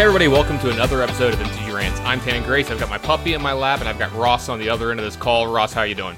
Hey 0.00 0.04
everybody, 0.04 0.28
welcome 0.28 0.58
to 0.60 0.70
another 0.70 1.02
episode 1.02 1.34
of 1.34 1.40
MTG 1.40 1.74
Rants. 1.74 2.00
I'm 2.00 2.22
Tannon 2.22 2.42
Grace. 2.44 2.70
I've 2.70 2.80
got 2.80 2.88
my 2.88 2.96
puppy 2.96 3.34
in 3.34 3.42
my 3.42 3.52
lap, 3.52 3.80
and 3.80 3.88
I've 3.88 3.98
got 3.98 4.10
Ross 4.14 4.48
on 4.48 4.58
the 4.58 4.70
other 4.70 4.90
end 4.90 4.98
of 4.98 5.04
this 5.04 5.14
call. 5.14 5.52
Ross, 5.52 5.74
how 5.74 5.82
you 5.82 5.94
doing? 5.94 6.16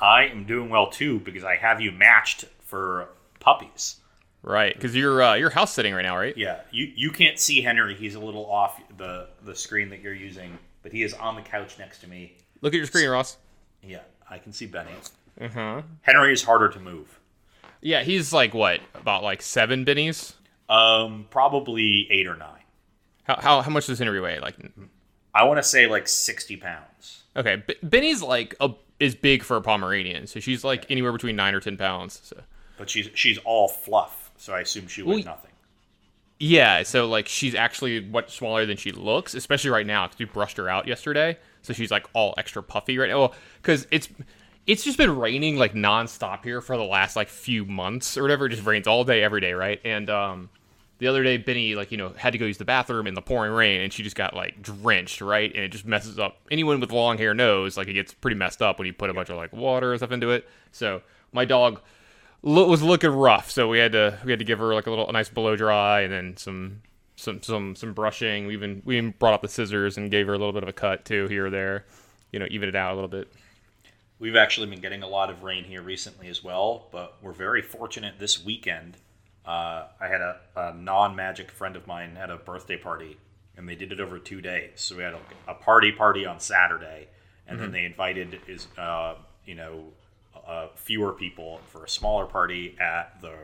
I 0.00 0.26
am 0.26 0.44
doing 0.44 0.70
well 0.70 0.90
too 0.90 1.18
because 1.18 1.42
I 1.42 1.56
have 1.56 1.80
you 1.80 1.90
matched 1.90 2.44
for 2.60 3.08
puppies. 3.40 3.96
Right, 4.44 4.72
because 4.72 4.94
you're 4.94 5.20
uh, 5.24 5.34
you're 5.34 5.50
house 5.50 5.72
sitting 5.72 5.92
right 5.92 6.02
now, 6.02 6.16
right? 6.16 6.38
Yeah, 6.38 6.60
you 6.70 6.92
you 6.94 7.10
can't 7.10 7.36
see 7.36 7.62
Henry. 7.62 7.96
He's 7.96 8.14
a 8.14 8.20
little 8.20 8.48
off 8.48 8.80
the 8.96 9.26
the 9.42 9.56
screen 9.56 9.90
that 9.90 10.02
you're 10.02 10.14
using, 10.14 10.56
but 10.84 10.92
he 10.92 11.02
is 11.02 11.12
on 11.12 11.34
the 11.34 11.42
couch 11.42 11.80
next 11.80 11.98
to 12.02 12.08
me. 12.08 12.36
Look 12.60 12.74
at 12.74 12.76
your 12.76 12.86
screen, 12.86 13.08
Ross. 13.08 13.38
Yeah, 13.82 14.02
I 14.30 14.38
can 14.38 14.52
see 14.52 14.66
Benny. 14.66 14.92
Uh-huh. 15.40 15.82
Henry 16.02 16.32
is 16.32 16.44
harder 16.44 16.68
to 16.68 16.78
move. 16.78 17.18
Yeah, 17.80 18.04
he's 18.04 18.32
like 18.32 18.54
what 18.54 18.78
about 18.94 19.24
like 19.24 19.42
seven 19.42 19.84
bennies? 19.84 20.34
Um, 20.68 21.26
probably 21.28 22.06
eight 22.12 22.28
or 22.28 22.36
nine. 22.36 22.55
How 23.26 23.40
how, 23.40 23.62
how 23.62 23.70
much 23.70 23.86
does 23.86 23.98
Henry 23.98 24.20
weigh? 24.20 24.38
Like, 24.40 24.56
I 25.34 25.44
want 25.44 25.58
to 25.58 25.62
say 25.62 25.86
like 25.86 26.08
sixty 26.08 26.56
pounds. 26.56 27.24
okay, 27.36 27.62
B- 27.66 27.74
Benny's 27.82 28.22
like 28.22 28.54
a, 28.60 28.70
is 29.00 29.14
big 29.14 29.42
for 29.42 29.56
a 29.56 29.60
Pomeranian, 29.62 30.26
so 30.26 30.40
she's 30.40 30.64
like 30.64 30.86
anywhere 30.90 31.12
between 31.12 31.36
nine 31.36 31.54
or 31.54 31.60
ten 31.60 31.76
pounds. 31.76 32.20
So 32.24 32.40
But 32.78 32.88
she's 32.90 33.08
she's 33.14 33.38
all 33.44 33.68
fluff, 33.68 34.30
so 34.36 34.54
I 34.54 34.60
assume 34.60 34.86
she 34.88 35.02
weighs 35.02 35.24
Well, 35.24 35.34
nothing. 35.34 35.50
yeah, 36.38 36.82
so 36.82 37.06
like 37.08 37.28
she's 37.28 37.54
actually 37.54 38.00
much 38.00 38.36
smaller 38.36 38.64
than 38.66 38.76
she 38.76 38.92
looks, 38.92 39.34
especially 39.34 39.70
right 39.70 39.86
now 39.86 40.06
because 40.06 40.18
we 40.18 40.24
brushed 40.26 40.56
her 40.58 40.68
out 40.68 40.86
yesterday, 40.86 41.38
so 41.62 41.72
she's 41.72 41.90
like 41.90 42.06
all 42.12 42.34
extra 42.38 42.62
puffy 42.62 42.96
right 42.98 43.08
now. 43.10 43.18
Well, 43.18 43.34
because 43.60 43.86
it's 43.90 44.08
it's 44.66 44.82
just 44.84 44.98
been 44.98 45.16
raining 45.16 45.56
like 45.56 45.74
nonstop 45.74 46.42
here 46.44 46.60
for 46.60 46.76
the 46.76 46.84
last 46.84 47.16
like 47.16 47.28
few 47.28 47.64
months 47.64 48.16
or 48.16 48.22
whatever. 48.22 48.46
It 48.46 48.50
just 48.50 48.64
rains 48.66 48.86
all 48.86 49.04
day, 49.04 49.22
every 49.22 49.40
day, 49.40 49.52
right? 49.52 49.80
And 49.84 50.10
um, 50.10 50.50
the 50.98 51.08
other 51.08 51.22
day, 51.22 51.36
Benny 51.36 51.74
like 51.74 51.90
you 51.90 51.98
know 51.98 52.12
had 52.16 52.32
to 52.32 52.38
go 52.38 52.46
use 52.46 52.58
the 52.58 52.64
bathroom 52.64 53.06
in 53.06 53.14
the 53.14 53.22
pouring 53.22 53.52
rain, 53.52 53.80
and 53.80 53.92
she 53.92 54.02
just 54.02 54.16
got 54.16 54.34
like 54.34 54.62
drenched, 54.62 55.20
right? 55.20 55.52
And 55.54 55.64
it 55.64 55.68
just 55.68 55.84
messes 55.84 56.18
up. 56.18 56.38
Anyone 56.50 56.80
with 56.80 56.92
long 56.92 57.18
hair 57.18 57.34
knows 57.34 57.76
like 57.76 57.88
it 57.88 57.94
gets 57.94 58.14
pretty 58.14 58.36
messed 58.36 58.62
up 58.62 58.78
when 58.78 58.86
you 58.86 58.92
put 58.92 59.10
a 59.10 59.14
bunch 59.14 59.28
of 59.28 59.36
like 59.36 59.52
water 59.52 59.92
and 59.92 60.00
stuff 60.00 60.12
into 60.12 60.30
it. 60.30 60.48
So 60.72 61.02
my 61.32 61.44
dog 61.44 61.80
lo- 62.42 62.68
was 62.68 62.82
looking 62.82 63.10
rough, 63.10 63.50
so 63.50 63.68
we 63.68 63.78
had 63.78 63.92
to 63.92 64.18
we 64.24 64.32
had 64.32 64.38
to 64.38 64.44
give 64.44 64.58
her 64.58 64.74
like 64.74 64.86
a 64.86 64.90
little 64.90 65.08
a 65.08 65.12
nice 65.12 65.28
blow 65.28 65.56
dry 65.56 66.00
and 66.00 66.12
then 66.12 66.36
some 66.36 66.82
some 67.16 67.42
some 67.42 67.74
some 67.74 67.92
brushing. 67.92 68.46
We 68.46 68.54
even 68.54 68.82
we 68.84 68.96
even 68.96 69.14
brought 69.18 69.34
up 69.34 69.42
the 69.42 69.48
scissors 69.48 69.98
and 69.98 70.10
gave 70.10 70.26
her 70.26 70.34
a 70.34 70.38
little 70.38 70.52
bit 70.52 70.62
of 70.62 70.68
a 70.68 70.72
cut 70.72 71.04
too 71.04 71.26
here 71.28 71.46
or 71.46 71.50
there, 71.50 71.84
you 72.32 72.38
know, 72.38 72.46
even 72.50 72.68
it 72.68 72.76
out 72.76 72.92
a 72.92 72.94
little 72.94 73.08
bit. 73.08 73.30
We've 74.18 74.36
actually 74.36 74.68
been 74.68 74.80
getting 74.80 75.02
a 75.02 75.08
lot 75.08 75.28
of 75.28 75.42
rain 75.42 75.64
here 75.64 75.82
recently 75.82 76.28
as 76.28 76.42
well, 76.42 76.86
but 76.90 77.16
we're 77.20 77.32
very 77.32 77.60
fortunate 77.60 78.14
this 78.18 78.42
weekend. 78.42 78.96
Uh, 79.46 79.86
I 80.00 80.08
had 80.08 80.20
a, 80.20 80.40
a 80.56 80.74
non-magic 80.74 81.50
friend 81.50 81.76
of 81.76 81.86
mine 81.86 82.16
had 82.16 82.30
a 82.30 82.36
birthday 82.36 82.76
party, 82.76 83.16
and 83.56 83.68
they 83.68 83.76
did 83.76 83.92
it 83.92 84.00
over 84.00 84.18
two 84.18 84.40
days. 84.40 84.72
So 84.76 84.96
we 84.96 85.02
had 85.02 85.14
a, 85.14 85.20
a 85.48 85.54
party 85.54 85.92
party 85.92 86.26
on 86.26 86.40
Saturday, 86.40 87.08
and 87.46 87.60
then 87.60 87.70
they 87.70 87.84
invited 87.84 88.40
is 88.48 88.66
uh, 88.76 89.14
you 89.44 89.54
know 89.54 89.84
uh, 90.46 90.68
fewer 90.74 91.12
people 91.12 91.60
for 91.68 91.84
a 91.84 91.88
smaller 91.88 92.26
party 92.26 92.76
at 92.80 93.20
the 93.20 93.34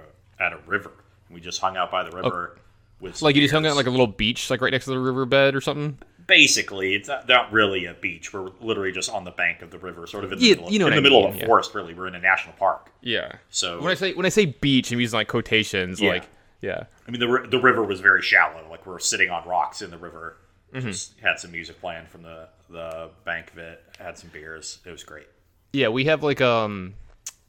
at 0.41 0.53
a 0.53 0.59
river. 0.67 0.93
And 1.29 1.35
we 1.35 1.41
just 1.41 1.61
hung 1.61 1.77
out 1.77 1.91
by 1.91 2.03
the 2.03 2.11
river. 2.17 2.59
With 3.01 3.21
Like 3.23 3.35
you 3.35 3.43
just 3.43 3.53
hung 3.53 3.67
out 3.67 3.77
like 3.77 3.87
a 3.87 3.91
little 3.91 4.07
beach, 4.07 4.51
like 4.51 4.61
right 4.61 4.73
next 4.73 4.85
to 4.87 4.91
the 4.91 4.99
riverbed 4.99 5.55
or 5.55 5.61
something. 5.61 5.99
Basically 6.27 6.95
it's 6.95 7.09
not, 7.09 7.29
not 7.29 7.53
really 7.53 7.85
a 7.87 7.95
beach 7.95 8.33
we're 8.33 8.51
literally 8.61 8.93
just 8.93 9.11
on 9.11 9.25
the 9.25 9.31
bank 9.31 9.63
of 9.63 9.71
the 9.71 9.79
river 9.79 10.07
sort 10.07 10.25
of 10.25 10.33
in 10.33 10.39
the 10.39 10.45
Yeah, 10.45 10.51
middle, 10.55 10.67
of, 10.67 10.73
you 10.73 10.79
know 10.79 10.87
in 10.87 10.93
the 10.93 10.97
I 10.99 11.01
middle 11.01 11.21
mean, 11.23 11.29
of 11.31 11.35
a 11.37 11.39
yeah. 11.41 11.47
forest 11.47 11.75
really 11.75 11.95
we're 11.95 12.07
in 12.07 12.15
a 12.15 12.21
national 12.21 12.55
park 12.57 12.91
Yeah. 13.01 13.33
so 13.51 13.81
When 13.81 13.91
I 13.91 13.95
say 13.95 14.13
when 14.15 14.27
I 14.27 14.31
say 14.31 14.47
beach, 14.47 14.93
I'm 14.93 15.01
using 15.01 15.17
like 15.19 15.29
quotations, 15.29 16.01
Yeah. 16.01 16.11
like 16.11 16.29
yeah. 16.61 16.85
i 17.07 17.11
mean 17.11 17.19
the, 17.21 17.47
the 17.51 17.59
river 17.61 17.83
was 17.83 18.01
very 18.01 18.23
shallow 18.23 18.65
like 18.71 18.87
we're 18.87 18.99
sitting 19.01 19.31
on 19.31 19.47
rocks 19.49 19.83
in 19.83 19.91
the 19.91 19.99
river 19.99 20.37
Mm-hmm. 20.73 20.89
just 20.89 21.21
had 21.21 21.39
some 21.39 21.53
music 21.53 21.79
playing 21.83 22.07
from 22.07 22.23
the 22.23 22.49
the 22.71 23.11
bank 23.27 23.53
of 23.53 23.59
it 23.59 23.85
had 23.99 24.17
some 24.17 24.31
beers 24.31 24.79
it 24.87 24.91
was 24.91 25.05
great 25.05 25.27
Yeah, 25.75 25.89
we 25.89 26.05
have 26.07 26.23
like 26.23 26.41
um 26.41 26.95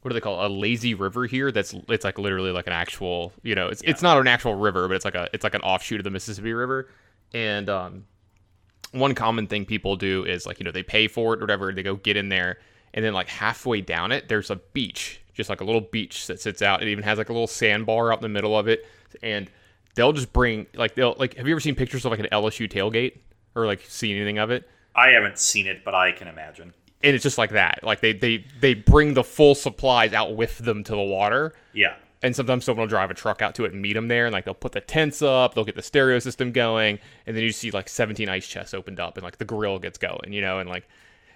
what 0.02 0.10
do 0.10 0.14
they 0.14 0.20
call 0.20 0.42
it? 0.44 0.50
a 0.50 0.52
lazy 0.52 0.92
river 0.92 1.24
here 1.24 1.50
that's 1.50 1.74
it's 1.88 2.04
like 2.04 2.18
literally 2.18 2.50
like 2.50 2.66
an 2.66 2.74
actual 2.74 3.32
you 3.42 3.54
know 3.54 3.68
it's 3.68 3.80
it's 3.82 4.02
not 4.02 4.18
an 4.18 4.26
actual 4.26 4.54
river 4.54 4.86
but 4.88 4.94
it's 4.96 5.06
like 5.06 5.14
a 5.14 5.30
it's 5.32 5.42
like 5.42 5.54
an 5.54 5.62
offshoot 5.62 6.00
of 6.00 6.04
the 6.04 6.10
Mississippi 6.10 6.52
River 6.52 6.90
and 7.32 7.70
um 7.70 8.04
one 8.94 9.14
common 9.14 9.46
thing 9.46 9.64
people 9.64 9.96
do 9.96 10.24
is 10.24 10.46
like 10.46 10.58
you 10.58 10.64
know 10.64 10.70
they 10.70 10.82
pay 10.82 11.08
for 11.08 11.34
it 11.34 11.38
or 11.38 11.42
whatever 11.42 11.72
they 11.72 11.82
go 11.82 11.96
get 11.96 12.16
in 12.16 12.28
there 12.28 12.58
and 12.92 13.04
then 13.04 13.12
like 13.12 13.28
halfway 13.28 13.80
down 13.80 14.12
it 14.12 14.28
there's 14.28 14.50
a 14.50 14.56
beach 14.56 15.20
just 15.34 15.50
like 15.50 15.60
a 15.60 15.64
little 15.64 15.80
beach 15.80 16.28
that 16.28 16.40
sits 16.40 16.62
out. 16.62 16.82
It 16.82 16.88
even 16.88 17.04
has 17.04 17.18
like 17.18 17.28
a 17.28 17.32
little 17.32 17.46
sandbar 17.46 18.12
out 18.12 18.18
in 18.18 18.22
the 18.22 18.28
middle 18.28 18.58
of 18.58 18.68
it 18.68 18.86
and 19.22 19.50
they'll 19.94 20.12
just 20.12 20.32
bring 20.32 20.66
like 20.74 20.94
they'll 20.94 21.14
like 21.18 21.34
have 21.34 21.46
you 21.46 21.52
ever 21.52 21.60
seen 21.60 21.74
pictures 21.74 22.04
of 22.04 22.10
like 22.12 22.20
an 22.20 22.28
LSU 22.32 22.70
tailgate 22.70 23.18
or 23.54 23.66
like 23.66 23.82
seen 23.82 24.16
anything 24.16 24.38
of 24.38 24.50
it? 24.50 24.68
I 24.94 25.10
haven't 25.10 25.38
seen 25.38 25.66
it 25.66 25.84
but 25.84 25.94
i 25.94 26.12
can 26.12 26.28
imagine. 26.28 26.72
And 27.02 27.14
it's 27.14 27.22
just 27.22 27.36
like 27.36 27.50
that. 27.50 27.80
Like 27.82 28.00
they 28.00 28.12
they 28.12 28.46
they 28.60 28.74
bring 28.74 29.14
the 29.14 29.24
full 29.24 29.54
supplies 29.54 30.12
out 30.12 30.36
with 30.36 30.56
them 30.58 30.84
to 30.84 30.92
the 30.92 31.02
water, 31.02 31.52
yeah 31.74 31.96
and 32.24 32.34
sometimes 32.34 32.64
someone 32.64 32.82
will 32.82 32.88
drive 32.88 33.12
a 33.12 33.14
truck 33.14 33.40
out 33.42 33.54
to 33.54 33.64
it 33.64 33.72
and 33.72 33.80
meet 33.80 33.92
them 33.92 34.08
there, 34.08 34.26
and 34.26 34.32
like 34.32 34.44
they'll 34.46 34.54
put 34.54 34.72
the 34.72 34.80
tents 34.80 35.22
up, 35.22 35.54
they'll 35.54 35.64
get 35.64 35.76
the 35.76 35.82
stereo 35.82 36.18
system 36.18 36.50
going, 36.50 36.98
and 37.26 37.36
then 37.36 37.44
you 37.44 37.52
see 37.52 37.70
like 37.70 37.88
17 37.88 38.28
ice 38.28 38.46
chests 38.48 38.74
opened 38.74 38.98
up, 38.98 39.16
and 39.16 39.22
like 39.22 39.38
the 39.38 39.44
grill 39.44 39.78
gets 39.78 39.98
going, 39.98 40.32
you 40.32 40.40
know, 40.40 40.58
and 40.58 40.68
like. 40.68 40.88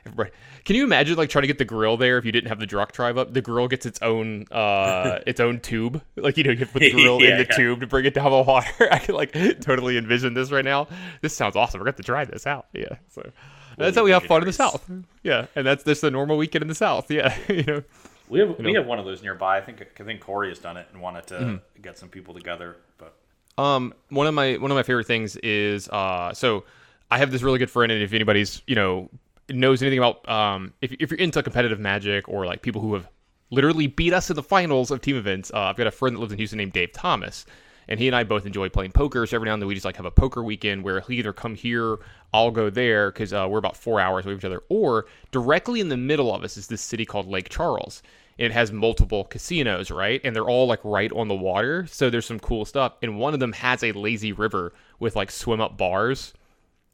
everybody- 0.06 0.30
Can 0.64 0.74
you 0.76 0.84
imagine 0.84 1.16
like 1.16 1.28
trying 1.30 1.42
to 1.42 1.46
get 1.48 1.58
the 1.58 1.64
grill 1.64 1.96
there 1.96 2.18
if 2.18 2.24
you 2.24 2.32
didn't 2.32 2.48
have 2.48 2.58
the 2.60 2.66
truck 2.66 2.92
drive 2.92 3.18
up? 3.18 3.34
The 3.34 3.42
grill 3.42 3.68
gets 3.68 3.84
its 3.86 4.00
own 4.00 4.46
uh 4.50 5.18
its 5.26 5.38
own 5.40 5.60
tube. 5.60 6.00
Like 6.16 6.36
you 6.38 6.44
know, 6.44 6.50
you 6.52 6.58
have 6.58 6.68
to 6.68 6.72
put 6.72 6.80
the 6.80 6.90
grill 7.02 7.18
in 7.18 7.36
the 7.36 7.46
yeah. 7.48 7.56
tube 7.56 7.80
to 7.80 7.86
bring 7.86 8.04
it 8.06 8.14
down 8.14 8.30
the 8.30 8.42
water. 8.42 8.88
I 8.90 8.98
can 8.98 9.14
like 9.14 9.32
totally 9.60 9.98
envision 9.98 10.34
this 10.34 10.50
right 10.50 10.64
now. 10.64 10.88
This 11.20 11.36
sounds 11.36 11.56
awesome. 11.56 11.80
We're 11.80 11.84
going 11.86 11.94
to 11.96 12.02
try 12.02 12.24
this 12.24 12.46
out. 12.46 12.66
Yeah. 12.72 12.96
So 13.08 13.30
that's 13.76 13.96
how 13.96 14.04
we 14.04 14.10
have 14.12 14.24
fun 14.24 14.40
in 14.42 14.46
the. 14.46 14.52
South. 14.52 14.90
Yeah, 15.22 15.46
and 15.54 15.66
that's 15.66 15.84
just 15.84 16.02
a 16.02 16.10
normal 16.10 16.36
weekend 16.36 16.62
in 16.62 16.68
the 16.68 16.74
South. 16.74 17.10
Yeah, 17.10 17.36
you 17.48 17.62
know. 17.64 17.82
We 18.28 18.38
have 18.40 18.58
we 18.58 18.74
have 18.74 18.86
one 18.86 18.98
of 18.98 19.04
those 19.04 19.22
nearby 19.22 19.58
i 19.58 19.60
think 19.60 19.84
i 20.00 20.04
think 20.04 20.20
corey 20.20 20.48
has 20.48 20.58
done 20.58 20.76
it 20.76 20.86
and 20.92 21.00
wanted 21.00 21.26
to 21.26 21.34
Mm-hmm. 21.34 21.82
get 21.82 21.96
some 21.98 22.08
people 22.08 22.34
together 22.34 22.76
but 22.98 23.14
Um, 23.56 23.92
one 24.10 24.26
of 24.26 24.34
my 24.34 24.54
one 24.56 24.70
of 24.70 24.76
my 24.76 24.82
favorite 24.82 25.06
things 25.06 25.36
is 25.36 25.88
uh, 25.88 26.32
so 26.32 26.64
I 27.10 27.18
have 27.18 27.30
this 27.30 27.42
really 27.42 27.58
good 27.58 27.70
friend, 27.70 27.90
and 27.90 28.02
if 28.02 28.12
anybody's 28.12 28.62
you 28.66 28.74
know 28.76 29.08
knows 29.48 29.80
anything 29.82 29.98
about 29.98 30.28
um, 30.28 30.74
if 30.82 30.92
if 31.00 31.10
you're 31.10 31.18
into 31.18 31.42
competitive 31.42 31.80
Magic 31.80 32.28
or 32.28 32.44
like 32.46 32.60
people 32.62 32.80
who 32.82 32.92
have 32.94 33.08
literally 33.50 33.86
beat 33.86 34.12
us 34.12 34.28
in 34.30 34.36
the 34.36 34.42
finals 34.42 34.90
of 34.90 35.00
team 35.00 35.16
events, 35.16 35.50
uh, 35.54 35.60
I've 35.60 35.76
got 35.76 35.86
a 35.86 35.90
friend 35.90 36.14
that 36.14 36.20
lives 36.20 36.32
in 36.32 36.38
Houston 36.38 36.58
named 36.58 36.72
Dave 36.74 36.92
Thomas. 36.92 37.46
And 37.88 37.98
he 37.98 38.06
and 38.06 38.14
I 38.14 38.22
both 38.24 38.44
enjoy 38.44 38.68
playing 38.68 38.92
poker. 38.92 39.26
So 39.26 39.36
every 39.36 39.46
now 39.46 39.54
and 39.54 39.62
then 39.62 39.66
we 39.68 39.74
just 39.74 39.86
like 39.86 39.96
have 39.96 40.04
a 40.04 40.10
poker 40.10 40.42
weekend 40.42 40.84
where 40.84 41.00
he'll 41.00 41.18
either 41.18 41.32
come 41.32 41.54
here, 41.54 41.98
I'll 42.34 42.50
go 42.50 42.68
there 42.68 43.10
because 43.10 43.32
uh, 43.32 43.46
we're 43.48 43.58
about 43.58 43.76
four 43.76 43.98
hours 43.98 44.26
away 44.26 44.34
from 44.34 44.40
each 44.40 44.44
other, 44.44 44.62
or 44.68 45.06
directly 45.30 45.80
in 45.80 45.88
the 45.88 45.96
middle 45.96 46.34
of 46.34 46.44
us 46.44 46.56
is 46.56 46.66
this 46.66 46.82
city 46.82 47.06
called 47.06 47.26
Lake 47.26 47.48
Charles. 47.48 48.02
It 48.36 48.52
has 48.52 48.70
multiple 48.70 49.24
casinos, 49.24 49.90
right? 49.90 50.20
And 50.22 50.36
they're 50.36 50.48
all 50.48 50.66
like 50.66 50.80
right 50.84 51.10
on 51.12 51.26
the 51.26 51.34
water. 51.34 51.86
So 51.86 52.08
there's 52.08 52.26
some 52.26 52.38
cool 52.38 52.64
stuff. 52.64 52.94
And 53.02 53.18
one 53.18 53.34
of 53.34 53.40
them 53.40 53.52
has 53.52 53.82
a 53.82 53.92
lazy 53.92 54.32
river 54.32 54.72
with 55.00 55.16
like 55.16 55.30
swim 55.30 55.60
up 55.60 55.76
bars 55.76 56.34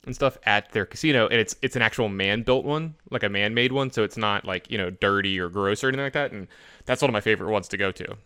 and 0.06 0.14
stuff 0.14 0.38
at 0.44 0.72
their 0.72 0.86
casino. 0.86 1.26
And 1.26 1.38
it's 1.38 1.56
it's 1.60 1.76
an 1.76 1.82
actual 1.82 2.08
man 2.08 2.42
built 2.42 2.64
one, 2.64 2.94
like 3.10 3.24
a 3.24 3.28
man 3.28 3.52
made 3.52 3.72
one. 3.72 3.90
So 3.90 4.04
it's 4.04 4.16
not 4.16 4.46
like, 4.46 4.70
you 4.70 4.78
know, 4.78 4.88
dirty 4.90 5.38
or 5.38 5.50
gross 5.50 5.84
or 5.84 5.88
anything 5.88 6.06
like 6.06 6.14
that. 6.14 6.32
And 6.32 6.48
that's 6.86 7.02
one 7.02 7.10
of 7.10 7.12
my 7.12 7.20
favorite 7.20 7.50
ones 7.50 7.68
to 7.68 7.76
go 7.76 7.92
to. 7.92 8.16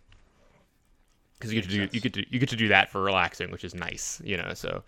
Because 1.39 1.53
you 1.53 1.61
get 1.61 1.69
to 1.69 1.75
do 1.87 1.89
you 1.91 2.01
get 2.01 2.13
to 2.13 2.25
you 2.29 2.39
get 2.39 2.49
to 2.49 2.55
do 2.57 2.67
that 2.67 2.91
for 2.91 3.01
relaxing, 3.01 3.49
which 3.51 3.63
is 3.63 3.73
nice, 3.73 4.21
you 4.23 4.35
know. 4.37 4.53
So 4.53 4.83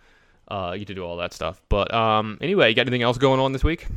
uh, 0.49 0.71
you 0.73 0.79
get 0.79 0.87
to 0.89 0.95
do 0.95 1.03
all 1.05 1.17
that 1.17 1.33
stuff. 1.33 1.61
But 1.69 1.93
um, 1.93 2.37
anyway, 2.41 2.69
you 2.69 2.75
got 2.75 2.81
anything 2.81 3.03
else 3.03 3.17
going 3.17 3.39
on 3.39 3.53
this 3.53 3.63
week? 3.63 3.87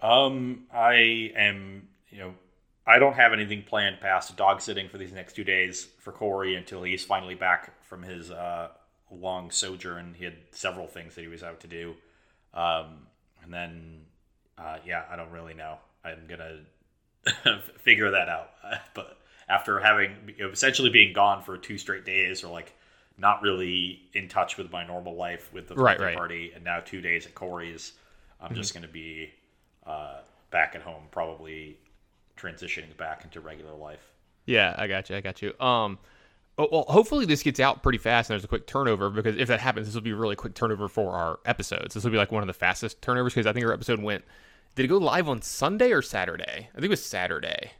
Um, 0.00 0.64
I 0.72 1.32
am, 1.36 1.88
you 2.10 2.18
know, 2.18 2.34
I 2.86 2.98
don't 2.98 3.14
have 3.14 3.32
anything 3.32 3.62
planned 3.62 4.00
past 4.00 4.36
dog 4.36 4.60
sitting 4.60 4.88
for 4.88 4.98
these 4.98 5.12
next 5.12 5.34
two 5.34 5.44
days 5.44 5.86
for 6.00 6.12
Corey 6.12 6.56
until 6.56 6.82
he's 6.82 7.04
finally 7.04 7.34
back 7.34 7.72
from 7.84 8.02
his 8.02 8.30
uh, 8.30 8.68
long 9.10 9.50
sojourn. 9.50 10.14
He 10.18 10.24
had 10.24 10.34
several 10.50 10.86
things 10.86 11.14
that 11.14 11.20
he 11.20 11.28
was 11.28 11.42
out 11.42 11.60
to 11.60 11.68
do. 11.68 11.94
Um, 12.54 13.06
and 13.42 13.52
then, 13.52 14.00
uh, 14.58 14.78
yeah, 14.84 15.04
I 15.10 15.16
don't 15.16 15.30
really 15.30 15.54
know. 15.54 15.76
I'm 16.04 16.26
gonna 16.26 16.60
figure 17.78 18.10
that 18.10 18.28
out. 18.28 18.50
But 18.94 19.18
after 19.48 19.78
having 19.80 20.16
you 20.36 20.44
know, 20.46 20.50
essentially 20.50 20.90
being 20.90 21.12
gone 21.12 21.42
for 21.42 21.56
two 21.58 21.78
straight 21.78 22.04
days, 22.04 22.44
or 22.44 22.52
like 22.52 22.74
not 23.18 23.42
really 23.42 24.00
in 24.14 24.28
touch 24.28 24.56
with 24.56 24.70
my 24.72 24.86
normal 24.86 25.14
life 25.14 25.52
with 25.52 25.68
the 25.68 25.74
Right, 25.74 25.98
right. 26.00 26.16
party, 26.16 26.52
and 26.54 26.64
now 26.64 26.80
two 26.80 27.00
days 27.00 27.26
at 27.26 27.34
Corey's, 27.34 27.92
I'm 28.40 28.54
just 28.54 28.74
gonna 28.74 28.88
be 28.88 29.30
uh, 29.86 30.18
back 30.50 30.74
at 30.74 30.82
home, 30.82 31.02
probably 31.10 31.76
transitioning 32.36 32.96
back 32.96 33.24
into 33.24 33.40
regular 33.40 33.74
life. 33.74 34.04
Yeah, 34.46 34.74
I 34.76 34.86
got 34.88 35.10
you. 35.10 35.16
I 35.16 35.20
got 35.20 35.42
you. 35.42 35.50
Um, 35.60 35.98
oh, 36.58 36.68
well, 36.72 36.84
hopefully 36.88 37.26
this 37.26 37.42
gets 37.42 37.60
out 37.60 37.82
pretty 37.82 37.98
fast 37.98 38.28
and 38.30 38.34
there's 38.34 38.44
a 38.44 38.48
quick 38.48 38.66
turnover 38.66 39.10
because 39.10 39.36
if 39.36 39.48
that 39.48 39.60
happens, 39.60 39.86
this 39.86 39.94
will 39.94 40.02
be 40.02 40.10
a 40.10 40.16
really 40.16 40.34
quick 40.36 40.54
turnover 40.54 40.88
for 40.88 41.12
our 41.12 41.38
episodes. 41.44 41.94
This 41.94 42.02
will 42.04 42.10
be 42.10 42.16
like 42.16 42.32
one 42.32 42.42
of 42.42 42.46
the 42.48 42.52
fastest 42.52 43.00
turnovers 43.02 43.34
because 43.34 43.46
I 43.46 43.52
think 43.52 43.64
our 43.66 43.72
episode 43.72 44.02
went. 44.02 44.24
Did 44.74 44.84
it 44.84 44.88
go 44.88 44.98
live 44.98 45.28
on 45.28 45.42
Sunday 45.42 45.92
or 45.92 46.02
Saturday? 46.02 46.68
I 46.70 46.74
think 46.74 46.84
it 46.86 46.90
was 46.90 47.04
Saturday, 47.04 47.72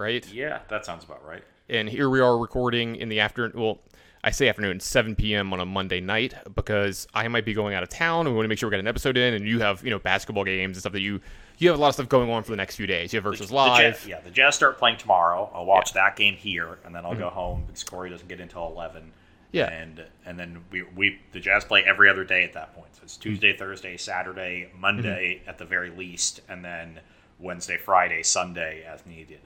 right? 0.00 0.26
Yeah, 0.32 0.60
that 0.68 0.84
sounds 0.84 1.04
about 1.04 1.24
right. 1.24 1.42
And 1.68 1.88
here 1.88 2.10
we 2.10 2.18
are 2.20 2.36
recording 2.36 2.96
in 2.96 3.08
the 3.08 3.20
afternoon. 3.20 3.52
Well, 3.60 3.78
I 4.24 4.32
say 4.32 4.48
afternoon, 4.48 4.80
7 4.80 5.14
p.m. 5.14 5.52
on 5.52 5.60
a 5.60 5.64
Monday 5.64 6.00
night 6.00 6.34
because 6.54 7.06
I 7.14 7.26
might 7.28 7.44
be 7.44 7.54
going 7.54 7.74
out 7.74 7.82
of 7.82 7.88
town 7.88 8.26
and 8.26 8.34
we 8.34 8.36
want 8.36 8.44
to 8.44 8.48
make 8.48 8.58
sure 8.58 8.68
we 8.68 8.72
get 8.72 8.80
an 8.80 8.86
episode 8.88 9.16
in. 9.16 9.34
And 9.34 9.46
you 9.46 9.60
have, 9.60 9.82
you 9.84 9.90
know, 9.90 9.98
basketball 9.98 10.44
games 10.44 10.76
and 10.76 10.80
stuff 10.82 10.92
that 10.92 11.00
you 11.00 11.20
you 11.58 11.68
have 11.68 11.78
a 11.78 11.80
lot 11.80 11.88
of 11.88 11.94
stuff 11.94 12.08
going 12.08 12.28
on 12.30 12.42
for 12.42 12.50
the 12.50 12.56
next 12.56 12.76
few 12.76 12.86
days. 12.86 13.12
You 13.12 13.18
have 13.18 13.24
versus 13.24 13.48
The 13.48 13.54
live. 13.54 13.78
Jazz, 13.98 14.06
yeah, 14.06 14.20
the 14.20 14.30
Jazz 14.30 14.56
start 14.56 14.78
playing 14.78 14.96
tomorrow. 14.96 15.50
I'll 15.54 15.64
watch 15.66 15.92
that 15.92 16.16
game 16.16 16.34
here, 16.34 16.78
and 16.84 16.94
then 16.94 17.04
I'll 17.06 17.14
go 17.14 17.28
home 17.28 17.64
because 17.66 17.84
Corey 17.84 18.08
doesn't 18.10 18.28
get 18.28 18.40
until 18.40 18.66
eleven. 18.66 19.02
Mm-hmm. 19.02 19.10
Yeah. 19.52 19.68
and 19.70 20.04
and 20.26 20.38
then 20.38 20.64
we 20.70 20.82
we 20.94 21.18
the 21.32 21.40
Jazz 21.40 21.64
play 21.64 21.82
every 21.84 22.08
other 22.10 22.24
day 22.24 22.44
at 22.44 22.52
that 22.54 22.74
point. 22.74 22.94
So 22.96 23.00
it's 23.04 23.14
Mm-hmm. 23.14 23.22
Tuesday, 23.22 23.56
Thursday, 23.56 23.96
Saturday, 23.96 24.70
Monday 24.78 25.42
at 25.46 25.58
the 25.58 25.64
very 25.64 25.90
least, 25.90 26.40
and 26.48 26.64
then 26.64 27.00
Wednesday, 27.38 27.76
Friday, 27.78 28.22
Sunday 28.22 28.84
as 28.86 29.04
needed. 29.06 29.40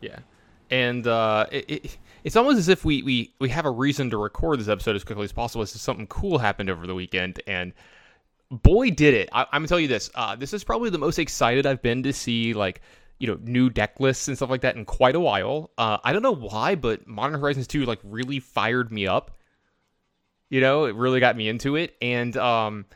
Yeah, 0.00 0.18
and 0.70 1.06
uh, 1.06 1.46
it, 1.50 1.70
it, 1.70 1.98
it's 2.24 2.36
almost 2.36 2.58
as 2.58 2.68
if 2.68 2.84
we, 2.84 3.02
we 3.02 3.34
we 3.38 3.48
have 3.48 3.64
a 3.64 3.70
reason 3.70 4.10
to 4.10 4.18
record 4.18 4.60
this 4.60 4.68
episode 4.68 4.96
as 4.96 5.04
quickly 5.04 5.24
as 5.24 5.32
possible. 5.32 5.62
As 5.62 5.70
something 5.70 6.06
cool 6.06 6.38
happened 6.38 6.70
over 6.70 6.86
the 6.86 6.94
weekend, 6.94 7.40
and 7.46 7.72
boy, 8.50 8.90
did 8.90 9.14
it! 9.14 9.28
I, 9.32 9.42
I'm 9.52 9.60
gonna 9.60 9.68
tell 9.68 9.80
you 9.80 9.88
this. 9.88 10.10
Uh, 10.14 10.36
this 10.36 10.52
is 10.52 10.64
probably 10.64 10.90
the 10.90 10.98
most 10.98 11.18
excited 11.18 11.66
I've 11.66 11.82
been 11.82 12.02
to 12.02 12.12
see 12.12 12.54
like 12.54 12.80
you 13.18 13.26
know 13.26 13.38
new 13.42 13.68
deck 13.70 14.00
lists 14.00 14.28
and 14.28 14.36
stuff 14.36 14.50
like 14.50 14.62
that 14.62 14.76
in 14.76 14.84
quite 14.84 15.14
a 15.14 15.20
while. 15.20 15.70
Uh, 15.78 15.98
I 16.04 16.12
don't 16.12 16.22
know 16.22 16.34
why, 16.34 16.74
but 16.74 17.06
Modern 17.06 17.40
Horizons 17.40 17.66
2 17.66 17.84
like 17.84 18.00
really 18.04 18.40
fired 18.40 18.92
me 18.92 19.06
up. 19.06 19.36
You 20.50 20.60
know, 20.60 20.84
it 20.84 20.94
really 20.94 21.20
got 21.20 21.36
me 21.36 21.48
into 21.48 21.76
it, 21.76 21.94
and 22.00 22.34
um, 22.36 22.86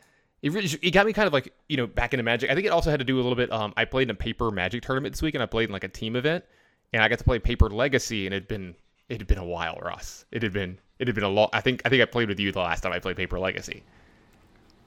it 0.40 0.52
really 0.52 0.68
it 0.80 0.92
got 0.92 1.06
me 1.06 1.12
kind 1.12 1.26
of 1.26 1.32
like 1.32 1.52
you 1.68 1.76
know 1.76 1.86
back 1.86 2.14
into 2.14 2.22
Magic. 2.22 2.50
I 2.50 2.54
think 2.54 2.66
it 2.66 2.70
also 2.70 2.90
had 2.90 3.00
to 3.00 3.04
do 3.04 3.16
a 3.16 3.22
little 3.22 3.36
bit. 3.36 3.52
Um, 3.52 3.74
I 3.76 3.84
played 3.84 4.08
in 4.08 4.10
a 4.10 4.14
paper 4.14 4.50
Magic 4.50 4.82
tournament 4.82 5.14
this 5.14 5.22
week, 5.22 5.34
and 5.34 5.42
I 5.42 5.46
played 5.46 5.68
in 5.68 5.72
like 5.72 5.84
a 5.84 5.88
team 5.88 6.16
event, 6.16 6.44
and 6.92 7.02
I 7.02 7.08
got 7.08 7.18
to 7.18 7.24
play 7.24 7.38
Paper 7.38 7.68
Legacy, 7.68 8.26
and 8.26 8.34
it'd 8.34 8.48
been 8.48 8.74
it 9.08 9.20
had 9.20 9.26
been 9.26 9.38
a 9.38 9.44
while, 9.44 9.78
Ross. 9.82 10.24
It 10.30 10.42
had 10.42 10.52
been 10.52 10.78
it 10.98 11.08
had 11.08 11.14
been 11.14 11.24
a 11.24 11.28
long. 11.28 11.48
I 11.52 11.60
think 11.60 11.82
I 11.84 11.88
think 11.88 12.02
I 12.02 12.06
played 12.06 12.28
with 12.28 12.40
you 12.40 12.52
the 12.52 12.60
last 12.60 12.82
time 12.82 12.92
I 12.92 12.98
played 12.98 13.16
Paper 13.16 13.38
Legacy. 13.38 13.82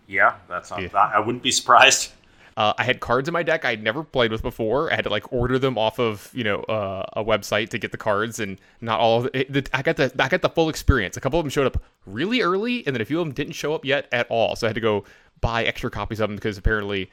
Yeah, 0.07 0.36
that's 0.48 0.69
not. 0.69 0.81
Yeah. 0.81 0.90
I 0.94 1.19
wouldn't 1.19 1.44
be 1.44 1.52
surprised. 1.52 2.12
Uh, 2.57 2.74
I 2.78 2.86
had 2.86 3.02
cards 3.02 3.28
in 3.28 3.34
my 3.34 3.44
deck 3.44 3.66
I'd 3.66 3.84
never 3.84 4.02
played 4.02 4.31
with 4.31 4.42
before. 4.42 4.90
I 4.90 4.96
had 4.96 5.04
to 5.04 5.10
like 5.10 5.34
order 5.34 5.60
them 5.60 5.78
off 5.78 6.00
of 6.00 6.31
you 6.34 6.44
know 6.44 6.62
uh, 6.62 7.06
a 7.13 7.24
website 7.24 7.69
to 7.69 7.78
get 7.78 7.92
the 7.92 7.98
cards, 7.98 8.40
and 8.40 8.60
not 8.80 9.00
all 9.00 9.19
of 9.19 9.30
it, 9.34 9.51
the, 9.51 9.68
I 9.74 9.81
got 9.81 9.98
the 9.98 10.12
I 10.18 10.30
got 10.30 10.42
the 10.42 10.50
full 10.50 10.69
experience. 10.69 11.18
A 11.18 11.22
couple 11.22 11.40
of 11.40 11.44
them 11.44 11.50
showed 11.50 11.68
up 11.68 11.84
really 12.06 12.42
early, 12.42 12.86
and 12.88 12.96
then 12.96 13.01
a 13.01 13.06
few 13.06 13.19
of 13.19 13.25
them 13.25 13.34
didn't 13.34 13.54
show 13.54 13.74
up 13.74 13.84
yet 13.84 14.08
at 14.12 14.28
all. 14.30 14.56
So 14.56 14.68
I 14.68 14.69
had 14.69 14.75
to 14.75 14.81
go 14.81 15.04
buy 15.42 15.66
extra 15.66 15.92
copies 15.92 16.22
of 16.22 16.30
them 16.30 16.38
because 16.38 16.58
apparently 16.58 17.12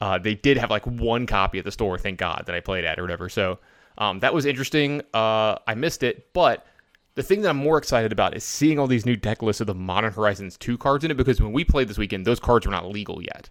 uh, 0.00 0.18
they 0.18 0.34
did 0.34 0.56
have 0.56 0.70
like 0.70 0.86
one 0.86 1.26
copy 1.26 1.58
at 1.58 1.64
the 1.64 1.72
store. 1.72 1.96
Thank 1.96 2.18
God 2.18 2.44
that 2.46 2.54
I 2.54 2.60
played 2.60 2.84
at 2.84 2.98
or 2.98 3.02
whatever. 3.02 3.28
So 3.28 3.60
um, 3.98 4.20
that 4.20 4.32
was 4.32 4.46
interesting. 4.46 5.02
Uh, 5.12 5.56
I 5.66 5.74
missed 5.74 6.02
it, 6.02 6.32
but 6.32 6.66
the 7.14 7.22
thing 7.22 7.42
that 7.42 7.50
I'm 7.50 7.56
more 7.56 7.78
excited 7.78 8.12
about 8.12 8.36
is 8.36 8.44
seeing 8.44 8.78
all 8.78 8.86
these 8.86 9.04
new 9.04 9.16
deck 9.16 9.42
lists 9.42 9.60
of 9.60 9.66
the 9.66 9.74
Modern 9.74 10.12
Horizons 10.12 10.56
2 10.56 10.78
cards 10.78 11.04
in 11.04 11.10
it 11.10 11.16
because 11.16 11.40
when 11.40 11.52
we 11.52 11.64
played 11.64 11.88
this 11.88 11.98
weekend, 11.98 12.24
those 12.24 12.40
cards 12.40 12.66
were 12.66 12.72
not 12.72 12.88
legal 12.88 13.22
yet. 13.22 13.50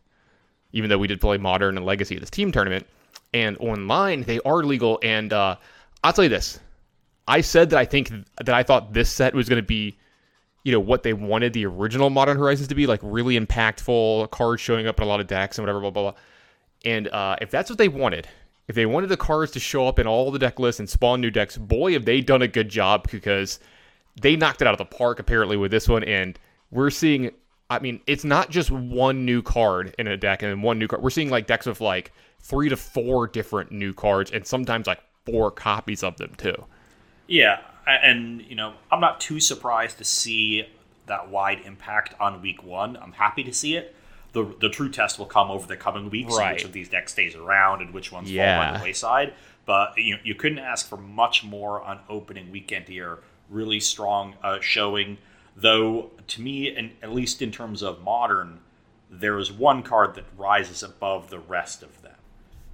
Even 0.71 0.89
though 0.89 0.97
we 0.97 1.07
did 1.07 1.19
play 1.19 1.37
modern 1.37 1.77
and 1.77 1.85
legacy 1.85 2.15
at 2.15 2.21
this 2.21 2.29
team 2.29 2.51
tournament 2.51 2.85
and 3.33 3.57
online 3.57 4.23
they 4.23 4.39
are 4.41 4.63
legal 4.63 4.99
and 5.03 5.33
uh, 5.33 5.55
i'll 6.03 6.13
tell 6.13 6.23
you 6.23 6.29
this. 6.29 6.59
I 7.27 7.41
said 7.41 7.69
that 7.69 7.77
i 7.77 7.85
think 7.85 8.11
that 8.37 8.49
i 8.49 8.63
thought 8.63 8.93
this 8.93 9.09
set 9.09 9.35
was 9.35 9.47
going 9.47 9.61
to 9.61 9.67
be 9.67 9.97
you 10.63 10.71
know 10.71 10.79
what 10.79 11.03
they 11.03 11.13
wanted 11.13 11.53
the 11.53 11.65
original 11.65 12.09
modern 12.09 12.37
horizons 12.37 12.67
to 12.69 12.75
be 12.75 12.87
like 12.87 12.99
really 13.03 13.39
impactful 13.39 14.31
cards 14.31 14.61
showing 14.61 14.87
up 14.87 14.99
in 14.99 15.03
a 15.03 15.07
lot 15.07 15.19
of 15.19 15.27
decks 15.27 15.57
and 15.57 15.63
whatever 15.63 15.79
blah 15.79 15.91
blah 15.91 16.11
blah. 16.11 16.19
And 16.85 17.07
uh, 17.09 17.35
if 17.41 17.51
that's 17.51 17.69
what 17.69 17.77
they 17.77 17.87
wanted 17.87 18.27
if 18.69 18.75
they 18.75 18.85
wanted 18.85 19.07
the 19.07 19.17
cards 19.17 19.51
to 19.51 19.59
show 19.59 19.87
up 19.87 19.99
in 19.99 20.07
all 20.07 20.31
the 20.31 20.39
deck 20.39 20.57
lists 20.59 20.79
and 20.79 20.89
spawn 20.89 21.19
new 21.19 21.29
decks 21.29 21.57
boy 21.57 21.91
have 21.91 22.05
they 22.05 22.21
done 22.21 22.41
a 22.41 22.47
good 22.47 22.69
job 22.69 23.05
because 23.11 23.59
they 24.21 24.37
knocked 24.37 24.61
it 24.61 24.67
out 24.67 24.73
of 24.73 24.77
the 24.77 24.85
park 24.85 25.19
apparently 25.19 25.57
with 25.57 25.71
this 25.71 25.89
one 25.89 26.03
and 26.05 26.39
we're 26.71 26.89
seeing 26.89 27.31
I 27.69 27.79
mean, 27.79 28.01
it's 28.07 28.23
not 28.23 28.49
just 28.49 28.71
one 28.71 29.25
new 29.25 29.43
card 29.43 29.93
in 29.99 30.07
a 30.07 30.17
deck 30.17 30.41
and 30.41 30.63
one 30.63 30.79
new 30.79 30.87
card. 30.87 31.03
We're 31.03 31.11
seeing 31.11 31.29
like 31.29 31.45
decks 31.45 31.67
with 31.67 31.81
like 31.81 32.11
three 32.39 32.67
to 32.69 32.75
four 32.75 33.27
different 33.27 33.71
new 33.71 33.93
cards 33.93 34.31
and 34.31 34.45
sometimes 34.45 34.87
like 34.87 35.01
four 35.25 35.51
copies 35.51 36.03
of 36.03 36.17
them 36.17 36.33
too. 36.35 36.65
Yeah, 37.27 37.59
and 37.85 38.41
you 38.41 38.55
know, 38.55 38.73
I'm 38.91 38.99
not 38.99 39.21
too 39.21 39.39
surprised 39.39 39.99
to 39.99 40.03
see 40.03 40.67
that 41.05 41.29
wide 41.29 41.61
impact 41.63 42.15
on 42.19 42.41
week 42.41 42.63
one. 42.63 42.97
I'm 42.97 43.11
happy 43.11 43.43
to 43.43 43.53
see 43.53 43.75
it. 43.75 43.95
The 44.31 44.55
the 44.59 44.69
true 44.69 44.89
test 44.89 45.17
will 45.17 45.25
come 45.25 45.49
over 45.49 45.67
the 45.67 45.77
coming 45.77 46.09
weeks. 46.09 46.37
Right. 46.37 46.53
Which 46.53 46.65
of 46.65 46.71
these 46.71 46.89
decks 46.89 47.11
stays 47.11 47.35
around 47.35 47.81
and 47.81 47.93
which 47.93 48.11
ones 48.11 48.29
fall 48.29 48.37
by 48.37 48.77
the 48.77 48.83
wayside. 48.83 49.33
But 49.65 49.93
you 49.97 50.17
you 50.23 50.35
couldn't 50.35 50.59
ask 50.59 50.87
for 50.87 50.97
much 50.97 51.43
more 51.43 51.81
on 51.81 51.99
opening 52.09 52.51
weekend 52.51 52.87
here. 52.87 53.19
Really 53.49 53.79
strong 53.79 54.35
uh, 54.43 54.59
showing, 54.61 55.17
though. 55.55 56.11
To 56.27 56.41
me, 56.41 56.75
and 56.75 56.91
at 57.01 57.11
least 57.11 57.41
in 57.41 57.51
terms 57.51 57.81
of 57.81 58.03
modern, 58.03 58.59
there 59.09 59.39
is 59.39 59.51
one 59.51 59.81
card 59.81 60.13
that 60.15 60.25
rises 60.37 60.83
above 60.83 61.29
the 61.29 61.39
rest 61.39 61.81
of 61.81 62.01
them. 62.03 62.13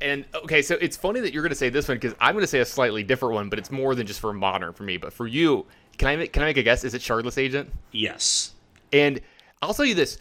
And 0.01 0.25
okay, 0.36 0.62
so 0.62 0.75
it's 0.81 0.98
funny 0.98 1.22
that 1.22 1.34
you're 1.34 1.42
going 1.42 1.51
to 1.51 1.56
say 1.56 1.69
this 1.69 1.88
one 1.88 1.96
because 1.96 2.16
I'm 2.19 2.34
going 2.34 2.44
to 2.44 2.48
say 2.48 2.60
a 2.60 2.66
slightly 2.66 3.01
different 3.04 3.34
one, 3.34 3.50
but 3.50 3.58
it's 3.58 3.72
more 3.72 3.96
than 3.96 4.06
just 4.06 4.19
for 4.19 4.34
modern 4.34 4.74
for 4.74 4.84
me. 4.84 4.98
But 4.98 5.13
for 5.13 5.25
you, 5.25 5.66
can 5.98 6.10
I 6.10 6.16
make, 6.18 6.34
can 6.34 6.44
I 6.44 6.48
make 6.48 6.58
a 6.58 6.63
guess? 6.63 6.84
Is 6.84 6.94
it 6.94 7.01
Shardless 7.01 7.38
Agent? 7.38 7.72
Yes. 7.92 8.54
And 8.92 9.22
I'll 9.62 9.74
tell 9.74 9.86
you 9.86 9.96
this: 9.96 10.18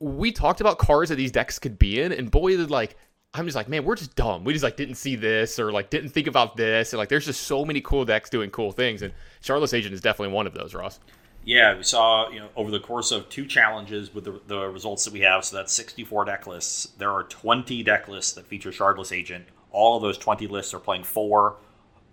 we 0.00 0.32
talked 0.32 0.60
about 0.60 0.78
cards 0.78 1.10
that 1.10 1.16
these 1.16 1.30
decks 1.30 1.58
could 1.58 1.78
be 1.78 2.00
in, 2.00 2.10
and 2.12 2.30
boy, 2.30 2.56
did 2.56 2.70
like 2.70 2.96
I'm 3.32 3.44
just 3.44 3.54
like, 3.54 3.68
man, 3.68 3.84
we're 3.84 3.94
just 3.94 4.16
dumb. 4.16 4.42
We 4.42 4.52
just 4.52 4.64
like 4.64 4.76
didn't 4.76 4.96
see 4.96 5.14
this 5.14 5.58
or 5.60 5.70
like 5.70 5.90
didn't 5.90 6.10
think 6.10 6.26
about 6.26 6.56
this, 6.56 6.92
and 6.92 6.98
like 6.98 7.08
there's 7.08 7.26
just 7.26 7.42
so 7.42 7.64
many 7.64 7.80
cool 7.80 8.04
decks 8.04 8.28
doing 8.28 8.50
cool 8.50 8.72
things, 8.72 9.02
and 9.02 9.12
Shardless 9.42 9.72
Agent 9.72 9.94
is 9.94 10.00
definitely 10.00 10.34
one 10.34 10.46
of 10.46 10.54
those, 10.54 10.74
Ross. 10.74 10.98
Yeah, 11.44 11.76
we 11.76 11.84
saw 11.84 12.28
you 12.30 12.40
know 12.40 12.48
over 12.56 12.70
the 12.70 12.80
course 12.80 13.12
of 13.12 13.28
two 13.28 13.46
challenges 13.46 14.12
with 14.12 14.24
the, 14.24 14.40
the 14.46 14.68
results 14.68 15.04
that 15.04 15.12
we 15.12 15.20
have. 15.20 15.44
So 15.44 15.56
that's 15.56 15.72
64 15.72 16.24
deck 16.24 16.46
lists. 16.46 16.88
There 16.98 17.12
are 17.12 17.22
20 17.24 17.82
deck 17.82 18.08
lists 18.08 18.32
that 18.32 18.46
feature 18.46 18.70
Shardless 18.70 19.16
Agent. 19.16 19.44
All 19.70 19.96
of 19.96 20.02
those 20.02 20.18
20 20.18 20.48
lists 20.48 20.74
are 20.74 20.80
playing 20.80 21.04
four. 21.04 21.56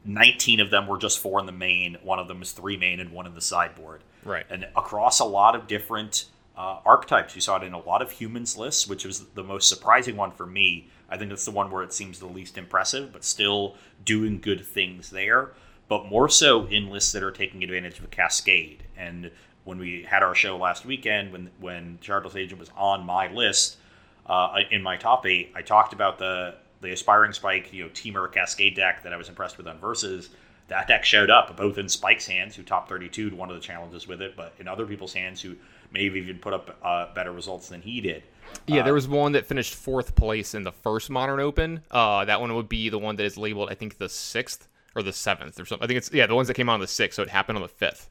19 0.05 0.59
of 0.59 0.69
them 0.69 0.87
were 0.87 0.97
just 0.97 1.19
four 1.19 1.39
in 1.39 1.47
the 1.47 1.51
main. 1.51 1.97
One 2.03 2.19
of 2.19 2.27
them 2.27 2.41
is 2.41 2.51
three 2.51 2.77
main 2.77 2.99
and 2.99 3.11
one 3.11 3.25
in 3.25 3.33
the 3.33 3.41
sideboard. 3.41 4.03
Right. 4.23 4.45
And 4.49 4.65
across 4.75 5.19
a 5.19 5.25
lot 5.25 5.55
of 5.55 5.67
different 5.67 6.25
uh, 6.57 6.79
archetypes, 6.85 7.35
you 7.35 7.41
saw 7.41 7.57
it 7.57 7.63
in 7.63 7.73
a 7.73 7.79
lot 7.79 8.01
of 8.01 8.09
humans 8.09 8.57
lists, 8.57 8.87
which 8.87 9.05
was 9.05 9.25
the 9.35 9.43
most 9.43 9.69
surprising 9.69 10.17
one 10.17 10.31
for 10.31 10.47
me. 10.47 10.89
I 11.07 11.17
think 11.17 11.31
it's 11.31 11.45
the 11.45 11.51
one 11.51 11.69
where 11.69 11.83
it 11.83 11.93
seems 11.93 12.19
the 12.19 12.25
least 12.25 12.57
impressive, 12.57 13.13
but 13.13 13.23
still 13.23 13.75
doing 14.03 14.41
good 14.41 14.65
things 14.65 15.11
there. 15.11 15.51
But 15.87 16.07
more 16.07 16.27
so 16.27 16.65
in 16.65 16.89
lists 16.89 17.11
that 17.11 17.23
are 17.23 17.31
taking 17.31 17.63
advantage 17.63 17.99
of 17.99 18.05
a 18.05 18.09
cascade. 18.09 18.83
And 18.97 19.31
when 19.63 19.77
we 19.77 20.03
had 20.03 20.23
our 20.23 20.33
show 20.33 20.57
last 20.57 20.85
weekend, 20.85 21.31
when 21.31 21.51
when 21.59 21.99
Shardless 22.01 22.35
Agent 22.35 22.59
was 22.59 22.71
on 22.75 23.05
my 23.05 23.31
list, 23.31 23.77
uh, 24.25 24.57
in 24.71 24.81
my 24.81 24.97
top 24.97 25.25
eight, 25.25 25.51
I 25.55 25.61
talked 25.61 25.93
about 25.93 26.17
the 26.17 26.55
the 26.81 26.91
aspiring 26.91 27.33
spike, 27.33 27.71
you 27.71 27.83
know, 27.83 27.89
Temur 27.89 28.31
Cascade 28.31 28.75
deck 28.75 29.03
that 29.03 29.13
I 29.13 29.17
was 29.17 29.29
impressed 29.29 29.57
with 29.57 29.67
on 29.67 29.77
versus. 29.77 30.29
That 30.67 30.87
deck 30.87 31.05
showed 31.05 31.29
up 31.29 31.55
both 31.55 31.77
in 31.77 31.87
Spike's 31.87 32.27
hands, 32.27 32.55
who 32.55 32.63
top 32.63 32.89
32 32.89 33.29
to 33.29 33.35
one 33.35 33.49
of 33.49 33.55
the 33.55 33.61
challenges 33.61 34.05
with 34.05 34.21
it, 34.21 34.35
but 34.35 34.53
in 34.59 34.67
other 34.67 34.85
people's 34.85 35.13
hands 35.13 35.41
who 35.41 35.55
may 35.91 36.05
have 36.05 36.15
even 36.15 36.37
put 36.39 36.53
up 36.53 36.77
uh, 36.83 37.13
better 37.13 37.31
results 37.31 37.69
than 37.69 37.81
he 37.81 38.01
did. 38.01 38.23
Yeah, 38.65 38.83
there 38.83 38.93
was 38.93 39.07
one 39.07 39.33
that 39.33 39.45
finished 39.45 39.75
fourth 39.75 40.15
place 40.15 40.53
in 40.53 40.63
the 40.63 40.71
first 40.71 41.09
Modern 41.09 41.39
Open. 41.39 41.81
Uh, 41.91 42.25
that 42.25 42.39
one 42.41 42.53
would 42.55 42.69
be 42.69 42.89
the 42.89 42.99
one 42.99 43.15
that 43.17 43.25
is 43.25 43.37
labeled, 43.37 43.69
I 43.69 43.75
think, 43.75 43.97
the 43.97 44.09
sixth 44.09 44.67
or 44.95 45.03
the 45.03 45.13
seventh 45.13 45.59
or 45.59 45.65
something. 45.65 45.83
I 45.83 45.87
think 45.87 45.97
it's 45.97 46.11
yeah, 46.13 46.27
the 46.27 46.35
ones 46.35 46.47
that 46.47 46.55
came 46.55 46.69
out 46.69 46.73
on 46.73 46.79
the 46.79 46.87
sixth, 46.87 47.15
so 47.17 47.23
it 47.23 47.29
happened 47.29 47.57
on 47.57 47.61
the 47.61 47.67
fifth. 47.67 48.09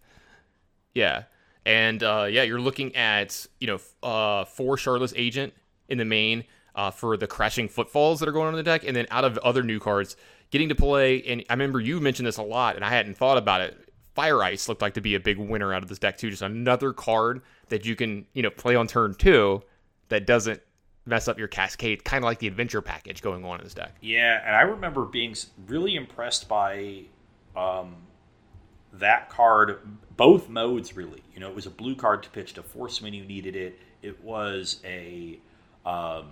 Yeah, 0.95 1.25
and 1.65 2.03
uh, 2.03 2.27
yeah, 2.31 2.43
you're 2.43 2.61
looking 2.61 2.95
at 2.97 3.47
you 3.61 3.67
know 3.67 3.81
uh, 4.03 4.45
four 4.45 4.77
Shardless 4.77 5.13
Agent 5.17 5.53
in 5.89 5.99
the 5.99 6.05
main 6.05 6.45
uh, 6.75 6.91
for 6.91 7.17
the 7.17 7.27
crashing 7.27 7.69
footfalls 7.69 8.21
that 8.21 8.29
are 8.29 8.33
going 8.33 8.47
on 8.47 8.55
in 8.55 8.59
the 8.59 8.63
deck, 8.63 8.85
and 8.87 8.95
then 8.95 9.07
out 9.11 9.25
of 9.25 9.37
other 9.39 9.63
new 9.63 9.81
cards, 9.81 10.17
getting 10.51 10.69
to 10.69 10.75
play. 10.75 11.23
And 11.23 11.45
I 11.51 11.55
remember 11.55 11.81
you 11.81 12.01
mentioned 12.01 12.27
this 12.27 12.37
a 12.37 12.43
lot, 12.43 12.77
and 12.77 12.85
I 12.85 12.91
hadn't 12.91 13.17
thought 13.17 13.39
about 13.39 13.63
it. 13.63 13.86
Fire 14.17 14.43
Ice 14.43 14.67
looked 14.67 14.81
like 14.81 14.95
to 14.95 15.03
be 15.03 15.15
a 15.15 15.21
big 15.21 15.37
winner 15.37 15.75
out 15.75 15.83
of 15.83 15.91
this 15.91 15.99
deck 15.99 16.17
too. 16.17 16.31
Just 16.31 16.41
another 16.41 16.95
card 16.95 17.43
that 17.69 17.85
you 17.85 17.95
can 17.95 18.27
you 18.33 18.43
know 18.43 18.49
play 18.49 18.75
on 18.75 18.87
turn 18.87 19.15
two 19.15 19.63
that 20.09 20.27
doesn't 20.27 20.63
mess 21.05 21.29
up 21.29 21.39
your 21.39 21.49
cascade, 21.49 22.03
kind 22.03 22.25
of 22.25 22.27
like 22.27 22.39
the 22.39 22.49
adventure 22.49 22.81
package 22.81 23.21
going 23.21 23.45
on 23.45 23.59
in 23.59 23.65
this 23.65 23.75
deck. 23.75 23.95
Yeah, 24.01 24.43
and 24.45 24.57
I 24.57 24.63
remember 24.63 25.05
being 25.05 25.35
really 25.67 25.97
impressed 25.97 26.49
by 26.49 27.03
um, 27.55 27.95
that 28.95 29.29
card, 29.29 29.81
both 30.17 30.49
modes 30.49 30.97
really. 30.97 31.23
You 31.35 31.41
know, 31.41 31.51
it 31.51 31.55
was 31.55 31.67
a 31.67 31.71
blue 31.71 31.95
card 31.95 32.23
to 32.23 32.31
pitch 32.31 32.55
to 32.55 32.63
force 32.63 33.03
when 33.03 33.13
you 33.13 33.23
needed 33.23 33.55
it. 33.55 33.79
It 34.01 34.25
was 34.25 34.81
a, 34.83 35.39
um, 35.85 36.31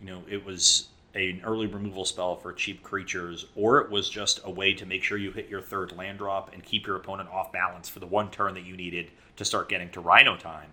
you 0.00 0.08
know, 0.08 0.22
it 0.28 0.44
was 0.44 0.88
an 1.14 1.42
early 1.44 1.66
removal 1.66 2.04
spell 2.04 2.36
for 2.36 2.52
cheap 2.52 2.82
creatures, 2.82 3.46
or 3.56 3.80
it 3.80 3.90
was 3.90 4.08
just 4.08 4.40
a 4.44 4.50
way 4.50 4.74
to 4.74 4.86
make 4.86 5.02
sure 5.02 5.18
you 5.18 5.32
hit 5.32 5.48
your 5.48 5.60
third 5.60 5.96
land 5.96 6.18
drop 6.18 6.52
and 6.52 6.62
keep 6.62 6.86
your 6.86 6.96
opponent 6.96 7.28
off 7.30 7.52
balance 7.52 7.88
for 7.88 7.98
the 7.98 8.06
one 8.06 8.30
turn 8.30 8.54
that 8.54 8.64
you 8.64 8.76
needed 8.76 9.10
to 9.36 9.44
start 9.44 9.68
getting 9.68 9.90
to 9.90 10.00
Rhino 10.00 10.36
time 10.36 10.70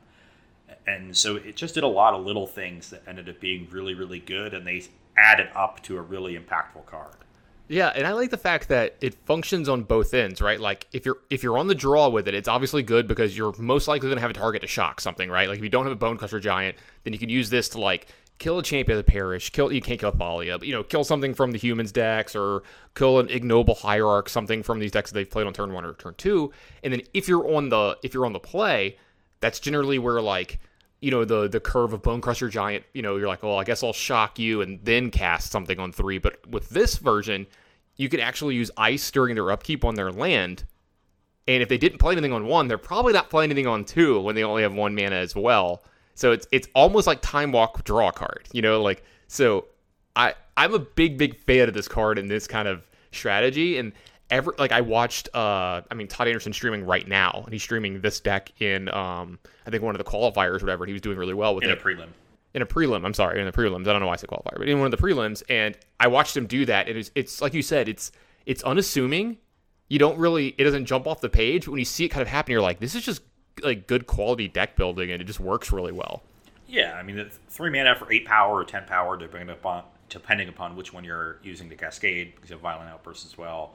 and 0.86 1.16
so 1.16 1.36
it 1.36 1.56
just 1.56 1.76
did 1.76 1.84
a 1.84 1.88
lot 1.88 2.14
of 2.14 2.26
little 2.26 2.48
things 2.48 2.90
that 2.90 3.04
ended 3.08 3.30
up 3.30 3.40
being 3.40 3.68
really 3.72 3.94
really 3.94 4.20
good 4.20 4.54
and 4.54 4.66
they 4.66 4.84
added 5.18 5.48
up 5.56 5.82
to 5.84 5.98
a 5.98 6.02
really 6.02 6.38
impactful 6.38 6.86
card 6.86 7.16
Yeah, 7.68 7.90
and 7.90 8.08
I 8.08 8.14
like 8.14 8.30
the 8.30 8.38
fact 8.38 8.70
that 8.70 8.96
it 9.02 9.14
functions 9.26 9.68
on 9.68 9.84
both 9.84 10.14
ends, 10.14 10.42
right? 10.42 10.60
Like 10.60 10.88
if 10.94 11.06
you're 11.06 11.18
if 11.30 11.44
you're 11.44 11.58
on 11.58 11.68
the 11.68 11.76
draw 11.76 12.08
with 12.08 12.28
it, 12.28 12.34
it's 12.34 12.48
obviously 12.48 12.82
good 12.82 13.08
because 13.08 13.38
you're 13.38 13.54
most 13.58 13.90
likely 13.90 14.08
going 14.08 14.18
to 14.18 14.22
have 14.22 14.30
a 14.30 14.34
target 14.34 14.62
to 14.62 14.68
shock 14.68 15.02
something, 15.02 15.30
right? 15.30 15.50
Like 15.50 15.58
if 15.58 15.64
you 15.64 15.70
don't 15.70 15.84
have 15.84 15.92
a 15.92 15.98
Bone 15.98 16.18
Crusher 16.18 16.40
Giant, 16.40 16.78
then 17.04 17.12
you 17.12 17.20
can 17.20 17.30
use 17.30 17.50
this 17.50 17.68
to 17.70 17.82
like 17.82 18.08
kill 18.40 18.60
a 18.60 18.64
champion 18.64 18.98
of 18.98 19.06
the 19.06 19.12
parish, 19.12 19.50
kill 19.52 19.72
you 19.72 19.82
can't 19.82 20.00
kill 20.00 20.12
Thalia, 20.12 20.58
but 20.58 20.68
you 20.68 20.74
know, 20.74 20.84
kill 20.84 21.04
something 21.04 21.34
from 21.34 21.52
the 21.52 21.58
humans 21.58 21.92
decks 21.92 22.36
or 22.36 22.64
kill 22.96 23.20
an 23.20 23.30
ignoble 23.30 23.76
hierarch, 23.76 24.30
something 24.30 24.64
from 24.64 24.80
these 24.80 24.92
decks 24.92 25.12
that 25.12 25.16
they've 25.16 25.30
played 25.30 25.48
on 25.48 25.54
turn 25.54 25.74
one 25.74 25.86
or 25.86 25.94
turn 25.94 26.14
two. 26.18 26.52
And 26.84 26.94
then 26.94 27.02
if 27.14 27.28
you're 27.28 27.56
on 27.56 27.70
the 27.70 27.98
if 28.04 28.14
you're 28.14 28.26
on 28.26 28.34
the 28.34 28.40
play, 28.40 28.98
that's 29.40 29.60
generally 29.60 30.00
where 30.00 30.22
like 30.22 30.60
you 31.00 31.12
know 31.12 31.26
the 31.26 31.48
the 31.48 31.60
curve 31.60 31.94
of 31.94 32.02
Bone 32.02 32.22
Crusher 32.22 32.50
Giant. 32.50 32.86
You 32.94 33.02
know, 33.02 33.18
you're 33.18 33.28
like, 33.28 33.44
well, 33.44 33.58
I 33.58 33.64
guess 33.64 33.84
I'll 33.84 33.94
shock 33.94 34.40
you 34.40 34.62
and 34.62 34.80
then 34.84 35.12
cast 35.12 35.52
something 35.52 35.80
on 35.80 35.92
three. 35.92 36.18
But 36.18 36.48
with 36.48 36.70
this 36.70 36.98
version, 36.98 37.48
you 37.96 38.10
can 38.10 38.20
actually 38.20 38.56
use 38.56 38.72
ice 38.78 39.10
during 39.12 39.36
their 39.36 39.52
upkeep 39.52 39.84
on 39.84 39.96
their 39.96 40.12
land. 40.12 40.64
And 41.48 41.64
if 41.64 41.70
they 41.70 41.78
didn't 41.78 42.00
play 42.00 42.12
anything 42.12 42.34
on 42.34 42.46
one, 42.46 42.68
they're 42.68 42.78
probably 42.78 43.14
not 43.14 43.30
playing 43.30 43.52
anything 43.52 43.68
on 43.68 43.86
two 43.86 44.20
when 44.20 44.36
they 44.36 44.44
only 44.44 44.64
have 44.64 44.74
one 44.74 44.94
mana 44.96 45.16
as 45.16 45.34
well. 45.34 45.82
So 46.18 46.32
it's 46.32 46.48
it's 46.52 46.68
almost 46.74 47.06
like 47.06 47.22
time 47.22 47.52
walk 47.52 47.84
draw 47.84 48.10
card, 48.10 48.50
you 48.52 48.64
know, 48.64 48.82
like 48.82 49.04
so 49.28 49.68
I 50.16 50.34
I'm 50.58 50.74
a 50.74 50.80
big 50.80 51.16
big 51.16 51.38
fan 51.38 51.68
of 51.68 51.76
this 51.76 51.88
card 51.88 52.18
and 52.18 52.30
this 52.30 52.48
kind 52.48 52.68
of 52.68 52.90
strategy. 53.12 53.78
And 53.78 53.94
ever 54.32 54.56
like 54.58 54.72
I 54.72 54.82
watched 54.82 55.30
uh 55.36 55.82
I 55.92 55.94
mean 55.94 56.08
Todd 56.08 56.28
Anderson 56.28 56.54
streaming 56.54 56.88
right 56.88 57.08
now 57.08 57.44
and 57.46 57.54
he's 57.54 57.62
streaming 57.62 58.02
this 58.02 58.20
deck 58.20 58.52
in 58.60 58.90
um 58.90 59.38
I 59.68 59.70
think 59.70 59.84
one 59.84 59.94
of 59.94 60.04
the 60.04 60.10
qualifiers 60.10 60.62
or 60.62 60.66
whatever 60.66 60.88
he 60.88 60.94
was 60.94 61.04
doing 61.04 61.20
really 61.20 61.36
well 61.36 61.54
with 61.54 61.64
in 61.64 61.70
it. 61.70 61.78
a 61.78 61.82
prelim. 61.82 62.08
in 62.56 62.64
a 62.64 62.66
prelim 62.66 63.06
I'm 63.06 63.14
sorry 63.14 63.40
in 63.40 63.46
the 63.46 63.52
prelims. 63.52 63.82
I 63.82 63.92
don't 63.92 64.00
know 64.00 64.08
why 64.08 64.14
I 64.14 64.16
said 64.16 64.30
qualifier 64.32 64.58
but 64.58 64.68
in 64.68 64.80
one 64.80 64.92
of 64.92 65.00
the 65.00 65.06
prelims 65.08 65.44
and 65.50 65.78
I 66.00 66.08
watched 66.08 66.36
him 66.36 66.48
do 66.48 66.66
that 66.66 66.88
and 66.90 66.98
it's 66.98 67.12
it's 67.14 67.42
like 67.44 67.54
you 67.54 67.62
said 67.62 67.88
it's 67.88 68.12
it's 68.48 68.64
unassuming. 68.64 69.38
You 69.88 70.00
don't 70.00 70.18
really 70.18 70.56
it 70.58 70.64
doesn't 70.64 70.88
jump 70.88 71.06
off 71.06 71.22
the 71.22 71.30
page 71.30 71.66
but 71.66 71.74
when 71.74 71.80
you 71.80 71.86
see 71.86 72.06
it 72.06 72.10
kind 72.10 72.24
of 72.24 72.28
happen 72.28 72.54
you're 72.54 72.62
like 72.62 72.80
this 72.80 72.96
is 72.96 73.06
just 73.06 73.22
like 73.64 73.88
good 73.88 74.08
quality 74.08 74.48
deck 74.48 74.76
building 74.76 75.12
and 75.12 75.22
it 75.22 75.26
just 75.26 75.40
works 75.40 75.72
really 75.72 75.92
well 75.92 76.22
Yeah, 76.68 76.94
I 76.96 77.04
mean, 77.04 77.30
three 77.50 77.70
mana 77.70 77.96
for 77.96 78.12
eight 78.12 78.26
power 78.26 78.56
or 78.60 78.66
ten 78.66 78.86
power, 78.86 79.18
depending 79.18 79.50
upon 79.50 79.84
depending 80.10 80.50
upon 80.50 80.76
which 80.76 80.94
one 80.94 81.04
you're 81.04 81.38
using 81.44 81.70
to 81.70 81.76
cascade, 81.76 82.34
because 82.36 82.50
you 82.50 82.56
have 82.56 82.62
violent 82.62 82.90
outbursts 82.90 83.26
as 83.26 83.38
well. 83.38 83.74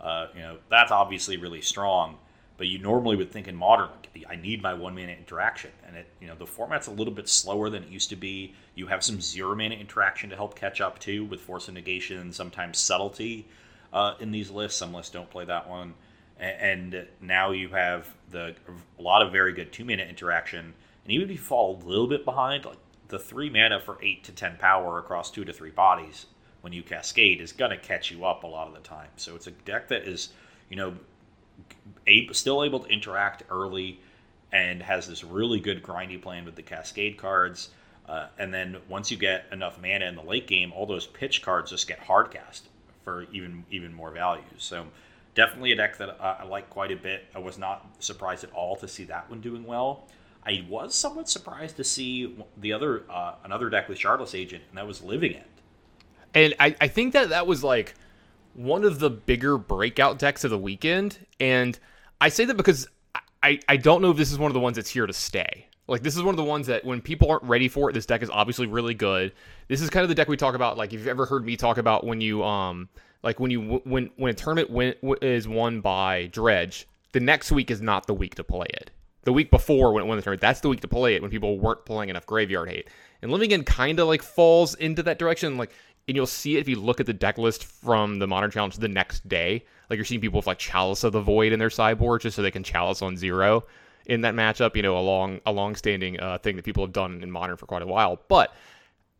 Uh, 0.00 0.26
you 0.34 0.40
know, 0.40 0.58
that's 0.70 0.90
obviously 0.92 1.36
really 1.36 1.60
strong. 1.62 2.18
But 2.58 2.68
you 2.68 2.78
normally 2.78 3.16
would 3.16 3.32
think 3.32 3.48
in 3.48 3.56
modern, 3.56 3.88
like, 4.14 4.24
I 4.28 4.36
need 4.36 4.62
my 4.62 4.74
one 4.74 4.94
mana 4.94 5.12
interaction, 5.12 5.70
and 5.86 5.96
it, 5.96 6.06
you 6.20 6.26
know, 6.28 6.34
the 6.34 6.46
format's 6.46 6.86
a 6.86 6.90
little 6.90 7.12
bit 7.12 7.28
slower 7.28 7.70
than 7.70 7.82
it 7.82 7.88
used 7.88 8.10
to 8.10 8.16
be. 8.16 8.54
You 8.74 8.86
have 8.86 9.02
some 9.02 9.20
zero 9.20 9.54
mana 9.56 9.74
interaction 9.74 10.30
to 10.30 10.36
help 10.36 10.54
catch 10.54 10.80
up 10.80 10.98
too, 10.98 11.24
with 11.24 11.40
force 11.40 11.68
of 11.68 11.74
negation 11.74 12.32
sometimes 12.32 12.78
subtlety 12.78 13.46
uh, 13.92 14.14
in 14.20 14.30
these 14.30 14.50
lists. 14.50 14.78
Some 14.78 14.92
lists 14.94 15.10
don't 15.12 15.30
play 15.30 15.44
that 15.46 15.68
one, 15.68 15.94
and, 16.42 17.06
now 17.20 17.52
you 17.52 17.68
have 17.68 18.08
the 18.30 18.54
a 18.98 19.02
lot 19.02 19.22
of 19.22 19.32
very 19.32 19.52
good 19.52 19.72
two 19.72 19.84
mana 19.84 20.02
interaction. 20.02 20.74
And 21.04 21.12
even 21.12 21.30
if 21.30 21.32
you 21.32 21.38
fall 21.38 21.80
a 21.82 21.86
little 21.86 22.06
bit 22.06 22.24
behind, 22.24 22.64
like 22.64 22.78
the 23.08 23.18
three 23.18 23.50
mana 23.50 23.80
for 23.80 23.98
eight 24.02 24.24
to 24.24 24.32
ten 24.32 24.56
power 24.56 24.98
across 24.98 25.30
two 25.30 25.44
to 25.44 25.52
three 25.52 25.70
bodies 25.70 26.26
when 26.62 26.72
you 26.72 26.82
cascade 26.82 27.40
is 27.40 27.52
gonna 27.52 27.76
catch 27.76 28.10
you 28.10 28.24
up 28.24 28.44
a 28.44 28.46
lot 28.46 28.68
of 28.68 28.74
the 28.74 28.80
time. 28.80 29.08
So 29.16 29.34
it's 29.34 29.46
a 29.46 29.50
deck 29.50 29.88
that 29.88 30.02
is, 30.02 30.30
you 30.68 30.76
know, 30.76 30.94
still 32.32 32.64
able 32.64 32.80
to 32.80 32.88
interact 32.88 33.44
early 33.50 34.00
and 34.52 34.82
has 34.82 35.08
this 35.08 35.24
really 35.24 35.60
good 35.60 35.82
grindy 35.82 36.20
plan 36.20 36.44
with 36.44 36.56
the 36.56 36.62
cascade 36.62 37.16
cards. 37.16 37.70
Uh, 38.08 38.26
and 38.38 38.52
then 38.52 38.76
once 38.88 39.10
you 39.10 39.16
get 39.16 39.46
enough 39.52 39.80
mana 39.80 40.06
in 40.06 40.14
the 40.14 40.22
late 40.22 40.46
game, 40.46 40.72
all 40.72 40.86
those 40.86 41.06
pitch 41.06 41.42
cards 41.42 41.70
just 41.70 41.88
get 41.88 41.98
hard 41.98 42.30
cast 42.30 42.68
for 43.04 43.26
even 43.32 43.64
even 43.70 43.92
more 43.92 44.10
value. 44.10 44.42
So 44.58 44.86
definitely 45.34 45.72
a 45.72 45.76
deck 45.76 45.98
that 45.98 46.18
I 46.20 46.44
like 46.44 46.70
quite 46.70 46.92
a 46.92 46.96
bit. 46.96 47.24
I 47.34 47.38
was 47.38 47.58
not 47.58 47.86
surprised 47.98 48.44
at 48.44 48.52
all 48.52 48.76
to 48.76 48.88
see 48.88 49.04
that 49.04 49.30
one 49.30 49.40
doing 49.40 49.64
well. 49.64 50.08
I 50.44 50.64
was 50.68 50.94
somewhat 50.94 51.28
surprised 51.28 51.76
to 51.76 51.84
see 51.84 52.36
the 52.56 52.72
other 52.72 53.04
uh, 53.08 53.34
another 53.44 53.70
deck 53.70 53.88
with 53.88 53.98
Shardless 53.98 54.34
Agent, 54.34 54.64
and 54.68 54.78
that 54.78 54.86
was 54.86 55.02
Living 55.02 55.34
End. 55.34 55.44
And 56.34 56.54
I, 56.58 56.74
I 56.80 56.88
think 56.88 57.12
that 57.12 57.28
that 57.28 57.46
was 57.46 57.62
like 57.62 57.94
one 58.54 58.84
of 58.84 58.98
the 58.98 59.10
bigger 59.10 59.56
breakout 59.58 60.18
decks 60.18 60.44
of 60.44 60.50
the 60.50 60.58
weekend. 60.58 61.18
And 61.38 61.78
I 62.20 62.28
say 62.28 62.44
that 62.44 62.56
because 62.56 62.88
I, 63.42 63.60
I 63.68 63.76
don't 63.76 64.02
know 64.02 64.10
if 64.10 64.16
this 64.16 64.32
is 64.32 64.38
one 64.38 64.50
of 64.50 64.54
the 64.54 64.60
ones 64.60 64.76
that's 64.76 64.90
here 64.90 65.06
to 65.06 65.12
stay. 65.12 65.66
Like 65.88 66.02
this 66.02 66.16
is 66.16 66.22
one 66.22 66.32
of 66.32 66.36
the 66.36 66.44
ones 66.44 66.68
that 66.68 66.84
when 66.84 67.00
people 67.00 67.30
aren't 67.30 67.42
ready 67.44 67.68
for 67.68 67.90
it, 67.90 67.92
this 67.92 68.06
deck 68.06 68.22
is 68.22 68.30
obviously 68.30 68.66
really 68.66 68.94
good. 68.94 69.32
This 69.68 69.80
is 69.80 69.90
kind 69.90 70.02
of 70.02 70.08
the 70.08 70.14
deck 70.14 70.28
we 70.28 70.36
talk 70.36 70.54
about. 70.54 70.76
Like 70.76 70.92
if 70.92 71.00
you've 71.00 71.08
ever 71.08 71.26
heard 71.26 71.44
me 71.44 71.56
talk 71.56 71.76
about 71.76 72.04
when 72.04 72.20
you 72.20 72.44
um 72.44 72.88
like 73.22 73.40
when 73.40 73.50
you 73.50 73.80
when 73.84 74.10
when 74.16 74.30
a 74.30 74.34
tournament 74.34 74.70
win, 74.70 74.94
is 75.22 75.46
won 75.46 75.80
by 75.80 76.26
Dredge, 76.26 76.86
the 77.12 77.20
next 77.20 77.52
week 77.52 77.70
is 77.70 77.80
not 77.80 78.06
the 78.06 78.14
week 78.14 78.34
to 78.36 78.44
play 78.44 78.66
it. 78.70 78.90
The 79.24 79.32
week 79.32 79.50
before 79.50 79.92
when 79.92 80.02
it 80.02 80.06
won 80.06 80.16
the 80.16 80.22
tournament, 80.22 80.40
that's 80.40 80.60
the 80.60 80.68
week 80.68 80.80
to 80.80 80.88
play 80.88 81.14
it 81.14 81.22
when 81.22 81.30
people 81.30 81.58
weren't 81.58 81.84
playing 81.84 82.10
enough 82.10 82.26
graveyard 82.26 82.68
hate. 82.68 82.88
And 83.20 83.30
Living 83.30 83.52
End 83.52 83.66
kind 83.66 84.00
of 84.00 84.08
like 84.08 84.22
falls 84.22 84.74
into 84.74 85.02
that 85.04 85.18
direction. 85.18 85.56
Like 85.56 85.70
and 86.08 86.16
you'll 86.16 86.26
see 86.26 86.56
it 86.56 86.60
if 86.60 86.68
you 86.68 86.76
look 86.76 87.00
at 87.00 87.06
the 87.06 87.12
deck 87.12 87.38
list 87.38 87.64
from 87.64 88.18
the 88.18 88.26
Modern 88.26 88.50
Challenge 88.50 88.76
the 88.76 88.88
next 88.88 89.28
day. 89.28 89.64
Like 89.88 89.96
you're 89.96 90.04
seeing 90.04 90.20
people 90.20 90.38
with 90.38 90.46
like 90.46 90.58
Chalice 90.58 91.04
of 91.04 91.12
the 91.12 91.20
Void 91.20 91.52
in 91.52 91.58
their 91.58 91.70
sideboard 91.70 92.22
just 92.22 92.36
so 92.36 92.42
they 92.42 92.50
can 92.50 92.64
Chalice 92.64 93.02
on 93.02 93.16
zero 93.16 93.64
in 94.06 94.22
that 94.22 94.34
matchup. 94.34 94.74
You 94.74 94.82
know, 94.82 94.98
a 94.98 95.00
long 95.00 95.40
a 95.46 95.52
long 95.52 95.76
standing 95.76 96.18
uh, 96.18 96.38
thing 96.38 96.56
that 96.56 96.64
people 96.64 96.84
have 96.84 96.92
done 96.92 97.22
in 97.22 97.30
Modern 97.30 97.56
for 97.56 97.66
quite 97.66 97.82
a 97.82 97.86
while. 97.86 98.20
But 98.28 98.52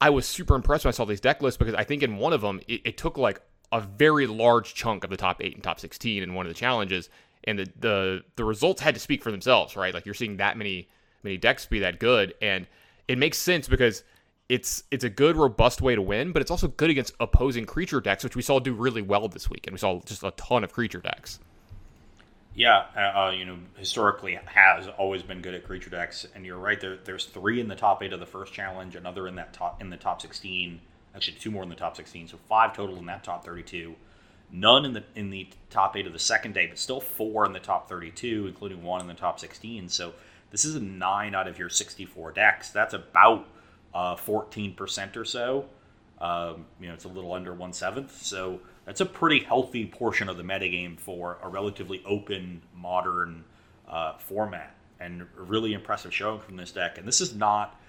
I 0.01 0.11
was 0.11 0.27
super 0.27 0.57
impressed 0.57 0.85
when 0.85 0.91
I 0.91 0.93
saw 0.93 1.05
these 1.05 1.21
deck 1.21 1.41
lists 1.41 1.57
because 1.57 1.75
I 1.75 1.85
think 1.85 2.03
in 2.03 2.17
one 2.17 2.33
of 2.33 2.41
them 2.41 2.61
it, 2.67 2.81
it 2.85 2.97
took 2.97 3.17
like 3.17 3.41
a 3.73 3.81
very 3.81 4.27
large 4.27 4.75
chunk 4.75 5.03
of 5.03 5.11
the 5.11 5.17
top 5.17 5.43
eight 5.43 5.55
and 5.55 5.65
top 5.65 5.81
sixteen 5.81 6.23
in 6.23 6.35
one 6.35 6.47
of 6.47 6.51
the 6.51 6.59
challenges, 6.59 7.09
and 7.45 7.59
the 7.59 7.73
the 7.81 8.25
the 8.37 8.45
results 8.45 8.81
had 8.81 8.95
to 8.95 9.01
speak 9.01 9.23
for 9.23 9.33
themselves, 9.33 9.75
right? 9.75 9.95
Like 9.95 10.05
you're 10.05 10.15
seeing 10.15 10.37
that 10.37 10.57
many 10.57 10.89
many 11.23 11.39
decks 11.39 11.67
be 11.67 11.81
that 11.81 11.99
good, 11.99 12.35
and 12.41 12.67
it 13.09 13.19
makes 13.19 13.39
sense 13.39 13.67
because 13.67 14.05
it's 14.49 14.85
it's 14.91 15.05
a 15.05 15.09
good 15.09 15.37
robust 15.37 15.81
way 15.81 15.95
to 15.95 16.03
win, 16.03 16.33
but 16.33 16.43
it's 16.43 16.51
also 16.51 16.69
good 16.69 16.91
against 16.91 17.15
opposing 17.19 17.65
creature 17.65 18.01
decks, 18.01 18.23
which 18.23 18.37
we 18.37 18.43
saw 18.43 18.59
do 18.59 18.75
really 18.75 19.03
well 19.03 19.27
this 19.29 19.49
week, 19.49 19.67
and 19.67 19.73
we 19.73 19.79
saw 19.79 20.01
just 20.05 20.23
a 20.23 20.33
ton 20.33 20.63
of 20.63 20.73
creature 20.73 21.01
decks. 21.01 21.41
Yeah, 22.55 22.85
uh, 22.95 23.33
you 23.35 23.47
know, 23.47 23.57
historically 23.79 24.39
has 24.45 24.87
always 24.99 25.23
been 25.23 25.41
good 25.41 25.55
at 25.55 25.65
creature 25.65 25.89
decks, 25.89 26.27
and 26.35 26.45
you're 26.45 26.59
right. 26.59 26.79
There, 26.79 26.99
there's 27.03 27.25
three 27.25 27.61
in 27.61 27.69
the 27.69 27.75
top 27.75 28.03
eight 28.03 28.13
of 28.13 28.21
the 28.21 28.27
first 28.27 28.53
challenge, 28.53 28.95
another 28.95 29.27
in 29.27 29.37
that 29.37 29.55
top 29.55 29.81
in 29.81 29.89
the 29.89 29.97
top 29.97 30.21
sixteen. 30.21 30.83
Actually, 31.15 31.37
two 31.39 31.51
more 31.51 31.63
in 31.63 31.69
the 31.69 31.75
top 31.75 31.97
sixteen, 31.97 32.27
so 32.27 32.39
five 32.49 32.75
total 32.75 32.97
in 32.97 33.07
that 33.07 33.23
top 33.23 33.45
thirty-two. 33.45 33.95
None 34.51 34.85
in 34.85 34.93
the 34.93 35.05
in 35.15 35.31
the 35.31 35.49
top 35.71 35.97
eight 35.97 36.07
of 36.07 36.13
the 36.13 36.19
second 36.19 36.55
day, 36.55 36.67
but 36.67 36.79
still 36.79 37.01
four 37.01 37.47
in 37.47 37.53
the 37.53 37.61
top 37.61 37.89
thirty-two, 37.89 38.47
including 38.47 38.83
one 38.83 39.01
in 39.01 39.07
the 39.07 39.15
top 39.15 39.39
sixteen. 39.39 39.89
So 39.89 40.15
this 40.51 40.65
is 40.65 40.75
a 40.75 40.81
nine 40.81 41.35
out 41.35 41.49
of 41.49 41.59
your 41.59 41.69
sixty-four 41.69 42.33
decks. 42.33 42.71
That's 42.71 42.95
about 42.95 43.47
uh, 43.95 44.17
fourteen 44.17 44.75
percent 44.75 45.17
or 45.17 45.25
so. 45.25 45.67
Um, 46.19 46.67
you 46.81 46.89
know, 46.89 46.95
it's 46.95 47.05
a 47.05 47.09
little 47.09 47.33
under 47.33 47.53
one 47.53 47.73
seventh. 47.73 48.23
So 48.23 48.61
that's 48.85 49.01
a 49.01 49.07
pretty 49.07 49.41
healthy 49.41 49.87
portion 49.87 50.29
of 50.29 50.37
the 50.37 50.43
metagame 50.43 50.99
for 50.99 51.39
a 51.43 51.49
relatively 51.49 52.03
open, 52.07 52.63
modern 52.75 53.45
uh, 53.89 54.19
format, 54.19 54.75
and 55.01 55.27
really 55.37 55.73
impressive 55.73 56.15
showing 56.15 56.41
from 56.41 56.57
this 56.57 56.73
deck. 56.73 56.97
And 56.97 57.07
this 57.07 57.21
is 57.21 57.35
not 57.35 57.81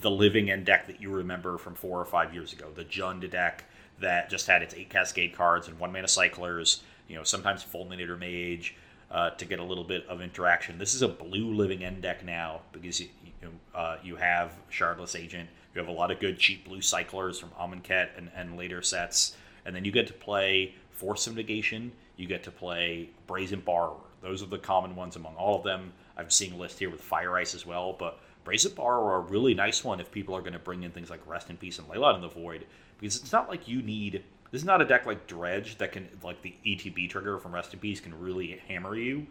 the 0.00 0.10
living 0.10 0.50
end 0.50 0.66
deck 0.66 0.86
that 0.86 1.00
you 1.00 1.10
remember 1.10 1.58
from 1.58 1.74
four 1.74 2.00
or 2.00 2.04
five 2.04 2.32
years 2.32 2.52
ago. 2.52 2.68
The 2.74 2.84
Jund 2.84 3.28
deck 3.30 3.64
that 4.00 4.30
just 4.30 4.46
had 4.46 4.62
its 4.62 4.74
eight 4.74 4.90
Cascade 4.90 5.34
cards 5.34 5.68
and 5.68 5.78
one 5.78 5.92
mana 5.92 6.08
cyclers. 6.08 6.82
You 7.08 7.16
know, 7.16 7.24
sometimes 7.24 7.64
Fulminator 7.64 8.18
Mage 8.18 8.74
uh, 9.10 9.30
to 9.30 9.44
get 9.44 9.58
a 9.58 9.64
little 9.64 9.84
bit 9.84 10.06
of 10.06 10.20
interaction. 10.20 10.78
This 10.78 10.94
is 10.94 11.02
a 11.02 11.08
blue 11.08 11.52
living 11.52 11.84
end 11.84 12.02
deck 12.02 12.24
now 12.24 12.62
because 12.72 13.00
you 13.00 13.08
you, 13.42 13.50
uh, 13.74 13.96
you 14.02 14.16
have 14.16 14.52
Shardless 14.70 15.18
Agent. 15.18 15.48
You 15.74 15.80
have 15.80 15.88
a 15.88 15.92
lot 15.92 16.10
of 16.10 16.20
good 16.20 16.38
cheap 16.38 16.66
blue 16.66 16.80
cyclers 16.80 17.38
from 17.38 17.50
Amonkhet 17.50 18.10
and, 18.16 18.30
and 18.36 18.56
later 18.56 18.82
sets 18.82 19.36
and 19.64 19.74
then 19.74 19.84
you 19.84 19.92
get 19.92 20.06
to 20.08 20.12
play 20.12 20.74
Force 20.90 21.26
of 21.26 21.36
Negation. 21.36 21.92
You 22.16 22.26
get 22.26 22.42
to 22.44 22.50
play 22.50 23.10
Brazen 23.26 23.60
Borrower. 23.60 24.00
Those 24.22 24.42
are 24.42 24.46
the 24.46 24.58
common 24.58 24.94
ones 24.94 25.16
among 25.16 25.34
all 25.36 25.56
of 25.56 25.64
them. 25.64 25.92
I'm 26.16 26.30
seeing 26.30 26.52
a 26.52 26.56
list 26.56 26.78
here 26.78 26.90
with 26.90 27.00
Fire 27.00 27.36
Ice 27.36 27.54
as 27.54 27.66
well, 27.66 27.94
but 27.98 28.20
Brazen 28.44 28.72
Borrower 28.74 29.16
a 29.16 29.20
really 29.20 29.54
nice 29.54 29.84
one 29.84 30.00
if 30.00 30.10
people 30.10 30.34
are 30.34 30.40
going 30.40 30.52
to 30.52 30.58
bring 30.58 30.82
in 30.82 30.90
things 30.90 31.10
like 31.10 31.20
Rest 31.26 31.50
in 31.50 31.56
Peace 31.56 31.78
and 31.78 31.88
Leyline 31.88 32.16
in 32.16 32.20
the 32.20 32.28
Void, 32.28 32.66
because 32.98 33.16
it's 33.16 33.32
not 33.32 33.48
like 33.48 33.68
you 33.68 33.82
need. 33.82 34.24
This 34.50 34.60
is 34.60 34.66
not 34.66 34.82
a 34.82 34.84
deck 34.84 35.06
like 35.06 35.26
Dredge 35.26 35.78
that 35.78 35.92
can, 35.92 36.08
like 36.22 36.42
the 36.42 36.54
ETB 36.66 37.08
trigger 37.08 37.38
from 37.38 37.54
Rest 37.54 37.72
in 37.72 37.80
Peace, 37.80 38.00
can 38.00 38.18
really 38.18 38.60
hammer 38.68 38.94
you. 38.96 39.26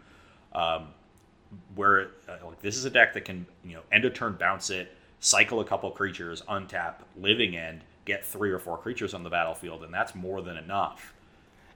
Um, 0.54 0.88
where 1.74 2.10
uh, 2.28 2.46
like 2.46 2.60
this 2.62 2.76
is 2.76 2.84
a 2.84 2.90
deck 2.90 3.12
that 3.14 3.24
can, 3.24 3.46
you 3.64 3.74
know, 3.74 3.82
end 3.92 4.04
a 4.04 4.10
turn 4.10 4.36
bounce 4.38 4.70
it, 4.70 4.96
cycle 5.20 5.60
a 5.60 5.64
couple 5.64 5.90
creatures, 5.90 6.42
untap, 6.48 6.94
living 7.16 7.56
end, 7.56 7.82
get 8.04 8.24
three 8.24 8.50
or 8.50 8.58
four 8.58 8.78
creatures 8.78 9.14
on 9.14 9.22
the 9.22 9.30
battlefield, 9.30 9.82
and 9.84 9.92
that's 9.92 10.14
more 10.14 10.40
than 10.42 10.56
enough. 10.56 11.14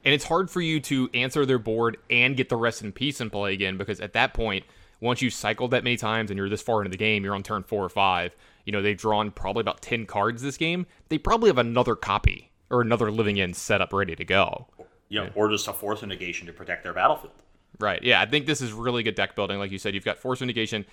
And 0.05 0.15
it's 0.15 0.25
hard 0.25 0.51
for 0.51 0.61
you 0.61 0.81
to 0.81 1.11
answer 1.15 1.45
their 1.45 1.59
board 1.59 1.97
and 2.11 2.37
get 2.37 2.49
the 2.49 2.57
rest 2.57 2.83
in 2.83 2.93
peace 2.93 3.21
and 3.21 3.31
play 3.31 3.53
again 3.53 3.77
because 3.77 4.01
at 4.01 4.13
that 4.13 4.35
point, 4.35 4.65
once 5.01 5.23
you've 5.23 5.35
cycled 5.35 5.71
that 5.73 5.85
many 5.85 5.97
times 5.97 6.31
and 6.31 6.39
you're 6.39 6.49
this 6.49 6.63
far 6.63 6.81
into 6.81 6.91
the 6.91 6.97
game, 6.97 7.25
you're 7.25 7.35
on 7.35 7.43
turn 7.43 7.63
four 7.63 7.85
or 7.85 7.89
five. 7.89 8.35
You 8.65 8.73
know, 8.73 8.83
they've 8.83 8.97
drawn 8.97 9.31
probably 9.31 9.61
about 9.61 9.83
10 9.83 10.07
cards 10.07 10.43
this 10.43 10.57
game. 10.57 10.87
They 11.09 11.19
probably 11.19 11.49
have 11.49 11.59
another 11.59 11.95
copy 11.95 12.51
or 12.71 12.81
another 12.81 13.11
living 13.11 13.41
end 13.41 13.57
set 13.57 13.81
up 13.81 13.93
ready 13.93 14.17
to 14.17 14.25
go. 14.25 14.67
You 15.09 15.25
know, 15.25 15.31
or 15.35 15.49
just 15.49 15.69
a 15.69 15.73
force 15.73 16.03
of 16.03 16.09
negation 16.09 16.47
to 16.49 16.53
protect 16.53 16.83
their 16.83 16.93
battlefield. 16.93 17.33
Right. 17.79 18.03
Yeah, 18.03 18.21
I 18.21 18.27
think 18.27 18.47
this 18.47 18.61
is 18.61 18.73
really 18.73 19.03
good 19.03 19.15
deck 19.15 19.37
building. 19.37 19.59
Like 19.59 19.71
you 19.71 19.79
said, 19.79 19.95
you've 19.95 20.05
got 20.05 20.19
Force 20.19 20.41
of 20.41 20.47
Negation 20.47 20.85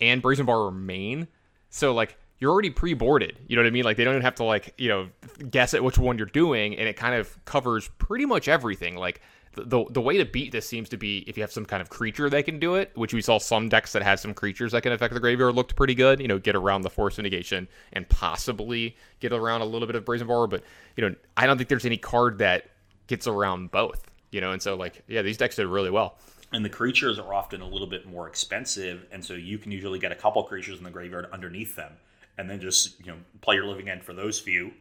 and 0.00 0.20
Brazen 0.20 0.44
Borrower 0.44 0.70
main. 0.70 1.28
So 1.70 1.94
like 1.94 2.18
you're 2.38 2.50
already 2.50 2.70
pre-boarded. 2.70 3.38
You 3.46 3.56
know 3.56 3.62
what 3.62 3.68
I 3.68 3.70
mean? 3.70 3.84
Like 3.84 3.96
they 3.96 4.04
don't 4.04 4.14
even 4.14 4.24
have 4.24 4.34
to 4.36 4.44
like, 4.44 4.74
you 4.76 4.88
know, 4.88 5.08
guess 5.48 5.74
at 5.74 5.84
which 5.84 5.96
one 5.96 6.18
you're 6.18 6.26
doing 6.26 6.76
and 6.76 6.88
it 6.88 6.96
kind 6.96 7.14
of 7.14 7.42
covers 7.44 7.88
pretty 7.98 8.26
much 8.26 8.48
everything. 8.48 8.96
Like 8.96 9.22
the 9.54 9.84
the 9.90 10.00
way 10.00 10.16
to 10.16 10.24
beat 10.24 10.52
this 10.52 10.66
seems 10.66 10.88
to 10.90 10.96
be 10.96 11.18
if 11.26 11.36
you 11.36 11.42
have 11.42 11.52
some 11.52 11.66
kind 11.66 11.82
of 11.82 11.90
creature 11.90 12.30
that 12.30 12.44
can 12.44 12.58
do 12.58 12.74
it, 12.76 12.90
which 12.94 13.12
we 13.12 13.20
saw 13.20 13.38
some 13.38 13.68
decks 13.68 13.92
that 13.92 14.02
had 14.02 14.18
some 14.18 14.32
creatures 14.34 14.72
that 14.72 14.82
can 14.82 14.92
affect 14.92 15.12
the 15.12 15.20
graveyard 15.20 15.54
looked 15.54 15.76
pretty 15.76 15.94
good. 15.94 16.20
You 16.20 16.28
know, 16.28 16.38
get 16.38 16.56
around 16.56 16.82
the 16.82 16.90
Force 16.90 17.18
of 17.18 17.24
Negation 17.24 17.68
and 17.92 18.08
possibly 18.08 18.96
get 19.20 19.32
around 19.32 19.60
a 19.60 19.66
little 19.66 19.86
bit 19.86 19.96
of 19.96 20.04
Brazen 20.04 20.26
Borrower, 20.26 20.46
but 20.46 20.62
you 20.96 21.08
know, 21.08 21.14
I 21.36 21.46
don't 21.46 21.56
think 21.56 21.68
there's 21.68 21.86
any 21.86 21.98
card 21.98 22.38
that 22.38 22.70
gets 23.06 23.26
around 23.26 23.70
both. 23.70 24.10
You 24.30 24.40
know, 24.40 24.52
and 24.52 24.62
so 24.62 24.76
like 24.76 25.02
yeah, 25.08 25.22
these 25.22 25.36
decks 25.36 25.56
did 25.56 25.66
really 25.66 25.90
well 25.90 26.16
and 26.52 26.64
the 26.64 26.70
creatures 26.70 27.18
are 27.18 27.32
often 27.32 27.62
a 27.62 27.66
little 27.66 27.86
bit 27.86 28.06
more 28.06 28.28
expensive 28.28 29.06
and 29.10 29.24
so 29.24 29.34
you 29.34 29.58
can 29.58 29.72
usually 29.72 29.98
get 29.98 30.12
a 30.12 30.14
couple 30.14 30.42
creatures 30.44 30.78
in 30.78 30.84
the 30.84 30.90
graveyard 30.90 31.26
underneath 31.32 31.74
them 31.76 31.92
and 32.38 32.48
then 32.48 32.60
just 32.60 33.00
you 33.00 33.06
know 33.06 33.18
play 33.40 33.56
your 33.56 33.66
living 33.66 33.88
end 33.88 34.04
for 34.04 34.12
those 34.12 34.38
few 34.38 34.72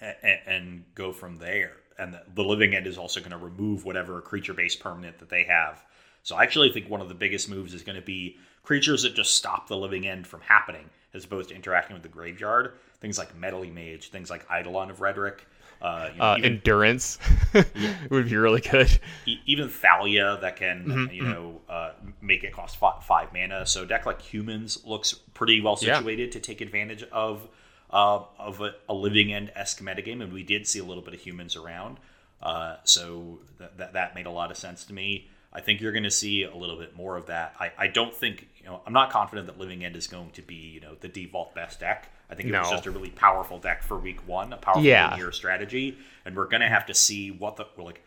and, 0.00 0.38
and 0.46 0.84
go 0.94 1.12
from 1.12 1.38
there 1.38 1.76
and 1.98 2.18
the, 2.34 2.42
living 2.42 2.74
end 2.74 2.86
is 2.86 2.98
also 2.98 3.20
going 3.20 3.32
to 3.32 3.38
remove 3.38 3.84
whatever 3.84 4.20
creature 4.20 4.54
based 4.54 4.80
permanent 4.80 5.18
that 5.18 5.28
they 5.28 5.44
have 5.44 5.84
so 6.22 6.36
i 6.36 6.42
actually 6.42 6.70
think 6.70 6.88
one 6.88 7.00
of 7.00 7.08
the 7.08 7.14
biggest 7.14 7.48
moves 7.48 7.74
is 7.74 7.82
going 7.82 7.96
to 7.96 8.06
be 8.06 8.36
creatures 8.62 9.02
that 9.02 9.14
just 9.14 9.34
stop 9.34 9.68
the 9.68 9.76
living 9.76 10.06
end 10.06 10.26
from 10.26 10.40
happening 10.40 10.88
as 11.14 11.24
opposed 11.24 11.48
to 11.48 11.54
interacting 11.54 11.94
with 11.94 12.02
the 12.02 12.08
graveyard 12.08 12.74
things 13.00 13.18
like 13.18 13.36
Meddling 13.36 13.74
Mage 13.74 14.10
things 14.10 14.30
like 14.30 14.46
eidolon 14.50 14.90
of 14.90 15.00
rhetoric 15.00 15.46
uh, 15.80 16.08
you 16.12 16.18
know, 16.18 16.24
uh, 16.24 16.34
even, 16.38 16.52
endurance 16.52 17.18
would 18.10 18.28
be 18.28 18.36
really 18.36 18.60
good. 18.60 18.98
Even 19.44 19.68
Thalia 19.68 20.38
that 20.40 20.56
can 20.56 20.84
mm-hmm, 20.84 21.14
you 21.14 21.22
mm-hmm. 21.22 21.32
know 21.32 21.60
uh, 21.68 21.92
make 22.22 22.44
it 22.44 22.52
cost 22.52 22.76
five, 22.76 23.04
five, 23.04 23.32
mana. 23.32 23.66
So 23.66 23.84
deck 23.84 24.06
like 24.06 24.22
humans 24.22 24.84
looks 24.84 25.12
pretty 25.12 25.60
well 25.60 25.76
situated 25.76 26.28
yeah. 26.28 26.32
to 26.32 26.40
take 26.40 26.60
advantage 26.60 27.02
of 27.12 27.46
uh, 27.90 28.20
of 28.38 28.60
a, 28.60 28.74
a, 28.88 28.94
living 28.94 29.32
end 29.32 29.52
esque 29.54 29.80
metagame, 29.80 30.22
and 30.22 30.32
we 30.32 30.42
did 30.42 30.66
see 30.66 30.78
a 30.78 30.84
little 30.84 31.02
bit 31.02 31.14
of 31.14 31.20
humans 31.20 31.56
around. 31.56 31.98
Uh, 32.42 32.76
so 32.84 33.38
that, 33.58 33.78
that 33.78 33.92
that 33.94 34.14
made 34.14 34.26
a 34.26 34.30
lot 34.30 34.50
of 34.50 34.56
sense 34.56 34.84
to 34.84 34.92
me. 34.92 35.28
I 35.52 35.60
think 35.60 35.80
you're 35.80 35.92
going 35.92 36.04
to 36.04 36.10
see 36.10 36.42
a 36.42 36.54
little 36.54 36.76
bit 36.76 36.94
more 36.94 37.16
of 37.16 37.26
that. 37.26 37.54
I, 37.58 37.72
I 37.78 37.86
don't 37.86 38.14
think 38.14 38.48
you 38.58 38.66
know 38.66 38.82
I'm 38.86 38.92
not 38.92 39.10
confident 39.10 39.46
that 39.46 39.58
Living 39.58 39.84
End 39.84 39.96
is 39.96 40.06
going 40.06 40.30
to 40.32 40.42
be 40.42 40.54
you 40.54 40.80
know 40.80 40.96
the 41.00 41.08
default 41.08 41.54
best 41.54 41.80
deck. 41.80 42.10
I 42.28 42.34
think 42.34 42.48
it 42.48 42.52
no. 42.52 42.60
was 42.60 42.70
just 42.70 42.86
a 42.86 42.90
really 42.90 43.10
powerful 43.10 43.58
deck 43.58 43.82
for 43.82 43.96
week 43.96 44.26
one, 44.26 44.52
a 44.52 44.56
powerful 44.56 44.82
yeah. 44.82 45.10
linear 45.10 45.32
strategy, 45.32 45.96
and 46.24 46.36
we're 46.36 46.48
gonna 46.48 46.68
have 46.68 46.86
to 46.86 46.94
see 46.94 47.30
what 47.30 47.56
the 47.56 47.66
like. 47.78 48.02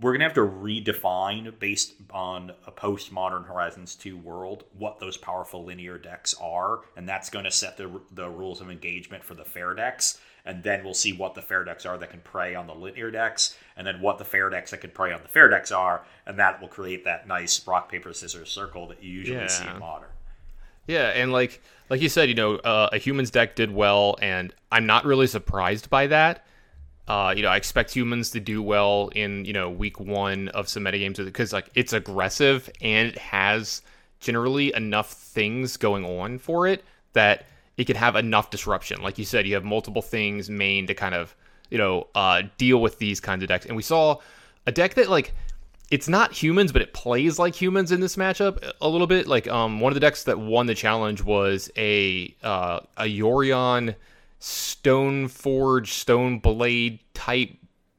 We're 0.00 0.12
gonna 0.12 0.24
have 0.24 0.34
to 0.34 0.40
redefine 0.40 1.58
based 1.58 1.94
on 2.10 2.52
a 2.66 2.70
post-modern 2.70 3.44
Horizons 3.44 3.94
two 3.94 4.16
world 4.16 4.64
what 4.78 4.98
those 4.98 5.16
powerful 5.16 5.64
linear 5.64 5.98
decks 5.98 6.34
are, 6.40 6.80
and 6.96 7.08
that's 7.08 7.28
gonna 7.28 7.50
set 7.50 7.76
the 7.76 8.00
the 8.12 8.28
rules 8.28 8.60
of 8.60 8.70
engagement 8.70 9.24
for 9.24 9.34
the 9.34 9.44
fair 9.44 9.74
decks. 9.74 10.20
And 10.46 10.62
then 10.62 10.82
we'll 10.82 10.94
see 10.94 11.12
what 11.12 11.34
the 11.34 11.42
fair 11.42 11.64
decks 11.64 11.84
are 11.84 11.98
that 11.98 12.10
can 12.10 12.20
prey 12.20 12.54
on 12.54 12.66
the 12.66 12.74
linear 12.74 13.10
decks, 13.10 13.58
and 13.76 13.86
then 13.86 14.00
what 14.00 14.16
the 14.16 14.24
fair 14.24 14.48
decks 14.48 14.70
that 14.70 14.80
can 14.80 14.90
prey 14.90 15.12
on 15.12 15.20
the 15.22 15.28
fair 15.28 15.50
decks 15.50 15.70
are, 15.70 16.02
and 16.26 16.38
that 16.38 16.62
will 16.62 16.68
create 16.68 17.04
that 17.04 17.28
nice 17.28 17.66
rock 17.66 17.90
paper 17.90 18.14
scissors 18.14 18.50
circle 18.50 18.86
that 18.88 19.02
you 19.02 19.10
usually 19.10 19.38
yeah. 19.38 19.46
see 19.48 19.66
in 19.66 19.78
modern. 19.78 20.08
Yeah, 20.86 21.08
and 21.08 21.30
like 21.30 21.60
like 21.90 22.00
you 22.00 22.08
said, 22.08 22.28
you 22.30 22.34
know, 22.34 22.56
uh, 22.56 22.88
a 22.92 22.98
humans 22.98 23.30
deck 23.30 23.54
did 23.54 23.70
well, 23.70 24.16
and 24.22 24.54
I'm 24.72 24.86
not 24.86 25.04
really 25.04 25.26
surprised 25.26 25.90
by 25.90 26.06
that. 26.06 26.46
Uh, 27.10 27.34
you 27.36 27.42
know, 27.42 27.48
I 27.48 27.56
expect 27.56 27.90
humans 27.90 28.30
to 28.30 28.38
do 28.38 28.62
well 28.62 29.10
in 29.16 29.44
you 29.44 29.52
know 29.52 29.68
week 29.68 29.98
one 29.98 30.46
of 30.50 30.68
some 30.68 30.84
metagames 30.84 31.16
because 31.16 31.52
like 31.52 31.68
it's 31.74 31.92
aggressive 31.92 32.70
and 32.80 33.08
it 33.08 33.18
has 33.18 33.82
generally 34.20 34.72
enough 34.76 35.10
things 35.10 35.76
going 35.76 36.04
on 36.04 36.38
for 36.38 36.68
it 36.68 36.84
that 37.14 37.46
it 37.76 37.88
can 37.88 37.96
have 37.96 38.14
enough 38.14 38.50
disruption. 38.50 39.02
Like 39.02 39.18
you 39.18 39.24
said, 39.24 39.44
you 39.44 39.54
have 39.54 39.64
multiple 39.64 40.02
things 40.02 40.48
main 40.48 40.86
to 40.86 40.94
kind 40.94 41.16
of 41.16 41.34
you 41.68 41.78
know 41.78 42.06
uh, 42.14 42.42
deal 42.58 42.80
with 42.80 43.00
these 43.00 43.18
kinds 43.18 43.42
of 43.42 43.48
decks, 43.48 43.66
and 43.66 43.74
we 43.74 43.82
saw 43.82 44.18
a 44.68 44.70
deck 44.70 44.94
that 44.94 45.10
like 45.10 45.32
it's 45.90 46.08
not 46.08 46.32
humans, 46.32 46.70
but 46.70 46.80
it 46.80 46.92
plays 46.92 47.40
like 47.40 47.60
humans 47.60 47.90
in 47.90 47.98
this 47.98 48.14
matchup 48.14 48.62
a 48.80 48.88
little 48.88 49.08
bit. 49.08 49.26
Like 49.26 49.48
um, 49.48 49.80
one 49.80 49.90
of 49.90 49.94
the 49.94 50.00
decks 50.00 50.22
that 50.24 50.38
won 50.38 50.66
the 50.66 50.76
challenge 50.76 51.24
was 51.24 51.72
a 51.76 52.32
uh, 52.44 52.78
a 52.96 53.06
Yorion 53.06 53.96
Stone 54.40 55.28
Forge 55.28 55.92
Stone 55.92 56.40
Blade 56.40 56.98
type 57.14 57.50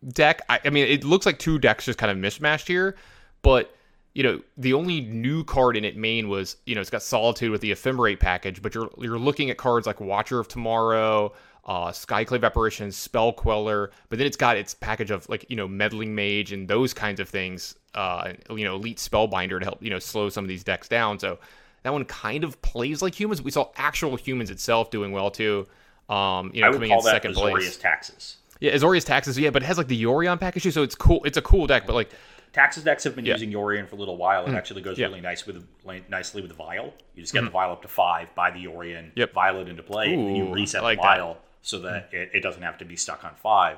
deck. 0.10 0.42
I, 0.50 0.60
I, 0.66 0.70
mean, 0.70 0.88
it 0.88 1.04
looks 1.04 1.26
like 1.26 1.40
two 1.40 1.58
decks 1.60 1.86
just 1.86 1.98
kind 1.98 2.12
of 2.12 2.18
mismatched 2.18 2.68
here, 2.68 2.96
but 3.42 3.76
you 4.14 4.24
know 4.24 4.42
the 4.58 4.74
only 4.74 5.00
new 5.00 5.42
card 5.46 5.78
in 5.78 5.86
it 5.86 5.96
main 5.96 6.28
was 6.28 6.58
you 6.66 6.76
know 6.76 6.82
it's 6.82 6.90
got 6.90 7.02
Solitude 7.02 7.50
with 7.50 7.62
the 7.62 7.72
Ephemerate 7.72 8.20
package, 8.20 8.62
but 8.62 8.76
you're 8.76 8.90
you're 8.98 9.18
looking 9.20 9.50
at 9.50 9.58
cards 9.58 9.88
like 9.88 10.02
Watcher 10.02 10.40
of 10.40 10.50
Tomorrow 10.50 11.32
uh, 11.66 11.92
Skyclave 11.92 12.44
Apparition, 12.44 12.92
Spell 12.92 13.32
Queller, 13.32 13.92
but 14.10 14.18
then 14.18 14.26
it's 14.26 14.38
got 14.38 14.58
its 14.58 14.74
package 14.74 15.12
of 15.12 15.28
like 15.30 15.46
you 15.50 15.56
know 15.56 15.68
meddling 15.68 16.14
mage 16.14 16.52
and 16.52 16.68
those 16.68 16.94
kinds 16.94 17.20
of 17.20 17.30
things. 17.30 17.76
Uh, 17.94 18.34
you 18.50 18.64
know, 18.64 18.76
elite 18.76 18.98
spellbinder 18.98 19.60
to 19.60 19.66
help 19.66 19.82
you 19.84 19.90
know 19.90 20.00
slow 20.00 20.30
some 20.30 20.44
of 20.44 20.48
these 20.48 20.64
decks 20.64 20.88
down. 20.88 21.20
So 21.20 21.38
that 21.84 21.94
one 21.94 22.06
kind 22.06 22.44
of 22.44 22.62
plays 22.62 23.02
like 23.02 23.20
humans. 23.20 23.42
We 23.42 23.52
saw 23.52 23.70
actual 23.76 24.16
humans 24.16 24.50
itself 24.50 24.90
doing 24.90 25.12
well 25.12 25.30
too. 25.30 25.68
Um, 26.12 26.52
you 26.54 26.62
know, 26.62 26.68
I 26.68 26.70
would 26.70 26.76
coming 26.76 26.90
call 26.90 27.00
in 27.00 27.06
that 27.06 27.12
second 27.12 27.36
Azorius 27.36 27.52
place. 27.52 27.78
Taxes. 27.78 28.38
Yeah, 28.60 28.74
Azorius 28.74 29.06
Taxes. 29.06 29.38
Yeah, 29.40 29.50
but 29.50 29.64
it 29.64 29.66
has 29.66 29.78
like 29.78 29.88
the 29.88 30.04
Yorion 30.04 30.40
package 30.40 30.64
too, 30.64 30.72
so 30.72 30.84
it's 30.84 30.96
cool. 30.96 31.24
It's 31.24 31.38
a 31.38 31.42
cool 31.42 31.68
deck, 31.68 31.88
but 31.88 31.94
like 31.94 32.12
Taxes 32.54 32.84
decks 32.84 33.04
have 33.06 33.16
been 33.16 33.26
yeah. 33.26 33.34
using 33.34 33.52
Yorion 33.52 33.88
for 33.88 33.96
a 33.96 34.00
little 34.00 34.18
while. 34.18 34.46
It 34.46 34.50
mm. 34.50 34.58
actually 34.58 34.82
goes 34.82 35.00
yeah. 35.00 35.08
really 35.08 35.22
nice 35.22 35.48
with 35.48 35.66
nicely 36.10 36.42
with 36.42 36.50
the 36.50 36.56
vial. 36.56 36.94
You 37.16 37.24
just 37.24 37.34
get 37.34 37.44
mm. 37.44 37.46
the 37.46 37.52
vial 37.52 37.72
up 37.72 37.82
to 37.84 37.88
five, 37.88 38.34
buy 38.36 38.52
the 38.52 38.66
Yorion, 38.66 39.12
yep. 39.16 39.34
vial 39.34 39.60
it 39.62 39.70
into 39.70 39.84
play, 39.84 40.14
Ooh, 40.14 40.28
and 40.28 40.38
you 40.38 40.54
reset 40.54 40.84
like 40.84 40.98
the 40.98 41.04
vial. 41.04 41.34
That 41.34 41.42
so 41.62 41.80
that 41.80 42.10
it, 42.12 42.32
it 42.34 42.40
doesn't 42.42 42.62
have 42.62 42.78
to 42.80 42.86
be 42.86 42.96
stuck 42.96 43.24
on 43.24 43.36
five. 43.36 43.78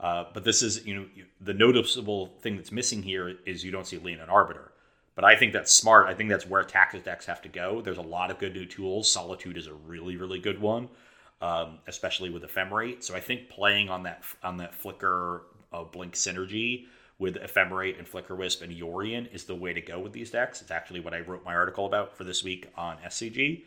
Uh, 0.00 0.24
but 0.32 0.44
this 0.44 0.62
is, 0.62 0.84
you 0.86 0.94
know, 0.94 1.04
the 1.42 1.52
noticeable 1.52 2.28
thing 2.40 2.56
that's 2.56 2.72
missing 2.72 3.02
here 3.02 3.36
is 3.44 3.62
you 3.62 3.70
don't 3.70 3.86
see 3.86 3.98
Leonin 3.98 4.30
Arbiter. 4.30 4.72
But 5.14 5.24
I 5.24 5.36
think 5.36 5.52
that's 5.52 5.72
smart. 5.72 6.06
I 6.06 6.14
think 6.14 6.30
that's 6.30 6.46
where 6.46 6.64
Taxes 6.64 7.02
decks 7.02 7.26
have 7.26 7.42
to 7.42 7.48
go. 7.48 7.82
There's 7.82 7.98
a 7.98 8.02
lot 8.02 8.30
of 8.30 8.38
good 8.38 8.54
new 8.54 8.64
tools. 8.64 9.10
Solitude 9.10 9.58
is 9.58 9.66
a 9.66 9.74
really, 9.74 10.16
really 10.16 10.38
good 10.38 10.58
one, 10.58 10.88
um, 11.40 11.78
especially 11.86 12.30
with 12.30 12.42
Ephemerate. 12.42 13.02
So 13.02 13.14
I 13.14 13.20
think 13.20 13.48
playing 13.48 13.88
on 13.88 14.02
that 14.04 14.22
on 14.42 14.58
that 14.58 14.74
Flicker 14.74 15.42
uh, 15.72 15.84
Blink 15.84 16.14
synergy 16.14 16.86
with 17.18 17.36
Ephemerate 17.36 17.98
and 17.98 18.08
Flicker 18.08 18.34
Wisp 18.34 18.62
and 18.62 18.72
Yorion 18.72 19.32
is 19.32 19.44
the 19.44 19.54
way 19.54 19.72
to 19.74 19.80
go 19.80 20.00
with 20.00 20.12
these 20.12 20.30
decks. 20.30 20.62
It's 20.62 20.70
actually 20.70 21.00
what 21.00 21.12
I 21.12 21.20
wrote 21.20 21.44
my 21.44 21.54
article 21.54 21.86
about 21.86 22.16
for 22.16 22.24
this 22.24 22.42
week 22.42 22.68
on 22.76 22.96
SCG. 23.06 23.62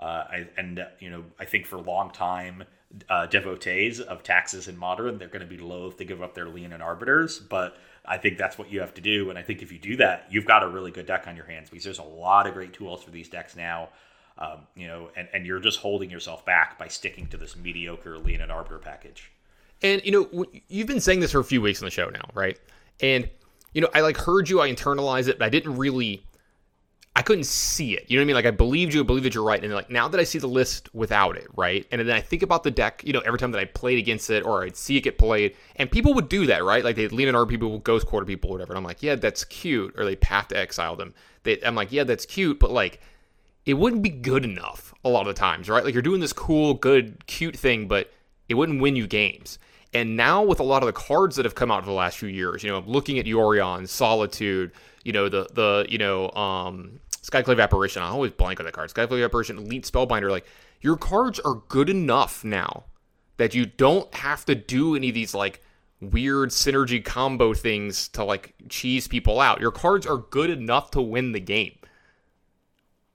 Uh, 0.00 0.02
I, 0.02 0.48
and 0.56 0.78
uh, 0.80 0.86
you 0.98 1.10
know, 1.10 1.24
I 1.38 1.44
think 1.44 1.66
for 1.66 1.76
a 1.76 1.82
long 1.82 2.10
time 2.10 2.64
uh, 3.08 3.26
devotees 3.26 4.00
of 4.00 4.22
taxes 4.22 4.68
in 4.68 4.76
modern, 4.76 5.18
they're 5.18 5.28
going 5.28 5.46
to 5.46 5.46
be 5.46 5.58
loath 5.58 5.98
to 5.98 6.04
give 6.04 6.22
up 6.22 6.34
their 6.34 6.48
Leonin 6.48 6.80
arbiters. 6.80 7.38
But 7.38 7.76
I 8.04 8.18
think 8.18 8.38
that's 8.38 8.58
what 8.58 8.70
you 8.70 8.80
have 8.80 8.94
to 8.94 9.00
do. 9.00 9.30
And 9.30 9.38
I 9.38 9.42
think 9.42 9.62
if 9.62 9.70
you 9.70 9.78
do 9.78 9.96
that, 9.96 10.26
you've 10.30 10.46
got 10.46 10.62
a 10.62 10.68
really 10.68 10.90
good 10.90 11.06
deck 11.06 11.26
on 11.26 11.36
your 11.36 11.46
hands 11.46 11.70
because 11.70 11.84
there's 11.84 11.98
a 11.98 12.02
lot 12.02 12.46
of 12.46 12.54
great 12.54 12.72
tools 12.72 13.02
for 13.02 13.10
these 13.10 13.28
decks 13.28 13.54
now. 13.54 13.90
Um, 14.36 14.66
you 14.74 14.88
know, 14.88 15.10
and, 15.16 15.28
and 15.32 15.46
you're 15.46 15.60
just 15.60 15.78
holding 15.78 16.10
yourself 16.10 16.44
back 16.44 16.76
by 16.76 16.88
sticking 16.88 17.28
to 17.28 17.36
this 17.36 17.54
mediocre 17.54 18.18
Leonin 18.18 18.50
arbiter 18.50 18.78
package. 18.78 19.30
And 19.82 20.04
you 20.04 20.10
know, 20.10 20.44
you've 20.68 20.88
been 20.88 21.00
saying 21.00 21.20
this 21.20 21.32
for 21.32 21.40
a 21.40 21.44
few 21.44 21.60
weeks 21.60 21.80
on 21.80 21.86
the 21.86 21.90
show 21.90 22.08
now, 22.08 22.28
right? 22.34 22.58
And 23.00 23.30
you 23.72 23.80
know, 23.80 23.88
I 23.94 24.00
like 24.00 24.16
heard 24.16 24.48
you, 24.48 24.60
I 24.60 24.72
internalized 24.72 25.28
it, 25.28 25.38
but 25.38 25.44
I 25.44 25.50
didn't 25.50 25.76
really 25.76 26.24
I 27.16 27.22
couldn't 27.22 27.46
see 27.46 27.96
it. 27.96 28.06
You 28.08 28.16
know 28.16 28.22
what 28.22 28.24
I 28.24 28.26
mean? 28.26 28.34
Like 28.34 28.46
I 28.46 28.50
believed 28.50 28.92
you, 28.92 29.00
I 29.00 29.04
believe 29.04 29.22
that 29.22 29.34
you're 29.34 29.44
right. 29.44 29.62
And 29.62 29.72
like 29.72 29.88
now 29.88 30.08
that 30.08 30.18
I 30.18 30.24
see 30.24 30.40
the 30.40 30.48
list 30.48 30.92
without 30.94 31.36
it, 31.36 31.46
right? 31.54 31.86
And 31.92 32.00
then 32.00 32.10
I 32.10 32.20
think 32.20 32.42
about 32.42 32.64
the 32.64 32.72
deck, 32.72 33.02
you 33.04 33.12
know, 33.12 33.20
every 33.20 33.38
time 33.38 33.52
that 33.52 33.60
I 33.60 33.66
played 33.66 33.98
against 33.98 34.30
it 34.30 34.44
or 34.44 34.64
I'd 34.64 34.76
see 34.76 34.96
it 34.96 35.02
get 35.02 35.16
played, 35.16 35.54
and 35.76 35.88
people 35.88 36.12
would 36.14 36.28
do 36.28 36.46
that, 36.46 36.64
right? 36.64 36.82
Like 36.82 36.96
they'd 36.96 37.12
lean 37.12 37.28
in 37.28 37.36
our 37.36 37.46
people, 37.46 37.78
ghost 37.78 38.06
quarter 38.06 38.26
people, 38.26 38.50
whatever. 38.50 38.72
And 38.72 38.78
I'm 38.78 38.84
like, 38.84 39.00
yeah, 39.00 39.14
that's 39.14 39.44
cute. 39.44 39.94
Or 39.96 40.04
they 40.04 40.16
path 40.16 40.48
to 40.48 40.58
exile 40.58 40.96
them. 40.96 41.14
They, 41.44 41.62
I'm 41.62 41.76
like, 41.76 41.92
yeah, 41.92 42.02
that's 42.02 42.26
cute, 42.26 42.58
but 42.58 42.72
like 42.72 43.00
it 43.66 43.74
wouldn't 43.74 44.02
be 44.02 44.10
good 44.10 44.44
enough 44.44 44.94
a 45.04 45.08
lot 45.08 45.26
of 45.26 45.34
times, 45.34 45.68
right? 45.68 45.84
Like 45.84 45.94
you're 45.94 46.02
doing 46.02 46.20
this 46.20 46.32
cool, 46.32 46.74
good, 46.74 47.26
cute 47.26 47.56
thing, 47.56 47.88
but 47.88 48.12
it 48.48 48.54
wouldn't 48.54 48.80
win 48.80 48.96
you 48.96 49.06
games. 49.06 49.58
And 49.92 50.16
now 50.16 50.42
with 50.42 50.60
a 50.60 50.64
lot 50.64 50.82
of 50.82 50.86
the 50.86 50.92
cards 50.92 51.36
that 51.36 51.44
have 51.44 51.54
come 51.54 51.70
out 51.70 51.82
for 51.82 51.90
the 51.90 51.92
last 51.92 52.18
few 52.18 52.28
years, 52.28 52.62
you 52.62 52.70
know, 52.70 52.82
looking 52.86 53.18
at 53.18 53.26
Yorion, 53.26 53.88
Solitude, 53.88 54.72
you 55.04 55.12
know, 55.12 55.28
the 55.28 55.48
the 55.52 55.86
you 55.88 55.98
know, 55.98 56.30
um 56.32 57.00
Skyclave 57.22 57.62
Apparition. 57.62 58.02
I 58.02 58.08
always 58.08 58.32
blank 58.32 58.60
on 58.60 58.66
that 58.66 58.72
card. 58.72 58.90
Skyclave 58.92 59.24
Apparition, 59.24 59.56
Elite 59.56 59.84
Spellbinder. 59.84 60.30
Like 60.30 60.46
your 60.80 60.96
cards 60.96 61.40
are 61.40 61.62
good 61.68 61.88
enough 61.88 62.44
now 62.44 62.84
that 63.36 63.54
you 63.54 63.66
don't 63.66 64.12
have 64.14 64.44
to 64.46 64.54
do 64.54 64.94
any 64.94 65.08
of 65.08 65.14
these 65.14 65.34
like 65.34 65.62
weird 66.00 66.50
synergy 66.50 67.02
combo 67.02 67.54
things 67.54 68.08
to 68.08 68.24
like 68.24 68.54
cheese 68.68 69.08
people 69.08 69.40
out. 69.40 69.60
Your 69.60 69.70
cards 69.70 70.06
are 70.06 70.18
good 70.18 70.50
enough 70.50 70.90
to 70.92 71.00
win 71.00 71.32
the 71.32 71.40
game. 71.40 71.78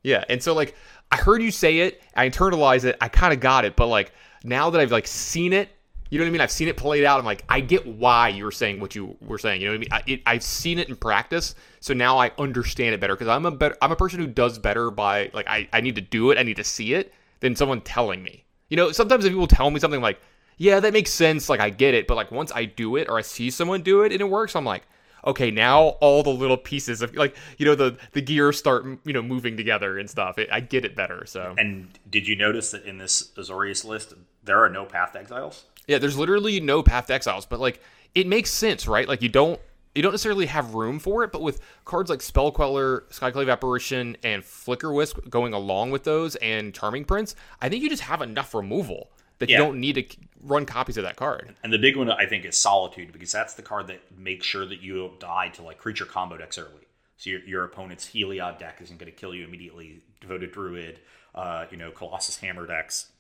Yeah, 0.04 0.24
and 0.30 0.42
so 0.42 0.54
like 0.54 0.76
I 1.12 1.18
heard 1.18 1.42
you 1.42 1.52
say 1.52 1.80
it, 1.80 2.02
I 2.16 2.30
internalized 2.30 2.86
it, 2.86 2.98
I 3.02 3.08
kind 3.10 3.34
of 3.34 3.40
got 3.40 3.66
it, 3.66 3.76
but 3.76 3.88
like 3.88 4.14
now 4.44 4.70
that 4.70 4.80
I've 4.82 4.92
like 4.92 5.08
seen 5.08 5.54
it 5.54 5.70
You 6.10 6.18
know 6.18 6.26
what 6.26 6.30
I 6.30 6.32
mean? 6.32 6.42
I've 6.42 6.52
seen 6.52 6.68
it 6.68 6.76
played 6.78 7.04
out. 7.04 7.20
I'm 7.20 7.26
like, 7.26 7.44
I 7.48 7.60
get 7.60 7.86
why 7.86 8.30
you 8.30 8.44
were 8.44 8.52
saying 8.52 8.80
what 8.80 8.96
you 8.96 9.16
were 9.22 9.38
saying. 9.38 9.62
You 9.62 9.68
know 9.68 9.78
what 9.78 9.94
I 9.94 10.04
mean? 10.08 10.22
I, 10.26 10.34
I've 10.34 10.44
seen 10.44 10.80
it 10.80 10.90
in 10.90 10.96
practice, 10.96 11.54
so 11.82 11.94
now 11.94 12.18
I 12.18 12.32
understand 12.40 12.96
it 12.96 13.00
better 13.00 13.14
because 13.16 13.28
I'm 13.28 13.46
a 13.46 13.52
better, 13.52 13.78
I'm 13.82 13.92
a 13.92 13.96
person 13.96 14.20
who 14.20 14.26
does 14.28 14.58
better 14.58 14.90
by 14.90 15.30
like 15.34 15.48
I, 15.48 15.70
I 15.72 15.82
need 15.82 15.96
to 15.96 16.02
do 16.02 16.32
it, 16.32 16.38
I 16.40 16.44
need 16.44 16.56
to 16.58 16.64
see 16.64 16.94
it 16.96 17.14
than 17.42 17.56
someone 17.56 17.82
telling 17.82 18.24
me. 18.24 18.44
You 18.70 18.78
know, 18.78 18.92
sometimes 18.92 19.24
if 19.26 19.32
people 19.32 19.48
tell 19.48 19.70
me 19.70 19.80
something 19.80 20.02
like, 20.02 20.20
yeah, 20.58 20.80
that 20.80 20.94
makes 20.94 21.12
sense, 21.12 21.48
like 21.48 21.60
I 21.60 21.70
get 21.70 21.94
it, 21.94 22.08
but 22.08 22.16
like 22.16 22.32
once 22.32 22.52
I 22.54 22.66
do 22.66 22.96
it 22.96 23.08
or 23.08 23.18
I 23.18 23.22
see 23.22 23.50
someone 23.52 23.82
do 23.84 24.02
it 24.02 24.12
and 24.12 24.20
it 24.22 24.30
works, 24.30 24.56
I'm 24.56 24.66
like, 24.66 24.84
okay, 25.26 25.52
now 25.52 25.80
all 26.02 26.24
the 26.24 26.30
little 26.30 26.58
pieces 26.58 27.02
of 27.02 27.16
like 27.16 27.36
you 27.58 27.66
know 27.66 27.76
the 27.76 27.98
the 28.14 28.22
gears 28.22 28.58
start 28.58 28.86
you 29.06 29.14
know 29.14 29.22
moving 29.22 29.58
together 29.58 29.98
and 29.98 30.10
stuff. 30.10 30.38
It, 30.38 30.50
I 30.52 30.60
get 30.60 30.86
it 30.86 30.96
better. 30.96 31.26
So 31.26 31.56
And 31.58 31.90
did 32.10 32.28
you 32.28 32.36
notice 32.36 32.72
that 32.72 32.84
in 32.86 32.98
this 32.98 33.30
Azorius 33.38 33.86
list, 33.86 34.14
there 34.44 34.64
are 34.64 34.70
no 34.70 34.86
Path 34.86 35.16
Exiles? 35.16 35.66
yeah, 35.88 35.98
there's 35.98 36.18
literally 36.18 36.60
no 36.60 36.84
path 36.84 37.08
to 37.08 37.14
exiles, 37.16 37.46
but 37.48 37.60
like 37.60 37.82
it 38.14 38.28
makes 38.28 38.52
sense, 38.52 38.88
right? 38.88 39.08
Like 39.08 39.22
you 39.24 39.30
don't 39.30 39.60
you 39.96 40.04
don't 40.04 40.12
necessarily 40.12 40.46
have 40.46 40.76
room 40.76 41.00
for 41.00 41.24
it, 41.24 41.32
but 41.32 41.42
with 41.42 41.60
cards 41.84 42.12
like 42.12 42.22
Spell 42.22 42.52
Queller, 42.52 43.06
Skyclave 43.10 43.52
Apparition, 43.52 44.16
and 44.24 44.46
Flicker 44.46 44.94
Wisp 44.94 45.18
going 45.32 45.52
along 45.54 45.90
with 45.90 46.04
those, 46.04 46.36
and 46.38 46.76
Charming 46.76 47.06
Prince, 47.06 47.36
I 47.60 47.70
think 47.70 47.82
you 47.82 47.90
just 47.90 48.04
have 48.04 48.22
enough 48.22 48.54
removal 48.54 49.10
that 49.40 49.50
Yeah. 49.50 49.58
you 49.58 49.64
don't 49.64 49.80
need 49.80 49.94
to 49.96 50.04
run 50.44 50.66
copies 50.66 50.98
of 50.98 51.04
that 51.04 51.16
card. 51.16 51.56
And 51.64 51.72
the 51.74 51.78
big 51.78 51.96
one, 51.98 52.10
I 52.10 52.26
think, 52.26 52.46
is 52.46 52.56
Solitude 52.58 53.12
because 53.12 53.32
that's 53.32 53.54
the 53.56 53.62
card 53.62 53.88
that 53.88 54.00
makes 54.18 54.46
sure 54.46 54.66
that 54.66 54.82
you 54.82 54.96
don't 54.98 55.20
die 55.20 55.50
to 55.50 55.62
like 55.62 55.78
creature 55.78 56.06
combo 56.06 56.38
decks 56.38 56.58
early. 56.58 56.88
So 57.18 57.30
your, 57.32 57.40
your 57.42 57.64
opponent's 57.66 58.08
Heliod 58.08 58.60
deck 58.60 58.80
isn't 58.82 58.98
going 58.98 59.12
to 59.12 59.18
kill 59.18 59.34
you 59.36 59.44
immediately. 59.46 60.02
Devoted 60.22 60.52
Druid, 60.52 61.00
uh, 61.36 61.66
you 61.70 61.78
know, 61.78 61.92
Colossus 61.92 62.38
Hammer 62.38 62.66
decks. 62.66 63.12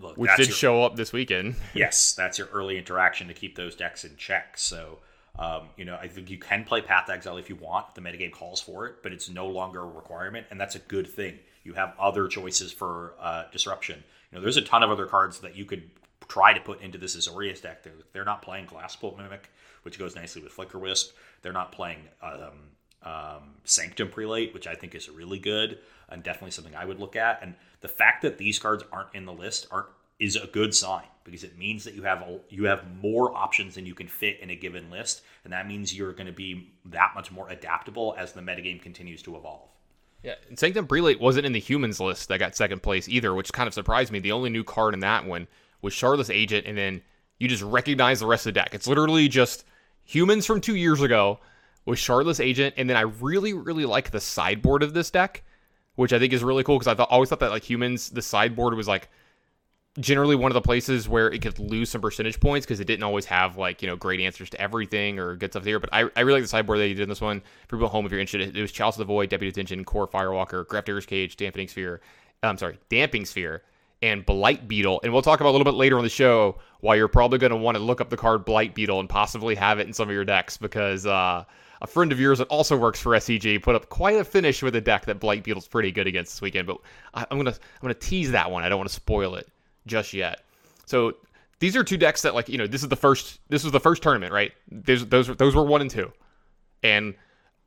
Look, 0.00 0.16
Which 0.16 0.30
did 0.36 0.48
your- 0.48 0.56
show 0.56 0.82
up 0.82 0.96
this 0.96 1.12
weekend. 1.12 1.54
yes, 1.74 2.14
that's 2.14 2.38
your 2.38 2.48
early 2.48 2.78
interaction 2.78 3.28
to 3.28 3.34
keep 3.34 3.56
those 3.56 3.76
decks 3.76 4.04
in 4.04 4.16
check. 4.16 4.56
So, 4.56 4.98
um, 5.38 5.68
you 5.76 5.84
know, 5.84 5.96
I 6.00 6.08
think 6.08 6.30
you 6.30 6.38
can 6.38 6.64
play 6.64 6.80
Path 6.80 7.06
to 7.06 7.12
Exile 7.12 7.36
if 7.36 7.48
you 7.48 7.56
want. 7.56 7.94
The 7.94 8.00
metagame 8.00 8.32
calls 8.32 8.60
for 8.60 8.86
it, 8.86 8.96
but 9.02 9.12
it's 9.12 9.28
no 9.28 9.46
longer 9.46 9.80
a 9.80 9.86
requirement, 9.86 10.46
and 10.50 10.60
that's 10.60 10.74
a 10.74 10.78
good 10.80 11.06
thing. 11.06 11.38
You 11.64 11.74
have 11.74 11.94
other 12.00 12.26
choices 12.26 12.72
for 12.72 13.14
uh, 13.20 13.44
disruption. 13.52 14.02
You 14.30 14.38
know, 14.38 14.42
there's 14.42 14.56
a 14.56 14.62
ton 14.62 14.82
of 14.82 14.90
other 14.90 15.06
cards 15.06 15.40
that 15.40 15.54
you 15.56 15.64
could 15.64 15.90
try 16.32 16.54
to 16.54 16.60
put 16.60 16.80
into 16.80 16.96
this 16.96 17.14
Azorius 17.14 17.60
deck. 17.60 17.82
They're, 17.82 17.92
they're 18.12 18.24
not 18.24 18.40
playing 18.40 18.66
Glasspool 18.66 19.18
Mimic, 19.18 19.50
which 19.82 19.98
goes 19.98 20.16
nicely 20.16 20.42
with 20.42 20.52
Flicker 20.52 20.78
Wisp. 20.78 21.14
They're 21.42 21.52
not 21.52 21.72
playing 21.72 21.98
um, 22.22 22.70
um, 23.02 23.42
Sanctum 23.64 24.08
Prelate, 24.08 24.54
which 24.54 24.66
I 24.66 24.74
think 24.74 24.94
is 24.94 25.10
really 25.10 25.38
good 25.38 25.78
and 26.08 26.22
definitely 26.22 26.52
something 26.52 26.74
I 26.74 26.86
would 26.86 26.98
look 26.98 27.16
at. 27.16 27.42
And 27.42 27.54
the 27.82 27.88
fact 27.88 28.22
that 28.22 28.38
these 28.38 28.58
cards 28.58 28.82
aren't 28.90 29.14
in 29.14 29.26
the 29.26 29.32
list 29.32 29.66
aren't 29.70 29.88
is 30.18 30.36
a 30.36 30.46
good 30.46 30.74
sign 30.74 31.04
because 31.24 31.44
it 31.44 31.58
means 31.58 31.84
that 31.84 31.94
you 31.94 32.02
have 32.04 32.22
a, 32.22 32.38
you 32.48 32.64
have 32.64 32.84
more 33.02 33.36
options 33.36 33.74
than 33.74 33.84
you 33.84 33.94
can 33.94 34.06
fit 34.08 34.40
in 34.40 34.50
a 34.50 34.56
given 34.56 34.90
list, 34.90 35.22
and 35.44 35.52
that 35.52 35.66
means 35.66 35.94
you're 35.94 36.12
going 36.12 36.26
to 36.26 36.32
be 36.32 36.70
that 36.86 37.12
much 37.14 37.30
more 37.30 37.48
adaptable 37.50 38.14
as 38.16 38.32
the 38.32 38.40
metagame 38.40 38.80
continues 38.80 39.20
to 39.22 39.36
evolve. 39.36 39.68
Yeah, 40.22 40.34
and 40.48 40.58
Sanctum 40.58 40.86
Prelate 40.86 41.20
wasn't 41.20 41.44
in 41.44 41.52
the 41.52 41.60
humans 41.60 41.98
list 41.98 42.28
that 42.28 42.38
got 42.38 42.54
second 42.54 42.82
place 42.82 43.08
either, 43.08 43.34
which 43.34 43.52
kind 43.52 43.66
of 43.66 43.74
surprised 43.74 44.12
me. 44.12 44.20
The 44.20 44.32
only 44.32 44.50
new 44.50 44.62
card 44.62 44.94
in 44.94 45.00
that 45.00 45.26
one 45.26 45.48
was 45.82 45.92
Shardless 45.92 46.32
Agent, 46.32 46.66
and 46.66 46.78
then 46.78 47.02
you 47.38 47.48
just 47.48 47.62
recognize 47.62 48.20
the 48.20 48.26
rest 48.26 48.46
of 48.46 48.54
the 48.54 48.60
deck. 48.60 48.74
It's 48.74 48.86
literally 48.86 49.28
just 49.28 49.64
humans 50.04 50.46
from 50.46 50.60
two 50.60 50.76
years 50.76 51.02
ago 51.02 51.40
with 51.84 51.98
Shardless 51.98 52.42
Agent, 52.42 52.74
and 52.78 52.88
then 52.88 52.96
I 52.96 53.02
really, 53.02 53.52
really 53.52 53.84
like 53.84 54.10
the 54.10 54.20
sideboard 54.20 54.82
of 54.82 54.94
this 54.94 55.10
deck, 55.10 55.42
which 55.96 56.12
I 56.12 56.18
think 56.18 56.32
is 56.32 56.42
really 56.42 56.64
cool 56.64 56.78
because 56.78 56.96
I 56.98 57.02
always 57.04 57.28
thought 57.28 57.40
that 57.40 57.50
like 57.50 57.68
humans, 57.68 58.10
the 58.10 58.22
sideboard 58.22 58.74
was 58.74 58.88
like 58.88 59.08
generally 59.98 60.34
one 60.34 60.50
of 60.50 60.54
the 60.54 60.62
places 60.62 61.08
where 61.08 61.30
it 61.30 61.42
could 61.42 61.58
lose 61.58 61.90
some 61.90 62.00
percentage 62.00 62.40
points 62.40 62.64
because 62.64 62.80
it 62.80 62.86
didn't 62.86 63.02
always 63.02 63.26
have 63.26 63.58
like 63.58 63.82
you 63.82 63.88
know 63.88 63.96
great 63.96 64.20
answers 64.20 64.48
to 64.48 64.60
everything 64.60 65.18
or 65.18 65.36
good 65.36 65.52
stuff 65.52 65.64
there. 65.64 65.80
But 65.80 65.90
I, 65.92 66.08
I 66.16 66.20
really 66.20 66.40
like 66.40 66.44
the 66.44 66.48
sideboard 66.48 66.78
that 66.78 66.88
you 66.88 66.94
did 66.94 67.02
in 67.02 67.08
this 67.08 67.20
one. 67.20 67.42
For 67.68 67.76
people 67.76 67.86
at 67.86 67.92
home, 67.92 68.06
if 68.06 68.12
you're 68.12 68.20
interested, 68.20 68.56
it 68.56 68.60
was 68.60 68.72
Chalice 68.72 68.96
of 68.96 69.00
the 69.00 69.04
Void, 69.06 69.28
Deputy 69.28 69.48
Attention, 69.48 69.84
Kor 69.84 70.06
Firewalker, 70.06 70.64
Grafdigger's 70.66 71.06
Cage, 71.06 71.36
Dampening 71.36 71.68
Sphere. 71.68 72.00
I'm 72.42 72.58
sorry, 72.58 72.78
Damping 72.88 73.24
Sphere. 73.24 73.62
And 74.02 74.26
Blight 74.26 74.66
Beetle, 74.66 75.00
and 75.04 75.12
we'll 75.12 75.22
talk 75.22 75.40
about 75.40 75.50
a 75.50 75.52
little 75.52 75.64
bit 75.64 75.74
later 75.74 75.96
on 75.96 76.02
the 76.02 76.10
show 76.10 76.58
why 76.80 76.96
you're 76.96 77.06
probably 77.06 77.38
going 77.38 77.50
to 77.50 77.56
want 77.56 77.76
to 77.76 77.82
look 77.82 78.00
up 78.00 78.10
the 78.10 78.16
card 78.16 78.44
Blight 78.44 78.74
Beetle 78.74 78.98
and 78.98 79.08
possibly 79.08 79.54
have 79.54 79.78
it 79.78 79.86
in 79.86 79.92
some 79.92 80.08
of 80.08 80.14
your 80.14 80.24
decks 80.24 80.56
because 80.56 81.06
uh, 81.06 81.44
a 81.82 81.86
friend 81.86 82.10
of 82.12 82.18
yours 82.18 82.38
that 82.38 82.48
also 82.48 82.76
works 82.76 83.00
for 83.00 83.12
SCG 83.12 83.62
put 83.62 83.74
up 83.74 83.88
quite 83.88 84.16
a 84.16 84.24
finish 84.24 84.62
with 84.62 84.74
a 84.76 84.80
deck 84.80 85.06
that 85.06 85.20
Blight 85.20 85.44
Beetle's 85.44 85.68
pretty 85.68 85.92
good 85.92 86.06
against 86.06 86.32
this 86.32 86.40
weekend. 86.40 86.66
But 86.66 86.78
I, 87.14 87.26
I'm 87.30 87.38
gonna 87.38 87.50
I'm 87.50 87.80
gonna 87.82 87.94
tease 87.94 88.30
that 88.32 88.50
one. 88.50 88.64
I 88.64 88.68
don't 88.68 88.78
want 88.78 88.88
to 88.88 88.94
spoil 88.94 89.34
it 89.36 89.48
just 89.86 90.12
yet. 90.12 90.42
So 90.86 91.16
these 91.58 91.76
are 91.76 91.84
two 91.84 91.96
decks 91.96 92.22
that 92.22 92.34
like 92.34 92.48
you 92.48 92.58
know 92.58 92.66
this 92.66 92.82
is 92.82 92.88
the 92.88 92.96
first 92.96 93.40
this 93.48 93.62
was 93.62 93.72
the 93.72 93.80
first 93.80 94.02
tournament 94.02 94.32
right. 94.32 94.52
Those 94.70 95.06
those 95.06 95.28
those 95.36 95.54
were 95.54 95.64
one 95.64 95.80
and 95.80 95.90
two, 95.90 96.12
and 96.82 97.14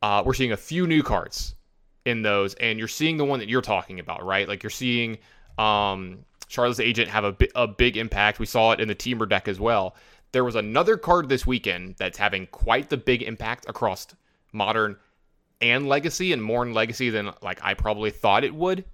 uh, 0.02 0.24
we're 0.26 0.34
seeing 0.34 0.52
a 0.52 0.58
few 0.58 0.88
new 0.88 1.04
cards 1.04 1.56
in 2.06 2.22
those, 2.22 2.54
and 2.56 2.80
you're 2.80 2.88
seeing 2.88 3.18
the 3.18 3.26
one 3.26 3.40
that 3.40 3.50
you're 3.50 3.62
talking 3.62 4.00
about 4.00 4.26
right. 4.26 4.48
Like 4.48 4.64
you're 4.64 4.70
seeing 4.70 5.18
um, 5.58 6.26
Shardless 6.50 6.84
Agent 6.84 7.10
have 7.10 7.24
a 7.24 7.32
bi- 7.32 7.50
a 7.56 7.68
big 7.68 7.98
impact. 7.98 8.40
We 8.40 8.46
saw 8.46 8.72
it 8.72 8.80
in 8.80 8.88
the 8.88 8.96
Temur 8.96 9.28
deck 9.28 9.48
as 9.48 9.60
well. 9.60 9.96
There 10.32 10.44
was 10.44 10.56
another 10.56 10.98
card 10.98 11.30
this 11.30 11.46
weekend 11.46 11.96
that's 11.98 12.18
having 12.18 12.48
quite 12.48 12.90
the 12.90 12.98
big 12.98 13.22
impact 13.24 13.66
across 13.70 14.08
modern 14.52 14.98
and 15.62 15.88
legacy, 15.88 16.34
and 16.34 16.44
more 16.44 16.64
in 16.66 16.74
legacy 16.74 17.10
than 17.10 17.32
like 17.42 17.60
I 17.64 17.74
probably 17.74 18.12
thought 18.12 18.44
it 18.44 18.54
would 18.54 18.86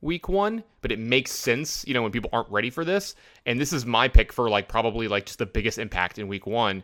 week 0.00 0.28
one, 0.28 0.62
but 0.82 0.92
it 0.92 0.98
makes 0.98 1.32
sense, 1.32 1.84
you 1.86 1.94
know, 1.94 2.02
when 2.02 2.12
people 2.12 2.30
aren't 2.32 2.50
ready 2.50 2.70
for 2.70 2.84
this. 2.84 3.14
And 3.44 3.60
this 3.60 3.72
is 3.72 3.84
my 3.84 4.08
pick 4.08 4.32
for 4.32 4.48
like 4.48 4.68
probably 4.68 5.08
like 5.08 5.26
just 5.26 5.38
the 5.38 5.46
biggest 5.46 5.78
impact 5.78 6.18
in 6.18 6.28
week 6.28 6.46
one, 6.46 6.82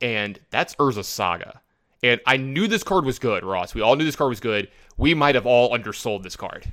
and 0.00 0.38
that's 0.50 0.74
Urza 0.76 1.04
Saga. 1.04 1.60
And 2.02 2.20
I 2.26 2.36
knew 2.36 2.66
this 2.68 2.82
card 2.82 3.04
was 3.04 3.18
good, 3.18 3.44
Ross. 3.44 3.74
We 3.74 3.80
all 3.80 3.96
knew 3.96 4.04
this 4.04 4.16
card 4.16 4.28
was 4.28 4.40
good. 4.40 4.68
We 4.96 5.14
might 5.14 5.34
have 5.36 5.46
all 5.46 5.72
undersold 5.72 6.22
this 6.22 6.36
card. 6.36 6.66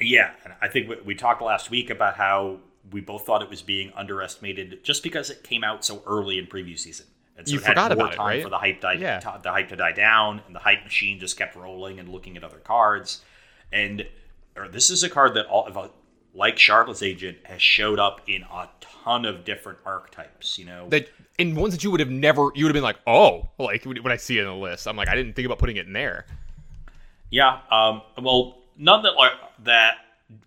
Yeah, 0.00 0.30
and 0.44 0.54
I 0.62 0.68
think 0.68 0.88
we, 0.88 0.96
we 1.04 1.14
talked 1.14 1.42
last 1.42 1.70
week 1.70 1.90
about 1.90 2.16
how 2.16 2.58
we 2.90 3.00
both 3.00 3.26
thought 3.26 3.42
it 3.42 3.50
was 3.50 3.62
being 3.62 3.92
underestimated 3.94 4.82
just 4.82 5.02
because 5.02 5.30
it 5.30 5.44
came 5.44 5.62
out 5.62 5.84
so 5.84 6.02
early 6.06 6.38
in 6.38 6.46
preview 6.46 6.78
season. 6.78 7.06
And 7.36 7.46
so 7.46 7.52
You 7.52 7.58
it 7.60 7.64
had 7.64 7.70
forgot 7.72 7.96
more 7.96 8.04
about 8.06 8.12
it, 8.14 8.16
time 8.16 8.26
right? 8.28 8.42
for 8.42 8.48
the 8.48 8.58
hype 8.58 8.80
die, 8.80 8.94
Yeah. 8.94 9.20
to, 9.20 9.40
the 9.42 9.50
hype 9.50 9.68
to 9.68 9.76
die 9.76 9.92
down, 9.92 10.40
and 10.46 10.54
the 10.54 10.58
hype 10.60 10.82
machine 10.84 11.18
just 11.20 11.36
kept 11.36 11.54
rolling 11.56 11.98
and 11.98 12.08
looking 12.08 12.36
at 12.36 12.44
other 12.44 12.58
cards. 12.58 13.22
And 13.72 14.06
or 14.56 14.68
this 14.68 14.90
is 14.90 15.02
a 15.02 15.08
card 15.08 15.34
that 15.34 15.46
all 15.46 15.66
of 15.66 15.90
like 16.34 16.56
Shardless 16.56 17.06
Agent 17.06 17.38
has 17.44 17.60
showed 17.62 17.98
up 17.98 18.20
in 18.28 18.42
a 18.42 18.68
ton 18.80 19.24
of 19.24 19.44
different 19.44 19.78
archetypes. 19.86 20.58
You 20.58 20.64
know, 20.66 20.88
That 20.88 21.08
in 21.38 21.54
ones 21.54 21.72
that 21.74 21.82
you 21.84 21.90
would 21.90 22.00
have 22.00 22.10
never, 22.10 22.50
you 22.54 22.64
would 22.64 22.70
have 22.70 22.74
been 22.74 22.82
like, 22.82 22.98
oh, 23.06 23.48
like 23.58 23.84
when 23.84 24.06
I 24.12 24.16
see 24.16 24.38
it 24.38 24.42
in 24.42 24.46
the 24.46 24.54
list, 24.54 24.86
I'm 24.88 24.96
like, 24.96 25.08
I 25.08 25.14
didn't 25.14 25.34
think 25.34 25.46
about 25.46 25.58
putting 25.58 25.76
it 25.76 25.86
in 25.86 25.92
there. 25.92 26.26
Yeah. 27.30 27.60
Um, 27.70 28.02
well, 28.20 28.58
none 28.80 29.02
that 29.02 29.14
like 29.16 29.32
that. 29.64 29.98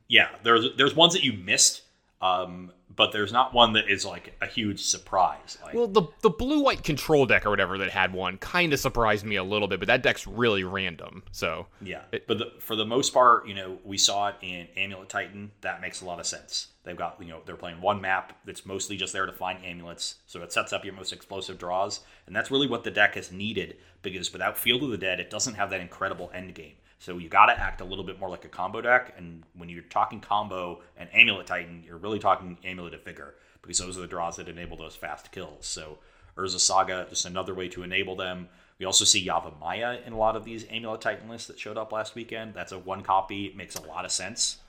Yeah, 0.07 0.29
there's 0.43 0.75
there's 0.77 0.95
ones 0.95 1.13
that 1.13 1.23
you 1.23 1.33
missed, 1.33 1.83
um, 2.21 2.71
but 2.95 3.11
there's 3.11 3.31
not 3.31 3.53
one 3.53 3.73
that 3.73 3.89
is 3.89 4.05
like 4.05 4.35
a 4.41 4.47
huge 4.47 4.81
surprise. 4.81 5.57
Like, 5.63 5.73
Well, 5.73 5.87
the 5.87 6.03
the 6.21 6.29
blue 6.29 6.61
white 6.61 6.83
control 6.83 7.25
deck 7.25 7.45
or 7.45 7.49
whatever 7.49 7.77
that 7.77 7.89
had 7.89 8.13
one 8.13 8.37
kind 8.37 8.73
of 8.73 8.79
surprised 8.79 9.25
me 9.25 9.35
a 9.35 9.43
little 9.43 9.67
bit, 9.67 9.79
but 9.79 9.87
that 9.87 10.03
deck's 10.03 10.25
really 10.25 10.63
random. 10.63 11.23
So 11.31 11.67
yeah, 11.81 12.01
but 12.11 12.37
the, 12.37 12.51
for 12.59 12.75
the 12.75 12.85
most 12.85 13.13
part, 13.13 13.47
you 13.47 13.53
know, 13.53 13.77
we 13.83 13.97
saw 13.97 14.29
it 14.29 14.35
in 14.41 14.67
Amulet 14.75 15.09
Titan. 15.09 15.51
That 15.61 15.81
makes 15.81 16.01
a 16.01 16.05
lot 16.05 16.19
of 16.19 16.25
sense. 16.25 16.69
They've 16.83 16.97
got 16.97 17.17
you 17.19 17.27
know 17.27 17.41
they're 17.45 17.55
playing 17.55 17.81
one 17.81 18.01
map 18.01 18.37
that's 18.45 18.65
mostly 18.65 18.97
just 18.97 19.13
there 19.13 19.25
to 19.25 19.33
find 19.33 19.63
amulets, 19.63 20.15
so 20.25 20.41
it 20.43 20.53
sets 20.53 20.73
up 20.73 20.85
your 20.85 20.93
most 20.93 21.13
explosive 21.13 21.57
draws, 21.57 22.01
and 22.25 22.35
that's 22.35 22.51
really 22.51 22.67
what 22.67 22.83
the 22.83 22.91
deck 22.91 23.15
has 23.15 23.31
needed 23.31 23.77
because 24.01 24.33
without 24.33 24.57
Field 24.57 24.83
of 24.83 24.89
the 24.89 24.97
Dead, 24.97 25.19
it 25.19 25.29
doesn't 25.29 25.55
have 25.55 25.69
that 25.69 25.81
incredible 25.81 26.29
end 26.33 26.53
game. 26.53 26.73
So 27.03 27.17
you 27.17 27.27
got 27.27 27.47
to 27.47 27.59
act 27.59 27.81
a 27.81 27.83
little 27.83 28.05
bit 28.05 28.17
more 28.17 28.29
like 28.29 28.45
a 28.45 28.47
combo 28.47 28.79
deck, 28.79 29.13
and 29.17 29.43
when 29.57 29.67
you're 29.67 29.81
talking 29.83 30.21
combo 30.21 30.79
and 30.95 31.09
Amulet 31.13 31.45
Titan, 31.45 31.83
you're 31.85 31.97
really 31.97 32.17
talking 32.17 32.57
Amulet 32.63 32.93
of 32.93 33.03
Vigor 33.03 33.35
because 33.61 33.79
those 33.79 33.97
are 33.97 34.01
the 34.01 34.07
draws 34.07 34.37
that 34.37 34.47
enable 34.47 34.77
those 34.77 34.95
fast 34.95 35.29
kills. 35.33 35.65
So 35.65 35.97
Urza 36.37 36.61
Saga, 36.61 37.05
just 37.09 37.25
another 37.25 37.53
way 37.53 37.67
to 37.67 37.83
enable 37.83 38.15
them. 38.15 38.47
We 38.79 38.85
also 38.85 39.03
see 39.03 39.27
Yavimaya 39.27 40.07
in 40.07 40.13
a 40.13 40.17
lot 40.17 40.37
of 40.37 40.45
these 40.45 40.65
Amulet 40.69 41.01
Titan 41.01 41.27
lists 41.27 41.49
that 41.49 41.59
showed 41.59 41.77
up 41.77 41.91
last 41.91 42.15
weekend. 42.15 42.53
That's 42.53 42.71
a 42.71 42.79
one 42.79 43.03
copy, 43.03 43.47
it 43.47 43.57
makes 43.57 43.75
a 43.75 43.81
lot 43.81 44.05
of 44.05 44.11
sense. 44.13 44.59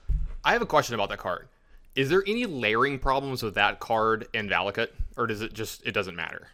I 0.43 0.51
have 0.51 0.61
a 0.61 0.65
question 0.65 0.93
about 0.93 1.07
that 1.11 1.19
card. 1.19 1.47
Is 1.95 2.09
there 2.09 2.23
any 2.27 2.45
layering 2.45 2.99
problems 2.99 3.43
with 3.43 3.55
that 3.55 3.79
card 3.79 4.27
and 4.33 4.49
Valakut, 4.49 4.89
or 5.15 5.25
does 5.25 5.41
it 5.41 5.53
just 5.53 5.87
it 5.87 5.93
doesn't 5.93 6.17
matter? 6.17 6.49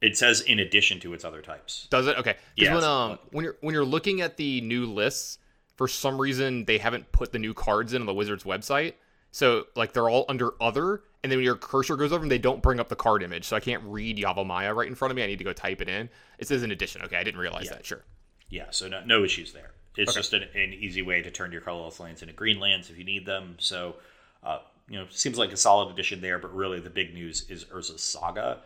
It 0.00 0.16
says 0.16 0.40
in 0.40 0.60
addition 0.60 1.00
to 1.00 1.12
its 1.14 1.24
other 1.24 1.42
types. 1.42 1.88
Does 1.90 2.06
it? 2.06 2.16
Okay. 2.18 2.36
Yes. 2.56 2.74
when 2.74 2.84
um 2.84 3.18
when 3.30 3.44
you're 3.44 3.56
when 3.60 3.74
you're 3.74 3.84
looking 3.84 4.20
at 4.20 4.36
the 4.36 4.60
new 4.60 4.86
lists, 4.86 5.38
for 5.76 5.88
some 5.88 6.20
reason 6.20 6.64
they 6.64 6.78
haven't 6.78 7.10
put 7.12 7.32
the 7.32 7.38
new 7.38 7.54
cards 7.54 7.94
in 7.94 8.02
on 8.02 8.06
the 8.06 8.14
Wizards 8.14 8.44
website. 8.44 8.94
So 9.30 9.66
like 9.74 9.92
they're 9.92 10.08
all 10.08 10.24
under 10.28 10.52
other, 10.62 11.02
and 11.22 11.30
then 11.30 11.38
when 11.38 11.44
your 11.44 11.56
cursor 11.56 11.96
goes 11.96 12.12
over 12.12 12.20
them, 12.20 12.28
they 12.28 12.38
don't 12.38 12.62
bring 12.62 12.80
up 12.80 12.88
the 12.88 12.96
card 12.96 13.22
image. 13.22 13.44
So 13.44 13.56
I 13.56 13.60
can't 13.60 13.82
read 13.84 14.16
Yavimaya 14.16 14.74
right 14.74 14.88
in 14.88 14.94
front 14.94 15.10
of 15.10 15.16
me. 15.16 15.22
I 15.22 15.26
need 15.26 15.38
to 15.38 15.44
go 15.44 15.52
type 15.52 15.80
it 15.80 15.88
in. 15.88 16.08
It 16.38 16.48
says 16.48 16.62
in 16.62 16.70
addition. 16.70 17.02
Okay, 17.02 17.16
I 17.16 17.24
didn't 17.24 17.40
realize 17.40 17.68
that. 17.68 17.84
Sure. 17.84 18.04
Yeah, 18.48 18.66
so 18.70 18.88
no, 18.88 19.02
no 19.04 19.24
issues 19.24 19.52
there. 19.52 19.72
It's 19.96 20.14
just 20.14 20.32
an, 20.32 20.44
an 20.54 20.72
easy 20.72 21.02
way 21.02 21.22
to 21.22 21.30
turn 21.30 21.50
your 21.50 21.60
colorless 21.60 21.98
lands 21.98 22.22
into 22.22 22.32
green 22.32 22.60
lands 22.60 22.88
if 22.88 22.96
you 22.96 23.04
need 23.04 23.26
them. 23.26 23.56
So 23.58 23.96
uh, 24.44 24.60
you 24.88 24.98
know, 24.98 25.06
seems 25.10 25.38
like 25.38 25.52
a 25.52 25.56
solid 25.56 25.92
addition 25.92 26.20
there, 26.20 26.38
but 26.38 26.54
really 26.54 26.80
the 26.80 26.90
big 26.90 27.14
news 27.14 27.48
is 27.50 27.64
Urza's 27.64 28.02
Saga. 28.02 28.60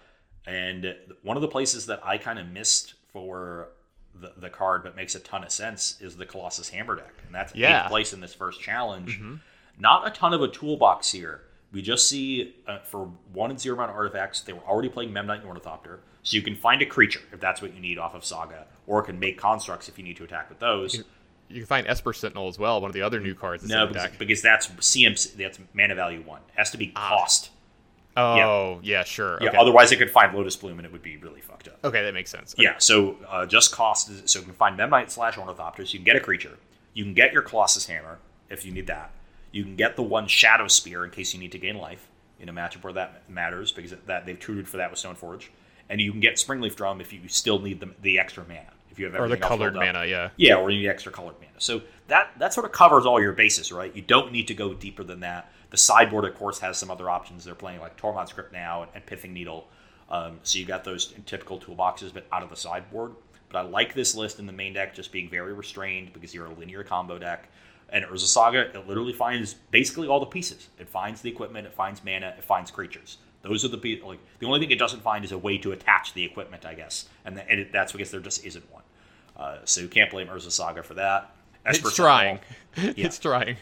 And 0.46 0.94
one 1.22 1.36
of 1.36 1.40
the 1.40 1.48
places 1.48 1.86
that 1.86 2.00
I 2.04 2.18
kind 2.18 2.38
of 2.38 2.48
missed 2.48 2.94
for 3.12 3.68
the, 4.14 4.32
the 4.36 4.50
card, 4.50 4.82
but 4.82 4.96
makes 4.96 5.14
a 5.14 5.20
ton 5.20 5.44
of 5.44 5.50
sense, 5.52 6.00
is 6.00 6.16
the 6.16 6.26
Colossus 6.26 6.68
Hammer 6.70 6.96
deck. 6.96 7.12
And 7.26 7.34
that's 7.34 7.54
Yeah. 7.54 7.82
eighth 7.84 7.90
place 7.90 8.12
in 8.12 8.20
this 8.20 8.34
first 8.34 8.60
challenge. 8.60 9.20
Not 9.78 10.06
a 10.06 10.10
ton 10.10 10.34
of 10.34 10.42
a 10.42 10.48
toolbox 10.48 11.10
here. 11.12 11.42
We 11.72 11.80
just 11.80 12.08
see 12.08 12.54
uh, 12.66 12.80
for 12.80 13.10
one 13.32 13.50
and 13.50 13.58
zero 13.58 13.76
amount 13.76 13.90
of 13.90 13.96
artifacts, 13.96 14.42
they 14.42 14.52
were 14.52 14.60
already 14.60 14.88
playing 14.90 15.10
Memnite 15.12 15.38
and 15.40 15.46
Ornithopter. 15.46 16.00
So 16.22 16.36
you 16.36 16.42
can 16.42 16.54
find 16.54 16.82
a 16.82 16.86
creature 16.86 17.20
if 17.32 17.40
that's 17.40 17.62
what 17.62 17.74
you 17.74 17.80
need 17.80 17.98
off 17.98 18.14
of 18.14 18.24
Saga, 18.24 18.66
or 18.86 19.02
can 19.02 19.18
make 19.18 19.38
constructs 19.38 19.88
if 19.88 19.96
you 19.98 20.04
need 20.04 20.16
to 20.18 20.24
attack 20.24 20.48
with 20.50 20.58
those. 20.60 21.02
You 21.48 21.60
can 21.60 21.66
find 21.66 21.86
Esper 21.86 22.12
Sentinel 22.12 22.48
as 22.48 22.58
well, 22.58 22.80
one 22.80 22.90
of 22.90 22.94
the 22.94 23.02
other 23.02 23.18
new 23.20 23.34
cards. 23.34 23.62
that's 23.62 23.72
No, 23.72 23.86
because, 23.86 24.10
because 24.18 24.42
that's 24.42 24.68
CMC, 24.68 25.36
that's 25.36 25.58
mana 25.74 25.94
value 25.94 26.22
one. 26.22 26.40
It 26.48 26.58
has 26.58 26.70
to 26.72 26.78
be 26.78 26.88
cost. 26.88 27.50
Oh, 28.16 28.80
yeah, 28.82 29.04
sure. 29.04 29.38
Yeah, 29.40 29.48
okay. 29.50 29.58
otherwise 29.58 29.90
it 29.92 29.96
could 29.96 30.10
find 30.10 30.34
Lotus 30.34 30.56
Bloom 30.56 30.78
and 30.78 30.86
it 30.86 30.92
would 30.92 31.02
be 31.02 31.16
really 31.16 31.40
fucked 31.40 31.68
up. 31.68 31.78
okay, 31.84 32.02
that 32.02 32.12
makes 32.14 32.30
sense. 32.30 32.54
Yeah, 32.58 32.74
so 32.78 33.16
uh, 33.28 33.46
just 33.46 33.72
cost 33.72 34.10
is 34.10 34.30
so 34.30 34.40
you 34.40 34.44
can 34.44 34.54
find 34.54 34.78
Memnite 34.78 35.10
slash 35.10 35.36
Ornithopters. 35.36 35.92
You 35.92 35.98
can 35.98 36.04
get 36.04 36.16
a 36.16 36.20
creature. 36.20 36.58
You 36.94 37.04
can 37.04 37.14
get 37.14 37.32
your 37.32 37.42
Colossus 37.42 37.86
Hammer 37.86 38.18
if 38.50 38.64
you 38.66 38.72
need 38.72 38.86
that. 38.88 39.12
You 39.50 39.64
can 39.64 39.76
get 39.76 39.96
the 39.96 40.02
one 40.02 40.26
Shadow 40.26 40.68
Spear 40.68 41.04
in 41.04 41.10
case 41.10 41.32
you 41.32 41.40
need 41.40 41.52
to 41.52 41.58
gain 41.58 41.78
life 41.78 42.08
in 42.38 42.48
a 42.48 42.52
matchup 42.52 42.82
where 42.84 42.92
that 42.92 43.28
matters 43.30 43.72
because 43.72 43.94
that 44.06 44.26
they've 44.26 44.38
tutored 44.38 44.68
for 44.68 44.76
that 44.78 44.90
with 44.90 44.98
Stoneforge. 45.00 45.48
And 45.88 46.00
you 46.00 46.10
can 46.10 46.20
get 46.20 46.34
Springleaf 46.36 46.74
Drum 46.74 47.00
if 47.00 47.12
you 47.12 47.20
still 47.28 47.58
need 47.58 47.80
the, 47.80 47.90
the 48.02 48.18
extra 48.18 48.44
mana. 48.46 48.72
If 48.90 48.98
you 48.98 49.06
have 49.06 49.14
Or 49.18 49.28
the 49.28 49.36
colored 49.38 49.72
filled 49.72 49.84
up. 49.84 49.94
mana, 49.94 50.06
yeah. 50.06 50.30
Yeah, 50.36 50.56
or 50.56 50.70
you 50.70 50.80
need 50.80 50.88
extra 50.88 51.10
colored 51.12 51.36
mana. 51.38 51.52
So 51.58 51.80
that 52.08 52.30
that 52.38 52.52
sort 52.52 52.66
of 52.66 52.72
covers 52.72 53.06
all 53.06 53.20
your 53.20 53.32
bases, 53.32 53.72
right? 53.72 53.94
You 53.94 54.02
don't 54.02 54.32
need 54.32 54.48
to 54.48 54.54
go 54.54 54.74
deeper 54.74 55.02
than 55.02 55.20
that. 55.20 55.50
The 55.72 55.78
sideboard, 55.78 56.26
of 56.26 56.34
course, 56.34 56.60
has 56.60 56.78
some 56.78 56.90
other 56.90 57.10
options. 57.10 57.44
They're 57.44 57.54
playing 57.54 57.80
like 57.80 57.96
Tormod's 57.96 58.32
Crypt 58.32 58.52
now 58.52 58.82
and, 58.82 58.90
and 58.94 59.04
Pithing 59.04 59.32
Needle. 59.32 59.66
Um, 60.10 60.38
so 60.42 60.58
you 60.58 60.66
got 60.66 60.84
those 60.84 61.14
typical 61.26 61.58
toolboxes, 61.58 62.12
but 62.12 62.26
out 62.30 62.42
of 62.42 62.50
the 62.50 62.56
sideboard. 62.56 63.12
But 63.48 63.58
I 63.58 63.62
like 63.62 63.94
this 63.94 64.14
list 64.14 64.38
in 64.38 64.46
the 64.46 64.52
main 64.52 64.74
deck 64.74 64.94
just 64.94 65.10
being 65.10 65.30
very 65.30 65.54
restrained 65.54 66.12
because 66.12 66.34
you're 66.34 66.46
a 66.46 66.54
linear 66.54 66.84
combo 66.84 67.18
deck. 67.18 67.48
And 67.88 68.04
Urza 68.04 68.26
Saga, 68.26 68.60
it 68.60 68.86
literally 68.86 69.14
finds 69.14 69.54
basically 69.70 70.08
all 70.08 70.20
the 70.20 70.26
pieces. 70.26 70.68
It 70.78 70.88
finds 70.88 71.22
the 71.22 71.30
equipment, 71.30 71.66
it 71.66 71.74
finds 71.74 72.04
mana, 72.04 72.34
it 72.36 72.44
finds 72.44 72.70
creatures. 72.70 73.18
Those 73.42 73.64
are 73.64 73.68
the 73.68 74.00
like 74.04 74.20
the 74.38 74.46
only 74.46 74.60
thing 74.60 74.70
it 74.70 74.78
doesn't 74.78 75.02
find 75.02 75.24
is 75.24 75.32
a 75.32 75.38
way 75.38 75.58
to 75.58 75.72
attach 75.72 76.14
the 76.14 76.24
equipment, 76.24 76.64
I 76.64 76.74
guess, 76.74 77.08
and, 77.24 77.34
th- 77.34 77.46
and 77.50 77.60
it, 77.60 77.72
that's 77.72 77.92
because 77.92 78.10
there 78.10 78.20
just 78.20 78.44
isn't 78.44 78.70
one. 78.72 78.82
Uh, 79.36 79.58
so 79.64 79.80
you 79.80 79.88
can't 79.88 80.10
blame 80.10 80.28
Urza 80.28 80.52
Saga 80.52 80.82
for 80.82 80.94
that. 80.94 81.34
Esper 81.66 81.88
It's 81.88 81.96
trying. 81.96 82.38
Sentinel- 82.74 82.94
it's 83.06 83.18
trying. 83.18 83.56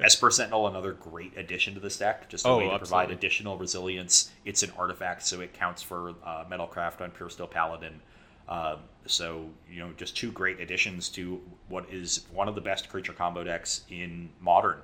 Esper 0.00 0.30
Sentinel, 0.30 0.66
another 0.66 0.92
great 0.92 1.36
addition 1.38 1.74
to 1.74 1.80
this 1.80 1.96
deck. 1.98 2.28
Just 2.28 2.44
a 2.44 2.48
Oh, 2.48 2.58
way 2.58 2.68
to 2.68 2.78
provide 2.78 3.10
additional 3.10 3.56
resilience. 3.56 4.30
It's 4.44 4.62
an 4.62 4.72
artifact, 4.76 5.24
so 5.26 5.40
it 5.40 5.52
counts 5.54 5.82
for 5.82 6.14
uh, 6.24 6.44
Metalcraft 6.50 7.00
on 7.00 7.10
Pure 7.12 7.30
Steel 7.30 7.46
Paladin. 7.46 8.00
Um, 8.48 8.78
so 9.06 9.46
you 9.70 9.80
know, 9.80 9.92
just 9.96 10.16
two 10.16 10.30
great 10.32 10.60
additions 10.60 11.08
to 11.10 11.40
what 11.68 11.86
is 11.92 12.26
one 12.32 12.48
of 12.48 12.54
the 12.54 12.60
best 12.60 12.88
creature 12.88 13.12
combo 13.12 13.42
decks 13.44 13.82
in 13.88 14.30
modern. 14.40 14.78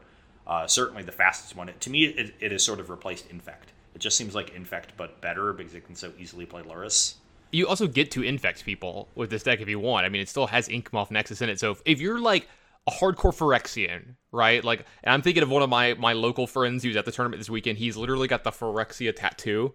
Uh, 0.46 0.66
certainly 0.66 1.02
the 1.02 1.12
fastest 1.12 1.54
one. 1.56 1.70
To 1.78 1.90
me, 1.90 2.04
it, 2.06 2.34
it 2.40 2.52
has 2.52 2.64
sort 2.64 2.80
of 2.80 2.90
replaced 2.90 3.30
Infect. 3.30 3.72
It 3.94 4.00
just 4.00 4.16
seems 4.16 4.34
like 4.34 4.54
Infect, 4.54 4.92
but 4.96 5.20
better 5.20 5.52
because 5.52 5.74
it 5.74 5.84
can 5.86 5.94
so 5.94 6.12
easily 6.18 6.46
play 6.46 6.62
Lurrus. 6.62 7.14
you 7.52 7.68
also 7.68 7.86
get 7.86 8.10
to 8.12 8.22
infect 8.22 8.64
people 8.64 9.08
with 9.14 9.28
this 9.30 9.42
deck 9.42 9.60
if 9.60 9.68
you 9.68 9.78
want. 9.78 10.06
I 10.06 10.08
mean, 10.08 10.22
it 10.22 10.28
still 10.28 10.46
has 10.48 10.68
Inkmoth 10.68 11.10
Nexus 11.10 11.42
in 11.42 11.48
it. 11.48 11.60
So 11.60 11.72
if, 11.72 11.82
if 11.84 12.00
you're 12.00 12.18
like 12.20 12.48
a 12.86 12.90
hardcore 12.90 13.34
Phyrexian, 13.34 14.16
right? 14.30 14.62
Like, 14.64 14.84
and 15.02 15.12
I'm 15.12 15.22
thinking 15.22 15.42
of 15.42 15.50
one 15.50 15.62
of 15.62 15.70
my 15.70 15.94
my 15.94 16.12
local 16.12 16.46
friends 16.46 16.82
who's 16.82 16.96
at 16.96 17.04
the 17.04 17.12
tournament 17.12 17.40
this 17.40 17.50
weekend. 17.50 17.78
He's 17.78 17.96
literally 17.96 18.28
got 18.28 18.44
the 18.44 18.50
Phyrexia 18.50 19.14
tattoo 19.14 19.74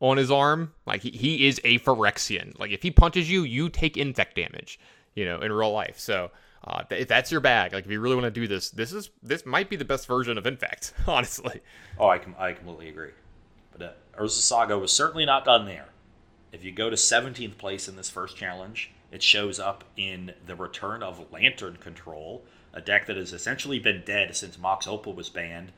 on 0.00 0.16
his 0.16 0.30
arm. 0.30 0.72
Like 0.86 1.02
he, 1.02 1.10
he 1.10 1.46
is 1.46 1.60
a 1.64 1.78
Phyrexian. 1.78 2.58
Like 2.58 2.70
if 2.70 2.82
he 2.82 2.90
punches 2.90 3.30
you, 3.30 3.42
you 3.42 3.68
take 3.68 3.96
infect 3.96 4.36
damage. 4.36 4.78
You 5.14 5.24
know, 5.26 5.40
in 5.40 5.52
real 5.52 5.72
life. 5.72 5.98
So. 5.98 6.30
Uh, 6.64 6.84
if 6.90 7.08
that's 7.08 7.32
your 7.32 7.40
bag, 7.40 7.72
like 7.72 7.84
if 7.84 7.90
you 7.90 7.98
really 7.98 8.14
want 8.14 8.24
to 8.24 8.30
do 8.30 8.46
this, 8.46 8.70
this 8.70 8.92
is 8.92 9.10
this 9.20 9.44
might 9.44 9.68
be 9.68 9.74
the 9.74 9.84
best 9.84 10.06
version 10.06 10.38
of 10.38 10.46
Infect, 10.46 10.94
honestly. 11.08 11.60
Oh, 11.98 12.06
I, 12.06 12.18
com- 12.18 12.36
I 12.38 12.52
completely 12.52 12.88
agree. 12.88 13.10
But 13.72 13.82
uh, 13.82 14.22
Urza 14.22 14.40
Saga 14.42 14.78
was 14.78 14.92
certainly 14.92 15.24
not 15.24 15.44
done 15.44 15.66
there. 15.66 15.88
If 16.52 16.62
you 16.62 16.70
go 16.70 16.88
to 16.88 16.94
17th 16.94 17.58
place 17.58 17.88
in 17.88 17.96
this 17.96 18.10
first 18.10 18.36
challenge, 18.36 18.92
it 19.12 19.22
shows 19.22 19.60
up 19.60 19.84
in 19.96 20.32
the 20.46 20.56
return 20.56 21.02
of 21.02 21.30
Lantern 21.30 21.76
Control, 21.76 22.42
a 22.72 22.80
deck 22.80 23.06
that 23.06 23.16
has 23.16 23.32
essentially 23.32 23.78
been 23.78 24.02
dead 24.04 24.34
since 24.34 24.58
Mox 24.58 24.88
Opal 24.88 25.12
was 25.12 25.28
banned. 25.28 25.70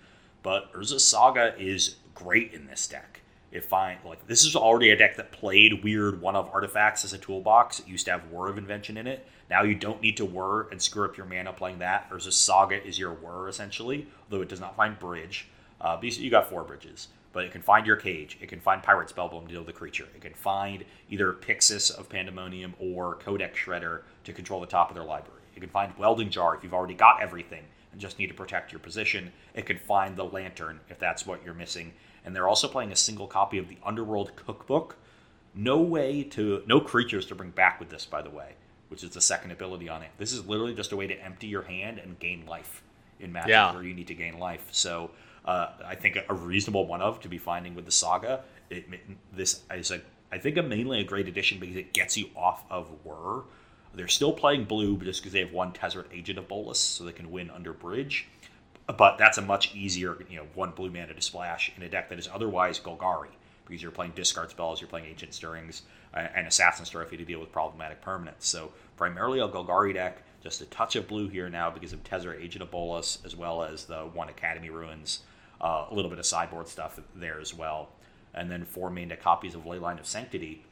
But 0.42 0.72
Urza 0.72 1.00
Saga 1.00 1.54
is 1.58 1.96
great 2.14 2.54
in 2.54 2.66
this 2.66 2.86
deck. 2.86 3.20
It 3.50 3.64
find 3.64 3.98
like 4.04 4.26
this 4.26 4.44
is 4.44 4.56
already 4.56 4.90
a 4.90 4.96
deck 4.96 5.16
that 5.16 5.32
played 5.32 5.84
weird 5.84 6.20
one 6.20 6.36
of 6.36 6.50
artifacts 6.52 7.04
as 7.04 7.12
a 7.12 7.18
toolbox. 7.18 7.80
It 7.80 7.88
used 7.88 8.06
to 8.06 8.12
have 8.12 8.30
Whir 8.30 8.48
of 8.48 8.58
Invention 8.58 8.96
in 8.96 9.06
it. 9.06 9.26
Now 9.50 9.62
you 9.62 9.74
don't 9.74 10.00
need 10.00 10.16
to 10.16 10.24
Whir 10.24 10.68
and 10.70 10.80
screw 10.80 11.04
up 11.04 11.16
your 11.16 11.26
mana 11.26 11.52
playing 11.52 11.78
that. 11.78 12.10
Urza 12.10 12.32
Saga 12.32 12.84
is 12.84 12.98
your 12.98 13.12
Whir 13.12 13.48
essentially, 13.48 14.06
although 14.24 14.42
it 14.42 14.48
does 14.48 14.60
not 14.60 14.76
find 14.76 14.98
Bridge. 14.98 15.48
Uh, 15.80 15.98
you 16.02 16.30
got 16.30 16.48
four 16.48 16.64
bridges, 16.64 17.08
but 17.34 17.44
it 17.44 17.52
can 17.52 17.60
find 17.60 17.84
your 17.86 17.96
cage. 17.96 18.38
It 18.40 18.48
can 18.48 18.60
find 18.60 18.82
Pyrite 18.82 19.08
Spellbomb 19.08 19.42
to 19.42 19.48
deal 19.48 19.58
with 19.58 19.66
the 19.66 19.72
creature. 19.72 20.06
It 20.14 20.22
can 20.22 20.32
find 20.32 20.84
either 21.10 21.32
Pyxis 21.34 21.90
of 21.90 22.08
Pandemonium 22.08 22.74
or 22.78 23.16
Codex 23.16 23.58
Shredder 23.58 24.02
to 24.22 24.32
control 24.32 24.60
the 24.60 24.66
top 24.66 24.88
of 24.88 24.94
their 24.94 25.04
library. 25.04 25.42
It 25.56 25.60
can 25.60 25.68
find 25.68 25.92
Welding 25.98 26.30
Jar 26.30 26.54
if 26.56 26.62
you've 26.64 26.72
already 26.72 26.94
got 26.94 27.20
everything 27.20 27.64
and 27.92 28.00
just 28.00 28.18
need 28.18 28.28
to 28.28 28.34
protect 28.34 28.72
your 28.72 28.78
position. 28.78 29.32
It 29.54 29.66
can 29.66 29.78
find 29.78 30.16
the 30.16 30.24
Lantern 30.24 30.80
if 30.88 30.98
that's 30.98 31.26
what 31.26 31.44
you're 31.44 31.54
missing. 31.54 31.92
And 32.24 32.34
they're 32.34 32.48
also 32.48 32.68
playing 32.68 32.92
a 32.92 32.96
single 32.96 33.26
copy 33.26 33.58
of 33.58 33.68
the 33.68 33.78
Underworld 33.84 34.34
Cookbook. 34.36 34.96
No 35.54 35.80
way 35.80 36.22
to, 36.22 36.62
no 36.66 36.80
creatures 36.80 37.26
to 37.26 37.34
bring 37.34 37.50
back 37.50 37.78
with 37.80 37.90
this, 37.90 38.06
by 38.06 38.22
the 38.22 38.30
way, 38.30 38.54
which 38.88 39.04
is 39.04 39.10
the 39.10 39.20
second 39.20 39.50
ability 39.50 39.88
on 39.88 40.02
it. 40.02 40.10
This 40.18 40.32
is 40.32 40.46
literally 40.46 40.74
just 40.74 40.92
a 40.92 40.96
way 40.96 41.06
to 41.08 41.14
empty 41.24 41.48
your 41.48 41.62
hand 41.62 41.98
and 41.98 42.18
gain 42.18 42.46
life 42.46 42.82
in 43.20 43.32
matches 43.32 43.50
Yeah. 43.50 43.72
where 43.74 43.82
you 43.82 43.94
need 43.94 44.08
to 44.08 44.14
gain 44.14 44.38
life. 44.38 44.66
So 44.72 45.10
uh, 45.44 45.68
I 45.84 45.94
think 45.94 46.18
a 46.28 46.34
reasonable 46.34 46.86
one 46.86 47.02
of 47.02 47.20
to 47.20 47.28
be 47.28 47.38
finding 47.38 47.74
with 47.74 47.84
the 47.84 47.92
saga. 47.92 48.42
It, 48.70 48.86
this 49.32 49.62
is 49.74 49.90
a 49.90 50.00
I 50.32 50.38
think 50.38 50.56
a 50.56 50.62
mainly 50.62 51.00
a 51.00 51.04
great 51.04 51.28
addition 51.28 51.60
because 51.60 51.76
it 51.76 51.92
gets 51.92 52.16
you 52.16 52.30
off 52.34 52.64
of 52.70 52.88
Whir. 53.04 53.42
They're 53.94 54.08
still 54.08 54.32
playing 54.32 54.64
blue, 54.64 54.96
just 54.98 55.22
because 55.22 55.32
they 55.32 55.40
have 55.40 55.52
one 55.52 55.72
Tezzeret 55.72 56.06
Agent 56.12 56.38
of 56.40 56.48
Bolas, 56.48 56.80
so 56.80 57.04
they 57.04 57.12
can 57.12 57.30
win 57.30 57.50
under 57.50 57.72
Bridge. 57.72 58.26
But 58.86 59.16
that's 59.16 59.38
a 59.38 59.42
much 59.42 59.74
easier, 59.74 60.16
you 60.28 60.38
know, 60.38 60.46
one 60.54 60.72
blue 60.72 60.90
mana 60.90 61.14
to 61.14 61.22
splash 61.22 61.72
in 61.76 61.84
a 61.84 61.88
deck 61.88 62.08
that 62.08 62.18
is 62.18 62.28
otherwise 62.32 62.80
Golgari 62.80 63.28
because 63.64 63.80
you're 63.80 63.92
playing 63.92 64.12
discard 64.14 64.50
spells, 64.50 64.80
you're 64.80 64.88
playing 64.88 65.06
Ancient 65.06 65.32
Stirrings, 65.32 65.82
and 66.12 66.46
Assassin's 66.46 66.90
Trophy 66.90 67.12
you 67.12 67.18
to 67.18 67.24
deal 67.24 67.40
with 67.40 67.52
problematic 67.52 68.04
permanents. 68.04 68.42
So 68.42 68.72
primarily 68.96 69.40
a 69.40 69.48
Golgari 69.48 69.94
deck, 69.94 70.22
just 70.42 70.60
a 70.60 70.66
touch 70.66 70.96
of 70.96 71.08
blue 71.08 71.28
here 71.28 71.48
now 71.48 71.70
because 71.70 71.92
of 71.92 72.02
Tezzeret 72.04 72.42
Agent 72.42 72.62
of 72.62 72.70
Bolas, 72.70 73.18
as 73.24 73.34
well 73.34 73.62
as 73.62 73.84
the 73.86 74.00
one 74.12 74.28
Academy 74.28 74.68
Ruins, 74.68 75.20
uh, 75.64 75.86
a 75.90 75.94
little 75.94 76.10
bit 76.10 76.18
of 76.18 76.26
sideboard 76.26 76.68
stuff 76.68 77.00
there 77.16 77.40
as 77.40 77.54
well, 77.54 77.88
and 78.34 78.50
then 78.50 78.64
four 78.66 78.90
deck 78.90 79.16
copies 79.20 79.54
of 79.54 79.64
Leyline 79.64 79.98
of 79.98 80.06
Sanctity, 80.06 80.62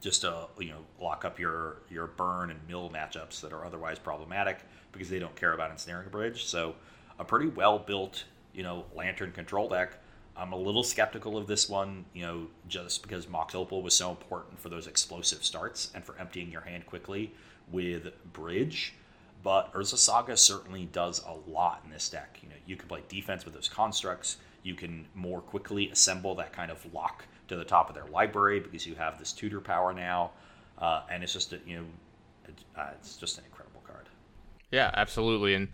just 0.00 0.20
to 0.20 0.46
you 0.58 0.70
know 0.70 0.84
lock 1.00 1.24
up 1.24 1.40
your 1.40 1.78
your 1.90 2.06
burn 2.06 2.50
and 2.50 2.60
mill 2.68 2.88
matchups 2.88 3.40
that 3.40 3.52
are 3.52 3.66
otherwise 3.66 3.98
problematic 3.98 4.60
because 4.92 5.10
they 5.10 5.18
don't 5.18 5.34
care 5.34 5.52
about 5.52 5.72
ensnaring 5.72 6.08
bridge. 6.08 6.46
So 6.46 6.76
a 7.18 7.24
pretty 7.24 7.48
well 7.48 7.80
built 7.80 8.24
you 8.54 8.62
know 8.62 8.84
lantern 8.94 9.32
control 9.32 9.68
deck. 9.68 9.98
I'm 10.36 10.52
a 10.52 10.56
little 10.56 10.82
skeptical 10.84 11.38
of 11.38 11.46
this 11.46 11.66
one, 11.68 12.04
you 12.12 12.22
know, 12.22 12.46
just 12.68 13.02
because 13.02 13.26
Mox 13.26 13.54
Opal 13.54 13.82
was 13.82 13.94
so 13.94 14.10
important 14.10 14.60
for 14.60 14.68
those 14.68 14.86
explosive 14.86 15.42
starts 15.42 15.90
and 15.94 16.04
for 16.04 16.14
emptying 16.18 16.52
your 16.52 16.60
hand 16.60 16.84
quickly 16.84 17.32
with 17.72 18.12
Bridge. 18.34 18.94
But 19.46 19.72
Urza 19.74 19.96
Saga 19.96 20.36
certainly 20.36 20.86
does 20.86 21.22
a 21.24 21.32
lot 21.48 21.80
in 21.84 21.92
this 21.92 22.08
deck. 22.08 22.40
You 22.42 22.48
know, 22.48 22.56
you 22.66 22.74
can 22.74 22.88
play 22.88 23.04
defense 23.08 23.44
with 23.44 23.54
those 23.54 23.68
constructs. 23.68 24.38
You 24.64 24.74
can 24.74 25.06
more 25.14 25.40
quickly 25.40 25.88
assemble 25.88 26.34
that 26.34 26.52
kind 26.52 26.68
of 26.68 26.84
lock 26.92 27.26
to 27.46 27.54
the 27.54 27.64
top 27.64 27.88
of 27.88 27.94
their 27.94 28.06
library 28.06 28.58
because 28.58 28.84
you 28.88 28.96
have 28.96 29.20
this 29.20 29.30
tutor 29.30 29.60
power 29.60 29.92
now, 29.92 30.32
uh, 30.78 31.02
and 31.08 31.22
it's 31.22 31.32
just 31.32 31.52
a, 31.52 31.60
you 31.64 31.76
know, 31.76 31.84
uh, 32.76 32.88
it's 32.98 33.16
just 33.16 33.38
an 33.38 33.44
incredible 33.44 33.80
card. 33.86 34.08
Yeah, 34.72 34.90
absolutely. 34.94 35.54
And 35.54 35.68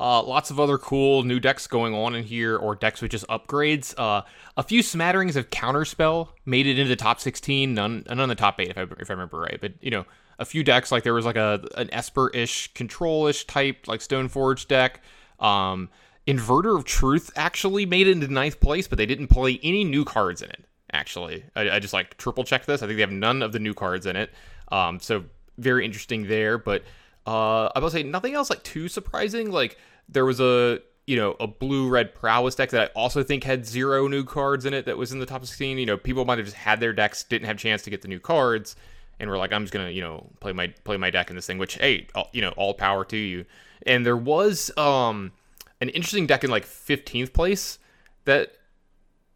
uh, 0.00 0.22
lots 0.22 0.50
of 0.50 0.58
other 0.58 0.78
cool 0.78 1.22
new 1.22 1.38
decks 1.38 1.66
going 1.66 1.92
on 1.92 2.14
in 2.14 2.24
here, 2.24 2.56
or 2.56 2.76
decks 2.76 3.02
with 3.02 3.10
just 3.10 3.26
upgrades. 3.26 3.94
Uh, 3.98 4.22
a 4.56 4.62
few 4.62 4.82
smatterings 4.82 5.36
of 5.36 5.50
Counterspell 5.50 6.28
made 6.46 6.66
it 6.66 6.78
into 6.78 6.88
the 6.88 6.96
top 6.96 7.20
16, 7.20 7.74
none, 7.74 8.06
none 8.08 8.20
in 8.20 8.30
the 8.30 8.34
top 8.34 8.58
8, 8.58 8.70
if 8.70 8.78
I, 8.78 8.86
if 8.98 9.10
I 9.10 9.12
remember 9.12 9.38
right. 9.38 9.58
But, 9.60 9.74
you 9.82 9.90
know, 9.90 10.06
a 10.38 10.44
few 10.44 10.62
decks, 10.62 10.92
like 10.92 11.02
there 11.02 11.14
was 11.14 11.24
like 11.24 11.36
a 11.36 11.60
an 11.76 11.88
Esper-ish, 11.92 12.72
Control-ish 12.74 13.46
type, 13.46 13.88
like 13.88 14.00
Stoneforge 14.00 14.68
deck. 14.68 15.02
Um, 15.40 15.88
Inverter 16.26 16.76
of 16.76 16.84
Truth 16.84 17.30
actually 17.36 17.86
made 17.86 18.06
it 18.06 18.12
into 18.12 18.28
ninth 18.28 18.60
place, 18.60 18.86
but 18.86 18.98
they 18.98 19.06
didn't 19.06 19.28
play 19.28 19.58
any 19.62 19.82
new 19.82 20.04
cards 20.04 20.42
in 20.42 20.50
it, 20.50 20.64
actually. 20.92 21.44
I, 21.56 21.70
I 21.70 21.78
just 21.78 21.94
like 21.94 22.16
triple 22.18 22.44
checked 22.44 22.66
this. 22.66 22.82
I 22.82 22.86
think 22.86 22.96
they 22.96 23.02
have 23.02 23.10
none 23.10 23.42
of 23.42 23.52
the 23.52 23.58
new 23.58 23.74
cards 23.74 24.06
in 24.06 24.16
it. 24.16 24.30
Um, 24.70 25.00
so 25.00 25.24
very 25.56 25.84
interesting 25.84 26.28
there. 26.28 26.58
But 26.58 26.82
uh, 27.26 27.70
I 27.74 27.78
will 27.80 27.90
say 27.90 28.02
nothing 28.02 28.34
else 28.34 28.50
like 28.50 28.62
too 28.62 28.88
surprising. 28.88 29.50
Like 29.50 29.78
there 30.08 30.24
was 30.24 30.40
a 30.40 30.80
you 31.08 31.16
know, 31.16 31.36
a 31.40 31.46
blue 31.46 31.88
red 31.88 32.14
prowess 32.14 32.54
deck 32.54 32.68
that 32.68 32.82
I 32.82 32.86
also 32.94 33.22
think 33.22 33.42
had 33.42 33.64
zero 33.64 34.08
new 34.08 34.24
cards 34.24 34.66
in 34.66 34.74
it 34.74 34.84
that 34.84 34.98
was 34.98 35.10
in 35.10 35.20
the 35.20 35.24
top 35.24 35.42
16. 35.42 35.78
You 35.78 35.86
know, 35.86 35.96
people 35.96 36.26
might 36.26 36.36
have 36.36 36.46
just 36.46 36.58
had 36.58 36.80
their 36.80 36.92
decks, 36.92 37.24
didn't 37.24 37.46
have 37.46 37.56
chance 37.56 37.80
to 37.84 37.90
get 37.90 38.02
the 38.02 38.08
new 38.08 38.20
cards, 38.20 38.76
and 39.20 39.28
were 39.30 39.38
like, 39.38 39.52
I'm 39.52 39.64
just 39.64 39.72
gonna, 39.72 39.90
you 39.90 40.00
know, 40.00 40.30
play 40.40 40.52
my 40.52 40.68
play 40.84 40.96
my 40.96 41.10
deck 41.10 41.30
in 41.30 41.36
this 41.36 41.46
thing. 41.46 41.58
Which, 41.58 41.74
hey, 41.74 42.06
all, 42.14 42.28
you 42.32 42.40
know, 42.40 42.50
all 42.56 42.74
power 42.74 43.04
to 43.06 43.16
you. 43.16 43.44
And 43.86 44.04
there 44.04 44.16
was 44.16 44.70
um 44.76 45.32
an 45.80 45.88
interesting 45.90 46.26
deck 46.26 46.44
in 46.44 46.50
like 46.50 46.64
15th 46.64 47.32
place 47.32 47.78
that 48.24 48.52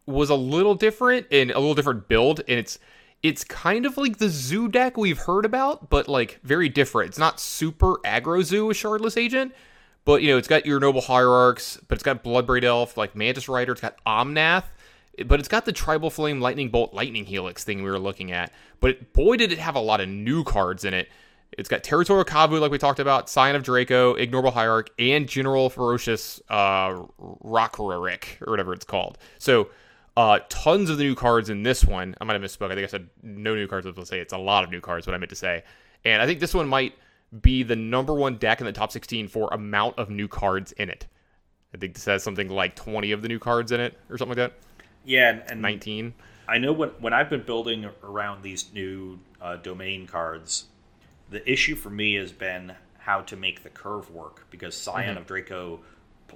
was 0.05 0.29
a 0.29 0.35
little 0.35 0.75
different 0.75 1.27
and 1.31 1.51
a 1.51 1.59
little 1.59 1.75
different 1.75 2.07
build, 2.07 2.41
and 2.47 2.59
it's 2.59 2.79
it's 3.21 3.45
kind 3.45 3.85
of 3.85 3.97
like 3.97 4.17
the 4.17 4.27
zoo 4.27 4.67
deck 4.67 4.97
we've 4.97 5.17
heard 5.17 5.45
about, 5.45 5.89
but 5.89 6.09
like 6.09 6.39
very 6.43 6.67
different. 6.67 7.09
It's 7.09 7.17
not 7.17 7.39
super 7.39 7.95
aggro 8.05 8.43
zoo 8.43 8.65
with 8.65 8.77
Shardless 8.77 9.17
Agent, 9.17 9.53
but 10.03 10.21
you 10.21 10.29
know, 10.29 10.37
it's 10.37 10.47
got 10.47 10.65
your 10.65 10.79
noble 10.79 11.01
hierarchs, 11.01 11.79
but 11.87 11.95
it's 11.95 12.03
got 12.03 12.23
Bloodbraid 12.23 12.65
Elf, 12.65 12.97
like 12.97 13.15
Mantis 13.15 13.47
Rider, 13.47 13.71
it's 13.71 13.81
got 13.81 13.97
Omnath, 14.05 14.65
but 15.25 15.39
it's 15.39 15.49
got 15.49 15.65
the 15.65 15.71
Tribal 15.71 16.09
Flame 16.09 16.41
Lightning 16.41 16.69
Bolt 16.69 16.93
Lightning 16.93 17.25
Helix 17.25 17.63
thing 17.63 17.83
we 17.83 17.89
were 17.89 17.99
looking 17.99 18.31
at. 18.31 18.51
But 18.79 19.13
boy, 19.13 19.37
did 19.37 19.51
it 19.51 19.59
have 19.59 19.75
a 19.75 19.79
lot 19.79 20.01
of 20.01 20.09
new 20.09 20.43
cards 20.43 20.85
in 20.85 20.93
it. 20.93 21.09
It's 21.57 21.69
got 21.69 21.83
Territorial 21.83 22.25
Kavu, 22.25 22.59
like 22.59 22.71
we 22.71 22.79
talked 22.79 22.99
about, 22.99 23.29
Scion 23.29 23.55
of 23.55 23.63
Draco, 23.63 24.15
Ignoble 24.15 24.51
Hierarch, 24.51 24.89
and 24.97 25.29
General 25.29 25.69
Ferocious 25.69 26.41
uh, 26.49 26.89
Rockrick, 27.19 28.41
or 28.41 28.51
whatever 28.51 28.73
it's 28.73 28.85
called. 28.85 29.19
So 29.37 29.69
uh, 30.17 30.39
tons 30.49 30.89
of 30.89 30.97
the 30.97 31.03
new 31.03 31.15
cards 31.15 31.49
in 31.49 31.63
this 31.63 31.85
one. 31.85 32.15
I 32.19 32.23
might 32.23 32.33
have 32.33 32.41
misspoke. 32.41 32.71
I 32.71 32.75
think 32.75 32.85
I 32.85 32.87
said 32.87 33.09
no 33.21 33.55
new 33.55 33.67
cards. 33.67 33.85
To 33.85 34.05
say 34.05 34.19
it's 34.19 34.33
a 34.33 34.37
lot 34.37 34.63
of 34.63 34.71
new 34.71 34.81
cards. 34.81 35.05
What 35.05 35.13
I 35.13 35.17
meant 35.17 35.29
to 35.29 35.35
say, 35.35 35.63
and 36.05 36.21
I 36.21 36.25
think 36.25 36.39
this 36.39 36.53
one 36.53 36.67
might 36.67 36.95
be 37.41 37.63
the 37.63 37.75
number 37.75 38.13
one 38.13 38.37
deck 38.37 38.59
in 38.59 38.65
the 38.65 38.71
top 38.71 38.91
16 38.91 39.27
for 39.27 39.49
amount 39.51 39.97
of 39.97 40.09
new 40.09 40.27
cards 40.27 40.71
in 40.73 40.89
it. 40.89 41.07
I 41.73 41.77
think 41.77 41.95
this 41.95 42.05
has 42.05 42.21
something 42.21 42.49
like 42.49 42.75
20 42.75 43.11
of 43.11 43.23
the 43.23 43.27
new 43.27 43.39
cards 43.39 43.71
in 43.71 43.79
it, 43.79 43.97
or 44.09 44.17
something 44.17 44.37
like 44.37 44.51
that. 44.51 44.59
Yeah, 45.05 45.29
and, 45.29 45.43
and 45.47 45.61
19. 45.61 46.13
I 46.47 46.57
know 46.57 46.73
when 46.73 46.89
when 46.99 47.13
I've 47.13 47.29
been 47.29 47.43
building 47.43 47.89
around 48.03 48.43
these 48.43 48.71
new 48.73 49.19
uh, 49.41 49.57
domain 49.57 50.07
cards, 50.07 50.65
the 51.29 51.49
issue 51.49 51.75
for 51.75 51.89
me 51.89 52.15
has 52.15 52.31
been 52.31 52.73
how 52.99 53.21
to 53.21 53.35
make 53.35 53.63
the 53.63 53.69
curve 53.69 54.09
work 54.11 54.45
because 54.49 54.75
Scion 54.75 55.09
mm-hmm. 55.09 55.17
of 55.17 55.27
Draco 55.27 55.79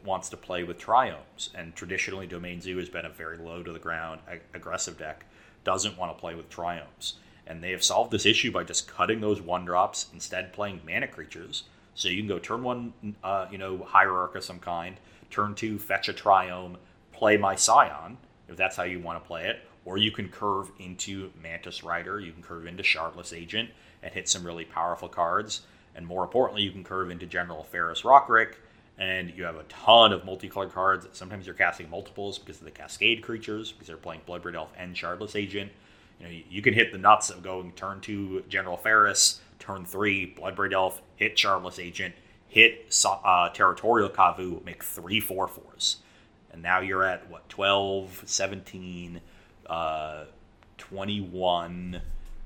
wants 0.03 0.30
to 0.30 0.38
play 0.38 0.63
with 0.63 0.80
triomes, 0.80 1.49
and 1.56 1.75
traditionally 1.75 2.27
Domain 2.27 2.62
Zoo 2.62 2.77
has 2.77 2.89
been 2.89 3.06
a 3.06 3.10
very 3.10 3.38
low 3.38 3.63
to 3.63 3.73
the 3.73 3.80
ground 3.80 4.21
aggressive 4.53 4.97
deck. 4.97 5.25
Doesn't 5.63 5.97
want 5.97 6.15
to 6.15 6.19
play 6.19 6.36
with 6.36 6.49
triomes, 6.49 7.13
and 7.45 7.63
they 7.63 7.71
have 7.71 7.84
solved 7.84 8.12
this 8.12 8.25
issue 8.25 8.51
by 8.51 8.63
just 8.63 8.88
cutting 8.88 9.21
those 9.21 9.41
one 9.41 9.65
drops 9.65 10.08
instead 10.13 10.53
playing 10.53 10.82
mana 10.86 11.08
creatures. 11.08 11.63
So 11.95 12.10
you 12.10 12.17
can 12.17 12.27
go 12.27 12.38
turn 12.38 12.63
one, 12.63 12.93
uh, 13.23 13.47
you 13.51 13.58
know, 13.58 13.84
hierarch 13.84 14.36
of 14.36 14.43
some 14.43 14.60
kind. 14.60 14.97
Turn 15.32 15.56
two, 15.56 15.80
fetch 15.80 16.08
a 16.08 16.13
triome, 16.13 16.75
play 17.12 17.38
my 17.38 17.56
Scion 17.56 18.17
if 18.47 18.55
that's 18.55 18.75
how 18.75 18.83
you 18.83 18.99
want 18.99 19.21
to 19.21 19.27
play 19.27 19.47
it, 19.47 19.60
or 19.86 19.97
you 19.97 20.12
can 20.12 20.29
curve 20.29 20.71
into 20.79 21.31
Mantis 21.41 21.83
Rider. 21.83 22.19
You 22.19 22.31
can 22.31 22.43
curve 22.43 22.65
into 22.65 22.83
Shardless 22.83 23.36
Agent 23.36 23.69
and 24.03 24.13
hit 24.13 24.27
some 24.27 24.45
really 24.45 24.65
powerful 24.65 25.07
cards. 25.07 25.62
And 25.95 26.05
more 26.05 26.23
importantly, 26.23 26.62
you 26.62 26.71
can 26.71 26.83
curve 26.83 27.10
into 27.10 27.25
General 27.25 27.63
Ferrous 27.63 28.01
Rockrick 28.03 28.55
and 28.97 29.31
you 29.36 29.43
have 29.43 29.55
a 29.55 29.63
ton 29.63 30.12
of 30.12 30.25
multicolored 30.25 30.73
cards. 30.73 31.07
Sometimes 31.13 31.45
you're 31.45 31.55
casting 31.55 31.89
multiples 31.89 32.39
because 32.39 32.60
of 32.60 32.65
the 32.65 32.71
Cascade 32.71 33.21
creatures, 33.21 33.71
because 33.71 33.88
they're 33.88 33.97
playing 33.97 34.21
Bloodbraid 34.27 34.55
Elf 34.55 34.71
and 34.77 34.95
Shardless 34.95 35.36
Agent. 35.36 35.71
You 36.19 36.25
know, 36.25 36.33
you 36.49 36.62
can 36.62 36.73
hit 36.73 36.91
the 36.91 36.97
nuts 36.97 37.29
of 37.29 37.43
going 37.43 37.71
turn 37.73 38.01
two 38.01 38.43
General 38.49 38.75
Ferrous, 38.75 39.39
turn 39.60 39.86
three 39.86 40.33
Bloodbraid 40.36 40.73
Elf, 40.73 41.01
hit 41.15 41.36
Shardless 41.36 41.83
Agent, 41.83 42.15
hit 42.47 42.91
uh, 43.05 43.49
Territorial 43.49 44.10
Kavu, 44.10 44.65
make 44.65 44.83
three 44.83 45.19
four 45.19 45.47
fours. 45.47 45.97
And 46.51 46.62
now 46.62 46.79
you're 46.79 47.03
at 47.03 47.29
what 47.29 47.47
12, 47.49 48.23
17, 48.25 49.21
uh, 49.69 50.25
21. 50.77 52.01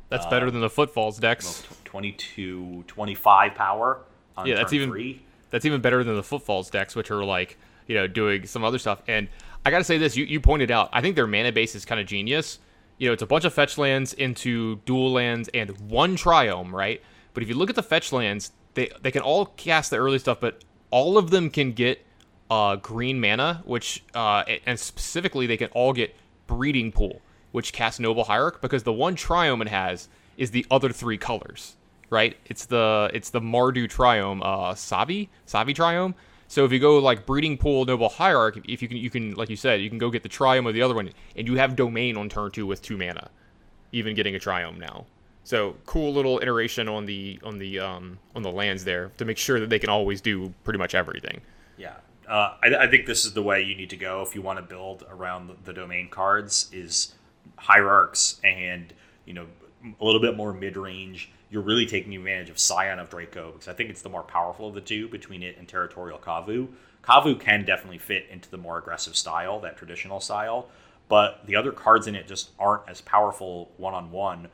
That's 0.09 0.25
uh, 0.25 0.29
better 0.29 0.51
than 0.51 0.61
the 0.61 0.69
Footfalls 0.69 1.19
decks. 1.19 1.63
22, 1.85 2.83
25 2.87 3.55
power. 3.55 4.01
yeah, 4.45 4.55
that's 4.55 4.73
even 4.73 4.89
three 4.89 5.23
that's 5.51 5.65
even 5.65 5.81
better 5.81 6.03
than 6.03 6.15
the 6.15 6.23
footfalls 6.23 6.69
decks, 6.69 6.95
which 6.95 7.11
are 7.11 7.23
like 7.23 7.57
you 7.85 7.93
know 7.93 8.07
doing 8.07 8.47
some 8.47 8.63
other 8.63 8.79
stuff. 8.79 9.03
And 9.07 9.27
I 9.63 9.69
got 9.69 9.77
to 9.77 9.83
say 9.83 9.99
this, 9.99 10.17
you, 10.17 10.25
you 10.25 10.39
pointed 10.39 10.71
out, 10.71 10.89
I 10.91 11.01
think 11.01 11.15
their 11.15 11.27
mana 11.27 11.51
base 11.51 11.75
is 11.75 11.85
kind 11.85 12.01
of 12.01 12.07
genius. 12.07 12.57
You 12.97 13.07
know, 13.07 13.13
it's 13.13 13.21
a 13.21 13.27
bunch 13.27 13.45
of 13.45 13.53
fetch 13.53 13.77
lands 13.77 14.13
into 14.13 14.77
dual 14.85 15.11
lands 15.11 15.49
and 15.53 15.69
one 15.89 16.15
triome, 16.15 16.71
right? 16.71 17.01
But 17.33 17.43
if 17.43 17.49
you 17.49 17.55
look 17.55 17.69
at 17.69 17.75
the 17.75 17.83
fetch 17.83 18.11
lands, 18.11 18.53
they 18.73 18.89
they 19.01 19.11
can 19.11 19.21
all 19.21 19.45
cast 19.45 19.91
the 19.91 19.97
early 19.97 20.17
stuff, 20.17 20.39
but 20.39 20.63
all 20.89 21.17
of 21.17 21.29
them 21.29 21.49
can 21.49 21.73
get 21.73 22.03
uh, 22.51 22.75
green 22.75 23.19
mana, 23.19 23.63
which 23.65 24.03
uh, 24.13 24.43
and 24.67 24.79
specifically 24.79 25.47
they 25.47 25.57
can 25.57 25.69
all 25.69 25.93
get 25.93 26.15
breeding 26.45 26.91
pool, 26.91 27.21
which 27.51 27.73
casts 27.73 27.99
noble 27.99 28.25
hierarch 28.25 28.61
because 28.61 28.83
the 28.83 28.93
one 28.93 29.15
triome 29.15 29.61
it 29.61 29.69
has 29.69 30.07
is 30.37 30.51
the 30.51 30.67
other 30.69 30.89
three 30.89 31.17
colors 31.17 31.77
right? 32.11 32.37
It's 32.45 32.65
the 32.65 33.09
it's 33.11 33.31
the 33.31 33.41
Mardu 33.41 33.89
Triome, 33.89 34.41
uh, 34.43 34.73
Savai 34.73 35.29
Savai 35.47 35.73
Triome. 35.73 36.13
So 36.47 36.65
if 36.65 36.71
you 36.71 36.79
go 36.79 36.99
like 36.99 37.25
breeding 37.25 37.57
pool 37.57 37.85
noble 37.85 38.09
hierarch, 38.09 38.59
if 38.67 38.83
you 38.83 38.87
can 38.87 38.97
you 38.97 39.09
can 39.09 39.33
like 39.33 39.49
you 39.49 39.55
said 39.55 39.81
you 39.81 39.89
can 39.89 39.97
go 39.97 40.11
get 40.11 40.21
the 40.21 40.29
Triome 40.29 40.67
of 40.67 40.75
the 40.75 40.83
other 40.83 40.93
one, 40.93 41.09
and 41.35 41.47
you 41.47 41.55
have 41.55 41.75
domain 41.75 42.17
on 42.17 42.29
turn 42.29 42.51
two 42.51 42.67
with 42.67 42.83
two 42.83 42.97
mana, 42.97 43.31
even 43.91 44.13
getting 44.13 44.35
a 44.35 44.39
Triome 44.39 44.77
now. 44.77 45.05
So 45.43 45.75
cool 45.87 46.13
little 46.13 46.39
iteration 46.39 46.87
on 46.87 47.05
the 47.05 47.39
on 47.43 47.57
the 47.57 47.79
um, 47.79 48.19
on 48.35 48.43
the 48.43 48.51
lands 48.51 48.83
there 48.83 49.11
to 49.17 49.25
make 49.25 49.37
sure 49.37 49.59
that 49.59 49.69
they 49.69 49.79
can 49.79 49.89
always 49.89 50.21
do 50.21 50.53
pretty 50.63 50.77
much 50.77 50.93
everything. 50.93 51.41
Yeah, 51.77 51.95
uh, 52.31 52.55
I, 52.63 52.75
I, 52.75 52.87
think 52.87 53.05
this 53.05 53.25
is 53.25 53.33
the 53.33 53.43
way 53.43 53.61
you 53.61 53.75
need 53.75 53.89
to 53.89 53.97
go 53.97 54.21
if 54.21 54.33
you 54.33 54.41
want 54.41 54.57
to 54.57 54.63
build 54.63 55.05
around 55.09 55.47
the, 55.47 55.55
the 55.65 55.73
domain 55.73 56.09
cards 56.09 56.69
is 56.71 57.13
hierarchs 57.57 58.39
and 58.43 58.93
you 59.25 59.33
know 59.33 59.45
a 59.99 60.05
little 60.05 60.21
bit 60.21 60.37
more 60.37 60.53
mid 60.53 60.77
range 60.77 61.29
you're 61.51 61.61
really 61.61 61.85
taking 61.85 62.15
advantage 62.15 62.49
of 62.49 62.57
Scion 62.57 62.97
of 62.97 63.09
Draco 63.09 63.51
because 63.51 63.67
I 63.67 63.73
think 63.73 63.89
it's 63.89 64.01
the 64.01 64.09
more 64.09 64.23
powerful 64.23 64.69
of 64.69 64.73
the 64.73 64.81
two 64.81 65.09
between 65.09 65.43
it 65.43 65.57
and 65.57 65.67
Territorial 65.67 66.17
Kavu. 66.17 66.69
Kavu 67.03 67.37
can 67.37 67.65
definitely 67.65 67.97
fit 67.97 68.27
into 68.31 68.49
the 68.49 68.57
more 68.57 68.77
aggressive 68.77 69.17
style, 69.17 69.59
that 69.59 69.75
traditional 69.75 70.21
style, 70.21 70.69
but 71.09 71.45
the 71.45 71.57
other 71.57 71.73
cards 71.73 72.07
in 72.07 72.15
it 72.15 72.25
just 72.25 72.51
aren't 72.57 72.87
as 72.87 73.01
powerful 73.01 73.69
one 73.75 73.93
on 73.93 74.11
one. 74.11 74.47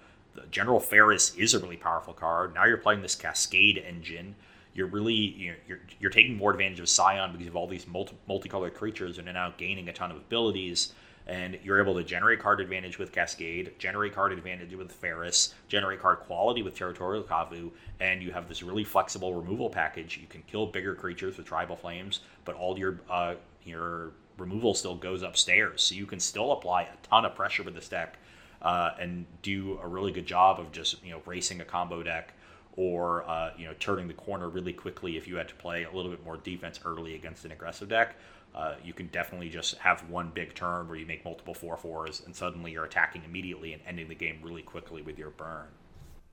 General 0.50 0.80
Ferrous 0.80 1.36
is 1.36 1.54
a 1.54 1.60
really 1.60 1.78
powerful 1.78 2.14
card. 2.14 2.56
Now 2.56 2.66
you're 2.66 2.78
playing 2.78 3.04
this 3.04 3.16
Cascade 3.16 3.78
engine. 3.78 4.36
You're 4.78 4.88
really 4.88 5.14
you're, 5.14 5.56
you're, 5.68 5.80
you're 6.00 6.12
taking 6.12 6.38
more 6.38 6.52
advantage 6.52 6.80
of 6.80 6.88
Scion 6.88 7.32
because 7.32 7.48
of 7.48 7.56
all 7.56 7.68
these 7.68 7.88
multi, 7.88 8.16
multicolored 8.28 8.76
creatures 8.76 9.18
and 9.18 9.28
are 9.28 9.34
now 9.34 9.54
gaining 9.58 9.90
a 9.90 9.94
ton 9.94 10.12
of 10.12 10.18
abilities 10.18 10.94
and 11.26 11.60
you're 11.64 11.82
able 11.82 11.96
to 11.96 12.04
generate 12.04 12.40
card 12.40 12.62
advantage 12.62 12.98
with 12.98 13.12
Cascade, 13.12 13.74
generate 13.78 14.16
card 14.16 14.32
advantage 14.32 14.74
with 14.74 14.92
Ferrous, 14.92 15.54
generate 15.68 16.00
card 16.00 16.20
quality 16.20 16.64
with 16.64 16.74
Territorial 16.74 17.24
Kavu, 17.24 17.72
and 18.00 18.24
you 18.24 18.32
have 18.32 18.48
this 18.48 18.64
really 18.64 18.86
flexible 18.86 19.34
removal 19.34 19.70
package. 19.70 20.18
You 20.22 20.28
can 20.28 20.42
kill 20.44 20.68
bigger 20.68 20.96
creatures 20.96 21.36
with 21.38 21.46
Tribal 21.46 21.76
Flames, 21.76 22.22
but 22.46 22.56
all 22.56 22.80
your 22.80 23.02
uh, 23.10 23.36
your 23.66 24.12
removal 24.38 24.74
still 24.74 24.96
goes 24.96 25.22
upstairs, 25.22 25.82
so 25.82 25.96
you 25.96 26.06
can 26.06 26.20
still 26.20 26.54
apply 26.54 26.84
a 26.84 27.08
ton 27.08 27.26
of 27.26 27.36
pressure 27.36 27.64
with 27.64 27.76
this 27.76 27.90
deck 27.90 28.18
uh, 28.62 28.92
and 29.00 29.26
do 29.42 29.80
a 29.84 29.88
really 29.88 30.12
good 30.12 30.26
job 30.26 30.60
of 30.60 30.72
just 30.72 31.04
you 31.04 31.12
know 31.12 31.22
racing 31.26 31.60
a 31.60 31.66
combo 31.66 32.04
deck 32.04 32.34
or 32.78 33.28
uh, 33.28 33.52
you 33.58 33.66
know 33.66 33.74
turning 33.80 34.08
the 34.08 34.14
corner 34.14 34.48
really 34.48 34.72
quickly 34.72 35.18
if 35.18 35.28
you 35.28 35.36
had 35.36 35.50
to 35.50 35.56
play 35.56 35.84
a 35.84 35.92
little 35.92 36.12
bit 36.12 36.24
more 36.24 36.38
defense 36.38 36.80
early 36.86 37.16
against 37.16 37.44
an 37.44 37.52
aggressive 37.52 37.90
deck. 37.90 38.16
Uh, 38.56 38.76
you 38.84 38.94
can 38.94 39.08
definitely 39.08 39.50
just 39.50 39.76
have 39.78 40.10
one 40.10 40.32
big 40.34 40.54
turn 40.56 40.88
where 40.88 40.98
you 40.98 41.06
make 41.06 41.24
multiple 41.26 41.54
four 41.54 41.76
fours, 41.78 42.24
and 42.26 42.36
suddenly 42.36 42.72
you're 42.72 42.86
attacking 42.86 43.24
immediately 43.24 43.74
and 43.74 43.82
ending 43.86 44.08
the 44.08 44.16
game 44.16 44.40
really 44.42 44.64
quickly 44.64 45.02
with 45.02 45.20
your 45.20 45.30
burn. 45.32 45.68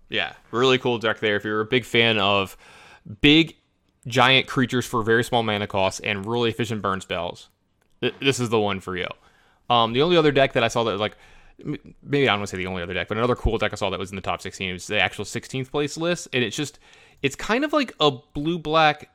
Yeah, 0.08 0.34
really 0.50 0.78
cool 0.78 0.98
deck 0.98 1.18
there. 1.20 1.36
If 1.36 1.44
you're 1.44 1.60
a 1.60 1.66
big 1.66 1.84
fan 1.84 2.18
of 2.18 2.56
big, 3.20 3.56
giant 4.06 4.46
creatures 4.46 4.86
for 4.86 5.02
very 5.02 5.24
small 5.24 5.42
mana 5.42 5.66
costs 5.66 6.00
and 6.00 6.24
really 6.24 6.50
efficient 6.50 6.80
burn 6.80 7.00
spells, 7.00 7.48
th- 8.00 8.14
this 8.20 8.40
is 8.40 8.48
the 8.48 8.60
one 8.60 8.80
for 8.80 8.96
you. 8.96 9.08
Um, 9.68 9.92
the 9.92 10.02
only 10.02 10.16
other 10.16 10.32
deck 10.32 10.52
that 10.54 10.62
I 10.62 10.68
saw 10.68 10.84
that 10.84 10.92
was 10.92 11.00
like 11.00 11.16
maybe 11.62 12.28
I 12.28 12.32
don't 12.32 12.40
want 12.40 12.50
to 12.50 12.56
say 12.56 12.62
the 12.62 12.68
only 12.68 12.82
other 12.82 12.94
deck, 12.94 13.08
but 13.08 13.16
another 13.16 13.36
cool 13.36 13.58
deck 13.58 13.72
I 13.72 13.76
saw 13.76 13.90
that 13.90 13.98
was 13.98 14.10
in 14.10 14.16
the 14.16 14.22
top 14.22 14.40
16 14.40 14.72
was 14.72 14.86
the 14.86 15.00
actual 15.00 15.24
16th 15.24 15.70
place 15.70 15.96
list, 15.96 16.28
and 16.32 16.42
it's 16.42 16.56
just 16.56 16.78
it's 17.22 17.36
kind 17.36 17.64
of 17.64 17.72
like 17.72 17.94
a 18.00 18.10
blue 18.10 18.58
black 18.58 19.10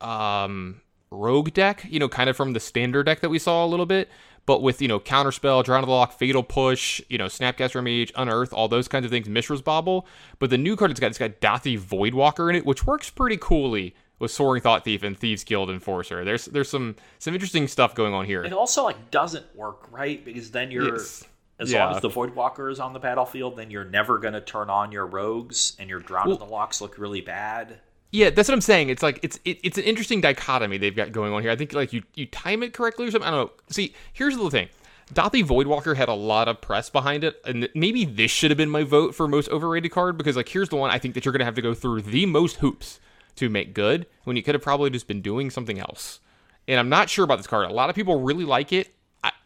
um 0.00 0.80
rogue 1.10 1.52
deck, 1.52 1.86
you 1.88 1.98
know, 1.98 2.08
kind 2.08 2.28
of 2.28 2.36
from 2.36 2.52
the 2.52 2.60
standard 2.60 3.04
deck 3.04 3.20
that 3.20 3.30
we 3.30 3.38
saw 3.38 3.64
a 3.64 3.68
little 3.68 3.86
bit, 3.86 4.08
but 4.46 4.62
with, 4.62 4.80
you 4.80 4.88
know, 4.88 4.98
Counterspell, 4.98 5.64
Drown 5.64 5.82
of 5.82 5.88
the 5.88 5.92
Loch, 5.92 6.12
Fatal 6.12 6.42
Push, 6.42 7.00
you 7.08 7.18
know, 7.18 7.26
Snapcaster 7.26 7.82
Mage, 7.82 8.12
Unearth, 8.16 8.52
all 8.52 8.68
those 8.68 8.88
kinds 8.88 9.04
of 9.04 9.10
things, 9.10 9.28
Mishra's 9.28 9.62
Bauble. 9.62 10.06
But 10.38 10.50
the 10.50 10.58
new 10.58 10.76
card 10.76 10.90
it's 10.90 11.00
got, 11.00 11.08
it's 11.08 11.18
got 11.18 11.40
Dauthi 11.40 11.78
Voidwalker 11.78 12.48
in 12.50 12.56
it, 12.56 12.66
which 12.66 12.86
works 12.86 13.10
pretty 13.10 13.36
coolly 13.36 13.94
with 14.18 14.30
Soaring 14.30 14.62
Thought 14.62 14.84
Thief 14.84 15.02
and 15.02 15.18
Thieves 15.18 15.44
Guild 15.44 15.70
Enforcer. 15.70 16.24
There's 16.24 16.46
there's 16.46 16.68
some 16.68 16.96
some 17.18 17.34
interesting 17.34 17.68
stuff 17.68 17.94
going 17.94 18.14
on 18.14 18.24
here. 18.24 18.42
It 18.42 18.52
also 18.52 18.84
like 18.84 19.10
doesn't 19.10 19.54
work, 19.54 19.86
right? 19.90 20.24
Because 20.24 20.50
then 20.50 20.70
you're 20.70 20.96
yes. 20.96 21.24
As 21.58 21.72
yeah. 21.72 21.86
long 21.86 21.96
as 21.96 22.02
the 22.02 22.10
Voidwalker 22.10 22.70
is 22.70 22.78
on 22.78 22.92
the 22.92 23.00
battlefield, 23.00 23.56
then 23.56 23.70
you're 23.70 23.84
never 23.84 24.18
gonna 24.18 24.40
turn 24.40 24.70
on 24.70 24.92
your 24.92 25.06
rogues 25.06 25.76
and 25.78 25.90
your 25.90 26.00
Drown 26.00 26.26
well, 26.26 26.34
of 26.34 26.40
the 26.40 26.46
Locks 26.46 26.80
look 26.80 26.98
really 26.98 27.20
bad. 27.20 27.80
Yeah, 28.10 28.30
that's 28.30 28.48
what 28.48 28.54
I'm 28.54 28.60
saying. 28.60 28.88
It's 28.88 29.02
like 29.02 29.20
it's 29.22 29.38
it, 29.44 29.58
it's 29.62 29.76
an 29.76 29.84
interesting 29.84 30.20
dichotomy 30.20 30.78
they've 30.78 30.94
got 30.94 31.12
going 31.12 31.32
on 31.32 31.42
here. 31.42 31.50
I 31.50 31.56
think 31.56 31.72
like 31.72 31.92
you 31.92 32.02
you 32.14 32.26
time 32.26 32.62
it 32.62 32.72
correctly 32.72 33.06
or 33.06 33.10
something. 33.10 33.28
I 33.28 33.32
don't 33.32 33.46
know. 33.46 33.52
See, 33.68 33.94
here's 34.12 34.36
the 34.36 34.50
thing. 34.50 34.68
Dauthi 35.12 35.42
Voidwalker 35.42 35.96
had 35.96 36.08
a 36.08 36.14
lot 36.14 36.48
of 36.48 36.60
press 36.60 36.90
behind 36.90 37.24
it, 37.24 37.40
and 37.44 37.68
maybe 37.74 38.04
this 38.04 38.30
should 38.30 38.50
have 38.50 38.58
been 38.58 38.70
my 38.70 38.82
vote 38.82 39.14
for 39.14 39.26
most 39.26 39.48
overrated 39.48 39.90
card 39.90 40.16
because 40.16 40.36
like 40.36 40.48
here's 40.48 40.68
the 40.68 40.76
one 40.76 40.90
I 40.90 40.98
think 40.98 41.14
that 41.14 41.24
you're 41.24 41.32
gonna 41.32 41.44
have 41.44 41.54
to 41.56 41.62
go 41.62 41.74
through 41.74 42.02
the 42.02 42.26
most 42.26 42.56
hoops 42.56 43.00
to 43.36 43.48
make 43.48 43.74
good 43.74 44.06
when 44.24 44.36
you 44.36 44.42
could 44.42 44.54
have 44.54 44.62
probably 44.62 44.90
just 44.90 45.06
been 45.06 45.22
doing 45.22 45.50
something 45.50 45.78
else. 45.78 46.20
And 46.66 46.78
I'm 46.78 46.88
not 46.88 47.08
sure 47.08 47.24
about 47.24 47.38
this 47.38 47.46
card. 47.46 47.70
A 47.70 47.72
lot 47.72 47.88
of 47.88 47.96
people 47.96 48.20
really 48.20 48.44
like 48.44 48.72
it. 48.72 48.94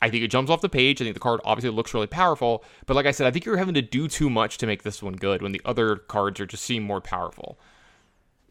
I, 0.02 0.10
think 0.10 0.24
it 0.24 0.28
jumps 0.28 0.50
off 0.50 0.60
the 0.60 0.68
page. 0.68 1.00
I 1.00 1.04
think 1.04 1.14
the 1.14 1.20
card 1.20 1.40
obviously 1.44 1.70
looks 1.70 1.94
really 1.94 2.06
powerful, 2.06 2.64
but 2.86 2.94
like 2.94 3.06
I 3.06 3.12
said, 3.12 3.26
I 3.26 3.30
think 3.30 3.44
you're 3.44 3.56
having 3.56 3.74
to 3.74 3.82
do 3.82 4.08
too 4.08 4.28
much 4.28 4.58
to 4.58 4.66
make 4.66 4.82
this 4.82 5.02
one 5.02 5.14
good 5.14 5.42
when 5.42 5.52
the 5.52 5.62
other 5.64 5.96
cards 5.96 6.40
are 6.40 6.46
just 6.46 6.64
seem 6.64 6.82
more 6.82 7.00
powerful. 7.00 7.58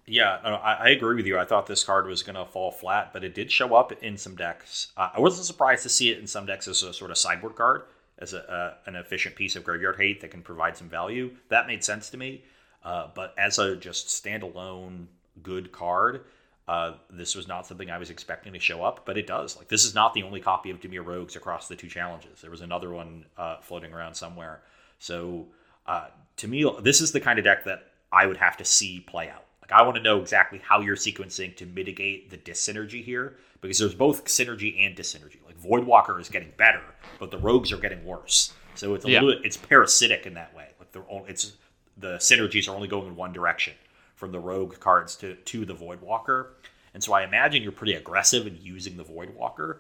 Yeah, 0.06 0.40
no, 0.44 0.56
I, 0.56 0.74
I, 0.74 0.90
agree 0.90 1.16
with 1.16 1.28
you. 1.28 1.38
I 1.38 1.46
thought 1.46 1.68
this 1.68 1.84
card 1.84 2.08
was 2.08 2.24
going 2.24 2.36
to 2.36 2.46
fall 2.46 2.72
flat, 2.72 3.14
but 3.14 3.24
it 3.24 3.36
did 3.36 3.52
show 3.52 3.76
up 3.76 3.92
in 4.04 4.18
some 4.18 4.36
decks. 4.36 4.92
Uh, 4.98 5.10
I 5.14 5.20
wasn't 5.20 5.46
surprised 5.46 5.84
to 5.84 5.90
see 5.90 6.10
it 6.10 6.18
in 6.18 6.28
some 6.28 6.46
decks 6.46 6.68
as 6.68 6.84
a 6.84 6.94
sort 6.94 7.12
of 7.12 7.18
sideboard 7.18 7.56
card, 7.56 7.84
as 8.18 8.34
a, 8.34 8.52
uh, 8.52 8.74
an 8.88 8.96
efficient 8.96 9.36
piece 9.36 9.56
of 9.56 9.64
graveyard 9.64 9.98
hate 9.98 10.22
that 10.22 10.32
can 10.32 10.42
provide 10.42 10.76
some 10.76 10.90
value. 10.90 11.32
That 11.50 11.68
made 11.68 11.84
sense 11.84 12.10
to 12.10 12.18
me. 12.18 12.44
Uh, 12.84 13.08
but 13.14 13.34
as 13.38 13.60
a 13.60 13.76
just 13.76 14.08
standalone 14.08 15.06
good 15.44 15.72
card, 15.72 16.26
uh, 16.72 16.94
this 17.10 17.36
was 17.36 17.48
not 17.48 17.68
something 17.68 17.90
I 17.90 17.98
was 17.98 18.10
expecting 18.10 18.54
to 18.54 18.60
show 18.60 18.84
up, 18.84 19.06
but 19.06 19.18
it 19.18 19.28
does. 19.28 19.58
Like 19.58 19.68
this 19.68 19.84
is 19.84 19.94
not 19.94 20.14
the 20.14 20.24
only 20.24 20.40
copy 20.40 20.70
of 20.70 20.80
Dimir 20.80 21.06
Rogues 21.06 21.36
across 21.36 21.68
the 21.68 21.76
two 21.76 21.88
challenges. 21.88 22.42
There 22.42 22.52
was 22.52 22.62
another 22.62 22.92
one 22.92 23.26
uh, 23.38 23.58
floating 23.62 23.94
around 23.94 24.14
somewhere. 24.16 24.62
So 25.00 25.48
uh, 25.86 26.08
to 26.38 26.48
me, 26.48 26.70
this 26.82 27.02
is 27.02 27.12
the 27.12 27.20
kind 27.20 27.40
of 27.40 27.46
deck 27.46 27.66
that 27.66 27.92
I 28.12 28.26
would 28.26 28.38
have 28.38 28.58
to 28.58 28.66
see 28.66 29.00
play 29.00 29.30
out 29.30 29.46
like 29.72 29.80
I 29.80 29.84
want 29.84 29.96
to 29.98 30.04
know 30.04 30.20
exactly 30.20 30.60
how 30.64 30.82
you're 30.82 30.96
sequencing 30.96 31.56
to 31.58 31.66
mitigate 31.66 32.30
the 32.30 32.38
dissynergy 32.38 33.04
here 33.04 33.38
because 33.62 33.80
there's 33.80 33.96
both 33.96 34.26
synergy 34.26 34.86
and 34.86 34.96
dissynergy. 34.96 35.38
Like 35.46 35.60
Voidwalker 35.60 36.20
is 36.20 36.30
getting 36.30 36.52
better, 36.58 36.82
but 37.20 37.32
the 37.32 37.38
rogues 37.38 37.72
are 37.72 37.78
getting 37.78 38.04
worse. 38.04 38.54
So 38.76 38.96
it's 38.96 39.06
a 39.06 39.12
yeah. 39.12 39.22
little 39.22 39.42
it's 39.44 39.58
parasitic 39.58 40.26
in 40.26 40.34
that 40.36 40.56
way. 40.56 40.68
Like 40.80 40.92
the 40.92 41.04
it's 41.28 41.54
the 41.98 42.16
synergies 42.16 42.68
are 42.68 42.76
only 42.76 42.88
going 42.88 43.08
in 43.08 43.16
one 43.16 43.34
direction 43.34 43.74
from 44.16 44.32
the 44.32 44.40
rogue 44.40 44.80
cards 44.80 45.16
to 45.18 45.36
to 45.36 45.66
the 45.66 45.76
Voidwalker. 45.76 46.48
And 46.94 47.04
so 47.04 47.14
I 47.14 47.24
imagine 47.24 47.64
you're 47.64 47.72
pretty 47.72 47.94
aggressive 47.94 48.48
in 48.48 48.58
using 48.62 48.98
the 48.98 49.04
Voidwalker. 49.04 49.78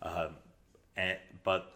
Um, 0.00 0.36
and, 0.96 1.18
but 1.44 1.72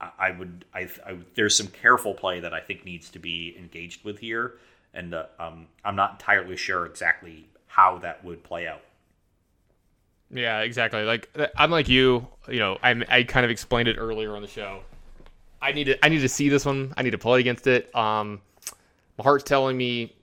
I 0.00 0.30
would 0.32 0.64
I, 0.74 0.88
I, 1.06 1.18
there's 1.34 1.56
some 1.56 1.68
careful 1.68 2.14
play 2.14 2.40
that 2.40 2.52
I 2.52 2.60
think 2.60 2.84
needs 2.84 3.10
to 3.10 3.18
be 3.18 3.54
engaged 3.56 4.04
with 4.04 4.18
here 4.18 4.54
and 4.94 5.14
uh, 5.14 5.26
um, 5.38 5.66
I'm 5.84 5.96
not 5.96 6.12
entirely 6.12 6.56
sure 6.56 6.86
exactly 6.86 7.48
how 7.66 7.98
that 7.98 8.24
would 8.24 8.42
play 8.42 8.66
out. 8.66 8.82
Yeah, 10.30 10.60
exactly. 10.60 11.02
Like 11.04 11.30
I'm 11.56 11.70
like 11.70 11.88
you. 11.88 12.26
You 12.48 12.58
know, 12.58 12.78
I 12.82 13.02
I 13.08 13.22
kind 13.22 13.44
of 13.44 13.50
explained 13.50 13.88
it 13.88 13.96
earlier 13.96 14.34
on 14.34 14.42
the 14.42 14.48
show. 14.48 14.80
I 15.60 15.72
need 15.72 15.84
to 15.84 16.04
I 16.04 16.08
need 16.08 16.20
to 16.20 16.28
see 16.28 16.48
this 16.48 16.64
one. 16.64 16.94
I 16.96 17.02
need 17.02 17.10
to 17.10 17.18
play 17.18 17.40
against 17.40 17.66
it. 17.66 17.94
Um, 17.94 18.40
my 19.18 19.24
heart's 19.24 19.44
telling 19.44 19.76
me 19.76 20.14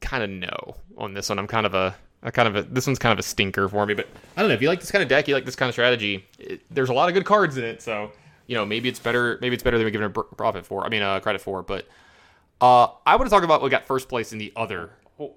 kind 0.00 0.24
of 0.24 0.30
no 0.30 0.76
on 0.96 1.14
this 1.14 1.28
one. 1.28 1.38
I'm 1.38 1.46
kind 1.46 1.64
of 1.64 1.74
a 1.74 1.94
I 2.22 2.30
kind 2.30 2.48
of 2.48 2.56
a, 2.56 2.62
this 2.62 2.86
one's 2.86 2.98
kind 2.98 3.12
of 3.12 3.18
a 3.18 3.22
stinker 3.22 3.68
for 3.68 3.86
me. 3.86 3.94
But 3.94 4.08
I 4.36 4.40
don't 4.40 4.48
know 4.48 4.54
if 4.54 4.62
you 4.62 4.68
like 4.68 4.80
this 4.80 4.90
kind 4.90 5.02
of 5.02 5.08
deck, 5.08 5.28
you 5.28 5.34
like 5.34 5.44
this 5.44 5.56
kind 5.56 5.68
of 5.68 5.74
strategy. 5.74 6.24
It, 6.38 6.62
there's 6.70 6.88
a 6.88 6.92
lot 6.92 7.08
of 7.08 7.14
good 7.14 7.24
cards 7.24 7.56
in 7.56 7.64
it, 7.64 7.80
so 7.82 8.12
you 8.46 8.54
know 8.54 8.66
maybe 8.66 8.88
it's 8.88 8.98
better. 8.98 9.38
Maybe 9.40 9.54
it's 9.54 9.62
better 9.62 9.78
than 9.78 9.84
we 9.84 9.90
give 9.90 10.02
it 10.02 10.16
a 10.16 10.22
profit 10.22 10.66
for. 10.66 10.84
I 10.84 10.88
mean, 10.88 11.02
uh, 11.02 11.20
credit 11.20 11.40
for. 11.40 11.62
But 11.62 11.86
uh, 12.60 12.88
I 13.06 13.16
want 13.16 13.28
to 13.28 13.30
talk 13.30 13.44
about 13.44 13.62
what 13.62 13.70
got 13.70 13.86
first 13.86 14.08
place 14.08 14.32
in 14.32 14.38
the 14.38 14.52
other. 14.56 14.90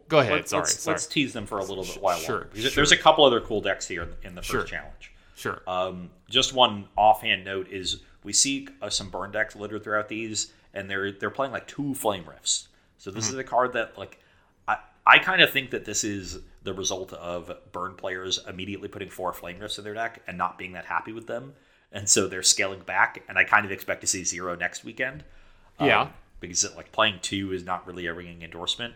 Go 0.07 0.19
ahead. 0.19 0.33
Let's, 0.33 0.51
sorry, 0.51 0.61
let's, 0.61 0.79
sorry. 0.79 0.93
Let's 0.93 1.07
tease 1.07 1.33
them 1.33 1.47
for 1.47 1.57
a 1.57 1.63
little 1.63 1.83
bit 1.83 1.99
while 2.01 2.17
sure, 2.17 2.49
sure. 2.53 2.69
There's 2.69 2.91
a 2.91 2.97
couple 2.97 3.25
other 3.25 3.41
cool 3.41 3.61
decks 3.61 3.87
here 3.87 4.09
in 4.23 4.35
the 4.35 4.41
first 4.41 4.51
sure. 4.51 4.63
challenge. 4.63 5.11
Sure. 5.35 5.61
Um, 5.65 6.11
just 6.29 6.53
one 6.53 6.85
offhand 6.95 7.43
note 7.43 7.67
is 7.69 8.01
we 8.23 8.31
see 8.31 8.67
uh, 8.81 8.89
some 8.89 9.09
burn 9.09 9.31
decks 9.31 9.55
littered 9.55 9.83
throughout 9.83 10.07
these, 10.07 10.53
and 10.73 10.89
they're 10.89 11.11
they're 11.11 11.31
playing 11.31 11.51
like 11.51 11.67
two 11.67 11.95
flame 11.95 12.25
rifts. 12.27 12.67
So 12.97 13.09
this 13.09 13.25
mm-hmm. 13.25 13.33
is 13.33 13.39
a 13.39 13.43
card 13.43 13.73
that 13.73 13.97
like 13.97 14.19
I 14.67 14.77
I 15.05 15.17
kind 15.17 15.41
of 15.41 15.51
think 15.51 15.71
that 15.71 15.85
this 15.85 16.03
is 16.03 16.39
the 16.63 16.73
result 16.73 17.13
of 17.13 17.51
burn 17.71 17.95
players 17.95 18.39
immediately 18.47 18.87
putting 18.87 19.09
four 19.09 19.33
flame 19.33 19.59
rifts 19.59 19.77
in 19.77 19.83
their 19.83 19.93
deck 19.93 20.21
and 20.27 20.37
not 20.37 20.57
being 20.57 20.73
that 20.73 20.85
happy 20.85 21.11
with 21.11 21.27
them, 21.27 21.53
and 21.91 22.07
so 22.07 22.27
they're 22.27 22.43
scaling 22.43 22.81
back. 22.81 23.23
And 23.27 23.37
I 23.37 23.43
kind 23.43 23.65
of 23.65 23.71
expect 23.71 24.01
to 24.01 24.07
see 24.07 24.23
zero 24.23 24.55
next 24.55 24.83
weekend. 24.83 25.23
Yeah. 25.79 26.01
Um, 26.01 26.13
because 26.39 26.63
it, 26.63 26.75
like 26.75 26.91
playing 26.91 27.19
two 27.21 27.53
is 27.53 27.63
not 27.63 27.85
really 27.87 28.07
a 28.07 28.13
ringing 28.13 28.41
endorsement. 28.41 28.95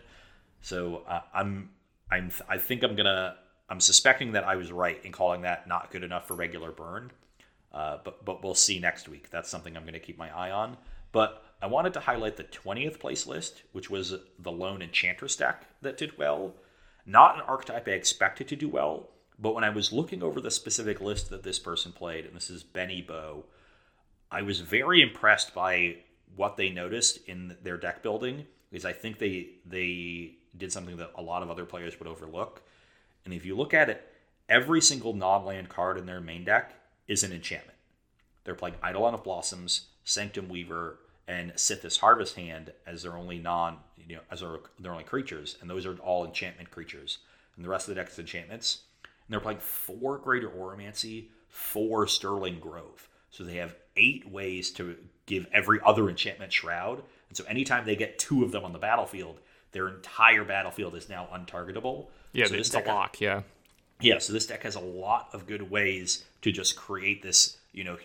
So 0.60 1.02
uh, 1.08 1.20
I'm 1.32 1.70
I'm 2.10 2.30
I 2.48 2.58
think 2.58 2.82
I'm 2.82 2.96
gonna 2.96 3.36
I'm 3.68 3.80
suspecting 3.80 4.32
that 4.32 4.44
I 4.44 4.56
was 4.56 4.72
right 4.72 4.98
in 5.04 5.12
calling 5.12 5.42
that 5.42 5.66
not 5.66 5.90
good 5.90 6.04
enough 6.04 6.28
for 6.28 6.34
regular 6.34 6.70
burn. 6.70 7.10
Uh, 7.72 7.98
but 8.04 8.24
but 8.24 8.42
we'll 8.42 8.54
see 8.54 8.78
next 8.78 9.08
week. 9.08 9.30
That's 9.30 9.48
something 9.48 9.76
I'm 9.76 9.82
going 9.82 9.94
to 9.94 10.00
keep 10.00 10.18
my 10.18 10.34
eye 10.34 10.50
on. 10.50 10.76
But 11.12 11.44
I 11.60 11.66
wanted 11.66 11.94
to 11.94 12.00
highlight 12.00 12.36
the 12.36 12.44
20th 12.44 12.98
place 12.98 13.26
list, 13.26 13.62
which 13.72 13.90
was 13.90 14.14
the 14.38 14.52
lone 14.52 14.82
enchantress 14.82 15.36
deck 15.36 15.66
that 15.82 15.96
did 15.96 16.16
well. 16.18 16.54
Not 17.06 17.36
an 17.36 17.42
archetype 17.42 17.86
I 17.86 17.92
expected 17.92 18.48
to 18.48 18.56
do 18.56 18.68
well, 18.68 19.10
but 19.38 19.54
when 19.54 19.64
I 19.64 19.70
was 19.70 19.92
looking 19.92 20.22
over 20.22 20.40
the 20.40 20.50
specific 20.50 21.00
list 21.00 21.30
that 21.30 21.44
this 21.44 21.58
person 21.58 21.92
played, 21.92 22.26
and 22.26 22.34
this 22.34 22.50
is 22.50 22.64
Benny 22.64 23.00
Bow, 23.00 23.44
I 24.30 24.42
was 24.42 24.60
very 24.60 25.00
impressed 25.00 25.54
by 25.54 25.98
what 26.34 26.56
they 26.56 26.68
noticed 26.68 27.18
in 27.28 27.56
their 27.62 27.76
deck 27.76 28.02
building 28.02 28.46
is 28.72 28.84
I 28.84 28.92
think 28.92 29.18
they 29.18 29.50
they 29.64 30.34
did 30.56 30.72
something 30.72 30.96
that 30.96 31.12
a 31.14 31.22
lot 31.22 31.42
of 31.42 31.50
other 31.50 31.64
players 31.64 31.98
would 31.98 32.08
overlook. 32.08 32.62
And 33.24 33.32
if 33.32 33.44
you 33.44 33.56
look 33.56 33.74
at 33.74 33.88
it, 33.88 34.12
every 34.48 34.80
single 34.80 35.12
non-land 35.12 35.68
card 35.68 35.98
in 35.98 36.06
their 36.06 36.20
main 36.20 36.44
deck 36.44 36.74
is 37.06 37.22
an 37.22 37.32
enchantment. 37.32 37.78
They're 38.44 38.54
playing 38.54 38.76
Eidolon 38.84 39.14
of 39.14 39.24
Blossoms, 39.24 39.88
Sanctum 40.04 40.48
Weaver, 40.48 40.98
and 41.28 41.52
Sythis 41.54 42.00
Harvest 42.00 42.36
Hand 42.36 42.72
as 42.86 43.02
their 43.02 43.16
only 43.16 43.38
non, 43.38 43.78
you 44.06 44.16
know, 44.16 44.22
as 44.30 44.40
their, 44.40 44.58
their 44.78 44.92
only 44.92 45.04
creatures, 45.04 45.56
and 45.60 45.68
those 45.68 45.86
are 45.86 45.96
all 45.98 46.24
enchantment 46.24 46.70
creatures. 46.70 47.18
And 47.56 47.64
the 47.64 47.68
rest 47.68 47.88
of 47.88 47.94
the 47.94 48.00
deck 48.00 48.10
is 48.10 48.18
enchantments. 48.18 48.82
And 49.04 49.32
they're 49.32 49.40
playing 49.40 49.58
four 49.58 50.18
Greater 50.18 50.48
Auramancy, 50.48 51.26
four 51.48 52.06
Sterling 52.06 52.60
Grove. 52.60 53.08
So 53.30 53.44
they 53.44 53.56
have 53.56 53.74
eight 53.96 54.30
ways 54.30 54.70
to 54.72 54.96
give 55.26 55.46
every 55.52 55.80
other 55.84 56.08
enchantment 56.08 56.52
shroud. 56.52 57.02
And 57.28 57.36
so 57.36 57.44
anytime 57.44 57.84
they 57.84 57.96
get 57.96 58.18
two 58.18 58.44
of 58.44 58.52
them 58.52 58.64
on 58.64 58.72
the 58.72 58.78
battlefield, 58.78 59.40
their 59.72 59.88
entire 59.88 60.44
battlefield 60.44 60.94
is 60.94 61.08
now 61.08 61.28
untargetable. 61.34 62.06
Yeah, 62.32 62.46
so 62.46 62.54
it's 62.54 62.74
a 62.74 62.80
lock. 62.80 63.20
yeah. 63.20 63.42
Yeah, 64.00 64.18
so 64.18 64.32
this 64.34 64.46
deck 64.46 64.62
has 64.62 64.74
a 64.74 64.80
lot 64.80 65.30
of 65.32 65.46
good 65.46 65.70
ways 65.70 66.24
to 66.42 66.52
just 66.52 66.76
create 66.76 67.22
this, 67.22 67.56
you 67.76 67.84
know, 67.84 67.98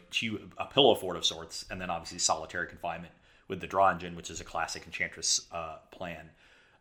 a 0.58 0.66
pillow 0.66 0.94
fort 0.94 1.16
of 1.16 1.26
sorts, 1.26 1.66
and 1.72 1.80
then 1.80 1.90
obviously 1.90 2.20
solitary 2.20 2.68
confinement 2.68 3.14
with 3.48 3.62
the 3.62 3.68
draw 3.68 3.90
engine, 3.90 4.18
which 4.18 4.30
is 4.30 4.42
a 4.42 4.44
classic 4.44 4.84
enchantress 4.86 5.48
uh, 5.54 5.78
plan, 5.92 6.30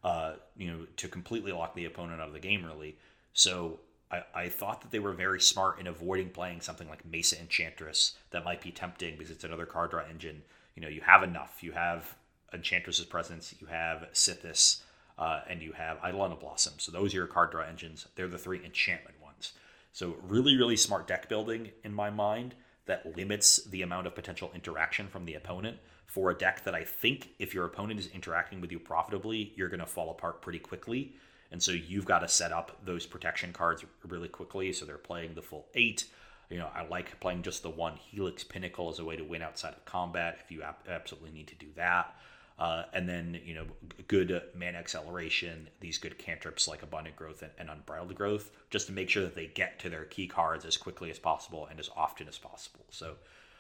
uh, 0.03 0.33
you 0.57 0.69
know, 0.69 0.87
to 0.97 1.07
completely 1.07 1.53
lock 1.53 1.75
the 1.77 1.85
opponent 1.85 2.21
out 2.21 2.27
of 2.27 2.35
the 2.35 2.41
game, 2.41 2.65
really. 2.65 2.97
So 3.33 3.79
I, 4.11 4.23
I 4.35 4.49
thought 4.49 4.81
that 4.83 4.91
they 4.91 4.99
were 4.99 5.13
very 5.13 5.41
smart 5.41 5.79
in 5.79 5.87
avoiding 5.87 6.31
playing 6.31 6.63
something 6.63 6.89
like 6.89 7.05
Mesa 7.07 7.39
Enchantress 7.41 8.17
that 8.33 8.45
might 8.45 8.61
be 8.61 8.73
tempting 8.73 9.17
because 9.17 9.31
it's 9.31 9.45
another 9.45 9.67
card 9.67 9.93
draw 9.93 10.03
engine. 10.11 10.43
You 10.75 10.83
know, 10.83 10.89
you 10.89 11.01
have 11.03 11.23
enough. 11.23 11.59
You 11.63 11.71
have 11.73 12.17
Enchantress's 12.53 13.07
presence, 13.07 13.55
you 13.61 13.69
have 13.69 14.09
Sythis, 14.13 14.81
uh, 15.17 15.43
and 15.49 15.63
you 15.63 15.71
have 15.73 15.99
Eidolon 15.99 16.33
of 16.33 16.41
Blossom. 16.41 16.73
So 16.79 16.91
those 16.91 17.15
are 17.15 17.19
your 17.19 17.27
card 17.29 17.53
draw 17.53 17.63
engines. 17.63 18.09
They're 18.17 18.27
the 18.27 18.37
three 18.37 18.65
enchantment 18.65 19.15
ones. 19.23 19.53
So 19.93 20.17
really, 20.27 20.57
really 20.57 20.77
smart 20.77 21.07
deck 21.07 21.29
building 21.29 21.71
in 21.85 21.95
my 21.95 22.11
mind 22.11 22.57
that 22.91 23.17
limits 23.17 23.65
the 23.65 23.83
amount 23.83 24.07
of 24.07 24.15
potential 24.15 24.51
interaction 24.55 25.09
from 25.09 25.25
the 25.25 25.35
opponent 25.35 25.79
for 26.07 26.31
a 26.31 26.35
deck 26.35 26.65
that 26.65 26.75
I 26.75 26.85
think 26.85 27.31
if 27.39 27.55
your 27.55 27.65
opponent 27.65 27.99
is 28.01 28.09
interacting 28.09 28.61
with 28.61 28.71
you 28.71 28.79
profitably, 28.79 29.53
you're 29.57 29.69
going 29.69 29.81
to 29.81 29.87
fall 29.87 30.11
apart 30.11 30.43
pretty 30.43 30.59
quickly 30.59 31.15
and 31.51 31.63
so 31.63 31.73
you've 31.73 32.05
got 32.05 32.21
to 32.21 32.29
set 32.29 32.53
up 32.53 32.79
those 32.85 33.07
protection 33.07 33.53
cards 33.53 33.85
really 34.07 34.29
quickly. 34.29 34.73
So 34.73 34.85
they're 34.85 34.99
playing 34.99 35.35
the 35.35 35.43
full 35.43 35.67
eight. 35.75 36.07
You 36.49 36.59
know, 36.59 36.69
I 36.75 36.87
like 36.87 37.19
playing 37.21 37.43
just 37.43 37.63
the 37.63 37.71
one 37.71 37.97
Helix 37.97 38.45
Pinnacle 38.45 38.89
as 38.89 38.99
a 38.99 39.05
way 39.05 39.17
to 39.17 39.25
win 39.25 39.43
outside 39.43 39.75
of 39.75 39.85
combat 39.85 40.39
if 40.45 40.51
you 40.51 40.63
absolutely 40.89 41.31
need 41.31 41.49
to 41.49 41.55
do 41.55 41.67
that. 41.77 42.15
Uh, 42.61 42.85
and 42.93 43.09
then, 43.09 43.41
you 43.43 43.55
know, 43.55 43.65
good 44.07 44.43
mana 44.55 44.77
acceleration, 44.77 45.67
these 45.81 45.97
good 45.97 46.19
cantrips 46.19 46.69
like 46.69 46.83
Abundant 46.83 47.17
Growth 47.17 47.41
and, 47.41 47.51
and 47.59 47.71
Unbridled 47.71 48.15
Growth, 48.15 48.51
just 48.69 48.87
to 48.89 48.93
make 48.93 49.09
sure 49.09 49.23
that 49.23 49.35
they 49.35 49.47
get 49.47 49.79
to 49.79 49.89
their 49.89 50.05
key 50.05 50.27
cards 50.27 50.67
as 50.67 50.77
quickly 50.77 51.11
as 51.11 51.19
possible 51.19 51.67
and 51.71 51.81
as 51.81 51.89
often 51.97 52.29
as 52.29 52.37
possible. 52.37 52.85
So 52.91 53.15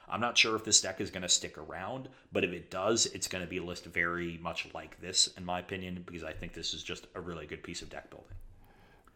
I'm 0.07 0.21
not 0.21 0.37
sure 0.37 0.55
if 0.55 0.65
this 0.65 0.83
deck 0.83 1.01
is 1.01 1.11
going 1.11 1.23
to 1.23 1.31
stick 1.31 1.57
around, 1.57 2.11
but 2.31 2.45
if 2.45 2.53
it 2.53 2.71
does, 2.71 3.07
it's 3.07 3.27
going 3.27 3.43
to 3.43 3.49
be 3.49 3.57
a 3.57 3.65
list 3.65 3.87
very 3.87 4.39
much 4.43 4.69
like 4.75 5.01
this, 5.01 5.29
in 5.39 5.47
my 5.47 5.61
opinion, 5.61 6.03
because 6.05 6.23
I 6.23 6.35
think 6.35 6.53
this 6.53 6.75
is 6.75 6.83
just 6.83 7.07
a 7.15 7.23
really 7.23 7.47
good 7.47 7.63
piece 7.63 7.81
of 7.81 7.89
deck 7.89 8.11
building. 8.11 8.37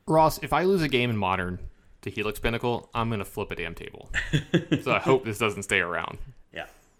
Ross, 0.06 0.38
if 0.42 0.54
I 0.54 0.64
lose 0.64 0.80
a 0.80 0.88
game 0.88 1.10
in 1.10 1.16
Modern 1.18 1.58
to 2.00 2.10
Helix 2.10 2.38
Pinnacle, 2.38 2.88
I'm 2.94 3.10
going 3.10 3.18
to 3.18 3.24
flip 3.26 3.50
a 3.50 3.56
damn 3.56 3.74
table. 3.74 4.10
so 4.82 4.92
I 4.92 4.98
hope 4.98 5.26
this 5.26 5.38
doesn't 5.38 5.64
stay 5.64 5.80
around. 5.80 6.16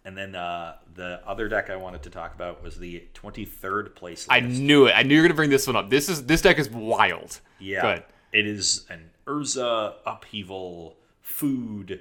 And 0.06 0.16
then 0.16 0.34
uh, 0.34 0.76
the 0.94 1.20
other 1.26 1.48
deck 1.48 1.70
I 1.70 1.76
wanted 1.76 2.02
to 2.02 2.10
talk 2.10 2.34
about 2.34 2.62
was 2.62 2.78
the 2.78 3.04
23rd 3.14 3.94
place. 3.94 4.26
I 4.28 4.40
knew 4.40 4.86
it. 4.86 4.92
I 4.92 5.02
knew 5.02 5.14
you 5.14 5.22
were 5.22 5.28
gonna 5.28 5.36
bring 5.36 5.50
this 5.50 5.66
one 5.66 5.76
up. 5.76 5.88
This 5.88 6.08
is 6.10 6.26
this 6.26 6.42
deck 6.42 6.58
is 6.58 6.68
wild. 6.68 7.40
Yeah, 7.58 7.80
Good. 7.80 8.04
it 8.32 8.46
is 8.46 8.84
an 8.90 9.10
Urza 9.26 9.94
upheaval, 10.04 10.96
food, 11.22 12.00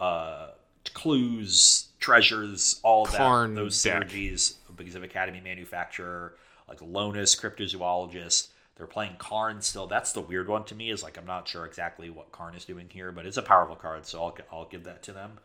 uh, 0.00 0.48
clues, 0.94 1.88
treasures, 2.00 2.80
all 2.82 3.06
Karn 3.06 3.54
that. 3.54 3.60
Those 3.60 3.80
deck. 3.80 4.02
synergies 4.08 4.54
because 4.76 4.96
of 4.96 5.04
Academy 5.04 5.40
Manufacturer, 5.40 6.34
like 6.68 6.80
Lonis, 6.80 7.40
Cryptozoologist. 7.40 8.48
They're 8.76 8.88
playing 8.88 9.14
Karn 9.18 9.60
still. 9.62 9.86
That's 9.86 10.10
the 10.10 10.20
weird 10.20 10.48
one 10.48 10.64
to 10.64 10.74
me. 10.74 10.90
Is 10.90 11.04
like 11.04 11.16
I'm 11.16 11.26
not 11.26 11.46
sure 11.46 11.64
exactly 11.64 12.10
what 12.10 12.32
Karn 12.32 12.56
is 12.56 12.64
doing 12.64 12.88
here, 12.90 13.12
but 13.12 13.26
it's 13.26 13.36
a 13.36 13.42
powerful 13.42 13.76
card, 13.76 14.06
so 14.06 14.20
I'll 14.24 14.36
I'll 14.50 14.64
give 14.68 14.82
that 14.82 15.04
to 15.04 15.12
them. 15.12 15.38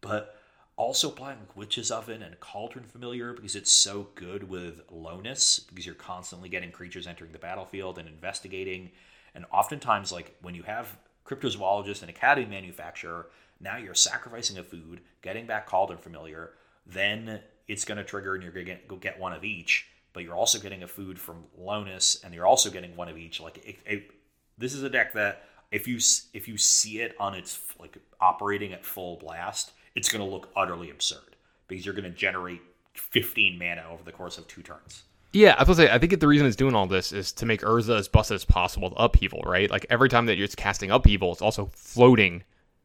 But 0.00 0.36
also 0.82 1.10
playing 1.10 1.38
like 1.38 1.56
Witch's 1.56 1.92
Oven 1.92 2.22
and 2.22 2.40
Cauldron 2.40 2.84
Familiar 2.84 3.32
because 3.32 3.54
it's 3.54 3.70
so 3.70 4.08
good 4.16 4.48
with 4.48 4.84
Lonis 4.90 5.64
because 5.68 5.86
you're 5.86 5.94
constantly 5.94 6.48
getting 6.48 6.72
creatures 6.72 7.06
entering 7.06 7.30
the 7.30 7.38
battlefield 7.38 7.98
and 7.98 8.08
investigating. 8.08 8.90
And 9.32 9.46
oftentimes, 9.52 10.10
like 10.10 10.36
when 10.42 10.56
you 10.56 10.64
have 10.64 10.98
Cryptozoologist 11.24 12.00
and 12.00 12.10
Academy 12.10 12.48
Manufacturer, 12.48 13.28
now 13.60 13.76
you're 13.76 13.94
sacrificing 13.94 14.58
a 14.58 14.64
food, 14.64 15.02
getting 15.22 15.46
back 15.46 15.68
Cauldron 15.68 16.00
Familiar, 16.00 16.50
then 16.84 17.40
it's 17.68 17.84
going 17.84 17.98
to 17.98 18.04
trigger 18.04 18.34
and 18.34 18.42
you're 18.42 18.52
going 18.52 18.66
to 18.66 18.74
go 18.88 18.96
get 18.96 19.20
one 19.20 19.32
of 19.32 19.44
each. 19.44 19.86
But 20.12 20.24
you're 20.24 20.34
also 20.34 20.58
getting 20.58 20.82
a 20.82 20.88
food 20.88 21.16
from 21.16 21.44
Lonis, 21.58 22.22
and 22.24 22.34
you're 22.34 22.46
also 22.46 22.70
getting 22.70 22.96
one 22.96 23.08
of 23.08 23.16
each. 23.16 23.40
Like 23.40 23.58
it, 23.58 23.76
it, 23.86 24.10
this 24.58 24.74
is 24.74 24.82
a 24.82 24.90
deck 24.90 25.12
that 25.12 25.44
if 25.70 25.86
you 25.86 25.98
if 26.34 26.48
you 26.48 26.58
see 26.58 27.00
it 27.00 27.14
on 27.20 27.34
its 27.34 27.60
like 27.78 27.96
operating 28.20 28.72
at 28.72 28.84
full 28.84 29.16
blast, 29.16 29.72
it's 29.94 30.08
going 30.08 30.24
to 30.24 30.30
look 30.30 30.50
utterly 30.56 30.90
absurd 30.90 31.36
because 31.68 31.84
you're 31.84 31.94
going 31.94 32.10
to 32.10 32.10
generate 32.10 32.60
15 32.94 33.58
mana 33.58 33.84
over 33.90 34.02
the 34.02 34.12
course 34.12 34.38
of 34.38 34.46
two 34.48 34.62
turns. 34.62 35.04
Yeah, 35.32 35.54
I 35.56 35.62
was 35.62 35.78
gonna 35.78 35.88
say 35.88 35.94
I 35.94 35.98
think 35.98 36.18
the 36.20 36.28
reason 36.28 36.46
it's 36.46 36.56
doing 36.56 36.74
all 36.74 36.86
this 36.86 37.10
is 37.10 37.32
to 37.32 37.46
make 37.46 37.62
Urza 37.62 37.98
as 37.98 38.06
busted 38.06 38.34
as 38.34 38.44
possible 38.44 38.90
with 38.90 38.98
upheaval, 38.98 39.40
right? 39.46 39.70
Like 39.70 39.86
every 39.88 40.10
time 40.10 40.26
that 40.26 40.36
you're 40.36 40.48
casting 40.48 40.90
upheaval, 40.90 41.32
it's 41.32 41.40
also 41.40 41.70
floating 41.72 42.42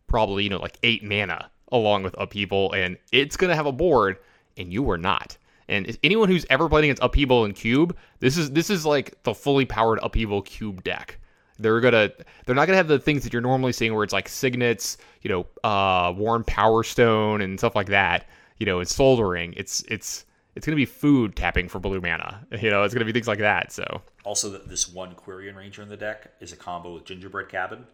probably, 0.07 0.45
you 0.45 0.49
know, 0.49 0.59
like 0.59 0.79
eight 0.83 1.03
mana 1.03 1.51
along 1.73 2.03
with 2.03 2.15
upheaval, 2.17 2.71
and 2.71 2.97
it's 3.11 3.35
gonna 3.35 3.55
have 3.55 3.65
a 3.65 3.73
board, 3.73 4.17
and 4.55 4.71
you 4.71 4.89
are 4.89 4.97
not. 4.97 5.37
And 5.67 5.97
anyone 6.03 6.29
who's 6.29 6.45
ever 6.49 6.69
played 6.69 6.85
against 6.85 7.03
upheaval 7.03 7.43
and 7.43 7.53
cube, 7.53 7.97
this 8.19 8.37
is 8.37 8.51
this 8.51 8.69
is 8.69 8.85
like 8.85 9.21
the 9.23 9.33
fully 9.33 9.65
powered 9.65 9.99
upheaval 10.01 10.41
cube 10.41 10.85
deck. 10.85 11.19
They're 11.59 11.79
gonna 11.79 12.11
they're 12.45 12.55
not 12.55 12.65
gonna 12.65 12.77
have 12.77 12.87
the 12.87 12.99
things 12.99 13.23
that 13.23 13.33
you're 13.33 13.41
normally 13.41 13.71
seeing 13.73 13.93
where 13.93 14.03
it's 14.03 14.13
like 14.13 14.29
signets, 14.29 14.97
you 15.21 15.29
know, 15.29 15.45
uh 15.63 16.13
Worn 16.15 16.43
Powerstone 16.43 17.43
and 17.43 17.57
stuff 17.59 17.75
like 17.75 17.87
that, 17.87 18.27
you 18.57 18.65
know, 18.65 18.79
and 18.79 18.87
soldering. 18.87 19.53
It's 19.57 19.81
it's 19.87 20.25
it's 20.55 20.65
gonna 20.65 20.75
be 20.75 20.85
food 20.85 21.35
tapping 21.35 21.67
for 21.69 21.79
blue 21.79 22.01
mana. 22.01 22.45
You 22.61 22.69
know, 22.69 22.83
it's 22.83 22.93
gonna 22.93 23.05
be 23.05 23.11
things 23.11 23.27
like 23.27 23.39
that. 23.39 23.71
So 23.71 24.01
Also, 24.23 24.49
this 24.49 24.87
one 24.91 25.15
Quirion 25.15 25.55
Ranger 25.55 25.81
in 25.81 25.89
the 25.89 25.97
deck 25.97 26.31
is 26.39 26.51
a 26.51 26.57
combo 26.57 26.93
with 26.93 27.05
Gingerbread 27.05 27.49
Cabin. 27.49 27.85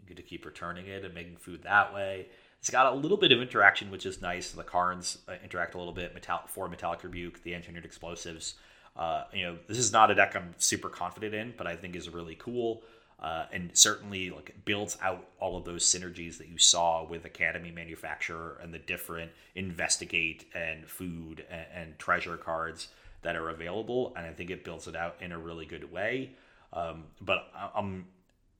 You 0.00 0.08
get 0.08 0.16
to 0.18 0.22
keep 0.22 0.44
returning 0.44 0.86
it 0.86 1.04
and 1.04 1.14
making 1.14 1.36
food 1.36 1.62
that 1.62 1.94
way. 1.94 2.26
It's 2.60 2.70
got 2.70 2.92
a 2.92 2.96
little 2.96 3.18
bit 3.18 3.30
of 3.32 3.42
interaction, 3.42 3.90
which 3.90 4.06
is 4.06 4.22
nice. 4.22 4.50
The 4.52 4.62
Karns 4.62 5.18
uh, 5.28 5.34
interact 5.42 5.74
a 5.74 5.78
little 5.78 5.92
bit. 5.92 6.14
Metal- 6.14 6.42
for 6.46 6.66
Metallic 6.68 7.02
Rebuke, 7.04 7.42
the 7.42 7.54
Engineered 7.54 7.84
Explosives. 7.84 8.54
Uh, 8.96 9.24
you 9.32 9.44
know, 9.44 9.58
this 9.68 9.76
is 9.76 9.92
not 9.92 10.10
a 10.10 10.14
deck 10.14 10.36
I'm 10.36 10.54
super 10.56 10.88
confident 10.88 11.34
in, 11.34 11.52
but 11.56 11.66
I 11.66 11.76
think 11.76 11.96
is 11.96 12.08
really 12.08 12.36
cool. 12.36 12.82
Uh, 13.20 13.46
and 13.52 13.70
certainly 13.72 14.28
like 14.28 14.54
builds 14.64 14.98
out 15.00 15.26
all 15.40 15.56
of 15.56 15.64
those 15.64 15.84
synergies 15.84 16.36
that 16.36 16.48
you 16.48 16.58
saw 16.58 17.06
with 17.06 17.24
Academy 17.24 17.70
Manufacturer 17.70 18.58
and 18.62 18.74
the 18.74 18.78
different 18.78 19.30
investigate 19.54 20.46
and 20.54 20.86
food 20.86 21.44
and, 21.50 21.66
and 21.74 21.98
treasure 21.98 22.36
cards 22.36 22.88
that 23.22 23.34
are 23.36 23.48
available. 23.48 24.12
And 24.16 24.26
I 24.26 24.32
think 24.32 24.50
it 24.50 24.62
builds 24.62 24.86
it 24.88 24.94
out 24.96 25.16
in 25.20 25.32
a 25.32 25.38
really 25.38 25.64
good 25.64 25.90
way. 25.90 26.32
Um, 26.72 27.04
but 27.20 27.50
I'm, 27.74 28.06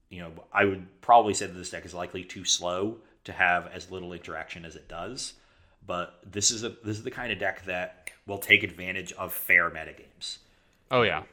you 0.09 0.21
know, 0.21 0.33
I 0.53 0.65
would 0.65 1.01
probably 1.01 1.35
say 1.35 1.47
that 1.47 1.53
this 1.53 1.71
deck 1.71 1.85
is 1.85 1.93
likely 1.93 2.25
too 2.25 2.45
slow 2.45 2.99
to 3.25 3.33
have 3.33 3.67
as 3.69 3.91
little 3.91 4.13
interaction 4.13 4.65
as 4.65 4.77
it 4.77 4.89
does. 4.89 5.35
But 5.87 6.21
this 6.25 6.51
is 6.51 6.65
a 6.65 6.71
this 6.71 6.97
is 6.97 7.03
the 7.03 7.11
kind 7.11 7.33
of 7.33 7.39
deck 7.39 7.65
that 7.67 8.11
will 8.27 8.39
take 8.39 8.63
advantage 8.63 9.13
of 9.13 9.33
fair 9.33 9.71
metagames. 9.71 10.39
Oh 10.91 11.03
yeah. 11.03 11.25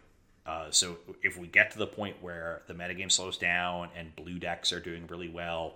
Uh, 0.46 0.72
so 0.72 0.98
if 1.22 1.38
we 1.38 1.48
get 1.48 1.72
to 1.72 1.78
the 1.78 1.88
point 1.88 2.16
where 2.22 2.64
the 2.68 2.74
metagame 2.74 3.12
slows 3.12 3.38
down 3.38 3.90
and 3.96 4.16
blue 4.16 4.40
decks 4.40 4.72
are 4.74 4.80
doing 4.80 5.06
really 5.08 5.30
well 5.30 5.76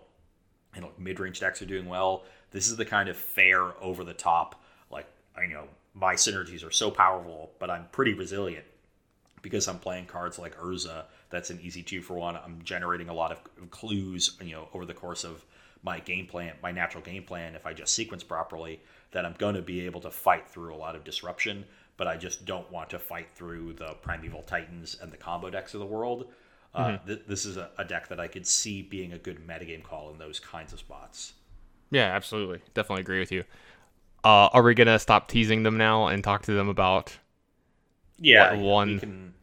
and 0.73 0.83
like 0.83 0.99
mid-range 0.99 1.39
decks 1.39 1.61
are 1.61 1.67
doing 1.67 1.87
well, 1.87 2.23
this 2.51 2.67
is 2.67 2.75
the 2.75 2.85
kind 2.85 3.07
of 3.07 3.15
fair 3.15 3.61
over 3.81 4.03
the 4.03 4.13
top 4.13 4.61
like 4.89 5.07
I 5.37 5.45
know 5.47 5.65
my 5.93 6.15
synergies 6.15 6.65
are 6.65 6.71
so 6.71 6.91
powerful, 6.91 7.51
but 7.59 7.69
I'm 7.69 7.87
pretty 7.91 8.13
resilient 8.13 8.65
because 9.41 9.67
I'm 9.67 9.79
playing 9.79 10.07
cards 10.07 10.37
like 10.37 10.57
Urza. 10.57 11.05
That's 11.29 11.49
an 11.49 11.59
easy 11.61 11.83
two 11.83 12.01
for 12.01 12.15
one. 12.15 12.35
I'm 12.35 12.61
generating 12.63 13.09
a 13.09 13.13
lot 13.13 13.31
of 13.31 13.71
clues, 13.71 14.37
you 14.41 14.53
know, 14.53 14.67
over 14.73 14.85
the 14.85 14.93
course 14.93 15.23
of 15.23 15.45
my 15.83 15.99
game 15.99 16.25
plan, 16.25 16.53
my 16.61 16.71
natural 16.71 17.03
game 17.03 17.23
plan. 17.23 17.55
If 17.55 17.65
I 17.65 17.73
just 17.73 17.93
sequence 17.93 18.23
properly, 18.23 18.81
that 19.11 19.25
I'm 19.25 19.35
going 19.37 19.55
to 19.55 19.61
be 19.61 19.85
able 19.85 20.01
to 20.01 20.11
fight 20.11 20.49
through 20.49 20.73
a 20.73 20.77
lot 20.77 20.95
of 20.95 21.03
disruption. 21.03 21.65
But 21.97 22.07
I 22.07 22.17
just 22.17 22.45
don't 22.45 22.69
want 22.71 22.89
to 22.89 22.99
fight 22.99 23.27
through 23.35 23.73
the 23.73 23.93
primeval 24.01 24.41
titans 24.43 24.97
and 25.01 25.11
the 25.11 25.17
combo 25.17 25.49
decks 25.49 25.73
of 25.73 25.79
the 25.79 25.85
world. 25.85 26.27
Uh, 26.73 26.97
th- 27.07 27.21
this 27.25 27.45
is 27.45 27.55
a, 27.55 27.69
a 27.77 27.85
deck 27.85 28.09
that 28.09 28.19
I 28.19 28.27
could 28.27 28.45
see 28.45 28.81
being 28.81 29.13
a 29.13 29.17
good 29.17 29.47
metagame 29.47 29.81
call 29.81 30.11
in 30.11 30.17
those 30.17 30.41
kinds 30.41 30.73
of 30.73 30.79
spots. 30.79 31.31
Yeah, 31.89 32.13
absolutely. 32.13 32.59
Definitely 32.73 33.01
agree 33.01 33.19
with 33.19 33.31
you. 33.31 33.45
Uh, 34.25 34.49
are 34.51 34.61
we 34.61 34.73
gonna 34.73 34.99
stop 34.99 35.29
teasing 35.29 35.63
them 35.63 35.77
now 35.77 36.07
and 36.07 36.21
talk 36.21 36.41
to 36.43 36.51
them 36.53 36.67
about? 36.67 37.17
Yeah, 38.17 38.55
one- 38.55 38.87
we 38.95 38.99
can. 38.99 39.33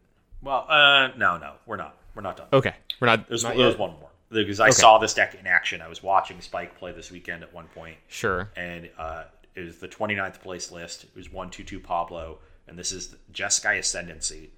Well, 0.43 0.65
uh, 0.69 1.07
no, 1.17 1.37
no, 1.37 1.53
we're 1.65 1.77
not. 1.77 1.97
We're 2.15 2.21
not 2.21 2.37
done. 2.37 2.47
Okay, 2.53 2.75
we're 2.99 3.07
not. 3.07 3.27
There's, 3.27 3.43
not 3.43 3.55
there's 3.57 3.77
one 3.77 3.91
more 3.99 4.09
because 4.29 4.59
I 4.59 4.69
saw 4.69 4.97
this 4.99 5.13
deck 5.13 5.35
in 5.39 5.47
action. 5.47 5.81
I 5.81 5.87
was 5.87 6.03
watching 6.03 6.39
Spike 6.41 6.77
play 6.77 6.91
this 6.91 7.09
weekend 7.11 7.41
at 7.43 7.51
one 7.53 7.65
point, 7.73 7.97
Sure. 8.07 8.51
and 8.55 8.89
uh, 8.97 9.23
it 9.55 9.61
was 9.61 9.77
the 9.77 9.87
29th 9.87 10.41
place 10.41 10.71
list. 10.71 11.03
It 11.03 11.15
was 11.15 11.31
one 11.31 11.49
two 11.49 11.63
two 11.63 11.79
Pablo, 11.79 12.39
and 12.67 12.77
this 12.77 12.91
is 12.91 13.15
Jeskai 13.31 13.79
Ascendancy. 13.79 14.51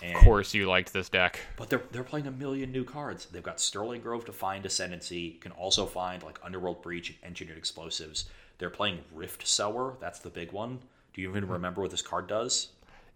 And, 0.00 0.16
Of 0.16 0.22
course, 0.22 0.54
you 0.54 0.68
liked 0.68 0.92
this 0.92 1.08
deck. 1.08 1.40
but 1.56 1.70
they're 1.70 1.82
they're 1.90 2.04
playing 2.04 2.26
a 2.26 2.30
million 2.30 2.70
new 2.70 2.84
cards. 2.84 3.26
They've 3.26 3.42
got 3.42 3.60
Sterling 3.60 4.00
Grove 4.00 4.24
to 4.26 4.32
find 4.32 4.64
Ascendancy. 4.64 5.20
You 5.34 5.40
can 5.40 5.52
also 5.52 5.86
find 5.86 6.22
like 6.22 6.38
Underworld 6.44 6.82
Breach 6.82 7.10
and 7.10 7.18
Engineered 7.24 7.58
Explosives. 7.58 8.26
They're 8.58 8.70
playing 8.70 9.00
Rift 9.12 9.46
Sower. 9.46 9.96
That's 10.00 10.18
the 10.18 10.30
big 10.30 10.52
one. 10.52 10.80
Do 11.14 11.22
you 11.22 11.30
even 11.30 11.44
hmm. 11.44 11.52
remember 11.52 11.82
what 11.82 11.90
this 11.90 12.02
card 12.02 12.28
does? 12.28 12.68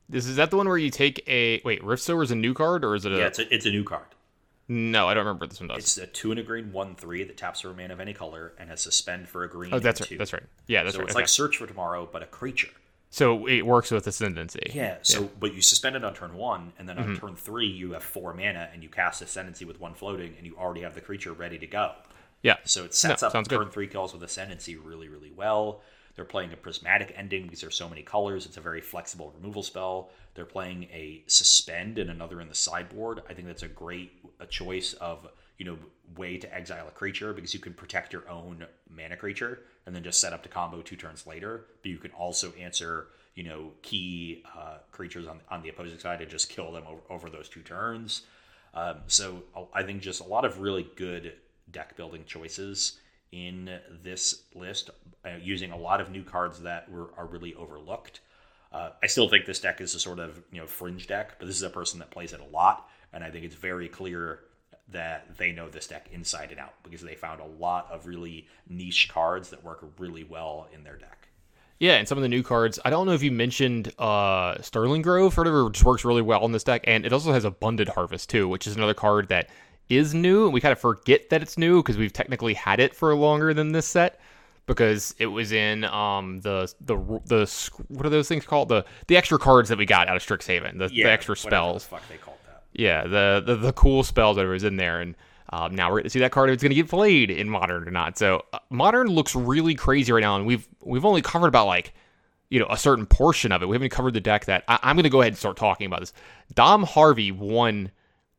This 0.08 0.26
is 0.26 0.36
that 0.36 0.50
the 0.50 0.56
one 0.56 0.68
where 0.68 0.78
you 0.78 0.90
take 0.90 1.22
a 1.28 1.60
wait. 1.64 1.82
Rift 1.84 2.02
Sower 2.02 2.22
is 2.22 2.30
a 2.30 2.36
new 2.36 2.54
card 2.54 2.84
or 2.84 2.94
is 2.94 3.04
it 3.04 3.12
a? 3.12 3.18
Yeah, 3.18 3.26
it's 3.26 3.38
a, 3.38 3.54
it's 3.54 3.66
a 3.66 3.70
new 3.70 3.84
card. 3.84 4.06
No, 4.72 5.08
I 5.08 5.14
don't 5.14 5.24
remember 5.26 5.44
what 5.44 5.50
this 5.50 5.60
one 5.60 5.68
does. 5.68 5.78
It's 5.78 5.98
a 5.98 6.06
two 6.06 6.30
and 6.30 6.40
a 6.40 6.42
green, 6.42 6.72
one 6.72 6.94
three 6.94 7.24
that 7.24 7.36
taps 7.36 7.64
a 7.64 7.68
remain 7.68 7.90
of 7.90 8.00
any 8.00 8.12
color 8.14 8.52
and 8.58 8.68
has 8.70 8.80
suspend 8.80 9.28
for 9.28 9.44
a 9.44 9.48
green. 9.48 9.74
oh, 9.74 9.78
that's 9.78 10.00
right. 10.00 10.08
two. 10.08 10.18
That's 10.18 10.32
right. 10.32 10.42
Yeah, 10.66 10.82
that's 10.82 10.94
So 10.94 11.00
right. 11.00 11.08
it's 11.08 11.14
okay. 11.16 11.22
like 11.22 11.28
search 11.28 11.56
for 11.58 11.66
tomorrow, 11.66 12.08
but 12.10 12.22
a 12.22 12.26
creature. 12.26 12.68
so 13.10 13.46
it 13.46 13.66
works 13.66 13.90
with 13.90 14.06
ascendancy. 14.06 14.70
Yeah. 14.74 14.96
So, 15.02 15.30
but 15.38 15.52
you 15.54 15.60
suspend 15.60 15.96
it 15.96 16.04
on 16.04 16.14
turn 16.14 16.34
one, 16.34 16.72
and 16.78 16.88
then 16.88 16.96
Mm-hmm. 16.96 17.10
on 17.10 17.16
turn 17.18 17.36
three 17.36 17.66
you 17.66 17.92
have 17.92 18.02
four 18.02 18.32
mana, 18.34 18.70
and 18.72 18.82
you 18.82 18.88
cast 18.88 19.20
Ascendancy 19.22 19.64
with 19.66 19.78
one 19.80 19.94
floating, 19.94 20.34
and 20.38 20.46
you 20.46 20.56
already 20.56 20.80
have 20.82 20.94
the 20.94 21.00
creature 21.02 21.32
ready 21.32 21.58
to 21.58 21.66
go. 21.66 21.92
Yeah. 22.42 22.56
So 22.64 22.84
it 22.84 22.94
sets 22.94 23.22
No, 23.22 23.26
up 23.28 23.32
sounds 23.32 23.48
good. 23.48 23.58
turn 23.58 23.70
three 23.70 23.86
kills 23.86 24.12
with 24.14 24.22
Ascendancy 24.22 24.76
really, 24.76 25.08
really 25.08 25.30
well. 25.30 25.80
They're 26.16 26.24
playing 26.26 26.52
a 26.52 26.56
prismatic 26.56 27.12
ending 27.16 27.44
because 27.44 27.60
there's 27.62 27.74
so 27.76 27.88
many 27.88 28.02
colors. 28.02 28.44
It's 28.46 28.56
a 28.56 28.60
very 28.60 28.80
flexible 28.80 29.32
removal 29.36 29.62
spell. 29.62 30.10
They're 30.34 30.44
playing 30.44 30.84
a 30.84 31.24
suspend 31.26 31.98
and 31.98 32.10
another 32.10 32.40
in 32.40 32.48
the 32.48 32.54
sideboard. 32.54 33.22
I 33.28 33.34
think 33.34 33.46
that's 33.46 33.62
a 33.62 33.68
great 33.68 34.12
a 34.40 34.46
choice 34.46 34.94
of 34.94 35.28
you 35.58 35.66
know 35.66 35.78
way 36.16 36.38
to 36.38 36.54
exile 36.54 36.88
a 36.88 36.90
creature 36.90 37.32
because 37.32 37.54
you 37.54 37.60
can 37.60 37.74
protect 37.74 38.12
your 38.12 38.28
own 38.28 38.66
mana 38.90 39.16
creature 39.16 39.60
and 39.86 39.94
then 39.94 40.02
just 40.02 40.20
set 40.20 40.32
up 40.32 40.42
to 40.42 40.48
combo 40.48 40.82
two 40.82 40.96
turns 40.96 41.26
later. 41.26 41.66
But 41.82 41.90
you 41.90 41.98
can 41.98 42.12
also 42.12 42.52
answer 42.52 43.08
you 43.34 43.44
know 43.44 43.72
key 43.82 44.42
uh, 44.56 44.78
creatures 44.90 45.26
on 45.26 45.40
on 45.50 45.62
the 45.62 45.68
opposing 45.68 45.98
side 45.98 46.20
and 46.20 46.30
just 46.30 46.48
kill 46.48 46.72
them 46.72 46.84
over, 46.86 47.00
over 47.10 47.30
those 47.30 47.48
two 47.48 47.62
turns. 47.62 48.22
Um, 48.74 48.98
so 49.06 49.42
I 49.74 49.82
think 49.82 50.00
just 50.00 50.20
a 50.20 50.24
lot 50.24 50.44
of 50.44 50.60
really 50.60 50.88
good 50.96 51.34
deck 51.70 51.96
building 51.96 52.24
choices 52.24 52.98
in 53.32 53.78
this 54.02 54.44
list, 54.54 54.90
uh, 55.24 55.30
using 55.42 55.72
a 55.72 55.76
lot 55.76 56.00
of 56.00 56.10
new 56.10 56.22
cards 56.22 56.60
that 56.60 56.90
were 56.90 57.10
are 57.16 57.26
really 57.26 57.54
overlooked. 57.54 58.20
Uh, 58.72 58.90
I 59.02 59.06
still 59.06 59.28
think 59.28 59.44
this 59.44 59.60
deck 59.60 59.80
is 59.80 59.94
a 59.94 60.00
sort 60.00 60.18
of 60.18 60.40
you 60.50 60.60
know 60.60 60.66
fringe 60.66 61.06
deck, 61.06 61.36
but 61.38 61.46
this 61.46 61.56
is 61.56 61.62
a 61.62 61.70
person 61.70 61.98
that 61.98 62.10
plays 62.10 62.32
it 62.32 62.40
a 62.40 62.44
lot, 62.44 62.88
and 63.12 63.22
I 63.22 63.30
think 63.30 63.44
it's 63.44 63.54
very 63.54 63.88
clear 63.88 64.40
that 64.88 65.36
they 65.36 65.52
know 65.52 65.68
this 65.68 65.86
deck 65.86 66.08
inside 66.12 66.50
and 66.50 66.60
out 66.60 66.74
because 66.82 67.02
they 67.02 67.14
found 67.14 67.40
a 67.40 67.46
lot 67.46 67.88
of 67.90 68.06
really 68.06 68.46
niche 68.68 69.08
cards 69.10 69.50
that 69.50 69.62
work 69.64 69.84
really 69.98 70.24
well 70.24 70.68
in 70.74 70.84
their 70.84 70.96
deck. 70.96 71.28
Yeah, 71.78 71.94
and 71.94 72.06
some 72.06 72.16
of 72.16 72.22
the 72.22 72.28
new 72.28 72.42
cards. 72.42 72.78
I 72.84 72.90
don't 72.90 73.06
know 73.06 73.12
if 73.12 73.22
you 73.22 73.32
mentioned 73.32 73.92
uh, 73.98 74.60
Sterling 74.62 75.02
Grove 75.02 75.36
or 75.36 75.40
whatever, 75.40 75.68
just 75.70 75.84
works 75.84 76.04
really 76.04 76.22
well 76.22 76.44
in 76.44 76.52
this 76.52 76.64
deck, 76.64 76.84
and 76.86 77.04
it 77.04 77.12
also 77.12 77.32
has 77.32 77.44
Abundant 77.44 77.88
Harvest 77.90 78.30
too, 78.30 78.48
which 78.48 78.66
is 78.66 78.76
another 78.76 78.94
card 78.94 79.28
that 79.28 79.50
is 79.88 80.14
new, 80.14 80.44
and 80.44 80.54
we 80.54 80.60
kind 80.60 80.72
of 80.72 80.78
forget 80.78 81.28
that 81.30 81.42
it's 81.42 81.58
new 81.58 81.82
because 81.82 81.96
we've 81.96 82.12
technically 82.12 82.54
had 82.54 82.80
it 82.80 82.94
for 82.94 83.14
longer 83.14 83.52
than 83.52 83.72
this 83.72 83.86
set. 83.86 84.20
Because 84.66 85.14
it 85.18 85.26
was 85.26 85.52
in 85.52 85.84
um 85.84 86.40
the 86.40 86.72
the 86.80 86.96
the 87.26 87.70
what 87.88 88.06
are 88.06 88.10
those 88.10 88.28
things 88.28 88.46
called? 88.46 88.68
The 88.68 88.84
the 89.06 89.16
extra 89.16 89.38
cards 89.38 89.68
that 89.68 89.78
we 89.78 89.86
got 89.86 90.08
out 90.08 90.16
of 90.16 90.22
Strixhaven 90.24 90.78
the, 90.78 90.88
Yeah, 90.92 91.06
the 91.06 91.12
extra 91.12 91.36
spells 91.36 91.84
The 91.84 91.88
fuck 91.90 92.08
they 92.08 92.16
called 92.16 92.38
that. 92.46 92.62
yeah 92.72 93.02
the, 93.06 93.42
the 93.44 93.56
the 93.56 93.72
cool 93.72 94.02
spells 94.02 94.36
that 94.36 94.46
was 94.46 94.64
in 94.64 94.76
there 94.76 95.00
and 95.00 95.14
um, 95.54 95.74
now 95.74 95.88
we're 95.88 95.96
going 95.96 96.04
to 96.04 96.10
see 96.10 96.20
that 96.20 96.32
card 96.32 96.48
if 96.48 96.54
it's 96.54 96.62
going 96.62 96.70
to 96.70 96.74
get 96.76 96.88
played 96.88 97.30
in 97.30 97.46
modern 97.46 97.86
or 97.86 97.90
not. 97.90 98.16
So 98.16 98.42
uh, 98.54 98.58
modern 98.70 99.08
looks 99.08 99.34
really 99.36 99.74
crazy 99.74 100.10
right 100.10 100.22
now 100.22 100.36
and 100.36 100.46
we've 100.46 100.66
we've 100.82 101.04
only 101.04 101.20
covered 101.20 101.48
about 101.48 101.66
like 101.66 101.92
you 102.48 102.58
know 102.58 102.66
a 102.70 102.78
certain 102.78 103.04
portion 103.04 103.52
of 103.52 103.62
it. 103.62 103.68
We 103.68 103.74
haven't 103.74 103.90
covered 103.90 104.14
the 104.14 104.20
deck 104.20 104.46
that 104.46 104.64
I, 104.68 104.78
i'm 104.82 104.96
going 104.96 105.04
to 105.04 105.10
go 105.10 105.20
ahead 105.20 105.32
and 105.32 105.38
start 105.38 105.56
talking 105.56 105.86
about 105.86 106.00
this. 106.00 106.12
Dom 106.54 106.84
harvey 106.84 107.32
won 107.32 107.90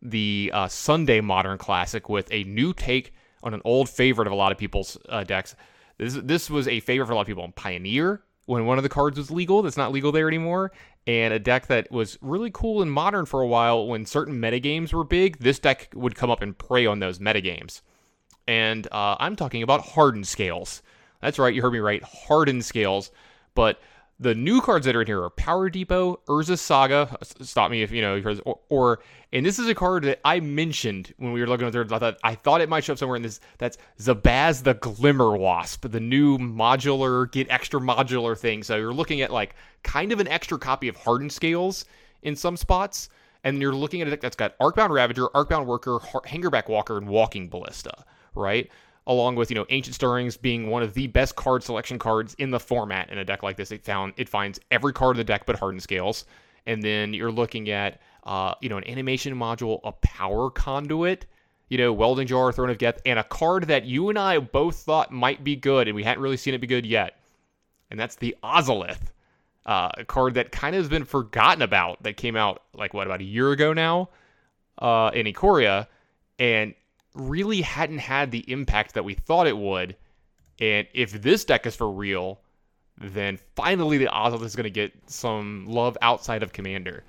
the 0.01 0.49
uh, 0.53 0.67
sunday 0.67 1.21
modern 1.21 1.57
classic 1.57 2.09
with 2.09 2.32
a 2.32 2.43
new 2.45 2.74
take 2.74 3.13
on 3.43 3.53
an 3.53 3.61
old 3.65 3.89
favorite 3.89 4.28
of 4.28 4.32
a 4.34 4.36
lot 4.36 4.51
of 4.51 4.57
people's 4.57 4.97
uh, 5.09 5.24
decks 5.24 5.55
this 5.97 6.15
this 6.15 6.49
was 6.49 6.67
a 6.67 6.79
favorite 6.81 7.07
for 7.07 7.13
a 7.13 7.15
lot 7.15 7.21
of 7.21 7.27
people. 7.27 7.43
On 7.43 7.51
pioneer 7.51 8.21
when 8.45 8.65
one 8.65 8.77
of 8.77 8.83
the 8.83 8.89
cards 8.89 9.17
was 9.17 9.31
legal 9.31 9.61
that's 9.61 9.77
not 9.77 9.91
legal 9.91 10.11
there 10.11 10.27
anymore 10.27 10.71
and 11.07 11.33
a 11.33 11.39
deck 11.39 11.67
that 11.67 11.89
was 11.91 12.17
really 12.21 12.51
cool 12.51 12.81
and 12.81 12.91
modern 12.91 13.25
for 13.25 13.41
a 13.41 13.47
while 13.47 13.87
when 13.87 14.05
certain 14.05 14.35
metagames 14.39 14.91
were 14.91 15.03
big 15.03 15.37
this 15.39 15.59
deck 15.59 15.89
would 15.93 16.15
come 16.15 16.29
up 16.29 16.41
and 16.41 16.57
prey 16.57 16.85
on 16.85 16.99
those 16.99 17.19
metagames. 17.19 17.81
And 18.47 18.87
uh, 18.91 19.15
i'm 19.19 19.35
talking 19.35 19.63
about 19.63 19.81
hardened 19.81 20.27
scales. 20.27 20.81
That's 21.21 21.39
right 21.39 21.53
you 21.53 21.61
heard 21.61 21.73
me 21.73 21.79
right 21.79 22.03
hardened 22.03 22.65
scales. 22.65 23.11
But 23.55 23.79
the 24.24 24.34
new 24.34 24.61
cards 24.61 24.86
that 24.86 24.95
are 24.95 25.01
in 25.01 25.07
here 25.07 25.21
are 25.21 25.30
Power 25.30 25.69
Depot, 25.69 26.19
Urza 26.28 26.57
Saga. 26.57 27.17
Stop 27.41 27.69
me 27.69 27.84
if 27.84 27.91
you 27.91 28.01
know, 28.01 28.21
or, 28.45 28.59
or 28.69 28.99
and 29.34 29.45
this 29.45 29.59
is 29.59 29.67
a 29.67 29.76
card 29.76 30.03
that 30.03 30.19
I 30.24 30.39
mentioned 30.39 31.13
when 31.17 31.34
we 31.34 31.41
were 31.41 31.47
looking 31.47 31.67
at 31.67 31.74
there. 31.74 31.84
I 31.84 31.99
thought 31.99 32.17
I 32.24 32.36
thought 32.36 32.61
it 32.61 32.69
might 32.69 32.84
show 32.84 32.93
up 32.93 32.99
somewhere 32.99 33.17
in 33.17 33.21
this. 33.21 33.41
That's 33.57 33.78
Zabaz 33.99 34.63
the 34.63 34.76
Glimmer 34.76 35.36
Wasp, 35.36 35.88
the 35.88 35.99
new 35.99 36.38
modular 36.38 37.30
get 37.32 37.49
extra 37.49 37.80
modular 37.80 38.38
thing. 38.38 38.63
So 38.63 38.78
you're 38.78 38.93
looking 38.93 39.21
at 39.21 39.32
like 39.32 39.55
kind 39.84 40.11
of 40.11 40.19
an 40.19 40.28
extra 40.28 40.57
copy 40.57 40.88
of 40.88 40.95
Hardened 40.95 41.32
Scales 41.32 41.86
in 42.21 42.36
some 42.36 42.55
spots, 42.55 43.09
and 43.43 43.61
you're 43.61 43.76
looking 43.76 44.01
at 44.01 44.07
a 44.07 44.11
deck 44.11 44.21
that's 44.21 44.36
got 44.36 44.57
Arcbound 44.59 44.89
Ravager, 44.89 45.28
Arcbound 45.36 45.65
Worker, 45.65 45.99
Hangerback 45.99 46.69
Walker, 46.69 46.97
and 46.97 47.07
Walking 47.07 47.49
Ballista, 47.49 48.05
right? 48.36 48.69
Along 49.06 49.36
with 49.36 49.51
you 49.51 49.56
know 49.56 49.66
ancient 49.70 49.95
stirrings 49.95 50.38
being 50.38 50.70
one 50.70 50.82
of 50.82 50.93
the 50.93 51.08
best 51.08 51.36
card 51.36 51.64
selection 51.64 51.99
cards 51.99 52.36
in 52.38 52.51
the 52.51 52.60
format 52.60 53.10
in 53.10 53.18
a 53.18 53.26
deck 53.26 53.43
like 53.43 53.58
this. 53.58 53.72
It 53.72 53.84
found 53.84 54.14
it 54.18 54.30
finds 54.30 54.60
every 54.72 54.93
card 54.93 55.16
in 55.16 55.18
the 55.18 55.24
deck 55.24 55.45
but 55.45 55.58
hardened 55.58 55.84
scales. 55.84 56.26
And 56.66 56.82
then 56.82 57.14
you're 57.14 57.32
looking 57.32 57.70
at 57.70 57.99
uh, 58.24 58.56
you 58.62 58.70
know 58.70 58.78
an 58.78 58.88
animation 58.88 59.36
module 59.36 59.82
a 59.84 59.91
power 59.91 60.49
conduit 60.49 61.26
you 61.70 61.78
know 61.78 61.91
welding 61.91 62.28
jar 62.28 62.51
Throne 62.51 62.70
of 62.70 62.78
Geth 62.78 63.01
and 63.06 63.20
a 63.20 63.24
card 63.24 63.66
that 63.66 63.86
you 63.86 64.10
and 64.10 64.18
i 64.18 64.38
both 64.39 64.78
thought 64.78 65.12
might 65.12 65.43
be 65.43 65.56
good 65.56 65.88
and 65.88 65.95
we 65.95 66.04
hadn't 66.04 66.24
really 66.24 66.38
seen 66.38 66.54
it 66.54 66.60
be 66.60 66.68
good 66.68 66.86
yet. 66.86 67.20
And 67.91 67.99
that's 67.99 68.16
the 68.16 68.36
ozolith 68.43 69.12
uh, 69.66 69.89
a 69.97 70.06
card 70.06 70.34
that 70.36 70.51
kind 70.51 70.76
of 70.76 70.82
has 70.82 70.89
been 70.89 71.06
forgotten 71.06 71.62
about 71.62 72.04
that 72.04 72.18
came 72.18 72.36
out 72.36 72.64
like 72.74 72.93
what 72.93 73.08
about 73.08 73.22
a 73.22 73.26
year 73.26 73.51
ago 73.51 73.74
now? 73.74 74.10
Uh, 74.78 75.12
in 75.14 75.26
Ikoria 75.26 75.88
and 76.39 76.74
really 77.14 77.61
hadn't 77.61 77.99
had 77.99 78.32
the 78.32 78.49
impact 78.51 78.93
that 78.95 79.05
we 79.05 79.14
thought 79.14 79.47
it 79.47 79.57
would. 79.57 79.95
And 80.59 80.88
if 80.93 81.11
this 81.22 81.45
deck 81.45 81.66
is 81.66 81.76
for 81.76 81.89
real, 81.89 82.39
then 82.97 83.39
finally 83.55 83.97
the 83.97 84.05
Ozolith 84.05 84.43
is 84.43 84.55
going 84.55 84.66
to 84.66 84.70
get 84.70 84.93
some 85.07 85.66
love 85.68 85.97
outside 86.01 86.43
of 86.43 86.53
Commander. 86.53 87.03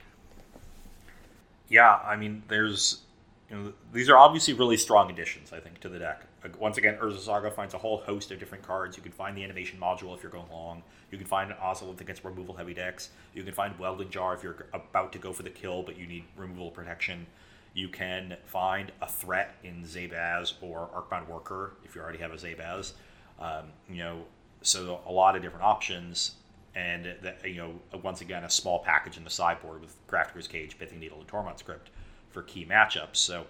Yeah, 1.69 1.99
I 2.05 2.17
mean, 2.17 2.43
there's 2.49 3.03
you 3.51 3.57
know 3.57 3.73
these 3.93 4.09
are 4.09 4.17
obviously 4.17 4.55
really 4.55 4.77
strong 4.77 5.11
additions, 5.11 5.53
I 5.53 5.61
think, 5.61 5.81
to 5.81 5.89
the 5.89 5.99
deck. 5.99 6.23
Once 6.59 6.77
again, 6.77 6.99
Urza 7.01 7.21
Saga 7.21 7.51
finds 7.51 7.73
a 7.73 7.79
whole 7.79 7.99
host 7.99 8.31
of 8.31 8.39
different 8.39 8.63
cards. 8.67 8.99
You 8.99 9.03
can 9.03 9.13
find 9.13 9.37
the 9.37 9.43
animation 9.43 9.79
module 9.81 10.15
if 10.15 10.23
you're 10.23 10.33
going 10.33 10.51
long. 10.51 10.83
You 11.11 11.17
can 11.17 11.27
find 11.27 11.51
Ozolith 11.53 12.01
against 12.03 12.23
removal 12.23 12.55
heavy 12.55 12.75
decks. 12.75 13.11
You 13.35 13.43
can 13.43 13.55
find 13.55 13.79
Welding 13.79 14.11
Jar 14.11 14.35
if 14.35 14.43
you're 14.43 14.67
about 14.75 15.13
to 15.13 15.19
go 15.19 15.33
for 15.33 15.43
the 15.43 15.51
kill 15.51 15.83
but 15.83 15.97
you 15.97 16.07
need 16.07 16.25
removal 16.37 16.71
protection. 16.71 17.27
You 17.75 17.89
can 17.89 18.37
find 18.47 18.93
a 19.03 19.09
threat 19.09 19.57
in 19.64 19.83
Zabaz 19.83 20.55
or 20.61 20.89
Arcbound 20.95 21.29
Worker 21.29 21.75
if 21.85 21.95
you 21.95 22.01
already 22.01 22.18
have 22.18 22.33
a 22.33 22.37
Zabaz. 22.37 22.93
Um, 23.41 23.64
you 23.91 23.99
know, 23.99 24.25
so 24.62 25.01
a 25.07 25.12
lot 25.12 25.35
of 25.35 25.43
different 25.43 25.64
options, 25.64 26.37
and 26.77 27.16
that 27.22 27.45
you 27.45 27.57
know, 27.57 27.99
once 28.01 28.20
again, 28.20 28.45
a 28.45 28.51
small 28.51 28.79
package 28.79 29.16
in 29.16 29.25
the 29.25 29.31
sideboard 29.31 29.81
with 29.81 29.95
Crafter's 30.07 30.47
Cage, 30.47 30.79
Pithing 30.79 31.01
Needle, 31.01 31.18
and 31.18 31.29
Tormod's 31.29 31.62
Crypt 31.62 31.91
for 32.31 32.43
key 32.43 32.64
matchups. 32.64 33.16
So 33.16 33.47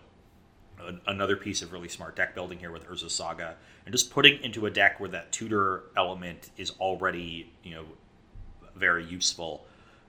another 1.07 1.37
piece 1.37 1.63
of 1.63 1.73
really 1.73 1.89
smart 1.89 2.17
deck 2.17 2.35
building 2.35 2.59
here 2.59 2.71
with 2.71 2.89
Urza 2.89 3.11
Saga, 3.11 3.57
and 3.85 3.93
just 3.93 4.11
putting 4.11 4.43
into 4.43 4.65
a 4.65 4.71
deck 4.71 5.01
where 5.01 5.11
that 5.11 5.33
tutor 5.33 5.85
element 5.97 6.51
is 6.57 6.71
already 6.81 7.53
you 7.63 7.75
know 7.75 7.85
very 8.75 9.05
useful. 9.05 9.67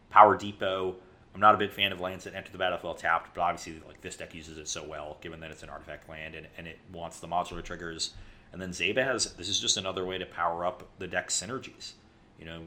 Power 0.09 0.37
Depot 0.37 0.95
I'm 1.35 1.41
not 1.41 1.53
a 1.53 1.57
big 1.57 1.71
fan 1.71 1.91
of 1.91 1.99
lands 1.99 2.23
that 2.23 2.33
enter 2.33 2.49
the 2.49 2.57
battlefield 2.57 2.97
tapped, 2.97 3.35
but 3.35 3.41
obviously, 3.41 3.81
like 3.85 3.99
this 3.99 4.15
deck 4.15 4.33
uses 4.33 4.57
it 4.57 4.69
so 4.69 4.85
well, 4.85 5.17
given 5.19 5.41
that 5.41 5.51
it's 5.51 5.63
an 5.63 5.69
artifact 5.69 6.07
land 6.09 6.33
and, 6.33 6.47
and 6.57 6.65
it 6.65 6.79
wants 6.93 7.19
the 7.19 7.27
modular 7.27 7.61
triggers. 7.61 8.13
And 8.53 8.61
then 8.61 8.69
Zabaz, 8.69 9.35
this 9.35 9.49
is 9.49 9.59
just 9.59 9.75
another 9.75 10.05
way 10.05 10.17
to 10.17 10.25
power 10.25 10.65
up 10.65 10.87
the 10.97 11.07
deck 11.07 11.27
synergies. 11.27 11.91
You 12.39 12.45
know, 12.45 12.61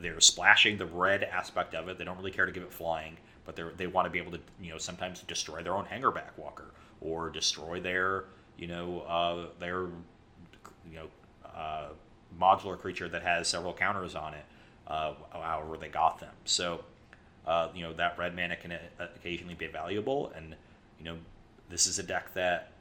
they're 0.00 0.18
splashing 0.18 0.76
the 0.76 0.86
red 0.86 1.22
aspect 1.22 1.72
of 1.72 1.88
it. 1.88 1.98
They 1.98 2.04
don't 2.04 2.18
really 2.18 2.32
care 2.32 2.46
to 2.46 2.52
give 2.52 2.64
it 2.64 2.72
flying, 2.72 3.16
but 3.44 3.54
they 3.54 3.62
they 3.76 3.86
want 3.86 4.06
to 4.06 4.10
be 4.10 4.18
able 4.18 4.32
to, 4.32 4.40
you 4.60 4.72
know, 4.72 4.78
sometimes 4.78 5.20
destroy 5.20 5.62
their 5.62 5.74
own 5.74 5.84
hangerback 5.84 6.36
walker 6.36 6.74
or 7.00 7.30
destroy 7.30 7.80
their, 7.80 8.24
you 8.58 8.66
know, 8.66 9.02
uh, 9.02 9.46
their, 9.60 9.82
you 10.90 10.96
know, 10.96 11.06
uh, 11.46 11.90
modular 12.40 12.76
creature 12.76 13.08
that 13.08 13.22
has 13.22 13.46
several 13.46 13.72
counters 13.72 14.16
on 14.16 14.34
it, 14.34 14.44
uh, 14.88 15.14
however 15.32 15.76
they 15.76 15.88
got 15.88 16.18
them. 16.18 16.34
So 16.44 16.84
uh, 17.46 17.68
you 17.74 17.82
know 17.82 17.92
that 17.94 18.18
red 18.18 18.34
mana 18.36 18.56
can 18.56 18.72
uh, 18.72 18.78
occasionally 19.16 19.54
be 19.54 19.66
valuable, 19.66 20.32
and 20.36 20.54
you 20.98 21.04
know 21.04 21.16
this 21.68 21.86
is 21.86 21.98
a 21.98 22.02
deck 22.02 22.34
that 22.34 22.72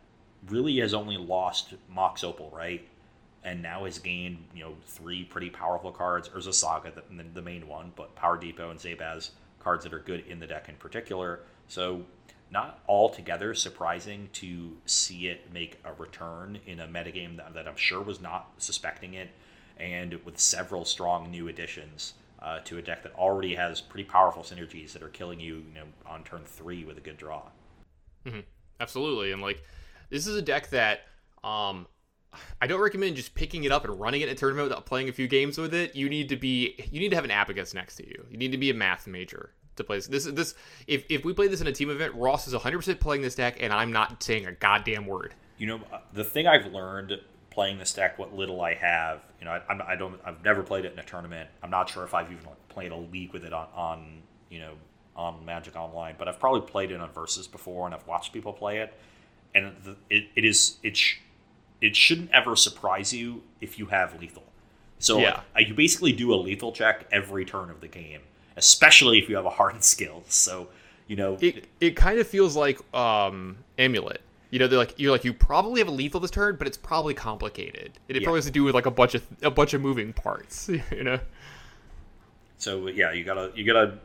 really 0.47 0.77
has 0.77 0.93
only 0.93 1.17
lost 1.17 1.73
Mox 1.89 2.23
Opal, 2.23 2.51
right? 2.53 2.87
And 3.43 3.61
now 3.61 3.85
has 3.85 3.99
gained 3.99 4.45
you 4.53 4.63
know 4.63 4.73
three 4.85 5.23
pretty 5.23 5.49
powerful 5.49 5.91
cards. 5.91 6.29
Urza 6.29 6.53
Saga, 6.53 6.91
the, 6.91 7.23
the 7.33 7.41
main 7.41 7.67
one, 7.67 7.91
but 7.95 8.15
Power 8.15 8.37
Depot 8.37 8.69
and 8.69 8.79
Zabaz 8.79 9.31
cards 9.59 9.83
that 9.83 9.93
are 9.93 9.99
good 9.99 10.25
in 10.27 10.39
the 10.39 10.47
deck 10.47 10.69
in 10.69 10.75
particular. 10.75 11.41
So 11.67 12.03
not 12.51 12.79
altogether 12.87 13.53
surprising 13.53 14.29
to 14.33 14.77
see 14.85 15.27
it 15.27 15.53
make 15.53 15.79
a 15.85 15.93
return 15.93 16.59
in 16.65 16.79
a 16.79 16.87
metagame 16.87 17.37
that, 17.37 17.53
that 17.53 17.67
I'm 17.67 17.75
sure 17.75 18.01
was 18.01 18.21
not 18.21 18.51
suspecting 18.57 19.13
it, 19.13 19.29
and 19.77 20.13
with 20.25 20.39
several 20.39 20.85
strong 20.85 21.29
new 21.29 21.47
additions 21.47 22.13
uh, 22.41 22.59
to 22.59 22.77
a 22.77 22.81
deck 22.81 23.03
that 23.03 23.13
already 23.15 23.55
has 23.55 23.81
pretty 23.81 24.03
powerful 24.03 24.43
synergies 24.43 24.93
that 24.93 25.03
are 25.03 25.09
killing 25.09 25.39
you, 25.39 25.55
you 25.55 25.75
know, 25.75 25.85
on 26.05 26.23
turn 26.23 26.41
three 26.45 26.83
with 26.85 26.97
a 26.97 27.01
good 27.01 27.17
draw. 27.17 27.43
Mm-hmm. 28.25 28.39
Absolutely, 28.79 29.31
and 29.31 29.41
like 29.41 29.63
this 30.09 30.25
is 30.25 30.35
a 30.35 30.41
deck 30.41 30.69
that 30.69 31.01
um, 31.43 31.87
I 32.61 32.67
don't 32.67 32.79
recommend 32.79 33.15
just 33.15 33.35
picking 33.35 33.63
it 33.63 33.71
up 33.71 33.85
and 33.85 33.99
running 33.99 34.21
it 34.21 34.29
in 34.29 34.33
a 34.33 34.37
tournament 34.37 34.69
without 34.69 34.85
playing 34.85 35.09
a 35.09 35.11
few 35.11 35.27
games 35.27 35.57
with 35.57 35.73
it. 35.73 35.95
You 35.95 36.09
need 36.09 36.29
to 36.29 36.37
be 36.37 36.75
you 36.91 36.99
need 36.99 37.09
to 37.09 37.15
have 37.15 37.25
an 37.25 37.31
abacus 37.31 37.73
next 37.73 37.95
to 37.97 38.07
you. 38.07 38.25
You 38.29 38.37
need 38.37 38.51
to 38.51 38.57
be 38.57 38.69
a 38.69 38.73
math 38.73 39.07
major 39.07 39.51
to 39.75 39.83
play 39.83 39.97
this. 39.97 40.07
This 40.07 40.25
this 40.25 40.55
if 40.87 41.05
if 41.09 41.25
we 41.25 41.33
play 41.33 41.47
this 41.47 41.61
in 41.61 41.67
a 41.67 41.71
team 41.71 41.89
event, 41.89 42.13
Ross 42.15 42.47
is 42.47 42.53
100% 42.53 42.99
playing 42.99 43.21
this 43.21 43.35
deck, 43.35 43.57
and 43.59 43.73
I'm 43.73 43.91
not 43.91 44.21
saying 44.23 44.45
a 44.45 44.53
goddamn 44.53 45.05
word. 45.05 45.33
You 45.57 45.67
know, 45.67 45.81
uh, 45.91 45.99
the 46.13 46.23
thing 46.23 46.47
I've 46.47 46.67
learned 46.67 47.19
playing 47.49 47.79
this 47.79 47.93
deck, 47.93 48.19
what 48.19 48.35
little 48.35 48.61
I 48.61 48.75
have, 48.75 49.21
you 49.39 49.45
know, 49.45 49.51
I, 49.51 49.93
I 49.93 49.95
don't, 49.95 50.19
I've 50.23 50.43
never 50.43 50.63
played 50.63 50.85
it 50.85 50.93
in 50.93 50.99
a 50.99 51.03
tournament. 51.03 51.49
I'm 51.63 51.69
not 51.69 51.89
sure 51.89 52.03
if 52.03 52.13
I've 52.13 52.31
even 52.31 52.45
like, 52.45 52.69
played 52.69 52.91
a 52.91 52.95
league 52.95 53.33
with 53.33 53.43
it 53.43 53.53
on, 53.53 53.67
on, 53.73 54.21
you 54.49 54.59
know, 54.59 54.73
on 55.15 55.45
Magic 55.45 55.75
Online, 55.75 56.15
but 56.17 56.27
I've 56.27 56.39
probably 56.39 56.61
played 56.61 56.91
it 56.91 57.01
on 57.01 57.11
Versus 57.11 57.47
before, 57.47 57.85
and 57.85 57.93
I've 57.93 58.07
watched 58.07 58.31
people 58.31 58.53
play 58.53 58.79
it, 58.79 58.93
and 59.53 59.75
the, 59.83 59.97
it, 60.09 60.27
it 60.35 60.45
is 60.45 60.77
it 60.81 60.95
sh- 60.95 61.17
it 61.81 61.95
shouldn't 61.95 62.31
ever 62.31 62.55
surprise 62.55 63.13
you 63.13 63.43
if 63.59 63.77
you 63.77 63.87
have 63.87 64.19
lethal. 64.19 64.43
So 64.99 65.19
yeah. 65.19 65.41
like, 65.55 65.67
you 65.67 65.73
basically 65.73 66.13
do 66.13 66.33
a 66.33 66.35
lethal 66.35 66.71
check 66.71 67.05
every 67.11 67.45
turn 67.45 67.69
of 67.69 67.81
the 67.81 67.87
game, 67.87 68.21
especially 68.55 69.19
if 69.19 69.27
you 69.27 69.35
have 69.35 69.45
a 69.45 69.49
hardened 69.59 69.83
skill. 69.83 70.23
So 70.27 70.69
you 71.07 71.17
know, 71.17 71.37
it 71.41 71.67
it 71.81 71.95
kind 71.97 72.19
of 72.19 72.27
feels 72.27 72.55
like 72.55 72.79
um, 72.95 73.57
amulet 73.77 74.21
you 74.49 74.59
know, 74.59 74.67
they're 74.67 74.79
like 74.79 74.95
you're 74.97 75.11
like 75.11 75.23
you 75.23 75.33
probably 75.33 75.79
have 75.79 75.87
a 75.87 75.91
lethal 75.91 76.19
this 76.19 76.31
turn, 76.31 76.55
but 76.57 76.67
it's 76.67 76.77
probably 76.77 77.13
complicated. 77.13 77.91
And 78.07 78.17
it 78.17 78.21
yeah. 78.21 78.25
probably 78.25 78.39
has 78.39 78.45
to 78.45 78.51
do 78.51 78.63
with 78.63 78.75
like 78.75 78.85
a 78.85 78.91
bunch 78.91 79.15
of 79.15 79.25
a 79.41 79.51
bunch 79.51 79.73
of 79.73 79.81
moving 79.81 80.13
parts. 80.13 80.69
You 80.91 81.03
know. 81.03 81.19
So 82.57 82.87
yeah, 82.87 83.13
you 83.13 83.23
gotta 83.23 83.51
you 83.55 83.65
gotta 83.65 83.99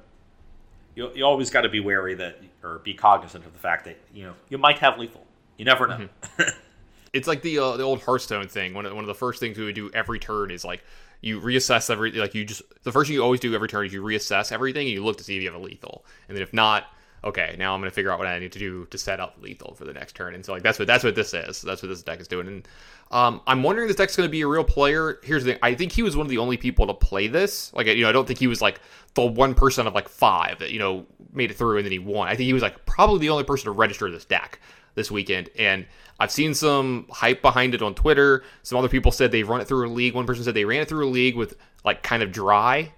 you, 0.94 1.10
you 1.14 1.24
always 1.24 1.50
got 1.50 1.62
to 1.62 1.68
be 1.68 1.80
wary 1.80 2.14
that 2.14 2.40
or 2.62 2.78
be 2.78 2.94
cognizant 2.94 3.44
of 3.44 3.52
the 3.52 3.58
fact 3.58 3.84
that 3.86 3.98
you 4.12 4.24
know 4.24 4.34
you 4.48 4.58
might 4.58 4.78
have 4.78 4.98
lethal. 4.98 5.26
You 5.56 5.64
never 5.64 5.86
know. 5.86 6.08
Mm-hmm. 6.38 6.42
it's 7.12 7.26
like 7.26 7.42
the 7.42 7.58
uh, 7.58 7.76
the 7.76 7.82
old 7.82 8.02
Hearthstone 8.02 8.48
thing. 8.48 8.74
One 8.74 8.86
of, 8.86 8.94
one 8.94 9.02
of 9.02 9.08
the 9.08 9.14
first 9.14 9.40
things 9.40 9.58
we 9.58 9.64
would 9.64 9.74
do 9.74 9.90
every 9.92 10.18
turn 10.18 10.50
is 10.50 10.64
like 10.64 10.84
you 11.20 11.40
reassess 11.40 11.90
every 11.90 12.12
like 12.12 12.34
you 12.34 12.44
just 12.44 12.62
the 12.82 12.92
first 12.92 13.08
thing 13.08 13.14
you 13.14 13.22
always 13.22 13.40
do 13.40 13.54
every 13.54 13.68
turn 13.68 13.86
is 13.86 13.92
you 13.92 14.02
reassess 14.02 14.52
everything 14.52 14.86
and 14.86 14.92
you 14.92 15.04
look 15.04 15.18
to 15.18 15.24
see 15.24 15.36
if 15.36 15.42
you 15.42 15.50
have 15.50 15.60
a 15.60 15.64
lethal, 15.64 16.04
and 16.28 16.36
then 16.36 16.42
if 16.42 16.52
not, 16.52 16.84
okay, 17.24 17.56
now 17.58 17.74
I'm 17.74 17.82
to 17.82 17.90
figure 17.90 18.10
out 18.10 18.18
what 18.18 18.28
I 18.28 18.38
need 18.38 18.52
to 18.52 18.58
do 18.58 18.86
to 18.86 18.98
set 18.98 19.18
up 19.18 19.36
lethal 19.40 19.74
for 19.74 19.84
the 19.84 19.92
next 19.92 20.14
turn. 20.14 20.34
And 20.34 20.44
so 20.44 20.52
like 20.52 20.62
that's 20.62 20.78
what 20.78 20.86
that's 20.86 21.02
what 21.02 21.14
this 21.14 21.32
is. 21.32 21.62
That's 21.62 21.82
what 21.82 21.88
this 21.88 22.02
deck 22.02 22.20
is 22.20 22.28
doing. 22.28 22.46
And 22.46 22.68
um, 23.10 23.40
I'm 23.46 23.62
wondering 23.62 23.86
if 23.88 23.96
this 23.96 23.96
deck's 23.96 24.16
to 24.16 24.28
be 24.28 24.42
a 24.42 24.46
real 24.46 24.64
player. 24.64 25.18
Here's 25.22 25.44
the 25.44 25.52
thing: 25.52 25.60
I 25.62 25.74
think 25.74 25.92
he 25.92 26.02
was 26.02 26.16
one 26.16 26.26
of 26.26 26.30
the 26.30 26.38
only 26.38 26.56
people 26.56 26.86
to 26.86 26.94
play 26.94 27.26
this. 27.26 27.72
Like 27.74 27.86
you 27.86 28.02
know, 28.02 28.08
I 28.08 28.12
don't 28.12 28.26
think 28.26 28.38
he 28.38 28.46
was 28.46 28.60
like 28.60 28.80
the 29.14 29.24
one 29.24 29.54
person 29.54 29.86
of 29.86 29.94
like 29.94 30.08
five 30.08 30.58
that 30.58 30.70
you 30.70 30.78
know 30.78 31.06
made 31.32 31.50
it 31.50 31.56
through 31.56 31.78
and 31.78 31.84
then 31.84 31.92
he 31.92 31.98
won. 31.98 32.28
I 32.28 32.36
think 32.36 32.46
he 32.46 32.52
was 32.52 32.62
like 32.62 32.84
probably 32.86 33.20
the 33.20 33.30
only 33.30 33.44
person 33.44 33.64
to 33.64 33.72
register 33.72 34.10
this 34.10 34.24
deck 34.24 34.60
this 34.94 35.10
weekend. 35.10 35.50
And 35.58 35.86
I've 36.20 36.30
seen 36.30 36.54
some 36.54 37.06
hype 37.10 37.42
behind 37.42 37.74
it 37.74 37.82
on 37.82 37.94
Twitter. 37.94 38.44
Some 38.62 38.78
other 38.78 38.88
people 38.88 39.10
said 39.10 39.32
they've 39.32 39.48
run 39.48 39.60
it 39.60 39.66
through 39.66 39.88
a 39.88 39.90
league. 39.90 40.14
One 40.14 40.26
person 40.26 40.44
said 40.44 40.54
they 40.54 40.64
ran 40.64 40.82
it 40.82 40.88
through 40.88 41.06
a 41.06 41.10
league 41.10 41.36
with 41.36 41.56
like 41.84 42.02
kind 42.02 42.22
of 42.22 42.30
dry 42.30 42.92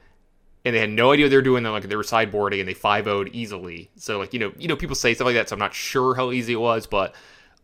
and 0.66 0.74
they 0.74 0.80
had 0.80 0.90
no 0.90 1.12
idea 1.12 1.26
what 1.26 1.30
they 1.30 1.36
were 1.36 1.42
doing. 1.42 1.62
Then 1.62 1.72
like 1.72 1.88
they 1.88 1.94
were 1.94 2.02
sideboarding 2.02 2.58
and 2.58 2.68
they 2.68 2.74
5 2.74 3.04
0'd 3.04 3.30
easily. 3.32 3.88
So 3.94 4.18
like 4.18 4.34
you 4.34 4.40
know 4.40 4.52
you 4.58 4.66
know 4.66 4.74
people 4.74 4.96
say 4.96 5.14
stuff 5.14 5.26
like 5.26 5.36
that. 5.36 5.48
So 5.48 5.54
I'm 5.54 5.60
not 5.60 5.72
sure 5.72 6.16
how 6.16 6.32
easy 6.32 6.54
it 6.54 6.60
was, 6.60 6.88
but 6.88 7.14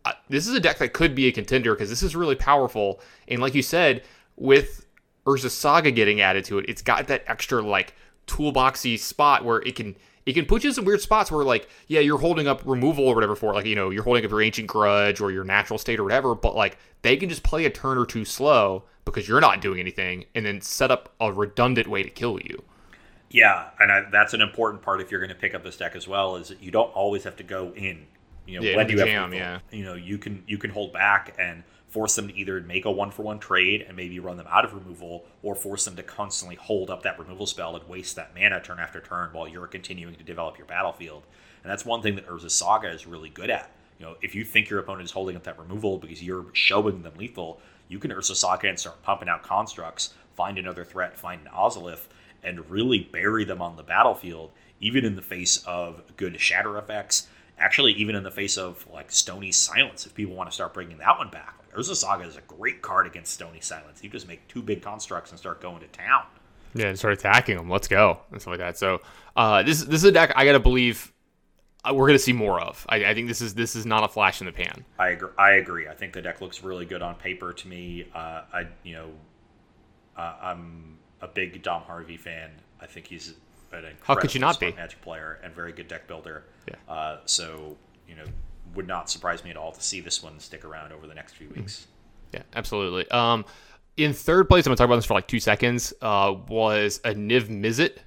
uh, 0.05 0.13
this 0.29 0.47
is 0.47 0.55
a 0.55 0.59
deck 0.59 0.77
that 0.77 0.93
could 0.93 1.13
be 1.13 1.27
a 1.27 1.31
contender 1.31 1.75
because 1.75 1.89
this 1.89 2.01
is 2.01 2.15
really 2.15 2.35
powerful. 2.35 3.01
And 3.27 3.41
like 3.41 3.55
you 3.55 3.61
said, 3.61 4.03
with 4.37 4.85
Urza 5.25 5.49
Saga 5.49 5.91
getting 5.91 6.21
added 6.21 6.45
to 6.45 6.59
it, 6.59 6.65
it's 6.69 6.81
got 6.81 7.07
that 7.07 7.25
extra 7.27 7.61
like 7.61 7.93
toolboxy 8.25 8.97
spot 8.97 9.43
where 9.43 9.61
it 9.63 9.75
can 9.75 9.97
it 10.25 10.31
can 10.31 10.45
put 10.45 10.63
you 10.63 10.69
in 10.69 10.73
some 10.73 10.85
weird 10.85 11.01
spots 11.01 11.29
where 11.29 11.43
like 11.43 11.67
yeah 11.87 11.99
you're 11.99 12.17
holding 12.17 12.47
up 12.47 12.61
removal 12.65 13.05
or 13.05 13.15
whatever 13.15 13.35
for 13.35 13.53
like 13.53 13.65
you 13.65 13.75
know 13.75 13.89
you're 13.89 14.03
holding 14.03 14.23
up 14.23 14.31
your 14.31 14.41
ancient 14.41 14.67
grudge 14.67 15.19
or 15.19 15.29
your 15.29 15.43
natural 15.43 15.77
state 15.77 15.99
or 15.99 16.03
whatever 16.03 16.35
but 16.35 16.55
like 16.55 16.77
they 17.01 17.17
can 17.17 17.27
just 17.27 17.43
play 17.43 17.65
a 17.65 17.69
turn 17.69 17.97
or 17.97 18.05
two 18.05 18.23
slow 18.23 18.85
because 19.03 19.27
you're 19.27 19.41
not 19.41 19.59
doing 19.59 19.77
anything 19.77 20.23
and 20.35 20.45
then 20.45 20.61
set 20.61 20.89
up 20.89 21.13
a 21.19 21.33
redundant 21.33 21.89
way 21.89 22.01
to 22.01 22.09
kill 22.09 22.39
you 22.39 22.63
yeah, 23.33 23.71
and 23.79 23.91
I, 23.91 24.03
that's 24.11 24.35
an 24.35 24.41
important 24.41 24.83
part 24.83 25.01
if 25.01 25.09
you're 25.09 25.19
going 25.19 25.29
to 25.29 25.35
pick 25.35 25.55
up 25.55 25.63
this 25.63 25.75
deck 25.75 25.95
as 25.95 26.07
well. 26.07 26.35
Is 26.35 26.49
that 26.49 26.61
you 26.61 26.69
don't 26.69 26.93
always 26.93 27.23
have 27.23 27.35
to 27.37 27.43
go 27.43 27.73
in. 27.75 28.05
You 28.45 28.59
know, 28.59 28.65
Yeah, 28.65 28.77
when 28.77 28.89
you 28.89 28.95
the 28.95 29.01
have 29.01 29.31
jam, 29.31 29.33
yeah. 29.33 29.59
you 29.71 29.83
know 29.83 29.95
you 29.95 30.19
can 30.19 30.43
you 30.47 30.59
can 30.59 30.69
hold 30.69 30.93
back 30.93 31.35
and 31.39 31.63
force 31.87 32.15
them 32.15 32.27
to 32.27 32.35
either 32.35 32.61
make 32.61 32.85
a 32.85 32.91
one 32.91 33.09
for 33.09 33.23
one 33.23 33.39
trade 33.39 33.85
and 33.87 33.97
maybe 33.97 34.19
run 34.19 34.37
them 34.37 34.45
out 34.49 34.65
of 34.65 34.73
removal, 34.73 35.25
or 35.41 35.55
force 35.55 35.83
them 35.85 35.95
to 35.95 36.03
constantly 36.03 36.55
hold 36.55 36.91
up 36.91 37.01
that 37.03 37.17
removal 37.17 37.47
spell 37.47 37.75
and 37.75 37.89
waste 37.89 38.15
that 38.15 38.35
mana 38.35 38.61
turn 38.61 38.79
after 38.79 39.01
turn 39.01 39.29
while 39.31 39.47
you're 39.47 39.67
continuing 39.67 40.15
to 40.15 40.23
develop 40.23 40.57
your 40.57 40.67
battlefield. 40.67 41.23
And 41.63 41.71
that's 41.71 41.85
one 41.85 42.01
thing 42.03 42.15
that 42.15 42.27
Urza 42.27 42.51
Saga 42.51 42.91
is 42.91 43.07
really 43.07 43.29
good 43.29 43.49
at. 43.49 43.71
You 43.97 44.05
know, 44.05 44.15
if 44.21 44.35
you 44.35 44.43
think 44.43 44.69
your 44.69 44.79
opponent 44.79 45.05
is 45.05 45.11
holding 45.11 45.35
up 45.35 45.43
that 45.43 45.57
removal 45.57 45.97
because 45.97 46.21
you're 46.21 46.45
showing 46.53 47.01
them 47.01 47.13
lethal, 47.17 47.59
you 47.87 47.97
can 47.97 48.11
Urza 48.11 48.35
Saga 48.35 48.69
and 48.69 48.79
start 48.79 49.01
pumping 49.01 49.29
out 49.29 49.41
constructs, 49.43 50.13
find 50.35 50.59
another 50.59 50.83
threat, 50.83 51.17
find 51.17 51.41
an 51.41 51.53
Ozolith, 51.53 52.07
and 52.43 52.69
really 52.69 52.99
bury 53.11 53.43
them 53.45 53.61
on 53.61 53.75
the 53.75 53.83
battlefield, 53.83 54.51
even 54.79 55.05
in 55.05 55.15
the 55.15 55.21
face 55.21 55.63
of 55.65 56.01
good 56.17 56.39
shatter 56.39 56.77
effects. 56.77 57.27
Actually, 57.57 57.93
even 57.93 58.15
in 58.15 58.23
the 58.23 58.31
face 58.31 58.57
of 58.57 58.85
like 58.91 59.11
Stony 59.11 59.51
Silence, 59.51 60.05
if 60.05 60.13
people 60.13 60.35
want 60.35 60.49
to 60.49 60.53
start 60.53 60.73
bringing 60.73 60.97
that 60.97 61.17
one 61.17 61.29
back. 61.29 61.55
Like, 61.59 61.79
Urza 61.79 61.95
Saga 61.95 62.25
is 62.25 62.35
a 62.35 62.41
great 62.41 62.81
card 62.81 63.05
against 63.07 63.31
Stony 63.33 63.59
Silence. 63.61 64.03
You 64.03 64.09
just 64.09 64.27
make 64.27 64.47
two 64.47 64.61
big 64.61 64.81
constructs 64.81 65.29
and 65.31 65.39
start 65.39 65.61
going 65.61 65.79
to 65.81 65.87
town. 65.87 66.23
yeah 66.75 66.87
and 66.87 66.97
start 66.97 67.13
attacking 67.13 67.55
them 67.55 67.69
let's 67.69 67.87
go 67.87 68.19
and 68.31 68.41
stuff 68.41 68.51
like 68.53 68.59
that 68.59 68.75
so 68.77 68.99
uh 69.35 69.61
this 69.61 69.83
this 69.83 70.01
is 70.01 70.05
a 70.05 70.11
deck 70.11 70.33
i 70.35 70.43
gotta 70.43 70.59
believe 70.59 71.13
uh, 71.85 71.93
we're 71.93 72.07
gonna 72.07 72.17
see 72.17 72.33
more 72.33 72.59
of 72.59 72.83
I, 72.89 73.05
I 73.05 73.13
think 73.13 73.27
this 73.27 73.41
is 73.41 73.53
this 73.53 73.75
is 73.75 73.85
not 73.85 74.03
a 74.03 74.07
flash 74.07 74.41
in 74.41 74.47
the 74.47 74.51
pan 74.51 74.83
I 74.97 75.09
agree. 75.09 75.29
I 75.37 75.51
agree. 75.53 75.87
I 75.87 75.93
think 75.93 76.13
the 76.13 76.21
deck 76.23 76.41
looks 76.41 76.63
really 76.63 76.85
good 76.85 77.01
on 77.03 77.13
paper 77.15 77.53
to 77.53 77.67
me. 77.67 78.07
Uh, 78.15 78.41
I, 78.51 78.67
you 78.83 78.93
know, 78.95 79.09
uh, 80.17 80.35
I'm 80.41 80.97
a 81.23 81.27
big 81.27 81.61
Dom 81.63 81.81
Harvey 81.83 82.17
fan. 82.17 82.49
I 82.81 82.85
think 82.85 83.07
he's 83.07 83.33
an 83.71 83.85
How 84.03 84.15
could 84.15 84.33
you 84.33 84.39
not 84.41 84.59
be? 84.59 84.71
Magic 84.73 85.01
player 85.01 85.39
and 85.43 85.53
very 85.53 85.71
good 85.71 85.87
deck 85.87 86.07
builder. 86.07 86.43
Yeah. 86.67 86.75
Uh, 86.93 87.17
so 87.25 87.77
you 88.07 88.15
know, 88.15 88.25
would 88.75 88.87
not 88.87 89.09
surprise 89.09 89.43
me 89.43 89.49
at 89.49 89.57
all 89.57 89.71
to 89.71 89.81
see 89.81 90.01
this 90.01 90.21
one 90.21 90.39
stick 90.39 90.65
around 90.65 90.91
over 90.91 91.07
the 91.07 91.15
next 91.15 91.33
few 91.33 91.47
Mm-hmm. 91.47 91.61
weeks. 91.61 91.87
Yeah, 92.33 92.41
absolutely. 92.55 93.09
Um, 93.11 93.45
in 93.95 94.11
third 94.13 94.49
place, 94.49 94.65
I'm 94.65 94.71
gonna 94.71 94.77
talk 94.77 94.85
about 94.85 94.95
this 94.97 95.05
for 95.05 95.13
like 95.13 95.27
two 95.27 95.39
seconds. 95.39 95.93
Uh, 96.01 96.35
was 96.47 96.99
a 97.05 97.13
Niv 97.13 97.43
Mizzet 97.49 97.97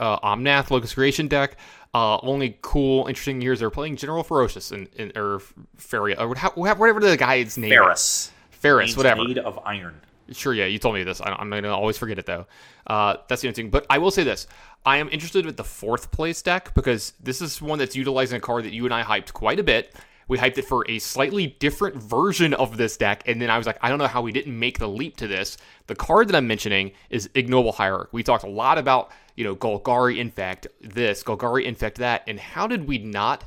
uh, 0.00 0.18
Omnath 0.20 0.70
Locus 0.70 0.94
Creation 0.94 1.28
deck. 1.28 1.56
Uh, 1.94 2.16
only 2.22 2.56
cool, 2.62 3.06
interesting 3.06 3.42
is 3.42 3.58
they're 3.60 3.68
playing 3.70 3.96
General 3.96 4.22
Ferocious 4.22 4.70
and, 4.70 4.88
and 4.98 5.12
or 5.16 5.40
Faria 5.76 6.16
or 6.18 6.28
whatever 6.54 7.00
the 7.00 7.16
guy's 7.18 7.58
name. 7.58 7.70
is. 7.72 7.76
Ferrous. 7.76 8.32
Ferrous, 8.50 8.96
whatever. 8.96 9.24
Made 9.24 9.38
of 9.38 9.58
iron. 9.64 10.00
Sure, 10.30 10.54
yeah, 10.54 10.66
you 10.66 10.78
told 10.78 10.94
me 10.94 11.02
this. 11.04 11.20
I, 11.20 11.32
I'm 11.32 11.50
gonna 11.50 11.74
always 11.74 11.98
forget 11.98 12.18
it 12.18 12.26
though. 12.26 12.46
Uh, 12.86 13.16
that's 13.28 13.42
the 13.42 13.48
only 13.48 13.54
thing. 13.54 13.70
But 13.70 13.86
I 13.90 13.98
will 13.98 14.10
say 14.10 14.22
this: 14.24 14.46
I 14.84 14.98
am 14.98 15.08
interested 15.10 15.46
with 15.46 15.56
the 15.56 15.64
fourth 15.64 16.10
place 16.10 16.42
deck 16.42 16.74
because 16.74 17.12
this 17.20 17.40
is 17.40 17.60
one 17.60 17.78
that's 17.78 17.96
utilizing 17.96 18.36
a 18.36 18.40
card 18.40 18.64
that 18.64 18.72
you 18.72 18.84
and 18.84 18.94
I 18.94 19.02
hyped 19.02 19.32
quite 19.32 19.58
a 19.58 19.62
bit. 19.62 19.94
We 20.28 20.38
hyped 20.38 20.58
it 20.58 20.64
for 20.64 20.88
a 20.88 20.98
slightly 20.98 21.48
different 21.58 21.96
version 21.96 22.54
of 22.54 22.76
this 22.76 22.96
deck, 22.96 23.22
and 23.26 23.42
then 23.42 23.50
I 23.50 23.58
was 23.58 23.66
like, 23.66 23.78
I 23.82 23.88
don't 23.88 23.98
know 23.98 24.06
how 24.06 24.22
we 24.22 24.32
didn't 24.32 24.58
make 24.58 24.78
the 24.78 24.88
leap 24.88 25.16
to 25.18 25.26
this. 25.26 25.58
The 25.88 25.94
card 25.94 26.28
that 26.28 26.36
I'm 26.36 26.46
mentioning 26.46 26.92
is 27.10 27.28
Ignoble 27.34 27.72
Hierarch. 27.72 28.10
We 28.12 28.22
talked 28.22 28.44
a 28.44 28.48
lot 28.48 28.78
about, 28.78 29.10
you 29.36 29.44
know, 29.44 29.56
Golgari 29.56 30.18
Infect 30.18 30.68
this, 30.80 31.22
Golgari 31.22 31.64
Infect 31.64 31.98
that, 31.98 32.22
and 32.26 32.38
how 32.38 32.66
did 32.66 32.86
we 32.86 32.98
not 32.98 33.44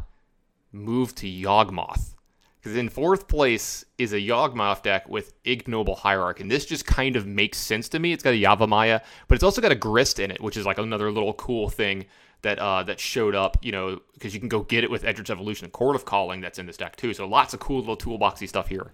move 0.71 1.15
to 1.15 1.27
Yawgmoth? 1.27 2.14
Because 2.65 2.79
in 2.79 2.89
fourth 2.89 3.27
place 3.27 3.85
is 3.99 4.11
a 4.11 4.19
Yawgmoth 4.19 4.81
deck 4.81 5.07
with 5.07 5.33
Ignoble 5.43 5.97
Hierarch, 5.97 6.39
and 6.39 6.49
this 6.49 6.65
just 6.65 6.83
kind 6.83 7.15
of 7.15 7.27
makes 7.27 7.59
sense 7.59 7.87
to 7.89 7.99
me. 7.99 8.11
It's 8.11 8.23
got 8.23 8.33
a 8.33 8.41
Yavimaya, 8.41 9.03
but 9.27 9.35
it's 9.35 9.43
also 9.43 9.61
got 9.61 9.71
a 9.71 9.75
Grist 9.75 10.19
in 10.19 10.31
it, 10.31 10.41
which 10.41 10.57
is 10.57 10.65
like 10.65 10.79
another 10.79 11.11
little 11.11 11.33
cool 11.33 11.69
thing 11.69 12.05
that 12.41 12.57
uh, 12.57 12.81
that 12.81 12.99
showed 12.99 13.35
up, 13.35 13.57
you 13.61 13.71
know, 13.71 14.01
because 14.15 14.33
you 14.33 14.39
can 14.39 14.49
go 14.49 14.63
get 14.63 14.83
it 14.83 14.89
with 14.89 15.05
Eldritch 15.05 15.29
Evolution 15.29 15.65
and 15.65 15.73
Chord 15.73 15.95
of 15.95 16.05
Calling 16.05 16.41
that's 16.41 16.57
in 16.57 16.65
this 16.65 16.75
deck 16.75 16.95
too. 16.95 17.13
So 17.13 17.27
lots 17.27 17.53
of 17.53 17.59
cool 17.59 17.81
little 17.81 17.95
toolboxy 17.95 18.49
stuff 18.49 18.67
here. 18.67 18.91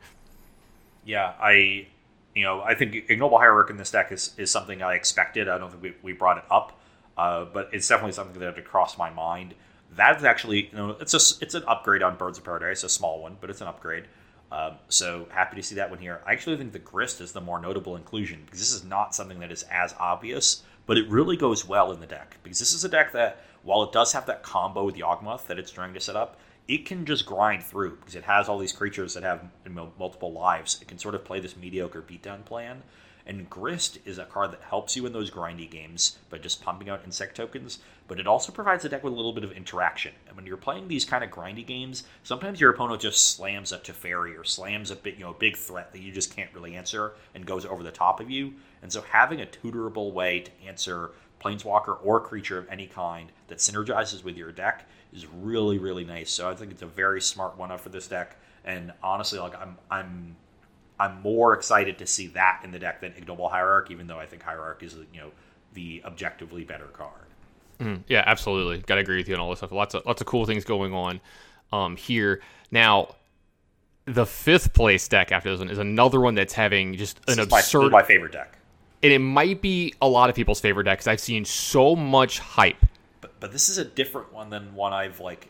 Yeah, 1.06 1.32
I, 1.40 1.88
you 2.36 2.44
know, 2.44 2.62
I 2.64 2.76
think 2.76 2.94
Ignoble 3.08 3.38
Hierarch 3.38 3.70
in 3.70 3.78
this 3.78 3.92
deck 3.92 4.12
is, 4.12 4.34
is 4.38 4.52
something 4.52 4.82
I 4.82 4.96
expected. 4.96 5.48
I 5.48 5.58
don't 5.58 5.72
think 5.72 5.82
we, 5.82 5.94
we 6.04 6.12
brought 6.12 6.40
it 6.40 6.44
up, 6.52 6.78
uh, 7.18 7.46
but 7.46 7.70
it's 7.72 7.88
definitely 7.88 8.12
something 8.12 8.38
that 8.42 8.54
had 8.54 8.66
crossed 8.66 8.98
my 8.98 9.12
mind. 9.12 9.54
That 9.96 10.18
is 10.18 10.24
actually, 10.24 10.68
you 10.68 10.78
know, 10.78 10.96
it's 11.00 11.14
a 11.14 11.44
it's 11.44 11.54
an 11.54 11.64
upgrade 11.68 12.02
on 12.02 12.18
Birds 12.18 12.38
of 12.38 12.44
Paradise, 12.44 12.84
a 12.84 12.90
small 12.90 13.22
one, 13.22 13.38
but 13.40 13.50
it's 13.50 13.62
an 13.62 13.68
upgrade. 13.68 14.06
Um, 14.52 14.74
so 14.90 15.28
happy 15.32 15.56
to 15.56 15.64
see 15.64 15.76
that 15.76 15.90
one 15.90 16.00
here. 16.00 16.22
I 16.26 16.34
actually 16.34 16.58
think 16.58 16.74
the 16.74 16.80
Grist 16.80 17.22
is 17.22 17.32
the 17.32 17.42
more 17.42 17.60
notable 17.60 17.96
inclusion 17.96 18.42
because 18.46 18.60
this 18.60 18.74
is 18.74 18.84
not 18.84 19.16
something 19.16 19.40
that 19.40 19.52
is 19.52 19.64
as 19.72 19.96
obvious, 19.98 20.64
but 20.86 20.98
it 20.98 21.10
really 21.10 21.38
goes 21.38 21.66
well 21.66 21.92
in 21.94 22.02
the 22.02 22.08
deck 22.08 22.38
because 22.44 22.60
this 22.60 22.74
is 22.74 22.84
a 22.84 22.90
deck 22.90 23.14
that, 23.14 23.44
while 23.64 23.84
it 23.84 23.94
does 23.94 24.12
have 24.12 24.26
that 24.26 24.44
combo 24.44 24.84
with 24.84 24.96
Yawgmoth 24.96 25.48
that 25.48 25.58
it's 25.58 25.72
trying 25.72 25.94
to 25.94 26.02
set 26.02 26.18
up, 26.18 26.38
it 26.68 26.86
can 26.86 27.06
just 27.06 27.26
grind 27.26 27.64
through 27.64 27.98
because 27.98 28.16
it 28.16 28.24
has 28.26 28.50
all 28.50 28.58
these 28.58 28.74
creatures 28.74 29.14
that 29.14 29.24
have 29.24 29.44
multiple 29.98 30.34
lives. 30.34 30.80
It 30.82 30.88
can 30.88 30.98
sort 30.98 31.16
of 31.16 31.24
play 31.24 31.40
this 31.40 31.56
mediocre 31.56 32.02
beatdown 32.02 32.44
plan. 32.44 32.84
And 33.26 33.50
Grist 33.50 34.00
is 34.06 34.18
a 34.18 34.26
card 34.26 34.52
that 34.52 34.62
helps 34.62 34.96
you 34.96 35.06
in 35.06 35.14
those 35.14 35.32
grindy 35.32 35.70
games 35.70 36.18
by 36.30 36.38
just 36.38 36.64
pumping 36.64 36.90
out 36.90 37.02
insect 37.06 37.38
tokens, 37.38 37.80
but 38.08 38.20
it 38.20 38.28
also 38.28 38.52
provides 38.52 38.84
the 38.84 38.90
deck 38.90 39.04
with 39.04 39.14
a 39.14 39.16
little 39.16 39.34
bit 39.34 39.44
of 39.44 39.52
interaction. 39.52 40.14
And 40.28 40.36
when 40.36 40.46
you're 40.46 40.58
playing 40.58 40.88
these 40.88 41.06
kind 41.06 41.24
of 41.24 41.30
grindy 41.30 41.66
games, 41.66 42.04
sometimes 42.24 42.60
your 42.60 42.72
opponent 42.72 43.02
just 43.02 43.36
slams 43.36 43.72
a 43.72 43.78
Teferi 43.78 44.38
or 44.38 44.44
slams 44.44 44.92
a 44.92 44.96
big, 44.96 45.18
you 45.18 45.26
know, 45.26 45.32
a 45.32 45.36
big 45.36 45.56
threat 45.56 45.92
that 45.92 46.02
you 46.02 46.12
just 46.12 46.36
can't 46.36 46.54
really 46.54 46.76
answer 46.76 47.14
and 47.36 47.46
goes 47.46 47.66
over 47.66 47.84
the 47.84 47.92
top 47.92 48.20
of 48.20 48.30
you. 48.30 48.54
And 48.82 48.92
so 48.92 49.02
having 49.02 49.42
a 49.42 49.46
tutorable 49.46 50.12
way 50.12 50.40
to 50.42 50.52
answer 50.66 51.12
planeswalker 51.42 51.98
or 52.04 52.20
creature 52.20 52.58
of 52.58 52.70
any 52.70 52.88
kind 52.88 53.32
that 53.48 53.58
synergizes 53.58 54.24
with 54.24 54.38
your 54.38 54.52
deck 54.52 54.88
is 55.14 55.26
really 55.28 55.78
really 55.78 56.04
nice. 56.04 56.32
So 56.32 56.50
I 56.50 56.56
think 56.56 56.72
it's 56.72 56.82
a 56.82 56.88
very 56.88 57.22
smart 57.22 57.58
one 57.58 57.72
up 57.72 57.80
for 57.80 57.90
this 57.90 58.08
deck. 58.08 58.38
And 58.64 58.94
honestly, 59.02 59.40
like 59.40 59.60
I'm 59.60 59.78
I'm 59.90 60.36
I'm 61.02 61.22
more 61.22 61.54
excited 61.54 61.98
to 61.98 62.06
see 62.06 62.28
that 62.28 62.62
in 62.64 62.72
the 62.72 62.80
deck 62.80 63.02
than 63.02 63.14
Ignoble 63.18 63.50
Hierarch, 63.50 63.90
even 63.92 64.08
though 64.08 64.20
I 64.20 64.26
think 64.28 64.44
Hierarch 64.44 64.84
is 64.84 64.96
you 65.12 65.20
know 65.20 65.32
the 65.74 66.02
objectively 66.06 66.64
better 66.64 66.86
card. 66.86 67.16
Yeah, 68.08 68.24
absolutely. 68.28 68.78
Got 68.78 68.96
to 68.96 69.02
agree 69.02 69.18
with 69.18 69.28
you 69.28 69.34
on 69.34 69.42
all 69.42 69.50
this 69.50 69.58
stuff. 69.58 69.72
Lots 69.72 69.96
of 69.96 70.06
lots 70.06 70.22
of 70.22 70.28
cool 70.28 70.46
things 70.46 70.64
going 70.64 70.94
on 70.94 71.20
um, 71.74 71.96
here. 71.96 72.42
Now, 72.70 73.16
the 74.06 74.26
fifth 74.28 74.74
place 74.74 75.08
deck 75.08 75.32
after 75.32 75.50
this 75.50 75.60
one 75.60 75.70
is 75.70 75.80
another 75.80 76.20
one 76.22 76.36
that's 76.36 76.54
having 76.54 76.96
just 76.96 77.18
an 77.28 77.38
This 77.38 77.46
is 77.46 77.50
my, 77.50 77.58
this 77.58 77.66
absurd 77.66 77.86
is 77.86 77.92
my 77.92 78.04
favorite 78.04 78.34
deck. 78.34 78.58
and 79.02 79.12
it 79.12 79.18
might 79.20 79.64
be 79.64 79.96
a 80.00 80.08
lot 80.08 80.30
of 80.30 80.36
people's 80.36 80.60
favorite 80.62 80.84
deck 80.84 81.00
because 81.00 81.08
I've 81.08 81.20
seen 81.20 81.44
so 81.44 81.96
much 81.96 82.38
hype. 82.38 82.86
But 83.20 83.40
but 83.40 83.52
this 83.52 83.68
is 83.68 83.80
a 83.80 83.86
different 83.86 84.32
one 84.32 84.52
than 84.52 84.76
one 84.76 84.94
I've 84.94 85.20
like 85.20 85.50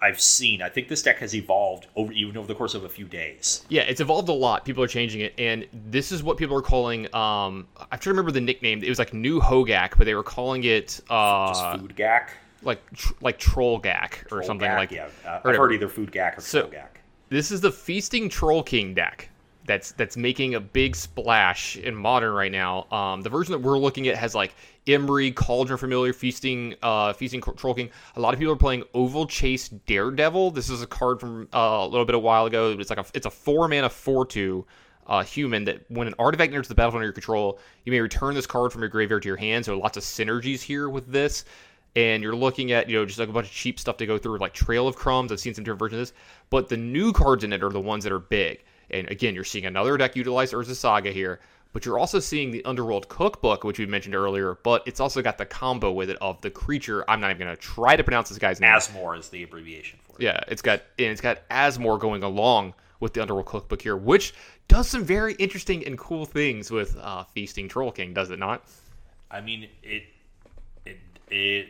I've 0.00 0.20
seen. 0.20 0.62
I 0.62 0.68
think 0.68 0.88
this 0.88 1.02
deck 1.02 1.18
has 1.18 1.34
evolved 1.34 1.86
over 1.96 2.12
even 2.12 2.36
over 2.36 2.46
the 2.46 2.54
course 2.54 2.74
of 2.74 2.84
a 2.84 2.88
few 2.88 3.06
days. 3.06 3.64
Yeah, 3.68 3.82
it's 3.82 4.00
evolved 4.00 4.28
a 4.28 4.32
lot. 4.32 4.64
People 4.64 4.82
are 4.84 4.88
changing 4.88 5.20
it, 5.22 5.34
and 5.38 5.66
this 5.72 6.12
is 6.12 6.22
what 6.22 6.36
people 6.36 6.56
are 6.56 6.62
calling. 6.62 7.06
Um, 7.14 7.66
I'm 7.78 7.86
trying 7.90 8.00
to 8.00 8.10
remember 8.10 8.32
the 8.32 8.40
nickname. 8.40 8.82
It 8.82 8.88
was 8.88 8.98
like 8.98 9.12
New 9.14 9.40
Hogak, 9.40 9.96
but 9.98 10.04
they 10.04 10.14
were 10.14 10.22
calling 10.22 10.64
it 10.64 11.00
uh, 11.10 11.48
Just 11.48 11.80
food 11.80 11.96
gack. 11.96 12.32
like 12.62 12.80
tr- 12.94 13.14
like 13.20 13.38
Troll 13.38 13.80
Gak 13.80 14.24
or 14.26 14.28
Troll 14.28 14.42
something 14.42 14.66
gack, 14.68 14.78
like. 14.78 14.90
yeah. 14.90 15.08
Uh, 15.26 15.40
I've 15.44 15.56
heard 15.56 15.72
either 15.72 15.88
food 15.88 16.10
Gak 16.12 16.38
or 16.38 16.40
So- 16.40 16.60
troll 16.60 16.72
gack. 16.72 17.00
This 17.28 17.50
is 17.50 17.60
the 17.60 17.72
Feasting 17.72 18.28
Troll 18.28 18.62
King 18.62 18.94
deck 18.94 19.28
that's 19.66 19.90
that's 19.92 20.16
making 20.16 20.54
a 20.54 20.60
big 20.60 20.94
splash 20.94 21.76
in 21.76 21.92
modern 21.94 22.32
right 22.32 22.52
now. 22.52 22.84
Um, 22.92 23.22
the 23.22 23.28
version 23.30 23.50
that 23.52 23.58
we're 23.58 23.78
looking 23.78 24.06
at 24.06 24.16
has 24.16 24.32
like 24.34 24.54
Emry, 24.86 25.34
Cauldron 25.34 25.78
Familiar, 25.78 26.12
Feasting, 26.12 26.74
uh, 26.82 27.12
Feasting 27.12 27.40
Troll 27.40 27.74
King. 27.74 27.90
A 28.16 28.20
lot 28.20 28.34
of 28.34 28.40
people 28.40 28.52
are 28.52 28.56
playing 28.56 28.84
Oval 28.94 29.26
Chase 29.26 29.68
Daredevil. 29.68 30.52
This 30.52 30.70
is 30.70 30.82
a 30.82 30.86
card 30.86 31.20
from 31.20 31.48
uh, 31.54 31.78
a 31.80 31.88
little 31.88 32.04
bit 32.04 32.14
a 32.14 32.18
while 32.18 32.46
ago. 32.46 32.76
It's 32.78 32.90
like 32.90 32.98
a 32.98 33.06
it's 33.14 33.26
a 33.26 33.30
four 33.30 33.68
mana 33.68 33.88
four 33.88 34.26
two. 34.26 34.66
Uh, 35.08 35.22
human 35.22 35.62
that 35.62 35.88
when 35.88 36.08
an 36.08 36.14
artifact 36.18 36.52
enters 36.52 36.66
the 36.66 36.74
battlefield 36.74 36.96
under 36.96 37.06
your 37.06 37.12
control, 37.12 37.60
you 37.84 37.92
may 37.92 38.00
return 38.00 38.34
this 38.34 38.44
card 38.44 38.72
from 38.72 38.82
your 38.82 38.88
graveyard 38.88 39.22
to 39.22 39.28
your 39.28 39.36
hand. 39.36 39.64
So 39.64 39.78
lots 39.78 39.96
of 39.96 40.02
synergies 40.02 40.60
here 40.60 40.88
with 40.88 41.06
this 41.06 41.44
and 41.96 42.22
you're 42.22 42.36
looking 42.36 42.70
at 42.72 42.88
you 42.88 42.96
know 42.96 43.06
just 43.06 43.18
like 43.18 43.28
a 43.28 43.32
bunch 43.32 43.46
of 43.46 43.52
cheap 43.52 43.80
stuff 43.80 43.96
to 43.96 44.06
go 44.06 44.18
through 44.18 44.38
like 44.38 44.52
trail 44.52 44.86
of 44.86 44.94
crumbs 44.94 45.32
i've 45.32 45.40
seen 45.40 45.54
some 45.54 45.64
different 45.64 45.80
versions 45.80 46.00
of 46.00 46.06
this 46.06 46.12
but 46.50 46.68
the 46.68 46.76
new 46.76 47.12
cards 47.12 47.42
in 47.42 47.52
it 47.52 47.64
are 47.64 47.70
the 47.70 47.80
ones 47.80 48.04
that 48.04 48.12
are 48.12 48.20
big 48.20 48.62
and 48.90 49.10
again 49.10 49.34
you're 49.34 49.44
seeing 49.44 49.66
another 49.66 49.96
deck 49.96 50.14
utilize 50.14 50.52
urza 50.52 50.74
saga 50.74 51.10
here 51.10 51.40
but 51.72 51.84
you're 51.84 51.98
also 51.98 52.18
seeing 52.18 52.50
the 52.50 52.64
underworld 52.64 53.08
cookbook 53.08 53.64
which 53.64 53.78
we 53.78 53.86
mentioned 53.86 54.14
earlier 54.14 54.58
but 54.62 54.82
it's 54.86 55.00
also 55.00 55.22
got 55.22 55.38
the 55.38 55.46
combo 55.46 55.92
with 55.92 56.10
it 56.10 56.16
of 56.20 56.40
the 56.40 56.50
creature 56.50 57.04
i'm 57.08 57.20
not 57.20 57.30
even 57.30 57.46
going 57.46 57.56
to 57.56 57.60
try 57.60 57.96
to 57.96 58.04
pronounce 58.04 58.28
this 58.28 58.38
guy's 58.38 58.60
name. 58.60 58.72
Asmore 58.72 59.18
is 59.18 59.28
the 59.28 59.42
abbreviation 59.42 59.98
for 60.02 60.12
it. 60.12 60.24
Yeah 60.24 60.40
it's 60.48 60.62
got 60.62 60.82
and 60.98 61.08
it's 61.08 61.20
got 61.20 61.48
asmore 61.48 61.98
going 61.98 62.22
along 62.22 62.74
with 63.00 63.12
the 63.12 63.20
underworld 63.20 63.46
cookbook 63.46 63.82
here 63.82 63.96
which 63.96 64.34
does 64.68 64.88
some 64.88 65.04
very 65.04 65.34
interesting 65.34 65.86
and 65.86 65.96
cool 65.98 66.24
things 66.24 66.70
with 66.70 66.96
uh, 66.98 67.24
feasting 67.24 67.68
troll 67.68 67.92
king 67.92 68.12
does 68.14 68.30
it 68.30 68.38
not? 68.38 68.64
I 69.30 69.40
mean 69.40 69.68
it 69.82 70.04
it 70.84 70.96
it 71.30 71.68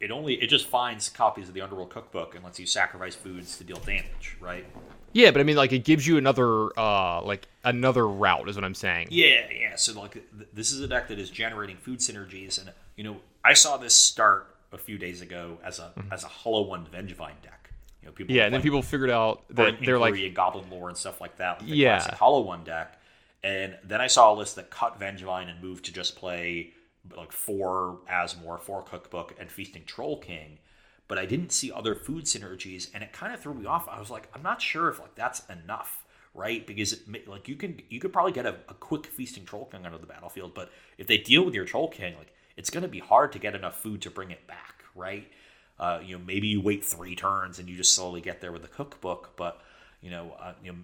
it 0.00 0.10
only 0.10 0.34
it 0.34 0.48
just 0.48 0.66
finds 0.66 1.08
copies 1.08 1.48
of 1.48 1.54
the 1.54 1.62
Underworld 1.62 1.90
Cookbook 1.90 2.34
and 2.34 2.44
lets 2.44 2.58
you 2.60 2.66
sacrifice 2.66 3.14
foods 3.14 3.56
to 3.58 3.64
deal 3.64 3.78
damage, 3.78 4.36
right? 4.40 4.66
Yeah, 5.14 5.30
but 5.30 5.40
I 5.40 5.44
mean, 5.44 5.56
like 5.56 5.72
it 5.72 5.84
gives 5.84 6.06
you 6.06 6.18
another, 6.18 6.78
uh, 6.78 7.22
like 7.22 7.46
another 7.62 8.06
route, 8.06 8.48
is 8.48 8.56
what 8.56 8.64
I'm 8.64 8.74
saying. 8.74 9.08
Yeah, 9.10 9.46
yeah. 9.50 9.76
So 9.76 9.98
like, 9.98 10.12
th- 10.12 10.48
this 10.52 10.72
is 10.72 10.80
a 10.80 10.88
deck 10.88 11.08
that 11.08 11.18
is 11.18 11.30
generating 11.30 11.76
food 11.76 12.00
synergies, 12.00 12.60
and 12.60 12.72
you 12.96 13.04
know, 13.04 13.16
I 13.44 13.54
saw 13.54 13.76
this 13.76 13.94
start 13.94 14.54
a 14.72 14.78
few 14.78 14.98
days 14.98 15.22
ago 15.22 15.58
as 15.64 15.78
a 15.78 15.92
mm-hmm. 15.96 16.12
as 16.12 16.24
a 16.24 16.28
Hollow 16.28 16.62
One 16.62 16.84
Vengevine 16.92 17.40
deck. 17.42 17.70
You 18.02 18.08
know, 18.08 18.12
people. 18.12 18.34
Yeah, 18.34 18.44
and 18.44 18.52
then 18.52 18.60
people 18.60 18.82
figured 18.82 19.10
out 19.10 19.44
that 19.50 19.76
they're 19.84 19.98
like 19.98 20.16
and 20.16 20.34
Goblin 20.34 20.68
Lore 20.68 20.88
and 20.88 20.98
stuff 20.98 21.20
like 21.20 21.38
that. 21.38 21.60
The 21.60 21.66
yeah, 21.66 22.14
Hollow 22.16 22.40
One 22.40 22.64
deck, 22.64 23.00
and 23.44 23.76
then 23.84 24.00
I 24.00 24.08
saw 24.08 24.32
a 24.32 24.34
list 24.34 24.56
that 24.56 24.68
cut 24.70 24.98
Vengevine 24.98 25.48
and 25.48 25.62
moved 25.62 25.84
to 25.84 25.92
just 25.92 26.16
play 26.16 26.72
like 27.16 27.30
four 27.30 27.98
Asmore, 28.10 28.60
four 28.60 28.82
Cookbook, 28.82 29.34
and 29.38 29.50
Feasting 29.50 29.84
Troll 29.86 30.18
King. 30.18 30.58
But 31.06 31.18
I 31.18 31.26
didn't 31.26 31.52
see 31.52 31.70
other 31.70 31.94
food 31.94 32.24
synergies, 32.24 32.88
and 32.94 33.02
it 33.02 33.12
kind 33.12 33.34
of 33.34 33.40
threw 33.40 33.54
me 33.54 33.66
off. 33.66 33.88
I 33.88 34.00
was 34.00 34.10
like, 34.10 34.28
I'm 34.34 34.42
not 34.42 34.62
sure 34.62 34.88
if 34.88 34.98
like 34.98 35.14
that's 35.14 35.42
enough, 35.48 36.04
right? 36.32 36.66
Because 36.66 36.94
it, 36.94 37.28
like 37.28 37.48
you 37.48 37.56
can 37.56 37.80
you 37.90 38.00
could 38.00 38.12
probably 38.12 38.32
get 38.32 38.46
a, 38.46 38.56
a 38.68 38.74
quick 38.74 39.06
Feasting 39.06 39.44
Troll 39.44 39.66
King 39.66 39.84
out 39.84 39.94
of 39.94 40.00
the 40.00 40.06
battlefield, 40.06 40.54
but 40.54 40.70
if 40.96 41.06
they 41.06 41.18
deal 41.18 41.44
with 41.44 41.54
your 41.54 41.66
Troll 41.66 41.88
King, 41.88 42.14
like 42.16 42.32
it's 42.56 42.70
going 42.70 42.82
to 42.82 42.88
be 42.88 43.00
hard 43.00 43.32
to 43.32 43.38
get 43.38 43.54
enough 43.54 43.80
food 43.80 44.00
to 44.02 44.10
bring 44.10 44.30
it 44.30 44.46
back, 44.46 44.84
right? 44.94 45.30
Uh, 45.78 46.00
you 46.04 46.16
know, 46.16 46.24
maybe 46.24 46.46
you 46.46 46.60
wait 46.60 46.84
three 46.84 47.16
turns 47.16 47.58
and 47.58 47.68
you 47.68 47.76
just 47.76 47.94
slowly 47.94 48.20
get 48.20 48.40
there 48.40 48.52
with 48.52 48.62
the 48.62 48.68
cookbook, 48.68 49.34
but 49.36 49.60
you 50.00 50.10
know, 50.10 50.36
uh, 50.40 50.52
you 50.62 50.72
know, 50.72 50.78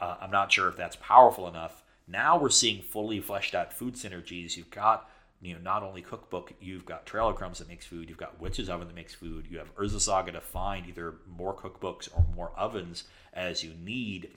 uh, 0.00 0.16
I'm 0.20 0.30
not 0.30 0.52
sure 0.52 0.68
if 0.68 0.76
that's 0.76 0.96
powerful 0.96 1.48
enough. 1.48 1.82
Now 2.06 2.38
we're 2.38 2.50
seeing 2.50 2.82
fully 2.82 3.20
fleshed 3.20 3.54
out 3.54 3.72
food 3.72 3.94
synergies. 3.94 4.56
You've 4.56 4.70
got 4.70 5.10
you 5.46 5.54
know, 5.54 5.60
not 5.60 5.82
only 5.82 6.02
cookbook, 6.02 6.52
you've 6.60 6.84
got 6.84 7.06
Trail 7.06 7.28
of 7.28 7.36
Crumbs 7.36 7.58
that 7.58 7.68
makes 7.68 7.86
food, 7.86 8.08
you've 8.08 8.18
got 8.18 8.40
Witch's 8.40 8.68
Oven 8.68 8.88
that 8.88 8.96
makes 8.96 9.14
food, 9.14 9.46
you 9.48 9.58
have 9.58 9.74
Urza 9.76 10.00
Saga 10.00 10.32
to 10.32 10.40
find 10.40 10.86
either 10.86 11.14
more 11.26 11.54
cookbooks 11.54 12.08
or 12.14 12.24
more 12.34 12.52
ovens 12.56 13.04
as 13.32 13.62
you 13.62 13.72
need. 13.82 14.30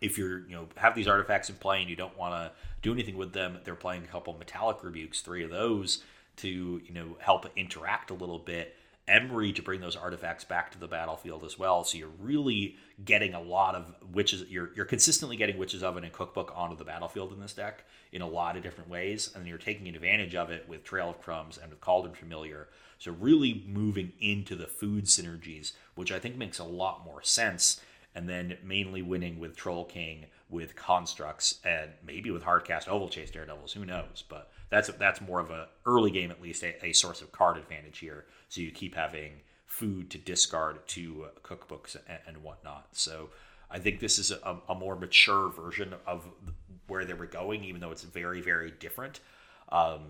If 0.00 0.18
you're, 0.18 0.40
you 0.40 0.56
know, 0.56 0.68
have 0.76 0.94
these 0.94 1.08
artifacts 1.08 1.48
in 1.48 1.56
play 1.56 1.80
and 1.80 1.88
you 1.88 1.96
don't 1.96 2.16
want 2.18 2.34
to 2.34 2.52
do 2.82 2.92
anything 2.92 3.16
with 3.16 3.32
them, 3.32 3.58
they're 3.64 3.74
playing 3.74 4.04
a 4.04 4.08
couple 4.08 4.36
metallic 4.36 4.82
rebukes, 4.82 5.20
three 5.20 5.44
of 5.44 5.50
those 5.50 6.02
to, 6.36 6.48
you 6.84 6.92
know, 6.92 7.16
help 7.18 7.46
interact 7.56 8.10
a 8.10 8.14
little 8.14 8.38
bit. 8.38 8.74
Emry 9.08 9.54
to 9.54 9.62
bring 9.62 9.80
those 9.80 9.94
artifacts 9.94 10.44
back 10.44 10.72
to 10.72 10.78
the 10.78 10.88
battlefield 10.88 11.44
as 11.44 11.58
well. 11.58 11.84
So 11.84 11.96
you're 11.96 12.08
really 12.20 12.76
getting 13.04 13.34
a 13.34 13.40
lot 13.40 13.74
of 13.76 13.94
witches. 14.12 14.48
You're 14.48 14.70
you're 14.74 14.84
consistently 14.84 15.36
getting 15.36 15.58
witches 15.58 15.82
oven 15.82 16.02
and 16.02 16.12
cookbook 16.12 16.52
onto 16.56 16.76
the 16.76 16.84
battlefield 16.84 17.32
in 17.32 17.40
this 17.40 17.52
deck 17.52 17.84
in 18.12 18.20
a 18.22 18.28
lot 18.28 18.56
of 18.56 18.62
different 18.62 18.90
ways, 18.90 19.30
and 19.34 19.46
you're 19.46 19.58
taking 19.58 19.86
advantage 19.88 20.34
of 20.34 20.50
it 20.50 20.68
with 20.68 20.82
Trail 20.82 21.10
of 21.10 21.20
Crumbs 21.20 21.58
and 21.58 21.70
with 21.70 21.80
Cauldron 21.80 22.14
Familiar. 22.14 22.68
So 22.98 23.12
really 23.12 23.64
moving 23.66 24.12
into 24.20 24.56
the 24.56 24.66
food 24.66 25.04
synergies, 25.04 25.72
which 25.94 26.10
I 26.10 26.18
think 26.18 26.36
makes 26.36 26.58
a 26.58 26.64
lot 26.64 27.04
more 27.04 27.22
sense. 27.22 27.80
And 28.14 28.30
then 28.30 28.56
mainly 28.64 29.02
winning 29.02 29.38
with 29.38 29.56
Troll 29.56 29.84
King, 29.84 30.24
with 30.48 30.74
constructs, 30.74 31.60
and 31.62 31.90
maybe 32.02 32.30
with 32.30 32.44
Hardcast 32.44 32.88
Oval 32.88 33.10
Chase 33.10 33.30
Daredevils. 33.30 33.74
Who 33.74 33.84
knows? 33.84 34.24
But 34.26 34.50
that's 34.68 34.88
that's 34.98 35.20
more 35.20 35.40
of 35.40 35.50
a 35.50 35.68
early 35.84 36.10
game 36.10 36.30
at 36.30 36.42
least 36.42 36.62
a, 36.62 36.84
a 36.84 36.92
source 36.92 37.22
of 37.22 37.32
card 37.32 37.56
advantage 37.56 37.98
here. 37.98 38.24
So 38.48 38.60
you 38.60 38.70
keep 38.70 38.94
having 38.94 39.32
food 39.66 40.10
to 40.10 40.18
discard 40.18 40.86
to 40.88 41.26
cookbooks 41.42 41.96
and, 42.08 42.18
and, 42.26 42.42
whatnot. 42.42 42.86
So 42.92 43.30
I 43.70 43.78
think 43.78 43.98
this 44.00 44.18
is 44.18 44.30
a, 44.30 44.58
a, 44.68 44.74
more 44.74 44.94
mature 44.94 45.50
version 45.50 45.92
of 46.06 46.24
where 46.86 47.04
they 47.04 47.14
were 47.14 47.26
going, 47.26 47.64
even 47.64 47.80
though 47.80 47.90
it's 47.90 48.02
very 48.02 48.40
very 48.40 48.70
different, 48.70 49.20
um, 49.70 50.02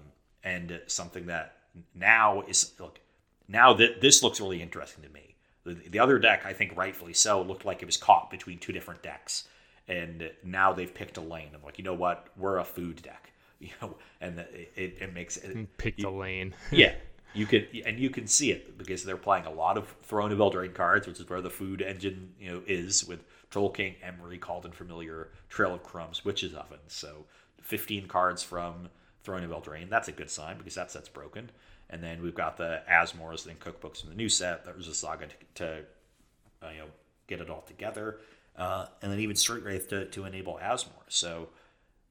and 0.45 0.81
something 0.87 1.27
that 1.27 1.57
now 1.95 2.43
is 2.43 2.73
look 2.79 3.01
now 3.49 3.73
that 3.75 4.01
this 4.01 4.23
looks 4.23 4.41
really 4.41 4.63
interesting 4.63 5.03
to 5.05 5.11
me. 5.11 5.35
The, 5.65 5.75
the 5.75 5.99
other 5.99 6.19
deck, 6.19 6.47
I 6.47 6.53
think 6.53 6.77
rightfully 6.77 7.13
so, 7.13 7.43
looked 7.43 7.65
like 7.65 7.83
it 7.83 7.87
was 7.87 7.97
caught 7.97 8.31
between 8.31 8.59
two 8.59 8.73
different 8.73 9.03
decks 9.03 9.49
and 9.89 10.31
now 10.43 10.73
they've 10.73 10.93
picked 10.93 11.17
a 11.17 11.21
lane. 11.21 11.51
I'm 11.55 11.63
like, 11.63 11.79
you 11.79 11.85
know 11.85 11.95
what? 11.95 12.29
We're 12.37 12.59
a 12.59 12.65
food 12.65 13.03
deck. 13.03 13.33
You 13.59 13.71
know, 13.81 13.97
and 14.21 14.41
it, 14.41 14.99
it 15.01 15.15
makes 15.15 15.39
it, 15.39 15.57
you, 15.97 16.07
a 16.07 16.11
lane. 16.11 16.55
yeah, 16.71 16.93
you 17.33 17.47
can 17.47 17.67
and 17.87 17.99
you 17.99 18.11
can 18.11 18.27
see 18.27 18.51
it 18.51 18.77
because 18.77 19.03
they're 19.03 19.17
playing 19.17 19.47
a 19.47 19.51
lot 19.51 19.79
of 19.79 19.89
Throne 20.03 20.31
of 20.31 20.39
Eldraine 20.39 20.75
cards, 20.75 21.07
which 21.07 21.21
is 21.21 21.29
where 21.29 21.41
the 21.41 21.51
food 21.51 21.81
engine 21.81 22.35
you 22.39 22.51
know 22.51 22.63
is 22.67 23.07
with 23.07 23.25
Troll 23.51 23.71
King, 23.71 23.95
Emry, 24.05 24.39
Called 24.39 24.63
Cauldron 24.63 24.73
Familiar, 24.73 25.31
Trail 25.49 25.75
of 25.75 25.83
Crumbs, 25.83 26.25
Witch's 26.25 26.55
Oven. 26.55 26.81
So 26.89 27.25
15 27.63 28.07
cards 28.09 28.43
from 28.43 28.89
Throne 29.23 29.43
of 29.43 29.51
Eldraine. 29.51 29.89
That's 29.89 30.09
a 30.09 30.13
good 30.13 30.31
sign 30.31 30.59
because 30.59 30.75
that 30.75 30.91
set's 30.91 31.09
broken. 31.09 31.51
And 31.89 32.03
then 32.03 32.23
we've 32.23 32.35
got 32.35 32.57
the 32.57 32.83
Asmores 32.91 33.47
and 33.47 33.59
cookbooks 33.61 34.01
from 34.01 34.11
the 34.11 34.17
new 34.17 34.29
set. 34.29 34.65
That 34.65 34.77
was 34.77 34.89
a 34.89 34.95
saga 34.95 35.27
to, 35.27 35.35
to 35.55 35.85
uh, 36.63 36.71
you 36.71 36.79
know 36.79 36.87
get 37.27 37.41
it 37.41 37.51
all 37.51 37.63
together, 37.63 38.19
uh, 38.57 38.87
and 39.03 39.11
then 39.11 39.21
even 39.21 39.37
Street 39.37 39.65
Wraith 39.65 39.89
to, 39.89 40.07
to 40.07 40.25
enable 40.25 40.59
Asmore. 40.63 41.05
So 41.09 41.49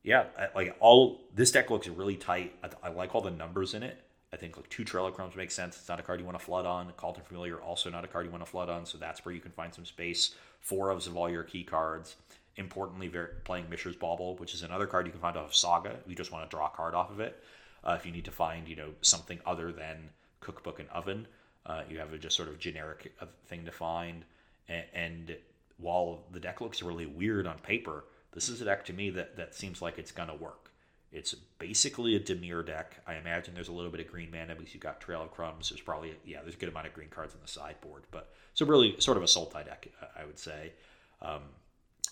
yeah, 0.06 0.26
like 0.54 0.76
all 0.80 1.20
this 1.34 1.52
deck 1.52 1.72
looks 1.72 1.88
really 1.88 2.16
tight. 2.16 2.54
I, 2.64 2.70
I, 2.88 2.90
like 2.90 3.16
all 3.16 3.22
the 3.22 3.32
numbers 3.32 3.74
in 3.74 3.82
it. 3.82 4.00
I 4.32 4.38
think 4.38 4.56
like 4.56 4.70
two 4.70 4.84
Trail 4.84 5.08
of 5.08 5.16
Crumbs 5.16 5.36
makes 5.36 5.56
sense. 5.56 5.78
It's 5.78 5.90
not 5.90 6.00
a 6.00 6.04
card 6.04 6.20
you 6.20 6.26
want 6.26 6.38
to 6.38 6.46
flood 6.46 6.66
on. 6.68 6.92
Cauldron 6.96 7.26
Familiar 7.26 7.58
also 7.58 7.90
not 7.90 8.06
a 8.06 8.08
card 8.08 8.26
you 8.26 8.32
want 8.32 8.46
to 8.46 8.50
flood 8.50 8.70
on. 8.70 8.86
So 8.86 9.00
that's 9.00 9.26
where 9.26 9.34
you 9.34 9.42
can 9.42 9.52
find 9.52 9.74
some 9.74 9.86
space. 9.86 10.36
Four 10.60 10.90
ofs 10.90 11.08
of 11.08 11.18
all 11.18 11.30
your 11.30 11.44
key 11.44 11.64
cards. 11.64 12.18
Importantly, 12.58 13.08
very, 13.08 13.30
playing 13.44 13.68
Mishra's 13.70 13.96
Bauble, 13.96 14.36
which 14.36 14.54
is 14.54 14.62
another 14.62 14.86
card 14.86 15.08
you 15.08 15.12
can 15.12 15.22
find 15.22 15.38
off 15.38 15.48
of 15.48 15.56
Saga. 15.56 15.98
You 16.08 16.16
just 16.16 16.32
want 16.32 16.50
to 16.50 16.56
draw 16.56 16.68
a 16.68 16.70
card 16.70 16.94
off 16.94 17.10
of 17.10 17.20
it. 17.20 17.44
Uh, 17.84 17.96
if 18.00 18.06
you 18.06 18.12
need 18.12 18.26
to 18.26 18.32
find 18.32 18.68
you 18.68 18.76
know 18.76 18.92
something 19.02 19.40
other 19.46 19.72
than 19.72 20.10
Cookbook 20.40 20.80
and 20.80 20.90
Oven, 20.90 21.28
uh, 21.66 21.82
you 21.90 21.98
have 21.98 22.14
a 22.14 22.18
just 22.20 22.38
sort 22.38 22.48
of 22.48 22.60
generic 22.60 23.12
uh, 23.22 23.26
thing 23.48 23.66
to 23.66 23.72
find. 23.72 24.24
and, 24.70 24.86
and 24.94 25.36
while 25.78 26.24
the 26.32 26.40
deck 26.40 26.62
looks 26.62 26.82
really 26.82 27.06
weird 27.06 27.48
on 27.48 27.58
paper, 27.60 28.06
this 28.36 28.50
is 28.50 28.62
a 28.62 28.66
deck 28.66 28.86
to 28.86 28.94
me 28.94 29.10
that, 29.10 29.38
that 29.38 29.56
seems 29.56 29.82
like 29.82 29.98
it's 29.98 30.12
going 30.12 30.30
to 30.30 30.36
work. 30.36 30.72
It's 31.12 31.34
basically 31.34 32.16
a 32.16 32.20
Dimir 32.20 32.66
deck. 32.66 33.02
I 33.08 33.16
imagine 33.16 33.56
there's 33.56 33.70
a 33.70 33.74
little 33.74 33.90
bit 33.90 34.02
of 34.02 34.12
green 34.12 34.30
mana 34.32 34.54
because 34.54 34.74
you've 34.74 34.84
got 34.84 35.02
Trail 35.02 35.24
of 35.24 35.32
Crumbs. 35.32 35.70
There's 35.70 35.82
probably, 35.82 36.14
yeah, 36.26 36.42
there's 36.42 36.56
a 36.56 36.58
good 36.58 36.70
amount 36.70 36.88
of 36.88 36.94
green 36.94 37.10
cards 37.10 37.34
on 37.34 37.40
the 37.42 37.48
sideboard. 37.48 38.04
But 38.12 38.34
so 38.54 38.66
really 38.66 39.00
sort 39.00 39.18
of 39.18 39.24
a 39.24 39.28
Sultai 39.28 39.66
deck, 39.66 39.88
I 40.16 40.26
would 40.26 40.38
say. 40.38 40.74
Um, 41.22 41.42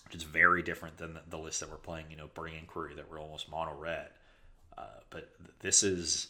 which 0.06 0.16
is 0.16 0.22
very 0.22 0.62
different 0.62 0.96
than 0.96 1.14
the, 1.14 1.20
the 1.30 1.38
list 1.38 1.60
that 1.60 1.70
we're 1.70 1.76
playing, 1.76 2.06
you 2.10 2.16
know, 2.16 2.28
Burning 2.34 2.58
Inquiry 2.58 2.94
that 2.94 3.10
we're 3.10 3.20
almost 3.20 3.50
mono 3.50 3.74
red. 3.74 4.08
Uh, 4.76 5.00
but 5.10 5.30
this 5.60 5.82
is, 5.82 6.28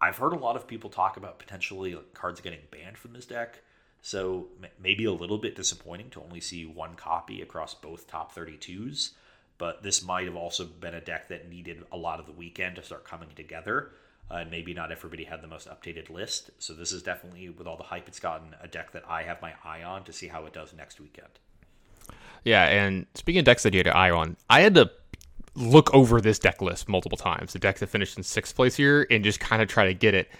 I've 0.00 0.16
heard 0.16 0.32
a 0.32 0.38
lot 0.38 0.56
of 0.56 0.66
people 0.66 0.88
talk 0.88 1.16
about 1.16 1.38
potentially 1.38 1.96
cards 2.14 2.40
getting 2.40 2.60
banned 2.70 2.96
from 2.96 3.12
this 3.12 3.26
deck. 3.26 3.60
So 4.02 4.48
maybe 4.82 5.04
a 5.04 5.12
little 5.12 5.38
bit 5.38 5.54
disappointing 5.56 6.10
to 6.10 6.22
only 6.22 6.40
see 6.40 6.64
one 6.64 6.94
copy 6.94 7.42
across 7.42 7.74
both 7.74 8.06
top 8.06 8.34
32s, 8.34 9.10
but 9.58 9.82
this 9.82 10.02
might 10.02 10.24
have 10.24 10.36
also 10.36 10.64
been 10.64 10.94
a 10.94 11.00
deck 11.00 11.28
that 11.28 11.50
needed 11.50 11.84
a 11.92 11.96
lot 11.96 12.18
of 12.18 12.26
the 12.26 12.32
weekend 12.32 12.76
to 12.76 12.82
start 12.82 13.04
coming 13.04 13.28
together. 13.36 13.92
Uh, 14.30 14.36
and 14.36 14.50
maybe 14.50 14.72
not 14.72 14.92
everybody 14.92 15.24
had 15.24 15.42
the 15.42 15.48
most 15.48 15.68
updated 15.68 16.08
list. 16.08 16.50
So 16.60 16.72
this 16.72 16.92
is 16.92 17.02
definitely, 17.02 17.50
with 17.50 17.66
all 17.66 17.76
the 17.76 17.82
hype 17.82 18.06
it's 18.06 18.20
gotten, 18.20 18.54
a 18.62 18.68
deck 18.68 18.92
that 18.92 19.02
I 19.08 19.24
have 19.24 19.42
my 19.42 19.54
eye 19.64 19.82
on 19.82 20.04
to 20.04 20.12
see 20.12 20.28
how 20.28 20.46
it 20.46 20.52
does 20.52 20.72
next 20.72 21.00
weekend. 21.00 21.28
Yeah, 22.44 22.64
and 22.66 23.06
speaking 23.14 23.40
of 23.40 23.44
decks 23.44 23.64
that 23.64 23.74
you 23.74 23.78
had 23.78 23.86
your 23.86 23.96
eye 23.96 24.10
on, 24.10 24.36
I 24.48 24.60
had 24.60 24.74
to 24.76 24.90
look 25.56 25.92
over 25.92 26.20
this 26.20 26.38
deck 26.38 26.62
list 26.62 26.88
multiple 26.88 27.18
times. 27.18 27.52
The 27.52 27.58
deck 27.58 27.78
that 27.78 27.88
finished 27.88 28.16
in 28.16 28.22
sixth 28.22 28.54
place 28.54 28.76
here, 28.76 29.06
and 29.10 29.24
just 29.24 29.40
kind 29.40 29.60
of 29.60 29.68
try 29.68 29.86
to 29.86 29.94
get 29.94 30.14
it. 30.14 30.30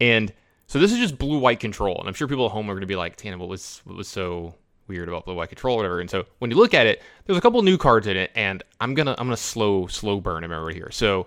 And 0.00 0.32
so 0.70 0.78
this 0.78 0.92
is 0.92 0.98
just 0.98 1.18
blue 1.18 1.40
white 1.40 1.58
control, 1.58 1.98
and 1.98 2.06
I'm 2.06 2.14
sure 2.14 2.28
people 2.28 2.46
at 2.46 2.52
home 2.52 2.70
are 2.70 2.74
going 2.74 2.82
to 2.82 2.86
be 2.86 2.94
like, 2.94 3.16
"Tana, 3.16 3.36
what 3.36 3.48
was 3.48 3.80
what 3.84 3.96
was 3.96 4.06
so 4.06 4.54
weird 4.86 5.08
about 5.08 5.24
blue 5.24 5.34
white 5.34 5.48
control 5.48 5.74
or 5.74 5.78
whatever. 5.78 6.00
And 6.00 6.08
so 6.08 6.26
when 6.38 6.50
you 6.50 6.56
look 6.56 6.74
at 6.74 6.86
it, 6.86 7.02
there's 7.24 7.36
a 7.36 7.40
couple 7.40 7.60
new 7.62 7.76
cards 7.76 8.06
in 8.06 8.16
it, 8.16 8.30
and 8.36 8.62
I'm 8.80 8.94
gonna 8.94 9.14
I'm 9.18 9.26
gonna 9.26 9.36
slow 9.36 9.88
slow 9.88 10.20
burn 10.20 10.42
them 10.42 10.52
over 10.52 10.70
here. 10.70 10.90
So 10.92 11.26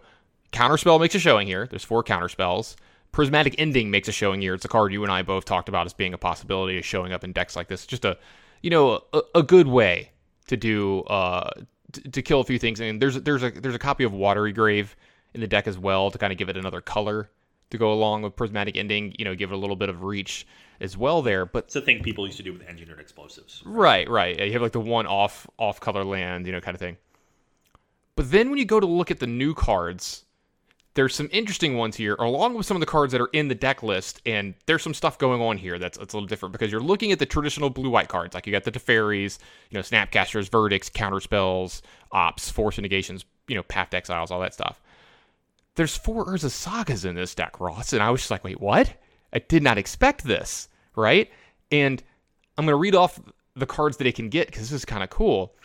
counterspell 0.54 1.00
makes 1.00 1.14
a 1.16 1.20
showing 1.20 1.46
here. 1.46 1.68
There's 1.68 1.84
four 1.84 2.04
counterspells. 2.04 2.78
Prismatic 3.12 3.56
Ending 3.58 3.92
makes 3.92 4.08
a 4.08 4.14
showing 4.14 4.42
here. 4.42 4.54
It's 4.54 4.66
a 4.66 4.70
card 4.70 4.94
you 4.94 5.04
and 5.04 5.12
I 5.12 5.24
both 5.24 5.44
talked 5.44 5.68
about 5.68 5.86
as 5.86 5.94
being 5.94 6.14
a 6.14 6.18
possibility 6.18 6.78
of 6.78 6.86
showing 6.86 7.12
up 7.12 7.26
in 7.26 7.34
decks 7.34 7.56
like 7.56 7.68
this. 7.68 7.86
Just 7.86 8.06
a, 8.06 8.18
you 8.62 8.70
know, 8.70 9.04
a, 9.12 9.22
a 9.36 9.44
good 9.44 9.68
way 9.68 10.12
to 10.48 10.58
do 10.58 11.02
uh 11.02 11.50
to, 11.94 12.02
to 12.02 12.22
kill 12.22 12.40
a 12.40 12.44
few 12.44 12.60
things. 12.60 12.80
And 12.80 13.02
there's 13.02 13.16
there's 13.22 13.44
a 13.44 13.52
there's 13.52 13.76
a 13.76 13.80
copy 13.80 14.04
of 14.04 14.14
Watery 14.14 14.54
Grave 14.54 14.96
in 15.34 15.42
the 15.42 15.48
deck 15.48 15.68
as 15.68 15.78
well 15.78 16.12
to 16.12 16.18
kind 16.18 16.32
of 16.32 16.38
give 16.38 16.50
it 16.50 16.58
another 16.58 16.82
color 16.82 17.30
to 17.74 17.78
go 17.78 17.92
along 17.92 18.22
with 18.22 18.36
Prismatic 18.36 18.78
Ending. 18.78 19.14
You 19.20 19.26
know, 19.26 19.36
give 19.36 19.52
it 19.52 19.56
a 19.56 19.58
little 19.58 19.76
bit 19.76 19.90
of 19.90 20.04
reach 20.04 20.48
as 20.80 20.98
well 20.98 21.22
there. 21.22 21.46
But 21.46 21.66
it's 21.66 21.76
a 21.76 21.82
thing 21.82 22.02
people 22.02 22.26
used 22.26 22.38
to 22.38 22.44
do 22.44 22.54
with 22.54 22.64
engineered 22.64 23.00
explosives. 23.00 23.62
Right, 23.66 24.10
right. 24.10 24.40
You 24.40 24.54
have 24.54 24.62
like 24.62 24.72
the 24.72 24.80
one 24.80 25.06
off 25.06 25.48
off 25.60 25.80
color 25.80 26.04
land, 26.04 26.46
you 26.46 26.52
know, 26.52 26.62
kind 26.62 26.76
of 26.76 26.80
thing. 26.80 26.98
But 28.16 28.32
then 28.32 28.50
when 28.50 28.60
you 28.60 28.66
go 28.66 28.80
to 28.80 28.86
look 28.86 29.12
at 29.12 29.20
the 29.20 29.28
new 29.28 29.54
cards, 29.54 30.26
there's 30.94 31.16
some 31.16 31.30
interesting 31.32 31.76
ones 31.76 31.96
here, 31.96 32.14
along 32.16 32.54
with 32.54 32.68
some 32.68 32.78
of 32.78 32.80
the 32.80 32.86
cards 32.86 33.12
that 33.14 33.22
are 33.22 33.30
in 33.34 33.48
the 33.48 33.56
deck 33.56 33.82
list, 33.82 34.22
and 34.28 34.54
there's 34.68 34.84
some 34.84 34.94
stuff 34.94 35.18
going 35.18 35.42
on 35.42 35.58
here 35.58 35.80
that's, 35.80 35.98
that's 35.98 36.14
a 36.14 36.18
little 36.18 36.28
different 36.28 36.54
because 36.54 36.72
you're 36.72 36.80
looking 36.80 37.12
at 37.12 37.18
the 37.18 37.26
traditional 37.26 37.72
blue-white 37.72 38.10
cards, 38.10 38.36
like 38.36 38.46
you 38.46 38.52
got 38.52 38.64
the 38.64 38.72
Teferis, 38.72 39.40
you 39.72 39.76
know, 39.76 39.82
Snapcasters, 39.82 40.52
Verdicts, 40.52 40.92
Counterspells, 40.92 41.82
Ops, 42.12 42.52
Force 42.52 42.78
Negations, 42.78 43.26
you 43.48 43.56
know, 43.56 43.64
Path 43.64 43.96
Exiles, 43.96 44.30
all 44.30 44.40
that 44.42 44.54
stuff. 44.54 44.83
There's 45.76 45.98
four 45.98 46.26
Urza 46.26 46.52
Sagas 46.52 47.06
in 47.06 47.16
this 47.16 47.34
deck, 47.34 47.60
Ross, 47.60 47.94
and 47.94 48.04
I 48.04 48.10
was 48.12 48.22
just 48.22 48.32
like, 48.32 48.44
wait, 48.44 48.62
what? 48.62 48.94
I 49.34 49.40
did 49.40 49.64
not 49.64 49.78
expect 49.78 50.24
this, 50.24 50.70
right? 50.96 51.32
And 51.72 52.04
I'm 52.58 52.66
going 52.66 52.74
to 52.74 52.78
read 52.78 52.96
off 52.96 53.20
the 53.56 53.66
cards 53.66 53.98
that 53.98 54.08
it 54.08 54.16
can 54.16 54.30
get 54.30 54.48
because 54.48 54.70
this 54.70 54.82
is 54.82 54.86
kind 54.86 55.04
of 55.04 55.10
cool. 55.10 55.56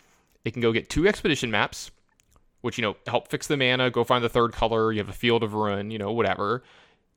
It 0.45 0.51
can 0.51 0.61
go 0.61 0.71
get 0.71 0.89
two 0.89 1.07
Expedition 1.07 1.51
maps, 1.51 1.91
which 2.61 2.77
you 2.77 2.81
know 2.81 2.95
help 3.07 3.27
fix 3.27 3.47
the 3.47 3.57
mana, 3.57 3.91
go 3.91 4.03
find 4.03 4.23
the 4.23 4.29
third 4.29 4.53
color. 4.53 4.91
You 4.91 4.99
have 4.99 5.09
a 5.09 5.13
Field 5.13 5.43
of 5.43 5.53
Ruin, 5.53 5.91
you 5.91 5.99
know 5.99 6.11
whatever. 6.11 6.63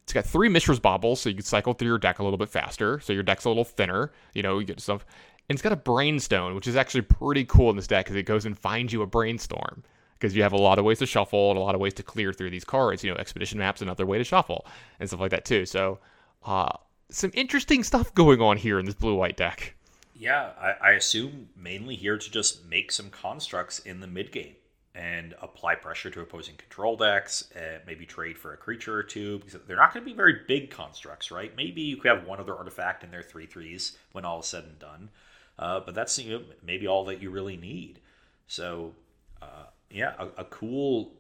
It's 0.03 0.13
got 0.13 0.27
three 0.27 0.49
Mishra's 0.49 0.81
Baubles, 0.81 1.21
so 1.21 1.29
you 1.29 1.37
can 1.37 1.45
cycle 1.45 1.73
through 1.73 1.89
your 1.89 1.99
deck 1.99 2.19
a 2.19 2.25
little 2.25 2.39
bit 2.39 2.49
faster, 2.49 2.99
so 3.01 3.13
your 3.13 3.23
deck's 3.23 3.45
a 3.45 3.49
little 3.49 3.65
thinner. 3.65 4.13
You 4.35 4.43
know 4.43 4.59
you 4.59 4.67
get 4.67 4.81
stuff, 4.81 5.07
and 5.49 5.57
it's 5.57 5.63
got 5.63 5.73
a 5.73 5.77
Brainstone, 5.77 6.55
which 6.55 6.67
is 6.67 6.77
actually 6.77 7.03
pretty 7.03 7.45
cool 7.45 7.71
in 7.71 7.77
this 7.77 7.87
deck 7.87 8.05
because 8.05 8.17
it 8.17 8.25
goes 8.25 8.45
and 8.45 8.59
finds 8.59 8.93
you 8.93 9.03
a 9.03 9.07
Brainstorm 9.07 9.85
because 10.23 10.37
you 10.37 10.43
have 10.45 10.53
a 10.53 10.57
lot 10.57 10.79
of 10.79 10.85
ways 10.85 11.01
to 11.01 11.07
shuffle 11.07 11.51
and 11.51 11.59
a 11.59 11.61
lot 11.61 11.75
of 11.75 11.81
ways 11.81 11.93
to 11.95 12.03
clear 12.05 12.33
through 12.33 12.51
these 12.51 12.65
cards. 12.65 13.03
You 13.03 13.11
know, 13.11 13.17
Expedition 13.17 13.59
Map's 13.59 13.83
another 13.83 14.07
way 14.07 14.19
to 14.19 14.25
shuffle 14.25 14.65
and 15.01 15.09
stuff 15.09 15.21
like 15.21 15.33
that 15.33 15.45
too. 15.45 15.67
So, 15.67 15.99
uh, 16.45 16.71
some 17.11 17.33
interesting 17.35 17.83
stuff 17.83 18.15
going 18.15 18.41
on 18.41 18.57
here 18.57 18.79
in 18.79 18.87
this 18.87 18.95
blue 18.95 19.17
white 19.17 19.37
deck. 19.37 19.75
Yeah, 20.15 20.51
I, 20.61 20.91
I 20.91 20.91
assume 20.93 21.49
mainly 21.57 21.97
here 21.97 22.17
to 22.17 22.31
just 22.31 22.65
make 22.65 22.93
some 22.93 23.11
constructs 23.11 23.81
in 23.81 23.99
the 23.99 24.07
mid 24.07 24.31
game 24.31 24.55
and 24.95 25.35
apply 25.43 25.75
pressure 25.75 26.11
to 26.11 26.21
opposing 26.21 26.55
control 26.55 26.97
decks, 26.97 27.51
uh, 27.57 27.79
maybe 27.87 28.07
trade 28.07 28.39
for 28.39 28.53
a 28.53 28.57
creature 28.57 28.95
or 28.95 29.03
two, 29.03 29.39
because 29.39 29.59
they're 29.67 29.77
not 29.77 29.93
going 29.93 30.05
to 30.05 30.11
be 30.11 30.15
very 30.15 30.43
big 30.47 30.71
constructs, 30.71 31.33
right? 31.33 31.57
Maybe 31.57 31.81
you 31.81 31.97
could 31.97 32.11
have 32.11 32.27
one 32.27 32.39
other 32.39 32.55
artifact 32.55 33.03
in 33.03 33.11
their 33.11 33.23
three 33.23 33.47
threes 33.47 33.97
when 34.13 34.25
all 34.25 34.41
is 34.41 34.47
said 34.47 34.65
and 34.65 34.79
done, 34.79 35.11
uh, 35.59 35.81
but 35.81 35.95
that's 35.95 36.17
you 36.19 36.39
know, 36.39 36.45
maybe 36.63 36.87
all 36.87 37.07
that 37.07 37.21
you 37.21 37.31
really 37.31 37.57
need. 37.57 38.01
So, 38.47 38.93
uh, 39.41 39.65
yeah, 39.93 40.15
a, 40.19 40.43
a, 40.43 40.45
cool 40.45 41.13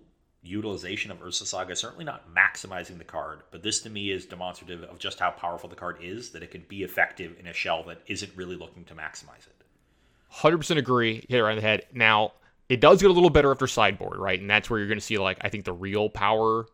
utilization 0.42 1.10
of 1.10 1.20
Urza 1.20 1.44
Saga. 1.44 1.76
Certainly 1.76 2.04
not 2.04 2.34
maximizing 2.34 2.98
the 2.98 3.04
card, 3.04 3.42
but 3.50 3.62
this 3.62 3.80
to 3.80 3.90
me 3.90 4.10
is 4.10 4.26
demonstrative 4.26 4.82
of 4.84 4.98
just 4.98 5.20
how 5.20 5.30
powerful 5.30 5.68
the 5.68 5.76
card 5.76 5.98
is, 6.00 6.30
that 6.30 6.42
it 6.42 6.50
can 6.50 6.64
be 6.68 6.82
effective 6.82 7.36
in 7.38 7.46
a 7.46 7.52
shell 7.52 7.84
that 7.84 8.00
isn't 8.06 8.32
really 8.34 8.56
looking 8.56 8.84
to 8.84 8.94
maximize 8.94 9.46
it. 9.46 9.64
100% 10.32 10.78
agree. 10.78 11.24
Hit 11.28 11.38
it 11.38 11.42
right 11.42 11.52
in 11.52 11.56
the 11.56 11.62
head. 11.62 11.86
Now, 11.92 12.32
it 12.68 12.80
does 12.80 13.02
get 13.02 13.10
a 13.10 13.14
little 13.14 13.30
better 13.30 13.50
after 13.50 13.66
sideboard, 13.66 14.18
right? 14.18 14.40
And 14.40 14.48
that's 14.48 14.70
where 14.70 14.78
you're 14.78 14.88
going 14.88 14.98
to 14.98 15.04
see 15.04 15.18
like 15.18 15.38
I 15.42 15.48
think 15.48 15.64
the 15.64 15.72
real 15.72 16.08
power 16.08 16.66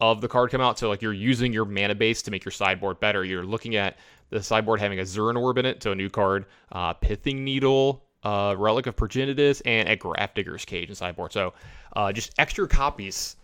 of 0.00 0.20
the 0.20 0.28
card 0.28 0.50
come 0.50 0.60
out. 0.60 0.78
So 0.78 0.88
like 0.88 1.02
you're 1.02 1.12
using 1.12 1.52
your 1.52 1.64
mana 1.64 1.94
base 1.94 2.22
to 2.22 2.30
make 2.30 2.44
your 2.44 2.52
sideboard 2.52 3.00
better. 3.00 3.24
You're 3.24 3.44
looking 3.44 3.76
at 3.76 3.98
the 4.30 4.42
sideboard 4.42 4.80
having 4.80 4.98
a 4.98 5.02
Zuran 5.02 5.40
Orb 5.40 5.58
in 5.58 5.66
it, 5.66 5.82
so 5.82 5.92
a 5.92 5.94
new 5.94 6.10
card, 6.10 6.46
uh, 6.72 6.94
Pithing 6.94 7.44
Needle, 7.44 8.03
uh, 8.24 8.54
Relic 8.58 8.86
of 8.86 8.96
Progenitus, 8.96 9.62
and 9.64 9.88
a 9.88 9.96
Grafdigger's 9.96 10.64
Cage 10.64 10.88
in 10.88 10.94
sideboard. 10.94 11.32
So 11.32 11.54
uh, 11.94 12.12
just 12.12 12.32
extra 12.38 12.66
copies 12.66 13.36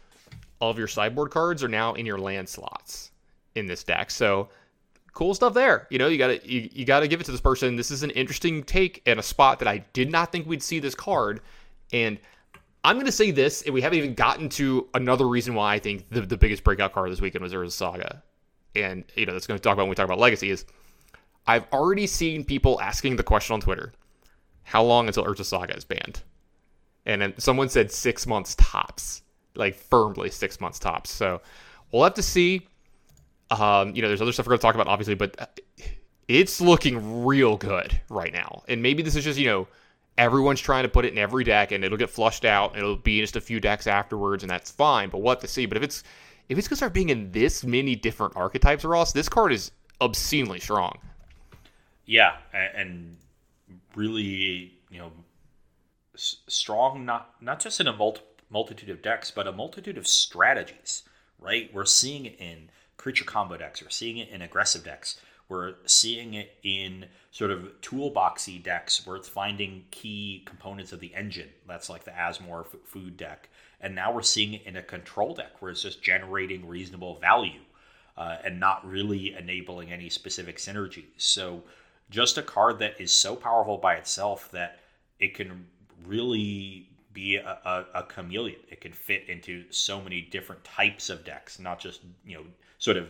of 0.61 0.79
your 0.79 0.89
sideboard 0.89 1.31
cards 1.31 1.63
are 1.63 1.69
now 1.69 1.95
in 1.95 2.05
your 2.05 2.19
land 2.19 2.49
slots 2.49 3.13
in 3.55 3.67
this 3.67 3.85
deck. 3.85 4.11
So 4.11 4.49
cool 5.13 5.35
stuff 5.35 5.55
there. 5.55 5.87
You 5.91 5.99
know, 5.99 6.09
you 6.09 6.19
gotta 6.19 6.47
you, 6.47 6.69
you 6.73 6.85
gotta 6.85 7.09
give 7.09 7.21
it 7.21 7.25
to 7.25 7.33
this 7.33 7.41
person. 7.41 7.77
This 7.77 7.91
is 7.91 8.03
an 8.03 8.11
interesting 8.11 8.63
take 8.63 9.03
and 9.07 9.19
a 9.19 9.23
spot 9.23 9.59
that 9.61 9.69
I 9.69 9.79
did 9.93 10.11
not 10.11 10.33
think 10.33 10.47
we'd 10.47 10.63
see 10.63 10.79
this 10.79 10.95
card 10.95 11.41
and 11.93 12.19
I'm 12.83 12.99
to 13.05 13.13
say 13.13 13.31
this, 13.31 13.63
and 13.63 13.75
we 13.75 13.83
haven't 13.83 13.99
even 13.99 14.15
gotten 14.15 14.49
to 14.51 14.89
another 14.95 15.29
reason 15.29 15.55
why 15.55 15.75
I 15.75 15.79
think 15.79 16.09
the, 16.11 16.23
the 16.23 16.37
biggest 16.37 16.65
breakout 16.65 16.93
card 16.93 17.13
this 17.13 17.21
weekend 17.21 17.43
was 17.43 17.53
Urza 17.53 17.73
Saga. 17.73 18.23
And, 18.75 19.05
you 19.17 19.27
know, 19.27 19.33
that's 19.33 19.47
to 19.47 19.59
talk 19.59 19.75
about 19.75 19.83
when 19.83 19.91
we 19.91 19.97
talk 19.97 20.07
about 20.07 20.19
Legacy 20.19 20.51
is 20.51 20.65
I've 21.47 21.67
already 21.73 22.07
seen 22.07 22.45
people 22.45 22.81
asking 22.81 23.17
the 23.17 23.23
question 23.23 23.55
on 23.55 23.61
Twitter, 23.61 23.93
how 24.71 24.85
long 24.85 25.09
until 25.09 25.25
Urza 25.25 25.45
Saga 25.45 25.77
is 25.77 25.85
banned? 25.85 26.23
And 27.05 27.21
then 27.21 27.35
someone 27.39 27.69
said 27.69 27.91
six 27.91 28.25
months 28.25 28.55
tops, 28.57 29.23
like 29.57 29.75
firmly 29.75 30.31
six 30.31 30.61
months 30.61 30.79
tops. 30.79 31.11
So 31.11 31.41
we'll 31.91 32.05
have 32.05 32.15
to 32.15 32.23
see. 32.23 32.69
Um, 33.51 33.97
you 33.97 34.01
know, 34.01 34.07
there's 34.07 34.23
other 34.23 34.31
stuff 34.31 34.47
we're 34.47 34.51
going 34.51 34.61
to 34.61 34.63
talk 34.63 34.77
about, 34.77 34.87
obviously, 34.87 35.17
but 35.17 35.61
it's 36.29 36.61
looking 36.61 37.25
real 37.25 37.57
good 37.57 38.01
right 38.09 38.33
now. 38.33 38.63
And 38.69 38.81
maybe 38.81 39.03
this 39.03 39.17
is 39.17 39.25
just, 39.25 39.41
you 39.41 39.47
know, 39.47 39.67
everyone's 40.17 40.61
trying 40.61 40.85
to 40.85 40.89
put 40.89 41.05
it 41.05 41.11
in 41.11 41.19
every 41.19 41.43
deck 41.43 41.73
and 41.73 41.85
it'll 41.85 41.99
get 41.99 42.09
flushed 42.09 42.45
out 42.45 42.75
and 42.75 42.79
it'll 42.79 42.95
be 42.95 43.21
just 43.21 43.35
a 43.35 43.41
few 43.41 43.59
decks 43.59 43.89
afterwards 43.89 44.45
and 44.45 44.51
that's 44.51 44.71
fine 44.71 45.09
but 45.09 45.19
we'll 45.19 45.33
have 45.33 45.41
to 45.41 45.49
see 45.49 45.65
but 45.65 45.79
if 45.79 45.83
it's 45.83 46.03
if 46.51 46.59
it's 46.59 46.69
gonna 46.69 46.77
start 46.77 46.93
being 46.93 47.09
in 47.09 47.33
this 47.33 47.65
many 47.65 47.95
different 47.95 48.37
archetypes 48.37 48.85
ross 48.85 49.13
this 49.13 49.31
card 49.31 49.51
is 49.51 49.71
obscenely 50.03 50.61
strong 50.61 50.99
yeah 52.05 52.37
and 52.53 53.17
really 53.95 54.73
you 54.91 54.99
know 54.99 55.13
strong 56.17 57.05
not 57.05 57.35
not 57.41 57.61
just 57.61 57.81
in 57.81 57.87
a 57.87 57.93
multi, 57.93 58.21
multitude 58.51 58.91
of 58.91 59.03
decks 59.03 59.31
but 59.31 59.47
a 59.47 59.53
multitude 59.53 59.97
of 59.97 60.07
strategies 60.07 61.03
right 61.39 61.71
we're 61.73 61.85
seeing 61.85 62.27
it 62.27 62.37
in 62.39 62.69
creature 62.97 63.25
combo 63.25 63.57
decks 63.57 63.83
we're 63.83 63.89
seeing 63.89 64.19
it 64.19 64.29
in 64.29 64.43
aggressive 64.43 64.85
decks 64.85 65.21
we're 65.51 65.75
seeing 65.85 66.35
it 66.35 66.57
in 66.63 67.07
sort 67.33 67.51
of 67.51 67.81
toolboxy 67.83 68.63
decks 68.63 69.05
where 69.05 69.17
it's 69.17 69.29
finding 69.29 69.85
key 69.91 70.45
components 70.47 70.93
of 70.93 71.01
the 71.01 71.13
engine. 71.13 71.49
That's 71.67 71.91
like 71.91 72.05
the 72.05 72.13
Asmore 72.13 72.67
f- 72.67 72.81
food 72.85 73.17
deck. 73.17 73.49
And 73.81 73.97
now 73.97 74.13
we're 74.13 74.23
seeing 74.23 74.55
it 74.55 74.63
in 74.65 74.77
a 74.77 74.83
control 74.83 75.35
deck 75.35 75.61
where 75.61 75.73
it's 75.73 75.83
just 75.83 76.03
generating 76.03 76.69
reasonable 76.69 77.19
value 77.19 77.63
uh, 78.17 78.37
and 78.45 78.61
not 78.61 78.89
really 78.89 79.35
enabling 79.35 79.93
any 79.93 80.09
specific 80.09 80.59
synergies. 80.59 81.11
So 81.17 81.65
just 82.11 82.39
a 82.39 82.43
card 82.43 82.79
that 82.81 83.01
is 83.01 83.13
so 83.13 83.37
powerful 83.37 83.79
by 83.79 83.95
itself 83.95 84.51
that 84.53 84.81
it 85.19 85.35
can 85.35 85.67
really 86.07 86.89
be 87.13 87.37
a, 87.37 87.59
a, 87.65 87.87
a 87.95 88.03
chameleon. 88.03 88.61
It 88.69 88.81
can 88.81 88.93
fit 88.93 89.29
into 89.29 89.65
so 89.71 90.01
many 90.01 90.21
different 90.21 90.63
types 90.65 91.11
of 91.11 91.25
decks, 91.25 91.59
not 91.59 91.79
just, 91.81 92.01
you 92.27 92.37
know, 92.37 92.45
sort 92.79 92.97
of 92.97 93.09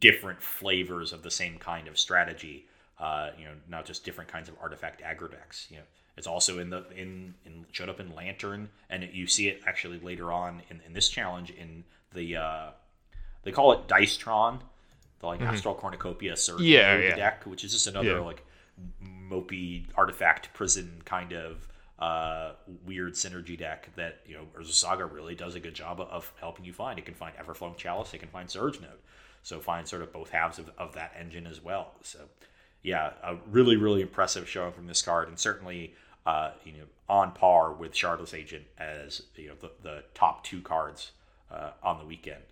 different 0.00 0.40
flavors 0.40 1.12
of 1.12 1.22
the 1.22 1.30
same 1.30 1.58
kind 1.58 1.88
of 1.88 1.98
strategy. 1.98 2.66
Uh, 2.98 3.30
you 3.36 3.44
know, 3.44 3.50
not 3.68 3.84
just 3.84 4.04
different 4.04 4.30
kinds 4.30 4.48
of 4.48 4.54
artifact 4.62 5.02
aggro 5.02 5.28
decks. 5.28 5.66
You 5.68 5.78
know, 5.78 5.82
it's 6.16 6.28
also 6.28 6.60
in 6.60 6.70
the 6.70 6.84
in, 6.96 7.34
in 7.44 7.66
showed 7.72 7.88
up 7.88 7.98
in 7.98 8.14
Lantern, 8.14 8.68
and 8.88 9.02
it, 9.02 9.12
you 9.12 9.26
see 9.26 9.48
it 9.48 9.62
actually 9.66 9.98
later 9.98 10.30
on 10.30 10.62
in, 10.70 10.80
in 10.86 10.92
this 10.92 11.08
challenge 11.08 11.50
in 11.50 11.82
the 12.14 12.36
uh, 12.36 12.70
they 13.42 13.50
call 13.50 13.72
it 13.72 13.88
Dicetron, 13.88 14.60
the 15.20 15.26
like 15.26 15.40
mm-hmm. 15.40 15.48
Astral 15.48 15.74
Cornucopia 15.74 16.36
Surge 16.36 16.60
yeah, 16.60 16.98
yeah. 16.98 17.16
deck, 17.16 17.44
which 17.44 17.64
is 17.64 17.72
just 17.72 17.86
another 17.86 18.16
yeah. 18.16 18.18
like 18.18 18.44
mopey 19.30 19.86
artifact 19.96 20.52
prison 20.52 21.00
kind 21.04 21.32
of 21.32 21.68
uh, 21.98 22.52
weird 22.84 23.14
synergy 23.14 23.56
deck 23.56 23.88
that 23.96 24.20
you 24.26 24.34
know 24.34 24.44
Urza 24.58 24.72
Saga 24.72 25.06
really 25.06 25.34
does 25.34 25.54
a 25.54 25.60
good 25.60 25.74
job 25.74 26.00
of 26.00 26.32
helping 26.40 26.64
you 26.64 26.72
find. 26.72 26.98
It 26.98 27.04
can 27.04 27.14
find 27.14 27.34
Everflowing 27.36 27.76
Chalice, 27.76 28.12
it 28.14 28.18
can 28.18 28.28
find 28.28 28.50
Surge 28.50 28.80
Node. 28.80 28.90
So 29.42 29.60
find 29.60 29.86
sort 29.86 30.00
of 30.00 30.12
both 30.12 30.30
halves 30.30 30.58
of, 30.58 30.70
of 30.78 30.94
that 30.94 31.12
engine 31.18 31.46
as 31.46 31.62
well. 31.62 31.92
So 32.02 32.20
yeah, 32.82 33.12
a 33.22 33.36
really, 33.50 33.76
really 33.76 34.02
impressive 34.02 34.48
showing 34.48 34.72
from 34.72 34.86
this 34.86 35.02
card, 35.02 35.28
and 35.28 35.38
certainly 35.38 35.94
uh, 36.26 36.52
you 36.64 36.72
know 36.72 36.84
on 37.08 37.32
par 37.32 37.72
with 37.72 37.92
Shardless 37.92 38.34
Agent 38.34 38.64
as 38.78 39.22
you 39.36 39.48
know 39.48 39.54
the, 39.60 39.70
the 39.82 40.04
top 40.14 40.44
two 40.44 40.60
cards 40.60 41.12
uh, 41.50 41.70
on 41.82 41.98
the 41.98 42.04
weekend. 42.04 42.42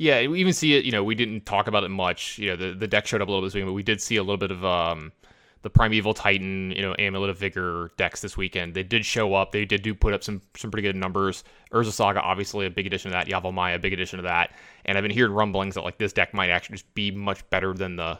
Yeah, 0.00 0.26
we 0.28 0.40
even 0.40 0.54
see 0.54 0.72
it. 0.72 0.86
You 0.86 0.92
know, 0.92 1.04
we 1.04 1.14
didn't 1.14 1.44
talk 1.44 1.66
about 1.66 1.84
it 1.84 1.90
much. 1.90 2.38
You 2.38 2.48
know, 2.48 2.56
the, 2.56 2.72
the 2.72 2.88
deck 2.88 3.06
showed 3.06 3.20
up 3.20 3.28
a 3.28 3.30
little 3.30 3.42
bit 3.42 3.48
this 3.48 3.54
week, 3.54 3.66
but 3.66 3.74
we 3.74 3.82
did 3.82 4.00
see 4.00 4.16
a 4.16 4.22
little 4.22 4.38
bit 4.38 4.50
of 4.50 4.64
um, 4.64 5.12
the 5.60 5.68
Primeval 5.68 6.14
Titan, 6.14 6.70
you 6.70 6.80
know, 6.80 6.94
Amulet 6.98 7.28
of 7.28 7.36
Vigor 7.36 7.90
decks 7.98 8.22
this 8.22 8.34
weekend. 8.34 8.72
They 8.72 8.82
did 8.82 9.04
show 9.04 9.34
up. 9.34 9.52
They 9.52 9.66
did 9.66 9.82
do 9.82 9.94
put 9.94 10.14
up 10.14 10.24
some 10.24 10.40
some 10.56 10.70
pretty 10.70 10.88
good 10.88 10.96
numbers. 10.96 11.44
Urza 11.70 11.92
Saga, 11.92 12.22
obviously 12.22 12.64
a 12.64 12.70
big 12.70 12.86
addition 12.86 13.10
to 13.10 13.14
that. 13.18 13.26
Yavimaya, 13.26 13.74
a 13.74 13.78
big 13.78 13.92
addition 13.92 14.16
to 14.16 14.22
that. 14.22 14.52
And 14.86 14.96
I've 14.96 15.02
been 15.02 15.10
hearing 15.10 15.34
rumblings 15.34 15.74
that 15.74 15.82
like 15.82 15.98
this 15.98 16.14
deck 16.14 16.32
might 16.32 16.48
actually 16.48 16.76
just 16.76 16.94
be 16.94 17.10
much 17.10 17.48
better 17.50 17.74
than 17.74 17.96
the 17.96 18.18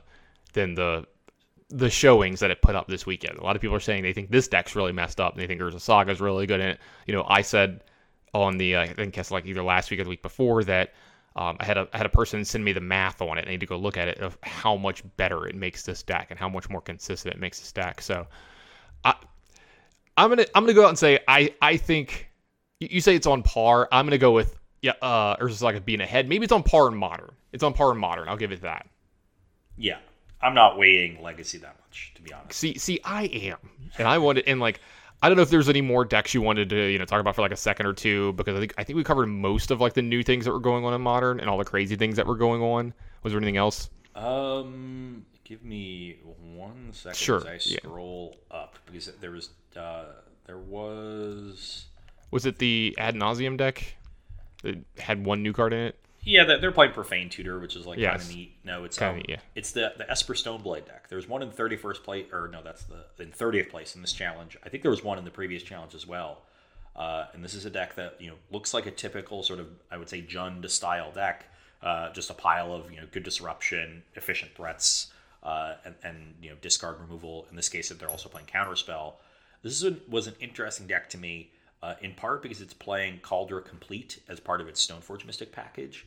than 0.52 0.74
the 0.74 1.06
the 1.70 1.88
showings 1.88 2.40
that 2.40 2.50
it 2.50 2.60
put 2.60 2.74
up 2.74 2.88
this 2.88 3.06
weekend. 3.06 3.38
A 3.38 3.42
lot 3.42 3.56
of 3.56 3.62
people 3.62 3.76
are 3.76 3.80
saying 3.80 4.02
they 4.02 4.12
think 4.12 4.30
this 4.30 4.48
deck's 4.48 4.76
really 4.76 4.92
messed 4.92 5.18
up. 5.18 5.32
And 5.32 5.42
they 5.42 5.46
think 5.46 5.62
Urza 5.62 5.80
Saga 5.80 6.12
is 6.12 6.20
really 6.20 6.46
good 6.46 6.60
in 6.60 6.68
it. 6.68 6.80
You 7.06 7.14
know, 7.14 7.24
I 7.26 7.40
said 7.40 7.84
on 8.34 8.58
the 8.58 8.76
uh, 8.76 8.82
I 8.82 8.92
think 8.92 9.16
it's 9.16 9.30
like 9.30 9.46
either 9.46 9.62
last 9.62 9.90
week 9.90 9.98
or 9.98 10.04
the 10.04 10.10
week 10.10 10.20
before 10.20 10.62
that 10.64 10.92
um, 11.36 11.56
I 11.60 11.64
had 11.64 11.78
a 11.78 11.88
I 11.92 11.96
had 11.96 12.06
a 12.06 12.10
person 12.10 12.44
send 12.44 12.64
me 12.64 12.72
the 12.72 12.80
math 12.80 13.22
on 13.22 13.38
it. 13.38 13.46
I 13.46 13.50
need 13.50 13.60
to 13.60 13.66
go 13.66 13.76
look 13.76 13.96
at 13.96 14.08
it 14.08 14.18
of 14.18 14.36
how 14.42 14.76
much 14.76 15.04
better 15.16 15.46
it 15.46 15.54
makes 15.54 15.84
this 15.84 16.02
deck 16.02 16.28
and 16.30 16.38
how 16.38 16.48
much 16.48 16.68
more 16.68 16.80
consistent 16.80 17.34
it 17.34 17.40
makes 17.40 17.60
this 17.60 17.70
deck. 17.70 18.00
So, 18.00 18.26
I 19.04 19.14
I'm 20.16 20.28
gonna 20.28 20.46
I'm 20.54 20.64
gonna 20.64 20.74
go 20.74 20.84
out 20.84 20.88
and 20.88 20.98
say 20.98 21.20
I 21.28 21.54
I 21.62 21.76
think 21.76 22.28
you 22.80 23.00
say 23.00 23.14
it's 23.14 23.26
on 23.26 23.42
par. 23.42 23.88
I'm 23.92 24.06
gonna 24.06 24.18
go 24.18 24.32
with 24.32 24.58
yeah 24.82 24.94
uh 25.02 25.36
Urza 25.36 25.54
Saga 25.54 25.80
being 25.80 26.00
ahead. 26.00 26.28
Maybe 26.28 26.44
it's 26.44 26.52
on 26.52 26.64
par 26.64 26.88
in 26.88 26.96
modern. 26.96 27.30
It's 27.52 27.62
on 27.62 27.74
par 27.74 27.92
in 27.92 27.98
modern. 27.98 28.28
I'll 28.28 28.36
give 28.36 28.52
it 28.52 28.62
that. 28.62 28.88
Yeah, 29.76 29.98
I'm 30.42 30.54
not 30.54 30.78
weighing 30.78 31.22
legacy 31.22 31.58
that 31.58 31.76
much 31.86 32.12
to 32.16 32.22
be 32.22 32.32
honest. 32.32 32.58
See 32.58 32.76
see 32.76 33.00
I 33.04 33.24
am, 33.24 33.58
and 33.98 34.08
I 34.08 34.18
wanted 34.18 34.44
and 34.48 34.58
like 34.58 34.80
I 35.22 35.28
don't 35.28 35.36
know 35.36 35.42
if 35.42 35.50
there's 35.50 35.68
any 35.68 35.82
more 35.82 36.04
decks 36.04 36.32
you 36.32 36.40
wanted 36.40 36.70
to, 36.70 36.90
you 36.90 36.98
know, 36.98 37.04
talk 37.04 37.20
about 37.20 37.34
for 37.34 37.42
like 37.42 37.52
a 37.52 37.56
second 37.56 37.86
or 37.86 37.92
two 37.92 38.32
because 38.34 38.56
I 38.56 38.60
think 38.60 38.74
I 38.78 38.84
think 38.84 38.96
we 38.96 39.04
covered 39.04 39.26
most 39.26 39.70
of 39.70 39.80
like 39.80 39.92
the 39.92 40.02
new 40.02 40.22
things 40.22 40.46
that 40.46 40.52
were 40.52 40.60
going 40.60 40.84
on 40.84 40.94
in 40.94 41.00
modern 41.02 41.40
and 41.40 41.50
all 41.50 41.58
the 41.58 41.64
crazy 41.64 41.94
things 41.96 42.16
that 42.16 42.26
were 42.26 42.36
going 42.36 42.62
on. 42.62 42.94
Was 43.22 43.32
there 43.32 43.38
anything 43.38 43.58
else? 43.58 43.90
Um, 44.14 45.26
give 45.44 45.62
me 45.62 46.18
one 46.54 46.88
second 46.92 47.16
Sure, 47.16 47.36
as 47.38 47.46
I 47.46 47.52
yeah. 47.70 47.78
scroll 47.78 48.36
up 48.50 48.78
because 48.86 49.06
there 49.20 49.30
was 49.32 49.50
uh 49.76 50.04
there 50.46 50.58
was 50.58 51.86
Was 52.30 52.46
it 52.46 52.58
the 52.58 52.94
ad 52.98 53.14
nauseam 53.14 53.56
deck 53.58 53.96
that 54.62 54.78
had 54.98 55.24
one 55.24 55.42
new 55.42 55.52
card 55.52 55.72
in 55.74 55.80
it? 55.80 55.98
Yeah 56.22 56.44
they're, 56.44 56.58
they're 56.58 56.72
playing 56.72 56.92
profane 56.92 57.28
tutor 57.28 57.58
which 57.58 57.76
is 57.76 57.86
like 57.86 57.98
kind 58.00 58.20
of 58.20 58.28
neat. 58.28 58.52
No, 58.64 58.84
it's 58.84 58.98
Kinda 58.98 59.12
um, 59.12 59.16
neat, 59.18 59.26
yeah. 59.28 59.38
it's 59.54 59.72
the 59.72 59.92
the 59.96 60.10
Esper 60.10 60.34
Stoneblade 60.34 60.86
deck. 60.86 61.08
There's 61.08 61.28
one 61.28 61.42
in 61.42 61.50
31st 61.50 62.02
place 62.02 62.26
or 62.32 62.48
no, 62.48 62.62
that's 62.62 62.84
the 62.84 63.22
in 63.22 63.30
30th 63.30 63.70
place 63.70 63.94
in 63.94 64.00
this 64.00 64.12
challenge. 64.12 64.56
I 64.64 64.68
think 64.68 64.82
there 64.82 64.90
was 64.90 65.04
one 65.04 65.18
in 65.18 65.24
the 65.24 65.30
previous 65.30 65.62
challenge 65.62 65.94
as 65.94 66.06
well. 66.06 66.42
Uh, 66.96 67.26
and 67.32 67.42
this 67.42 67.54
is 67.54 67.64
a 67.64 67.70
deck 67.70 67.94
that 67.94 68.20
you 68.20 68.28
know 68.28 68.36
looks 68.50 68.74
like 68.74 68.86
a 68.86 68.90
typical 68.90 69.42
sort 69.42 69.60
of 69.60 69.68
I 69.90 69.96
would 69.96 70.08
say 70.08 70.22
Jund 70.22 70.68
style 70.70 71.12
deck, 71.12 71.46
uh, 71.82 72.12
just 72.12 72.30
a 72.30 72.34
pile 72.34 72.74
of 72.74 72.90
you 72.90 73.00
know 73.00 73.06
good 73.10 73.22
disruption, 73.22 74.02
efficient 74.16 74.54
threats, 74.54 75.12
uh, 75.42 75.74
and, 75.84 75.94
and 76.02 76.34
you 76.42 76.50
know 76.50 76.56
discard 76.60 77.00
removal. 77.00 77.46
In 77.50 77.56
this 77.56 77.68
case, 77.68 77.90
if 77.90 77.98
they're 77.98 78.10
also 78.10 78.28
playing 78.28 78.48
counterspell, 78.48 79.14
this 79.62 79.72
is 79.72 79.84
a, 79.84 79.96
was 80.10 80.26
an 80.26 80.34
interesting 80.40 80.86
deck 80.86 81.08
to 81.10 81.18
me, 81.18 81.50
uh, 81.82 81.94
in 82.00 82.14
part 82.14 82.42
because 82.42 82.60
it's 82.60 82.74
playing 82.74 83.20
Kaldra 83.20 83.64
Compleat 83.64 84.20
as 84.28 84.40
part 84.40 84.60
of 84.60 84.68
its 84.68 84.84
Stoneforge 84.84 85.24
Mystic 85.24 85.52
package. 85.52 86.06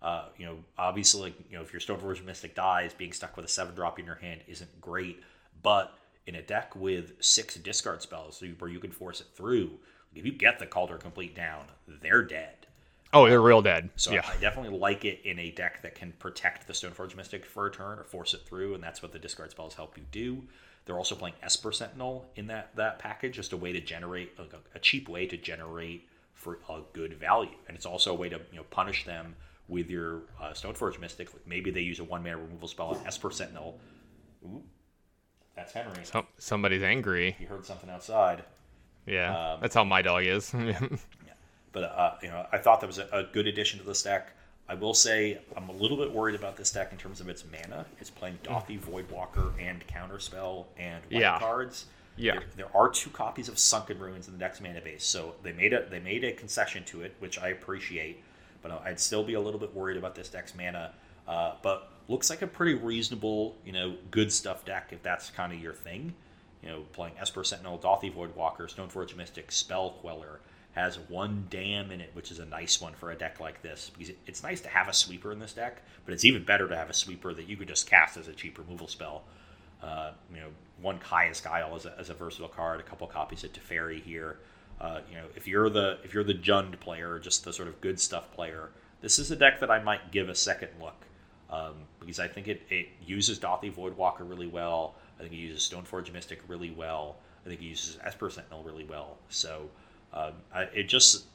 Uh, 0.00 0.24
you 0.36 0.46
know, 0.46 0.56
obviously, 0.76 1.22
like, 1.22 1.34
you 1.50 1.56
know, 1.56 1.62
if 1.62 1.72
your 1.72 1.80
Stoneforge 1.80 2.24
Mystic 2.24 2.54
dies, 2.54 2.92
being 2.92 3.12
stuck 3.12 3.36
with 3.36 3.44
a 3.44 3.48
seven 3.48 3.74
drop 3.74 3.98
in 3.98 4.06
your 4.06 4.16
hand 4.16 4.40
isn't 4.48 4.80
great. 4.80 5.22
But 5.62 5.96
in 6.26 6.34
a 6.34 6.42
deck 6.42 6.74
with 6.74 7.12
six 7.20 7.54
discard 7.56 8.02
spells, 8.02 8.42
where 8.58 8.70
you 8.70 8.80
can 8.80 8.90
force 8.90 9.20
it 9.20 9.28
through, 9.34 9.70
if 10.14 10.26
you 10.26 10.32
get 10.32 10.58
the 10.58 10.66
Kaldra 10.66 10.98
Compleat 10.98 11.34
down, 11.34 11.66
they're 11.86 12.24
dead. 12.24 12.66
Oh, 13.14 13.28
they're 13.28 13.42
real 13.42 13.60
dead. 13.60 13.90
So 13.96 14.12
yeah. 14.12 14.22
I 14.26 14.36
definitely 14.38 14.78
like 14.78 15.04
it 15.04 15.20
in 15.24 15.38
a 15.38 15.50
deck 15.50 15.82
that 15.82 15.94
can 15.94 16.12
protect 16.18 16.66
the 16.66 16.72
Stoneforge 16.72 17.14
Mystic 17.14 17.44
for 17.44 17.66
a 17.66 17.70
turn 17.70 17.98
or 17.98 18.04
force 18.04 18.32
it 18.32 18.40
through, 18.46 18.74
and 18.74 18.82
that's 18.82 19.02
what 19.02 19.12
the 19.12 19.18
discard 19.18 19.50
spells 19.50 19.74
help 19.74 19.96
you 19.98 20.04
do. 20.10 20.42
They're 20.84 20.98
also 20.98 21.14
playing 21.14 21.34
Esper 21.42 21.72
Sentinel 21.72 22.26
in 22.36 22.46
that 22.48 22.74
that 22.76 22.98
package, 22.98 23.36
just 23.36 23.52
a 23.52 23.56
way 23.56 23.72
to 23.72 23.80
generate 23.80 24.38
like 24.38 24.52
a, 24.52 24.58
a 24.76 24.78
cheap 24.80 25.08
way 25.08 25.26
to 25.26 25.36
generate 25.36 26.08
for 26.34 26.58
a 26.68 26.80
good 26.92 27.14
value, 27.14 27.56
and 27.68 27.76
it's 27.76 27.86
also 27.86 28.10
a 28.12 28.14
way 28.16 28.28
to 28.28 28.40
you 28.50 28.56
know 28.58 28.64
punish 28.70 29.04
them 29.04 29.36
with 29.68 29.88
your 29.88 30.22
uh, 30.40 30.50
Stoneforge 30.50 30.98
Mystic. 31.00 31.32
Like 31.32 31.46
maybe 31.46 31.70
they 31.70 31.80
use 31.82 32.00
a 32.00 32.04
one 32.04 32.22
mana 32.22 32.38
removal 32.38 32.66
spell 32.68 32.88
on 32.88 33.06
Esper 33.06 33.30
Sentinel. 33.30 33.78
Ooh, 34.44 34.62
that's 35.54 35.72
Henry. 35.72 36.04
Some- 36.04 36.26
somebody's 36.38 36.82
angry. 36.82 37.36
You 37.38 37.46
heard 37.46 37.64
something 37.64 37.88
outside. 37.90 38.42
Yeah, 39.06 39.52
Um, 39.54 39.60
that's 39.60 39.74
how 39.74 39.84
my 39.84 40.02
dog 40.02 40.24
is. 40.24 40.52
But 41.72 41.84
uh, 41.84 42.14
you 42.22 42.28
know, 42.28 42.46
I 42.52 42.58
thought 42.58 42.80
that 42.82 42.86
was 42.86 42.98
a, 42.98 43.08
a 43.12 43.24
good 43.24 43.46
addition 43.46 43.78
to 43.78 43.84
the 43.86 43.94
deck. 43.94 44.32
I 44.72 44.74
will 44.74 44.94
say 44.94 45.38
I'm 45.54 45.68
a 45.68 45.72
little 45.72 45.98
bit 45.98 46.10
worried 46.10 46.34
about 46.34 46.56
this 46.56 46.72
deck 46.72 46.92
in 46.92 46.98
terms 46.98 47.20
of 47.20 47.28
its 47.28 47.44
mana. 47.44 47.84
It's 48.00 48.08
playing 48.08 48.38
Dauthi 48.42 48.80
Voidwalker 48.80 49.52
and 49.60 49.86
Counterspell 49.86 50.64
and 50.78 51.04
white 51.10 51.20
Yeah. 51.20 51.38
cards. 51.38 51.84
Yeah. 52.16 52.38
There, 52.38 52.44
there 52.56 52.76
are 52.76 52.88
two 52.88 53.10
copies 53.10 53.50
of 53.50 53.58
Sunken 53.58 53.98
Ruins 53.98 54.28
in 54.28 54.32
the 54.32 54.38
deck's 54.38 54.62
mana 54.62 54.80
base, 54.80 55.04
so 55.04 55.34
they 55.42 55.52
made 55.52 55.74
a 55.74 55.86
they 55.90 56.00
made 56.00 56.24
a 56.24 56.32
concession 56.32 56.84
to 56.84 57.02
it, 57.02 57.14
which 57.18 57.38
I 57.38 57.48
appreciate. 57.48 58.22
But 58.62 58.70
uh, 58.70 58.78
I'd 58.82 58.98
still 58.98 59.22
be 59.24 59.34
a 59.34 59.40
little 59.40 59.60
bit 59.60 59.74
worried 59.74 59.98
about 59.98 60.14
this 60.14 60.30
deck's 60.30 60.54
mana. 60.54 60.92
Uh, 61.28 61.52
but 61.62 61.90
looks 62.08 62.30
like 62.30 62.40
a 62.40 62.46
pretty 62.46 62.72
reasonable, 62.74 63.56
you 63.66 63.72
know, 63.72 63.94
good 64.10 64.32
stuff 64.32 64.64
deck 64.64 64.88
if 64.92 65.02
that's 65.02 65.28
kind 65.28 65.52
of 65.52 65.60
your 65.60 65.74
thing. 65.74 66.14
You 66.62 66.68
know, 66.70 66.80
playing 66.92 67.14
Esper 67.20 67.44
Sentinel, 67.44 67.78
Dauthi 67.78 68.10
Voidwalker, 68.14 68.72
Stoneforge 68.74 69.14
Mystic, 69.16 69.52
Spell 69.52 69.90
Queller 70.00 70.40
has 70.72 70.98
one 70.98 71.46
Damn 71.50 71.90
in 71.90 72.00
it, 72.00 72.10
which 72.14 72.30
is 72.30 72.38
a 72.38 72.46
nice 72.46 72.80
one 72.80 72.94
for 72.94 73.10
a 73.10 73.16
deck 73.16 73.40
like 73.40 73.62
this 73.62 73.90
because 73.96 74.14
it's 74.26 74.42
nice 74.42 74.60
to 74.62 74.68
have 74.68 74.88
a 74.88 74.92
sweeper 74.92 75.30
in 75.30 75.38
this 75.38 75.52
deck, 75.52 75.82
but 76.04 76.14
it's 76.14 76.24
even 76.24 76.44
better 76.44 76.66
to 76.68 76.76
have 76.76 76.88
a 76.88 76.94
sweeper 76.94 77.34
that 77.34 77.48
you 77.48 77.56
could 77.56 77.68
just 77.68 77.88
cast 77.88 78.16
as 78.16 78.28
a 78.28 78.32
cheap 78.32 78.58
removal 78.58 78.88
spell. 78.88 79.24
Uh, 79.82 80.12
you 80.32 80.40
know, 80.40 80.48
one 80.80 80.98
Kaya's 80.98 81.40
Guile 81.40 81.74
as 81.74 81.86
a, 81.86 81.94
as 81.98 82.08
a 82.08 82.14
versatile 82.14 82.48
card, 82.48 82.80
a 82.80 82.82
couple 82.82 83.06
copies 83.06 83.44
of 83.44 83.52
Teferi 83.52 84.02
here. 84.02 84.38
Uh, 84.80 85.00
you 85.10 85.16
know, 85.16 85.24
if 85.36 85.46
you're 85.46 85.68
the 85.68 85.98
if 86.02 86.14
you're 86.14 86.24
the 86.24 86.34
Jund 86.34 86.78
player, 86.80 87.18
just 87.18 87.44
the 87.44 87.52
sort 87.52 87.68
of 87.68 87.80
good 87.80 88.00
stuff 88.00 88.32
player, 88.32 88.70
this 89.00 89.18
is 89.18 89.30
a 89.30 89.36
deck 89.36 89.60
that 89.60 89.70
I 89.70 89.82
might 89.82 90.10
give 90.10 90.28
a 90.28 90.34
second 90.34 90.70
look 90.80 91.04
um, 91.50 91.74
because 92.00 92.18
I 92.18 92.28
think 92.28 92.48
it, 92.48 92.62
it 92.70 92.88
uses 93.04 93.38
Dauthi 93.38 93.72
Voidwalker 93.72 94.28
really 94.28 94.46
well. 94.46 94.94
I 95.18 95.22
think 95.22 95.34
it 95.34 95.36
uses 95.36 95.68
Stoneforge 95.68 96.12
Mystic 96.12 96.40
really 96.48 96.70
well. 96.70 97.16
I 97.44 97.48
think 97.48 97.60
it 97.60 97.64
uses 97.64 97.98
Esper 98.02 98.30
Sentinel 98.30 98.62
really 98.62 98.84
well. 98.84 99.18
So 99.28 99.68
um, 100.12 100.32
I, 100.54 100.62
it 100.62 100.84
just 100.84 101.26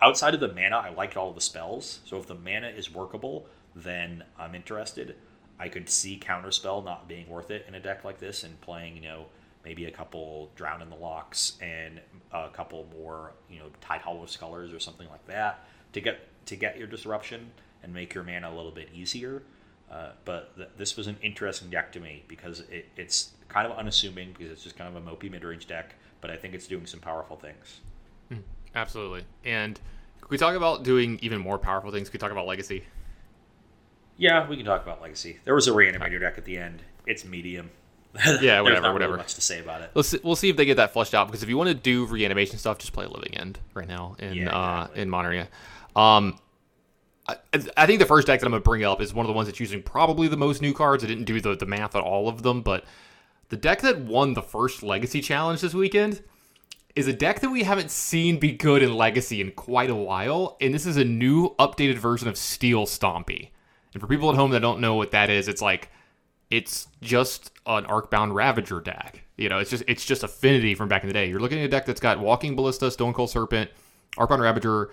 outside 0.00 0.34
of 0.34 0.40
the 0.40 0.48
mana, 0.48 0.76
I 0.76 0.90
liked 0.90 1.16
all 1.16 1.32
the 1.32 1.40
spells. 1.40 2.00
So 2.04 2.18
if 2.18 2.26
the 2.26 2.34
mana 2.34 2.68
is 2.68 2.92
workable, 2.92 3.46
then 3.74 4.24
I'm 4.38 4.54
interested. 4.54 5.16
I 5.58 5.68
could 5.68 5.88
see 5.88 6.18
Counterspell 6.18 6.84
not 6.84 7.08
being 7.08 7.28
worth 7.28 7.50
it 7.50 7.64
in 7.68 7.74
a 7.74 7.80
deck 7.80 8.04
like 8.04 8.18
this 8.18 8.44
and 8.44 8.60
playing, 8.60 8.96
you 8.96 9.02
know, 9.02 9.26
maybe 9.64 9.86
a 9.86 9.90
couple 9.90 10.50
Drown 10.54 10.82
in 10.82 10.90
the 10.90 10.96
Lochs 10.96 11.58
and 11.60 12.00
a 12.32 12.48
couple 12.50 12.86
more, 12.96 13.32
you 13.50 13.58
know, 13.58 13.66
Tidehollow 13.82 14.28
Scholars 14.28 14.72
or 14.72 14.78
something 14.78 15.08
like 15.08 15.26
that 15.26 15.66
to 15.92 16.00
get 16.00 16.20
to 16.46 16.56
get 16.56 16.78
your 16.78 16.86
disruption 16.86 17.50
and 17.82 17.92
make 17.92 18.14
your 18.14 18.22
mana 18.22 18.50
a 18.50 18.54
little 18.54 18.70
bit 18.70 18.88
easier. 18.94 19.42
Uh, 19.90 20.10
but 20.24 20.56
th- 20.56 20.68
this 20.76 20.96
was 20.96 21.06
an 21.06 21.16
interesting 21.22 21.70
deck 21.70 21.92
to 21.92 22.00
me 22.00 22.24
because 22.28 22.60
it, 22.70 22.86
it's 22.96 23.32
kind 23.48 23.70
of 23.70 23.76
unassuming 23.78 24.32
because 24.32 24.52
it's 24.52 24.62
just 24.62 24.76
kind 24.76 24.94
of 24.94 25.00
a 25.00 25.10
mopey 25.10 25.30
mid-range 25.30 25.66
deck, 25.66 25.94
but 26.20 26.30
I 26.30 26.36
think 26.36 26.54
it's 26.54 26.66
doing 26.66 26.86
some 26.86 27.00
powerful 27.00 27.36
things. 27.36 27.80
Absolutely. 28.74 29.24
And 29.44 29.80
could 30.20 30.30
we 30.30 30.36
talk 30.36 30.54
about 30.54 30.82
doing 30.82 31.18
even 31.22 31.40
more 31.40 31.58
powerful 31.58 31.90
things? 31.90 32.08
Could 32.10 32.20
we 32.20 32.24
talk 32.24 32.32
about 32.32 32.46
legacy? 32.46 32.84
Yeah, 34.18 34.48
we 34.48 34.56
can 34.56 34.64
talk 34.64 34.82
about 34.82 35.02
Legacy. 35.02 35.38
There 35.44 35.54
was 35.54 35.68
a 35.68 35.72
reanimator 35.72 36.18
deck 36.18 36.38
at 36.38 36.44
the 36.44 36.56
end. 36.58 36.82
It's 37.06 37.24
medium. 37.24 37.70
Yeah, 38.40 38.62
whatever, 38.62 38.80
not 38.80 38.88
really 38.88 38.92
whatever. 38.94 39.16
much 39.18 39.34
to 39.34 39.42
say 39.42 39.60
about 39.60 39.82
it. 39.82 39.90
Let's 39.92 40.08
see, 40.08 40.18
we'll 40.22 40.36
see 40.36 40.48
if 40.48 40.56
they 40.56 40.64
get 40.64 40.78
that 40.78 40.94
flushed 40.94 41.12
out 41.14 41.26
because 41.26 41.42
if 41.42 41.50
you 41.50 41.58
want 41.58 41.68
to 41.68 41.74
do 41.74 42.06
reanimation 42.06 42.58
stuff, 42.58 42.78
just 42.78 42.94
play 42.94 43.04
Living 43.04 43.36
End 43.36 43.58
right 43.74 43.86
now 43.86 44.16
in 44.18 44.32
Yeah, 44.32 44.56
uh, 44.56 44.86
in 44.94 45.10
modern. 45.10 45.34
Yeah. 45.34 45.46
Um, 45.94 46.38
I, 47.28 47.36
I 47.76 47.84
think 47.84 47.98
the 47.98 48.06
first 48.06 48.26
deck 48.26 48.40
that 48.40 48.46
I'm 48.46 48.52
gonna 48.52 48.62
bring 48.62 48.84
up 48.84 49.02
is 49.02 49.12
one 49.12 49.26
of 49.26 49.28
the 49.28 49.34
ones 49.34 49.48
that's 49.48 49.60
using 49.60 49.82
probably 49.82 50.28
the 50.28 50.36
most 50.38 50.62
new 50.62 50.72
cards. 50.72 51.04
I 51.04 51.08
didn't 51.08 51.24
do 51.24 51.42
the, 51.42 51.56
the 51.56 51.66
math 51.66 51.94
on 51.94 52.00
all 52.00 52.26
of 52.26 52.42
them, 52.42 52.62
but 52.62 52.84
the 53.48 53.56
deck 53.56 53.80
that 53.82 54.00
won 54.00 54.34
the 54.34 54.42
first 54.42 54.82
Legacy 54.82 55.20
challenge 55.20 55.60
this 55.60 55.74
weekend 55.74 56.22
is 56.94 57.06
a 57.06 57.12
deck 57.12 57.40
that 57.40 57.50
we 57.50 57.62
haven't 57.62 57.90
seen 57.90 58.38
be 58.38 58.52
good 58.52 58.82
in 58.82 58.94
Legacy 58.94 59.40
in 59.40 59.52
quite 59.52 59.90
a 59.90 59.94
while, 59.94 60.56
and 60.60 60.72
this 60.72 60.86
is 60.86 60.96
a 60.96 61.04
new 61.04 61.54
updated 61.58 61.98
version 61.98 62.26
of 62.26 62.38
Steel 62.38 62.86
Stompy. 62.86 63.50
And 63.92 64.00
for 64.00 64.06
people 64.06 64.30
at 64.30 64.36
home 64.36 64.50
that 64.50 64.60
don't 64.60 64.80
know 64.80 64.94
what 64.94 65.10
that 65.10 65.30
is, 65.30 65.46
it's 65.46 65.62
like 65.62 65.90
it's 66.50 66.88
just 67.02 67.50
an 67.66 67.84
Arcbound 67.84 68.34
Ravager 68.34 68.80
deck. 68.80 69.24
You 69.36 69.48
know, 69.48 69.58
it's 69.58 69.70
just 69.70 69.84
it's 69.86 70.04
just 70.04 70.22
affinity 70.22 70.74
from 70.74 70.88
back 70.88 71.02
in 71.02 71.08
the 71.08 71.12
day. 71.12 71.28
You're 71.28 71.40
looking 71.40 71.58
at 71.58 71.66
a 71.66 71.68
deck 71.68 71.86
that's 71.86 72.00
got 72.00 72.18
Walking 72.18 72.56
Ballista, 72.56 72.90
Stonecoil 72.90 73.26
Serpent, 73.26 73.70
Arcbound 74.16 74.40
Ravager, 74.40 74.90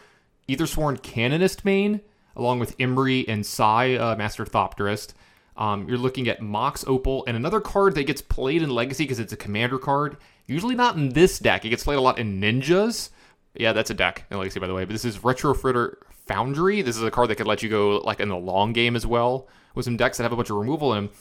Aethersworn 0.49 1.01
Canonist 1.01 1.63
main, 1.63 2.01
along 2.35 2.59
with 2.59 2.77
Emry 2.77 3.25
and 3.27 3.45
Sai, 3.45 3.95
uh, 3.95 4.15
Master 4.15 4.45
Thopterist. 4.45 5.13
Um, 5.55 5.87
you're 5.87 5.97
looking 5.97 6.27
at 6.27 6.41
Mox 6.41 6.83
Opal 6.87 7.23
and 7.27 7.37
another 7.37 7.61
card 7.61 7.95
that 7.95 8.05
gets 8.05 8.21
played 8.21 8.63
in 8.63 8.69
Legacy 8.69 9.03
because 9.03 9.19
it's 9.19 9.33
a 9.33 9.37
commander 9.37 9.77
card. 9.77 10.17
Usually 10.47 10.75
not 10.75 10.95
in 10.95 11.09
this 11.09 11.39
deck. 11.39 11.63
It 11.63 11.69
gets 11.69 11.83
played 11.83 11.97
a 11.97 12.01
lot 12.01 12.19
in 12.19 12.41
Ninjas. 12.41 13.09
Yeah, 13.53 13.73
that's 13.73 13.91
a 13.91 13.93
deck 13.93 14.25
in 14.31 14.37
Legacy, 14.37 14.59
by 14.59 14.67
the 14.67 14.73
way. 14.73 14.85
But 14.85 14.93
this 14.93 15.05
is 15.05 15.19
Retrofitter 15.19 15.97
Foundry. 16.27 16.81
This 16.81 16.97
is 16.97 17.03
a 17.03 17.11
card 17.11 17.29
that 17.29 17.35
could 17.35 17.47
let 17.47 17.61
you 17.61 17.69
go 17.69 17.97
like 17.99 18.19
in 18.19 18.29
the 18.29 18.37
long 18.37 18.73
game 18.73 18.95
as 18.95 19.05
well 19.05 19.47
with 19.75 19.85
some 19.85 19.97
decks 19.97 20.17
that 20.17 20.23
have 20.23 20.33
a 20.33 20.35
bunch 20.35 20.49
of 20.49 20.57
removal 20.57 20.93
in 20.93 21.05
them. 21.05 21.13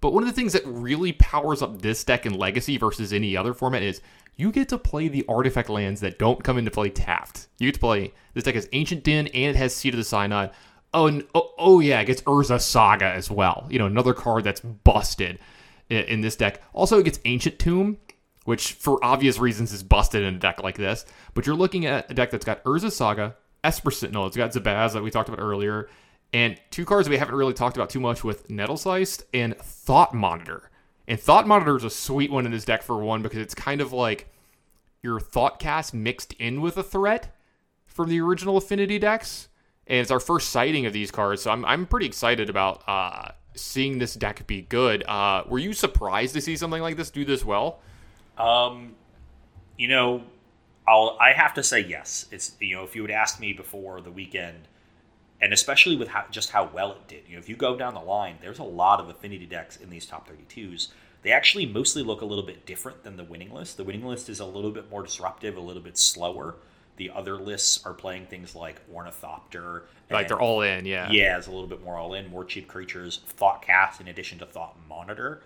But 0.00 0.12
one 0.12 0.22
of 0.22 0.28
the 0.28 0.34
things 0.34 0.52
that 0.52 0.66
really 0.66 1.12
powers 1.12 1.62
up 1.62 1.80
this 1.80 2.04
deck 2.04 2.26
in 2.26 2.34
Legacy 2.34 2.76
versus 2.76 3.12
any 3.12 3.36
other 3.36 3.54
format 3.54 3.82
is 3.82 4.02
you 4.36 4.52
get 4.52 4.68
to 4.68 4.78
play 4.78 5.08
the 5.08 5.24
artifact 5.28 5.70
lands 5.70 6.00
that 6.00 6.18
don't 6.18 6.44
come 6.44 6.58
into 6.58 6.70
play 6.70 6.90
tapped. 6.90 7.48
You 7.58 7.68
get 7.68 7.74
to 7.74 7.80
play 7.80 8.12
this 8.34 8.44
deck 8.44 8.54
has 8.54 8.68
Ancient 8.72 9.04
Den 9.04 9.28
and 9.28 9.56
it 9.56 9.56
has 9.56 9.74
Seat 9.74 9.94
of 9.94 9.98
the 9.98 10.04
Synod. 10.04 10.50
Oh, 10.94 11.20
oh, 11.34 11.50
oh 11.58 11.80
yeah, 11.80 12.00
it 12.00 12.06
gets 12.06 12.22
Urza 12.22 12.60
Saga 12.60 13.06
as 13.06 13.30
well. 13.30 13.66
You 13.68 13.78
know, 13.78 13.86
another 13.86 14.14
card 14.14 14.44
that's 14.44 14.60
busted. 14.60 15.38
in, 15.90 16.04
in 16.04 16.20
this 16.20 16.36
deck. 16.36 16.62
Also, 16.72 16.98
it 16.98 17.04
gets 17.04 17.20
Ancient 17.24 17.58
Tomb, 17.58 17.98
which 18.44 18.72
for 18.72 19.02
obvious 19.04 19.38
reasons 19.38 19.72
is 19.72 19.82
busted 19.82 20.22
in 20.22 20.34
a 20.34 20.38
deck 20.38 20.62
like 20.62 20.76
this. 20.76 21.04
But 21.34 21.46
you're 21.46 21.56
looking 21.56 21.86
at 21.86 22.10
a 22.10 22.14
deck 22.14 22.30
that's 22.30 22.44
got 22.44 22.64
Urza 22.64 22.90
Saga, 22.90 23.36
Esper 23.62 23.90
Sentinel, 23.90 24.26
it's 24.26 24.36
got 24.36 24.52
Zabaz 24.52 24.92
that 24.92 25.02
we 25.02 25.10
talked 25.10 25.28
about 25.28 25.42
earlier, 25.42 25.88
and 26.32 26.60
two 26.70 26.84
cards 26.84 27.08
we 27.08 27.16
haven't 27.16 27.34
really 27.34 27.54
talked 27.54 27.76
about 27.76 27.90
too 27.90 28.00
much 28.00 28.24
with 28.24 28.48
Nettlecyst 28.48 29.24
and 29.32 29.56
Thought 29.58 30.14
Monitor. 30.14 30.70
And 31.06 31.20
Thought 31.20 31.46
Monitor 31.46 31.76
is 31.76 31.84
a 31.84 31.90
sweet 31.90 32.30
one 32.30 32.46
in 32.46 32.52
this 32.52 32.64
deck 32.64 32.82
for 32.82 32.96
one 32.98 33.22
because 33.22 33.38
it's 33.38 33.54
kind 33.54 33.80
of 33.80 33.92
like 33.92 34.28
your 35.02 35.20
Thoughtcast 35.20 35.92
mixed 35.92 36.32
in 36.34 36.60
with 36.60 36.76
a 36.76 36.82
threat 36.82 37.36
from 37.86 38.08
the 38.08 38.20
original 38.20 38.56
Affinity 38.56 38.98
decks. 38.98 39.48
And 39.86 39.98
it's 39.98 40.10
our 40.10 40.20
first 40.20 40.50
sighting 40.50 40.86
of 40.86 40.92
these 40.92 41.10
cards, 41.10 41.42
so 41.42 41.50
I'm, 41.50 41.64
I'm 41.64 41.86
pretty 41.86 42.06
excited 42.06 42.48
about 42.48 42.82
uh, 42.86 43.32
seeing 43.54 43.98
this 43.98 44.14
deck 44.14 44.46
be 44.46 44.62
good. 44.62 45.04
Uh, 45.06 45.44
were 45.46 45.58
you 45.58 45.72
surprised 45.72 46.34
to 46.34 46.40
see 46.40 46.56
something 46.56 46.80
like 46.80 46.96
this 46.96 47.10
do 47.10 47.24
this 47.24 47.44
well? 47.44 47.80
Um, 48.38 48.94
you 49.76 49.88
know, 49.88 50.22
I'll 50.86 51.16
I 51.20 51.32
have 51.32 51.54
to 51.54 51.62
say 51.62 51.80
yes. 51.80 52.26
It's 52.30 52.56
you 52.60 52.76
know 52.76 52.84
if 52.84 52.94
you 52.94 53.02
had 53.02 53.10
asked 53.10 53.40
me 53.40 53.52
before 53.52 54.00
the 54.00 54.10
weekend, 54.10 54.68
and 55.40 55.52
especially 55.52 55.96
with 55.96 56.08
how 56.08 56.24
just 56.30 56.50
how 56.50 56.70
well 56.72 56.92
it 56.92 57.08
did. 57.08 57.22
You 57.26 57.34
know, 57.34 57.38
if 57.38 57.48
you 57.48 57.56
go 57.56 57.76
down 57.76 57.94
the 57.94 58.00
line, 58.00 58.38
there's 58.40 58.58
a 58.58 58.64
lot 58.64 59.00
of 59.00 59.08
affinity 59.08 59.46
decks 59.46 59.76
in 59.76 59.90
these 59.90 60.06
top 60.06 60.28
32s. 60.28 60.88
They 61.22 61.32
actually 61.32 61.64
mostly 61.64 62.02
look 62.02 62.20
a 62.20 62.26
little 62.26 62.44
bit 62.44 62.66
different 62.66 63.02
than 63.02 63.16
the 63.16 63.24
winning 63.24 63.52
list. 63.52 63.78
The 63.78 63.84
winning 63.84 64.04
list 64.04 64.28
is 64.28 64.40
a 64.40 64.44
little 64.44 64.70
bit 64.70 64.90
more 64.90 65.02
disruptive, 65.02 65.56
a 65.56 65.60
little 65.60 65.82
bit 65.82 65.96
slower. 65.96 66.56
The 66.96 67.10
other 67.10 67.36
lists 67.36 67.84
are 67.84 67.92
playing 67.92 68.26
things 68.26 68.54
like 68.54 68.80
Ornithopter. 68.92 69.82
Like 70.10 70.28
they're 70.28 70.40
all 70.40 70.62
in, 70.62 70.86
yeah. 70.86 71.10
Yeah, 71.10 71.36
it's 71.38 71.46
a 71.48 71.50
little 71.50 71.66
bit 71.66 71.82
more 71.82 71.96
all 71.96 72.14
in, 72.14 72.28
more 72.30 72.44
cheap 72.44 72.68
creatures, 72.68 73.20
Thoughtcast 73.38 74.00
in 74.00 74.08
addition 74.08 74.38
to 74.38 74.46
Thought 74.46 74.76
Monitor. 74.88 75.42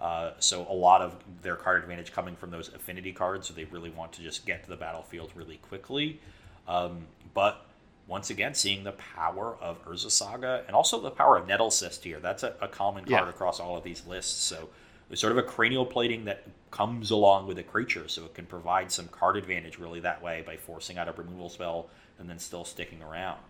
Uh, 0.00 0.32
so 0.38 0.66
a 0.68 0.72
lot 0.74 1.00
of 1.02 1.14
their 1.42 1.56
card 1.56 1.82
advantage 1.82 2.12
coming 2.12 2.34
from 2.36 2.50
those 2.50 2.68
affinity 2.68 3.12
cards, 3.12 3.48
so 3.48 3.54
they 3.54 3.64
really 3.64 3.90
want 3.90 4.12
to 4.12 4.22
just 4.22 4.46
get 4.46 4.62
to 4.64 4.70
the 4.70 4.76
battlefield 4.76 5.30
really 5.34 5.56
quickly. 5.58 6.20
Um, 6.68 7.06
but 7.34 7.66
once 8.06 8.30
again, 8.30 8.54
seeing 8.54 8.82
the 8.84 8.92
power 8.92 9.56
of 9.60 9.84
Urza 9.86 10.10
Saga 10.10 10.64
and 10.66 10.74
also 10.74 11.00
the 11.00 11.10
power 11.10 11.36
of 11.36 11.46
Nettlecyst 11.46 12.02
here. 12.02 12.18
That's 12.18 12.42
a, 12.42 12.54
a 12.60 12.68
common 12.68 13.04
card 13.04 13.24
Yeah. 13.26 13.28
across 13.30 13.60
all 13.60 13.76
of 13.76 13.84
these 13.84 14.06
lists. 14.06 14.42
So 14.42 14.68
there's 15.10 15.20
sort 15.20 15.32
of 15.32 15.38
a 15.38 15.42
cranial 15.42 15.84
plating 15.84 16.24
that 16.26 16.44
comes 16.70 17.10
along 17.10 17.48
with 17.48 17.58
a 17.58 17.64
creature, 17.64 18.06
so 18.06 18.24
it 18.24 18.32
can 18.32 18.46
provide 18.46 18.92
some 18.92 19.08
card 19.08 19.36
advantage 19.36 19.76
really 19.76 19.98
that 19.98 20.22
way 20.22 20.44
by 20.46 20.56
forcing 20.56 20.98
out 20.98 21.08
a 21.08 21.12
removal 21.12 21.48
spell 21.48 21.88
and 22.20 22.30
then 22.30 22.38
still 22.38 22.64
sticking 22.64 23.02
around. 23.02 23.40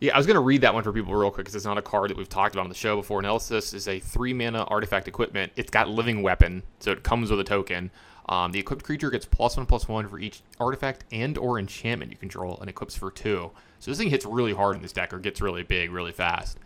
Yeah, 0.00 0.14
I 0.14 0.16
was 0.16 0.26
going 0.26 0.36
to 0.36 0.40
read 0.40 0.62
that 0.62 0.72
one 0.72 0.82
for 0.82 0.90
people 0.90 1.14
real 1.14 1.30
quick 1.30 1.44
because 1.44 1.54
it's 1.54 1.66
not 1.66 1.76
a 1.76 1.82
card 1.82 2.08
that 2.08 2.16
we've 2.16 2.30
talked 2.30 2.54
about 2.54 2.62
on 2.62 2.70
the 2.70 2.74
show 2.74 2.96
before. 2.96 3.20
Analysis 3.20 3.74
is 3.74 3.86
a 3.88 4.00
three 4.00 4.32
mana 4.32 4.64
artifact 4.64 5.06
equipment. 5.06 5.52
It's 5.54 5.70
got 5.70 5.90
living 5.90 6.22
weapon, 6.22 6.62
so 6.80 6.92
it 6.92 7.02
comes 7.02 7.30
with 7.30 7.40
a 7.40 7.44
token. 7.44 7.90
Um, 8.28 8.52
the 8.52 8.58
equipped 8.58 8.82
creature 8.82 9.10
gets 9.10 9.26
plus 9.26 9.58
one 9.58 9.66
plus 9.66 9.86
one 9.86 10.08
for 10.08 10.18
each 10.18 10.40
artifact 10.58 11.04
and 11.12 11.36
or 11.36 11.58
enchantment 11.58 12.10
you 12.10 12.16
control, 12.16 12.58
and 12.58 12.70
equips 12.70 12.96
for 12.96 13.10
two. 13.10 13.50
So 13.80 13.90
this 13.90 13.98
thing 13.98 14.08
hits 14.08 14.24
really 14.24 14.54
hard 14.54 14.76
in 14.76 14.82
this 14.82 14.92
deck, 14.92 15.12
or 15.12 15.18
gets 15.18 15.42
really 15.42 15.62
big, 15.62 15.90
really 15.90 16.12
fast. 16.12 16.58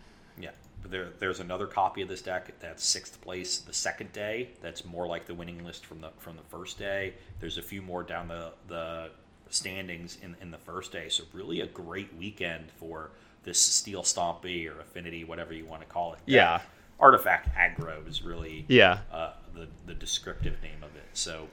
There, 0.89 1.09
there's 1.19 1.39
another 1.39 1.67
copy 1.67 2.01
of 2.01 2.07
this 2.09 2.21
deck 2.21 2.51
that's 2.59 2.83
sixth 2.85 3.19
place 3.21 3.59
the 3.59 3.73
second 3.73 4.11
day. 4.13 4.49
That's 4.61 4.85
more 4.85 5.07
like 5.07 5.25
the 5.25 5.33
winning 5.33 5.63
list 5.65 5.85
from 5.85 6.01
the 6.01 6.09
from 6.17 6.35
the 6.35 6.43
first 6.43 6.77
day. 6.79 7.13
There's 7.39 7.57
a 7.57 7.61
few 7.61 7.81
more 7.81 8.03
down 8.03 8.27
the 8.27 8.53
the 8.67 9.09
standings 9.49 10.17
in 10.21 10.35
in 10.41 10.51
the 10.51 10.57
first 10.57 10.91
day. 10.91 11.09
So 11.09 11.23
really 11.33 11.61
a 11.61 11.67
great 11.67 12.15
weekend 12.17 12.71
for 12.77 13.11
this 13.43 13.61
Steel 13.61 14.03
Stompy 14.03 14.67
or 14.69 14.79
Affinity, 14.81 15.23
whatever 15.23 15.53
you 15.53 15.65
want 15.65 15.81
to 15.81 15.87
call 15.87 16.13
it. 16.13 16.19
Yeah. 16.25 16.61
Artifact 16.99 17.49
aggro 17.55 18.07
is 18.07 18.23
really 18.23 18.65
Yeah, 18.67 18.99
uh, 19.11 19.33
the 19.53 19.67
the 19.85 19.93
descriptive 19.93 20.61
name 20.61 20.83
of 20.83 20.95
it. 20.95 21.05
So. 21.13 21.47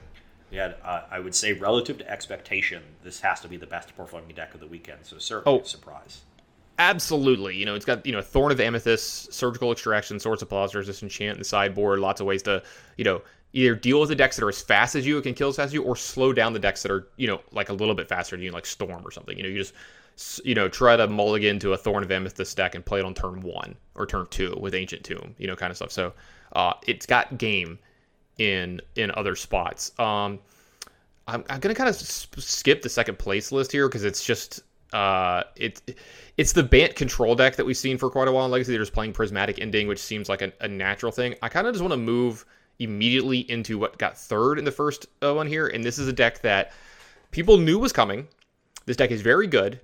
Yeah, 0.51 0.73
uh, 0.83 1.01
I 1.09 1.19
would 1.19 1.33
say 1.33 1.53
relative 1.53 1.97
to 1.97 2.09
expectation, 2.09 2.83
this 3.03 3.19
has 3.21 3.41
to 3.41 3.47
be 3.47 3.57
the 3.57 3.65
best 3.65 3.97
performing 3.97 4.35
deck 4.35 4.53
of 4.53 4.59
the 4.59 4.67
weekend. 4.67 4.99
So 5.03 5.17
certainly 5.17 5.59
Oh. 5.59 5.63
a 5.63 5.65
surprise. 5.65 6.21
Absolutely. 6.77 7.55
You 7.55 7.65
know, 7.65 7.75
it's 7.75 7.85
got, 7.85 8.05
you 8.05 8.11
know, 8.11 8.21
Thorn 8.21 8.51
of 8.51 8.59
Amethyst, 8.59 9.31
Surgical 9.33 9.71
Extraction, 9.71 10.19
Swords 10.19 10.41
of 10.41 10.49
this 10.49 11.01
enchant 11.01 11.33
in 11.33 11.39
the 11.39 11.45
sideboard, 11.45 11.99
lots 11.99 12.19
of 12.19 12.27
ways 12.27 12.43
to, 12.43 12.61
you 12.97 13.05
know, 13.05 13.21
either 13.53 13.75
deal 13.75 14.01
with 14.01 14.09
the 14.09 14.15
decks 14.15 14.35
that 14.35 14.43
are 14.43 14.49
as 14.49 14.61
fast 14.61 14.95
as 14.95 15.07
you, 15.07 15.17
it 15.17 15.21
can 15.21 15.33
kill 15.33 15.47
as 15.47 15.55
fast 15.55 15.67
as 15.67 15.73
you, 15.73 15.81
or 15.83 15.95
slow 15.95 16.33
down 16.33 16.51
the 16.51 16.59
decks 16.59 16.83
that 16.83 16.91
are, 16.91 17.07
you 17.15 17.27
know, 17.27 17.39
like 17.53 17.69
a 17.69 17.73
little 17.73 17.95
bit 17.95 18.09
faster 18.09 18.35
than 18.35 18.43
you, 18.43 18.51
like 18.51 18.65
Storm 18.65 19.01
or 19.05 19.11
something. 19.11 19.37
You 19.37 19.43
know, 19.43 19.49
you 19.49 19.59
just, 19.59 20.45
you 20.45 20.53
know, 20.53 20.67
try 20.67 20.97
to 20.97 21.07
mulligan 21.07 21.59
to 21.59 21.71
a 21.71 21.77
Thorn 21.77 22.03
of 22.03 22.11
Amethyst 22.11 22.57
deck 22.57 22.75
and 22.75 22.85
play 22.85 22.99
it 22.99 23.05
on 23.05 23.13
turn 23.13 23.39
one 23.41 23.75
or 23.95 24.05
turn 24.05 24.27
two 24.29 24.57
with 24.59 24.75
Ancient 24.75 25.05
Tomb, 25.05 25.33
you 25.37 25.47
know, 25.47 25.55
kind 25.55 25.71
of 25.71 25.77
stuff. 25.77 25.91
So 25.91 26.13
uh, 26.53 26.73
it's 26.85 27.05
got 27.05 27.37
game 27.37 27.79
in 28.37 28.81
in 28.95 29.11
other 29.15 29.35
spots. 29.37 29.97
Um, 29.97 30.39
I'm, 31.27 31.43
I'm 31.49 31.59
gonna 31.59 31.75
kind 31.75 31.89
of 31.89 31.95
skip 31.95 32.81
the 32.81 32.89
second 32.89 33.17
place 33.17 33.51
list 33.51 33.71
here 33.71 33.87
because 33.87 34.03
it's 34.03 34.23
just 34.23 34.61
uh 34.95 35.43
it's 35.55 35.81
it's 36.37 36.53
the 36.53 36.63
Bant 36.63 36.95
control 36.95 37.35
deck 37.35 37.57
that 37.57 37.65
we've 37.65 37.77
seen 37.77 37.97
for 37.97 38.09
quite 38.09 38.27
a 38.27 38.31
while 38.31 38.45
in 38.45 38.51
Legacy. 38.51 38.71
They're 38.71 38.81
just 38.81 38.93
playing 38.93 39.13
Prismatic 39.13 39.59
Ending, 39.59 39.87
which 39.87 39.99
seems 39.99 40.29
like 40.29 40.41
a, 40.41 40.53
a 40.61 40.67
natural 40.67 41.11
thing. 41.11 41.35
I 41.41 41.49
kind 41.49 41.67
of 41.67 41.73
just 41.73 41.81
want 41.81 41.91
to 41.91 41.97
move 41.97 42.45
immediately 42.79 43.39
into 43.51 43.77
what 43.77 43.97
got 43.97 44.17
third 44.17 44.57
in 44.57 44.65
the 44.65 44.71
first 44.71 45.07
uh, 45.21 45.33
one 45.33 45.47
here, 45.47 45.67
and 45.67 45.83
this 45.83 45.99
is 45.99 46.07
a 46.07 46.13
deck 46.13 46.41
that 46.41 46.71
people 47.31 47.57
knew 47.57 47.77
was 47.77 47.91
coming. 47.91 48.27
This 48.85 48.97
deck 48.97 49.11
is 49.11 49.21
very 49.21 49.47
good, 49.47 49.81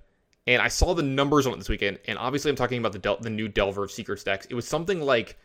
and 0.47 0.61
I 0.61 0.69
saw 0.69 0.93
the 0.93 1.03
numbers 1.03 1.45
on 1.45 1.53
it 1.53 1.57
this 1.57 1.69
weekend. 1.69 1.99
And 2.07 2.17
obviously, 2.17 2.49
I'm 2.49 2.55
talking 2.55 2.79
about 2.79 2.93
the 2.93 2.99
Del- 2.99 3.19
the 3.19 3.29
new 3.29 3.47
Delver 3.47 3.83
of 3.83 3.91
Secrets 3.91 4.23
decks. 4.23 4.45
It 4.45 4.53
was 4.53 4.67
something 4.67 5.01
like 5.01 5.37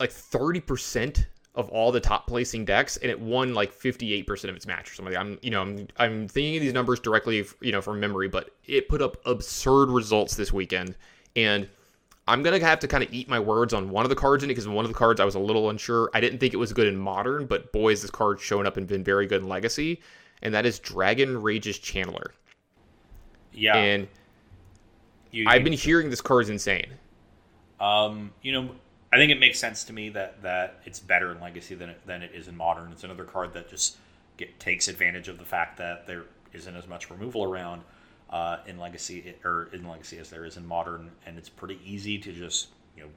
like 0.00 0.10
30% 0.10 1.24
of 1.58 1.68
all 1.70 1.90
the 1.90 2.00
top 2.00 2.28
placing 2.28 2.64
decks 2.64 2.96
and 2.98 3.10
it 3.10 3.20
won 3.20 3.52
like 3.52 3.74
58% 3.74 4.44
of 4.44 4.54
its 4.54 4.64
match 4.64 4.92
or 4.92 4.94
something. 4.94 5.16
I'm 5.16 5.38
you 5.42 5.50
know, 5.50 5.60
I'm 5.60 5.88
I'm 5.96 6.28
thinking 6.28 6.56
of 6.56 6.62
these 6.62 6.72
numbers 6.72 7.00
directly, 7.00 7.44
you 7.60 7.72
know, 7.72 7.82
from 7.82 7.98
memory, 7.98 8.28
but 8.28 8.50
it 8.64 8.88
put 8.88 9.02
up 9.02 9.16
absurd 9.26 9.90
results 9.90 10.36
this 10.36 10.52
weekend 10.52 10.94
and 11.34 11.68
I'm 12.28 12.44
gonna 12.44 12.60
have 12.60 12.78
to 12.78 12.88
kind 12.88 13.02
of 13.02 13.12
eat 13.12 13.28
my 13.28 13.40
words 13.40 13.74
on 13.74 13.90
one 13.90 14.04
of 14.04 14.08
the 14.08 14.14
cards 14.14 14.44
in 14.44 14.50
it 14.50 14.52
because 14.52 14.68
one 14.68 14.84
of 14.84 14.90
the 14.90 14.96
cards 14.96 15.18
I 15.18 15.24
was 15.24 15.34
a 15.34 15.40
little 15.40 15.68
unsure. 15.68 16.10
I 16.14 16.20
didn't 16.20 16.38
think 16.38 16.54
it 16.54 16.58
was 16.58 16.72
good 16.72 16.86
in 16.86 16.96
modern, 16.96 17.46
but 17.46 17.72
boy, 17.72 17.90
is 17.90 18.02
this 18.02 18.10
card 18.10 18.38
shown 18.38 18.64
up 18.64 18.76
and 18.76 18.86
been 18.86 19.02
very 19.02 19.26
good 19.26 19.42
in 19.42 19.48
legacy, 19.48 20.00
and 20.42 20.54
that 20.54 20.64
is 20.64 20.78
Dragon's 20.78 21.42
Rage 21.42 21.66
Channeler. 21.80 22.28
Yeah, 23.52 23.76
And 23.76 24.06
you, 25.32 25.46
I've 25.48 25.64
been 25.64 25.72
hearing 25.72 26.10
this 26.10 26.20
card 26.20 26.44
is 26.44 26.50
insane. 26.50 26.92
Um, 27.80 28.30
you 28.42 28.52
know, 28.52 28.70
I 29.12 29.16
think 29.16 29.32
it 29.32 29.40
makes 29.40 29.58
sense 29.58 29.84
to 29.84 29.92
me 29.92 30.10
that 30.10 30.42
that 30.42 30.80
it's 30.84 31.00
better 31.00 31.32
in 31.32 31.40
Legacy 31.40 31.74
than 31.74 31.90
it, 31.90 32.06
than 32.06 32.22
it 32.22 32.32
is 32.34 32.48
in 32.48 32.56
Modern. 32.56 32.92
It's 32.92 33.04
another 33.04 33.24
card 33.24 33.54
that 33.54 33.68
just 33.68 33.96
get, 34.36 34.58
takes 34.60 34.88
advantage 34.88 35.28
of 35.28 35.38
the 35.38 35.44
fact 35.44 35.78
that 35.78 36.06
there 36.06 36.24
isn't 36.52 36.74
as 36.74 36.86
much 36.86 37.10
removal 37.10 37.44
around 37.44 37.82
uh, 38.30 38.58
in 38.66 38.78
Legacy 38.78 39.34
or 39.44 39.68
in 39.72 39.86
Legacy 39.86 40.18
as 40.18 40.28
there 40.28 40.44
is 40.44 40.56
in 40.56 40.66
Modern, 40.66 41.10
and 41.26 41.38
it's 41.38 41.48
pretty 41.48 41.80
easy 41.84 42.18
to 42.18 42.32
just 42.32 42.68
you 42.96 43.04
know 43.04 43.08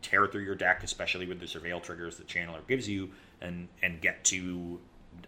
tear 0.00 0.26
through 0.26 0.42
your 0.42 0.54
deck, 0.54 0.82
especially 0.82 1.26
with 1.26 1.40
the 1.40 1.46
Surveil 1.46 1.82
triggers 1.82 2.16
that 2.16 2.26
Channeler 2.26 2.66
gives 2.66 2.88
you, 2.88 3.10
and 3.42 3.68
and 3.82 4.00
get 4.00 4.24
to 4.24 4.80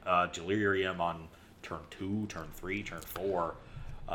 uh, 0.06 0.26
Delirium 0.26 1.00
on 1.00 1.28
turn 1.62 1.80
two, 1.90 2.26
turn 2.28 2.48
three, 2.54 2.82
turn 2.82 3.00
four. 3.02 3.56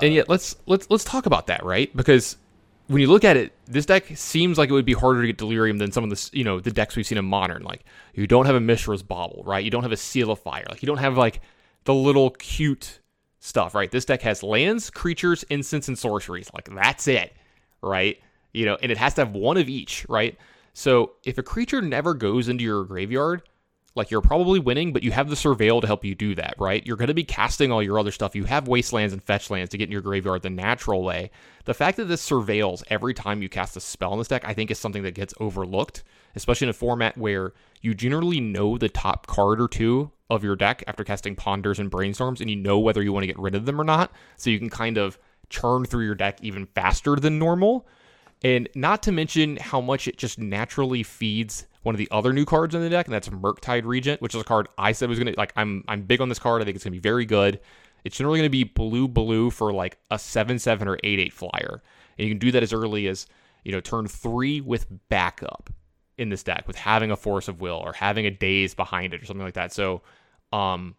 and 0.01 0.13
yet 0.13 0.27
let's 0.27 0.55
let's 0.65 0.89
let's 0.89 1.03
talk 1.03 1.27
about 1.27 1.47
that 1.47 1.63
right 1.63 1.95
because 1.95 2.37
when 2.93 3.01
you 3.01 3.07
look 3.07 3.23
at 3.23 3.35
it 3.35 3.53
this 3.65 3.87
deck 3.87 4.05
seems 4.15 4.59
like 4.59 4.69
it 4.69 4.73
would 4.73 4.85
be 4.85 4.93
harder 4.93 5.21
to 5.21 5.27
get 5.27 5.37
delirium 5.37 5.79
than 5.79 5.91
some 5.91 6.03
of 6.03 6.11
the 6.11 6.29
you 6.31 6.43
know 6.43 6.59
the 6.59 6.69
decks 6.69 6.95
we've 6.95 7.07
seen 7.07 7.17
in 7.17 7.25
modern. 7.25 7.63
Like 7.63 7.83
you 8.13 8.27
don't 8.27 8.45
have 8.45 8.53
a 8.53 8.59
mishra's 8.59 9.01
bauble 9.01 9.43
right? 9.45 9.63
You 9.63 9.71
don't 9.71 9.81
have 9.81 9.91
a 9.91 9.97
seal 9.97 10.29
of 10.29 10.39
fire. 10.39 10.65
Like 10.69 10.83
you 10.83 10.87
don't 10.87 10.99
have 10.99 11.17
like 11.17 11.41
the 11.85 11.93
little 11.93 12.29
cute 12.29 12.99
stuff 13.39 13.73
right? 13.73 13.89
This 13.89 14.05
deck 14.05 14.21
has 14.21 14.43
lands 14.43 14.91
creatures 14.91 15.43
instants 15.49 15.87
and 15.87 15.97
sorceries. 15.97 16.51
Like 16.53 16.69
that's 16.69 17.07
it 17.07 17.33
right? 17.81 18.19
You 18.53 18.65
know 18.67 18.77
and 18.79 18.91
it 18.91 18.97
has 18.99 19.15
to 19.15 19.25
have 19.25 19.33
one 19.33 19.57
of 19.57 19.69
each 19.69 20.05
right? 20.07 20.37
So 20.73 21.13
if 21.23 21.39
a 21.39 21.43
creature 21.43 21.81
never 21.81 22.13
goes 22.13 22.47
into 22.47 22.63
your 22.63 22.83
graveyard 22.83 23.41
like 23.95 24.09
you're 24.09 24.21
probably 24.21 24.59
winning, 24.59 24.91
but 24.91 25.03
you 25.03 25.11
have 25.11 25.29
the 25.29 25.35
surveil 25.35 25.79
to 25.79 25.87
help 25.87 26.03
you 26.03 26.15
do 26.15 26.33
that, 26.35 26.55
right? 26.57 26.85
You're 26.85 26.97
going 26.97 27.09
to 27.09 27.13
be 27.13 27.23
casting 27.23 27.71
all 27.71 27.83
your 27.83 27.99
other 27.99 28.11
stuff. 28.11 28.35
You 28.35 28.45
have 28.45 28.67
wastelands 28.67 29.13
and 29.13 29.23
fetch 29.23 29.49
lands 29.49 29.69
to 29.71 29.77
get 29.77 29.85
in 29.85 29.91
your 29.91 30.01
graveyard 30.01 30.41
the 30.41 30.49
natural 30.49 31.03
way. 31.03 31.29
The 31.65 31.75
fact 31.75 31.97
that 31.97 32.05
this 32.05 32.27
surveils 32.27 32.83
every 32.87 33.13
time 33.13 33.41
you 33.41 33.49
cast 33.49 33.77
a 33.77 33.79
spell 33.79 34.13
in 34.13 34.17
this 34.17 34.27
deck, 34.27 34.43
I 34.45 34.53
think 34.53 34.71
is 34.71 34.79
something 34.79 35.03
that 35.03 35.13
gets 35.13 35.33
overlooked, 35.39 36.03
especially 36.35 36.65
in 36.65 36.69
a 36.69 36.73
format 36.73 37.17
where 37.17 37.53
you 37.81 37.93
generally 37.93 38.39
know 38.39 38.77
the 38.77 38.89
top 38.89 39.27
card 39.27 39.61
or 39.61 39.67
two 39.67 40.11
of 40.29 40.43
your 40.43 40.55
deck 40.55 40.83
after 40.87 41.03
casting 41.03 41.35
ponders 41.35 41.77
and 41.77 41.91
brainstorms, 41.91 42.41
and 42.41 42.49
you 42.49 42.55
know 42.55 42.79
whether 42.79 43.03
you 43.03 43.13
want 43.13 43.23
to 43.23 43.27
get 43.27 43.37
rid 43.37 43.53
of 43.53 43.65
them 43.65 43.79
or 43.79 43.83
not. 43.83 44.11
So 44.37 44.49
you 44.49 44.57
can 44.57 44.69
kind 44.69 44.97
of 44.97 45.19
churn 45.49 45.85
through 45.85 46.05
your 46.05 46.15
deck 46.15 46.39
even 46.41 46.65
faster 46.65 47.15
than 47.15 47.37
normal. 47.37 47.87
And 48.43 48.67
not 48.75 49.03
to 49.03 49.11
mention 49.11 49.57
how 49.57 49.79
much 49.79 50.07
it 50.07 50.17
just 50.17 50.37
naturally 50.37 51.01
feeds 51.01 51.65
one 51.83 51.95
of 51.95 51.99
the 51.99 52.09
other 52.11 52.33
new 52.33 52.45
cards 52.45 52.75
in 52.75 52.81
the 52.81 52.89
deck, 52.89 53.07
and 53.07 53.13
that's 53.13 53.29
Murktide 53.29 53.85
Regent, 53.85 54.21
which 54.21 54.35
is 54.35 54.41
a 54.41 54.45
card 54.45 54.67
I 54.77 54.91
said 54.91 55.09
was 55.09 55.19
gonna 55.19 55.33
like 55.37 55.53
I'm 55.55 55.83
I'm 55.87 56.01
big 56.03 56.21
on 56.21 56.29
this 56.29 56.39
card. 56.39 56.61
I 56.61 56.65
think 56.65 56.75
it's 56.75 56.83
gonna 56.83 56.91
be 56.91 56.99
very 56.99 57.25
good. 57.25 57.59
It's 58.03 58.17
generally 58.17 58.39
gonna 58.39 58.49
be 58.49 58.63
blue 58.63 59.07
blue 59.07 59.49
for 59.49 59.71
like 59.71 59.97
a 60.11 60.19
seven 60.19 60.59
seven 60.59 60.87
or 60.87 60.97
eight 61.03 61.19
eight 61.19 61.33
flyer. 61.33 61.81
And 62.17 62.27
you 62.27 62.33
can 62.33 62.39
do 62.39 62.51
that 62.51 62.63
as 62.63 62.73
early 62.73 63.07
as, 63.07 63.27
you 63.63 63.71
know, 63.71 63.79
turn 63.79 64.07
three 64.07 64.61
with 64.61 64.85
backup 65.09 65.69
in 66.17 66.29
this 66.29 66.43
deck 66.43 66.67
with 66.67 66.75
having 66.75 67.11
a 67.11 67.15
force 67.15 67.47
of 67.47 67.59
will 67.59 67.81
or 67.83 67.93
having 67.93 68.25
a 68.25 68.31
daze 68.31 68.75
behind 68.75 69.13
it 69.13 69.21
or 69.21 69.25
something 69.25 69.43
like 69.43 69.55
that. 69.55 69.73
So, 69.73 70.03
um, 70.51 70.95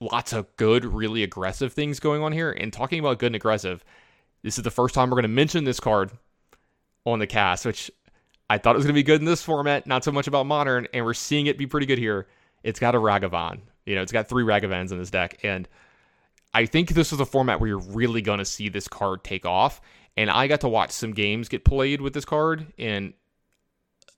lots 0.00 0.32
of 0.32 0.54
good, 0.56 0.84
really 0.84 1.22
aggressive 1.22 1.72
things 1.72 2.00
going 2.00 2.22
on 2.22 2.32
here. 2.32 2.50
And 2.50 2.72
talking 2.72 2.98
about 2.98 3.20
good 3.20 3.26
and 3.26 3.36
aggressive, 3.36 3.84
this 4.42 4.58
is 4.58 4.64
the 4.64 4.70
first 4.70 4.94
time 4.94 5.10
we're 5.10 5.22
to 5.22 5.28
mention 5.28 5.64
this 5.64 5.78
card 5.78 6.10
on 7.04 7.18
the 7.18 7.26
cast, 7.26 7.66
which 7.66 7.90
I 8.48 8.58
thought 8.58 8.74
it 8.74 8.78
was 8.78 8.84
going 8.84 8.94
to 8.94 8.98
be 8.98 9.02
good 9.02 9.20
in 9.20 9.26
this 9.26 9.42
format, 9.42 9.86
not 9.86 10.04
so 10.04 10.12
much 10.12 10.26
about 10.26 10.46
modern, 10.46 10.86
and 10.92 11.04
we're 11.04 11.14
seeing 11.14 11.46
it 11.46 11.58
be 11.58 11.66
pretty 11.66 11.86
good 11.86 11.98
here. 11.98 12.26
It's 12.62 12.80
got 12.80 12.94
a 12.94 12.98
Ragavan. 12.98 13.60
You 13.86 13.94
know, 13.94 14.02
it's 14.02 14.12
got 14.12 14.28
three 14.28 14.44
Ragavans 14.44 14.92
in 14.92 14.98
this 14.98 15.10
deck, 15.10 15.38
and 15.42 15.68
I 16.54 16.66
think 16.66 16.90
this 16.90 17.12
is 17.12 17.20
a 17.20 17.26
format 17.26 17.60
where 17.60 17.68
you're 17.68 17.78
really 17.78 18.22
going 18.22 18.38
to 18.38 18.44
see 18.44 18.68
this 18.68 18.88
card 18.88 19.24
take 19.24 19.44
off. 19.44 19.80
And 20.16 20.30
I 20.30 20.46
got 20.46 20.60
to 20.60 20.68
watch 20.68 20.92
some 20.92 21.12
games 21.12 21.48
get 21.48 21.64
played 21.64 22.00
with 22.00 22.14
this 22.14 22.24
card, 22.24 22.72
and 22.78 23.12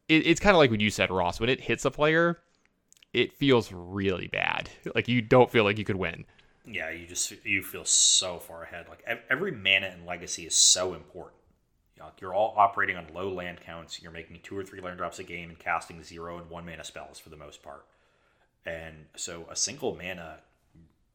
it, 0.09 0.27
it's 0.27 0.41
kind 0.41 0.55
of 0.55 0.59
like 0.59 0.71
what 0.71 0.81
you 0.81 0.91
said, 0.91 1.11
Ross. 1.11 1.41
When 1.41 1.49
it 1.49 1.61
hits 1.61 1.85
a 1.87 1.91
player, 1.91 2.39
it 3.15 3.33
feels 3.33 3.73
really 3.73 4.27
bad. 4.27 4.69
Like 4.95 5.09
you 5.09 5.23
don't 5.23 5.51
feel 5.51 5.65
like 5.65 5.79
you 5.79 5.85
could 5.85 5.97
win. 5.97 6.27
Yeah, 6.67 6.91
you 6.91 7.07
just 7.07 7.33
you 7.45 7.63
feel 7.63 7.85
so 7.85 8.39
far 8.39 8.65
ahead. 8.65 8.87
Like 8.89 9.05
every 9.31 9.53
mana 9.53 9.95
in 9.99 10.05
Legacy 10.05 10.47
is 10.47 10.55
so 10.55 10.93
important. 10.93 11.37
You're 12.21 12.35
all 12.35 12.55
operating 12.57 12.97
on 12.97 13.07
low 13.15 13.33
land 13.33 13.61
counts. 13.61 14.03
You're 14.03 14.13
making 14.13 14.41
two 14.43 14.57
or 14.57 14.65
three 14.65 14.81
land 14.81 14.99
drops 14.99 15.19
a 15.19 15.25
game 15.25 15.51
and 15.51 15.59
casting 15.59 16.03
zero 16.03 16.39
and 16.39 16.49
one 16.51 16.65
mana 16.65 16.85
spells 16.85 17.19
for 17.19 17.31
the 17.31 17.37
most 17.37 17.63
part. 17.63 17.87
And 18.65 19.07
so 19.17 19.47
a 19.51 19.57
single 19.57 19.97
mana 19.97 20.39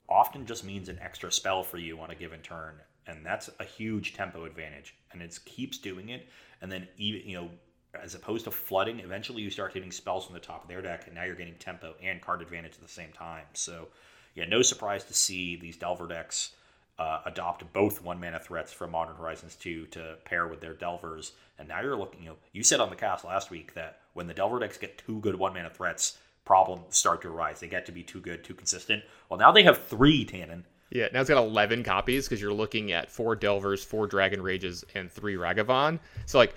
often 0.10 0.45
just 0.45 0.64
means 0.64 0.90
an 0.90 0.99
extra 1.02 1.32
spell 1.32 1.64
for 1.64 1.78
you 1.78 1.99
on 1.99 2.12
a 2.12 2.16
given 2.16 2.41
turn, 2.41 2.76
and 3.08 3.26
that's 3.26 3.49
a 3.60 3.64
huge 3.64 4.14
tempo 4.14 4.45
advantage. 4.45 4.95
And 5.12 5.22
it 5.22 5.38
keeps 5.45 5.78
doing 5.78 6.10
it, 6.10 6.28
and 6.62 6.72
then 6.72 6.88
even 6.98 7.22
you 7.28 7.38
know, 7.38 7.49
as 8.02 8.16
opposed 8.16 8.45
to 8.45 8.52
flooding, 8.52 8.99
eventually 8.99 9.41
you 9.41 9.49
start 9.49 9.74
hitting 9.74 9.91
spells 9.91 10.26
from 10.26 10.34
the 10.34 10.40
top 10.40 10.64
of 10.64 10.70
their 10.70 10.82
deck, 10.82 11.08
and 11.08 11.16
now 11.16 11.24
you're 11.24 11.36
getting 11.36 11.56
tempo 11.56 11.94
and 12.02 12.22
card 12.22 12.41
advantage 12.41 12.74
at 12.74 12.82
the 12.82 12.88
same 12.88 13.12
time. 13.12 13.45
So, 13.53 13.88
yeah, 14.36 14.45
no 14.45 14.62
surprise 14.62 15.03
to 15.06 15.14
see 15.14 15.58
these 15.58 15.78
Delver 15.78 16.08
decks 16.08 16.52
uh, 17.02 17.19
adopt 17.26 17.73
both 17.73 18.03
one 18.03 18.19
mana 18.19 18.40
threats 18.40 18.72
from 18.72 18.91
Modern 18.91 19.15
Horizons 19.15 19.56
2 19.56 19.88
to 19.88 20.18
pair 20.23 20.48
with 20.48 20.61
their 20.61 20.76
Delvers. 20.76 21.32
And 21.57 21.68
now 21.68 21.82
you're 21.82 21.98
looking, 21.98 22.22
you 22.22 22.30
know, 22.30 22.36
you 22.53 22.61
said 22.64 22.80
on 22.80 22.91
the 22.91 22.95
cast 22.95 23.26
last 23.26 23.49
week 23.49 23.73
that 23.73 24.02
when 24.14 24.28
the 24.28 24.36
Delver 24.36 24.60
decks 24.60 24.78
get 24.78 24.99
two 24.99 25.19
good 25.19 25.36
one 25.36 25.52
mana 25.56 25.72
threats, 25.72 26.19
problems 26.45 26.95
start 26.95 27.23
to 27.23 27.30
arise. 27.30 27.60
They 27.60 27.68
get 27.68 27.88
to 27.88 27.91
be 27.91 28.03
too 28.03 28.19
good, 28.22 28.44
too 28.44 28.53
consistent. 28.53 29.03
Well, 29.30 29.40
now 29.40 29.52
they 29.52 29.64
have 29.64 29.84
three 29.88 30.28
Tannen. 30.28 30.61
Yeah, 30.91 31.07
now 31.11 31.22
it's 31.22 31.30
got 31.30 31.44
11 31.44 31.84
copies 31.84 32.28
because 32.28 32.40
you're 32.40 32.53
looking 32.53 32.91
at 32.91 33.10
four 33.10 33.36
Delvers, 33.36 33.84
four 33.84 34.06
Dragon 34.06 34.40
Rages, 34.40 34.86
and 34.94 35.11
three 35.11 35.36
Ragavan. 35.36 35.98
So, 36.28 36.38
like, 36.38 36.53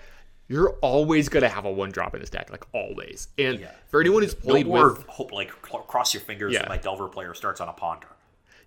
you're 0.47 0.73
always 0.81 1.27
going 1.27 1.41
to 1.41 1.49
have 1.49 1.65
a 1.65 1.71
one 1.71 1.89
drop 1.89 2.13
in 2.13 2.19
this 2.19 2.29
deck, 2.29 2.51
like, 2.51 2.65
always. 2.71 3.29
And 3.39 3.61
yeah. 3.61 3.71
for 3.87 3.99
anyone 3.99 4.21
who's 4.21 4.35
played 4.35 4.67
no 4.67 4.89
with. 4.89 5.07
Hope, 5.07 5.31
like, 5.31 5.49
cross 5.61 6.13
your 6.13 6.21
fingers 6.21 6.53
yeah. 6.53 6.59
that 6.59 6.69
my 6.69 6.77
Delver 6.77 7.07
player 7.07 7.33
starts 7.33 7.61
on 7.61 7.69
a 7.69 7.73
Ponder. 7.73 8.09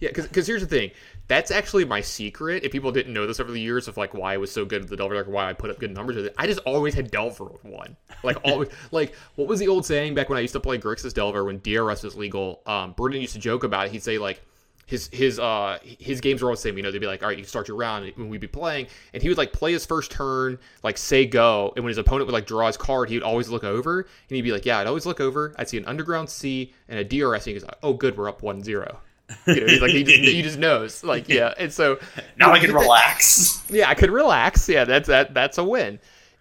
Yeah, 0.00 0.10
because 0.14 0.46
here's 0.46 0.62
the 0.62 0.68
thing. 0.68 0.92
That's 1.26 1.50
actually 1.50 1.84
my 1.84 2.00
secret. 2.00 2.64
If 2.64 2.72
people 2.72 2.92
didn't 2.92 3.12
know 3.12 3.26
this 3.26 3.40
over 3.40 3.50
the 3.50 3.60
years 3.60 3.88
of 3.88 3.96
like 3.96 4.14
why 4.14 4.34
I 4.34 4.36
was 4.36 4.50
so 4.50 4.64
good 4.64 4.82
at 4.82 4.88
the 4.88 4.96
Delver 4.96 5.14
deck, 5.14 5.26
why 5.26 5.50
I 5.50 5.52
put 5.52 5.70
up 5.70 5.78
good 5.78 5.92
numbers 5.92 6.16
with 6.16 6.26
it, 6.26 6.34
I 6.38 6.46
just 6.46 6.60
always 6.60 6.94
had 6.94 7.10
Delver 7.10 7.44
with 7.44 7.64
one. 7.64 7.96
Like 8.22 8.38
always, 8.44 8.68
like 8.92 9.14
what 9.34 9.48
was 9.48 9.58
the 9.60 9.68
old 9.68 9.84
saying 9.84 10.14
back 10.14 10.28
when 10.28 10.38
I 10.38 10.40
used 10.40 10.54
to 10.54 10.60
play 10.60 10.78
Grixis 10.78 11.12
Delver 11.12 11.44
when 11.44 11.58
DRS 11.58 12.02
was 12.02 12.14
legal? 12.14 12.62
Um, 12.66 12.92
Brendan 12.92 13.20
used 13.20 13.34
to 13.34 13.40
joke 13.40 13.64
about 13.64 13.86
it. 13.86 13.92
He'd 13.92 14.02
say 14.02 14.18
like 14.18 14.40
his 14.86 15.08
his 15.12 15.38
uh 15.38 15.78
his 15.82 16.20
games 16.20 16.42
were 16.42 16.48
always 16.48 16.60
the 16.60 16.68
same. 16.70 16.76
You 16.78 16.82
know, 16.82 16.90
they'd 16.90 16.98
be 16.98 17.06
like, 17.06 17.22
all 17.22 17.28
right, 17.28 17.36
you 17.36 17.44
start 17.44 17.68
your 17.68 17.76
round 17.76 18.10
when 18.16 18.28
we'd 18.28 18.40
be 18.40 18.46
playing, 18.46 18.86
and 19.12 19.22
he 19.22 19.28
would 19.28 19.36
like 19.36 19.52
play 19.52 19.72
his 19.72 19.84
first 19.84 20.10
turn, 20.10 20.58
like 20.82 20.96
say 20.96 21.26
go, 21.26 21.72
and 21.76 21.84
when 21.84 21.90
his 21.90 21.98
opponent 21.98 22.26
would 22.26 22.32
like 22.32 22.46
draw 22.46 22.66
his 22.66 22.76
card, 22.76 23.10
he 23.10 23.16
would 23.16 23.22
always 23.22 23.50
look 23.50 23.64
over, 23.64 24.00
and 24.00 24.36
he'd 24.36 24.42
be 24.42 24.52
like, 24.52 24.64
yeah, 24.64 24.78
I'd 24.78 24.86
always 24.86 25.04
look 25.04 25.20
over, 25.20 25.54
I'd 25.58 25.68
see 25.68 25.76
an 25.76 25.84
Underground 25.84 26.30
Sea 26.30 26.72
and 26.88 26.98
a 26.98 27.04
DRS, 27.04 27.46
and 27.46 27.54
he 27.54 27.60
goes, 27.60 27.68
oh, 27.82 27.92
good, 27.92 28.16
we're 28.16 28.28
up 28.28 28.42
one 28.42 28.62
zero. 28.62 29.00
You 29.46 29.60
know, 29.60 29.66
he's 29.66 29.80
like 29.82 29.90
he 29.90 30.04
just, 30.04 30.20
he 30.20 30.42
just 30.48 30.58
knows, 30.58 31.04
like 31.04 31.28
yeah. 31.28 31.54
And 31.58 31.72
so 31.72 31.98
now 32.36 32.52
I 32.52 32.58
can 32.58 32.72
relax. 32.72 33.64
yeah, 33.70 33.88
I 33.88 33.94
could 33.94 34.10
relax. 34.10 34.68
Yeah, 34.68 34.84
that's 34.84 35.08
that 35.08 35.34
that's 35.34 35.58
a 35.58 35.64
win. 35.64 35.98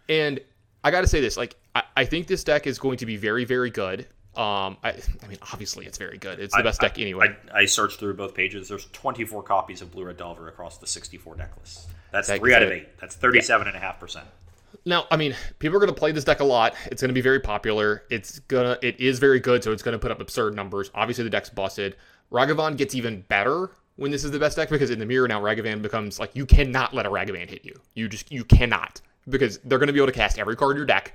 And 0.09 0.39
I 0.83 0.91
got 0.91 1.01
to 1.01 1.07
say 1.07 1.19
this, 1.19 1.37
like 1.37 1.55
I, 1.75 1.83
I 1.97 2.05
think 2.05 2.27
this 2.27 2.43
deck 2.43 2.65
is 2.67 2.79
going 2.79 2.97
to 2.97 3.05
be 3.05 3.17
very 3.17 3.45
very 3.45 3.69
good. 3.69 4.07
Um, 4.37 4.77
I, 4.83 4.93
I 5.23 5.27
mean, 5.27 5.39
obviously 5.51 5.87
it's 5.87 5.97
very 5.97 6.19
good. 6.19 6.39
It's 6.39 6.55
the 6.55 6.61
best 6.61 6.79
deck 6.79 6.99
anyway. 6.99 7.35
I, 7.51 7.61
I, 7.61 7.65
searched 7.65 7.99
through 7.99 8.13
both 8.13 8.35
pages. 8.35 8.67
There's 8.67 8.85
24 8.85 9.41
copies 9.41 9.81
of 9.81 9.91
Blue 9.91 10.03
Red 10.03 10.17
Delver 10.17 10.47
across 10.47 10.77
the 10.77 10.85
64 10.85 11.37
deck 11.37 11.53
list. 11.59 11.89
That's 12.11 12.31
three 12.31 12.53
out 12.53 12.61
of 12.61 12.69
eight. 12.69 12.99
That's 12.99 13.15
37 13.15 13.65
and 13.65 13.75
a 13.75 13.79
half 13.79 13.99
percent. 13.99 14.27
Now, 14.85 15.07
I 15.09 15.17
mean, 15.17 15.35
people 15.57 15.75
are 15.75 15.79
going 15.79 15.93
to 15.93 15.99
play 15.99 16.11
this 16.11 16.23
deck 16.23 16.39
a 16.39 16.43
lot. 16.43 16.75
It's 16.85 17.01
going 17.01 17.09
to 17.09 17.15
be 17.15 17.21
very 17.21 17.39
popular. 17.39 18.03
It's 18.11 18.39
gonna, 18.39 18.77
it 18.83 18.99
is 18.99 19.17
very 19.17 19.39
good, 19.39 19.63
so 19.63 19.71
it's 19.71 19.81
going 19.81 19.93
to 19.93 19.99
put 19.99 20.11
up 20.11 20.21
absurd 20.21 20.55
numbers. 20.55 20.91
Obviously, 20.93 21.23
the 21.23 21.29
deck's 21.31 21.49
busted. 21.49 21.95
Ragavan 22.31 22.77
gets 22.77 22.95
even 22.95 23.21
better 23.21 23.71
when 23.95 24.11
this 24.11 24.23
is 24.23 24.31
the 24.31 24.39
best 24.39 24.57
deck 24.57 24.69
because 24.69 24.89
in 24.89 24.99
the 24.99 25.05
mirror 25.05 25.27
now 25.27 25.41
Ragavan 25.41 25.81
becomes 25.81 26.19
like 26.19 26.35
you 26.35 26.45
cannot 26.45 26.93
let 26.93 27.05
a 27.05 27.09
Ragavan 27.09 27.49
hit 27.49 27.65
you. 27.65 27.79
You 27.95 28.07
just 28.07 28.31
you 28.31 28.43
cannot 28.43 29.01
because 29.29 29.59
they're 29.59 29.79
going 29.79 29.87
to 29.87 29.93
be 29.93 29.99
able 29.99 30.07
to 30.07 30.13
cast 30.13 30.39
every 30.39 30.55
card 30.55 30.71
in 30.71 30.77
your 30.77 30.85
deck 30.85 31.13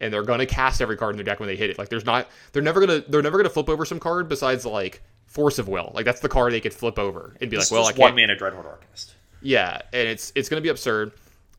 and 0.00 0.12
they're 0.12 0.22
going 0.22 0.40
to 0.40 0.46
cast 0.46 0.80
every 0.80 0.96
card 0.96 1.12
in 1.12 1.16
their 1.16 1.24
deck 1.24 1.40
when 1.40 1.46
they 1.46 1.56
hit 1.56 1.70
it. 1.70 1.78
Like 1.78 1.88
there's 1.88 2.04
not 2.04 2.28
they're 2.52 2.62
never 2.62 2.84
going 2.84 3.02
to 3.02 3.10
they're 3.10 3.22
never 3.22 3.38
going 3.38 3.48
to 3.48 3.50
flip 3.50 3.68
over 3.68 3.84
some 3.84 4.00
card 4.00 4.28
besides 4.28 4.64
like 4.66 5.02
Force 5.26 5.58
of 5.58 5.68
Will. 5.68 5.92
Like 5.94 6.04
that's 6.04 6.20
the 6.20 6.28
card 6.28 6.52
they 6.52 6.60
could 6.60 6.74
flip 6.74 6.98
over 6.98 7.36
and 7.40 7.50
be 7.50 7.56
like, 7.56 7.70
well, 7.70 7.84
I 7.84 7.92
can't. 7.92 8.00
One 8.00 8.14
mana 8.14 8.36
Dreadhorde 8.36 8.66
Arcanist. 8.66 9.14
Yeah, 9.42 9.80
and 9.92 10.08
it's 10.08 10.32
it's 10.34 10.48
going 10.48 10.60
to 10.60 10.64
be 10.64 10.70
absurd. 10.70 11.12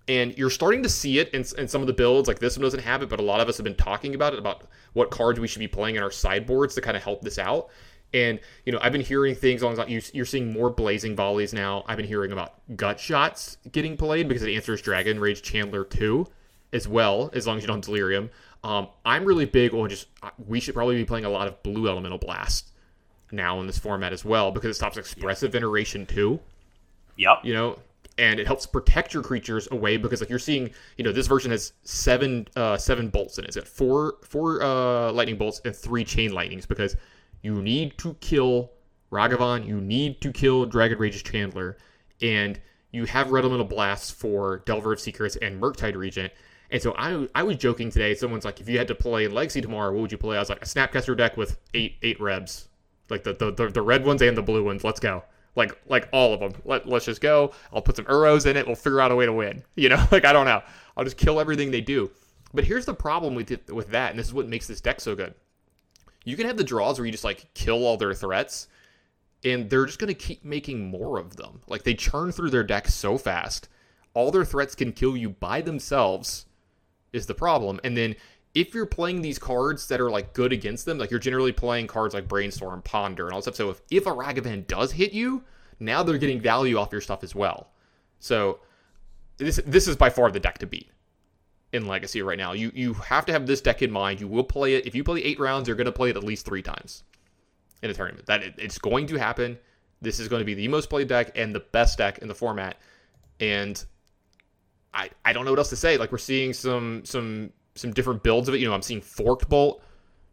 And 0.07 0.37
you're 0.37 0.51
starting 0.51 0.83
to 0.83 0.89
see 0.89 1.17
it 1.17 1.29
in, 1.29 1.43
in 1.57 1.67
some 1.67 1.81
of 1.81 1.87
the 1.87 1.93
builds. 1.93 2.27
Like 2.27 2.37
this 2.37 2.57
one 2.57 2.63
doesn't 2.63 2.81
have 2.81 3.01
it, 3.01 3.09
but 3.09 3.19
a 3.19 3.23
lot 3.23 3.41
of 3.41 3.49
us 3.49 3.57
have 3.57 3.63
been 3.63 3.75
talking 3.75 4.13
about 4.13 4.33
it 4.33 4.39
about 4.39 4.65
what 4.93 5.09
cards 5.09 5.39
we 5.39 5.47
should 5.47 5.59
be 5.59 5.67
playing 5.67 5.95
in 5.95 6.03
our 6.03 6.11
sideboards 6.11 6.75
to 6.75 6.81
kind 6.81 6.95
of 6.95 7.03
help 7.03 7.21
this 7.21 7.39
out. 7.39 7.69
And 8.15 8.39
you 8.63 8.71
know, 8.71 8.79
I've 8.81 8.93
been 8.93 9.01
hearing 9.01 9.35
things 9.35 9.61
along 9.61 9.89
you, 9.89 10.01
you're 10.13 10.25
seeing 10.25 10.53
more 10.53 10.69
blazing 10.69 11.17
volleys 11.17 11.53
now. 11.53 11.83
I've 11.85 11.97
been 11.97 12.07
hearing 12.07 12.31
about 12.31 12.53
gut 12.77 12.97
shots 12.97 13.57
getting 13.73 13.97
played 13.97 14.29
because 14.29 14.41
it 14.41 14.55
answers 14.55 14.81
Dragon 14.81 15.19
Rage 15.19 15.41
Channeler 15.41 15.87
too, 15.87 16.25
as 16.71 16.87
well. 16.87 17.29
As 17.33 17.45
long 17.45 17.57
as 17.57 17.63
you 17.63 17.67
don't 17.67 17.83
delirium. 17.83 18.29
Um, 18.63 18.87
I'm 19.03 19.25
really 19.25 19.45
big 19.45 19.73
on 19.73 19.89
just 19.89 20.07
we 20.47 20.61
should 20.61 20.73
probably 20.73 20.95
be 20.95 21.03
playing 21.03 21.25
a 21.25 21.29
lot 21.29 21.47
of 21.47 21.61
Blue 21.61 21.89
Elemental 21.89 22.17
Blast 22.17 22.71
now 23.33 23.59
in 23.59 23.67
this 23.67 23.77
format 23.77 24.13
as 24.13 24.23
well 24.23 24.49
because 24.49 24.71
it 24.71 24.75
stops 24.75 24.95
expressive 24.95 25.53
iteration 25.53 26.05
too. 26.05 26.39
Yep. 27.17 27.39
You 27.43 27.53
know, 27.53 27.79
and 28.17 28.39
it 28.39 28.47
helps 28.47 28.65
protect 28.65 29.13
your 29.13 29.23
creatures 29.23 29.67
away 29.71 29.97
because 29.97 30.21
like 30.21 30.29
you're 30.29 30.39
seeing, 30.39 30.71
you 30.97 31.03
know, 31.03 31.11
this 31.11 31.27
version 31.27 31.51
has 31.51 31.73
seven 31.83 32.47
uh 32.55 32.77
seven 32.77 33.09
bolts 33.09 33.37
in 33.37 33.43
it. 33.43 33.49
It's 33.49 33.57
got 33.57 33.67
four 33.67 34.15
four 34.23 34.63
uh 34.63 35.11
lightning 35.11 35.37
bolts 35.37 35.59
and 35.65 35.75
three 35.75 36.05
chain 36.05 36.31
lightnings 36.31 36.65
because 36.65 36.95
you 37.45 37.61
need 37.61 37.95
to 37.99 38.15
kill 38.15 38.71
Ragavan. 39.11 39.67
You 39.67 39.79
need 39.79 40.19
to 40.21 40.31
kill 40.31 40.65
Dragon's 40.65 40.99
Rage 40.99 41.23
Channeler. 41.23 41.75
And 42.19 42.59
you 42.91 43.05
have 43.05 43.29
Red 43.29 43.41
Elemental 43.41 43.67
Blasts 43.67 44.09
for 44.09 44.63
Delver 44.65 44.93
of 44.93 44.99
Secrets 44.99 45.35
and 45.35 45.61
Murktide 45.61 45.95
Regent. 45.95 46.33
And 46.71 46.81
so 46.81 46.95
I, 46.97 47.27
I 47.35 47.43
was 47.43 47.57
joking 47.57 47.91
today. 47.91 48.15
Someone's 48.15 48.45
like, 48.45 48.59
if 48.61 48.67
you 48.67 48.79
had 48.79 48.87
to 48.87 48.95
play 48.95 49.27
Legacy 49.27 49.61
tomorrow, 49.61 49.91
what 49.91 50.01
would 50.01 50.11
you 50.11 50.17
play? 50.17 50.37
I 50.37 50.39
was 50.39 50.49
like, 50.49 50.63
a 50.63 50.65
Snapcaster 50.65 51.15
deck 51.15 51.37
with 51.37 51.59
eight 51.75 51.97
eight 52.01 52.19
rebs, 52.19 52.67
like 53.11 53.23
the 53.23 53.33
the, 53.33 53.51
the, 53.51 53.67
the 53.69 53.81
red 53.81 54.03
ones 54.03 54.23
and 54.23 54.35
the 54.35 54.41
blue 54.41 54.63
ones. 54.63 54.83
Let's 54.83 54.99
go. 54.99 55.23
Like 55.55 55.79
like 55.85 56.09
all 56.11 56.33
of 56.33 56.39
them. 56.39 56.59
Let, 56.65 56.89
let's 56.89 57.05
just 57.05 57.21
go. 57.21 57.53
I'll 57.71 57.83
put 57.83 57.97
some 57.97 58.05
Uros 58.05 58.47
in 58.47 58.57
it. 58.57 58.65
We'll 58.65 58.75
figure 58.75 59.01
out 59.01 59.11
a 59.11 59.15
way 59.15 59.27
to 59.27 59.33
win. 59.33 59.63
You 59.75 59.89
know, 59.89 60.03
like 60.11 60.25
I 60.25 60.33
don't 60.33 60.47
know. 60.47 60.63
I'll 60.97 61.03
just 61.03 61.17
kill 61.17 61.39
everything 61.39 61.69
they 61.69 61.81
do. 61.81 62.09
But 62.55 62.63
here's 62.63 62.85
the 62.85 62.95
problem 62.95 63.35
with 63.35 63.51
it, 63.51 63.71
with 63.71 63.89
that, 63.89 64.09
and 64.09 64.17
this 64.17 64.27
is 64.27 64.33
what 64.33 64.47
makes 64.47 64.65
this 64.65 64.81
deck 64.81 64.99
so 64.99 65.15
good 65.15 65.35
you 66.25 66.35
can 66.35 66.47
have 66.47 66.57
the 66.57 66.63
draws 66.63 66.99
where 66.99 67.05
you 67.05 67.11
just 67.11 67.23
like 67.23 67.53
kill 67.53 67.85
all 67.85 67.95
their 67.95 68.13
threats 68.13 68.67
and 69.43 69.69
they're 69.69 69.85
just 69.85 69.99
going 69.99 70.09
to 70.09 70.13
keep 70.13 70.43
making 70.43 70.89
more 70.89 71.17
of 71.19 71.37
them. 71.37 71.61
Like 71.67 71.83
they 71.83 71.93
churn 71.93 72.31
through 72.31 72.49
their 72.49 72.63
deck 72.63 72.87
so 72.87 73.17
fast. 73.17 73.69
All 74.13 74.31
their 74.31 74.43
threats 74.43 74.75
can 74.75 74.91
kill 74.91 75.15
you 75.15 75.29
by 75.29 75.61
themselves 75.61 76.47
is 77.13 77.27
the 77.27 77.33
problem. 77.35 77.79
And 77.83 77.95
then 77.95 78.15
if 78.55 78.73
you're 78.73 78.85
playing 78.85 79.21
these 79.21 79.37
cards 79.37 79.87
that 79.87 80.01
are 80.01 80.09
like 80.09 80.33
good 80.33 80.51
against 80.51 80.85
them, 80.85 80.97
like 80.97 81.11
you're 81.11 81.19
generally 81.19 81.51
playing 81.51 81.87
cards 81.87 82.13
like 82.13 82.27
Brainstorm, 82.27 82.81
Ponder, 82.81 83.25
and 83.25 83.33
all 83.33 83.39
that 83.39 83.43
stuff. 83.43 83.55
So 83.55 83.69
if, 83.69 83.81
if 83.91 84.07
a 84.07 84.11
Ragavan 84.11 84.65
does 84.65 84.93
hit 84.93 85.13
you, 85.13 85.43
now 85.79 86.01
they're 86.01 86.17
getting 86.17 86.41
value 86.41 86.77
off 86.77 86.91
your 86.91 87.01
stuff 87.01 87.23
as 87.23 87.35
well. 87.35 87.69
So 88.19 88.59
this 89.37 89.59
this 89.65 89.87
is 89.87 89.95
by 89.95 90.09
far 90.09 90.31
the 90.31 90.39
deck 90.39 90.57
to 90.59 90.65
beat 90.65 90.89
in 91.75 91.87
Legacy 91.87 92.21
right 92.21 92.37
now. 92.37 92.53
You 92.53 92.71
you 92.73 92.93
have 92.93 93.25
to 93.25 93.33
have 93.33 93.45
this 93.45 93.61
deck 93.61 93.81
in 93.81 93.91
mind. 93.91 94.19
You 94.19 94.27
will 94.27 94.43
play 94.43 94.75
it 94.75 94.85
if 94.85 94.95
you 94.95 95.03
play 95.03 95.21
eight 95.21 95.39
rounds. 95.39 95.67
You're 95.67 95.77
going 95.77 95.85
to 95.85 95.91
play 95.91 96.09
it 96.09 96.17
at 96.17 96.23
least 96.23 96.45
three 96.45 96.61
times 96.61 97.03
in 97.83 97.89
a 97.89 97.93
tournament. 97.93 98.25
That 98.25 98.43
it, 98.43 98.55
it's 98.57 98.77
going 98.77 99.07
to 99.07 99.17
happen. 99.17 99.57
This 100.01 100.19
is 100.19 100.27
going 100.27 100.39
to 100.39 100.45
be 100.45 100.53
the 100.53 100.67
most 100.67 100.89
played 100.89 101.07
deck 101.07 101.31
and 101.35 101.53
the 101.53 101.59
best 101.59 101.97
deck 101.97 102.19
in 102.19 102.27
the 102.27 102.35
format. 102.35 102.77
And 103.39 103.83
I 104.93 105.09
I 105.23 105.33
don't 105.33 105.45
know 105.45 105.51
what 105.51 105.59
else 105.59 105.69
to 105.69 105.75
say. 105.75 105.97
Like 105.97 106.11
we're 106.11 106.17
seeing 106.17 106.53
some 106.53 107.03
some 107.05 107.51
some 107.75 107.91
different 107.91 108.23
builds 108.23 108.47
of 108.47 108.55
it. 108.55 108.59
You 108.59 108.67
know, 108.67 108.73
I'm 108.73 108.81
seeing 108.81 109.01
Forked 109.01 109.49
Bolt 109.49 109.83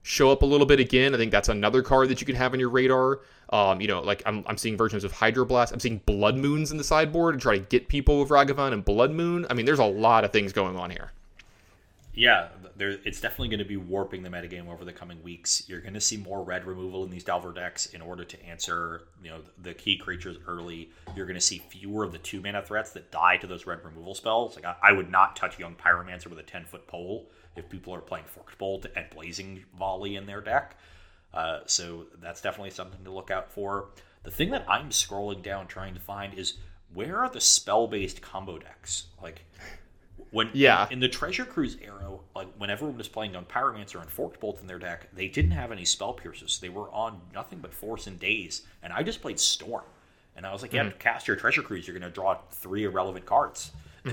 show 0.02 0.30
up 0.30 0.42
a 0.42 0.46
little 0.46 0.66
bit 0.66 0.80
again. 0.80 1.14
I 1.14 1.18
think 1.18 1.30
that's 1.30 1.48
another 1.48 1.82
card 1.82 2.08
that 2.08 2.20
you 2.20 2.26
can 2.26 2.34
have 2.36 2.52
on 2.52 2.60
your 2.60 2.70
radar. 2.70 3.20
Um, 3.50 3.80
you 3.80 3.88
know, 3.88 4.00
like 4.00 4.22
I'm, 4.26 4.44
I'm 4.46 4.56
seeing 4.56 4.76
versions 4.76 5.04
of 5.04 5.12
Hydroblast. 5.12 5.72
I'm 5.72 5.80
seeing 5.80 5.98
Blood 5.98 6.36
Moons 6.36 6.70
in 6.72 6.76
the 6.76 6.84
sideboard 6.84 7.34
to 7.34 7.40
try 7.40 7.58
to 7.58 7.64
get 7.64 7.88
people 7.88 8.18
with 8.18 8.30
Ragavan 8.30 8.72
and 8.72 8.84
Blood 8.84 9.12
Moon. 9.12 9.46
I 9.48 9.54
mean, 9.54 9.66
there's 9.66 9.78
a 9.78 9.84
lot 9.84 10.24
of 10.24 10.32
things 10.32 10.52
going 10.52 10.76
on 10.76 10.90
here. 10.90 11.12
Yeah, 12.14 12.48
there 12.76 12.98
it's 13.04 13.20
definitely 13.20 13.48
going 13.48 13.58
to 13.58 13.64
be 13.64 13.78
warping 13.78 14.22
the 14.22 14.28
metagame 14.28 14.68
over 14.68 14.84
the 14.84 14.92
coming 14.92 15.22
weeks. 15.22 15.62
You're 15.66 15.80
going 15.80 15.94
to 15.94 16.00
see 16.00 16.18
more 16.18 16.42
red 16.42 16.66
removal 16.66 17.04
in 17.04 17.10
these 17.10 17.24
Delver 17.24 17.52
decks 17.52 17.86
in 17.86 18.02
order 18.02 18.22
to 18.24 18.44
answer, 18.44 19.02
you 19.22 19.30
know, 19.30 19.40
the 19.62 19.72
key 19.72 19.96
creatures 19.96 20.36
early. 20.46 20.90
You're 21.16 21.26
going 21.26 21.38
to 21.38 21.40
see 21.40 21.58
fewer 21.58 22.04
of 22.04 22.12
the 22.12 22.18
two 22.18 22.42
mana 22.42 22.62
threats 22.62 22.90
that 22.92 23.10
die 23.10 23.38
to 23.38 23.46
those 23.46 23.66
red 23.66 23.82
removal 23.84 24.14
spells. 24.14 24.56
Like 24.56 24.66
I, 24.66 24.76
I 24.82 24.92
would 24.92 25.10
not 25.10 25.36
touch 25.36 25.58
Young 25.58 25.74
Pyromancer 25.74 26.26
with 26.26 26.38
a 26.38 26.42
ten 26.42 26.64
foot 26.64 26.86
pole 26.86 27.30
if 27.56 27.68
people 27.70 27.94
are 27.94 28.00
playing 28.00 28.26
Forked 28.26 28.58
Bolt 28.58 28.86
and 28.94 29.06
Blazing 29.10 29.64
Volley 29.78 30.16
in 30.16 30.26
their 30.26 30.42
deck. 30.42 30.76
Uh, 31.32 31.60
so 31.64 32.06
that's 32.20 32.42
definitely 32.42 32.70
something 32.70 33.02
to 33.04 33.10
look 33.10 33.30
out 33.30 33.50
for. 33.50 33.88
The 34.22 34.30
thing 34.30 34.50
that 34.50 34.66
I'm 34.68 34.90
scrolling 34.90 35.42
down 35.42 35.66
trying 35.66 35.94
to 35.94 36.00
find 36.00 36.34
is 36.34 36.58
where 36.92 37.20
are 37.20 37.30
the 37.30 37.40
spell 37.40 37.86
based 37.86 38.20
combo 38.20 38.58
decks? 38.58 39.06
Like 39.22 39.46
when 40.30 40.50
Yeah. 40.52 40.86
in, 40.90 41.00
the 41.00 41.08
Treasure 41.08 41.44
Cruise 41.44 41.76
era, 41.82 42.10
like 42.34 42.48
when 42.58 42.70
everyone 42.70 42.96
was 42.96 43.08
playing 43.08 43.36
on 43.36 43.44
Pyromancer 43.44 44.00
and 44.00 44.10
Forked 44.10 44.40
Bolt 44.40 44.60
in 44.60 44.66
their 44.66 44.78
deck, 44.78 45.08
they 45.14 45.28
didn't 45.28 45.50
have 45.52 45.72
any 45.72 45.84
spell 45.84 46.12
pierces. 46.12 46.58
They 46.60 46.68
were 46.68 46.90
on 46.90 47.20
nothing 47.34 47.58
but 47.60 47.74
Force 47.74 48.06
and 48.06 48.18
Daze, 48.18 48.62
and 48.82 48.92
I 48.92 49.02
just 49.02 49.20
played 49.20 49.38
Storm. 49.38 49.84
And 50.36 50.46
I 50.46 50.52
was 50.52 50.62
like, 50.62 50.72
yeah, 50.72 50.84
Mm-hmm. 50.84 50.98
cast 50.98 51.28
your 51.28 51.36
Treasure 51.36 51.60
Cruise, 51.62 51.86
you're 51.86 51.98
going 51.98 52.08
to 52.10 52.14
draw 52.14 52.38
three 52.50 52.84
irrelevant 52.84 53.26
cards. 53.26 53.72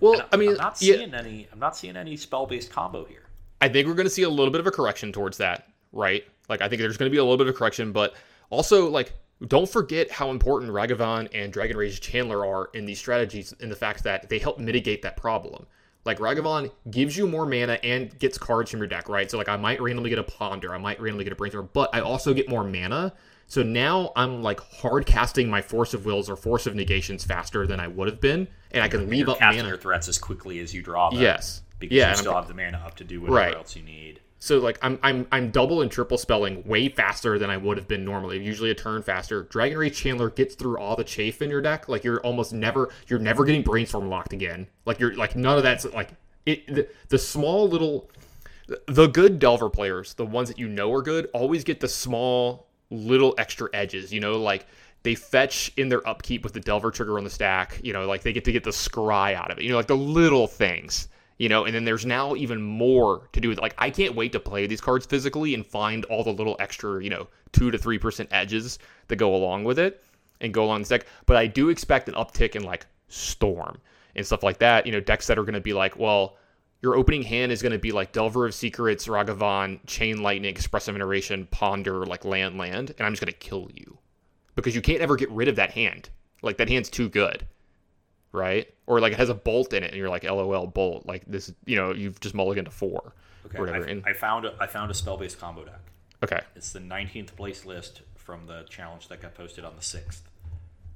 Well, 0.00 0.14
And 0.20 0.24
I 0.32 0.36
mean, 0.38 0.50
I'm 0.52 0.56
not 0.56 0.80
yeah, 0.80 0.96
seeing 0.96 1.14
any. 1.14 1.48
I'm 1.52 1.58
not 1.58 1.76
seeing 1.76 1.96
any 1.96 2.16
spell 2.16 2.46
based 2.46 2.70
combo 2.70 3.04
here. 3.04 3.24
I 3.60 3.68
think 3.68 3.86
we're 3.86 3.94
going 3.94 4.06
to 4.06 4.10
see 4.10 4.22
a 4.22 4.28
little 4.28 4.50
bit 4.50 4.60
of 4.60 4.66
a 4.66 4.70
correction 4.70 5.12
towards 5.12 5.36
that, 5.38 5.68
right? 5.92 6.24
Like, 6.48 6.62
I 6.62 6.68
think 6.68 6.80
there's 6.80 6.96
going 6.96 7.10
to 7.10 7.14
be 7.14 7.18
a 7.18 7.22
little 7.22 7.36
bit 7.36 7.46
of 7.46 7.54
a 7.54 7.58
correction, 7.58 7.92
but 7.92 8.14
also, 8.48 8.88
like, 8.88 9.12
don't 9.48 9.68
forget 9.68 10.10
how 10.10 10.30
important 10.30 10.72
Ragavan 10.72 11.28
and 11.34 11.52
Dragon 11.52 11.76
Rage 11.76 12.00
Channeler 12.00 12.46
are 12.46 12.70
in 12.74 12.84
these 12.86 12.98
strategies 12.98 13.52
in 13.60 13.68
the 13.68 13.76
fact 13.76 14.04
that 14.04 14.28
they 14.28 14.38
help 14.38 14.58
mitigate 14.58 15.02
that 15.02 15.16
problem. 15.16 15.66
Like, 16.04 16.18
Ragavan 16.18 16.70
gives 16.90 17.16
you 17.16 17.28
more 17.28 17.46
mana 17.46 17.74
and 17.84 18.18
gets 18.18 18.36
cards 18.36 18.70
from 18.70 18.80
your 18.80 18.88
deck, 18.88 19.08
right? 19.08 19.30
So, 19.30 19.38
like, 19.38 19.48
I 19.48 19.56
might 19.56 19.80
randomly 19.80 20.10
get 20.10 20.18
a 20.18 20.24
Ponder, 20.24 20.74
I 20.74 20.78
might 20.78 21.00
randomly 21.00 21.24
get 21.24 21.32
a 21.32 21.36
Brainstorm, 21.36 21.68
but 21.72 21.90
I 21.94 22.00
also 22.00 22.34
get 22.34 22.48
more 22.48 22.64
mana. 22.64 23.12
So 23.46 23.62
now 23.62 24.12
I'm 24.16 24.42
like 24.42 24.60
hard 24.60 25.04
casting 25.06 25.50
my 25.50 25.60
Force 25.60 25.92
of 25.94 26.06
Wills 26.06 26.30
or 26.30 26.36
Force 26.36 26.66
of 26.66 26.74
Negations 26.74 27.22
faster 27.24 27.66
than 27.66 27.80
I 27.80 27.86
would 27.86 28.08
have 28.08 28.20
been, 28.20 28.48
and 28.70 28.82
I 28.82 28.88
can 28.88 29.08
leave 29.10 29.26
You're 29.26 29.30
up 29.32 29.40
mana. 29.40 29.68
your 29.68 29.76
threats 29.76 30.08
as 30.08 30.16
quickly 30.18 30.58
as 30.60 30.72
you 30.74 30.80
draw 30.82 31.10
them. 31.10 31.20
Yes. 31.20 31.62
because 31.78 31.94
Yeah, 31.94 32.02
you 32.04 32.06
and 32.06 32.12
I'm 32.12 32.18
still 32.18 32.34
have 32.34 32.48
the 32.48 32.54
mana 32.54 32.82
up 32.84 32.94
to 32.96 33.04
do 33.04 33.20
whatever 33.20 33.36
Right. 33.36 33.54
else 33.54 33.76
you 33.76 33.82
need. 33.82 34.20
So 34.42 34.58
like 34.58 34.76
I'm 34.82 34.98
I'm 35.04 35.28
I'm 35.30 35.52
double 35.52 35.82
and 35.82 35.90
triple 35.90 36.18
spelling 36.18 36.66
way 36.66 36.88
faster 36.88 37.38
than 37.38 37.48
I 37.48 37.56
would 37.56 37.76
have 37.76 37.86
been 37.86 38.04
normally. 38.04 38.42
Usually 38.42 38.72
a 38.72 38.74
turn 38.74 39.00
faster. 39.00 39.44
Dragon 39.44 39.78
Rage 39.78 40.02
Channeler 40.02 40.34
gets 40.34 40.56
through 40.56 40.78
all 40.78 40.96
the 40.96 41.04
chafe 41.04 41.42
in 41.42 41.48
your 41.48 41.60
deck. 41.60 41.88
Like 41.88 42.02
you're 42.02 42.18
almost 42.22 42.52
never 42.52 42.90
you're 43.06 43.20
never 43.20 43.44
getting 43.44 43.62
brainstorm 43.62 44.08
locked 44.08 44.32
again. 44.32 44.66
Like 44.84 44.98
you're 44.98 45.14
like 45.14 45.36
none 45.36 45.58
of 45.58 45.62
that's 45.62 45.84
like 45.84 46.10
it 46.44 46.66
the, 46.66 46.88
the 47.08 47.18
small 47.18 47.68
little 47.68 48.10
the 48.88 49.06
good 49.06 49.38
Delver 49.38 49.70
players, 49.70 50.14
the 50.14 50.26
ones 50.26 50.48
that 50.48 50.58
you 50.58 50.66
know 50.66 50.92
are 50.92 51.02
good, 51.02 51.28
always 51.32 51.62
get 51.62 51.78
the 51.78 51.86
small 51.86 52.66
little 52.90 53.36
extra 53.38 53.68
edges. 53.72 54.12
You 54.12 54.18
know, 54.18 54.40
like 54.40 54.66
they 55.04 55.14
fetch 55.14 55.70
in 55.76 55.88
their 55.88 56.04
upkeep 56.08 56.42
with 56.42 56.52
the 56.52 56.60
Delver 56.60 56.90
trigger 56.90 57.16
on 57.16 57.22
the 57.22 57.30
stack. 57.30 57.78
You 57.84 57.92
know, 57.92 58.06
like 58.06 58.22
they 58.22 58.32
get 58.32 58.44
to 58.46 58.52
get 58.52 58.64
the 58.64 58.70
scry 58.70 59.34
out 59.34 59.52
of 59.52 59.58
it. 59.58 59.62
You 59.62 59.70
know, 59.70 59.76
like 59.76 59.86
the 59.86 59.96
little 59.96 60.48
things. 60.48 61.06
You 61.38 61.48
know, 61.48 61.64
and 61.64 61.74
then 61.74 61.84
there's 61.84 62.06
now 62.06 62.34
even 62.34 62.62
more 62.62 63.28
to 63.32 63.40
do 63.40 63.48
with 63.48 63.60
like 63.60 63.74
I 63.78 63.90
can't 63.90 64.14
wait 64.14 64.32
to 64.32 64.40
play 64.40 64.66
these 64.66 64.80
cards 64.80 65.06
physically 65.06 65.54
and 65.54 65.66
find 65.66 66.04
all 66.06 66.22
the 66.22 66.32
little 66.32 66.56
extra, 66.60 67.02
you 67.02 67.10
know, 67.10 67.26
two 67.52 67.70
to 67.70 67.78
three 67.78 67.98
percent 67.98 68.28
edges 68.32 68.78
that 69.08 69.16
go 69.16 69.34
along 69.34 69.64
with 69.64 69.78
it 69.78 70.02
and 70.40 70.54
go 70.54 70.64
along 70.64 70.82
this 70.82 70.88
deck. 70.88 71.06
But 71.26 71.36
I 71.36 71.46
do 71.46 71.68
expect 71.68 72.08
an 72.08 72.14
uptick 72.14 72.54
in 72.54 72.62
like 72.62 72.86
Storm 73.08 73.78
and 74.14 74.24
stuff 74.24 74.42
like 74.42 74.58
that. 74.58 74.86
You 74.86 74.92
know, 74.92 75.00
decks 75.00 75.26
that 75.26 75.38
are 75.38 75.44
going 75.44 75.54
to 75.54 75.60
be 75.60 75.72
like, 75.72 75.98
well, 75.98 76.36
your 76.82 76.96
opening 76.96 77.22
hand 77.22 77.52
is 77.52 77.62
going 77.62 77.72
to 77.72 77.78
be 77.78 77.92
like 77.92 78.12
Delver 78.12 78.46
of 78.46 78.54
Secrets, 78.54 79.06
Ragavan, 79.06 79.80
Chain 79.86 80.22
Lightning, 80.22 80.50
Expressive 80.50 80.96
Iteration, 80.96 81.46
Ponder, 81.50 82.04
like 82.04 82.24
Land 82.24 82.58
Land, 82.58 82.94
and 82.98 83.06
I'm 83.06 83.12
just 83.12 83.22
going 83.22 83.32
to 83.32 83.38
kill 83.38 83.70
you 83.72 83.98
because 84.56 84.74
you 84.74 84.82
can't 84.82 85.00
ever 85.00 85.16
get 85.16 85.30
rid 85.30 85.48
of 85.48 85.56
that 85.56 85.70
hand. 85.70 86.10
Like 86.42 86.56
that 86.56 86.68
hand's 86.68 86.90
too 86.90 87.08
good, 87.08 87.46
right? 88.32 88.72
Or 88.86 89.00
like 89.00 89.12
it 89.12 89.18
has 89.18 89.28
a 89.28 89.34
bolt 89.34 89.72
in 89.72 89.82
it, 89.84 89.88
and 89.88 89.96
you're 89.96 90.08
like, 90.08 90.24
LOL, 90.24 90.66
bolt. 90.66 91.06
Like 91.06 91.24
this, 91.26 91.52
you 91.66 91.76
know, 91.76 91.92
you've 91.92 92.18
just 92.20 92.34
mulliganed 92.34 92.64
to 92.64 92.70
four, 92.70 93.12
Okay, 93.46 93.58
whatever. 93.58 93.86
I, 93.86 93.90
and, 93.90 94.02
I 94.06 94.12
found 94.12 94.44
a, 94.46 94.54
I 94.60 94.66
found 94.66 94.90
a 94.90 94.94
spell 94.94 95.16
based 95.16 95.38
combo 95.40 95.64
deck. 95.64 95.80
okay, 96.22 96.40
It's 96.56 96.72
the 96.72 96.80
19th 96.80 97.36
place 97.36 97.64
list 97.64 98.02
from 98.16 98.46
the 98.46 98.64
challenge 98.68 99.08
that 99.08 99.20
got 99.20 99.34
posted 99.34 99.64
on 99.64 99.74
the 99.76 99.82
6th. 99.82 100.20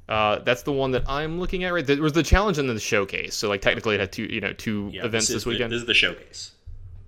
uh, 0.09 0.39
that's 0.41 0.63
the 0.63 0.73
one 0.73 0.93
that 0.93 1.03
I'm 1.09 1.41
looking 1.41 1.65
at. 1.65 1.73
Right, 1.73 1.85
there 1.87 2.01
was 2.01 2.13
the 2.13 2.23
challenge 2.23 2.59
and 2.59 2.69
then 2.69 2.77
the 2.77 2.81
showcase. 2.81 3.35
So 3.35 3.49
like 3.49 3.61
technically, 3.61 3.95
it 3.97 4.01
had 4.01 4.13
two, 4.13 4.25
you 4.25 4.41
know, 4.41 4.53
two 4.53 4.91
Yeah, 4.93 5.05
events 5.05 5.27
this, 5.29 5.37
this, 5.37 5.47
weekend. 5.47 5.73
The, 5.73 5.77
this 5.77 5.83
is 5.83 5.87
the 5.87 5.95
showcase. 5.95 6.53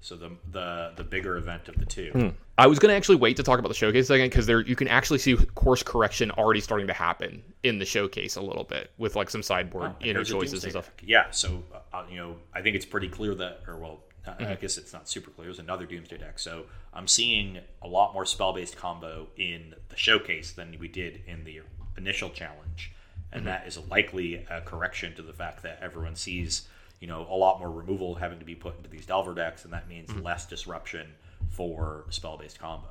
So 0.01 0.17
the 0.17 0.31
the 0.51 0.93
the 0.97 1.05
bigger 1.05 1.37
event 1.37 1.69
of 1.69 1.77
the 1.77 1.85
two. 1.87 2.11
Hmm. 2.13 2.29
I 2.59 2.67
was 2.67 2.79
gonna 2.81 2.95
actually 2.95 3.17
wait 3.17 3.37
to 3.37 3.43
talk 3.45 3.61
about 3.61 3.69
the 3.69 3.75
showcase 3.75 4.09
second 4.09 4.31
because 4.31 4.47
there 4.47 4.61
you 4.61 4.75
can 4.77 4.89
actually 4.89 5.21
see 5.21 5.37
course 5.37 5.83
correction 5.83 6.31
already 6.33 6.61
starting 6.61 6.89
to 6.89 6.93
happen 6.93 7.43
in 7.63 7.79
the 7.79 7.85
showcase 7.85 8.35
a 8.37 8.43
little 8.43 8.65
bit 8.65 8.91
with 8.99 9.15
like 9.17 9.31
some 9.31 9.43
sideboard 9.45 9.93
Oh, 9.93 10.05
you 10.05 10.13
know 10.13 10.25
choices 10.25 10.65
and 10.65 10.73
stuff. 10.73 10.91
Yeah, 11.03 11.31
so 11.31 11.63
uh, 11.93 12.03
you 12.11 12.17
know, 12.17 12.37
I 12.53 12.61
think 12.63 12.75
it's 12.77 12.85
pretty 12.85 13.09
clear 13.09 13.35
that, 13.37 13.61
or 13.69 13.77
well, 13.79 14.01
I- 14.27 14.31
I 14.31 14.35
Mm-hmm. 14.35 14.61
guess 14.61 14.77
it's 14.77 14.93
not 14.93 15.09
super 15.09 15.31
clear. 15.31 15.47
There's 15.47 15.61
another 15.61 15.87
Doomsday 15.87 16.19
deck, 16.19 16.39
so 16.41 16.65
I'm 16.93 17.07
seeing 17.09 17.59
a 17.81 17.87
lot 17.89 18.13
more 18.13 18.27
spell-based 18.27 18.77
combo 18.77 19.29
in 19.37 19.75
the 19.89 19.97
showcase 19.97 20.53
than 20.53 20.77
we 20.81 20.89
did 20.89 21.23
in 21.27 21.45
the 21.45 21.61
initial 21.97 22.29
challenge, 22.31 22.93
and 23.33 23.43
Mm-hmm. 23.43 23.47
that 23.51 23.67
is 23.69 23.79
likely 23.89 24.45
a 24.51 24.61
correction 24.63 25.15
to 25.15 25.23
the 25.23 25.33
fact 25.33 25.63
that 25.63 25.79
everyone 25.81 26.17
sees, 26.17 26.67
you 27.01 27.07
know, 27.07 27.25
a 27.31 27.37
lot 27.37 27.61
more 27.61 27.71
removal 27.71 28.17
having 28.17 28.39
to 28.41 28.45
be 28.45 28.55
put 28.57 28.77
into 28.77 28.91
these 28.91 29.07
Delver 29.07 29.33
decks, 29.35 29.65
and 29.65 29.73
that 29.73 29.89
means 29.89 30.11
Mm-hmm. 30.11 30.23
less 30.23 30.45
disruption 30.45 31.07
for 31.51 32.05
spell-based 32.11 32.59
combo. 32.59 32.89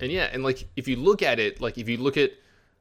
And 0.00 0.12
yeah, 0.12 0.28
and 0.32 0.42
like 0.42 0.66
if 0.76 0.86
you 0.86 0.96
look 0.96 1.22
at 1.22 1.38
it, 1.38 1.60
like 1.60 1.78
if 1.78 1.88
you 1.88 1.96
look 1.96 2.16
at 2.16 2.32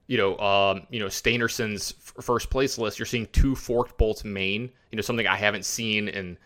you 0.07 0.17
know 0.17 0.37
um 0.39 0.87
you 0.89 0.99
know 0.99 1.07
Stainerson's 1.07 1.93
f- 1.97 2.23
first 2.23 2.49
place 2.49 2.77
list, 2.77 2.99
you're 2.99 3.05
seeing 3.05 3.27
two 3.27 3.55
forked 3.55 3.97
bolts 3.97 4.23
main. 4.23 4.69
You 4.91 4.95
know 4.95 5.01
something 5.01 5.27
I 5.27 5.35
haven't 5.35 5.65
seen 5.65 6.07
in 6.07 6.37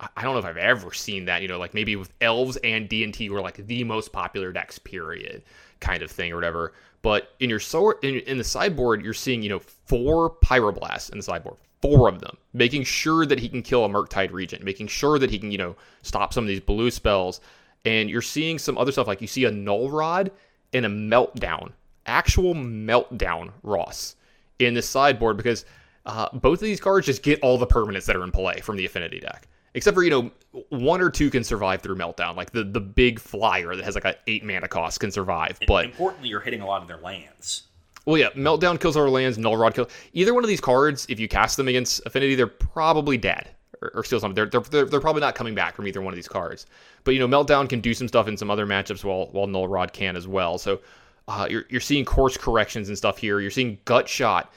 I 0.00 0.22
don't 0.22 0.32
know 0.32 0.38
if 0.38 0.44
I've 0.44 0.56
ever 0.56 0.92
seen 0.92 1.26
that. 1.26 1.42
You 1.42 1.48
know 1.48 1.58
like 1.58 1.74
maybe 1.74 1.96
with 1.96 2.12
elves 2.20 2.56
and 2.58 2.88
D 2.88 3.04
and 3.04 3.12
T 3.12 3.28
were 3.30 3.40
like 3.40 3.66
the 3.66 3.84
most 3.84 4.12
popular 4.12 4.52
decks 4.52 4.78
period 4.78 5.42
kind 5.80 6.02
of 6.02 6.10
thing 6.10 6.32
or 6.32 6.36
whatever. 6.36 6.72
But 7.02 7.34
in 7.38 7.50
your 7.50 7.60
sword 7.60 7.96
in, 8.02 8.20
in 8.20 8.38
the 8.38 8.44
sideboard, 8.44 9.04
you're 9.04 9.12
seeing 9.12 9.42
you 9.42 9.50
know 9.50 9.58
four 9.58 10.30
pyroblasts 10.42 11.12
in 11.12 11.18
the 11.18 11.22
sideboard, 11.22 11.58
four 11.82 12.08
of 12.08 12.20
them, 12.20 12.38
making 12.54 12.84
sure 12.84 13.26
that 13.26 13.38
he 13.38 13.48
can 13.48 13.62
kill 13.62 13.84
a 13.84 13.88
Murktide 13.88 14.32
Regent, 14.32 14.64
making 14.64 14.86
sure 14.86 15.18
that 15.18 15.30
he 15.30 15.38
can 15.38 15.50
you 15.50 15.58
know 15.58 15.76
stop 16.00 16.32
some 16.32 16.44
of 16.44 16.48
these 16.48 16.60
blue 16.60 16.90
spells. 16.90 17.40
And 17.84 18.08
you're 18.08 18.22
seeing 18.22 18.58
some 18.58 18.78
other 18.78 18.92
stuff 18.92 19.06
like 19.06 19.20
you 19.20 19.26
see 19.26 19.44
a 19.44 19.50
null 19.50 19.90
rod 19.90 20.30
and 20.72 20.86
a 20.86 20.88
meltdown, 20.88 21.72
actual 22.06 22.54
meltdown 22.54 23.50
Ross 23.62 24.16
in 24.58 24.74
this 24.74 24.88
sideboard 24.88 25.36
because 25.36 25.64
uh, 26.06 26.28
both 26.32 26.60
of 26.60 26.64
these 26.64 26.80
cards 26.80 27.06
just 27.06 27.22
get 27.22 27.40
all 27.40 27.58
the 27.58 27.66
permanents 27.66 28.06
that 28.06 28.16
are 28.16 28.24
in 28.24 28.30
play 28.30 28.60
from 28.60 28.76
the 28.76 28.84
affinity 28.86 29.20
deck. 29.20 29.48
Except 29.74 29.94
for, 29.96 30.04
you 30.04 30.10
know, 30.10 30.30
one 30.68 31.00
or 31.00 31.10
two 31.10 31.30
can 31.30 31.42
survive 31.42 31.82
through 31.82 31.96
meltdown. 31.96 32.36
Like 32.36 32.52
the, 32.52 32.62
the 32.62 32.80
big 32.80 33.18
flyer 33.18 33.74
that 33.74 33.84
has 33.84 33.96
like 33.96 34.04
a 34.04 34.14
eight 34.28 34.44
mana 34.44 34.68
cost 34.68 35.00
can 35.00 35.10
survive. 35.10 35.58
But 35.66 35.86
importantly, 35.86 36.28
you're 36.28 36.40
hitting 36.40 36.60
a 36.60 36.66
lot 36.66 36.80
of 36.80 36.86
their 36.86 36.98
lands. 36.98 37.64
well, 38.06 38.16
yeah, 38.16 38.30
Meltdown 38.30 38.78
kills 38.80 38.96
our 38.96 39.08
lands, 39.08 39.36
Null 39.36 39.56
Rod 39.56 39.74
kills. 39.74 39.88
Either 40.12 40.32
one 40.32 40.44
of 40.44 40.48
these 40.48 40.60
cards, 40.60 41.06
if 41.08 41.18
you 41.18 41.26
cast 41.26 41.56
them 41.56 41.66
against 41.66 42.02
Affinity, 42.06 42.36
they're 42.36 42.46
probably 42.46 43.16
dead 43.18 43.48
or, 43.82 43.90
or 43.96 44.04
steal 44.04 44.20
something. 44.20 44.34
They're, 44.36 44.46
they're, 44.46 44.60
they're, 44.60 44.84
they're 44.84 45.00
probably 45.00 45.20
not 45.20 45.34
coming 45.34 45.56
back 45.56 45.74
from 45.74 45.88
either 45.88 46.00
one 46.00 46.12
of 46.12 46.16
these 46.16 46.28
cards. 46.28 46.66
But, 47.04 47.14
you 47.14 47.20
know, 47.20 47.28
Meltdown 47.28 47.68
can 47.68 47.80
do 47.80 47.94
some 47.94 48.08
stuff 48.08 48.28
in 48.28 48.36
some 48.36 48.50
other 48.50 48.66
matchups 48.66 49.04
while, 49.04 49.28
while 49.32 49.46
Null 49.46 49.68
Rod 49.68 49.92
can 49.92 50.16
as 50.16 50.26
well. 50.26 50.58
So 50.58 50.80
uh, 51.28 51.46
you're, 51.50 51.64
you're 51.68 51.80
seeing 51.80 52.04
course 52.04 52.36
corrections 52.36 52.88
and 52.88 52.96
stuff 52.96 53.18
here. 53.18 53.40
You're 53.40 53.50
seeing 53.50 53.78
Gut 53.84 54.08
Shot 54.08 54.52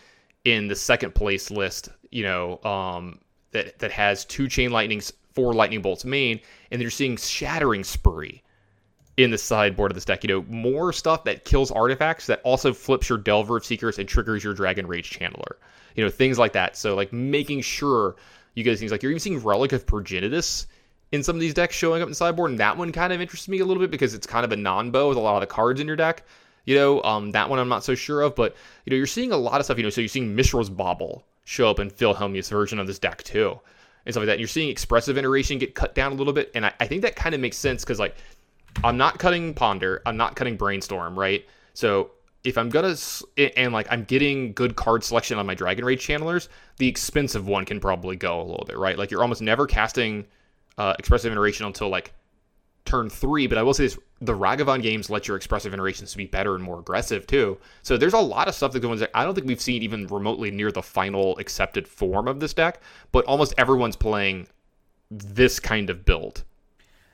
in 0.45 0.67
the 0.67 0.75
second 0.75 1.13
place 1.13 1.51
list, 1.51 1.89
you 2.09 2.23
know, 2.23 2.63
um, 2.63 3.19
that, 3.51 3.77
that 3.79 3.91
has 3.91 4.23
two 4.25 4.47
Chain 4.47 4.71
Lightnings, 4.71 5.11
four 5.33 5.53
Lightning 5.53 5.81
Bolts 5.81 6.05
main, 6.05 6.39
and 6.71 6.81
you're 6.81 6.89
seeing 6.89 7.17
Shattering 7.17 7.83
Spree 7.83 8.41
in 9.17 9.31
the 9.31 9.37
sideboard 9.37 9.91
of 9.91 9.95
this 9.95 10.05
deck. 10.05 10.23
You 10.23 10.29
know, 10.29 10.45
more 10.47 10.93
stuff 10.93 11.23
that 11.25 11.43
kills 11.43 11.71
artifacts 11.71 12.27
that 12.27 12.41
also 12.43 12.73
flips 12.73 13.09
your 13.09 13.17
Delver 13.17 13.57
of 13.57 13.65
Secrets 13.65 13.97
and 13.97 14.07
triggers 14.07 14.43
your 14.43 14.53
Dragon 14.53 14.87
Rage 14.87 15.09
Channeler. 15.09 15.57
You 15.95 16.03
know, 16.03 16.09
things 16.09 16.37
like 16.39 16.53
that. 16.53 16.77
So 16.77 16.95
like 16.95 17.11
making 17.11 17.61
sure 17.61 18.15
you 18.55 18.63
get 18.63 18.77
things 18.79 18.91
like 18.91 19.03
you're 19.03 19.11
even 19.11 19.19
seeing 19.19 19.39
Relic 19.39 19.73
of 19.73 19.85
Progenitus 19.85 20.67
in 21.11 21.23
some 21.23 21.35
of 21.35 21.39
these 21.39 21.53
decks 21.53 21.75
showing 21.75 22.01
up 22.01 22.07
in 22.07 22.13
sideboard, 22.13 22.51
and 22.51 22.59
that 22.59 22.77
one 22.77 22.91
kind 22.91 23.13
of 23.13 23.21
interests 23.21 23.47
me 23.47 23.59
a 23.59 23.65
little 23.65 23.81
bit 23.81 23.91
because 23.91 24.13
it's 24.13 24.27
kind 24.27 24.43
of 24.43 24.51
a 24.51 24.55
nonbo 24.55 25.09
with 25.09 25.17
a 25.17 25.21
lot 25.21 25.35
of 25.35 25.41
the 25.41 25.47
cards 25.47 25.79
in 25.79 25.87
your 25.87 25.95
deck. 25.95 26.23
You 26.65 26.75
know, 26.75 27.01
um, 27.03 27.31
that 27.31 27.49
one 27.49 27.59
I'm 27.59 27.69
not 27.69 27.83
so 27.85 27.95
sure 27.95 28.21
of, 28.21 28.35
but 28.35 28.55
you 28.85 28.91
know, 28.91 28.97
you're 28.97 29.07
seeing 29.07 29.31
a 29.31 29.37
lot 29.37 29.59
of 29.59 29.65
stuff. 29.65 29.77
You 29.77 29.83
know, 29.83 29.89
so 29.89 30.01
you're 30.01 30.09
seeing 30.09 30.35
Mishra's 30.35 30.69
Bauble 30.69 31.25
show 31.45 31.69
up 31.69 31.79
in 31.79 31.89
Phil 31.89 32.13
Helmuth's 32.13 32.49
version 32.49 32.77
of 32.77 32.87
this 32.87 32.99
deck 32.99 33.23
too, 33.23 33.57
and 34.05 34.13
stuff 34.13 34.21
like 34.21 34.27
that. 34.27 34.33
And 34.33 34.41
you're 34.41 34.49
seeing 34.49 34.69
Expressive 34.69 35.17
Iteration 35.17 35.59
get 35.59 35.75
cut 35.75 35.95
down 35.95 36.11
a 36.11 36.15
little 36.15 36.33
bit, 36.33 36.51
and 36.55 36.65
I, 36.65 36.73
I 36.81 36.87
think 36.87 37.03
that 37.03 37.15
kind 37.15 37.33
of 37.33 37.39
makes 37.39 37.55
sense 37.55 37.83
because 37.83 37.99
like 37.99 38.15
I'm 38.83 38.97
not 38.97 39.17
cutting 39.17 39.53
Ponder, 39.53 40.01
I'm 40.05 40.17
not 40.17 40.35
cutting 40.35 40.57
Brainstorm, 40.57 41.17
right? 41.17 41.45
So 41.73 42.11
if 42.43 42.57
I'm 42.57 42.69
gonna 42.69 42.95
and 43.37 43.73
like 43.73 43.87
I'm 43.89 44.03
getting 44.03 44.53
good 44.53 44.75
card 44.75 45.03
selection 45.03 45.37
on 45.37 45.45
my 45.45 45.55
Dragon 45.55 45.85
Rage 45.85 46.05
channelers, 46.05 46.49
the 46.77 46.87
expensive 46.87 47.47
one 47.47 47.65
can 47.65 47.79
probably 47.79 48.15
go 48.15 48.41
a 48.41 48.43
little 48.43 48.65
bit, 48.65 48.77
right? 48.77 48.97
Like 48.97 49.11
you're 49.11 49.21
almost 49.21 49.41
never 49.41 49.67
casting 49.67 50.25
uh, 50.77 50.93
expressive 50.99 51.31
iteration 51.31 51.65
until 51.65 51.89
like 51.89 52.13
turn 52.85 53.09
three. 53.09 53.47
But 53.47 53.57
I 53.57 53.63
will 53.63 53.73
say 53.73 53.85
this: 53.85 53.99
the 54.21 54.33
Ragavan 54.33 54.81
games 54.81 55.09
let 55.09 55.27
your 55.27 55.37
expressive 55.37 55.73
iterations 55.73 56.15
be 56.15 56.25
better 56.25 56.55
and 56.55 56.63
more 56.63 56.79
aggressive 56.79 57.27
too. 57.27 57.57
So 57.83 57.97
there's 57.97 58.13
a 58.13 58.19
lot 58.19 58.47
of 58.47 58.55
stuff 58.55 58.71
that 58.71 58.79
goes. 58.79 59.03
I 59.13 59.23
don't 59.23 59.35
think 59.35 59.47
we've 59.47 59.61
seen 59.61 59.83
even 59.83 60.07
remotely 60.07 60.51
near 60.51 60.71
the 60.71 60.81
final 60.81 61.37
accepted 61.37 61.87
form 61.87 62.27
of 62.27 62.39
this 62.39 62.53
deck, 62.53 62.81
but 63.11 63.25
almost 63.25 63.53
everyone's 63.57 63.95
playing 63.95 64.47
this 65.09 65.59
kind 65.59 65.89
of 65.89 66.05
build. 66.05 66.43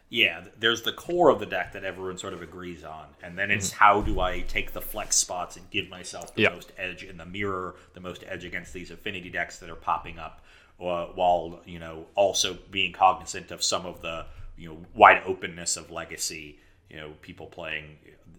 Yeah, 0.10 0.44
there's 0.60 0.84
the 0.84 0.94
core 0.94 1.30
of 1.30 1.40
the 1.40 1.46
deck 1.48 1.74
that 1.74 1.84
everyone 1.84 2.20
sort 2.20 2.34
of 2.34 2.44
agrees 2.44 2.84
on, 2.84 3.08
and 3.24 3.36
then 3.36 3.50
it's 3.50 3.72
mm-hmm. 3.72 3.84
how 3.84 4.02
do 4.02 4.20
I 4.20 4.42
take 4.42 4.72
the 4.72 4.82
flex 4.82 5.16
spots 5.16 5.58
and 5.58 5.68
give 5.72 5.90
myself 5.90 6.36
the 6.36 6.44
yep. 6.44 6.54
most 6.54 6.72
edge 6.78 7.04
in 7.04 7.18
the 7.18 7.26
mirror, 7.26 7.78
the 7.96 8.00
most 8.00 8.24
edge 8.28 8.46
against 8.46 8.74
these 8.74 8.92
affinity 8.92 9.32
decks 9.32 9.58
that 9.58 9.72
are 9.72 9.76
popping 9.76 10.20
up, 10.20 10.46
uh, 10.80 11.08
while 11.08 11.62
you 11.66 11.80
know 11.80 12.06
also 12.16 12.58
being 12.72 12.94
cognizant 12.94 13.52
of 13.52 13.64
some 13.64 13.86
of 13.86 14.02
the 14.02 14.26
you 14.58 14.70
know 14.70 14.78
wide 14.94 15.22
openness 15.26 15.78
of 15.78 15.92
legacy. 15.92 16.60
You 16.90 16.98
know, 17.00 17.14
people 17.22 17.48
playing 17.48 17.98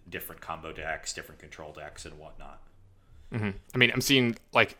different 0.08 0.40
combo 0.40 0.72
decks, 0.72 1.12
different 1.12 1.40
control 1.40 1.72
decks, 1.72 2.04
and 2.04 2.16
whatnot. 2.18 2.60
Mm-hmm. 3.32 3.50
I 3.74 3.78
mean, 3.78 3.90
I'm 3.92 4.00
seeing 4.00 4.36
like 4.52 4.78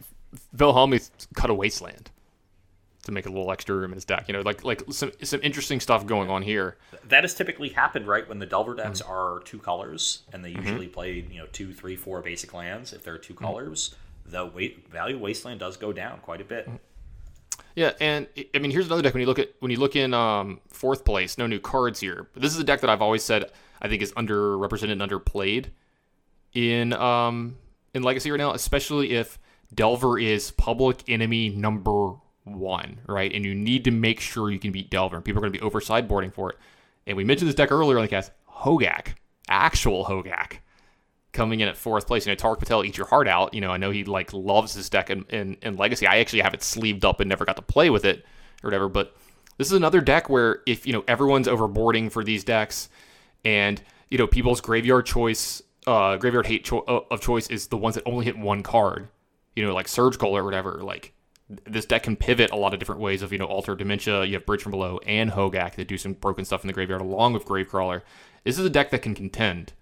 Wilhelm 0.57 0.97
cut 1.35 1.51
a 1.51 1.55
wasteland 1.55 2.11
to 3.05 3.13
make 3.13 3.27
a 3.27 3.29
little 3.29 3.51
extra 3.53 3.75
room 3.75 3.91
in 3.91 3.97
his 3.97 4.05
deck. 4.05 4.29
You 4.29 4.35
know, 4.35 4.41
like 4.41 4.65
like 4.65 4.83
some 4.91 5.13
some 5.23 5.41
interesting 5.43 5.81
stuff 5.81 6.07
going 6.07 6.31
on 6.31 6.43
here. 6.43 6.77
That 7.09 7.25
has 7.25 7.35
typically 7.35 7.71
happened, 7.71 8.07
right? 8.07 8.29
When 8.29 8.39
the 8.39 8.47
Delver 8.47 8.75
decks 8.75 9.03
mm-hmm. 9.03 9.13
are 9.13 9.41
two 9.45 9.59
colors 9.59 10.23
and 10.33 10.45
they 10.45 10.53
mm-hmm. 10.53 10.63
usually 10.63 10.87
mm-hmm. 10.87 10.95
play 10.95 11.27
you 11.31 11.41
know 11.41 11.47
two, 11.53 11.73
three, 11.73 11.97
four 11.97 12.21
basic 12.23 12.55
lands. 12.55 12.93
If 12.93 13.03
they're 13.03 13.19
2 13.19 13.35
mm-hmm. 13.35 13.45
colors, 13.45 13.95
the 14.27 14.47
weight 14.47 14.89
value 14.91 15.19
wasteland 15.19 15.61
does 15.61 15.77
go 15.77 15.93
down 15.93 16.21
quite 16.21 16.41
a 16.41 16.45
bit. 16.45 16.69
Yeah, 17.75 17.93
and 18.01 18.29
I 18.55 18.59
mean, 18.59 18.71
here's 18.71 18.87
another 18.87 19.03
deck 19.03 19.15
when 19.15 19.21
you 19.21 19.27
look 19.27 19.39
at 19.39 19.51
when 19.61 19.71
you 19.71 19.79
look 19.79 19.97
in 19.97 20.15
um, 20.15 20.61
fourth 20.69 21.05
place. 21.05 21.39
No 21.39 21.47
new 21.47 21.59
cards 21.59 22.01
here, 22.01 22.29
but 22.33 22.43
this 22.43 22.53
is 22.53 22.59
a 22.59 22.65
deck 22.65 22.81
that 22.83 22.91
I've 22.91 23.03
always 23.03 23.23
said 23.23 23.51
I 23.83 23.89
think 23.89 24.03
is 24.03 24.13
underrepresented 24.13 24.93
and 24.93 25.01
underplayed 25.01 25.67
in 26.53 26.93
um, 26.93 27.57
in 27.95 28.03
Legacy 28.03 28.31
right 28.31 28.39
now, 28.39 28.53
especially 28.53 29.13
if 29.13 29.39
Delver 29.75 30.19
is 30.19 30.51
public 30.53 31.03
enemy 31.09 31.49
number 31.49 32.15
one, 32.45 33.01
right? 33.07 33.33
And 33.33 33.45
you 33.45 33.55
need 33.55 33.85
to 33.85 33.91
make 33.91 34.21
sure 34.21 34.51
you 34.51 34.59
can 34.59 34.73
beat 34.73 34.91
Delver. 34.91 35.17
And 35.17 35.25
people 35.25 35.41
are 35.41 35.43
going 35.43 35.53
to 35.53 35.59
be 35.59 35.65
over 35.65 35.81
sideboarding 35.81 36.33
for 36.33 36.51
it. 36.51 36.59
And 37.07 37.17
we 37.17 37.25
mentioned 37.25 37.49
this 37.49 37.55
deck 37.55 37.73
earlier 37.73 37.99
on 37.99 38.05
the 38.05 38.09
cast. 38.09 38.33
Hogaak, 38.49 39.15
actual 39.49 40.05
Hogaak, 40.05 40.59
coming 41.35 41.61
in 41.61 41.69
at 41.69 41.77
fourth 41.77 42.07
place. 42.07 42.27
You 42.27 42.33
know, 42.33 42.37
Tariq 42.37 42.59
Patel 42.59 42.85
eats 42.85 42.97
your 42.97 43.07
heart 43.07 43.29
out. 43.29 43.53
You 43.53 43.61
know, 43.61 43.71
I 43.71 43.77
know 43.77 43.91
he 43.91 44.05
like 44.05 44.33
loves 44.33 44.75
this 44.75 44.89
deck 44.89 45.11
in, 45.11 45.25
in, 45.29 45.59
in 45.61 45.77
Legacy. 45.77 46.07
I 46.07 46.19
actually 46.19 46.41
have 46.41 46.55
it 46.55 46.63
sleeved 46.63 47.05
up 47.05 47.21
and 47.21 47.29
never 47.29 47.45
got 47.45 47.57
to 47.57 47.63
play 47.63 47.91
with 47.91 48.05
it 48.05 48.25
or 48.63 48.69
whatever. 48.69 48.89
But 48.89 49.15
this 49.59 49.67
is 49.67 49.75
another 49.75 50.01
deck 50.01 50.31
where 50.31 50.61
if 50.67 50.87
you 50.87 50.93
know 50.93 51.05
everyone's 51.07 51.49
overboarding 51.49 52.11
for 52.11 52.25
these 52.25 52.45
decks, 52.45 52.89
and 53.45 53.83
you 54.09 54.17
know 54.17 54.27
people's 54.27 54.61
graveyard 54.61 55.05
choice, 55.05 55.63
uh, 55.87 56.17
graveyard 56.17 56.47
hate 56.47 56.65
cho- 56.65 56.81
uh, 56.81 57.01
of 57.11 57.21
choice 57.21 57.49
is 57.49 57.67
the 57.67 57.77
ones 57.77 57.95
that 57.97 58.05
only 58.07 58.25
hit 58.25 58.39
one 58.39 58.63
card. 58.63 59.09
You 59.55 59.65
know, 59.65 59.75
like 59.75 59.89
Surgical 59.89 60.37
or 60.37 60.45
whatever. 60.45 60.81
Like 60.83 61.13
this 61.67 61.85
deck 61.85 62.05
can 62.05 62.17
pivot 62.17 62.51
a 62.53 62.57
lot 62.57 62.73
of 62.73 62.81
different 62.81 63.01
ways 63.01 63.23
of 63.23 63.33
you 63.33 63.39
know 63.39 63.45
Altar 63.45 63.73
of 63.73 63.79
Dementia. 63.79 64.25
You 64.25 64.35
have 64.35 64.47
Bridge 64.47 64.63
from 64.63 64.73
Below 64.73 64.99
and 65.07 65.31
Hogaak 65.31 65.75
that 65.75 65.89
do 65.89 65.99
some 65.99 66.15
broken 66.15 66.45
stuff 66.45 66.63
in 66.63 66.69
the 66.69 66.73
graveyard 66.73 67.03
along 67.03 67.35
with 67.35 67.45
Gravecrawler. 67.45 68.03
This 68.45 68.59
is 68.59 68.65
a 68.65 68.71
deck 68.71 68.91
that 68.91 69.03
can 69.03 69.15
contend 69.15 69.73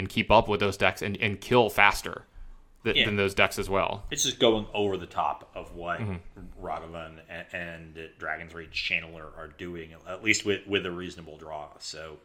and 0.00 0.08
keep 0.08 0.30
up 0.30 0.48
with 0.48 0.60
those 0.60 0.78
decks 0.78 1.02
and, 1.02 1.18
and 1.18 1.42
kill 1.42 1.68
faster 1.68 2.24
th- 2.84 2.96
yeah. 2.96 3.04
than 3.04 3.16
those 3.16 3.34
decks 3.34 3.58
as 3.58 3.68
well. 3.68 4.06
It's 4.10 4.24
just 4.24 4.40
going 4.40 4.66
over 4.72 4.96
the 4.96 5.06
top 5.06 5.50
of 5.54 5.74
what 5.74 6.00
mm-hmm. 6.00 6.64
Ragavan 6.64 7.20
and, 7.28 7.46
and 7.52 8.08
Dragon's 8.18 8.54
Rage 8.54 8.72
Channeler 8.72 9.26
are 9.36 9.48
doing, 9.58 9.90
at 10.08 10.24
least 10.24 10.46
with 10.46 10.66
with 10.66 10.86
a 10.86 10.90
reasonable 10.90 11.36
draw. 11.36 11.68
So 11.78 12.16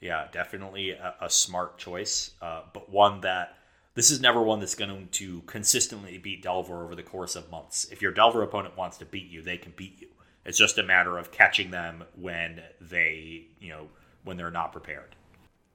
yeah, 0.00 0.26
definitely 0.32 0.90
a, 0.90 1.14
a 1.20 1.30
smart 1.30 1.78
choice, 1.78 2.32
uh, 2.42 2.62
but 2.74 2.90
one 2.90 3.20
that 3.20 3.56
this 3.94 4.10
is 4.10 4.20
never 4.20 4.42
one 4.42 4.58
that's 4.58 4.74
going 4.74 5.08
to 5.12 5.42
consistently 5.42 6.18
beat 6.18 6.42
Delver 6.42 6.82
over 6.82 6.96
the 6.96 7.04
course 7.04 7.36
of 7.36 7.48
months. 7.52 7.86
If 7.92 8.02
your 8.02 8.10
Delver 8.10 8.42
opponent 8.42 8.76
wants 8.76 8.98
to 8.98 9.04
beat 9.04 9.30
you, 9.30 9.42
they 9.42 9.58
can 9.58 9.72
beat 9.76 10.00
you. 10.00 10.08
It's 10.44 10.58
just 10.58 10.76
a 10.78 10.82
matter 10.82 11.18
of 11.18 11.30
catching 11.30 11.70
them 11.70 12.02
when 12.16 12.62
they, 12.80 13.44
you 13.60 13.68
know, 13.68 13.88
when 14.24 14.36
they're 14.36 14.50
not 14.50 14.72
prepared. 14.72 15.14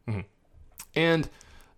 Mm-hmm. 0.10 0.22
And 0.98 1.30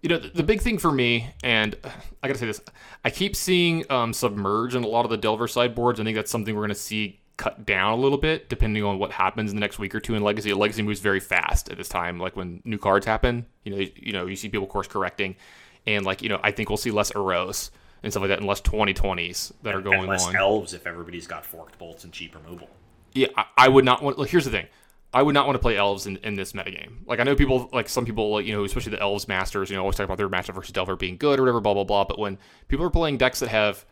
you 0.02 0.10
know, 0.10 0.18
the, 0.18 0.30
the, 0.30 0.44
big 0.44 0.62
thing 0.62 0.78
for 0.78 0.92
me, 0.92 1.30
and 1.44 1.76
I 2.24 2.28
gotta 2.28 2.40
say 2.40 2.46
this, 2.46 2.62
I 3.04 3.10
keep 3.10 3.36
seeing 3.36 3.84
um, 3.92 4.14
submerge 4.14 4.74
in 4.74 4.84
a 4.84 4.88
lot 4.88 5.04
of 5.04 5.12
the 5.12 5.18
Delver 5.18 5.48
sideboards. 5.48 6.00
I 6.00 6.06
think 6.06 6.16
that's 6.16 6.32
something 6.32 6.56
we're 6.56 6.64
gonna 6.64 6.76
see 6.76 7.20
cut 7.36 7.66
down 7.66 7.94
a 7.94 7.96
little 7.96 8.18
bit 8.18 8.50
depending 8.50 8.84
on 8.84 9.00
what 9.00 9.12
happens 9.12 9.52
in 9.52 9.56
the 9.56 9.62
next 9.62 9.78
week 9.80 9.94
or 9.94 10.00
two 10.00 10.16
in 10.16 10.24
Legacy. 10.24 10.54
Legacy 10.54 10.82
moves 10.82 11.00
very 11.00 11.20
fast 11.20 11.70
at 11.70 11.78
this 11.78 11.90
time, 11.90 12.18
like 12.20 12.36
when 12.36 12.62
new 12.64 12.78
cards 12.78 13.06
happen. 13.06 13.46
You 13.64 13.76
know, 13.76 13.86
you 13.96 14.14
know, 14.14 14.26
you 14.26 14.36
see 14.36 14.50
people 14.50 14.68
course 14.68 14.88
correcting 14.88 15.36
and 15.86 16.06
like 16.06 16.22
you 16.22 16.30
know 16.30 16.40
I 16.44 16.52
think 16.52 16.70
we'll 16.70 16.78
see 16.78 16.92
less 16.92 17.12
Uros 17.12 17.72
and 18.04 18.12
stuff 18.14 18.22
like 18.22 18.30
that, 18.30 18.40
and 18.40 18.48
less 18.48 18.62
2020s 18.62 19.52
that 19.64 19.76
are 19.76 19.82
going 19.82 20.00
and 20.00 20.08
less 20.08 20.28
on. 20.28 20.36
Elves 20.36 20.74
if 20.74 20.88
everybody's 20.88 21.28
got 21.28 21.46
forked 21.46 21.78
bolts 21.78 22.04
and 22.04 22.14
cheap 22.14 22.36
removal. 22.36 22.70
Yeah, 23.14 23.28
I, 23.36 23.46
I 23.58 23.68
would 23.68 23.86
not 23.86 24.02
want. 24.02 24.18
Look, 24.18 24.30
here's 24.30 24.46
the 24.46 24.52
thing. 24.52 24.68
I 25.14 25.24
would 25.24 25.34
not 25.34 25.48
want 25.48 25.56
to 25.56 25.60
play 25.60 25.76
elves 25.76 26.06
in, 26.06 26.18
in 26.18 26.36
this 26.36 26.54
metagame. 26.54 26.98
Like 27.08 27.20
I 27.20 27.24
know 27.24 27.36
people, 27.36 27.70
like 27.74 27.90
some 27.90 28.06
people, 28.06 28.40
you 28.42 28.54
know, 28.54 28.64
especially 28.64 28.92
the 28.92 29.02
elves 29.02 29.28
masters, 29.28 29.70
you 29.70 29.76
know, 29.76 29.82
always 29.82 29.96
talk 29.96 30.06
about 30.06 30.18
their 30.18 30.30
matchup 30.30 30.54
versus 30.54 30.72
Delver 30.72 30.96
being 30.96 31.18
good 31.18 31.40
or 31.40 31.44
whatever, 31.44 31.60
blah 31.60 31.74
blah 31.74 31.84
blah. 31.84 32.04
But 32.04 32.20
when 32.20 32.38
people 32.68 32.86
are 32.86 32.92
playing 32.92 33.18
decks 33.18 33.40
that 33.40 33.50
have, 33.50 33.86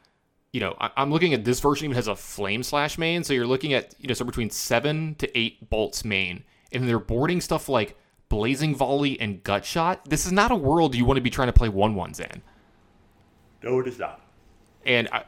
you 0.53 0.59
know, 0.59 0.75
I, 0.79 0.91
am 0.97 1.11
looking 1.11 1.33
at 1.33 1.43
this 1.43 1.59
version 1.59 1.85
even 1.85 1.95
has 1.95 2.07
a 2.07 2.15
flame 2.15 2.61
slash 2.61 2.99
main, 2.99 3.23
so 3.23 3.33
you're 3.33 3.47
looking 3.47 3.73
at 3.73 3.95
you 3.99 4.07
know, 4.07 4.13
so 4.13 4.25
between 4.25 4.51
seven 4.51 5.15
to 5.15 5.37
eight 5.37 5.69
bolts 5.69 6.05
main, 6.05 6.43
and 6.71 6.87
they're 6.87 6.99
boarding 6.99 7.41
stuff 7.41 7.67
like 7.67 7.97
blazing 8.29 8.75
volley 8.75 9.19
and 9.19 9.43
gut 9.43 9.65
shot. 9.65 10.07
This 10.07 10.25
is 10.25 10.31
not 10.31 10.51
a 10.51 10.55
world 10.55 10.93
you 10.93 11.05
want 11.05 11.17
to 11.17 11.21
be 11.21 11.31
trying 11.31 11.47
to 11.47 11.53
play 11.53 11.69
one 11.69 11.95
ones 11.95 12.19
in. 12.19 12.43
No, 13.63 13.79
it 13.79 13.87
is 13.87 13.97
not. 13.97 14.21
And 14.85 15.09
I, 15.11 15.23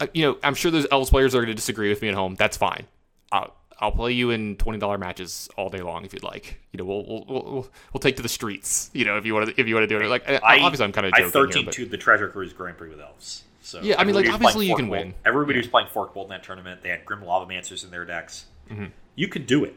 I, 0.00 0.08
you 0.14 0.22
know, 0.22 0.38
I'm 0.42 0.54
sure 0.54 0.70
there's 0.70 0.86
Elves 0.90 1.10
players 1.10 1.32
that 1.32 1.38
are 1.38 1.42
going 1.42 1.50
to 1.50 1.54
disagree 1.54 1.90
with 1.90 2.00
me 2.00 2.08
at 2.08 2.14
home. 2.14 2.36
That's 2.36 2.56
fine. 2.56 2.86
I'll, 3.30 3.54
I'll 3.80 3.92
play 3.92 4.12
you 4.12 4.30
in 4.30 4.56
twenty 4.56 4.78
dollar 4.78 4.98
matches 4.98 5.48
all 5.56 5.68
day 5.68 5.80
long 5.80 6.04
if 6.04 6.12
you'd 6.12 6.22
like. 6.22 6.60
You 6.72 6.78
know, 6.78 6.84
we'll 6.84 7.04
we'll, 7.06 7.24
we'll 7.28 7.68
we'll 7.92 8.00
take 8.00 8.16
to 8.16 8.22
the 8.22 8.28
streets. 8.28 8.90
You 8.92 9.04
know, 9.04 9.16
if 9.16 9.26
you 9.26 9.34
want 9.34 9.48
to 9.48 9.60
if 9.60 9.68
you 9.68 9.74
want 9.74 9.88
to 9.88 9.98
do 9.98 10.02
it. 10.02 10.08
Like 10.08 10.28
I, 10.28 10.60
obviously, 10.60 10.84
I'm 10.84 10.92
kind 10.92 11.06
of 11.06 11.12
joking 11.12 11.26
I 11.26 11.30
thirteen 11.30 11.70
to 11.70 11.86
the 11.86 11.96
Treasure 11.96 12.28
Cruise 12.28 12.52
Grand 12.52 12.76
Prix 12.76 12.90
with 12.90 13.00
Elves. 13.00 13.44
So 13.60 13.80
yeah, 13.82 14.00
I 14.00 14.04
mean, 14.04 14.14
like 14.14 14.28
obviously 14.28 14.66
you 14.66 14.76
can 14.76 14.88
win. 14.88 15.14
Everybody 15.26 15.58
yeah. 15.58 15.62
who's 15.62 15.70
playing 15.70 15.88
Forkbolt 15.88 16.24
in 16.24 16.30
that 16.30 16.42
tournament, 16.42 16.82
they 16.82 16.88
had 16.88 17.04
Grim 17.04 17.20
Lavamancers 17.20 17.84
in 17.84 17.90
their 17.90 18.04
decks. 18.04 18.46
Mm-hmm. 18.70 18.86
You 19.14 19.28
could 19.28 19.46
do 19.46 19.64
it. 19.64 19.74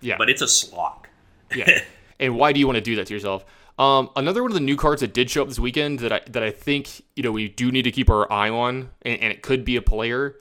Yeah, 0.00 0.16
but 0.18 0.30
it's 0.30 0.42
a 0.42 0.48
slog 0.48 1.08
yeah. 1.56 1.80
and 2.20 2.36
why 2.36 2.52
do 2.52 2.60
you 2.60 2.66
want 2.66 2.76
to 2.76 2.82
do 2.82 2.96
that 2.96 3.06
to 3.06 3.14
yourself? 3.14 3.44
Um, 3.78 4.10
another 4.16 4.42
one 4.42 4.50
of 4.50 4.54
the 4.54 4.60
new 4.60 4.76
cards 4.76 5.00
that 5.00 5.14
did 5.14 5.30
show 5.30 5.42
up 5.42 5.48
this 5.48 5.58
weekend 5.58 6.00
that 6.00 6.12
I 6.12 6.20
that 6.28 6.42
I 6.42 6.50
think 6.50 7.02
you 7.16 7.22
know 7.22 7.32
we 7.32 7.48
do 7.48 7.72
need 7.72 7.82
to 7.82 7.90
keep 7.90 8.10
our 8.10 8.30
eye 8.30 8.50
on, 8.50 8.90
and, 9.02 9.20
and 9.20 9.32
it 9.32 9.42
could 9.42 9.64
be 9.64 9.76
a 9.76 9.82
player 9.82 10.36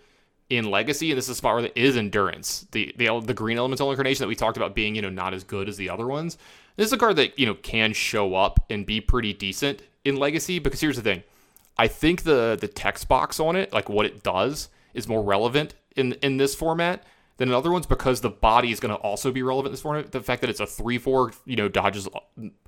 in 0.52 0.70
Legacy, 0.70 1.12
and 1.12 1.18
this 1.18 1.26
is 1.26 1.32
a 1.32 1.36
spot 1.36 1.56
where 1.56 1.66
it 1.66 1.74
is 1.76 1.96
endurance. 1.96 2.68
The 2.72 2.94
the 2.98 3.20
the 3.22 3.34
green 3.34 3.58
elemental 3.58 3.90
incarnation 3.90 4.24
that 4.24 4.28
we 4.28 4.36
talked 4.36 4.58
about 4.58 4.76
being 4.76 4.96
you 4.96 5.02
know 5.02 5.10
not 5.10 5.34
as 5.34 5.44
good 5.46 5.70
as 5.70 5.78
the 5.78 5.90
other 5.90 6.06
ones. 6.06 6.38
This 6.76 6.88
is 6.88 6.94
a 6.94 6.98
card 6.98 7.16
that 7.16 7.40
you 7.40 7.46
know 7.46 7.56
can 7.56 7.94
show 7.94 8.36
up 8.36 8.60
and 8.70 8.86
be 8.86 9.00
pretty 9.00 9.34
decent 9.34 9.82
in 10.04 10.18
Legacy 10.18 10.60
because 10.60 10.82
here's 10.82 10.98
the 10.98 11.02
thing, 11.02 11.24
I 11.78 11.88
think 11.88 12.24
the 12.24 12.58
the 12.60 12.68
text 12.68 13.08
box 13.08 13.40
on 13.40 13.56
it, 13.56 13.72
like 13.72 13.88
what 13.88 14.06
it 14.06 14.24
does, 14.24 14.68
is 14.94 15.08
more 15.08 15.24
relevant 15.24 15.74
in 15.96 16.14
in 16.22 16.36
this 16.36 16.54
format 16.54 17.04
than 17.42 17.50
another 17.50 17.72
ones 17.72 17.88
because 17.88 18.22
the 18.22 18.30
body 18.30 18.72
is 18.72 18.80
going 18.80 18.94
to 18.96 19.02
also 19.02 19.32
be 19.32 19.42
relevant 19.42 19.70
in 19.70 19.74
this 19.74 19.82
format. 19.82 20.12
The 20.12 20.22
fact 20.22 20.42
that 20.42 20.52
it's 20.52 20.60
a 20.60 20.68
3 20.68 21.00
4, 21.00 21.32
you 21.46 21.56
know, 21.56 21.68
dodges 21.68 22.08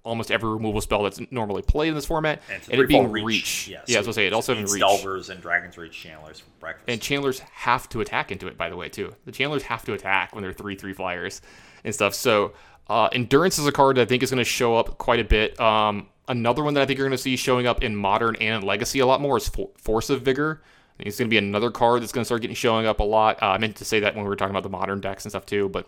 almost 0.03 0.31
every 0.31 0.49
removal 0.49 0.81
spell 0.81 1.03
that's 1.03 1.21
normally 1.29 1.61
played 1.61 1.89
in 1.89 1.93
this 1.93 2.07
format. 2.07 2.41
And, 2.51 2.63
and 2.71 2.81
it 2.81 2.87
being 2.87 3.11
reach. 3.11 3.23
reach. 3.23 3.67
Yeah, 3.67 3.81
yeah 3.85 3.93
so 3.93 3.93
I 3.93 3.99
was 3.99 4.05
going 4.05 4.05
to 4.05 4.13
say, 4.13 4.27
it 4.27 4.33
also 4.33 4.55
has 4.55 4.73
reach. 4.73 4.81
Delvers 4.81 5.29
and 5.29 5.39
Dragon's 5.39 5.77
Rage 5.77 5.93
Channelers 5.93 6.41
for 6.41 6.49
breakfast. 6.59 6.89
And 6.89 6.99
Channelers 6.99 7.39
have 7.39 7.87
to 7.89 8.01
attack 8.01 8.31
into 8.31 8.47
it, 8.47 8.57
by 8.57 8.71
the 8.71 8.75
way, 8.75 8.89
too. 8.89 9.15
The 9.25 9.31
Channelers 9.31 9.61
have 9.61 9.85
to 9.85 9.93
attack 9.93 10.33
when 10.33 10.41
they're 10.41 10.53
3 10.53 10.75
3 10.75 10.91
flyers 10.93 11.41
and 11.83 11.93
stuff. 11.93 12.15
So, 12.15 12.53
uh, 12.87 13.09
Endurance 13.11 13.59
is 13.59 13.67
a 13.67 13.71
card 13.71 13.97
that 13.97 14.01
I 14.01 14.05
think 14.05 14.23
is 14.23 14.31
going 14.31 14.39
to 14.39 14.43
show 14.43 14.75
up 14.75 14.97
quite 14.97 15.19
a 15.19 15.23
bit. 15.23 15.59
Um, 15.59 16.07
another 16.27 16.63
one 16.63 16.73
that 16.73 16.81
I 16.81 16.87
think 16.87 16.97
you're 16.97 17.07
going 17.07 17.15
to 17.15 17.21
see 17.21 17.35
showing 17.35 17.67
up 17.67 17.83
in 17.83 17.95
Modern 17.95 18.35
and 18.37 18.63
in 18.63 18.67
Legacy 18.67 19.01
a 19.01 19.05
lot 19.05 19.21
more 19.21 19.37
is 19.37 19.51
Force 19.77 20.09
of 20.09 20.23
Vigor. 20.23 20.63
It's 20.99 21.17
going 21.17 21.27
to 21.27 21.33
be 21.33 21.37
another 21.37 21.71
card 21.71 22.01
that's 22.01 22.11
going 22.11 22.21
to 22.21 22.25
start 22.25 22.41
getting 22.41 22.55
showing 22.55 22.85
up 22.85 22.99
a 22.99 23.03
lot. 23.03 23.41
Uh, 23.41 23.47
I 23.47 23.57
meant 23.57 23.75
to 23.77 23.85
say 23.85 23.99
that 24.01 24.15
when 24.15 24.23
we 24.23 24.29
were 24.29 24.35
talking 24.35 24.51
about 24.51 24.63
the 24.63 24.69
modern 24.69 25.01
decks 25.01 25.25
and 25.25 25.31
stuff 25.31 25.45
too, 25.45 25.69
but 25.69 25.87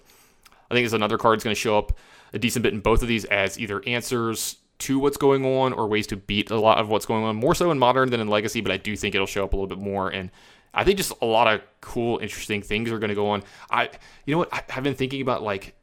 I 0.69 0.73
think 0.73 0.85
it's 0.85 0.93
another 0.93 1.17
card 1.17 1.37
that's 1.37 1.43
going 1.43 1.55
to 1.55 1.59
show 1.59 1.77
up 1.77 1.93
a 2.33 2.39
decent 2.39 2.63
bit 2.63 2.73
in 2.73 2.79
both 2.79 3.01
of 3.01 3.07
these 3.07 3.25
as 3.25 3.59
either 3.59 3.81
answers 3.87 4.57
to 4.77 4.99
what's 4.99 5.17
going 5.17 5.45
on 5.45 5.73
or 5.73 5.87
ways 5.87 6.07
to 6.07 6.17
beat 6.17 6.51
a 6.51 6.59
lot 6.59 6.79
of 6.79 6.89
what's 6.89 7.05
going 7.05 7.23
on. 7.23 7.35
More 7.35 7.55
so 7.55 7.71
in 7.71 7.79
modern 7.79 8.09
than 8.09 8.19
in 8.19 8.27
legacy, 8.27 8.61
but 8.61 8.71
I 8.71 8.77
do 8.77 8.95
think 8.97 9.15
it'll 9.15 9.27
show 9.27 9.43
up 9.43 9.53
a 9.53 9.55
little 9.55 9.67
bit 9.67 9.79
more. 9.79 10.09
And 10.09 10.31
I 10.73 10.83
think 10.83 10.97
just 10.97 11.13
a 11.21 11.25
lot 11.25 11.47
of 11.47 11.61
cool, 11.81 12.17
interesting 12.19 12.61
things 12.61 12.91
are 12.91 12.99
going 12.99 13.09
to 13.09 13.15
go 13.15 13.29
on. 13.29 13.43
I, 13.69 13.89
you 14.25 14.33
know 14.33 14.39
what, 14.39 14.53
I, 14.53 14.63
have 14.69 14.83
been 14.83 14.95
thinking 14.95 15.21
about 15.21 15.43
like, 15.43 15.75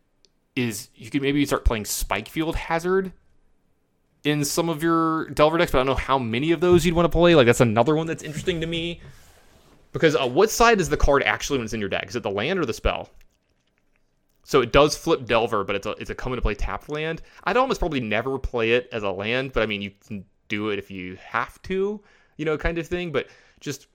is 0.55 0.90
you 0.94 1.11
could 1.11 1.23
maybe 1.23 1.44
start 1.47 1.65
playing 1.65 1.85
Spikefield 1.85 2.55
Hazard 2.55 3.12
in 4.24 4.44
some 4.44 4.69
of 4.69 4.82
your 4.82 5.28
Delver 5.31 5.59
decks, 5.59 5.73
but 5.73 5.78
I 5.78 5.81
don't 5.81 5.89
know 5.89 5.94
how 5.94 6.19
many 6.19 6.53
of 6.53 6.61
those 6.61 6.86
you'd 6.86 6.94
want 6.94 7.07
to 7.07 7.16
play. 7.16 7.35
Like 7.35 7.47
that's 7.47 7.61
another 7.61 7.94
one 7.94 8.07
that's 8.07 8.23
interesting 8.23 8.61
to 8.61 8.66
me. 8.66 9.01
Because 9.93 10.16
uh, 10.16 10.27
what 10.27 10.51
side 10.51 10.81
is 10.81 10.89
the 10.89 10.97
card 10.97 11.23
actually 11.23 11.59
when 11.59 11.65
it's 11.65 11.74
in 11.74 11.81
your 11.81 11.89
deck? 11.89 12.09
Is 12.09 12.16
it 12.16 12.23
the 12.23 12.31
land 12.31 12.59
or 12.59 12.65
the 12.65 12.73
spell? 12.73 13.11
So 14.44 14.61
it 14.61 14.73
does 14.73 14.97
flip 14.97 15.27
Delver, 15.27 15.65
but 15.65 15.77
it's 15.77 15.86
a 15.86 15.90
it's 15.93 16.11
a 16.11 16.15
come 16.15 16.32
into 16.32 16.43
play 16.43 16.55
tap 16.55 16.89
land. 16.89 17.23
I'd 17.44 17.57
almost 17.57 17.81
probably 17.81 18.01
never 18.01 18.39
play 18.39 18.73
it 18.73 18.89
as 18.93 19.03
a 19.03 19.11
land, 19.11 19.53
but 19.53 19.62
I 19.62 19.66
mean 19.66 19.82
you 19.82 19.93
can 20.07 20.24
do 20.49 20.70
it 20.70 20.78
if 20.78 20.90
you 20.90 21.16
have 21.24 21.61
to, 21.62 22.01
you 22.36 22.44
know, 22.44 22.59
kind 22.59 22.78
of 22.78 22.86
thing. 22.86 23.12
But 23.12 23.28
just 23.61 23.86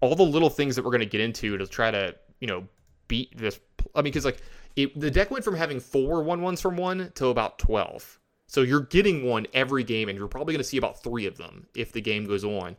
all 0.00 0.14
the 0.14 0.22
little 0.22 0.50
things 0.50 0.76
that 0.76 0.84
we're 0.84 0.90
going 0.90 1.00
to 1.00 1.06
get 1.06 1.20
into 1.20 1.56
to 1.58 1.66
try 1.66 1.90
to 1.90 2.14
you 2.40 2.46
know 2.46 2.66
beat 3.08 3.36
this. 3.36 3.60
I 3.94 3.98
mean, 3.98 4.04
because 4.04 4.24
like 4.24 4.42
it, 4.76 4.98
the 4.98 5.10
deck 5.10 5.30
went 5.30 5.44
from 5.44 5.56
having 5.56 5.80
four 5.80 6.22
one 6.22 6.42
ones 6.42 6.60
from 6.60 6.76
one 6.76 7.12
to 7.16 7.26
about 7.26 7.58
twelve. 7.58 8.18
So 8.48 8.62
you're 8.62 8.80
getting 8.80 9.24
one 9.24 9.46
every 9.52 9.84
game, 9.84 10.08
and 10.08 10.18
you're 10.18 10.26
probably 10.26 10.54
going 10.54 10.62
to 10.62 10.68
see 10.68 10.78
about 10.78 11.02
three 11.02 11.26
of 11.26 11.36
them 11.36 11.66
if 11.74 11.92
the 11.92 12.00
game 12.00 12.26
goes 12.26 12.44
on. 12.44 12.76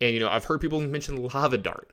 And 0.00 0.12
you 0.12 0.20
know, 0.20 0.28
I've 0.28 0.44
heard 0.44 0.60
people 0.60 0.80
mention 0.80 1.16
Lava 1.16 1.56
Dart 1.56 1.90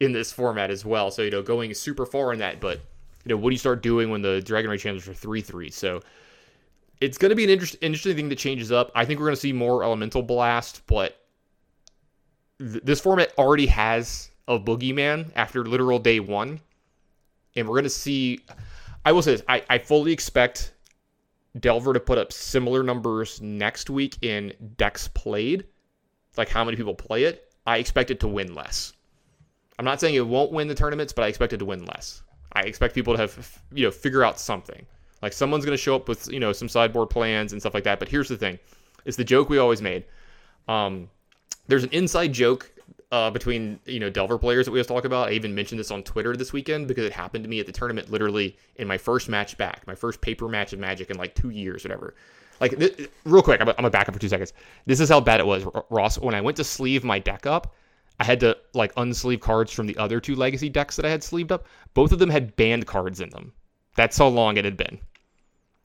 in 0.00 0.12
this 0.12 0.30
format 0.30 0.70
as 0.70 0.84
well. 0.84 1.10
So 1.10 1.22
you 1.22 1.30
know, 1.30 1.42
going 1.42 1.72
super 1.74 2.06
far 2.06 2.32
in 2.32 2.38
that, 2.40 2.60
but 2.60 2.78
you 3.24 3.30
know, 3.30 3.36
what 3.36 3.50
do 3.50 3.54
you 3.54 3.58
start 3.58 3.82
doing 3.82 4.10
when 4.10 4.20
the 4.20 4.40
Dragon 4.42 4.70
Rage 4.70 4.82
Channelers 4.82 5.08
are 5.08 5.14
three 5.14 5.40
three? 5.40 5.70
So 5.70 6.02
it's 7.00 7.18
going 7.18 7.30
to 7.30 7.34
be 7.34 7.44
an 7.44 7.50
interest, 7.50 7.76
interesting 7.80 8.16
thing 8.16 8.28
that 8.28 8.38
changes 8.38 8.70
up. 8.70 8.92
I 8.94 9.04
think 9.04 9.18
we're 9.18 9.26
going 9.26 9.36
to 9.36 9.40
see 9.40 9.52
more 9.52 9.82
Elemental 9.82 10.22
Blast, 10.22 10.82
but 10.86 11.18
th- 12.58 12.82
this 12.84 13.00
format 13.00 13.32
already 13.38 13.66
has 13.66 14.30
a 14.46 14.58
Boogeyman 14.58 15.32
after 15.34 15.64
literal 15.64 15.98
day 15.98 16.20
one, 16.20 16.60
and 17.56 17.66
we're 17.66 17.74
going 17.74 17.84
to 17.84 17.90
see. 17.90 18.40
I 19.04 19.12
will 19.12 19.22
say 19.22 19.32
this: 19.32 19.42
I, 19.48 19.64
I 19.70 19.78
fully 19.78 20.12
expect 20.12 20.74
Delver 21.60 21.92
to 21.92 22.00
put 22.00 22.18
up 22.18 22.32
similar 22.32 22.82
numbers 22.82 23.40
next 23.42 23.90
week 23.90 24.16
in 24.22 24.52
decks 24.76 25.08
played, 25.08 25.64
like 26.36 26.48
how 26.48 26.64
many 26.64 26.76
people 26.76 26.94
play 26.94 27.24
it. 27.24 27.52
I 27.66 27.78
expect 27.78 28.10
it 28.10 28.20
to 28.20 28.28
win 28.28 28.54
less. 28.54 28.94
I'm 29.78 29.84
not 29.84 30.00
saying 30.00 30.14
it 30.14 30.26
won't 30.26 30.52
win 30.52 30.68
the 30.68 30.74
tournaments, 30.74 31.12
but 31.12 31.24
I 31.24 31.28
expect 31.28 31.52
it 31.52 31.58
to 31.58 31.64
win 31.64 31.84
less. 31.84 32.22
I 32.52 32.60
expect 32.62 32.94
people 32.94 33.14
to 33.14 33.20
have 33.20 33.62
you 33.72 33.84
know 33.84 33.90
figure 33.90 34.24
out 34.24 34.40
something. 34.40 34.86
Like 35.22 35.32
someone's 35.32 35.64
going 35.64 35.76
to 35.76 35.82
show 35.82 35.94
up 35.94 36.08
with 36.08 36.30
you 36.30 36.40
know 36.40 36.52
some 36.52 36.68
sideboard 36.68 37.10
plans 37.10 37.52
and 37.52 37.60
stuff 37.60 37.74
like 37.74 37.84
that. 37.84 37.98
But 37.98 38.08
here's 38.08 38.28
the 38.28 38.36
thing: 38.36 38.58
it's 39.04 39.16
the 39.16 39.24
joke 39.24 39.48
we 39.48 39.58
always 39.58 39.82
made. 39.82 40.04
Um, 40.68 41.10
there's 41.68 41.84
an 41.84 41.90
inside 41.90 42.32
joke 42.32 42.70
uh, 43.12 43.30
between 43.30 43.78
you 43.84 44.00
know 44.00 44.10
Delver 44.10 44.38
players 44.38 44.64
that 44.64 44.72
we 44.72 44.78
always 44.78 44.86
talk 44.86 45.04
about. 45.04 45.28
I 45.28 45.32
even 45.32 45.54
mentioned 45.54 45.78
this 45.78 45.90
on 45.90 46.02
Twitter 46.02 46.34
this 46.34 46.52
weekend 46.52 46.88
because 46.88 47.04
it 47.04 47.12
happened 47.12 47.44
to 47.44 47.50
me 47.50 47.60
at 47.60 47.66
the 47.66 47.72
tournament, 47.72 48.10
literally 48.10 48.56
in 48.76 48.88
my 48.88 48.98
first 48.98 49.28
match 49.28 49.56
back, 49.58 49.86
my 49.86 49.94
first 49.94 50.20
paper 50.20 50.48
match 50.48 50.72
of 50.72 50.80
Magic 50.80 51.10
in 51.10 51.18
like 51.18 51.34
two 51.34 51.50
years, 51.50 51.84
whatever. 51.84 52.14
Like 52.60 52.78
th- 52.78 53.10
real 53.24 53.42
quick, 53.42 53.60
I'm, 53.60 53.66
gonna 53.66 53.90
back 53.90 54.08
up 54.08 54.14
for 54.14 54.20
two 54.20 54.28
seconds. 54.28 54.54
This 54.86 54.98
is 54.98 55.10
how 55.10 55.20
bad 55.20 55.40
it 55.40 55.46
was, 55.46 55.64
Ross. 55.90 56.18
When 56.18 56.34
I 56.34 56.40
went 56.40 56.56
to 56.56 56.64
sleeve 56.64 57.04
my 57.04 57.18
deck 57.18 57.46
up, 57.46 57.74
I 58.18 58.24
had 58.24 58.40
to 58.40 58.56
like 58.72 58.94
unsleeve 58.94 59.40
cards 59.40 59.72
from 59.72 59.86
the 59.86 59.96
other 59.98 60.18
two 60.18 60.34
legacy 60.34 60.70
decks 60.70 60.96
that 60.96 61.04
I 61.04 61.10
had 61.10 61.22
sleeved 61.22 61.52
up. 61.52 61.66
Both 61.92 62.12
of 62.12 62.18
them 62.18 62.30
had 62.30 62.56
banned 62.56 62.86
cards 62.86 63.20
in 63.20 63.28
them. 63.30 63.52
That's 63.94 64.16
how 64.16 64.28
long 64.28 64.56
it 64.56 64.64
had 64.64 64.76
been. 64.78 64.98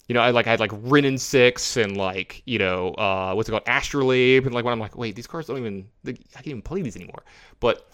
You 0.08 0.14
know, 0.14 0.22
I 0.22 0.32
like 0.32 0.48
I 0.48 0.52
had 0.52 0.60
like 0.60 0.72
Wrenn 0.74 1.18
six 1.18 1.76
and 1.76 1.98
like 1.98 2.42
you 2.46 2.60
know 2.60 2.94
uh, 2.94 3.34
what's 3.34 3.50
it 3.50 3.52
called 3.52 3.68
Astrolabe 3.68 4.46
and 4.46 4.56
like 4.56 4.64
when 4.64 4.72
I'm 4.72 4.80
like 4.80 4.98
wait 4.98 5.16
these 5.16 5.28
cards 5.28 5.48
don't 5.48 5.58
even 5.58 5.88
they, 6.04 6.12
I 6.12 6.36
can't 6.36 6.48
even 6.48 6.62
play 6.62 6.82
these 6.82 6.96
anymore. 6.96 7.24
But 7.60 7.90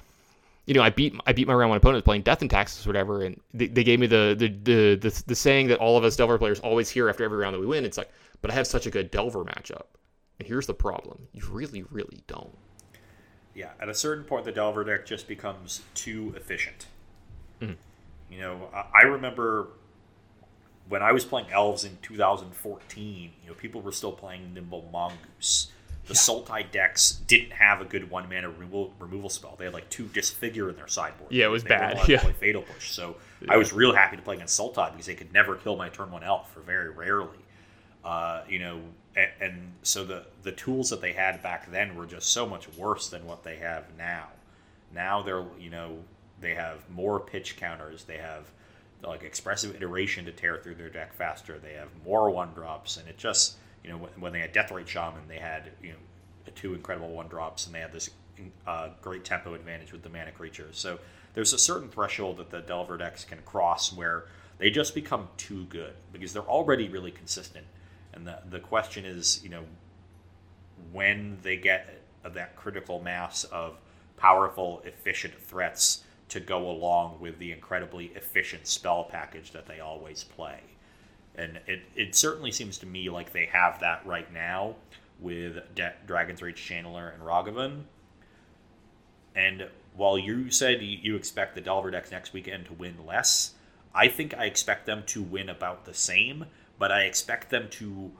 you 0.65 0.76
know 0.76 0.84
I 0.84 0.91
beat 0.91 1.15
I 1.26 1.34
beat 1.34 1.48
my 1.48 1.53
round 1.53 1.69
one 1.69 1.77
opponent 1.77 2.06
playing 2.06 2.22
Death 2.22 2.41
and 2.41 2.52
Taxes 2.52 2.85
or 2.85 2.90
whatever, 2.90 3.23
and 3.23 3.40
they, 3.53 3.68
they 3.68 3.84
gave 3.84 3.99
me 3.99 4.07
the 4.07 4.35
the, 4.38 4.48
the 4.48 4.95
the 4.95 5.23
the 5.26 5.35
saying 5.35 5.68
that 5.68 5.80
all 5.80 5.98
of 5.98 6.03
us 6.03 6.15
Delver 6.15 6.38
players 6.38 6.60
always 6.60 6.90
hear 6.90 7.10
after 7.10 7.23
every 7.23 7.38
round 7.38 7.56
that 7.56 7.60
we 7.60 7.65
win. 7.65 7.84
It's 7.84 7.98
like, 7.98 8.11
but 8.41 8.52
I 8.52 8.53
have 8.53 8.68
such 8.68 8.85
a 8.85 8.91
good 8.91 9.10
Delver 9.10 9.44
matchup, 9.44 9.85
and 10.40 10.48
here's 10.48 10.68
the 10.68 10.73
problem: 10.76 11.27
you 11.34 11.44
really 11.49 11.84
really 11.90 12.22
don't. 12.27 12.56
Yeah, 13.56 13.72
at 13.80 13.90
a 13.90 13.94
certain 13.94 14.23
point, 14.23 14.45
the 14.45 14.52
Delver 14.52 14.84
deck 14.84 15.06
just 15.06 15.27
becomes 15.27 15.81
too 15.95 16.34
efficient. 16.35 16.88
Mm-hmm. 17.61 17.73
You 18.31 18.40
know, 18.40 18.69
I 18.73 19.03
remember 19.03 19.69
when 20.89 21.01
I 21.01 21.11
was 21.11 21.26
playing 21.26 21.47
Elves 21.51 21.85
in 21.85 21.97
2014, 22.01 23.31
you 23.41 23.49
know, 23.49 23.53
people 23.55 23.81
were 23.81 23.91
still 23.91 24.11
playing 24.11 24.53
Nimble 24.53 24.89
Mongoose. 24.91 25.72
The 26.05 26.14
yeah. 26.14 26.19
Sultai 26.19 26.69
decks 26.69 27.22
didn't 27.27 27.53
have 27.53 27.80
a 27.80 27.85
good 27.85 28.10
one 28.10 28.27
mana 28.27 28.49
removal, 28.49 28.93
removal 28.99 29.30
spell. 29.30 29.55
They 29.57 29.65
had 29.65 29.73
like 29.73 29.89
two 29.89 30.05
Disfigure 30.07 30.69
in 30.69 30.76
their 30.76 30.88
sideboard. 30.89 31.31
Yeah, 31.31 31.45
it 31.45 31.49
was 31.49 31.64
they 31.64 31.69
bad. 31.69 32.07
Yeah. 32.10 32.19
play 32.19 32.34
Fatal 32.34 32.61
Push. 32.61 32.91
So 32.91 33.15
yeah. 33.41 33.53
I 33.53 33.57
was 33.57 33.72
real 33.72 33.93
happy 33.93 34.18
to 34.18 34.22
play 34.22 34.35
against 34.35 34.60
Sultai 34.60 34.91
because 34.91 35.05
they 35.05 35.15
could 35.15 35.31
never 35.31 35.55
kill 35.55 35.77
my 35.77 35.88
turn 35.88 36.11
one 36.11 36.23
elf, 36.23 36.55
or 36.57 36.61
very 36.61 36.89
rarely. 36.89 37.38
Uh, 38.03 38.41
you 38.49 38.60
know, 38.60 38.81
and, 39.15 39.30
and 39.39 39.73
so 39.84 40.03
the 40.03 40.26
the 40.41 40.51
tools 40.51 40.89
that 40.89 40.99
they 40.99 41.14
had 41.14 41.41
back 41.41 41.72
then 41.72 41.95
were 41.95 42.05
just 42.05 42.34
so 42.34 42.45
much 42.45 42.68
worse 42.77 43.07
than 43.07 43.26
what 43.26 43.43
they 43.43 43.55
have 43.57 43.85
now. 43.97 44.27
Now 44.93 45.22
they're 45.22 45.45
you 45.57 45.69
know 45.69 45.99
they 46.41 46.53
have 46.55 46.89
more 46.89 47.19
pitch 47.22 47.55
counters. 47.55 48.03
They 48.03 48.18
have 48.18 48.51
like 49.03 49.23
expressive 49.23 49.75
iteration 49.75 50.25
to 50.25 50.31
tear 50.31 50.57
through 50.57 50.75
their 50.75 50.89
deck 50.89 51.13
faster. 51.13 51.59
They 51.59 51.73
have 51.73 51.89
more 52.05 52.30
one 52.30 52.53
drops, 52.53 52.97
and 52.97 53.07
it 53.07 53.17
just 53.17 53.57
you 53.84 53.89
know 53.89 53.97
when, 54.17 54.34
they 54.34 54.39
had 54.39 54.53
Death 54.53 54.69
Deathrite 54.69 54.88
Shaman, 54.88 55.27
they 55.27 55.39
had 55.39 55.71
you 55.81 55.91
know 55.91 55.97
two 56.55 56.73
incredible 56.73 57.09
one 57.09 57.27
drops, 57.27 57.65
and 57.65 57.75
they 57.75 57.80
had 57.80 57.91
this 57.91 58.09
uh, 58.67 58.89
great 59.01 59.23
tempo 59.23 59.53
advantage 59.53 59.91
with 59.91 60.03
the 60.03 60.09
mana 60.09 60.31
creatures. 60.31 60.77
So 60.77 60.99
there's 61.34 61.53
a 61.53 61.57
certain 61.57 61.89
threshold 61.89 62.38
that 62.38 62.49
the 62.49 62.61
Delver 62.61 62.97
decks 62.97 63.25
can 63.25 63.39
cross 63.45 63.91
where 63.91 64.25
they 64.57 64.69
just 64.69 64.93
become 64.95 65.27
too 65.38 65.65
good 65.65 65.93
because 66.11 66.34
they're 66.34 66.43
already 66.43 66.89
really 66.89 67.11
consistent. 67.11 67.65
And 68.13 68.27
the 68.27 68.39
the 68.49 68.59
question 68.59 69.05
is, 69.05 69.41
you 69.43 69.49
know, 69.49 69.63
when 70.91 71.38
they 71.41 71.57
get 71.57 72.01
that 72.23 72.55
critical 72.55 73.01
mass 73.01 73.43
of 73.45 73.77
powerful, 74.17 74.81
efficient 74.85 75.34
threats 75.38 76.03
to 76.34 76.39
go 76.39 76.68
along 76.68 77.19
with 77.19 77.38
the 77.38 77.51
incredibly 77.51 78.07
efficient 78.15 78.65
spell 78.65 79.03
package 79.03 79.51
that 79.51 79.68
they 79.68 79.80
always 79.80 80.23
play. 80.23 80.61
And 81.35 81.60
it, 81.68 81.84
it 81.95 82.15
certainly 82.15 82.51
seems 82.51 82.80
to 82.80 82.88
me 82.88 83.07
like 83.11 83.31
they 83.31 83.45
have 83.45 83.80
that 83.81 84.03
right 84.03 84.31
now 84.34 84.76
with 85.19 85.57
De- 85.76 85.93
Dragon's 86.07 86.41
Rage 86.41 86.60
Channeler 86.60 87.14
and 87.14 87.22
Ragavan. 87.22 87.84
And 89.35 89.68
while 89.95 90.18
you 90.18 90.49
said 90.49 90.81
you 90.81 91.15
expect 91.15 91.53
the 91.53 91.61
Delver 91.61 91.91
decks 91.91 92.10
next 92.10 92.34
weekend 92.34 92.65
to 92.65 92.73
win 92.73 93.05
less, 93.05 93.53
I 93.93 94.07
think 94.07 94.34
I 94.35 94.45
expect 94.45 94.88
them 94.88 95.03
to 95.07 95.22
win 95.22 95.49
about 95.49 95.85
the 95.85 95.93
same, 95.93 96.45
but 96.80 96.91
I 96.91 97.03
expect 97.03 97.51
them 97.51 97.68
to. 97.72 98.11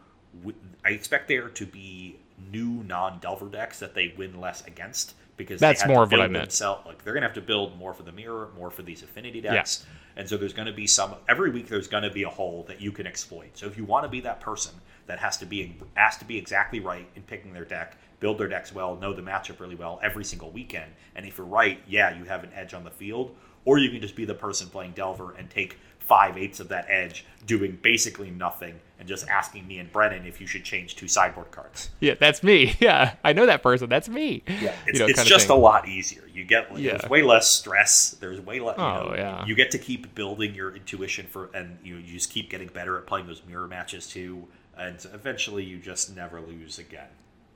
I 0.86 0.90
expect 0.90 1.28
there 1.28 1.50
to 1.50 1.66
be 1.66 2.18
new 2.52 2.84
non 2.84 3.20
Delver 3.20 3.50
decks 3.50 3.80
that 3.80 3.96
they 3.96 4.14
win 4.16 4.40
less 4.40 4.64
against 4.68 5.16
because 5.38 5.60
that's 5.60 5.86
more 5.86 6.04
of 6.04 6.12
what 6.12 6.22
I 6.22 6.28
meant. 6.28 6.46
Themselves. 6.46 6.86
Like 6.86 7.04
they're 7.04 7.14
gonna 7.14 7.26
have 7.26 7.36
to 7.36 7.42
build 7.42 7.78
more 7.78 7.94
for 7.94 8.04
the 8.04 8.12
mirror, 8.12 8.50
more 8.56 8.70
for 8.70 8.84
these 8.84 9.04
affinity 9.04 9.42
decks, 9.42 9.86
yeah. 9.86 10.20
and 10.20 10.30
so 10.30 10.38
there's 10.38 10.54
gonna 10.54 10.74
be 10.74 10.88
some 10.88 11.16
every 11.28 11.52
week. 11.52 11.68
There's 11.68 11.88
gonna 11.88 12.12
be 12.12 12.24
a 12.24 12.30
hole 12.30 12.66
that 12.68 12.82
you 12.82 12.92
can 12.92 13.08
exploit. 13.08 13.58
So 13.58 13.68
if 13.68 13.78
you 13.78 13.86
want 13.86 14.04
to 14.06 14.10
be 14.10 14.22
that 14.22 14.40
person 14.42 14.74
that 15.08 15.20
has 15.20 15.38
to 15.38 15.46
be 15.46 15.76
has 15.96 16.18
to 16.18 16.26
be 16.26 16.38
exactly 16.38 16.80
right 16.80 17.08
in 17.16 17.24
picking 17.24 17.54
their 17.54 17.66
deck, 17.66 17.98
build 18.20 18.38
their 18.38 18.48
decks 18.48 18.74
well, 18.74 18.96
know 18.96 19.14
the 19.14 19.22
matchup 19.22 19.60
really 19.60 19.76
well 19.76 20.00
every 20.04 20.24
single 20.24 20.52
weekend, 20.52 20.92
and 21.16 21.26
if 21.26 21.38
you're 21.38 21.48
right, 21.48 21.80
yeah, 21.88 22.18
you 22.18 22.26
have 22.26 22.44
an 22.44 22.52
edge 22.54 22.74
on 22.74 22.84
the 22.84 22.92
field. 22.92 23.36
Or 23.66 23.78
you 23.78 23.90
can 23.92 24.02
just 24.02 24.18
be 24.18 24.26
the 24.26 24.34
person 24.34 24.68
playing 24.68 24.92
Delver 24.92 25.36
and 25.36 25.50
take 25.50 25.78
five 26.00 26.38
eighths 26.38 26.60
of 26.60 26.68
that 26.68 26.86
edge 26.90 27.26
doing 27.46 27.80
basically 27.82 28.30
nothing 28.30 28.80
and 29.04 29.10
just 29.10 29.28
asking 29.28 29.68
me 29.68 29.80
and 29.80 29.92
Brennan 29.92 30.26
if 30.26 30.40
you 30.40 30.48
should 30.48 30.64
change 30.64 30.96
two 30.96 31.10
sideboard 31.10 31.52
cards. 31.52 31.90
Yeah, 32.00 32.14
that's 32.18 32.42
me. 32.42 32.76
Yeah, 32.84 33.16
I 33.24 33.32
know 33.34 33.46
that 33.46 33.64
person. 33.64 33.88
That's 33.88 34.10
me. 34.10 34.44
Yeah, 34.48 34.76
it's, 34.88 35.00
you 35.00 35.00
know, 35.00 35.06
it's 35.08 35.24
just 35.24 35.50
a 35.50 35.56
lot 35.56 35.88
easier. 35.88 36.24
You 36.34 36.44
get 36.44 36.78
yeah. 36.78 36.98
there's 36.98 37.10
way 37.10 37.22
less 37.22 37.50
stress. 37.50 38.12
There's 38.12 38.42
way 38.42 38.60
less. 38.60 38.78
You 38.78 38.84
oh 38.84 39.10
know, 39.10 39.16
yeah. 39.16 39.46
You 39.46 39.56
get 39.56 39.72
to 39.72 39.78
keep 39.78 40.14
building 40.16 40.54
your 40.54 40.76
intuition 40.76 41.28
for, 41.28 41.50
and 41.54 41.78
you 41.84 41.96
you 41.96 42.14
just 42.14 42.30
keep 42.30 42.50
getting 42.50 42.68
better 42.68 42.98
at 42.98 43.06
playing 43.06 43.28
those 43.28 43.42
mirror 43.48 43.68
matches 43.68 44.08
too, 44.08 44.48
and 44.78 44.98
eventually 45.14 45.64
you 45.64 45.78
just 45.78 46.14
never 46.16 46.42
lose 46.42 46.78
again. 46.80 47.08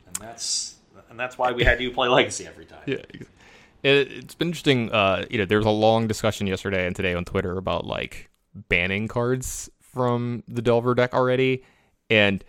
And 0.06 0.16
that's 0.16 0.76
and 1.10 1.20
that's 1.20 1.38
why 1.38 1.52
we 1.52 1.64
had 1.64 1.82
you 1.82 1.92
play 1.92 2.08
Legacy 2.08 2.46
every 2.46 2.66
time. 2.66 2.84
Yeah. 2.86 2.98
It, 3.84 4.12
has 4.12 4.36
been 4.36 4.50
interesting. 4.50 4.92
Uh, 4.92 5.26
you 5.30 5.38
know, 5.38 5.46
there 5.46 5.58
was 5.58 5.68
a 5.68 5.72
long 5.72 6.08
discussion 6.08 6.48
yesterday 6.48 6.88
and 6.88 6.96
today 6.96 7.14
on 7.14 7.26
Twitter 7.26 7.58
about 7.58 7.86
like 7.86 8.30
banning 8.70 9.08
cards 9.08 9.70
from 9.94 10.44
the 10.48 10.62
Delver 10.62 10.96
deck 10.96 11.14
already. 11.14 11.64
And 12.10 12.44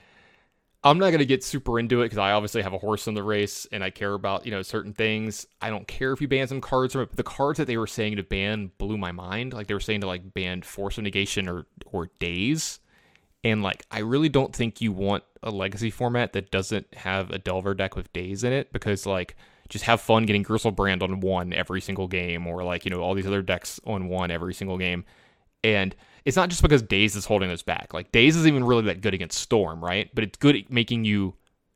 I'm 0.84 0.98
not 0.98 1.06
going 1.06 1.18
to 1.18 1.26
get 1.26 1.42
super 1.42 1.78
into 1.78 2.02
it 2.02 2.06
because 2.06 2.18
I 2.18 2.32
obviously 2.32 2.62
have 2.62 2.72
a 2.72 2.78
horse 2.78 3.08
in 3.08 3.14
the 3.14 3.22
race 3.22 3.66
and 3.72 3.82
I 3.82 3.90
care 3.90 4.14
about, 4.14 4.44
you 4.46 4.52
know, 4.52 4.62
certain 4.62 4.92
things. 4.92 5.46
I 5.60 5.70
don't 5.70 5.88
care 5.88 6.12
if 6.12 6.20
you 6.20 6.28
ban 6.28 6.46
some 6.46 6.60
cards 6.60 6.92
from 6.92 7.02
it. 7.02 7.08
But 7.10 7.16
the 7.16 7.24
cards 7.24 7.58
that 7.58 7.66
they 7.66 7.76
were 7.76 7.86
saying 7.86 8.16
to 8.16 8.22
ban 8.22 8.70
blew 8.78 8.96
my 8.96 9.10
mind. 9.10 9.52
Like 9.52 9.66
they 9.66 9.74
were 9.74 9.80
saying 9.80 10.02
to 10.02 10.06
like 10.06 10.32
ban 10.34 10.62
Force 10.62 10.96
of 10.98 11.04
Negation 11.04 11.48
or, 11.48 11.66
or 11.86 12.10
Daze. 12.20 12.78
And 13.42 13.62
like, 13.62 13.86
I 13.90 14.00
really 14.00 14.28
don't 14.28 14.54
think 14.54 14.80
you 14.80 14.92
want 14.92 15.24
a 15.42 15.50
legacy 15.50 15.90
format 15.90 16.32
that 16.32 16.50
doesn't 16.50 16.94
have 16.94 17.30
a 17.30 17.38
Delver 17.38 17.74
deck 17.74 17.96
with 17.96 18.12
Daze 18.12 18.44
in 18.44 18.52
it 18.52 18.72
because 18.72 19.04
like, 19.06 19.36
just 19.68 19.84
have 19.84 20.00
fun 20.00 20.24
getting 20.24 20.44
Griselbrand 20.44 21.02
on 21.02 21.20
one 21.20 21.52
every 21.52 21.80
single 21.80 22.08
game 22.08 22.46
or 22.46 22.64
like, 22.64 22.84
you 22.84 22.90
know, 22.90 23.00
all 23.00 23.14
these 23.14 23.26
other 23.26 23.42
decks 23.42 23.80
on 23.84 24.08
one 24.08 24.30
every 24.30 24.54
single 24.54 24.78
game. 24.78 25.04
And 25.62 25.94
it's 26.24 26.36
not 26.36 26.48
just 26.48 26.62
because 26.62 26.82
Daze 26.82 27.16
is 27.16 27.24
holding 27.24 27.50
us 27.50 27.62
back. 27.62 27.94
Like 27.94 28.12
Daze 28.12 28.36
isn't 28.36 28.48
even 28.48 28.64
really 28.64 28.84
that 28.84 29.00
good 29.00 29.14
against 29.14 29.38
Storm, 29.38 29.82
right? 29.82 30.10
But 30.14 30.24
it's 30.24 30.38
good 30.38 30.56
at 30.56 30.70
making 30.70 31.04
you 31.04 31.34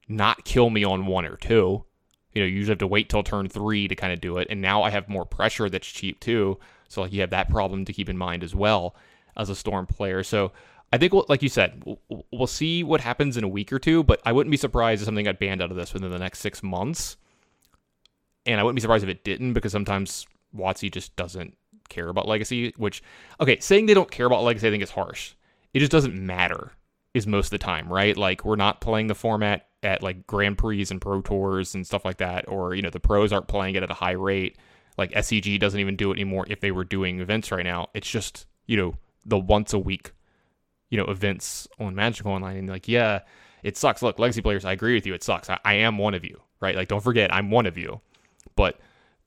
not 0.08 0.44
kill 0.44 0.70
me 0.70 0.84
on 0.84 1.06
one 1.06 1.24
or 1.24 1.36
two. 1.36 1.84
You 2.32 2.42
know, 2.42 2.46
you 2.46 2.56
usually 2.56 2.72
have 2.72 2.78
to 2.78 2.86
wait 2.86 3.08
till 3.08 3.22
turn 3.22 3.48
three 3.48 3.88
to 3.88 3.94
kind 3.94 4.12
of 4.12 4.20
do 4.20 4.38
it. 4.38 4.48
And 4.50 4.60
now 4.60 4.82
I 4.82 4.90
have 4.90 5.08
more 5.08 5.24
pressure 5.24 5.68
that's 5.68 5.86
cheap 5.86 6.20
too. 6.20 6.58
So 6.88 7.02
like 7.02 7.12
you 7.12 7.20
have 7.20 7.30
that 7.30 7.50
problem 7.50 7.84
to 7.84 7.92
keep 7.92 8.08
in 8.08 8.18
mind 8.18 8.42
as 8.42 8.54
well. 8.54 8.94
as 9.36 9.50
a 9.50 9.54
Storm 9.54 9.86
player. 9.86 10.22
So 10.22 10.52
I 10.92 10.98
think, 10.98 11.12
like 11.28 11.42
you 11.42 11.48
said, 11.48 11.82
we'll, 11.84 12.26
we'll 12.30 12.46
see 12.46 12.84
what 12.84 13.00
happens 13.00 13.36
in 13.36 13.44
a 13.44 13.48
week 13.48 13.72
or 13.72 13.78
two. 13.78 14.02
But 14.02 14.20
I 14.24 14.32
wouldn't 14.32 14.50
be 14.50 14.56
surprised 14.56 15.02
if 15.02 15.06
something 15.06 15.24
got 15.24 15.38
banned 15.38 15.62
out 15.62 15.70
of 15.70 15.76
this 15.76 15.94
within 15.94 16.10
the 16.10 16.18
next 16.18 16.40
six 16.40 16.62
months. 16.62 17.16
And 18.44 18.60
I 18.60 18.62
wouldn't 18.62 18.76
be 18.76 18.82
surprised 18.82 19.04
if 19.04 19.10
it 19.10 19.24
didn't 19.24 19.52
because 19.54 19.72
sometimes 19.72 20.26
WotC 20.54 20.90
just 20.92 21.14
doesn't 21.16 21.56
care 21.92 22.08
about 22.08 22.26
legacy. 22.26 22.72
Which, 22.76 23.02
okay, 23.40 23.58
saying 23.60 23.86
they 23.86 23.94
don't 23.94 24.10
care 24.10 24.26
about 24.26 24.42
legacy, 24.42 24.66
I 24.66 24.70
think 24.70 24.82
is 24.82 24.90
harsh. 24.90 25.34
It 25.74 25.80
just 25.80 25.92
doesn't 25.92 26.14
matter. 26.14 26.72
Is 27.14 27.26
most 27.26 27.46
of 27.46 27.50
the 27.50 27.58
time, 27.58 27.92
right? 27.92 28.16
Like 28.16 28.44
we're 28.44 28.56
not 28.56 28.80
playing 28.80 29.08
the 29.08 29.14
format 29.14 29.68
at 29.82 30.02
like 30.02 30.26
Grand 30.26 30.56
Prix 30.56 30.86
and 30.90 31.00
Pro 31.00 31.20
Tours 31.20 31.74
and 31.74 31.86
stuff 31.86 32.04
like 32.04 32.18
that, 32.18 32.48
or 32.48 32.74
you 32.74 32.82
know 32.82 32.90
the 32.90 33.00
pros 33.00 33.32
aren't 33.32 33.48
playing 33.48 33.74
it 33.74 33.82
at 33.82 33.90
a 33.90 33.94
high 33.94 34.12
rate. 34.12 34.56
Like 34.96 35.12
SCG 35.12 35.58
doesn't 35.58 35.78
even 35.78 35.96
do 35.96 36.10
it 36.10 36.14
anymore 36.14 36.46
if 36.48 36.60
they 36.60 36.70
were 36.70 36.84
doing 36.84 37.20
events 37.20 37.52
right 37.52 37.64
now. 37.64 37.88
It's 37.92 38.08
just 38.08 38.46
you 38.66 38.76
know 38.76 38.94
the 39.26 39.38
once 39.38 39.72
a 39.72 39.78
week, 39.78 40.12
you 40.88 40.96
know 40.96 41.04
events 41.04 41.68
on 41.78 41.94
Magic 41.94 42.24
Online, 42.24 42.56
and 42.56 42.68
like 42.68 42.88
yeah, 42.88 43.20
it 43.62 43.76
sucks. 43.76 44.02
Look, 44.02 44.18
legacy 44.18 44.40
players, 44.40 44.64
I 44.64 44.72
agree 44.72 44.94
with 44.94 45.06
you. 45.06 45.14
It 45.14 45.22
sucks. 45.22 45.50
I, 45.50 45.58
I 45.64 45.74
am 45.74 45.98
one 45.98 46.14
of 46.14 46.24
you, 46.24 46.40
right? 46.60 46.76
Like 46.76 46.88
don't 46.88 47.02
forget, 47.02 47.34
I'm 47.34 47.50
one 47.50 47.66
of 47.66 47.76
you. 47.76 48.00
But 48.56 48.78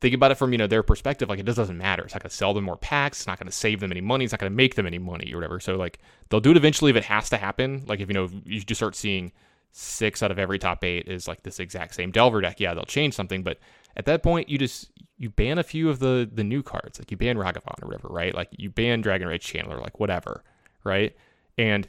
think 0.05 0.13
about 0.13 0.29
it 0.29 0.35
from 0.35 0.51
you 0.51 0.57
know 0.59 0.67
their 0.67 0.83
perspective 0.83 1.29
like 1.29 1.39
it 1.39 1.47
just 1.47 1.57
doesn't 1.57 1.79
matter. 1.79 2.03
It's 2.03 2.13
not 2.13 2.21
going 2.21 2.29
to 2.29 2.35
sell 2.35 2.53
them 2.53 2.63
more 2.63 2.77
packs. 2.77 3.21
It's 3.21 3.27
not 3.27 3.39
going 3.39 3.47
to 3.47 3.51
save 3.51 3.79
them 3.79 3.91
any 3.91 4.01
money. 4.01 4.23
It's 4.23 4.31
not 4.31 4.39
going 4.39 4.51
to 4.51 4.55
make 4.55 4.75
them 4.75 4.85
any 4.85 4.99
money 4.99 5.33
or 5.33 5.37
whatever. 5.37 5.59
So 5.59 5.75
like 5.77 5.97
they'll 6.29 6.39
do 6.39 6.51
it 6.51 6.57
eventually 6.57 6.91
if 6.91 6.95
it 6.95 7.05
has 7.05 7.27
to 7.31 7.37
happen. 7.37 7.83
Like 7.87 7.99
if 7.99 8.07
you 8.07 8.13
know 8.13 8.29
you 8.45 8.61
just 8.61 8.77
start 8.77 8.95
seeing 8.95 9.31
six 9.71 10.21
out 10.21 10.29
of 10.29 10.37
every 10.37 10.59
top 10.59 10.83
eight 10.83 11.07
is 11.07 11.27
like 11.27 11.41
this 11.41 11.59
exact 11.59 11.95
same 11.95 12.09
delver 12.09 12.39
deck 12.39 12.61
yeah 12.61 12.75
they'll 12.75 12.85
change 12.85 13.15
something. 13.15 13.41
But 13.41 13.57
at 13.97 14.05
that 14.05 14.21
point 14.21 14.47
you 14.47 14.59
just 14.59 14.91
you 15.17 15.31
ban 15.31 15.57
a 15.57 15.63
few 15.63 15.89
of 15.89 15.97
the 15.97 16.29
the 16.31 16.43
new 16.43 16.61
cards. 16.61 16.99
Like 16.99 17.09
you 17.09 17.17
ban 17.17 17.37
ragavan 17.37 17.81
or 17.81 17.87
whatever 17.87 18.07
right? 18.09 18.35
Like 18.35 18.49
you 18.51 18.69
ban 18.69 19.01
dragon 19.01 19.27
rage 19.27 19.51
channeler 19.51 19.81
like 19.81 19.99
whatever 19.99 20.43
right? 20.83 21.15
And 21.57 21.87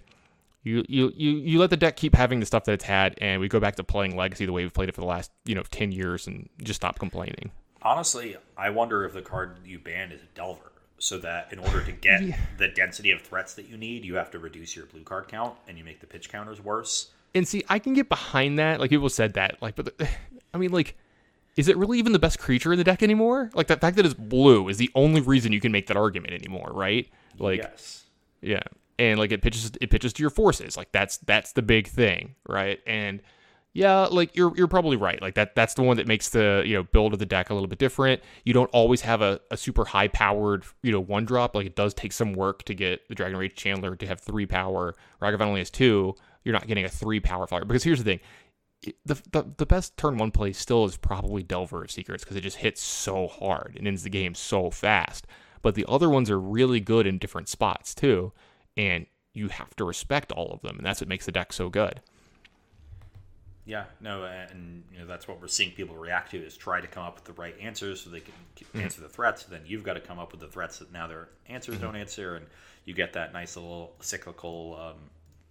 you, 0.63 0.87
you 0.89 1.13
you 1.15 1.31
you 1.33 1.59
let 1.59 1.69
the 1.69 1.77
deck 1.77 1.97
keep 1.97 2.15
having 2.15 2.41
the 2.41 2.47
stuff 2.47 2.65
that 2.65 2.73
it's 2.73 2.85
had 2.85 3.15
and 3.21 3.43
we 3.43 3.49
go 3.49 3.61
back 3.61 3.77
to 3.77 3.85
playing 3.85 4.17
legacy 4.17 4.47
the 4.47 4.53
way 4.53 4.63
we've 4.63 4.73
played 4.73 4.89
it 4.89 4.95
for 4.95 5.03
the 5.03 5.07
last 5.07 5.31
you 5.45 5.55
know 5.55 5.63
10 5.71 5.93
years 5.93 6.27
and 6.27 6.49
just 6.63 6.81
stop 6.81 6.99
complaining 6.99 7.51
Honestly, 7.87 8.37
I 8.57 8.71
wonder 8.71 9.05
if 9.05 9.13
the 9.13 9.23
card 9.23 9.59
you 9.65 9.79
ban 9.79 10.11
is 10.11 10.21
a 10.21 10.27
Delver, 10.35 10.73
so 10.99 11.19
that 11.19 11.53
in 11.53 11.61
order 11.61 11.85
to 11.85 11.93
get 11.93 12.21
yeah. 12.21 12.37
the 12.59 12.67
density 12.67 13.13
of 13.13 13.23
threats 13.23 13.55
that 13.55 13.69
you 13.69 13.77
need, 13.77 14.05
you 14.05 14.17
have 14.17 14.29
to 14.33 14.41
reduce 14.41 14.75
your 14.75 14.87
blue 14.87 15.05
card 15.05 15.29
count, 15.29 15.57
and 15.69 15.79
you 15.79 15.85
make 15.85 16.01
the 16.01 16.07
pitch 16.09 16.29
counters 16.29 16.61
worse. 16.61 17.11
And 17.33 17.47
see, 17.47 17.63
I 17.69 17.79
can 17.79 17.95
get 17.95 18.09
behind 18.09 18.59
that. 18.59 18.81
Like 18.81 18.91
people 18.91 19.09
said 19.09 19.35
that, 19.35 19.63
like, 19.63 19.77
but 19.77 19.97
the, 19.97 20.09
I 20.55 20.59
mean, 20.59 20.73
like, 20.73 20.97
is 21.57 21.69
it 21.69 21.77
really 21.77 22.01
even 22.01 22.11
the 22.11 22.19
best 22.19 22.41
creature 22.41 22.73
in 22.73 22.79
the 22.79 22.85
deck 22.85 23.05
anymore? 23.05 23.53
Like 23.55 23.69
the 23.69 23.77
fact 23.77 23.95
that 23.99 24.05
it's 24.05 24.15
blue 24.15 24.69
is 24.69 24.79
the 24.79 24.91
only 24.97 25.21
reason 25.21 25.53
you 25.53 25.61
can 25.61 25.71
make 25.71 25.87
that 25.87 25.97
argument 25.97 26.33
anymore, 26.33 26.73
right? 26.75 27.09
Like, 27.39 27.59
yes, 27.59 28.03
yeah, 28.41 28.65
and 28.99 29.17
like 29.17 29.31
it 29.31 29.43
pitches, 29.43 29.71
it 29.81 29.91
pitches 29.91 30.13
to 30.15 30.25
your 30.25 30.31
forces. 30.31 30.77
Like 30.77 30.91
that's 30.91 31.19
that's 31.19 31.53
the 31.53 31.63
big 31.63 31.87
thing, 31.87 32.35
right? 32.49 32.81
And 32.85 33.23
yeah, 33.77 34.07
like 34.11 34.35
you're 34.35 34.57
you're 34.57 34.69
probably 34.69 34.97
right. 34.97 35.21
Like 35.21 35.35
that 35.35 35.55
that's 35.55 35.75
the 35.75 35.83
one 35.83 35.99
that 35.99 36.07
makes 36.07 36.31
the 36.31 36.63
you 36.65 36.73
know 36.73 36.83
build 36.83 37.13
of 37.13 37.19
the 37.19 37.27
deck 37.27 37.51
a 37.51 37.55
little 37.55 37.69
bit 37.69 37.79
different. 37.79 38.23
You 38.45 38.55
don't 38.55 38.71
always 38.71 39.03
have 39.03 39.21
a, 39.21 39.39
a 39.51 39.57
super 39.59 39.85
high 39.85 40.09
powered 40.09 40.65
you 40.83 40.93
know 40.93 41.01
one 41.01 41.27
drop. 41.27 41.55
Like 41.55 41.67
it 41.67 41.77
does 41.77 41.93
take 41.93 42.13
some 42.13 42.33
work 42.33 42.63
to 42.65 42.75
get 42.75 43.07
the 43.09 43.15
Dragon 43.15 43.37
Rage 43.37 43.55
Channeler 43.55 43.99
to 43.99 44.07
have 44.07 44.21
three 44.21 44.47
power. 44.47 44.95
Ragavan 45.21 45.43
only 45.43 45.61
has 45.61 45.69
two. 45.69 46.15
You're 46.43 46.55
not 46.55 46.67
getting 46.67 46.87
a 46.87 46.89
three 46.89 47.21
power 47.21 47.47
flyer 47.47 47.67
because 47.67 47.85
here's 47.85 47.99
the 47.99 48.05
thing. 48.05 48.21
The, 49.05 49.21
the, 49.33 49.45
the 49.59 49.67
best 49.67 49.99
turn 49.99 50.17
one 50.17 50.31
play 50.31 50.53
still 50.53 50.87
is 50.87 50.97
probably 50.97 51.43
Delver 51.43 51.85
of 51.85 51.91
Secrets 51.91 52.25
because 52.25 52.37
it 52.37 52.43
just 52.43 52.59
hits 52.59 52.83
so 52.83 53.29
hard 53.29 53.75
and 53.77 53.87
ends 53.87 54.05
the 54.05 54.11
game 54.11 54.35
so 54.35 54.71
fast. 54.71 55.27
But 55.61 55.75
the 55.75 55.85
other 55.87 56.09
ones 56.09 56.31
are 56.31 56.41
really 56.41 56.81
good 56.81 57.07
in 57.07 57.19
different 57.19 57.49
spots 57.51 57.95
too, 57.95 58.33
and 58.75 59.05
you 59.35 59.49
have 59.49 59.77
to 59.77 59.85
respect 59.85 60.33
all 60.33 60.51
of 60.53 60.63
them, 60.63 60.77
and 60.77 60.87
that's 60.87 61.01
what 61.01 61.09
makes 61.09 61.27
the 61.27 61.33
deck 61.33 61.53
so 61.53 61.69
good. 61.69 62.01
Yeah, 63.67 63.87
no, 64.01 64.25
and 64.25 64.85
you 64.93 65.01
know 65.01 65.07
that's 65.07 65.27
what 65.27 65.41
we're 65.41 65.49
seeing 65.49 65.73
people 65.73 65.97
react 65.97 66.31
to 66.31 66.39
is 66.39 66.57
try 66.57 66.81
to 66.81 66.87
come 66.87 67.05
up 67.05 67.17
with 67.17 67.25
the 67.25 67.33
right 67.33 67.55
answers 67.61 68.01
so 68.01 68.11
they 68.11 68.21
can 68.21 68.33
mm-hmm. 68.57 68.81
answer 68.81 69.01
the 69.01 69.09
threats. 69.09 69.43
Then 69.43 69.63
you've 69.67 69.83
got 69.83 69.95
to 69.95 70.01
come 70.01 70.21
up 70.21 70.31
with 70.31 70.41
the 70.41 70.47
threats 70.47 70.79
that 70.79 70.93
now 70.93 71.09
their 71.09 71.29
answers 71.49 71.75
mm-hmm. 71.75 71.85
don't 71.85 71.97
answer, 71.97 72.37
and 72.37 72.47
you 72.85 72.95
get 72.95 73.13
that 73.15 73.33
nice 73.33 73.57
little 73.57 73.93
cyclical, 73.99 74.95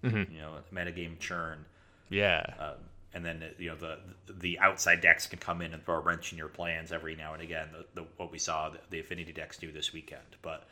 um, 0.04 0.10
mm-hmm. 0.10 0.34
you 0.34 0.40
know, 0.40 0.54
metagame 0.74 1.20
churn. 1.20 1.66
Yeah, 2.10 2.42
um, 2.58 2.76
and 3.14 3.26
then 3.26 3.44
you 3.60 3.72
know 3.72 3.76
the 3.76 4.00
the 4.34 4.60
outside 4.60 5.02
decks 5.02 5.28
can 5.28 5.40
come 5.40 5.62
in 5.62 5.74
and 5.74 5.84
throw 5.84 5.96
a 5.96 6.00
wrench 6.00 6.32
in 6.32 6.38
your 6.38 6.48
plans 6.48 6.94
every 6.94 7.18
now 7.18 7.34
and 7.34 7.44
again. 7.44 7.68
The, 7.74 8.02
the 8.02 8.08
what 8.16 8.32
we 8.32 8.40
saw 8.40 8.70
the, 8.70 8.80
the 8.92 9.02
affinity 9.02 9.34
decks 9.34 9.58
do 9.58 9.74
this 9.74 9.92
weekend, 9.92 10.38
but 10.42 10.66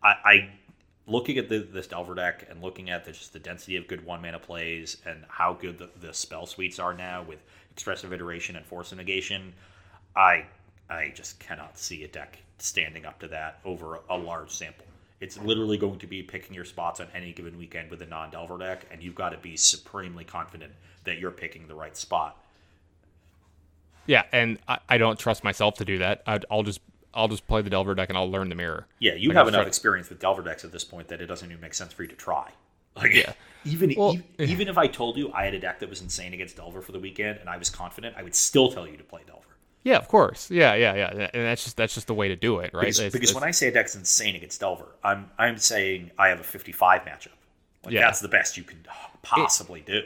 I, 0.00 0.14
I 0.24 0.50
looking 1.06 1.38
at 1.38 1.48
the, 1.48 1.58
this 1.58 1.86
Delver 1.86 2.14
deck 2.14 2.46
and 2.48 2.62
looking 2.62 2.90
at 2.90 3.04
the, 3.04 3.12
just 3.12 3.32
the 3.32 3.38
density 3.38 3.76
of 3.76 3.86
good 3.86 4.04
one 4.04 4.22
mana 4.22 4.38
plays 4.38 4.96
and 5.04 5.24
how 5.28 5.52
good 5.52 5.78
the, 5.78 5.90
the 6.00 6.14
spell 6.14 6.46
suites 6.46 6.78
are 6.78 6.94
now 6.94 7.22
with 7.22 7.42
expressive 7.72 8.12
iteration 8.12 8.56
and 8.56 8.64
force 8.64 8.92
of 8.92 8.98
negation, 8.98 9.52
I 10.16 10.46
I 10.88 11.12
just 11.14 11.38
cannot 11.40 11.78
see 11.78 12.04
a 12.04 12.08
deck 12.08 12.38
standing 12.58 13.04
up 13.04 13.18
to 13.20 13.28
that 13.28 13.58
over 13.64 14.00
a 14.10 14.16
large 14.16 14.50
sample. 14.50 14.84
It's 15.20 15.38
literally 15.38 15.78
going 15.78 15.98
to 16.00 16.06
be 16.06 16.22
picking 16.22 16.54
your 16.54 16.64
spots 16.64 17.00
on 17.00 17.08
any 17.14 17.32
given 17.32 17.56
weekend 17.56 17.90
with 17.90 18.02
a 18.02 18.06
non 18.06 18.30
Delver 18.30 18.58
deck, 18.58 18.86
and 18.90 19.02
you've 19.02 19.14
got 19.14 19.30
to 19.30 19.38
be 19.38 19.56
supremely 19.56 20.24
confident 20.24 20.72
that 21.04 21.18
you're 21.18 21.30
picking 21.30 21.66
the 21.66 21.74
right 21.74 21.96
spot. 21.96 22.36
Yeah, 24.06 24.24
and 24.32 24.58
I, 24.68 24.78
I 24.88 24.98
don't 24.98 25.18
trust 25.18 25.44
myself 25.44 25.76
to 25.76 25.84
do 25.84 25.98
that. 25.98 26.22
i 26.26 26.38
will 26.50 26.62
just 26.62 26.80
I'll 27.14 27.28
just 27.28 27.46
play 27.46 27.62
the 27.62 27.70
Delver 27.70 27.94
deck 27.94 28.08
and 28.08 28.18
I'll 28.18 28.30
learn 28.30 28.48
the 28.48 28.54
mirror. 28.54 28.86
Yeah, 28.98 29.14
you 29.14 29.28
like 29.28 29.36
have 29.36 29.48
enough 29.48 29.66
experience 29.66 30.08
with 30.08 30.20
Delver 30.20 30.42
decks 30.42 30.64
at 30.64 30.72
this 30.72 30.84
point 30.84 31.08
that 31.08 31.20
it 31.20 31.26
doesn't 31.26 31.48
even 31.48 31.60
make 31.60 31.74
sense 31.74 31.92
for 31.92 32.02
you 32.02 32.08
to 32.08 32.16
try. 32.16 32.50
Like, 32.96 33.12
yeah. 33.12 33.32
Even 33.64 33.92
well, 33.96 34.12
even, 34.12 34.24
yeah. 34.38 34.46
even 34.46 34.68
if 34.68 34.78
I 34.78 34.86
told 34.86 35.16
you 35.16 35.32
I 35.32 35.44
had 35.44 35.52
a 35.52 35.58
deck 35.58 35.80
that 35.80 35.90
was 35.90 36.00
insane 36.00 36.32
against 36.32 36.54
Delver 36.54 36.80
for 36.80 36.92
the 36.92 37.00
weekend 37.00 37.40
and 37.40 37.50
I 37.50 37.56
was 37.56 37.68
confident, 37.68 38.14
I 38.16 38.22
would 38.22 38.36
still 38.36 38.70
tell 38.70 38.86
you 38.86 38.96
to 38.96 39.02
play 39.02 39.22
Delver. 39.26 39.48
Yeah, 39.82 39.96
of 39.96 40.06
course. 40.06 40.48
Yeah, 40.48 40.74
yeah, 40.74 40.94
yeah. 40.94 41.30
And 41.34 41.44
that's 41.44 41.64
just 41.64 41.76
that's 41.76 41.94
just 41.94 42.06
the 42.06 42.14
way 42.14 42.28
to 42.28 42.36
do 42.36 42.60
it, 42.60 42.72
right? 42.72 42.82
Because, 42.82 43.00
it's, 43.00 43.12
because 43.12 43.30
it's, 43.30 43.34
when 43.34 43.42
I 43.42 43.50
say 43.50 43.66
a 43.66 43.72
deck's 43.72 43.96
insane 43.96 44.36
against 44.36 44.60
Delver, 44.60 44.86
I'm 45.02 45.28
I'm 45.38 45.58
saying 45.58 46.12
I 46.16 46.28
have 46.28 46.38
a 46.38 46.44
55 46.44 47.02
matchup. 47.02 47.28
Like 47.84 47.94
yeah. 47.94 48.02
that's 48.02 48.20
the 48.20 48.28
best 48.28 48.56
you 48.56 48.62
can 48.62 48.78
possibly 49.22 49.80
it, 49.80 49.86
do. 49.86 50.02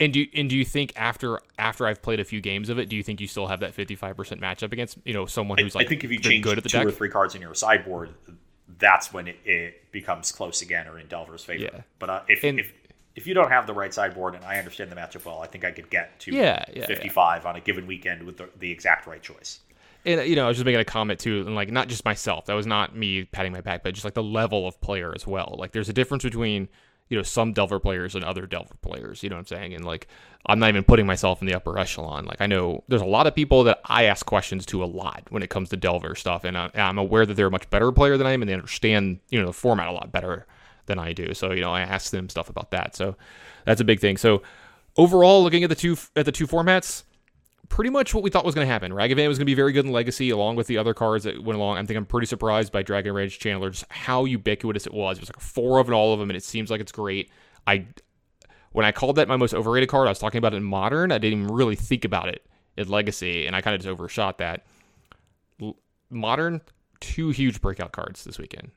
And 0.00 0.12
do 0.12 0.26
and 0.34 0.48
do 0.48 0.56
you 0.56 0.64
think 0.64 0.92
after 0.96 1.40
after 1.58 1.86
I've 1.86 2.00
played 2.00 2.20
a 2.20 2.24
few 2.24 2.40
games 2.40 2.68
of 2.68 2.78
it, 2.78 2.88
do 2.88 2.96
you 2.96 3.02
think 3.02 3.20
you 3.20 3.26
still 3.26 3.46
have 3.46 3.60
that 3.60 3.74
fifty 3.74 3.94
five 3.94 4.16
percent 4.16 4.40
matchup 4.40 4.72
against 4.72 4.98
you 5.04 5.12
know 5.12 5.26
someone 5.26 5.58
who's 5.58 5.74
like 5.74 5.86
I 5.86 5.88
think 5.88 6.04
if 6.04 6.10
you 6.10 6.18
change 6.18 6.42
good 6.42 6.58
at 6.58 6.64
the 6.64 6.70
two 6.70 6.78
deck? 6.78 6.86
or 6.86 6.90
three 6.90 7.10
cards 7.10 7.34
in 7.34 7.42
your 7.42 7.54
sideboard, 7.54 8.10
that's 8.78 9.12
when 9.12 9.28
it, 9.28 9.36
it 9.44 9.92
becomes 9.92 10.32
close 10.32 10.62
again 10.62 10.88
or 10.88 10.98
in 10.98 11.06
Delver's 11.06 11.44
favor. 11.44 11.64
Yeah. 11.64 11.80
But 11.98 12.10
uh, 12.10 12.22
if, 12.28 12.42
and, 12.44 12.58
if 12.58 12.72
if 13.14 13.26
you 13.26 13.34
don't 13.34 13.50
have 13.50 13.66
the 13.66 13.74
right 13.74 13.92
sideboard 13.92 14.34
and 14.34 14.44
I 14.44 14.58
understand 14.58 14.90
the 14.90 14.96
matchup 14.96 15.26
well, 15.26 15.42
I 15.42 15.46
think 15.46 15.64
I 15.64 15.70
could 15.70 15.90
get 15.90 16.18
to 16.20 16.34
yeah, 16.34 16.64
yeah 16.74 16.86
55 16.86 17.42
yeah. 17.42 17.48
on 17.48 17.56
a 17.56 17.60
given 17.60 17.86
weekend 17.86 18.22
with 18.22 18.38
the, 18.38 18.48
the 18.58 18.70
exact 18.70 19.06
right 19.06 19.22
choice 19.22 19.60
and 20.04 20.26
you 20.26 20.36
know, 20.36 20.46
I 20.46 20.48
was 20.48 20.56
just 20.56 20.64
making 20.64 20.80
a 20.80 20.84
comment 20.84 21.20
too, 21.20 21.44
and 21.46 21.54
like 21.54 21.70
not 21.70 21.88
just 21.88 22.04
myself. 22.04 22.46
That 22.46 22.54
was 22.54 22.66
not 22.66 22.96
me 22.96 23.24
patting 23.24 23.52
my 23.52 23.60
back, 23.60 23.82
but 23.82 23.94
just 23.94 24.04
like 24.04 24.14
the 24.14 24.22
level 24.22 24.66
of 24.66 24.80
player 24.80 25.12
as 25.14 25.26
well. 25.26 25.56
Like 25.58 25.72
there's 25.72 25.88
a 25.88 25.92
difference 25.92 26.22
between 26.22 26.68
you 27.10 27.16
know 27.16 27.22
some 27.22 27.52
Delver 27.52 27.78
players 27.78 28.14
and 28.14 28.24
other 28.24 28.46
Delver 28.46 28.76
players. 28.80 29.22
You 29.22 29.28
know 29.28 29.36
what 29.36 29.40
I'm 29.40 29.46
saying? 29.46 29.74
And 29.74 29.84
like 29.84 30.06
I'm 30.46 30.58
not 30.58 30.70
even 30.70 30.84
putting 30.84 31.06
myself 31.06 31.42
in 31.42 31.46
the 31.46 31.54
upper 31.54 31.76
echelon. 31.76 32.24
Like 32.24 32.40
I 32.40 32.46
know 32.46 32.84
there's 32.88 33.02
a 33.02 33.06
lot 33.06 33.26
of 33.26 33.34
people 33.34 33.64
that 33.64 33.80
I 33.84 34.04
ask 34.04 34.24
questions 34.24 34.64
to 34.66 34.82
a 34.82 34.86
lot 34.86 35.24
when 35.28 35.42
it 35.42 35.50
comes 35.50 35.68
to 35.70 35.76
Delver 35.76 36.14
stuff, 36.14 36.44
and, 36.44 36.56
I, 36.56 36.70
am 36.74 36.96
aware 36.96 37.26
that 37.26 37.34
they're 37.34 37.48
a 37.48 37.50
much 37.50 37.68
better 37.68 37.92
player 37.92 38.16
than 38.16 38.26
I 38.26 38.32
am, 38.32 38.40
and 38.40 38.48
they 38.48 38.54
understand 38.54 39.18
you 39.28 39.40
know 39.40 39.48
the 39.48 39.52
format 39.52 39.88
a 39.88 39.92
lot 39.92 40.12
better 40.12 40.46
than 40.86 40.98
I 40.98 41.12
do. 41.12 41.34
So 41.34 41.52
you 41.52 41.60
know 41.60 41.72
I 41.72 41.80
ask 41.80 42.10
them 42.10 42.28
stuff 42.28 42.48
about 42.48 42.70
that. 42.70 42.96
So 42.96 43.16
that's 43.66 43.80
a 43.80 43.84
big 43.84 44.00
thing. 44.00 44.16
So 44.16 44.42
overall, 44.96 45.42
looking 45.42 45.64
at 45.64 45.68
the 45.68 45.76
two 45.76 45.96
at 46.14 46.24
the 46.24 46.32
two 46.32 46.46
formats, 46.46 47.02
pretty 47.70 47.88
much 47.88 48.12
what 48.12 48.22
we 48.22 48.28
thought 48.28 48.44
was 48.44 48.54
going 48.54 48.66
to 48.66 48.72
happen. 48.72 48.92
Ragavan 48.92 49.28
was 49.28 49.38
going 49.38 49.46
to 49.46 49.50
be 49.50 49.54
very 49.54 49.72
good 49.72 49.86
in 49.86 49.92
Legacy, 49.92 50.28
along 50.28 50.56
with 50.56 50.66
the 50.66 50.76
other 50.76 50.92
cards 50.92 51.24
that 51.24 51.42
went 51.42 51.56
along. 51.56 51.78
I 51.78 51.86
think 51.86 51.96
I'm 51.96 52.04
pretty 52.04 52.26
surprised 52.26 52.72
by 52.72 52.82
Dragon 52.82 53.14
Rage 53.14 53.38
Channeler, 53.38 53.70
just 53.70 53.86
how 53.88 54.26
ubiquitous 54.26 54.86
it 54.86 54.92
was. 54.92 55.16
It 55.16 55.22
was 55.22 55.30
like 55.30 55.40
four 55.40 55.78
of 55.78 55.90
all 55.90 56.12
of 56.12 56.20
them, 56.20 56.28
and 56.28 56.36
it 56.36 56.44
seems 56.44 56.70
like 56.70 56.82
it's 56.82 56.92
great. 56.92 57.30
I 57.66 57.86
when 58.72 58.84
I 58.84 58.92
called 58.92 59.16
that 59.16 59.28
my 59.28 59.36
most 59.36 59.54
overrated 59.54 59.88
card, 59.88 60.06
I 60.06 60.10
was 60.10 60.18
talking 60.18 60.38
about 60.38 60.52
it 60.52 60.58
in 60.58 60.64
Modern. 60.64 61.10
I 61.10 61.18
didn't 61.18 61.40
even 61.40 61.54
really 61.54 61.74
think 61.74 62.04
about 62.04 62.28
it 62.28 62.46
in 62.76 62.88
Legacy, 62.88 63.46
and 63.46 63.56
I 63.56 63.62
kind 63.62 63.74
of 63.74 63.80
just 63.80 63.90
overshot 63.90 64.38
that. 64.38 64.66
Modern, 66.10 66.60
two 67.00 67.30
huge 67.30 67.60
breakout 67.60 67.92
cards 67.92 68.24
this 68.24 68.38
weekend. 68.38 68.72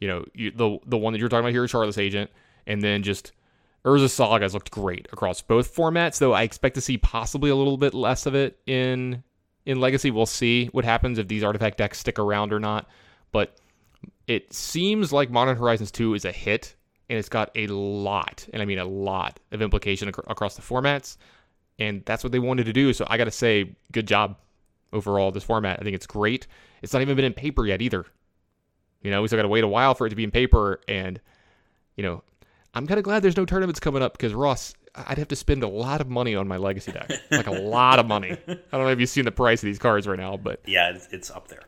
You 0.00 0.08
know, 0.08 0.24
you, 0.34 0.50
the 0.50 0.78
the 0.84 0.98
one 0.98 1.12
that 1.12 1.20
you're 1.20 1.28
talking 1.28 1.44
about 1.44 1.52
here 1.52 1.64
Shardless 1.64 1.98
Agent, 1.98 2.30
and 2.66 2.82
then 2.82 3.04
just 3.04 3.32
Urza 3.84 4.08
Saga 4.08 4.44
has 4.44 4.54
looked 4.54 4.70
great 4.70 5.08
across 5.12 5.42
both 5.42 5.74
formats, 5.74 6.18
though 6.18 6.32
I 6.32 6.42
expect 6.42 6.76
to 6.76 6.80
see 6.80 6.98
possibly 6.98 7.50
a 7.50 7.56
little 7.56 7.76
bit 7.76 7.94
less 7.94 8.26
of 8.26 8.34
it 8.34 8.58
in 8.66 9.22
in 9.66 9.80
Legacy. 9.80 10.10
We'll 10.10 10.26
see 10.26 10.66
what 10.66 10.84
happens 10.84 11.18
if 11.18 11.28
these 11.28 11.42
artifact 11.42 11.78
decks 11.78 11.98
stick 11.98 12.18
around 12.18 12.52
or 12.52 12.60
not. 12.60 12.88
But 13.32 13.56
it 14.26 14.52
seems 14.52 15.12
like 15.12 15.30
Modern 15.30 15.56
Horizons 15.56 15.90
2 15.90 16.14
is 16.14 16.24
a 16.24 16.32
hit, 16.32 16.76
and 17.08 17.18
it's 17.18 17.28
got 17.28 17.50
a 17.56 17.66
lot, 17.68 18.46
and 18.52 18.62
I 18.62 18.64
mean 18.64 18.78
a 18.78 18.84
lot, 18.84 19.40
of 19.50 19.62
implication 19.62 20.08
ac- 20.08 20.22
across 20.28 20.54
the 20.54 20.62
formats. 20.62 21.16
And 21.78 22.04
that's 22.04 22.22
what 22.22 22.32
they 22.32 22.38
wanted 22.38 22.66
to 22.66 22.72
do. 22.72 22.92
So 22.92 23.06
I 23.08 23.16
got 23.16 23.24
to 23.24 23.30
say, 23.30 23.74
good 23.90 24.06
job 24.06 24.36
overall, 24.92 25.32
this 25.32 25.42
format. 25.42 25.80
I 25.80 25.82
think 25.82 25.96
it's 25.96 26.06
great. 26.06 26.46
It's 26.82 26.92
not 26.92 27.02
even 27.02 27.16
been 27.16 27.24
in 27.24 27.32
paper 27.32 27.66
yet 27.66 27.82
either. 27.82 28.04
You 29.02 29.10
know, 29.10 29.22
we 29.22 29.28
still 29.28 29.38
got 29.38 29.42
to 29.42 29.48
wait 29.48 29.64
a 29.64 29.68
while 29.68 29.94
for 29.94 30.06
it 30.06 30.10
to 30.10 30.16
be 30.16 30.22
in 30.22 30.30
paper, 30.30 30.80
and 30.86 31.20
you 31.96 32.04
know, 32.04 32.22
I'm 32.74 32.86
kind 32.86 32.98
of 32.98 33.04
glad 33.04 33.22
there's 33.22 33.36
no 33.36 33.44
tournaments 33.44 33.80
coming 33.80 34.02
up 34.02 34.12
because 34.12 34.32
Ross, 34.32 34.74
I'd 34.94 35.18
have 35.18 35.28
to 35.28 35.36
spend 35.36 35.62
a 35.62 35.68
lot 35.68 36.00
of 36.00 36.08
money 36.08 36.34
on 36.34 36.48
my 36.48 36.56
legacy 36.56 36.92
deck, 36.92 37.10
like 37.30 37.46
a 37.46 37.52
lot 37.52 37.98
of 37.98 38.06
money. 38.06 38.32
I 38.48 38.54
don't 38.72 38.84
know 38.84 38.88
if 38.88 38.98
you've 39.00 39.08
seen 39.08 39.24
the 39.24 39.32
price 39.32 39.62
of 39.62 39.66
these 39.66 39.78
cards 39.78 40.06
right 40.06 40.18
now, 40.18 40.36
but 40.36 40.60
yeah, 40.66 40.90
it's, 40.90 41.08
it's 41.12 41.30
up 41.30 41.48
there 41.48 41.64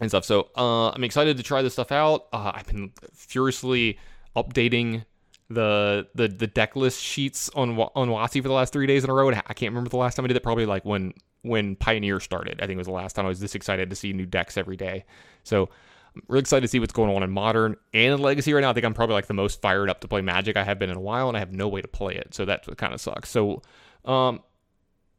and 0.00 0.10
stuff. 0.10 0.24
So 0.24 0.48
uh, 0.56 0.90
I'm 0.90 1.04
excited 1.04 1.36
to 1.36 1.42
try 1.42 1.62
this 1.62 1.72
stuff 1.72 1.92
out. 1.92 2.26
Uh, 2.32 2.52
I've 2.54 2.66
been 2.66 2.92
furiously 3.12 3.98
updating 4.36 5.04
the 5.50 6.06
the 6.14 6.26
the 6.26 6.46
deck 6.46 6.74
list 6.74 7.02
sheets 7.02 7.50
on 7.50 7.78
on 7.78 8.08
WotC 8.08 8.42
for 8.42 8.48
the 8.48 8.54
last 8.54 8.72
three 8.72 8.86
days 8.86 9.04
in 9.04 9.10
a 9.10 9.14
row. 9.14 9.28
I 9.30 9.54
can't 9.54 9.72
remember 9.72 9.90
the 9.90 9.96
last 9.96 10.14
time 10.14 10.24
I 10.24 10.28
did 10.28 10.36
it. 10.36 10.42
Probably 10.42 10.66
like 10.66 10.84
when 10.84 11.12
when 11.42 11.76
Pioneer 11.76 12.20
started. 12.20 12.60
I 12.60 12.66
think 12.66 12.76
it 12.76 12.78
was 12.78 12.86
the 12.86 12.92
last 12.92 13.14
time 13.14 13.26
I 13.26 13.28
was 13.28 13.40
this 13.40 13.54
excited 13.54 13.90
to 13.90 13.96
see 13.96 14.12
new 14.12 14.26
decks 14.26 14.56
every 14.56 14.76
day. 14.76 15.04
So 15.42 15.68
I'm 16.14 16.22
really 16.28 16.40
excited 16.40 16.62
to 16.62 16.68
see 16.68 16.78
what's 16.78 16.92
going 16.92 17.14
on 17.14 17.22
in 17.22 17.30
Modern 17.30 17.76
and 17.92 18.14
in 18.14 18.20
Legacy 18.20 18.52
right 18.52 18.60
now. 18.60 18.70
I 18.70 18.72
think 18.72 18.86
I'm 18.86 18.94
probably 18.94 19.14
like 19.14 19.26
the 19.26 19.34
most 19.34 19.60
fired 19.60 19.90
up 19.90 20.00
to 20.00 20.08
play 20.08 20.20
Magic 20.20 20.56
I 20.56 20.62
have 20.62 20.78
been 20.78 20.90
in 20.90 20.96
a 20.96 21.00
while, 21.00 21.28
and 21.28 21.36
I 21.36 21.40
have 21.40 21.52
no 21.52 21.68
way 21.68 21.82
to 21.82 21.88
play 21.88 22.14
it. 22.14 22.34
So 22.34 22.44
that 22.44 22.64
kind 22.76 22.94
of 22.94 23.00
sucks. 23.00 23.30
So 23.30 23.62
um, 24.04 24.40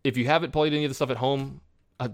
if 0.04 0.16
you 0.18 0.26
haven't 0.26 0.52
played 0.52 0.74
any 0.74 0.86
of 0.86 0.90
the 0.90 0.96
stuff 0.96 1.10
at 1.10 1.18
home, 1.18 1.62
uh, 2.00 2.10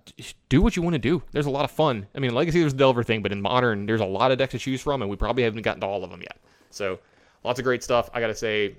do 0.50 0.62
what 0.62 0.76
you 0.76 0.82
want 0.82 0.94
to 0.94 1.00
do. 1.00 1.22
There's 1.32 1.46
a 1.46 1.52
lot 1.52 1.66
of 1.66 1.72
fun. 1.72 2.08
I 2.16 2.20
mean, 2.20 2.34
Legacy 2.34 2.60
there's 2.60 2.74
the 2.74 2.80
Delver 2.80 3.04
thing, 3.04 3.22
but 3.22 3.32
in 3.32 3.42
Modern 3.42 3.86
there's 3.86 4.02
a 4.02 4.06
lot 4.06 4.32
of 4.32 4.38
decks 4.38 4.52
to 4.52 4.60
choose 4.60 4.82
from, 4.82 5.02
and 5.02 5.10
we 5.10 5.18
probably 5.18 5.44
haven't 5.44 5.62
gotten 5.62 5.82
to 5.82 5.88
all 5.88 6.04
of 6.04 6.12
them 6.12 6.22
yet. 6.22 6.38
So 6.70 7.00
lots 7.44 7.60
of 7.60 7.66
great 7.66 7.84
stuff. 7.84 8.10
I 8.14 8.20
gotta 8.20 8.36
say, 8.36 8.76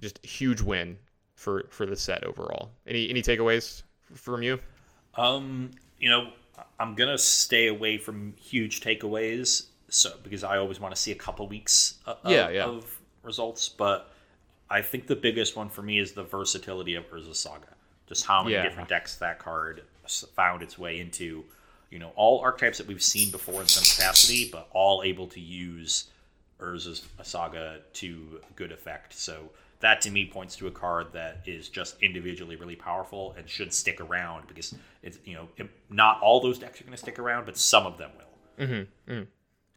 just 0.00 0.24
huge 0.24 0.60
win 0.60 0.98
for 1.34 1.66
for 1.70 1.86
the 1.86 1.96
set 1.96 2.24
overall. 2.24 2.70
Any 2.86 3.08
any 3.08 3.22
takeaways 3.22 3.82
from 4.14 4.42
you? 4.42 4.58
Um, 5.14 5.70
you 5.98 6.08
know, 6.08 6.32
I'm 6.82 6.94
gonna 6.94 7.18
stay 7.18 7.68
away 7.68 7.96
from 7.96 8.34
huge 8.40 8.80
takeaways, 8.80 9.66
so 9.88 10.14
because 10.22 10.42
I 10.42 10.58
always 10.58 10.80
want 10.80 10.94
to 10.94 11.00
see 11.00 11.12
a 11.12 11.16
couple 11.16 11.46
weeks 11.46 11.98
of, 12.06 12.18
yeah, 12.26 12.48
yeah. 12.50 12.64
of 12.64 12.84
results. 13.22 13.68
But 13.68 14.10
I 14.68 14.82
think 14.82 15.06
the 15.06 15.16
biggest 15.16 15.54
one 15.56 15.68
for 15.68 15.82
me 15.82 15.98
is 16.00 16.12
the 16.12 16.24
versatility 16.24 16.94
of 16.96 17.08
Urza 17.10 17.36
Saga. 17.36 17.68
Just 18.08 18.26
how 18.26 18.42
many 18.42 18.54
Yeah. 18.56 18.62
different 18.64 18.88
decks 18.88 19.16
that 19.16 19.38
card 19.38 19.84
found 20.34 20.62
its 20.62 20.76
way 20.78 20.98
into. 21.00 21.44
You 21.90 21.98
know, 21.98 22.12
all 22.16 22.40
archetypes 22.40 22.78
that 22.78 22.86
we've 22.86 23.02
seen 23.02 23.30
before 23.30 23.60
in 23.60 23.68
some 23.68 23.84
capacity, 23.84 24.48
but 24.50 24.66
all 24.72 25.02
able 25.04 25.26
to 25.28 25.40
use 25.40 26.08
Urza's 26.58 27.06
Saga 27.22 27.80
to 27.94 28.40
good 28.56 28.72
effect. 28.72 29.12
So 29.12 29.50
that 29.82 30.00
to 30.00 30.10
me 30.10 30.26
points 30.26 30.56
to 30.56 30.68
a 30.68 30.70
card 30.70 31.12
that 31.12 31.42
is 31.44 31.68
just 31.68 32.00
individually 32.00 32.56
really 32.56 32.76
powerful 32.76 33.34
and 33.36 33.48
should 33.48 33.72
stick 33.72 34.00
around 34.00 34.46
because 34.48 34.74
it's 35.02 35.18
you 35.24 35.34
know 35.34 35.48
not 35.90 36.20
all 36.22 36.40
those 36.40 36.58
decks 36.58 36.80
are 36.80 36.84
going 36.84 36.92
to 36.92 36.98
stick 36.98 37.18
around, 37.18 37.44
but 37.44 37.58
some 37.58 37.84
of 37.84 37.98
them 37.98 38.10
will. 38.16 38.64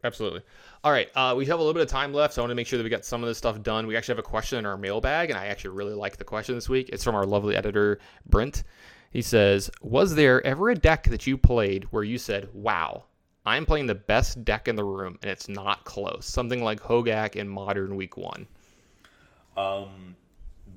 Absolutely. 0.04 0.42
All 0.84 0.92
right, 0.92 1.08
uh, 1.16 1.34
we 1.36 1.46
have 1.46 1.58
a 1.58 1.62
little 1.62 1.74
bit 1.74 1.82
of 1.82 1.88
time 1.88 2.14
left, 2.14 2.34
so 2.34 2.40
I 2.40 2.44
want 2.44 2.52
to 2.52 2.54
make 2.54 2.68
sure 2.68 2.76
that 2.76 2.84
we 2.84 2.90
got 2.90 3.04
some 3.04 3.24
of 3.24 3.28
this 3.28 3.38
stuff 3.38 3.60
done. 3.62 3.88
We 3.88 3.96
actually 3.96 4.12
have 4.12 4.20
a 4.20 4.28
question 4.28 4.58
in 4.58 4.66
our 4.66 4.76
mailbag, 4.76 5.30
and 5.30 5.38
I 5.38 5.46
actually 5.46 5.70
really 5.70 5.94
like 5.94 6.16
the 6.16 6.24
question 6.24 6.54
this 6.54 6.68
week. 6.68 6.90
It's 6.90 7.02
from 7.02 7.16
our 7.16 7.24
lovely 7.24 7.56
editor 7.56 7.98
Brent. 8.26 8.62
He 9.10 9.22
says, 9.22 9.70
"Was 9.82 10.14
there 10.14 10.46
ever 10.46 10.70
a 10.70 10.76
deck 10.76 11.04
that 11.04 11.26
you 11.26 11.36
played 11.36 11.84
where 11.90 12.04
you 12.04 12.18
said, 12.18 12.48
"Wow, 12.52 13.06
I'm 13.44 13.66
playing 13.66 13.86
the 13.86 13.94
best 13.96 14.44
deck 14.44 14.68
in 14.68 14.76
the 14.76 14.84
room, 14.84 15.18
and 15.22 15.30
it's 15.30 15.48
not 15.48 15.84
close"? 15.84 16.26
Something 16.26 16.62
like 16.62 16.80
Hogak 16.80 17.34
in 17.34 17.48
Modern 17.48 17.96
Week 17.96 18.16
One." 18.16 18.46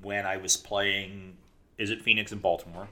When 0.02 0.26
I 0.26 0.36
was 0.38 0.56
playing, 0.56 1.36
Izzet 1.78 2.02
Phoenix 2.02 2.32
and 2.32 2.40
Baltimore? 2.40 2.88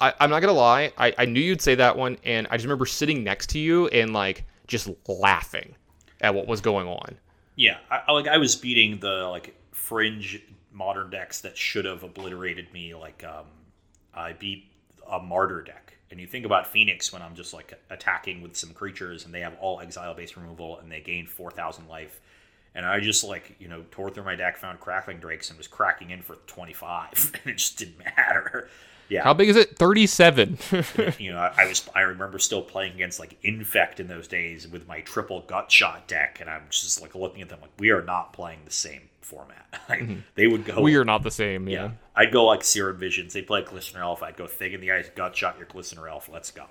I, 0.00 0.14
I'm 0.20 0.30
not 0.30 0.40
gonna 0.40 0.52
lie, 0.52 0.92
I, 0.96 1.12
I 1.18 1.24
knew 1.24 1.40
you'd 1.40 1.60
say 1.60 1.74
that 1.74 1.96
one, 1.96 2.18
and 2.24 2.46
I 2.50 2.56
just 2.56 2.64
remember 2.64 2.86
sitting 2.86 3.24
next 3.24 3.48
to 3.50 3.58
you 3.58 3.88
and 3.88 4.12
like 4.12 4.44
just 4.66 4.88
laughing 5.08 5.74
at 6.20 6.34
what 6.34 6.46
was 6.46 6.60
going 6.60 6.86
on. 6.86 7.16
Yeah, 7.56 7.78
I, 7.90 8.02
I- 8.08 8.12
like 8.12 8.28
I 8.28 8.38
was 8.38 8.54
beating 8.56 9.00
the 9.00 9.26
like 9.28 9.54
fringe 9.72 10.40
modern 10.72 11.10
decks 11.10 11.40
that 11.40 11.56
should 11.56 11.84
have 11.84 12.04
obliterated 12.04 12.72
me. 12.72 12.94
Like 12.94 13.24
um, 13.24 13.46
I 14.14 14.32
beat 14.34 14.70
a 15.10 15.18
martyr 15.18 15.62
deck, 15.62 15.94
and 16.10 16.20
you 16.20 16.26
think 16.26 16.46
about 16.46 16.66
Phoenix 16.68 17.12
when 17.12 17.22
I'm 17.22 17.34
just 17.34 17.52
like 17.52 17.80
attacking 17.90 18.40
with 18.42 18.56
some 18.56 18.70
creatures, 18.72 19.24
and 19.24 19.34
they 19.34 19.40
have 19.40 19.56
all 19.60 19.80
exile 19.80 20.14
based 20.14 20.36
removal, 20.36 20.78
and 20.78 20.90
they 20.92 21.00
gain 21.00 21.26
four 21.26 21.50
thousand 21.50 21.88
life, 21.88 22.20
and 22.74 22.86
I 22.86 23.00
just 23.00 23.24
like 23.24 23.56
you 23.58 23.68
know 23.68 23.84
tore 23.90 24.10
through 24.10 24.24
my 24.24 24.34
deck, 24.34 24.56
found 24.56 24.80
crackling 24.80 25.18
drakes, 25.18 25.48
and 25.50 25.58
was 25.58 25.66
cracking 25.66 26.10
in 26.10 26.22
for 26.22 26.36
twenty 26.46 26.72
five, 26.72 27.32
and 27.44 27.52
it 27.52 27.58
just 27.58 27.78
didn't 27.78 27.98
matter. 27.98 28.68
Yeah, 29.08 29.24
How 29.24 29.32
big 29.32 29.48
is 29.48 29.56
it? 29.56 29.78
Thirty-seven. 29.78 30.58
you 31.18 31.32
know, 31.32 31.38
I, 31.38 31.52
I 31.56 31.66
was 31.66 31.88
I 31.94 32.00
remember 32.02 32.38
still 32.38 32.60
playing 32.60 32.92
against 32.92 33.18
like 33.18 33.38
Infect 33.42 34.00
in 34.00 34.06
those 34.06 34.28
days 34.28 34.68
with 34.68 34.86
my 34.86 35.00
triple 35.00 35.40
gut 35.46 35.72
shot 35.72 36.06
deck, 36.06 36.38
and 36.40 36.50
I'm 36.50 36.64
just 36.68 37.00
like 37.00 37.14
looking 37.14 37.40
at 37.40 37.48
them 37.48 37.60
like 37.62 37.70
we 37.78 37.90
are 37.90 38.02
not 38.02 38.34
playing 38.34 38.60
the 38.64 38.70
same 38.72 39.08
format. 39.20 39.64
Like, 39.88 40.00
mm-hmm. 40.00 40.20
They 40.34 40.46
would 40.46 40.66
go 40.66 40.82
we 40.82 40.96
are 40.96 41.04
not 41.04 41.22
the 41.22 41.30
same. 41.30 41.66
yeah. 41.68 41.84
Yeah. 41.84 41.90
I'd 42.14 42.32
go 42.32 42.44
like 42.44 42.62
Serum 42.62 42.98
Visions. 42.98 43.32
They 43.32 43.40
play 43.40 43.62
Glistener 43.62 44.00
Elf. 44.00 44.22
I'd 44.22 44.36
go 44.36 44.46
Thing 44.46 44.72
in 44.72 44.80
the 44.82 44.92
Ice, 44.92 45.08
gut 45.14 45.34
shot 45.34 45.56
your 45.56 45.66
Glistener 45.66 46.10
Elf. 46.10 46.28
Let's 46.30 46.50
go. 46.50 46.66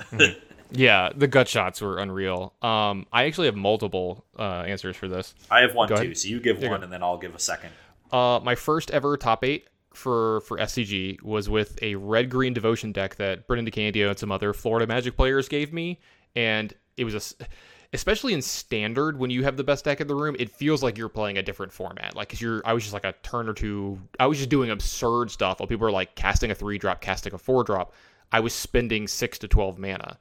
Mm-hmm. 0.00 0.38
Yeah, 0.70 1.10
the 1.14 1.26
gut 1.26 1.48
shots 1.48 1.80
were 1.80 1.98
unreal. 1.98 2.52
Um, 2.62 3.06
I 3.12 3.24
actually 3.24 3.46
have 3.46 3.56
multiple 3.56 4.24
uh, 4.38 4.42
answers 4.66 4.96
for 4.96 5.08
this. 5.08 5.34
I 5.50 5.60
have 5.60 5.74
one 5.74 5.88
Go 5.88 5.96
too, 5.96 6.02
ahead. 6.02 6.18
so 6.18 6.28
you 6.28 6.40
give 6.40 6.62
you 6.62 6.68
one 6.68 6.80
go. 6.80 6.84
and 6.84 6.92
then 6.92 7.02
I'll 7.02 7.18
give 7.18 7.34
a 7.34 7.38
second. 7.38 7.70
Uh, 8.12 8.40
my 8.42 8.54
first 8.54 8.90
ever 8.90 9.16
top 9.16 9.44
eight 9.44 9.68
for 9.94 10.40
for 10.42 10.58
SCG 10.58 11.22
was 11.22 11.48
with 11.48 11.78
a 11.82 11.94
red 11.94 12.28
green 12.30 12.52
devotion 12.52 12.92
deck 12.92 13.16
that 13.16 13.46
Brendan 13.46 13.70
DeCandio 13.72 14.10
and 14.10 14.18
some 14.18 14.30
other 14.30 14.52
Florida 14.52 14.86
Magic 14.86 15.16
players 15.16 15.48
gave 15.48 15.72
me, 15.72 15.98
and 16.36 16.74
it 16.96 17.04
was 17.04 17.14
a, 17.40 17.46
especially 17.94 18.34
in 18.34 18.42
standard 18.42 19.18
when 19.18 19.30
you 19.30 19.44
have 19.44 19.56
the 19.56 19.64
best 19.64 19.84
deck 19.86 20.00
in 20.02 20.06
the 20.06 20.14
room, 20.14 20.36
it 20.38 20.50
feels 20.50 20.82
like 20.82 20.98
you're 20.98 21.08
playing 21.08 21.38
a 21.38 21.42
different 21.42 21.72
format. 21.72 22.14
Like, 22.14 22.28
cause 22.28 22.40
you're, 22.40 22.60
I 22.64 22.74
was 22.74 22.82
just 22.82 22.92
like 22.92 23.04
a 23.04 23.14
turn 23.22 23.48
or 23.48 23.54
two, 23.54 23.98
I 24.20 24.26
was 24.26 24.36
just 24.36 24.50
doing 24.50 24.70
absurd 24.70 25.30
stuff 25.30 25.60
while 25.60 25.66
people 25.66 25.84
were 25.86 25.90
like 25.90 26.14
casting 26.14 26.50
a 26.50 26.54
three 26.54 26.76
drop, 26.76 27.00
casting 27.00 27.32
a 27.32 27.38
four 27.38 27.64
drop. 27.64 27.94
I 28.30 28.40
was 28.40 28.52
spending 28.52 29.08
six 29.08 29.38
to 29.38 29.48
twelve 29.48 29.78
mana. 29.78 30.18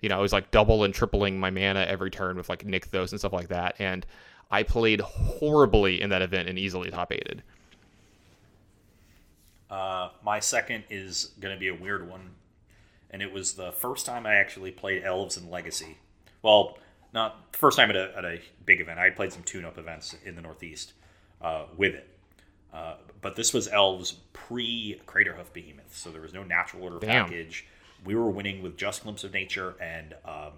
You 0.00 0.08
know, 0.08 0.16
I 0.16 0.20
was 0.20 0.32
like 0.32 0.50
double 0.50 0.84
and 0.84 0.94
tripling 0.94 1.40
my 1.40 1.50
mana 1.50 1.80
every 1.80 2.10
turn 2.10 2.36
with 2.36 2.48
like 2.48 2.64
Nykthos 2.64 3.10
and 3.10 3.18
stuff 3.18 3.32
like 3.32 3.48
that, 3.48 3.76
and 3.78 4.06
I 4.50 4.62
played 4.62 5.00
horribly 5.00 6.00
in 6.00 6.10
that 6.10 6.22
event 6.22 6.48
and 6.48 6.58
easily 6.58 6.90
top 6.90 7.12
eighted. 7.12 7.42
Uh, 9.70 10.10
my 10.24 10.40
second 10.40 10.84
is 10.88 11.32
going 11.40 11.54
to 11.54 11.60
be 11.60 11.68
a 11.68 11.74
weird 11.74 12.08
one, 12.08 12.30
and 13.10 13.20
it 13.20 13.32
was 13.32 13.54
the 13.54 13.72
first 13.72 14.06
time 14.06 14.24
I 14.24 14.36
actually 14.36 14.70
played 14.70 15.04
Elves 15.04 15.36
in 15.36 15.50
Legacy. 15.50 15.98
Well, 16.42 16.78
not 17.12 17.52
the 17.52 17.58
first 17.58 17.76
time 17.76 17.90
at 17.90 17.96
a, 17.96 18.16
at 18.16 18.24
a 18.24 18.40
big 18.64 18.80
event. 18.80 18.98
I 18.98 19.04
had 19.04 19.16
played 19.16 19.32
some 19.32 19.42
tune-up 19.42 19.76
events 19.76 20.16
in 20.24 20.36
the 20.36 20.42
Northeast 20.42 20.94
uh, 21.42 21.64
with 21.76 21.94
it, 21.94 22.08
uh, 22.72 22.94
but 23.20 23.36
this 23.36 23.52
was 23.52 23.68
Elves 23.68 24.12
pre 24.32 25.00
Craterhoof 25.06 25.52
Behemoth, 25.52 25.94
so 25.94 26.10
there 26.10 26.22
was 26.22 26.32
no 26.32 26.44
natural 26.44 26.84
order 26.84 26.98
Damn. 26.98 27.26
package. 27.26 27.66
We 28.04 28.14
were 28.14 28.30
winning 28.30 28.62
with 28.62 28.76
just 28.76 29.02
Glimpse 29.02 29.24
of 29.24 29.32
Nature 29.32 29.74
and 29.80 30.14
um, 30.24 30.52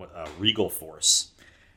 uh, 0.00 0.28
Regal 0.38 0.70
Force. 0.70 1.30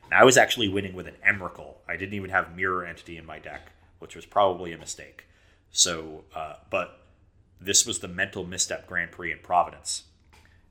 And 0.05 0.13
I 0.13 0.23
was 0.23 0.37
actually 0.37 0.67
winning 0.67 0.93
with 0.93 1.07
an 1.07 1.15
Emrakul. 1.27 1.75
I 1.87 1.95
didn't 1.97 2.13
even 2.13 2.29
have 2.29 2.55
Mirror 2.55 2.85
Entity 2.85 3.17
in 3.17 3.25
my 3.25 3.39
deck, 3.39 3.71
which 3.99 4.15
was 4.15 4.25
probably 4.25 4.73
a 4.73 4.77
mistake. 4.77 5.25
So, 5.71 6.23
uh, 6.35 6.55
but 6.69 6.99
this 7.59 7.85
was 7.85 7.99
the 7.99 8.07
mental 8.07 8.45
misstep 8.45 8.87
Grand 8.87 9.11
Prix 9.11 9.31
in 9.31 9.39
Providence, 9.39 10.03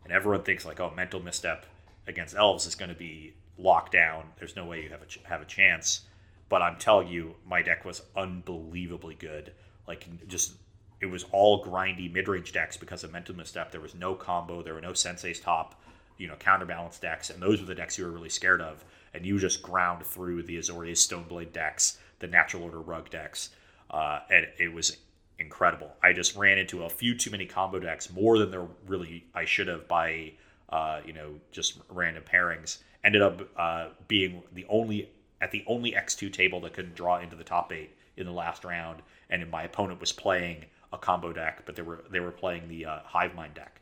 and 0.04 0.12
everyone 0.12 0.42
thinks 0.42 0.64
like, 0.64 0.80
oh, 0.80 0.92
mental 0.94 1.20
misstep 1.20 1.66
against 2.06 2.34
elves 2.34 2.66
is 2.66 2.74
going 2.74 2.90
to 2.90 2.94
be 2.96 3.32
locked 3.56 3.92
down. 3.92 4.24
There's 4.38 4.56
no 4.56 4.66
way 4.66 4.82
you 4.82 4.90
have 4.90 5.02
a 5.02 5.06
ch- 5.06 5.20
have 5.24 5.40
a 5.40 5.46
chance. 5.46 6.02
But 6.48 6.62
I'm 6.62 6.76
telling 6.78 7.08
you, 7.08 7.36
my 7.46 7.62
deck 7.62 7.84
was 7.84 8.02
unbelievably 8.16 9.14
good. 9.14 9.52
Like, 9.86 10.06
just 10.26 10.54
it 11.00 11.06
was 11.06 11.24
all 11.32 11.64
grindy 11.64 12.12
mid 12.12 12.28
range 12.28 12.52
decks 12.52 12.76
because 12.76 13.04
of 13.04 13.12
mental 13.12 13.34
misstep. 13.34 13.70
There 13.70 13.80
was 13.80 13.94
no 13.94 14.14
combo. 14.14 14.62
There 14.62 14.74
were 14.74 14.80
no 14.80 14.92
Sensei's 14.92 15.40
top, 15.40 15.80
you 16.18 16.28
know, 16.28 16.36
counterbalance 16.36 16.98
decks, 16.98 17.30
and 17.30 17.42
those 17.42 17.60
were 17.60 17.66
the 17.66 17.74
decks 17.74 17.98
you 17.98 18.04
were 18.04 18.10
really 18.10 18.28
scared 18.28 18.60
of. 18.60 18.84
And 19.14 19.26
you 19.26 19.38
just 19.38 19.62
ground 19.62 20.04
through 20.04 20.44
the 20.44 20.58
Azorius 20.58 20.98
Stoneblade 20.98 21.52
decks, 21.52 21.98
the 22.20 22.28
Natural 22.28 22.62
Order 22.62 22.80
Rug 22.80 23.10
decks, 23.10 23.50
uh, 23.90 24.20
and 24.30 24.46
it 24.58 24.72
was 24.72 24.98
incredible. 25.38 25.90
I 26.02 26.12
just 26.12 26.36
ran 26.36 26.58
into 26.58 26.84
a 26.84 26.90
few 26.90 27.16
too 27.16 27.30
many 27.30 27.46
combo 27.46 27.80
decks, 27.80 28.12
more 28.12 28.38
than 28.38 28.50
there 28.50 28.66
really 28.86 29.24
I 29.34 29.46
should 29.46 29.68
have 29.68 29.88
by 29.88 30.34
uh, 30.68 31.00
you 31.04 31.14
know 31.14 31.34
just 31.50 31.78
random 31.88 32.22
pairings. 32.30 32.78
Ended 33.02 33.22
up 33.22 33.40
uh, 33.56 33.88
being 34.06 34.42
the 34.52 34.66
only 34.68 35.10
at 35.40 35.50
the 35.50 35.64
only 35.66 35.92
X2 35.92 36.30
table 36.30 36.60
that 36.60 36.74
couldn't 36.74 36.94
draw 36.94 37.18
into 37.18 37.34
the 37.34 37.44
top 37.44 37.72
eight 37.72 37.96
in 38.18 38.26
the 38.26 38.32
last 38.32 38.64
round, 38.64 39.00
and 39.30 39.50
my 39.50 39.62
opponent 39.62 39.98
was 39.98 40.12
playing 40.12 40.66
a 40.92 40.98
combo 40.98 41.32
deck, 41.32 41.62
but 41.66 41.76
they 41.76 41.82
were 41.82 42.04
they 42.10 42.20
were 42.20 42.30
playing 42.30 42.68
the 42.68 42.86
uh, 42.86 42.98
Hive 43.04 43.34
Mind 43.34 43.54
deck 43.54 43.80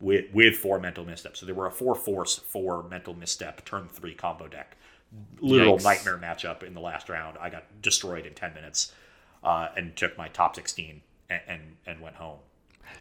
with 0.00 0.26
with 0.32 0.56
four 0.56 0.78
mental 0.78 1.04
missteps. 1.04 1.40
So 1.40 1.46
they 1.46 1.52
were 1.52 1.66
a 1.66 1.70
four 1.70 1.94
force 1.94 2.36
four 2.36 2.84
mental 2.84 3.14
misstep 3.14 3.64
turn 3.64 3.88
three 3.88 4.14
combo 4.14 4.48
deck. 4.48 4.76
Literal 5.40 5.78
Yikes. 5.78 5.84
nightmare 5.84 6.18
matchup 6.18 6.62
in 6.62 6.74
the 6.74 6.80
last 6.80 7.08
round. 7.08 7.38
I 7.40 7.48
got 7.48 7.64
destroyed 7.80 8.26
in 8.26 8.34
ten 8.34 8.52
minutes, 8.52 8.92
uh, 9.42 9.68
and 9.76 9.96
took 9.96 10.18
my 10.18 10.28
top 10.28 10.54
sixteen 10.54 11.00
and, 11.30 11.40
and 11.48 11.62
and 11.86 12.00
went 12.00 12.16
home. 12.16 12.38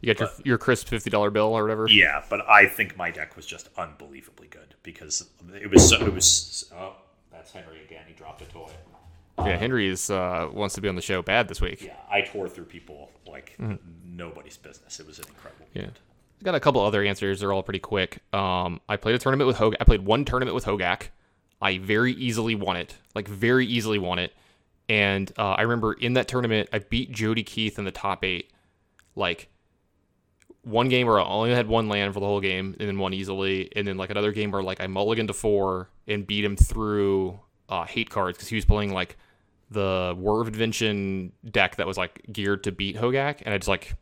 You 0.02 0.14
got 0.14 0.20
your 0.20 0.30
your 0.44 0.58
crisp 0.58 0.88
fifty 0.88 1.10
dollar 1.10 1.32
bill 1.32 1.54
or 1.58 1.64
whatever. 1.64 1.88
Yeah, 1.90 2.24
but 2.30 2.48
I 2.50 2.66
think 2.66 2.96
my 2.96 3.12
deck 3.12 3.36
was 3.36 3.46
just 3.46 3.70
unbelievably 3.78 4.48
good 4.48 4.76
because 4.84 5.30
it 5.54 5.70
was 5.70 5.90
so, 5.90 6.06
it 6.06 6.14
was. 6.14 6.72
Oh, 6.76 6.96
that's 7.32 7.52
Henry 7.52 7.84
again. 7.84 8.04
He 8.08 8.14
dropped 8.14 8.42
a 8.42 8.46
toy. 8.46 8.70
Yeah, 9.40 9.56
Henry 9.56 9.88
is 9.88 10.10
uh, 10.10 10.50
wants 10.52 10.76
to 10.76 10.82
be 10.82 10.90
on 10.90 10.96
the 10.96 11.02
show 11.02 11.22
bad 11.22 11.48
this 11.48 11.62
week. 11.62 11.84
Yeah, 11.84 11.96
I 12.10 12.22
tore 12.22 12.50
through 12.50 12.66
people 12.66 13.12
like 13.28 13.56
nobody's 14.04 14.58
business. 14.58 15.00
It 15.00 15.08
was 15.08 15.20
an 15.20 15.26
incredible. 15.30 15.66
Mm-hmm. 15.68 15.80
Yeah. 15.80 15.90
I 16.40 16.44
got 16.44 16.56
a 16.56 16.60
couple 16.60 16.82
other 16.82 17.04
answers. 17.04 17.40
They're 17.40 17.54
all 17.54 17.64
pretty 17.64 17.80
quick. 17.80 18.20
Um, 18.34 18.80
I 18.88 18.98
played 18.98 19.16
a 19.16 19.20
tournament 19.20 19.48
with 19.48 19.58
Hog. 19.58 19.76
I 19.80 19.84
played 19.84 20.06
one 20.06 20.24
tournament 20.26 20.54
with 20.54 20.66
Hogak. 20.66 21.10
I 21.62 21.80
very 21.80 22.14
easily 22.14 22.54
won 22.54 22.78
it, 22.78 22.96
like 23.16 23.28
very 23.28 23.66
easily 23.66 23.98
won 23.98 24.20
it. 24.20 24.34
And 24.90 25.32
uh, 25.38 25.54
I 25.54 25.64
remember 25.64 25.94
in 25.94 26.14
that 26.14 26.28
tournament, 26.28 26.70
I 26.72 26.80
beat 26.80 27.12
Jody 27.12 27.44
Keith 27.44 27.80
in 27.80 27.86
the 27.86 27.92
top 27.92 28.24
eight. 28.24 28.52
Like 29.16 29.50
one 30.62 30.90
game 30.90 31.08
where 31.08 31.20
I 31.20 31.24
only 31.24 31.52
had 31.54 31.68
one 31.68 31.90
land 31.90 32.14
for 32.14 32.20
the 32.20 32.26
whole 32.26 32.42
game, 32.42 32.76
and 32.80 32.88
then 32.88 33.00
won 33.00 33.14
easily. 33.14 33.72
And 33.76 33.88
then 33.88 33.98
like 33.98 34.12
another 34.12 34.32
game 34.32 34.52
where 34.52 34.62
like 34.62 34.80
I 34.80 34.86
mulliganed 34.86 35.28
to 35.28 35.34
four 35.34 35.90
and 36.08 36.26
beat 36.26 36.46
him 36.46 36.56
through 36.56 37.40
uh, 37.68 37.86
hate 37.86 38.10
cards 38.12 38.38
because 38.38 38.50
he 38.50 38.56
was 38.56 38.66
playing 38.66 38.94
like 38.94 39.18
the 39.70 40.16
War 40.18 40.42
of 40.42 40.48
Invention 40.48 41.34
deck 41.50 41.76
that 41.76 41.88
was 41.88 41.98
like 41.98 42.22
geared 42.32 42.64
to 42.64 42.72
beat 42.72 42.96
Hogak, 42.96 43.42
and 43.46 43.54
I 43.54 43.58
just 43.58 43.68
like 43.68 43.96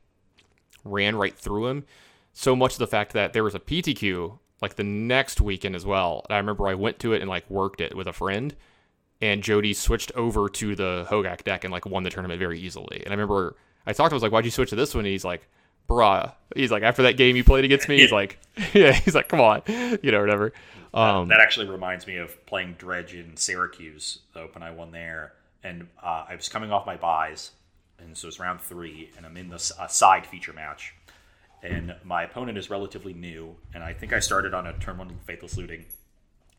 ran 0.84 1.16
right 1.16 1.36
through 1.36 1.68
him. 1.68 1.86
So 2.34 2.56
much 2.56 2.74
of 2.74 2.80
the 2.80 2.88
fact 2.88 3.14
that 3.14 3.34
there 3.34 3.44
was 3.44 3.56
a 3.56 3.60
PTQ 3.60 4.38
like 4.62 4.76
the 4.76 4.84
next 4.84 5.42
weekend 5.42 5.76
as 5.76 5.86
well. 5.86 6.26
I 6.30 6.38
remember 6.38 6.68
I 6.68 6.76
went 6.76 7.00
to 7.00 7.14
it 7.14 7.22
and 7.22 7.30
like 7.30 7.50
worked 7.50 7.82
it 7.82 7.96
with 7.96 8.08
a 8.08 8.14
friend, 8.14 8.56
and 9.22 9.44
Jody 9.44 9.74
switched 9.74 10.12
over 10.14 10.50
to 10.50 10.76
the 10.76 11.06
Hogak 11.10 11.44
deck 11.44 11.64
and 11.64 11.72
like 11.72 11.86
won 11.86 12.04
the 12.04 12.10
tournament 12.10 12.40
very 12.40 12.60
easily. 12.60 13.02
And 13.04 13.10
I 13.10 13.12
remember 13.12 13.56
I 13.86 13.94
talked 13.94 14.10
to 14.10 14.14
him, 14.14 14.16
I 14.16 14.18
was 14.18 14.24
like, 14.24 14.32
"Why'd 14.32 14.46
you 14.46 14.52
switch 14.52 14.70
to 14.70 14.76
this 14.76 14.94
one?" 14.94 15.06
And 15.06 15.12
he's 15.12 15.26
like, 15.26 15.48
"Bruh," 15.90 16.34
he's 16.56 16.72
like, 16.72 16.84
after 16.84 17.04
that 17.04 17.18
game 17.18 17.36
you 17.36 17.44
played 17.44 17.66
against 17.66 17.90
me, 17.90 18.00
he's 18.00 18.12
like, 18.12 18.40
"Yeah," 18.74 18.94
he's 18.94 19.16
like, 19.16 19.30
"Come 19.30 19.42
on," 19.42 19.62
you 19.68 20.12
know, 20.12 20.22
whatever. 20.22 20.54
Um, 20.94 21.28
that 21.28 21.42
actually 21.42 21.68
reminds 21.68 22.08
me 22.08 22.18
of 22.18 22.46
playing 22.46 22.76
Dredge 22.78 23.14
in 23.14 23.36
Syracuse, 23.36 24.20
the 24.34 24.40
Open 24.40 24.64
I 24.64 24.72
won 24.72 24.92
there, 24.92 25.34
and 25.66 25.88
uh, 26.02 26.26
I 26.30 26.36
was 26.36 26.48
coming 26.48 26.72
off 26.72 26.86
my 26.86 26.96
buys, 26.96 27.52
and 28.00 28.16
so 28.16 28.28
it's 28.28 28.40
round 28.40 28.62
three, 28.62 29.10
and 29.18 29.26
I'm 29.26 29.36
in 29.36 29.50
the 29.50 29.74
uh, 29.80 29.88
side 29.88 30.28
feature 30.28 30.54
match, 30.54 30.94
and 31.64 31.96
my 32.04 32.24
opponent 32.24 32.58
is 32.58 32.70
relatively 32.70 33.14
new, 33.14 33.56
and 33.74 33.84
I 33.84 33.92
think 33.92 34.14
I 34.14 34.20
started 34.20 34.54
on 34.54 34.68
a 34.68 34.74
turn 34.74 35.00
one 35.00 35.10
Faithless 35.26 35.58
Looting, 35.58 35.86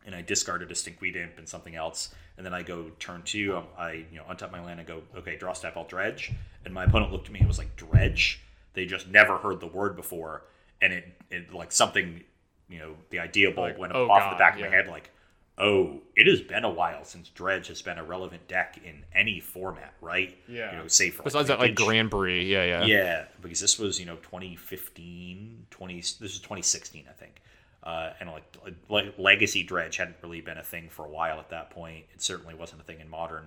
and 0.04 0.14
I 0.14 0.22
discarded 0.22 0.72
a 0.72 0.74
Stinkweed 0.74 1.14
Imp 1.14 1.38
and 1.38 1.48
something 1.48 1.76
else, 1.76 2.12
and 2.36 2.44
then 2.44 2.52
I 2.52 2.62
go 2.62 2.90
turn 2.98 3.22
two, 3.22 3.56
um, 3.56 3.64
I 3.78 4.04
you 4.10 4.16
know 4.16 4.24
untap 4.24 4.50
my 4.50 4.62
land 4.62 4.80
and 4.80 4.88
go 4.88 5.02
okay 5.16 5.36
draw 5.36 5.52
step 5.52 5.76
I'll 5.76 5.84
dredge, 5.84 6.32
and 6.64 6.74
my 6.74 6.84
opponent 6.84 7.12
looked 7.12 7.28
at 7.28 7.32
me 7.32 7.38
and 7.38 7.48
was 7.48 7.58
like 7.58 7.76
dredge, 7.76 8.40
they 8.74 8.86
just 8.86 9.06
never 9.06 9.38
heard 9.38 9.60
the 9.60 9.68
word 9.68 9.94
before, 9.94 10.42
and 10.82 10.92
it, 10.92 11.04
it 11.30 11.54
like 11.54 11.70
something, 11.70 12.24
you 12.68 12.80
know, 12.80 12.96
the 13.10 13.20
idea 13.20 13.52
bulb 13.52 13.68
Like, 13.70 13.78
went 13.78 13.92
oh 13.94 14.10
off 14.10 14.18
God, 14.18 14.34
the 14.34 14.38
back 14.38 14.54
of 14.54 14.60
yeah. 14.60 14.66
my 14.66 14.74
head 14.74 14.88
like 14.88 15.10
oh, 15.58 16.00
it 16.14 16.26
has 16.26 16.40
been 16.40 16.64
a 16.64 16.70
while 16.70 17.04
since 17.04 17.28
Dredge 17.30 17.68
has 17.68 17.80
been 17.80 17.98
a 17.98 18.04
relevant 18.04 18.46
deck 18.46 18.78
in 18.84 19.04
any 19.14 19.40
format, 19.40 19.94
right? 20.00 20.36
Yeah. 20.48 20.72
You 20.72 20.78
know, 20.78 20.88
say 20.88 21.10
for 21.10 21.22
besides 21.22 21.48
that, 21.48 21.58
like 21.58 21.70
Vintage. 21.70 21.84
Grand 21.86 22.10
Prix, 22.10 22.44
yeah, 22.44 22.64
yeah, 22.64 22.84
Yeah, 22.84 23.24
because 23.40 23.60
this 23.60 23.78
was, 23.78 23.98
you 23.98 24.06
know, 24.06 24.16
2015, 24.16 25.66
20, 25.70 25.96
this 25.96 26.20
was 26.20 26.38
2016, 26.38 27.04
I 27.08 27.12
think. 27.12 27.40
Uh, 27.82 28.12
and 28.20 28.30
like, 28.30 28.42
like 28.88 29.14
legacy 29.18 29.62
dredge 29.62 29.96
hadn't 29.96 30.16
really 30.22 30.40
been 30.40 30.58
a 30.58 30.62
thing 30.62 30.88
for 30.90 31.04
a 31.04 31.08
while 31.08 31.38
at 31.38 31.50
that 31.50 31.70
point. 31.70 32.04
It 32.12 32.20
certainly 32.20 32.54
wasn't 32.54 32.80
a 32.82 32.84
thing 32.84 33.00
in 33.00 33.08
modern. 33.08 33.46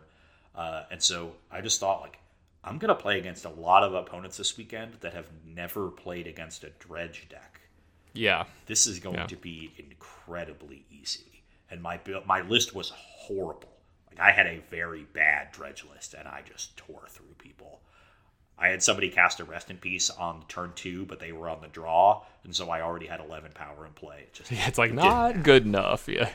Uh, 0.56 0.84
and 0.92 1.02
so 1.04 1.34
I 1.52 1.62
just 1.62 1.80
thought 1.80 2.02
like, 2.02 2.18
I'm 2.64 2.78
going 2.78 2.90
to 2.90 2.96
play 2.96 3.20
against 3.20 3.46
a 3.46 3.50
lot 3.50 3.84
of 3.84 3.94
opponents 3.94 4.38
this 4.38 4.58
weekend 4.58 4.96
that 5.02 5.14
have 5.14 5.28
never 5.46 5.90
played 5.90 6.28
against 6.28 6.64
a 6.64 6.70
dredge 6.80 7.28
deck 7.30 7.60
yeah. 8.14 8.46
this 8.66 8.88
is 8.88 9.00
going 9.00 9.16
Yeah. 9.16 9.28
to 9.28 9.36
be 9.36 9.72
incredibly 9.78 10.86
easy. 10.92 11.26
And 11.72 11.82
my 11.82 12.00
my 12.26 12.42
list 12.42 12.74
was 12.76 12.92
horrible. 12.96 13.70
Like 14.10 14.20
I 14.20 14.32
had 14.32 14.48
a 14.48 14.62
very 14.72 15.06
bad 15.14 15.52
dredge 15.52 15.86
list, 15.94 16.14
and 16.14 16.28
I 16.28 16.42
just 16.48 16.76
tore 16.78 17.06
through 17.10 17.36
people. 17.38 17.80
I 18.58 18.68
had 18.68 18.84
somebody 18.84 19.10
cast 19.10 19.40
a 19.40 19.46
rest 19.46 19.70
in 19.70 19.78
peace 19.78 20.10
on 20.10 20.44
turn 20.50 20.74
two, 20.76 21.06
but 21.06 21.20
they 21.20 21.32
were 21.32 21.48
on 21.50 21.62
the 21.62 21.68
draw, 21.70 22.24
and 22.44 22.54
so 22.54 22.70
I 22.70 22.82
already 22.82 23.06
had 23.08 23.20
eleven 23.22 23.52
power 23.54 23.86
in 23.86 23.94
play. 23.94 24.22
It 24.24 24.34
just 24.34 24.52
Yeah, 24.52 24.68
it's 24.68 24.78
like 24.78 24.94
not 24.94 25.44
good 25.44 25.66
enough. 25.66 26.08
Yeah. 26.08 26.30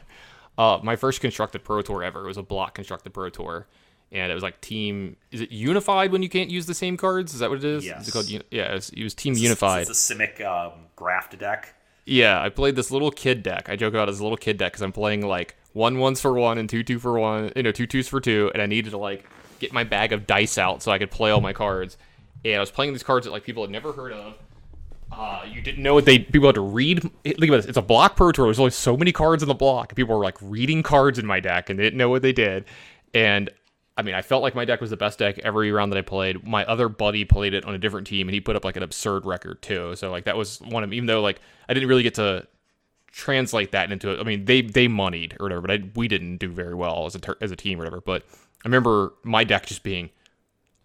Uh, 0.56 0.78
my 0.82 0.94
first 0.96 1.20
constructed 1.20 1.64
pro 1.64 1.82
tour 1.82 2.02
ever 2.04 2.24
was 2.24 2.36
a 2.36 2.42
block 2.42 2.74
constructed 2.76 3.12
pro 3.12 3.28
tour, 3.28 3.66
and 4.12 4.30
it 4.30 4.34
was 4.34 4.42
like 4.44 4.60
team. 4.60 5.16
Is 5.32 5.40
it 5.40 5.50
unified 5.50 6.12
when 6.12 6.22
you 6.22 6.28
can't 6.28 6.48
use 6.48 6.64
the 6.66 6.74
same 6.74 6.96
cards? 6.96 7.34
Is 7.34 7.40
that 7.40 7.50
what 7.50 7.58
it 7.58 7.64
is? 7.64 7.82
Is 7.82 7.88
Yes. 7.88 8.08
it 8.08 8.12
called? 8.12 8.30
Yeah, 8.30 8.70
it 8.70 8.74
was, 8.74 8.88
it 8.90 9.02
was 9.02 9.14
team 9.14 9.34
unified. 9.34 9.88
It's 9.88 10.10
a 10.10 10.14
Simic 10.14 10.40
um, 10.46 10.72
graft 10.96 11.36
deck. 11.38 11.74
Yeah, 12.06 12.40
I 12.40 12.50
played 12.50 12.76
this 12.76 12.90
little 12.90 13.10
kid 13.10 13.42
deck. 13.42 13.68
I 13.68 13.76
joke 13.76 13.94
about 13.94 14.08
it 14.08 14.12
as 14.12 14.20
a 14.20 14.22
little 14.22 14.36
kid 14.36 14.58
deck 14.58 14.72
because 14.72 14.82
I'm 14.82 14.92
playing 14.92 15.26
like 15.26 15.56
one 15.72 15.98
ones 15.98 16.20
for 16.20 16.32
one 16.34 16.58
and 16.58 16.68
two 16.68 16.82
two 16.82 16.98
for 16.98 17.18
one, 17.18 17.52
you 17.56 17.62
know, 17.62 17.72
two 17.72 17.86
twos 17.86 18.08
for 18.08 18.20
two, 18.20 18.50
and 18.52 18.62
I 18.62 18.66
needed 18.66 18.90
to 18.90 18.98
like 18.98 19.24
get 19.58 19.72
my 19.72 19.84
bag 19.84 20.12
of 20.12 20.26
dice 20.26 20.58
out 20.58 20.82
so 20.82 20.92
I 20.92 20.98
could 20.98 21.10
play 21.10 21.30
all 21.30 21.40
my 21.40 21.52
cards. 21.52 21.96
And 22.44 22.56
I 22.56 22.60
was 22.60 22.70
playing 22.70 22.92
these 22.92 23.02
cards 23.02 23.24
that 23.24 23.32
like 23.32 23.44
people 23.44 23.62
had 23.62 23.70
never 23.70 23.92
heard 23.92 24.12
of. 24.12 24.34
Uh, 25.10 25.44
you 25.50 25.62
didn't 25.62 25.82
know 25.82 25.94
what 25.94 26.04
they 26.04 26.18
people 26.18 26.48
had 26.48 26.56
to 26.56 26.60
read. 26.60 27.02
Think 27.22 27.38
about 27.38 27.56
this: 27.56 27.66
it's 27.66 27.78
a 27.78 27.82
block 27.82 28.16
pro 28.16 28.32
tour. 28.32 28.46
There's 28.46 28.58
only 28.58 28.70
so 28.72 28.96
many 28.96 29.12
cards 29.12 29.42
in 29.42 29.48
the 29.48 29.54
block. 29.54 29.94
People 29.94 30.18
were 30.18 30.24
like 30.24 30.36
reading 30.42 30.82
cards 30.82 31.18
in 31.18 31.26
my 31.26 31.40
deck 31.40 31.70
and 31.70 31.78
they 31.78 31.84
didn't 31.84 31.98
know 31.98 32.10
what 32.10 32.22
they 32.22 32.32
did. 32.32 32.64
And 33.14 33.48
I 33.96 34.02
mean, 34.02 34.14
I 34.14 34.22
felt 34.22 34.42
like 34.42 34.54
my 34.54 34.64
deck 34.64 34.80
was 34.80 34.90
the 34.90 34.96
best 34.96 35.20
deck 35.20 35.38
every 35.38 35.70
round 35.70 35.92
that 35.92 35.98
I 35.98 36.02
played. 36.02 36.46
My 36.46 36.64
other 36.64 36.88
buddy 36.88 37.24
played 37.24 37.54
it 37.54 37.64
on 37.64 37.74
a 37.74 37.78
different 37.78 38.06
team, 38.06 38.26
and 38.26 38.34
he 38.34 38.40
put 38.40 38.56
up 38.56 38.64
like 38.64 38.76
an 38.76 38.82
absurd 38.82 39.24
record 39.24 39.62
too. 39.62 39.94
So 39.96 40.10
like 40.10 40.24
that 40.24 40.36
was 40.36 40.60
one 40.60 40.82
of 40.82 40.92
even 40.92 41.06
though 41.06 41.20
like 41.20 41.40
I 41.68 41.74
didn't 41.74 41.88
really 41.88 42.02
get 42.02 42.14
to 42.14 42.46
translate 43.12 43.70
that 43.70 43.92
into 43.92 44.10
it. 44.10 44.18
I 44.18 44.24
mean, 44.24 44.44
they 44.44 44.62
they 44.62 44.88
moneyed 44.88 45.36
or 45.38 45.44
whatever, 45.44 45.60
but 45.60 45.70
I, 45.70 45.84
we 45.94 46.08
didn't 46.08 46.38
do 46.38 46.48
very 46.48 46.74
well 46.74 47.06
as 47.06 47.14
a 47.14 47.20
ter- 47.20 47.36
as 47.40 47.52
a 47.52 47.56
team 47.56 47.78
or 47.78 47.82
whatever. 47.82 48.00
But 48.00 48.24
I 48.64 48.68
remember 48.68 49.14
my 49.22 49.44
deck 49.44 49.66
just 49.66 49.84
being 49.84 50.10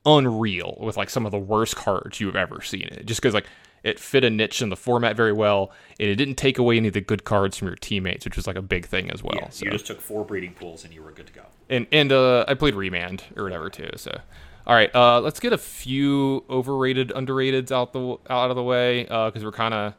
unreal 0.06 0.78
with 0.80 0.96
like 0.96 1.10
some 1.10 1.26
of 1.26 1.32
the 1.32 1.40
worst 1.40 1.76
cards 1.76 2.20
you've 2.20 2.36
ever 2.36 2.62
seen 2.62 2.84
it. 2.84 3.08
Just 3.08 3.22
because 3.22 3.34
like 3.34 3.48
it 3.84 4.00
fit 4.00 4.24
a 4.24 4.30
niche 4.30 4.62
in 4.62 4.70
the 4.70 4.76
format 4.76 5.16
very 5.16 5.34
well, 5.34 5.72
and 6.00 6.10
it 6.10 6.16
didn't 6.16 6.36
take 6.36 6.58
away 6.58 6.78
any 6.78 6.88
of 6.90 6.94
the 6.94 7.02
good 7.02 7.24
cards 7.24 7.58
from 7.58 7.68
your 7.70 7.76
teammates, 7.78 8.26
which 8.26 8.36
was 8.36 8.46
like 8.48 8.56
a 8.56 8.62
big 8.62 8.86
thing 8.86 9.10
as 9.12 9.24
well. 9.24 9.36
Yeah, 9.36 9.50
so 9.50 9.66
you 9.66 9.72
just 9.72 9.88
took 9.88 10.02
four 10.02 10.26
breeding 10.26 10.54
pools 10.54 10.84
and 10.84 10.94
you 10.94 11.02
were 11.04 11.12
good 11.12 11.28
to 11.28 11.34
go. 11.34 11.44
and 11.70 11.88
and 11.92 12.12
uh, 12.12 12.46
I 12.48 12.54
played 12.56 12.76
Remand 12.76 13.24
or 13.38 13.44
whatever 13.44 13.70
too. 13.70 13.90
So, 13.96 14.12
all 14.68 14.76
right, 14.76 14.94
uh, 14.96 15.22
let's 15.22 15.40
get 15.40 15.54
a 15.54 15.58
few 15.58 16.44
overrated, 16.50 17.10
underrateds 17.10 17.72
out 17.72 17.94
the 17.94 18.18
out 18.30 18.50
of 18.50 18.56
the 18.56 18.64
way 18.64 19.04
because 19.04 19.44
we're 19.44 19.52
kind 19.52 19.74
of, 19.74 19.94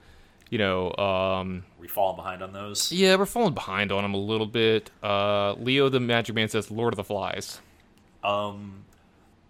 you 0.50 0.58
know, 0.58 0.92
um, 0.96 1.64
We 1.78 1.88
falling 1.88 2.16
behind 2.16 2.42
on 2.42 2.52
those. 2.52 2.92
yeah, 2.92 3.16
we're 3.16 3.24
falling 3.26 3.54
behind 3.54 3.90
on 3.92 4.02
them 4.02 4.14
a 4.14 4.18
little 4.18 4.46
bit. 4.46 4.90
Uh, 5.02 5.54
Leo 5.54 5.88
the 5.88 6.00
Magic 6.00 6.34
Man 6.34 6.48
says 6.48 6.70
Lord 6.70 6.92
of 6.92 6.96
the 6.98 7.04
Flies. 7.04 7.60
Um, 8.22 8.84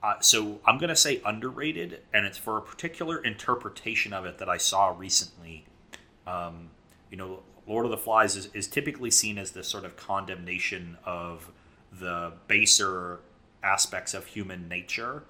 uh, 0.02 0.18
so 0.20 0.60
I'm 0.64 0.78
gonna 0.78 0.96
say 0.96 1.20
underrated, 1.24 2.00
and 2.12 2.24
it's 2.24 2.38
for 2.38 2.58
a 2.58 2.62
particular 2.62 3.18
interpretation 3.22 4.12
of 4.12 4.24
it 4.24 4.38
that 4.38 4.48
I 4.48 4.56
saw 4.56 4.94
recently. 4.96 5.66
Um, 6.26 6.70
you 7.10 7.16
know, 7.16 7.40
Lord 7.66 7.84
of 7.84 7.90
the 7.90 7.98
Flies 7.98 8.36
is, 8.36 8.48
is 8.54 8.66
typically 8.66 9.10
seen 9.10 9.36
as 9.38 9.52
this 9.52 9.68
sort 9.68 9.84
of 9.84 9.96
condemnation 9.96 10.96
of 11.04 11.50
the 11.92 12.32
baser 12.48 13.20
aspects 13.62 14.14
of 14.14 14.26
human 14.26 14.68
nature, 14.68 15.24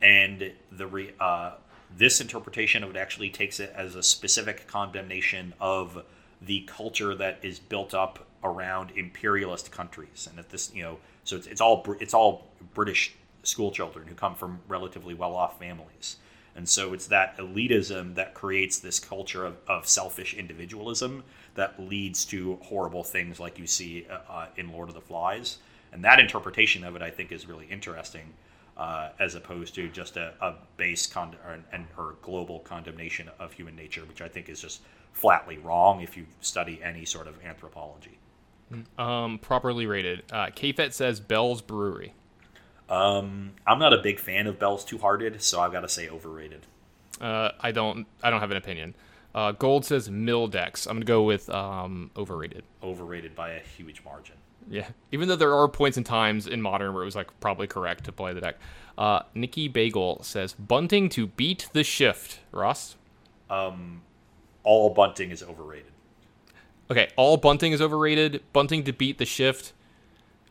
and 0.00 0.52
the 0.72 0.86
re, 0.86 1.12
uh, 1.20 1.52
this 1.96 2.20
interpretation 2.20 2.82
of 2.82 2.90
it 2.90 2.96
actually 2.96 3.30
takes 3.30 3.60
it 3.60 3.72
as 3.76 3.94
a 3.94 4.02
specific 4.02 4.66
condemnation 4.66 5.54
of 5.60 6.04
the 6.40 6.62
culture 6.62 7.14
that 7.14 7.38
is 7.42 7.60
built 7.60 7.94
up 7.94 8.26
around 8.42 8.90
imperialist 8.96 9.70
countries, 9.70 10.26
and 10.28 10.36
that 10.38 10.50
this 10.50 10.74
you 10.74 10.82
know, 10.82 10.98
so 11.22 11.36
it's, 11.36 11.46
it's 11.46 11.60
all 11.60 11.84
it's 12.00 12.14
all 12.14 12.48
British 12.74 13.14
school 13.42 13.70
children 13.70 14.06
who 14.06 14.14
come 14.14 14.34
from 14.34 14.60
relatively 14.68 15.14
well-off 15.14 15.58
families. 15.58 16.16
And 16.54 16.68
so 16.68 16.92
it's 16.92 17.06
that 17.06 17.36
elitism 17.38 18.14
that 18.16 18.34
creates 18.34 18.78
this 18.78 19.00
culture 19.00 19.44
of, 19.44 19.56
of 19.66 19.88
selfish 19.88 20.34
individualism 20.34 21.24
that 21.54 21.80
leads 21.80 22.24
to 22.26 22.58
horrible 22.62 23.04
things 23.04 23.40
like 23.40 23.58
you 23.58 23.66
see 23.66 24.06
uh, 24.10 24.18
uh, 24.30 24.46
in 24.56 24.70
Lord 24.70 24.88
of 24.88 24.94
the 24.94 25.00
Flies. 25.00 25.58
And 25.92 26.04
that 26.04 26.18
interpretation 26.18 26.84
of 26.84 26.96
it, 26.96 27.02
I 27.02 27.10
think, 27.10 27.32
is 27.32 27.46
really 27.46 27.66
interesting, 27.66 28.32
uh, 28.76 29.10
as 29.18 29.34
opposed 29.34 29.74
to 29.76 29.88
just 29.88 30.16
a, 30.16 30.34
a 30.40 30.54
base 30.76 31.06
con- 31.06 31.36
or, 31.96 32.16
global 32.22 32.60
condemnation 32.60 33.30
of 33.38 33.52
human 33.52 33.76
nature, 33.76 34.02
which 34.04 34.22
I 34.22 34.28
think 34.28 34.48
is 34.48 34.60
just 34.60 34.82
flatly 35.12 35.58
wrong 35.58 36.00
if 36.00 36.16
you 36.16 36.26
study 36.40 36.80
any 36.82 37.04
sort 37.04 37.26
of 37.26 37.34
anthropology. 37.44 38.18
Um, 38.96 39.38
properly 39.38 39.86
rated. 39.86 40.22
Uh, 40.32 40.46
KFET 40.46 40.94
says 40.94 41.20
Bell's 41.20 41.60
Brewery. 41.60 42.14
Um, 42.88 43.52
I'm 43.66 43.78
not 43.78 43.92
a 43.92 43.98
big 43.98 44.18
fan 44.20 44.46
of 44.46 44.58
Bell's 44.58 44.84
Two 44.84 44.98
Hearted, 44.98 45.42
so 45.42 45.60
I've 45.60 45.72
got 45.72 45.80
to 45.80 45.88
say 45.88 46.08
overrated. 46.08 46.66
Uh, 47.20 47.50
I 47.60 47.72
don't 47.72 48.06
I 48.22 48.30
don't 48.30 48.40
have 48.40 48.50
an 48.50 48.56
opinion. 48.56 48.94
Uh, 49.34 49.52
Gold 49.52 49.84
says 49.84 50.10
mill 50.10 50.46
decks. 50.46 50.86
I'm 50.86 50.96
gonna 50.96 51.04
go 51.06 51.22
with 51.22 51.48
um, 51.50 52.10
overrated. 52.16 52.64
Overrated 52.82 53.34
by 53.34 53.52
a 53.52 53.60
huge 53.60 54.02
margin. 54.04 54.36
Yeah, 54.68 54.88
even 55.10 55.28
though 55.28 55.36
there 55.36 55.54
are 55.54 55.68
points 55.68 55.96
and 55.96 56.04
times 56.06 56.46
in 56.46 56.60
modern 56.62 56.92
where 56.92 57.02
it 57.02 57.06
was 57.06 57.16
like 57.16 57.28
probably 57.40 57.66
correct 57.66 58.04
to 58.04 58.12
play 58.12 58.32
the 58.34 58.40
deck. 58.40 58.56
Uh, 58.98 59.20
Nikki 59.34 59.68
Bagel 59.68 60.22
says 60.22 60.52
bunting 60.52 61.08
to 61.10 61.26
beat 61.28 61.68
the 61.72 61.82
shift. 61.82 62.40
Ross. 62.52 62.96
um, 63.48 64.02
all 64.64 64.90
bunting 64.90 65.30
is 65.30 65.42
overrated. 65.42 65.90
Okay, 66.90 67.08
all 67.16 67.36
bunting 67.36 67.72
is 67.72 67.80
overrated. 67.80 68.42
Bunting 68.52 68.84
to 68.84 68.92
beat 68.92 69.18
the 69.18 69.24
shift. 69.24 69.72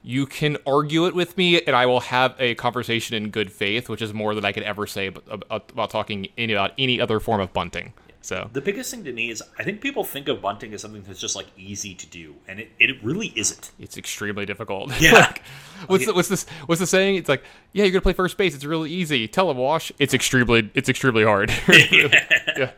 You 0.03 0.25
can 0.25 0.57
argue 0.65 1.05
it 1.05 1.13
with 1.13 1.37
me, 1.37 1.61
and 1.61 1.75
I 1.75 1.85
will 1.85 1.99
have 1.99 2.35
a 2.39 2.55
conversation 2.55 3.15
in 3.15 3.29
good 3.29 3.51
faith, 3.51 3.87
which 3.87 4.01
is 4.01 4.13
more 4.13 4.33
than 4.33 4.43
I 4.43 4.51
could 4.51 4.63
ever 4.63 4.87
say 4.87 5.07
about, 5.07 5.69
about 5.71 5.89
talking 5.91 6.27
any, 6.37 6.53
about 6.53 6.71
any 6.77 6.99
other 6.99 7.19
form 7.19 7.39
of 7.39 7.53
bunting. 7.53 7.93
So 8.23 8.49
The 8.53 8.61
biggest 8.61 8.91
thing 8.91 9.03
to 9.05 9.11
me 9.11 9.31
is 9.31 9.41
I 9.57 9.63
think 9.63 9.81
people 9.81 10.03
think 10.03 10.27
of 10.27 10.41
bunting 10.43 10.73
as 10.73 10.81
something 10.81 11.01
that's 11.03 11.19
just 11.19 11.35
like 11.35 11.47
easy 11.57 11.95
to 11.95 12.05
do, 12.07 12.35
and 12.47 12.59
it, 12.59 12.71
it 12.79 13.03
really 13.03 13.33
isn't. 13.35 13.71
it's 13.79 13.97
extremely 13.97 14.45
difficult. 14.45 14.91
Yeah. 15.01 15.33
Like, 15.81 15.89
what's 15.89 16.05
the, 16.05 16.13
what's 16.13 16.27
this? 16.29 16.45
What's 16.67 16.79
the 16.79 16.85
saying? 16.85 17.15
It's 17.15 17.27
like, 17.27 17.43
yeah, 17.73 17.85
you're 17.85 17.91
gonna 17.91 18.01
play 18.01 18.13
first 18.13 18.37
base. 18.37 18.53
It's 18.53 18.63
really 18.65 18.91
easy. 18.91 19.27
Telewash. 19.27 19.91
It's 19.97 20.13
extremely. 20.13 20.69
It's 20.75 20.89
extremely 20.89 21.23
hard. 21.23 21.51
yeah. 21.91 22.71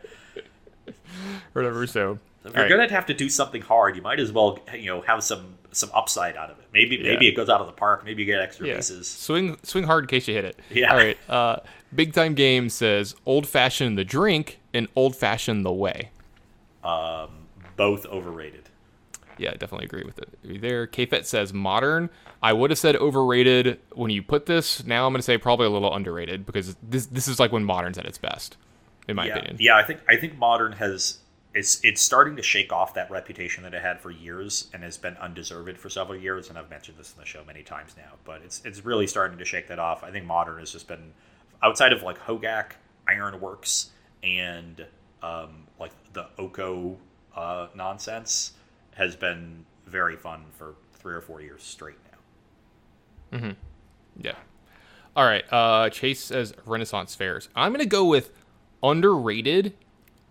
Whatever. 1.51 1.85
So. 1.85 2.19
If 2.45 2.53
you're 2.53 2.63
right. 2.63 2.69
gonna 2.69 2.89
have 2.91 3.05
to 3.07 3.13
do 3.13 3.29
something 3.29 3.61
hard, 3.61 3.95
you 3.95 4.01
might 4.01 4.19
as 4.19 4.31
well 4.31 4.59
you 4.73 4.87
know 4.87 5.01
have 5.01 5.23
some 5.23 5.55
some 5.71 5.89
upside 5.93 6.35
out 6.37 6.49
of 6.51 6.59
it. 6.59 6.65
Maybe 6.73 7.01
maybe 7.01 7.27
it 7.27 7.35
goes 7.35 7.49
out 7.49 7.61
of 7.61 7.67
the 7.67 7.73
park. 7.73 8.03
Maybe 8.05 8.23
you 8.23 8.25
get 8.25 8.41
extra 8.41 8.67
Yeah. 8.67 8.75
bases. 8.75 9.07
Swing 9.09 9.57
swing 9.63 9.85
hard 9.85 10.03
in 10.03 10.07
case 10.07 10.27
you 10.27 10.33
hit 10.33 10.45
it. 10.45 10.59
Yeah. 10.69 10.91
All 10.91 10.97
right. 10.97 11.17
Uh, 11.29 11.57
Big 11.95 12.11
time 12.13 12.33
game 12.33 12.69
says 12.69 13.15
old 13.25 13.47
fashioned 13.47 13.97
the 13.97 14.03
drink 14.03 14.59
and 14.73 14.87
old 14.95 15.15
fashioned 15.15 15.63
the 15.65 15.71
way. 15.71 16.09
Um, 16.83 17.29
Both 17.75 18.05
overrated. 18.07 18.69
Yeah, 19.37 19.49
I 19.51 19.53
definitely 19.53 19.85
agree 19.85 20.03
with 20.03 20.19
it. 20.19 20.29
There, 20.61 20.85
KFET 20.85 21.25
says 21.25 21.53
modern. 21.53 22.09
I 22.41 22.53
would 22.53 22.69
have 22.71 22.77
said 22.79 22.95
overrated 22.95 23.79
when 23.93 24.11
you 24.11 24.21
put 24.21 24.45
this. 24.45 24.83
Now 24.85 25.07
I'm 25.07 25.13
going 25.13 25.19
to 25.19 25.23
say 25.23 25.37
probably 25.37 25.65
a 25.65 25.69
little 25.71 25.93
underrated 25.93 26.45
because 26.45 26.75
this 26.83 27.05
this 27.07 27.27
is 27.27 27.39
like 27.39 27.51
when 27.51 27.63
modern's 27.63 27.97
at 27.97 28.05
its 28.05 28.17
best, 28.17 28.57
in 29.07 29.15
my 29.15 29.25
Yeah, 29.27 29.37
opinion. 29.37 29.57
yeah. 29.59 29.75
I 29.77 29.83
think 29.83 30.01
I 30.09 30.17
think 30.17 30.37
modern 30.37 30.73
has 30.73 31.19
it's 31.53 31.79
it's 31.83 32.01
starting 32.01 32.35
to 32.35 32.41
shake 32.41 32.71
off 32.73 32.93
that 32.95 33.11
reputation 33.11 33.63
that 33.63 33.73
it 33.73 33.81
had 33.81 33.99
for 33.99 34.09
years 34.09 34.69
and 34.73 34.83
has 34.83 34.97
been 34.97 35.15
undeserved 35.17 35.77
for 35.77 35.89
several 35.89 36.17
years. 36.17 36.49
And 36.49 36.57
I've 36.57 36.69
mentioned 36.69 36.97
this 36.97 37.13
in 37.13 37.19
the 37.19 37.25
show 37.25 37.43
many 37.45 37.61
times 37.61 37.95
now, 37.95 38.13
but 38.25 38.41
it's 38.43 38.61
it's 38.65 38.83
really 38.83 39.07
starting 39.07 39.37
to 39.37 39.45
shake 39.45 39.67
that 39.67 39.79
off. 39.79 40.03
I 40.03 40.11
think 40.11 40.25
modern 40.25 40.59
has 40.59 40.71
just 40.71 40.87
been 40.87 41.13
outside 41.61 41.93
of 41.93 42.01
like 42.01 42.19
Hogak, 42.19 42.71
Ironworks, 43.07 43.91
and 44.23 44.85
um, 45.21 45.67
like 45.79 45.91
the 46.13 46.27
Oko 46.37 46.97
uh, 47.35 47.67
nonsense 47.75 48.53
has 48.95 49.15
been 49.15 49.65
very 49.85 50.15
fun 50.15 50.45
for 50.57 50.75
three 50.93 51.13
or 51.13 51.21
four 51.21 51.41
years 51.41 51.61
straight 51.63 51.97
now. 52.11 53.37
Yeah. 54.17 54.35
All 55.15 55.25
right. 55.25 55.43
Uh, 55.51 55.89
Chase 55.89 56.19
says 56.19 56.53
Renaissance 56.65 57.13
fairs. 57.15 57.49
I'm 57.55 57.71
gonna 57.71 57.85
go 57.85 58.05
with 58.05 58.31
underrated, 58.81 59.73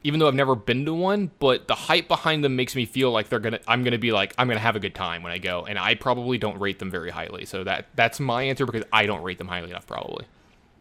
even 0.05 0.21
though 0.21 0.29
I've 0.29 0.35
never 0.35 0.55
been 0.55 0.85
to 0.87 0.95
one. 0.95 1.31
But 1.39 1.69
the 1.69 1.75
hype 1.75 2.09
behind 2.09 2.45
them 2.45 2.57
makes 2.57 2.75
me 2.75 2.87
feel 2.87 3.11
like 3.11 3.29
they're 3.29 3.41
gonna. 3.41 3.61
I'm 3.67 3.85
gonna 3.85 3.99
be 3.99 4.13
like 4.13 4.35
I'm 4.39 4.49
gonna 4.49 4.61
have 4.61 4.77
a 4.77 4.81
good 4.81 4.95
time 4.95 5.23
when 5.23 5.33
I 5.33 5.39
go, 5.39 5.65
and 5.65 5.79
I 5.79 5.95
probably 5.95 6.39
don't 6.39 6.59
rate 6.59 6.79
them 6.79 6.91
very 6.91 7.11
highly. 7.11 7.45
So 7.45 7.65
that 7.65 7.87
that's 7.95 8.21
my 8.21 8.45
answer 8.45 8.67
because 8.67 8.85
I 8.93 9.07
don't 9.07 9.23
rate 9.23 9.39
them 9.39 9.49
highly 9.49 9.71
enough. 9.71 9.87
Probably. 9.87 10.27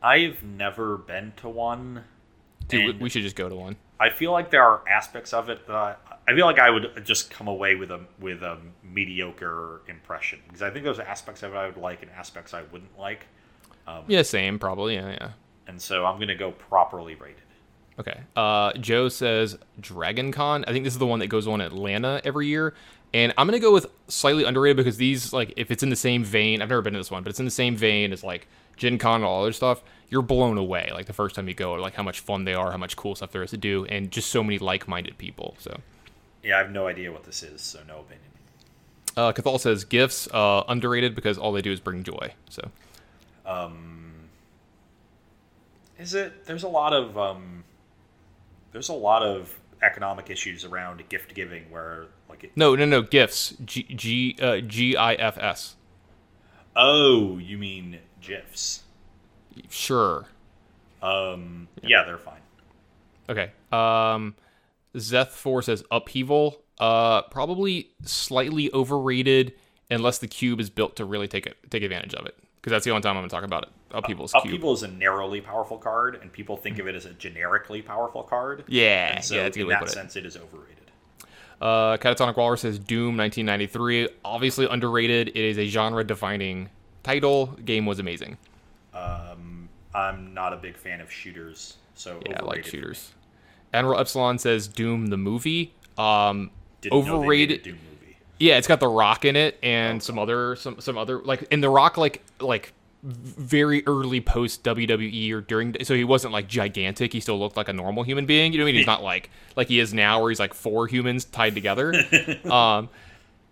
I've 0.02 0.44
never 0.44 0.98
been 0.98 1.34
to 1.38 1.50
one. 1.50 2.04
Dude, 2.68 3.02
we, 3.02 3.10
should 3.10 3.24
just 3.24 3.36
go 3.36 3.50
to 3.50 3.56
one. 3.56 3.76
I 4.00 4.10
feel 4.10 4.32
like 4.32 4.50
there 4.50 4.64
are 4.64 4.82
aspects 4.88 5.34
of 5.34 5.50
it 5.50 5.68
that 5.68 5.76
I, 5.76 5.96
I 6.28 6.34
feel 6.34 6.46
like 6.46 6.58
I 6.58 6.70
would 6.70 7.06
just 7.06 7.30
come 7.30 7.48
away 7.48 7.76
with 7.76 7.92
a 7.92 8.00
with 8.20 8.42
a 8.44 8.58
mediocre 8.84 9.82
impression 9.88 10.40
because 10.48 10.62
I 10.62 10.70
think 10.70 10.86
there's 10.86 11.00
aspects 11.00 11.44
of 11.44 11.54
it 11.54 11.58
I 11.58 11.66
would 11.68 11.78
like 11.78 12.02
and 12.02 12.10
aspects 12.12 12.54
I 12.54 12.64
wouldn't 12.72 12.98
like, 12.98 13.26
um, 13.88 14.06
Yeah, 14.08 14.22
same. 14.22 14.58
Probably. 14.58 14.96
Yeah, 14.96 15.10
yeah. 15.10 15.30
and 15.68 15.82
so 15.82 16.06
I'm 16.06 16.20
gonna 16.20 16.36
go 16.36 16.52
properly 16.52 17.16
rated. 17.16 17.44
Okay. 18.02 18.20
Uh, 18.36 18.74
Joe 18.74 19.08
says 19.10 19.58
Dragon 19.80 20.32
Con. 20.32 20.66
I 20.68 20.72
think 20.74 20.84
this 20.84 20.94
is 20.94 21.00
the 21.00 21.06
one 21.08 21.20
that 21.20 21.28
goes 21.28 21.48
on 21.48 21.62
in 21.62 21.68
Atlanta 21.68 22.20
every 22.26 22.48
year. 22.48 22.74
And 23.14 23.34
I'm 23.38 23.46
gonna 23.48 23.60
go 23.60 23.72
with 23.74 23.86
slightly 24.08 24.44
underrated 24.44 24.78
because 24.78 24.98
these, 24.98 25.32
like, 25.34 25.54
if 25.58 25.70
it's 25.72 25.84
in 25.84 25.90
the 25.90 25.96
same 25.96 26.24
vein, 26.24 26.62
I've 26.62 26.70
never 26.70 26.82
been 26.82 26.94
to 26.94 27.00
this 27.00 27.12
one, 27.12 27.24
but 27.24 27.30
it's 27.30 27.40
in 27.40 27.46
the 27.46 27.52
same 27.52 27.76
vein 27.76 28.12
as 28.14 28.24
like 28.24 28.48
Gen 28.78 28.98
Con 28.98 29.16
and 29.16 29.24
all 29.26 29.42
other 29.42 29.52
stuff. 29.54 29.84
You're 30.10 30.22
blown 30.22 30.58
away, 30.58 30.90
like 30.94 31.06
the 31.06 31.14
first 31.14 31.36
time 31.36 31.48
you 31.48 31.54
go, 31.54 31.74
like 31.76 31.94
how 31.94 32.04
much 32.04 32.20
fun 32.22 32.44
they 32.44 32.54
are, 32.54 32.72
how 32.72 32.78
much 32.78 32.96
cool 32.98 33.16
stuff 33.16 33.32
there 33.32 33.44
is 33.44 33.52
to 33.52 33.58
do, 33.58 33.86
and 33.86 34.12
just 34.12 34.30
so 34.30 34.44
many 34.44 34.58
like-minded 34.60 35.18
people. 35.18 35.56
So, 35.60 35.80
Yeah, 36.44 36.56
I 36.56 36.58
have 36.60 36.72
no 36.72 36.88
idea 36.88 37.12
what 37.14 37.24
this 37.24 37.44
is, 37.44 37.62
so 37.62 37.80
no 37.88 38.00
opinion. 38.00 38.28
uh, 39.16 39.32
Cathal 39.34 39.58
says 39.60 39.84
gifts 39.86 40.28
uh, 40.34 40.64
underrated 40.68 41.16
because 41.16 41.38
all 41.38 41.52
they 41.54 41.62
do 41.62 41.72
is 41.72 41.80
bring 41.80 42.04
joy. 42.04 42.34
So, 42.50 42.72
um, 43.46 44.14
Is 46.00 46.14
it? 46.14 46.46
There's 46.46 46.64
a 46.64 46.68
lot 46.70 46.92
of 46.94 47.18
um, 47.18 47.64
there's 48.72 48.90
a 48.90 48.94
lot 48.94 49.24
of 49.24 49.58
economic 49.82 50.30
issues 50.30 50.66
around 50.66 51.04
gift 51.10 51.34
giving 51.34 51.70
where 51.72 52.06
like 52.30 52.44
it, 52.44 52.52
no, 52.56 52.76
no, 52.76 52.86
no, 52.86 53.02
gifts. 53.02 53.56
G 53.66 53.84
G 53.84 54.38
uh, 54.42 54.60
G 54.60 54.96
I 54.96 55.14
F 55.16 55.38
S. 55.38 55.76
oh 56.76 57.38
you 57.38 57.58
mean 57.58 58.00
gifs? 58.22 58.84
Sure. 59.70 60.26
Um, 61.02 61.68
yeah, 61.82 62.04
they're 62.04 62.18
fine. 62.18 62.42
Okay. 63.30 63.52
Um, 63.72 64.36
Zeth4 64.96 65.64
says 65.64 65.84
upheaval. 65.92 66.62
Uh, 66.80 67.24
probably 67.24 67.92
slightly 68.04 68.72
overrated 68.74 69.54
unless 69.90 70.18
the 70.18 70.28
cube 70.28 70.60
is 70.60 70.70
built 70.70 70.96
to 70.96 71.06
really 71.06 71.28
take 71.28 71.46
it, 71.46 71.58
take 71.70 71.84
advantage 71.84 72.14
of 72.14 72.26
it. 72.26 72.36
Because 72.56 72.72
that's 72.72 72.86
the 72.86 72.92
only 72.92 73.02
time 73.02 73.18
I'm 73.18 73.22
going 73.22 73.30
to 73.30 73.36
talk 73.36 73.44
about 73.44 73.64
it. 73.64 73.70
Upheaval's 73.94 74.32
cube. 74.34 74.46
Upheaval 74.46 74.74
is 74.74 74.84
a 74.84 74.88
narrowly 74.88 75.42
powerful 75.42 75.78
card, 75.78 76.20
and 76.22 76.32
people 76.32 76.58
think 76.58 76.80
of 76.80 76.88
it 76.88 76.96
as 76.96 77.06
a 77.06 77.14
generically 77.14 77.82
powerful 77.82 78.24
card. 78.24 78.64
Yeah, 78.68 79.16
And 79.16 79.24
so 79.26 79.36
yeah, 79.36 79.44
that's 79.44 79.58
in 79.58 79.68
way 79.68 79.74
that 79.74 79.80
put 79.82 79.90
it. 79.90 79.94
sense, 79.94 80.16
it 80.16 80.26
is 80.26 80.36
overrated. 80.38 80.78
Uh, 81.62 81.96
Catatonic 81.98 82.36
Walrus 82.38 82.62
says 82.62 82.80
Doom 82.80 83.18
1993. 83.18 84.10
Obviously 84.26 84.66
underrated. 84.68 85.30
It 85.30 85.36
is 85.36 85.58
a 85.60 85.68
genre-defining 85.68 86.70
title. 87.04 87.48
Game 87.66 87.86
was 87.86 88.00
amazing. 88.00 88.38
Um, 88.94 89.70
I'm 89.94 90.34
not 90.34 90.54
a 90.54 90.58
big 90.58 90.76
fan 90.78 91.02
of 91.02 91.12
shooters, 91.12 91.78
so 91.96 92.20
Yeah, 92.28 92.40
I 92.42 92.46
like 92.46 92.66
shooters. 92.66 93.14
Admiral 93.74 94.00
Epsilon 94.00 94.38
says 94.40 94.68
Doom 94.68 95.08
the 95.08 95.18
movie. 95.18 95.74
Um, 95.98 96.50
Didn't 96.82 96.94
know 96.98 97.02
they 97.04 97.08
made 97.08 97.12
a 97.12 97.20
overrated. 97.20 97.64
Doom 97.64 97.74
movie. 97.92 98.18
Yeah, 98.40 98.58
it's 98.58 98.68
got 98.68 98.80
The 98.80 98.88
Rock 98.88 99.24
in 99.24 99.36
it 99.36 99.60
and 99.62 100.02
some 100.02 100.18
other 100.18 100.56
some 100.56 100.82
some 100.82 100.98
other 100.98 101.20
like 101.20 101.44
in 101.52 101.62
The 101.62 101.70
Rock 101.70 101.96
like 101.98 102.24
like 102.40 102.74
very 103.04 103.84
early 103.88 104.22
post 104.22 104.64
WWE 104.64 105.32
or 105.34 105.42
during 105.42 105.76
so 105.84 105.96
he 105.96 106.04
wasn't 106.04 106.34
like 106.34 106.48
gigantic. 106.48 107.14
He 107.14 107.20
still 107.20 107.40
looked 107.40 107.58
like 107.58 107.68
a 107.70 107.74
normal 107.74 108.04
human 108.04 108.26
being. 108.26 108.52
You 108.54 108.60
know 108.60 108.66
what 108.66 108.70
I 108.70 108.72
mean? 108.74 108.80
He's 108.80 108.88
not 108.88 109.04
like 109.04 109.30
like 109.56 109.68
he 109.70 109.80
is 109.80 109.94
now 109.94 110.22
where 110.22 110.30
he's 110.30 110.40
like 110.40 110.54
four 110.54 110.88
humans 110.88 111.26
tied 111.26 111.56
together. 111.56 111.94
um 112.52 112.90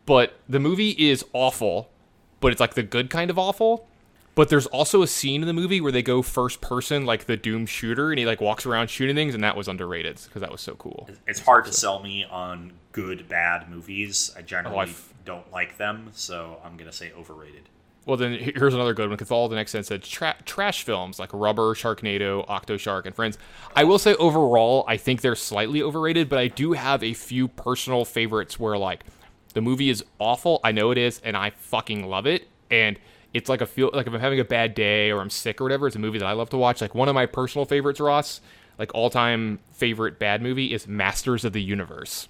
but 0.06 0.40
the 0.50 0.60
movie 0.60 0.90
is 0.92 1.24
awful, 1.34 1.90
but 2.40 2.52
it's 2.52 2.60
like 2.60 2.74
the 2.74 2.84
good 2.84 3.10
kind 3.10 3.30
of 3.30 3.38
awful. 3.40 3.88
But 4.36 4.50
there's 4.50 4.68
also 4.68 5.02
a 5.02 5.08
scene 5.08 5.42
in 5.42 5.48
the 5.48 5.54
movie 5.54 5.82
where 5.82 5.92
they 5.92 6.02
go 6.02 6.22
first 6.22 6.62
person 6.62 7.06
like 7.06 7.26
the 7.26 7.36
Doom 7.36 7.66
shooter 7.66 8.10
and 8.12 8.18
he 8.20 8.26
like 8.26 8.40
walks 8.40 8.66
around 8.66 8.90
shooting 8.90 9.16
things 9.16 9.36
and 9.36 9.44
that 9.44 9.58
was 9.58 9.68
underrated 9.68 10.20
because 10.24 10.42
that 10.42 10.52
was 10.52 10.62
so 10.62 10.76
cool. 10.76 11.10
It's 11.28 11.42
hard 11.42 11.66
to 11.66 11.74
sell 11.74 12.00
me 12.02 12.24
on 12.24 12.72
good 12.92 13.28
bad 13.28 13.70
movies. 13.70 14.32
I 14.38 14.42
generally 14.42 14.92
Oh, 14.92 14.96
don't 15.26 15.52
like 15.52 15.78
them, 15.78 16.12
so 16.14 16.60
I'm 16.64 16.78
gonna 16.78 16.92
say 16.94 17.12
overrated. 17.18 17.64
Well, 18.10 18.18
then 18.18 18.34
here's 18.34 18.74
another 18.74 18.96
good 18.96 19.08
one. 19.08 19.20
Cathal 19.20 19.50
the 19.50 19.56
next 19.56 19.70
sense 19.70 19.86
said 19.86 20.02
tra- 20.02 20.36
trash 20.44 20.82
films 20.82 21.20
like 21.20 21.30
Rubber, 21.32 21.76
Sharknado, 21.76 22.44
Octoshark, 22.48 23.06
and 23.06 23.14
Friends. 23.14 23.38
I 23.76 23.84
will 23.84 24.00
say 24.00 24.16
overall, 24.16 24.84
I 24.88 24.98
think 24.98 25.22
they're 25.22 25.36
slightly 25.36 25.84
overrated, 25.84 26.28
but 26.28 26.40
I 26.40 26.48
do 26.48 26.74
have 26.74 27.04
a 27.04 27.14
few 27.14 27.48
personal 27.48 28.06
favorites 28.06 28.60
where 28.60 28.80
like 28.80 29.06
the 29.54 29.62
movie 29.62 29.92
is 29.92 30.04
awful. 30.18 30.60
I 30.64 30.72
know 30.72 30.90
it 30.90 30.98
is, 30.98 31.22
and 31.24 31.38
I 31.38 31.52
fucking 31.52 32.08
love 32.08 32.26
it. 32.26 32.48
And 32.72 32.98
it's 33.32 33.48
like 33.48 33.62
a 33.62 33.68
feel 33.68 33.92
like 33.94 34.08
if 34.08 34.14
I'm 34.14 34.20
having 34.20 34.40
a 34.40 34.44
bad 34.44 34.74
day 34.74 35.12
or 35.12 35.22
I'm 35.22 35.30
sick 35.30 35.62
or 35.62 35.66
whatever, 35.66 35.86
it's 35.86 35.96
a 35.96 36.00
movie 36.00 36.18
that 36.18 36.26
I 36.26 36.34
love 36.34 36.50
to 36.50 36.58
watch. 36.58 36.82
Like 36.82 36.96
one 36.96 37.10
of 37.10 37.14
my 37.14 37.28
personal 37.28 37.66
favorites, 37.66 38.00
Ross, 38.00 38.42
like 38.80 38.90
all 38.96 39.12
time 39.12 39.60
favorite 39.72 40.18
bad 40.18 40.42
movie 40.42 40.74
is 40.74 40.88
Masters 40.88 41.46
of 41.46 41.54
the 41.54 41.62
Universe. 41.62 42.28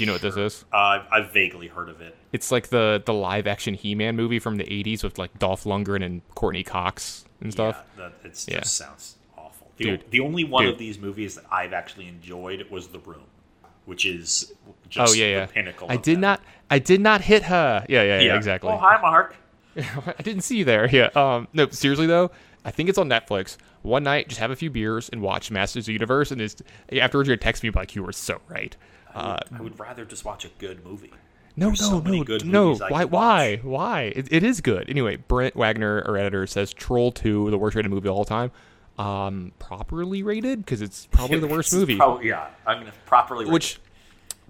Do 0.00 0.04
you 0.04 0.06
know 0.06 0.14
what 0.14 0.22
this 0.22 0.38
is? 0.38 0.64
Uh, 0.72 1.04
I've, 1.12 1.30
vaguely 1.30 1.66
heard 1.66 1.90
of 1.90 2.00
it. 2.00 2.16
It's 2.32 2.50
like 2.50 2.68
the 2.68 3.02
the 3.04 3.12
live 3.12 3.46
action 3.46 3.74
He 3.74 3.94
Man 3.94 4.16
movie 4.16 4.38
from 4.38 4.56
the 4.56 4.64
'80s 4.64 5.04
with 5.04 5.18
like 5.18 5.38
Dolph 5.38 5.64
Lundgren 5.64 6.02
and 6.02 6.22
Courteney 6.34 6.64
Cox 6.64 7.26
and 7.42 7.52
stuff. 7.52 7.84
Yeah, 7.98 8.04
that 8.04 8.12
it 8.24 8.44
Yeah. 8.48 8.60
just 8.60 8.78
sounds 8.78 9.16
awful. 9.36 9.70
The, 9.76 9.84
Dude. 9.84 10.04
the 10.08 10.20
only 10.20 10.44
one 10.44 10.64
Dude. 10.64 10.72
of 10.72 10.78
these 10.78 10.98
movies 10.98 11.34
that 11.34 11.44
I've 11.52 11.74
actually 11.74 12.08
enjoyed 12.08 12.66
was 12.70 12.88
The 12.88 12.98
Room, 13.00 13.24
which 13.84 14.06
is 14.06 14.54
just 14.88 15.12
oh 15.12 15.14
yeah, 15.14 15.26
yeah. 15.26 15.44
the 15.44 15.52
pinnacle. 15.52 15.86
I 15.90 15.98
did 15.98 16.16
that. 16.16 16.20
not. 16.20 16.40
I 16.70 16.78
did 16.78 17.02
not 17.02 17.20
hit 17.20 17.42
her. 17.42 17.84
Yeah, 17.86 18.02
yeah, 18.02 18.20
yeah. 18.20 18.36
exactly. 18.36 18.70
Oh, 18.70 18.78
hi, 18.78 18.98
Mark. 19.02 19.36
I 19.76 20.22
didn't 20.22 20.44
see 20.44 20.56
you 20.56 20.64
there. 20.64 20.88
Yeah. 20.88 21.10
Um. 21.14 21.46
No, 21.52 21.68
seriously 21.68 22.06
though, 22.06 22.30
I 22.64 22.70
think 22.70 22.88
it's 22.88 22.96
on 22.96 23.10
Netflix. 23.10 23.58
One 23.82 24.04
night, 24.04 24.28
just 24.28 24.40
have 24.40 24.50
a 24.50 24.56
few 24.56 24.70
beers 24.70 25.10
and 25.10 25.20
watch 25.20 25.50
Masters 25.50 25.82
of 25.82 25.86
the 25.88 25.92
Universe, 25.92 26.30
and 26.30 26.40
just 26.40 26.62
afterwards 26.90 27.28
you're 27.28 27.36
gonna 27.36 27.44
text 27.44 27.62
me 27.62 27.68
like 27.68 27.94
you 27.94 28.02
were 28.02 28.12
so 28.12 28.40
right. 28.48 28.74
Uh, 29.14 29.38
I 29.52 29.60
would 29.62 29.78
rather 29.78 30.04
just 30.04 30.24
watch 30.24 30.44
a 30.44 30.50
good 30.58 30.84
movie. 30.84 31.12
No, 31.56 31.66
There's 31.66 31.80
no, 31.80 31.88
so 31.88 32.00
no, 32.00 32.24
good 32.24 32.44
no. 32.46 32.74
Why? 32.76 33.04
Why? 33.04 33.56
Why? 33.62 34.02
It, 34.14 34.32
it 34.32 34.42
is 34.44 34.60
good. 34.60 34.88
Anyway, 34.88 35.16
Brent 35.16 35.56
Wagner, 35.56 36.02
our 36.06 36.16
editor, 36.16 36.46
says 36.46 36.72
Troll 36.72 37.10
Two, 37.12 37.50
the 37.50 37.58
worst 37.58 37.74
rated 37.76 37.90
movie 37.90 38.08
of 38.08 38.14
all 38.14 38.24
time. 38.24 38.50
um, 38.98 39.52
properly 39.58 40.22
rated 40.22 40.60
because 40.64 40.80
it's 40.80 41.06
probably 41.06 41.38
the 41.40 41.46
worst 41.56 41.72
movie. 41.72 41.96
prob- 41.96 42.22
yeah, 42.22 42.48
I'm 42.66 42.78
gonna 42.80 42.92
properly. 43.06 43.44
rate 43.46 43.52
Which, 43.52 43.80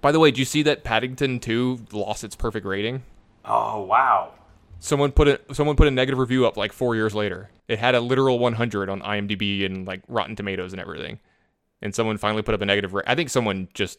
by 0.01 0.13
the 0.13 0.21
way, 0.21 0.31
do 0.31 0.41
you 0.41 0.45
see 0.45 0.63
that 0.65 0.85
Paddington 0.85 1.41
Two 1.41 1.81
lost 1.93 2.23
its 2.23 2.37
perfect 2.37 2.67
rating? 2.67 3.03
Oh 3.45 3.83
wow. 3.83 4.35
Someone 4.79 5.13
put 5.13 5.29
it. 5.29 5.45
Someone 5.53 5.77
put 5.77 5.89
a 5.89 5.91
negative 5.91 6.19
review 6.19 6.47
up 6.47 6.57
like 6.57 6.73
four 6.73 6.95
years 6.95 7.15
later. 7.15 7.51
It 7.69 7.79
had 7.79 7.95
a 7.95 8.01
literal 8.01 8.39
100 8.39 8.89
on 8.89 9.01
IMDb 9.03 9.65
and 9.65 9.87
like 9.87 10.03
Rotten 10.09 10.37
Tomatoes 10.37 10.73
and 10.73 10.81
everything. 10.81 11.19
And 11.83 11.95
someone 11.95 12.19
finally 12.19 12.43
put 12.43 12.55
up 12.55 12.61
a 12.61 12.67
negative. 12.67 12.93
Ra- 12.93 13.03
I 13.07 13.15
think 13.15 13.31
someone 13.31 13.69
just, 13.75 13.99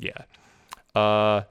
yeah, 0.00 1.00
uh, 1.00 1.42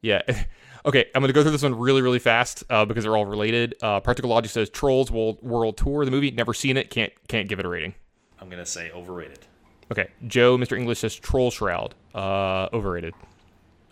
yeah. 0.00 0.22
okay, 0.86 1.06
I'm 1.14 1.22
gonna 1.22 1.32
go 1.32 1.42
through 1.42 1.52
this 1.52 1.62
one 1.62 1.78
really, 1.78 2.02
really 2.02 2.18
fast 2.18 2.64
uh, 2.70 2.84
because 2.84 3.04
they're 3.04 3.16
all 3.16 3.26
related. 3.26 3.74
Uh, 3.82 4.00
Practical 4.00 4.30
Logic 4.30 4.50
says 4.50 4.70
Trolls 4.70 5.10
World 5.10 5.38
World 5.42 5.76
Tour 5.76 6.04
the 6.04 6.10
movie. 6.10 6.30
Never 6.30 6.54
seen 6.54 6.76
it. 6.76 6.90
Can't 6.90 7.12
can't 7.28 7.48
give 7.48 7.58
it 7.58 7.66
a 7.66 7.68
rating. 7.68 7.94
I'm 8.40 8.48
gonna 8.48 8.66
say 8.66 8.90
overrated. 8.90 9.40
Okay, 9.90 10.08
Joe, 10.26 10.56
Mr. 10.56 10.76
English 10.76 11.00
says 11.00 11.14
Troll 11.14 11.50
Shroud. 11.50 11.94
Uh, 12.14 12.68
overrated. 12.72 13.14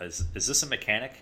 Is 0.01 0.25
is 0.35 0.47
this 0.47 0.63
a 0.63 0.67
mechanic? 0.67 1.13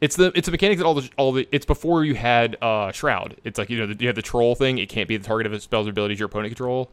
It's 0.00 0.16
the 0.16 0.32
it's 0.34 0.48
a 0.48 0.50
mechanic 0.50 0.78
that 0.78 0.84
all 0.84 0.94
the 0.94 1.10
all 1.16 1.32
the 1.32 1.48
it's 1.50 1.66
before 1.66 2.04
you 2.04 2.14
had 2.14 2.56
uh 2.62 2.92
shroud. 2.92 3.36
It's 3.44 3.58
like 3.58 3.70
you 3.70 3.78
know 3.78 3.86
the, 3.86 3.96
you 3.98 4.06
have 4.08 4.16
the 4.16 4.22
troll 4.22 4.54
thing. 4.54 4.78
It 4.78 4.88
can't 4.88 5.08
be 5.08 5.16
the 5.16 5.24
target 5.24 5.52
of 5.52 5.62
spells 5.62 5.86
or 5.86 5.90
abilities 5.90 6.18
your 6.18 6.26
opponent 6.26 6.54
control. 6.54 6.90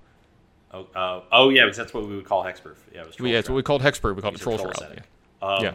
Oh, 0.74 0.88
uh, 0.96 1.22
oh 1.32 1.50
yeah, 1.50 1.66
because 1.66 1.78
that's 1.78 1.94
what 1.94 2.08
we 2.08 2.16
would 2.16 2.26
call 2.26 2.44
hexproof. 2.44 2.76
Yeah, 2.94 3.02
it 3.02 3.08
was 3.08 3.16
yeah, 3.20 3.40
it's 3.40 3.50
what 3.50 3.56
we 3.56 3.64
called 3.64 3.82
hexproof. 3.82 4.16
We 4.16 4.22
called 4.22 4.36
it 4.36 4.42
troll 4.42 4.58
shroud. 4.58 5.04
Yeah. 5.42 5.48
Um, 5.48 5.64
Yeah. 5.64 5.74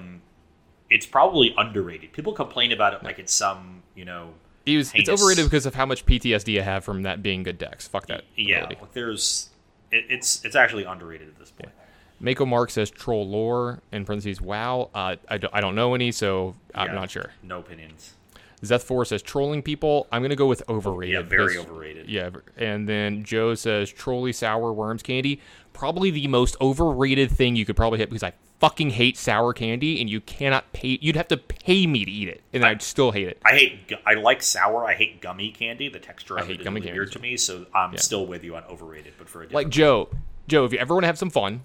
It's 0.89 1.06
probably 1.06 1.52
underrated. 1.59 2.12
People 2.12 2.32
complain 2.32 2.70
about 2.70 2.94
it 2.94 3.02
like 3.02 3.18
it's 3.18 3.32
some, 3.35 3.82
you 3.97 4.05
know, 4.05 4.35
It 4.64 4.77
was, 4.77 4.93
it's 4.94 5.09
overrated 5.09 5.44
because 5.44 5.66
of 5.66 5.74
how 5.74 5.85
much 5.85 6.06
PTSD 6.06 6.60
I 6.60 6.62
have 6.62 6.85
from 6.85 7.02
that 7.02 7.23
being 7.24 7.43
good 7.43 7.59
decks. 7.59 7.89
Fuck 7.89 8.06
that. 8.06 8.23
Yeah, 8.36 8.66
like 8.66 8.93
there's, 8.93 9.51
it, 9.90 10.05
it's 10.09 10.44
it's 10.44 10.55
actually 10.55 10.85
underrated 10.85 11.27
at 11.27 11.39
this 11.39 11.51
point. 11.51 11.73
Mako 12.20 12.47
Mark 12.47 12.70
says 12.70 12.89
troll 12.90 13.28
lore 13.28 13.81
in 13.93 14.05
parentheses. 14.05 14.40
Wow. 14.40 14.90
Uh, 14.94 15.16
I, 15.28 15.39
don't, 15.39 15.52
I 15.52 15.60
don't 15.60 15.74
know 15.74 15.94
any, 15.94 16.12
so 16.12 16.55
I'm 16.74 16.86
Yeah, 16.89 16.94
not 16.94 17.10
sure. 17.10 17.32
No 17.43 17.59
opinions. 17.59 18.14
Zeth4 18.62 19.07
says 19.07 19.23
trolling 19.23 19.62
people. 19.62 20.07
I'm 20.11 20.23
gonna 20.23 20.37
go 20.37 20.47
with 20.47 20.62
overrated. 20.69 21.15
Yeah, 21.15 21.23
very 21.23 21.55
because- 21.55 21.66
overrated. 21.66 22.09
Yeah, 22.09 22.31
and 22.57 22.89
then 22.89 23.24
Joe 23.24 23.55
says 23.55 23.91
trolly 23.93 24.33
sour 24.33 24.73
worms 24.73 25.03
candy. 25.03 25.41
Probably 25.73 26.11
the 26.11 26.27
most 26.28 26.57
overrated 26.61 27.31
thing 27.31 27.55
you 27.57 27.66
could 27.66 27.77
probably 27.77 27.99
hit 27.99 28.09
because 28.09 28.23
I 28.23 28.33
fucking 28.59 28.91
hate 28.91 29.19
sour 29.19 29.53
candy, 29.53 30.01
and 30.01 30.09
you 30.09 30.23
cannot 30.23 30.73
pay. 30.73 30.99
You'd 31.03 31.16
have 31.16 31.28
to 31.28 31.37
pay 31.37 31.87
me 31.87 32.07
to 32.07 32.11
eat 32.11 32.28
it, 32.28 32.43
and 32.55 32.65
I'd 32.65 32.81
still 32.81 33.11
hate 33.12 33.28
it. 33.28 33.39
I 33.45 33.53
hate. 33.53 33.93
I 34.07 34.15
like 34.15 34.43
sour. 34.43 34.87
I 34.87 34.95
hate 34.95 35.20
gummy 35.20 35.51
candy. 35.51 35.89
The 35.91 35.99
texture 35.99 36.39
of 36.39 36.47
hate 36.47 36.65
gummy 36.65 36.81
really 36.81 36.87
candy 36.87 36.99
weird 37.01 37.12
to 37.12 37.19
me. 37.19 37.37
So 37.37 37.66
I'm 37.74 37.97
still 37.99 38.27
with 38.27 38.43
you 38.43 38.57
on 38.57 38.65
overrated, 38.65 39.12
but 39.19 39.28
for 39.28 39.43
a 39.43 39.49
Like 39.49 39.69
Joe, 39.69 40.09
Joe, 40.49 40.65
if 40.65 40.73
you 40.73 40.78
ever 40.78 40.95
want 40.95 41.03
to 41.03 41.09
have 41.09 41.19
some 41.19 41.28
fun, 41.31 41.65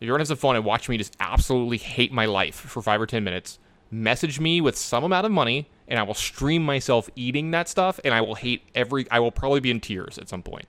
if 0.00 0.06
you 0.06 0.12
want 0.12 0.20
to 0.20 0.22
have 0.22 0.28
some 0.28 0.36
fun 0.38 0.56
and 0.56 0.64
watch 0.64 0.88
me 0.88 0.96
just 0.96 1.14
absolutely 1.20 1.76
hate 1.76 2.10
my 2.12 2.24
life 2.24 2.54
for 2.54 2.80
five 2.80 3.00
or 3.02 3.06
ten 3.06 3.22
minutes, 3.22 3.58
message 3.90 4.40
me 4.40 4.62
with 4.62 4.76
some 4.78 5.04
amount 5.04 5.26
of 5.26 5.32
money, 5.32 5.68
and 5.88 5.98
I 5.98 6.02
will 6.02 6.14
stream 6.14 6.64
myself 6.64 7.08
eating 7.16 7.50
that 7.52 7.68
stuff, 7.68 7.98
and 8.04 8.12
I 8.14 8.20
will 8.20 8.34
hate 8.36 8.62
every. 8.74 9.10
I 9.10 9.20
will 9.20 9.32
probably 9.32 9.60
be 9.60 9.70
in 9.70 9.80
tears 9.80 10.18
at 10.18 10.28
some 10.28 10.42
point. 10.42 10.66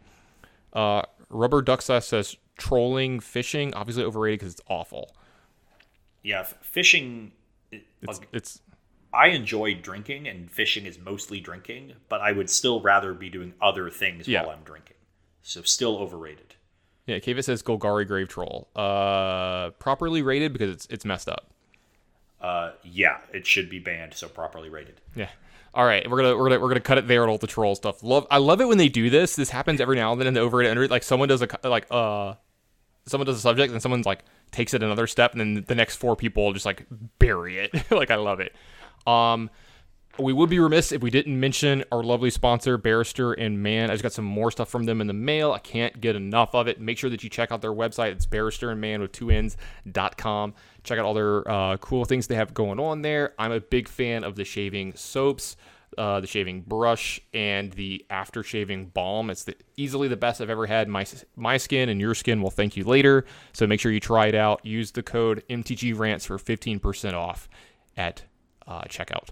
Uh, 0.74 1.04
Rubber 1.30 1.62
Duck 1.62 1.82
Sauce 1.82 2.08
says 2.08 2.36
trolling 2.58 3.20
fishing 3.20 3.74
obviously 3.74 4.04
overrated 4.04 4.40
because 4.40 4.54
it's 4.54 4.62
awful. 4.68 5.16
yeah, 6.24 6.44
fishing. 6.44 7.32
It's 7.72 7.84
like, 8.20 8.28
it's 8.32 8.62
I 9.14 9.28
enjoy 9.30 9.76
drinking, 9.76 10.28
and 10.28 10.50
fishing 10.52 10.86
is 10.86 10.98
mostly 11.00 11.40
drinking. 11.40 11.94
But 12.10 12.22
I 12.22 12.32
would 12.32 12.50
still 12.50 12.82
rather 12.82 13.14
be 13.14 13.30
doing 13.30 13.54
other 13.62 13.90
things 13.90 14.28
Yeah. 14.28 14.42
while 14.44 14.52
I'm 14.56 14.64
drinking. 14.64 14.96
So 15.42 15.62
still 15.64 15.98
overrated. 15.98 16.56
yeah. 17.06 17.20
Kava 17.20 17.44
says 17.44 17.62
Golgari 17.64 18.08
Grave 18.08 18.30
Troll. 18.30 18.70
Uh, 18.76 19.72
properly 19.72 20.22
rated 20.22 20.54
because 20.54 20.70
it's 20.72 20.86
it's 20.90 21.06
messed 21.06 21.28
up. 21.30 21.53
Uh, 22.44 22.74
yeah, 22.84 23.20
it 23.34 23.48
should 23.48 23.70
be 23.70 23.80
banned. 23.80 24.14
So 24.14 24.28
properly 24.28 24.70
rated. 24.70 25.00
Yeah. 25.16 25.30
All 25.74 25.86
right, 25.86 26.08
we're 26.08 26.18
gonna 26.18 26.38
we're 26.38 26.50
gonna 26.50 26.60
we're 26.60 26.68
gonna 26.68 26.82
cut 26.82 27.00
it 27.00 27.08
there 27.08 27.24
on 27.24 27.30
all 27.30 27.40
the 27.40 27.48
troll 27.48 27.74
stuff. 27.74 28.04
Love 28.04 28.28
I 28.30 28.38
love 28.38 28.62
it 28.62 28.68
when 28.68 28.78
they 28.78 28.90
do 28.90 29.10
this. 29.10 29.36
This 29.36 29.50
happens 29.50 29.82
every 29.82 29.96
now 29.96 30.12
and 30.12 30.22
then 30.22 30.28
in 30.28 30.34
the 30.36 30.42
over 30.42 30.62
and 30.62 30.70
under. 30.70 30.88
Like 30.88 31.02
someone 31.02 31.30
does 31.30 31.42
a 31.42 31.48
like 31.64 31.88
uh, 31.90 32.36
someone 33.08 33.26
does 33.26 33.38
a 33.38 33.42
subject 33.42 33.72
and 33.72 33.82
someone's 33.82 34.06
like 34.06 34.24
takes 34.52 34.74
it 34.76 34.84
another 34.84 35.08
step, 35.08 35.32
and 35.32 35.42
then 35.42 35.66
the 35.68 35.74
next 35.74 35.96
four 35.96 36.16
people 36.16 36.54
just 36.54 36.66
like 36.66 36.86
bury 37.18 37.58
it. 37.58 37.72
like 37.92 38.12
I 38.12 38.18
love 38.18 38.40
it. 38.40 38.54
Um, 39.08 39.50
we 40.20 40.32
would 40.32 40.50
be 40.50 40.60
remiss 40.60 40.92
if 40.92 41.02
we 41.02 41.10
didn't 41.10 41.40
mention 41.40 41.84
our 41.92 42.04
lovely 42.04 42.30
sponsor, 42.30 42.78
Barrister 42.78 43.34
and 43.34 43.64
Mann. 43.64 43.90
I 43.90 43.94
just 43.94 44.04
got 44.04 44.14
some 44.14 44.26
more 44.26 44.52
stuff 44.52 44.70
from 44.70 44.84
them 44.84 45.02
in 45.02 45.08
the 45.08 45.14
mail. 45.14 45.52
I 45.52 45.60
can't 45.60 46.00
get 46.00 46.16
enough 46.16 46.54
of 46.54 46.68
it. 46.68 46.80
Make 46.80 47.00
sure 47.00 47.10
that 47.10 47.24
you 47.24 47.30
check 47.30 47.52
out 47.52 47.62
their 47.62 47.74
website. 47.74 48.12
It's 48.12 48.28
Barrister 48.28 48.70
and 48.70 48.80
Mann 48.80 49.02
with 49.02 49.12
two 49.12 49.32
N's 49.32 49.58
dot 49.92 50.16
com. 50.18 50.54
Check 50.84 51.00
out 51.00 51.06
all 51.06 51.16
their 51.16 51.50
uh, 51.50 51.78
cool 51.78 52.06
things 52.06 52.28
they 52.28 52.36
have 52.36 52.54
going 52.54 52.80
on 52.80 53.02
there. 53.02 53.34
I'm 53.40 53.52
a 53.52 53.60
big 53.60 53.88
fan 53.88 54.24
of 54.24 54.36
the 54.36 54.44
shaving 54.44 54.94
soaps, 54.94 55.58
uh, 55.98 56.20
the 56.20 56.28
shaving 56.28 56.62
brush, 56.62 57.20
and 57.34 57.74
the 57.74 58.06
after 58.12 58.44
shaving 58.44 58.88
balm. 58.88 59.32
It's 59.32 59.46
the, 59.46 59.56
easily 59.78 60.10
the 60.10 60.18
best 60.18 60.42
I've 60.42 60.50
ever 60.52 60.68
had. 60.68 60.88
My 60.88 61.08
my 61.36 61.58
skin 61.58 61.90
and 61.90 62.00
your 62.00 62.14
skin 62.14 62.40
will 62.40 62.52
thank 62.52 62.78
you 62.78 62.84
later. 62.84 63.26
So 63.54 63.66
make 63.66 63.80
sure 63.80 63.92
you 63.92 64.00
try 64.00 64.28
it 64.28 64.36
out. 64.36 64.64
Use 64.64 64.92
the 64.92 65.02
code 65.02 65.44
MTG 65.50 65.98
Rants 65.98 66.28
for 66.28 66.38
15% 66.38 67.14
off 67.14 67.50
at 67.98 68.24
uh, 68.68 68.82
checkout. 68.84 69.30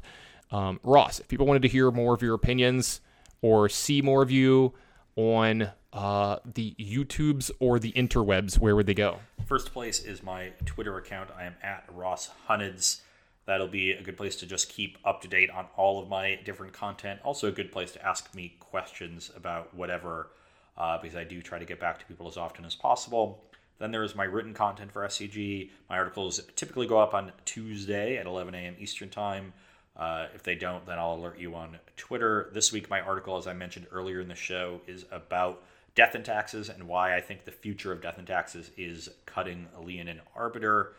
Um, 0.51 0.79
Ross, 0.83 1.19
if 1.19 1.27
people 1.27 1.45
wanted 1.45 1.61
to 1.61 1.67
hear 1.67 1.91
more 1.91 2.13
of 2.13 2.21
your 2.21 2.35
opinions 2.35 3.01
or 3.41 3.69
see 3.69 4.01
more 4.01 4.21
of 4.21 4.29
you 4.29 4.73
on 5.15 5.71
uh, 5.93 6.37
the 6.53 6.75
YouTubes 6.79 7.51
or 7.59 7.79
the 7.79 7.91
interwebs, 7.93 8.59
where 8.59 8.75
would 8.75 8.85
they 8.85 8.93
go? 8.93 9.19
First 9.45 9.73
place 9.73 10.03
is 10.03 10.23
my 10.23 10.51
Twitter 10.65 10.97
account. 10.97 11.29
I 11.37 11.43
am 11.43 11.55
at 11.61 11.85
Ross 11.91 12.29
Hunnids. 12.47 13.01
That'll 13.45 13.67
be 13.67 13.91
a 13.91 14.01
good 14.01 14.17
place 14.17 14.35
to 14.37 14.45
just 14.45 14.69
keep 14.69 14.97
up 15.03 15.21
to 15.21 15.27
date 15.27 15.49
on 15.49 15.65
all 15.75 16.01
of 16.01 16.07
my 16.07 16.39
different 16.45 16.73
content. 16.73 17.19
Also, 17.23 17.47
a 17.47 17.51
good 17.51 17.71
place 17.71 17.91
to 17.93 18.05
ask 18.05 18.33
me 18.35 18.55
questions 18.59 19.31
about 19.35 19.73
whatever, 19.73 20.29
uh, 20.77 20.97
because 21.01 21.17
I 21.17 21.23
do 21.23 21.41
try 21.41 21.59
to 21.59 21.65
get 21.65 21.79
back 21.79 21.99
to 21.99 22.05
people 22.05 22.27
as 22.27 22.37
often 22.37 22.65
as 22.65 22.75
possible. 22.75 23.43
Then 23.79 23.91
there 23.91 24.03
is 24.03 24.15
my 24.15 24.25
written 24.25 24.53
content 24.53 24.91
for 24.91 25.01
SCG. 25.01 25.71
My 25.89 25.97
articles 25.97 26.39
typically 26.55 26.85
go 26.85 26.99
up 26.99 27.15
on 27.15 27.31
Tuesday 27.45 28.17
at 28.17 28.27
11 28.27 28.53
a.m. 28.53 28.75
Eastern 28.79 29.09
Time. 29.09 29.53
Uh, 29.95 30.27
if 30.33 30.43
they 30.43 30.55
don't, 30.55 30.85
then 30.85 30.97
I'll 30.97 31.15
alert 31.15 31.37
you 31.37 31.53
on 31.55 31.77
Twitter. 31.97 32.49
This 32.53 32.71
week, 32.71 32.89
my 32.89 33.01
article, 33.01 33.37
as 33.37 33.47
I 33.47 33.53
mentioned 33.53 33.87
earlier 33.91 34.21
in 34.21 34.27
the 34.27 34.35
show, 34.35 34.81
is 34.87 35.05
about 35.11 35.63
death 35.95 36.15
and 36.15 36.23
taxes 36.23 36.69
and 36.69 36.87
why 36.87 37.15
I 37.15 37.21
think 37.21 37.43
the 37.43 37.51
future 37.51 37.91
of 37.91 38.01
death 38.01 38.17
and 38.17 38.27
taxes 38.27 38.71
is 38.77 39.09
cutting 39.25 39.67
Leon 39.75 39.85
Leonin 39.87 40.21
Arbiter. 40.35 40.93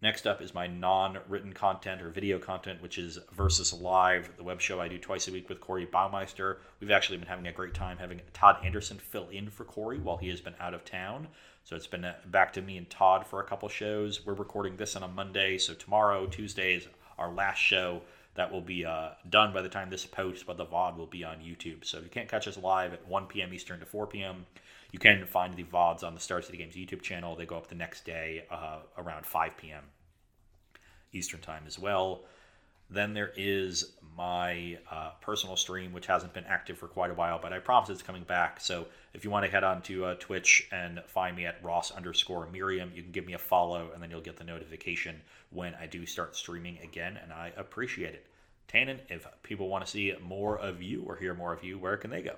Next 0.00 0.28
up 0.28 0.40
is 0.40 0.54
my 0.54 0.68
non 0.68 1.18
written 1.28 1.52
content 1.52 2.00
or 2.00 2.10
video 2.10 2.38
content, 2.38 2.80
which 2.80 2.98
is 2.98 3.18
Versus 3.32 3.72
Live, 3.72 4.30
the 4.36 4.44
web 4.44 4.60
show 4.60 4.80
I 4.80 4.86
do 4.86 4.96
twice 4.96 5.26
a 5.26 5.32
week 5.32 5.48
with 5.48 5.60
Corey 5.60 5.86
Baumeister. 5.86 6.58
We've 6.78 6.92
actually 6.92 7.18
been 7.18 7.26
having 7.26 7.48
a 7.48 7.52
great 7.52 7.74
time 7.74 7.98
having 7.98 8.20
Todd 8.32 8.58
Anderson 8.64 8.98
fill 8.98 9.28
in 9.30 9.50
for 9.50 9.64
Corey 9.64 9.98
while 9.98 10.16
he 10.16 10.28
has 10.28 10.40
been 10.40 10.54
out 10.60 10.72
of 10.72 10.84
town. 10.84 11.26
So 11.64 11.74
it's 11.74 11.88
been 11.88 12.04
uh, 12.04 12.14
back 12.26 12.52
to 12.52 12.62
me 12.62 12.76
and 12.76 12.88
Todd 12.88 13.26
for 13.26 13.40
a 13.40 13.44
couple 13.44 13.68
shows. 13.68 14.24
We're 14.24 14.34
recording 14.34 14.76
this 14.76 14.94
on 14.94 15.02
a 15.02 15.08
Monday, 15.08 15.58
so 15.58 15.74
tomorrow, 15.74 16.26
Tuesday, 16.26 16.76
is 16.76 16.86
our 17.18 17.32
last 17.32 17.58
show. 17.58 18.02
That 18.34 18.52
will 18.52 18.60
be 18.60 18.84
uh, 18.84 19.10
done 19.28 19.52
by 19.52 19.62
the 19.62 19.68
time 19.68 19.90
this 19.90 20.06
posts, 20.06 20.44
but 20.44 20.56
the 20.56 20.64
VOD 20.64 20.96
will 20.96 21.06
be 21.06 21.24
on 21.24 21.38
YouTube. 21.38 21.84
So 21.84 21.98
if 21.98 22.04
you 22.04 22.10
can't 22.10 22.28
catch 22.28 22.46
us 22.46 22.56
live 22.56 22.92
at 22.92 23.06
1 23.08 23.26
p.m. 23.26 23.52
Eastern 23.52 23.80
to 23.80 23.86
4 23.86 24.06
p.m., 24.06 24.46
you 24.92 24.98
can 25.00 25.26
find 25.26 25.54
the 25.54 25.64
VODs 25.64 26.04
on 26.04 26.14
the 26.14 26.20
Star 26.20 26.40
City 26.40 26.56
Games 26.56 26.74
YouTube 26.74 27.02
channel. 27.02 27.34
They 27.34 27.46
go 27.46 27.56
up 27.56 27.66
the 27.66 27.74
next 27.74 28.04
day 28.04 28.44
uh, 28.50 28.78
around 28.96 29.26
5 29.26 29.56
p.m. 29.56 29.82
Eastern 31.12 31.40
Time 31.40 31.64
as 31.66 31.78
well. 31.78 32.22
Then 32.90 33.14
there 33.14 33.32
is 33.36 33.92
my 34.16 34.78
uh, 34.90 35.10
personal 35.20 35.56
stream, 35.56 35.92
which 35.92 36.06
hasn't 36.06 36.32
been 36.32 36.44
active 36.44 36.76
for 36.76 36.88
quite 36.88 37.10
a 37.10 37.14
while, 37.14 37.38
but 37.40 37.52
I 37.52 37.60
promise 37.60 37.88
it's 37.88 38.02
coming 38.02 38.24
back. 38.24 38.60
So 38.60 38.86
if 39.14 39.24
you 39.24 39.30
want 39.30 39.44
to 39.44 39.50
head 39.50 39.62
on 39.62 39.80
to 39.82 40.06
uh, 40.06 40.14
Twitch 40.18 40.68
and 40.72 41.00
find 41.06 41.36
me 41.36 41.46
at 41.46 41.62
Ross 41.62 41.92
underscore 41.92 42.48
Merriam, 42.50 42.90
you 42.94 43.02
can 43.02 43.12
give 43.12 43.26
me 43.26 43.34
a 43.34 43.38
follow, 43.38 43.90
and 43.94 44.02
then 44.02 44.10
you'll 44.10 44.20
get 44.20 44.36
the 44.36 44.44
notification 44.44 45.20
when 45.50 45.74
I 45.74 45.86
do 45.86 46.04
start 46.04 46.34
streaming 46.34 46.78
again, 46.82 47.16
and 47.22 47.32
I 47.32 47.52
appreciate 47.56 48.14
it. 48.14 48.26
Tannon, 48.66 49.00
if 49.08 49.26
people 49.42 49.68
want 49.68 49.84
to 49.84 49.90
see 49.90 50.12
more 50.20 50.58
of 50.58 50.82
you 50.82 51.04
or 51.06 51.16
hear 51.16 51.34
more 51.34 51.52
of 51.52 51.62
you, 51.62 51.78
where 51.78 51.96
can 51.96 52.10
they 52.10 52.22
go? 52.22 52.36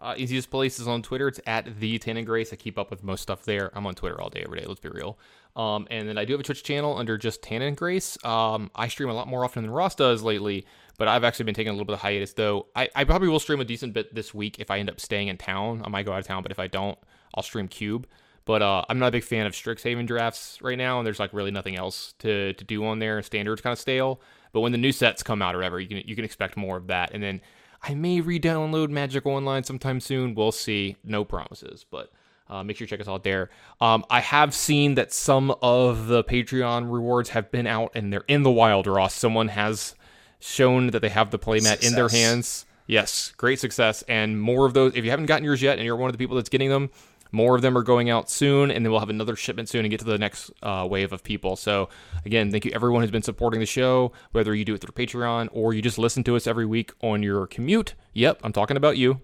Uh, 0.00 0.14
easiest 0.16 0.50
place 0.50 0.80
is 0.80 0.88
on 0.88 1.02
Twitter. 1.02 1.28
It's 1.28 1.40
at 1.46 1.78
the 1.78 1.98
Tannon 1.98 2.24
Grace. 2.24 2.52
I 2.52 2.56
keep 2.56 2.78
up 2.78 2.90
with 2.90 3.04
most 3.04 3.20
stuff 3.20 3.44
there. 3.44 3.70
I'm 3.74 3.86
on 3.86 3.94
Twitter 3.94 4.20
all 4.20 4.30
day, 4.30 4.42
every 4.42 4.58
day. 4.58 4.66
Let's 4.66 4.80
be 4.80 4.88
real. 4.88 5.18
Um, 5.56 5.86
and 5.90 6.08
then 6.08 6.16
I 6.16 6.24
do 6.24 6.32
have 6.34 6.40
a 6.40 6.44
Twitch 6.44 6.62
channel 6.62 6.96
under 6.96 7.18
just 7.18 7.42
Tannon 7.42 7.74
Grace. 7.74 8.16
Um, 8.24 8.70
I 8.74 8.88
stream 8.88 9.10
a 9.10 9.14
lot 9.14 9.28
more 9.28 9.44
often 9.44 9.62
than 9.62 9.70
Ross 9.70 9.94
does 9.94 10.22
lately, 10.22 10.64
but 10.96 11.08
I've 11.08 11.24
actually 11.24 11.46
been 11.46 11.54
taking 11.54 11.70
a 11.70 11.72
little 11.72 11.86
bit 11.86 11.94
of 11.94 12.00
hiatus 12.00 12.32
though. 12.32 12.68
I, 12.76 12.88
I 12.94 13.04
probably 13.04 13.28
will 13.28 13.40
stream 13.40 13.60
a 13.60 13.64
decent 13.64 13.92
bit 13.92 14.14
this 14.14 14.32
week 14.32 14.58
if 14.58 14.70
I 14.70 14.78
end 14.78 14.88
up 14.88 15.00
staying 15.00 15.28
in 15.28 15.36
town. 15.36 15.82
I 15.84 15.88
might 15.88 16.06
go 16.06 16.12
out 16.12 16.20
of 16.20 16.26
town, 16.26 16.42
but 16.42 16.52
if 16.52 16.58
I 16.58 16.66
don't, 16.66 16.98
I'll 17.34 17.42
stream 17.42 17.68
Cube. 17.68 18.06
But 18.44 18.62
uh, 18.62 18.84
I'm 18.88 18.98
not 18.98 19.08
a 19.08 19.12
big 19.12 19.24
fan 19.24 19.46
of 19.46 19.52
Strixhaven 19.52 20.06
drafts 20.06 20.58
right 20.62 20.78
now, 20.78 20.98
and 20.98 21.06
there's 21.06 21.20
like 21.20 21.32
really 21.32 21.50
nothing 21.50 21.76
else 21.76 22.14
to, 22.20 22.52
to 22.54 22.64
do 22.64 22.84
on 22.86 22.98
there. 22.98 23.22
Standards 23.22 23.60
kind 23.60 23.72
of 23.72 23.78
stale. 23.78 24.20
But 24.52 24.60
when 24.60 24.72
the 24.72 24.78
new 24.78 24.92
sets 24.92 25.22
come 25.22 25.42
out 25.42 25.54
or 25.54 25.62
ever, 25.62 25.78
you 25.78 25.86
can 25.86 25.98
you 25.98 26.16
can 26.16 26.24
expect 26.24 26.56
more 26.56 26.76
of 26.76 26.88
that. 26.88 27.12
And 27.12 27.22
then 27.22 27.40
I 27.82 27.94
may 27.94 28.20
re-download 28.20 28.90
Magic 28.90 29.26
Online 29.26 29.62
sometime 29.62 30.00
soon. 30.00 30.34
We'll 30.34 30.52
see. 30.52 30.96
No 31.04 31.24
promises, 31.24 31.84
but 31.88 32.10
uh, 32.50 32.64
make 32.64 32.76
sure 32.76 32.84
you 32.84 32.88
check 32.88 33.00
us 33.00 33.08
out 33.08 33.22
there. 33.22 33.48
Um, 33.80 34.04
I 34.10 34.20
have 34.20 34.54
seen 34.54 34.96
that 34.96 35.12
some 35.12 35.54
of 35.62 36.08
the 36.08 36.24
Patreon 36.24 36.92
rewards 36.92 37.30
have 37.30 37.50
been 37.50 37.66
out 37.66 37.92
and 37.94 38.12
they're 38.12 38.24
in 38.26 38.42
the 38.42 38.50
wild, 38.50 38.86
Ross. 38.86 39.14
Someone 39.14 39.48
has 39.48 39.94
shown 40.40 40.88
that 40.88 41.00
they 41.00 41.08
have 41.08 41.30
the 41.30 41.38
playmat 41.38 41.86
in 41.86 41.94
their 41.94 42.08
hands. 42.08 42.66
Yes, 42.86 43.32
great 43.36 43.60
success. 43.60 44.02
And 44.08 44.40
more 44.40 44.66
of 44.66 44.74
those. 44.74 44.96
If 44.96 45.04
you 45.04 45.10
haven't 45.10 45.26
gotten 45.26 45.44
yours 45.44 45.62
yet 45.62 45.78
and 45.78 45.86
you're 45.86 45.94
one 45.94 46.08
of 46.08 46.12
the 46.12 46.18
people 46.18 46.34
that's 46.34 46.48
getting 46.48 46.70
them, 46.70 46.90
more 47.30 47.54
of 47.54 47.62
them 47.62 47.78
are 47.78 47.84
going 47.84 48.10
out 48.10 48.28
soon. 48.28 48.72
And 48.72 48.84
then 48.84 48.90
we'll 48.90 48.98
have 48.98 49.10
another 49.10 49.36
shipment 49.36 49.68
soon 49.68 49.84
and 49.84 49.90
get 49.90 50.00
to 50.00 50.06
the 50.06 50.18
next 50.18 50.50
uh, 50.60 50.88
wave 50.90 51.12
of 51.12 51.22
people. 51.22 51.54
So, 51.54 51.88
again, 52.24 52.50
thank 52.50 52.64
you 52.64 52.72
everyone 52.74 53.02
who's 53.02 53.12
been 53.12 53.22
supporting 53.22 53.60
the 53.60 53.66
show, 53.66 54.10
whether 54.32 54.52
you 54.56 54.64
do 54.64 54.74
it 54.74 54.80
through 54.80 55.06
Patreon 55.06 55.50
or 55.52 55.72
you 55.72 55.82
just 55.82 55.98
listen 55.98 56.24
to 56.24 56.34
us 56.34 56.48
every 56.48 56.66
week 56.66 56.90
on 57.00 57.22
your 57.22 57.46
commute. 57.46 57.94
Yep, 58.14 58.40
I'm 58.42 58.52
talking 58.52 58.76
about 58.76 58.96
you. 58.96 59.20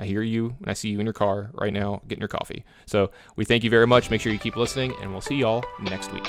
I 0.00 0.06
hear 0.06 0.22
you 0.22 0.56
and 0.60 0.68
I 0.68 0.72
see 0.72 0.88
you 0.88 0.98
in 0.98 1.06
your 1.06 1.12
car 1.12 1.50
right 1.52 1.72
now 1.72 2.00
getting 2.08 2.20
your 2.20 2.28
coffee. 2.28 2.64
So 2.86 3.10
we 3.36 3.44
thank 3.44 3.62
you 3.64 3.70
very 3.70 3.86
much. 3.86 4.10
Make 4.10 4.22
sure 4.22 4.32
you 4.32 4.38
keep 4.38 4.56
listening, 4.56 4.94
and 5.02 5.12
we'll 5.12 5.20
see 5.20 5.36
y'all 5.36 5.62
next 5.82 6.12
week. 6.12 6.26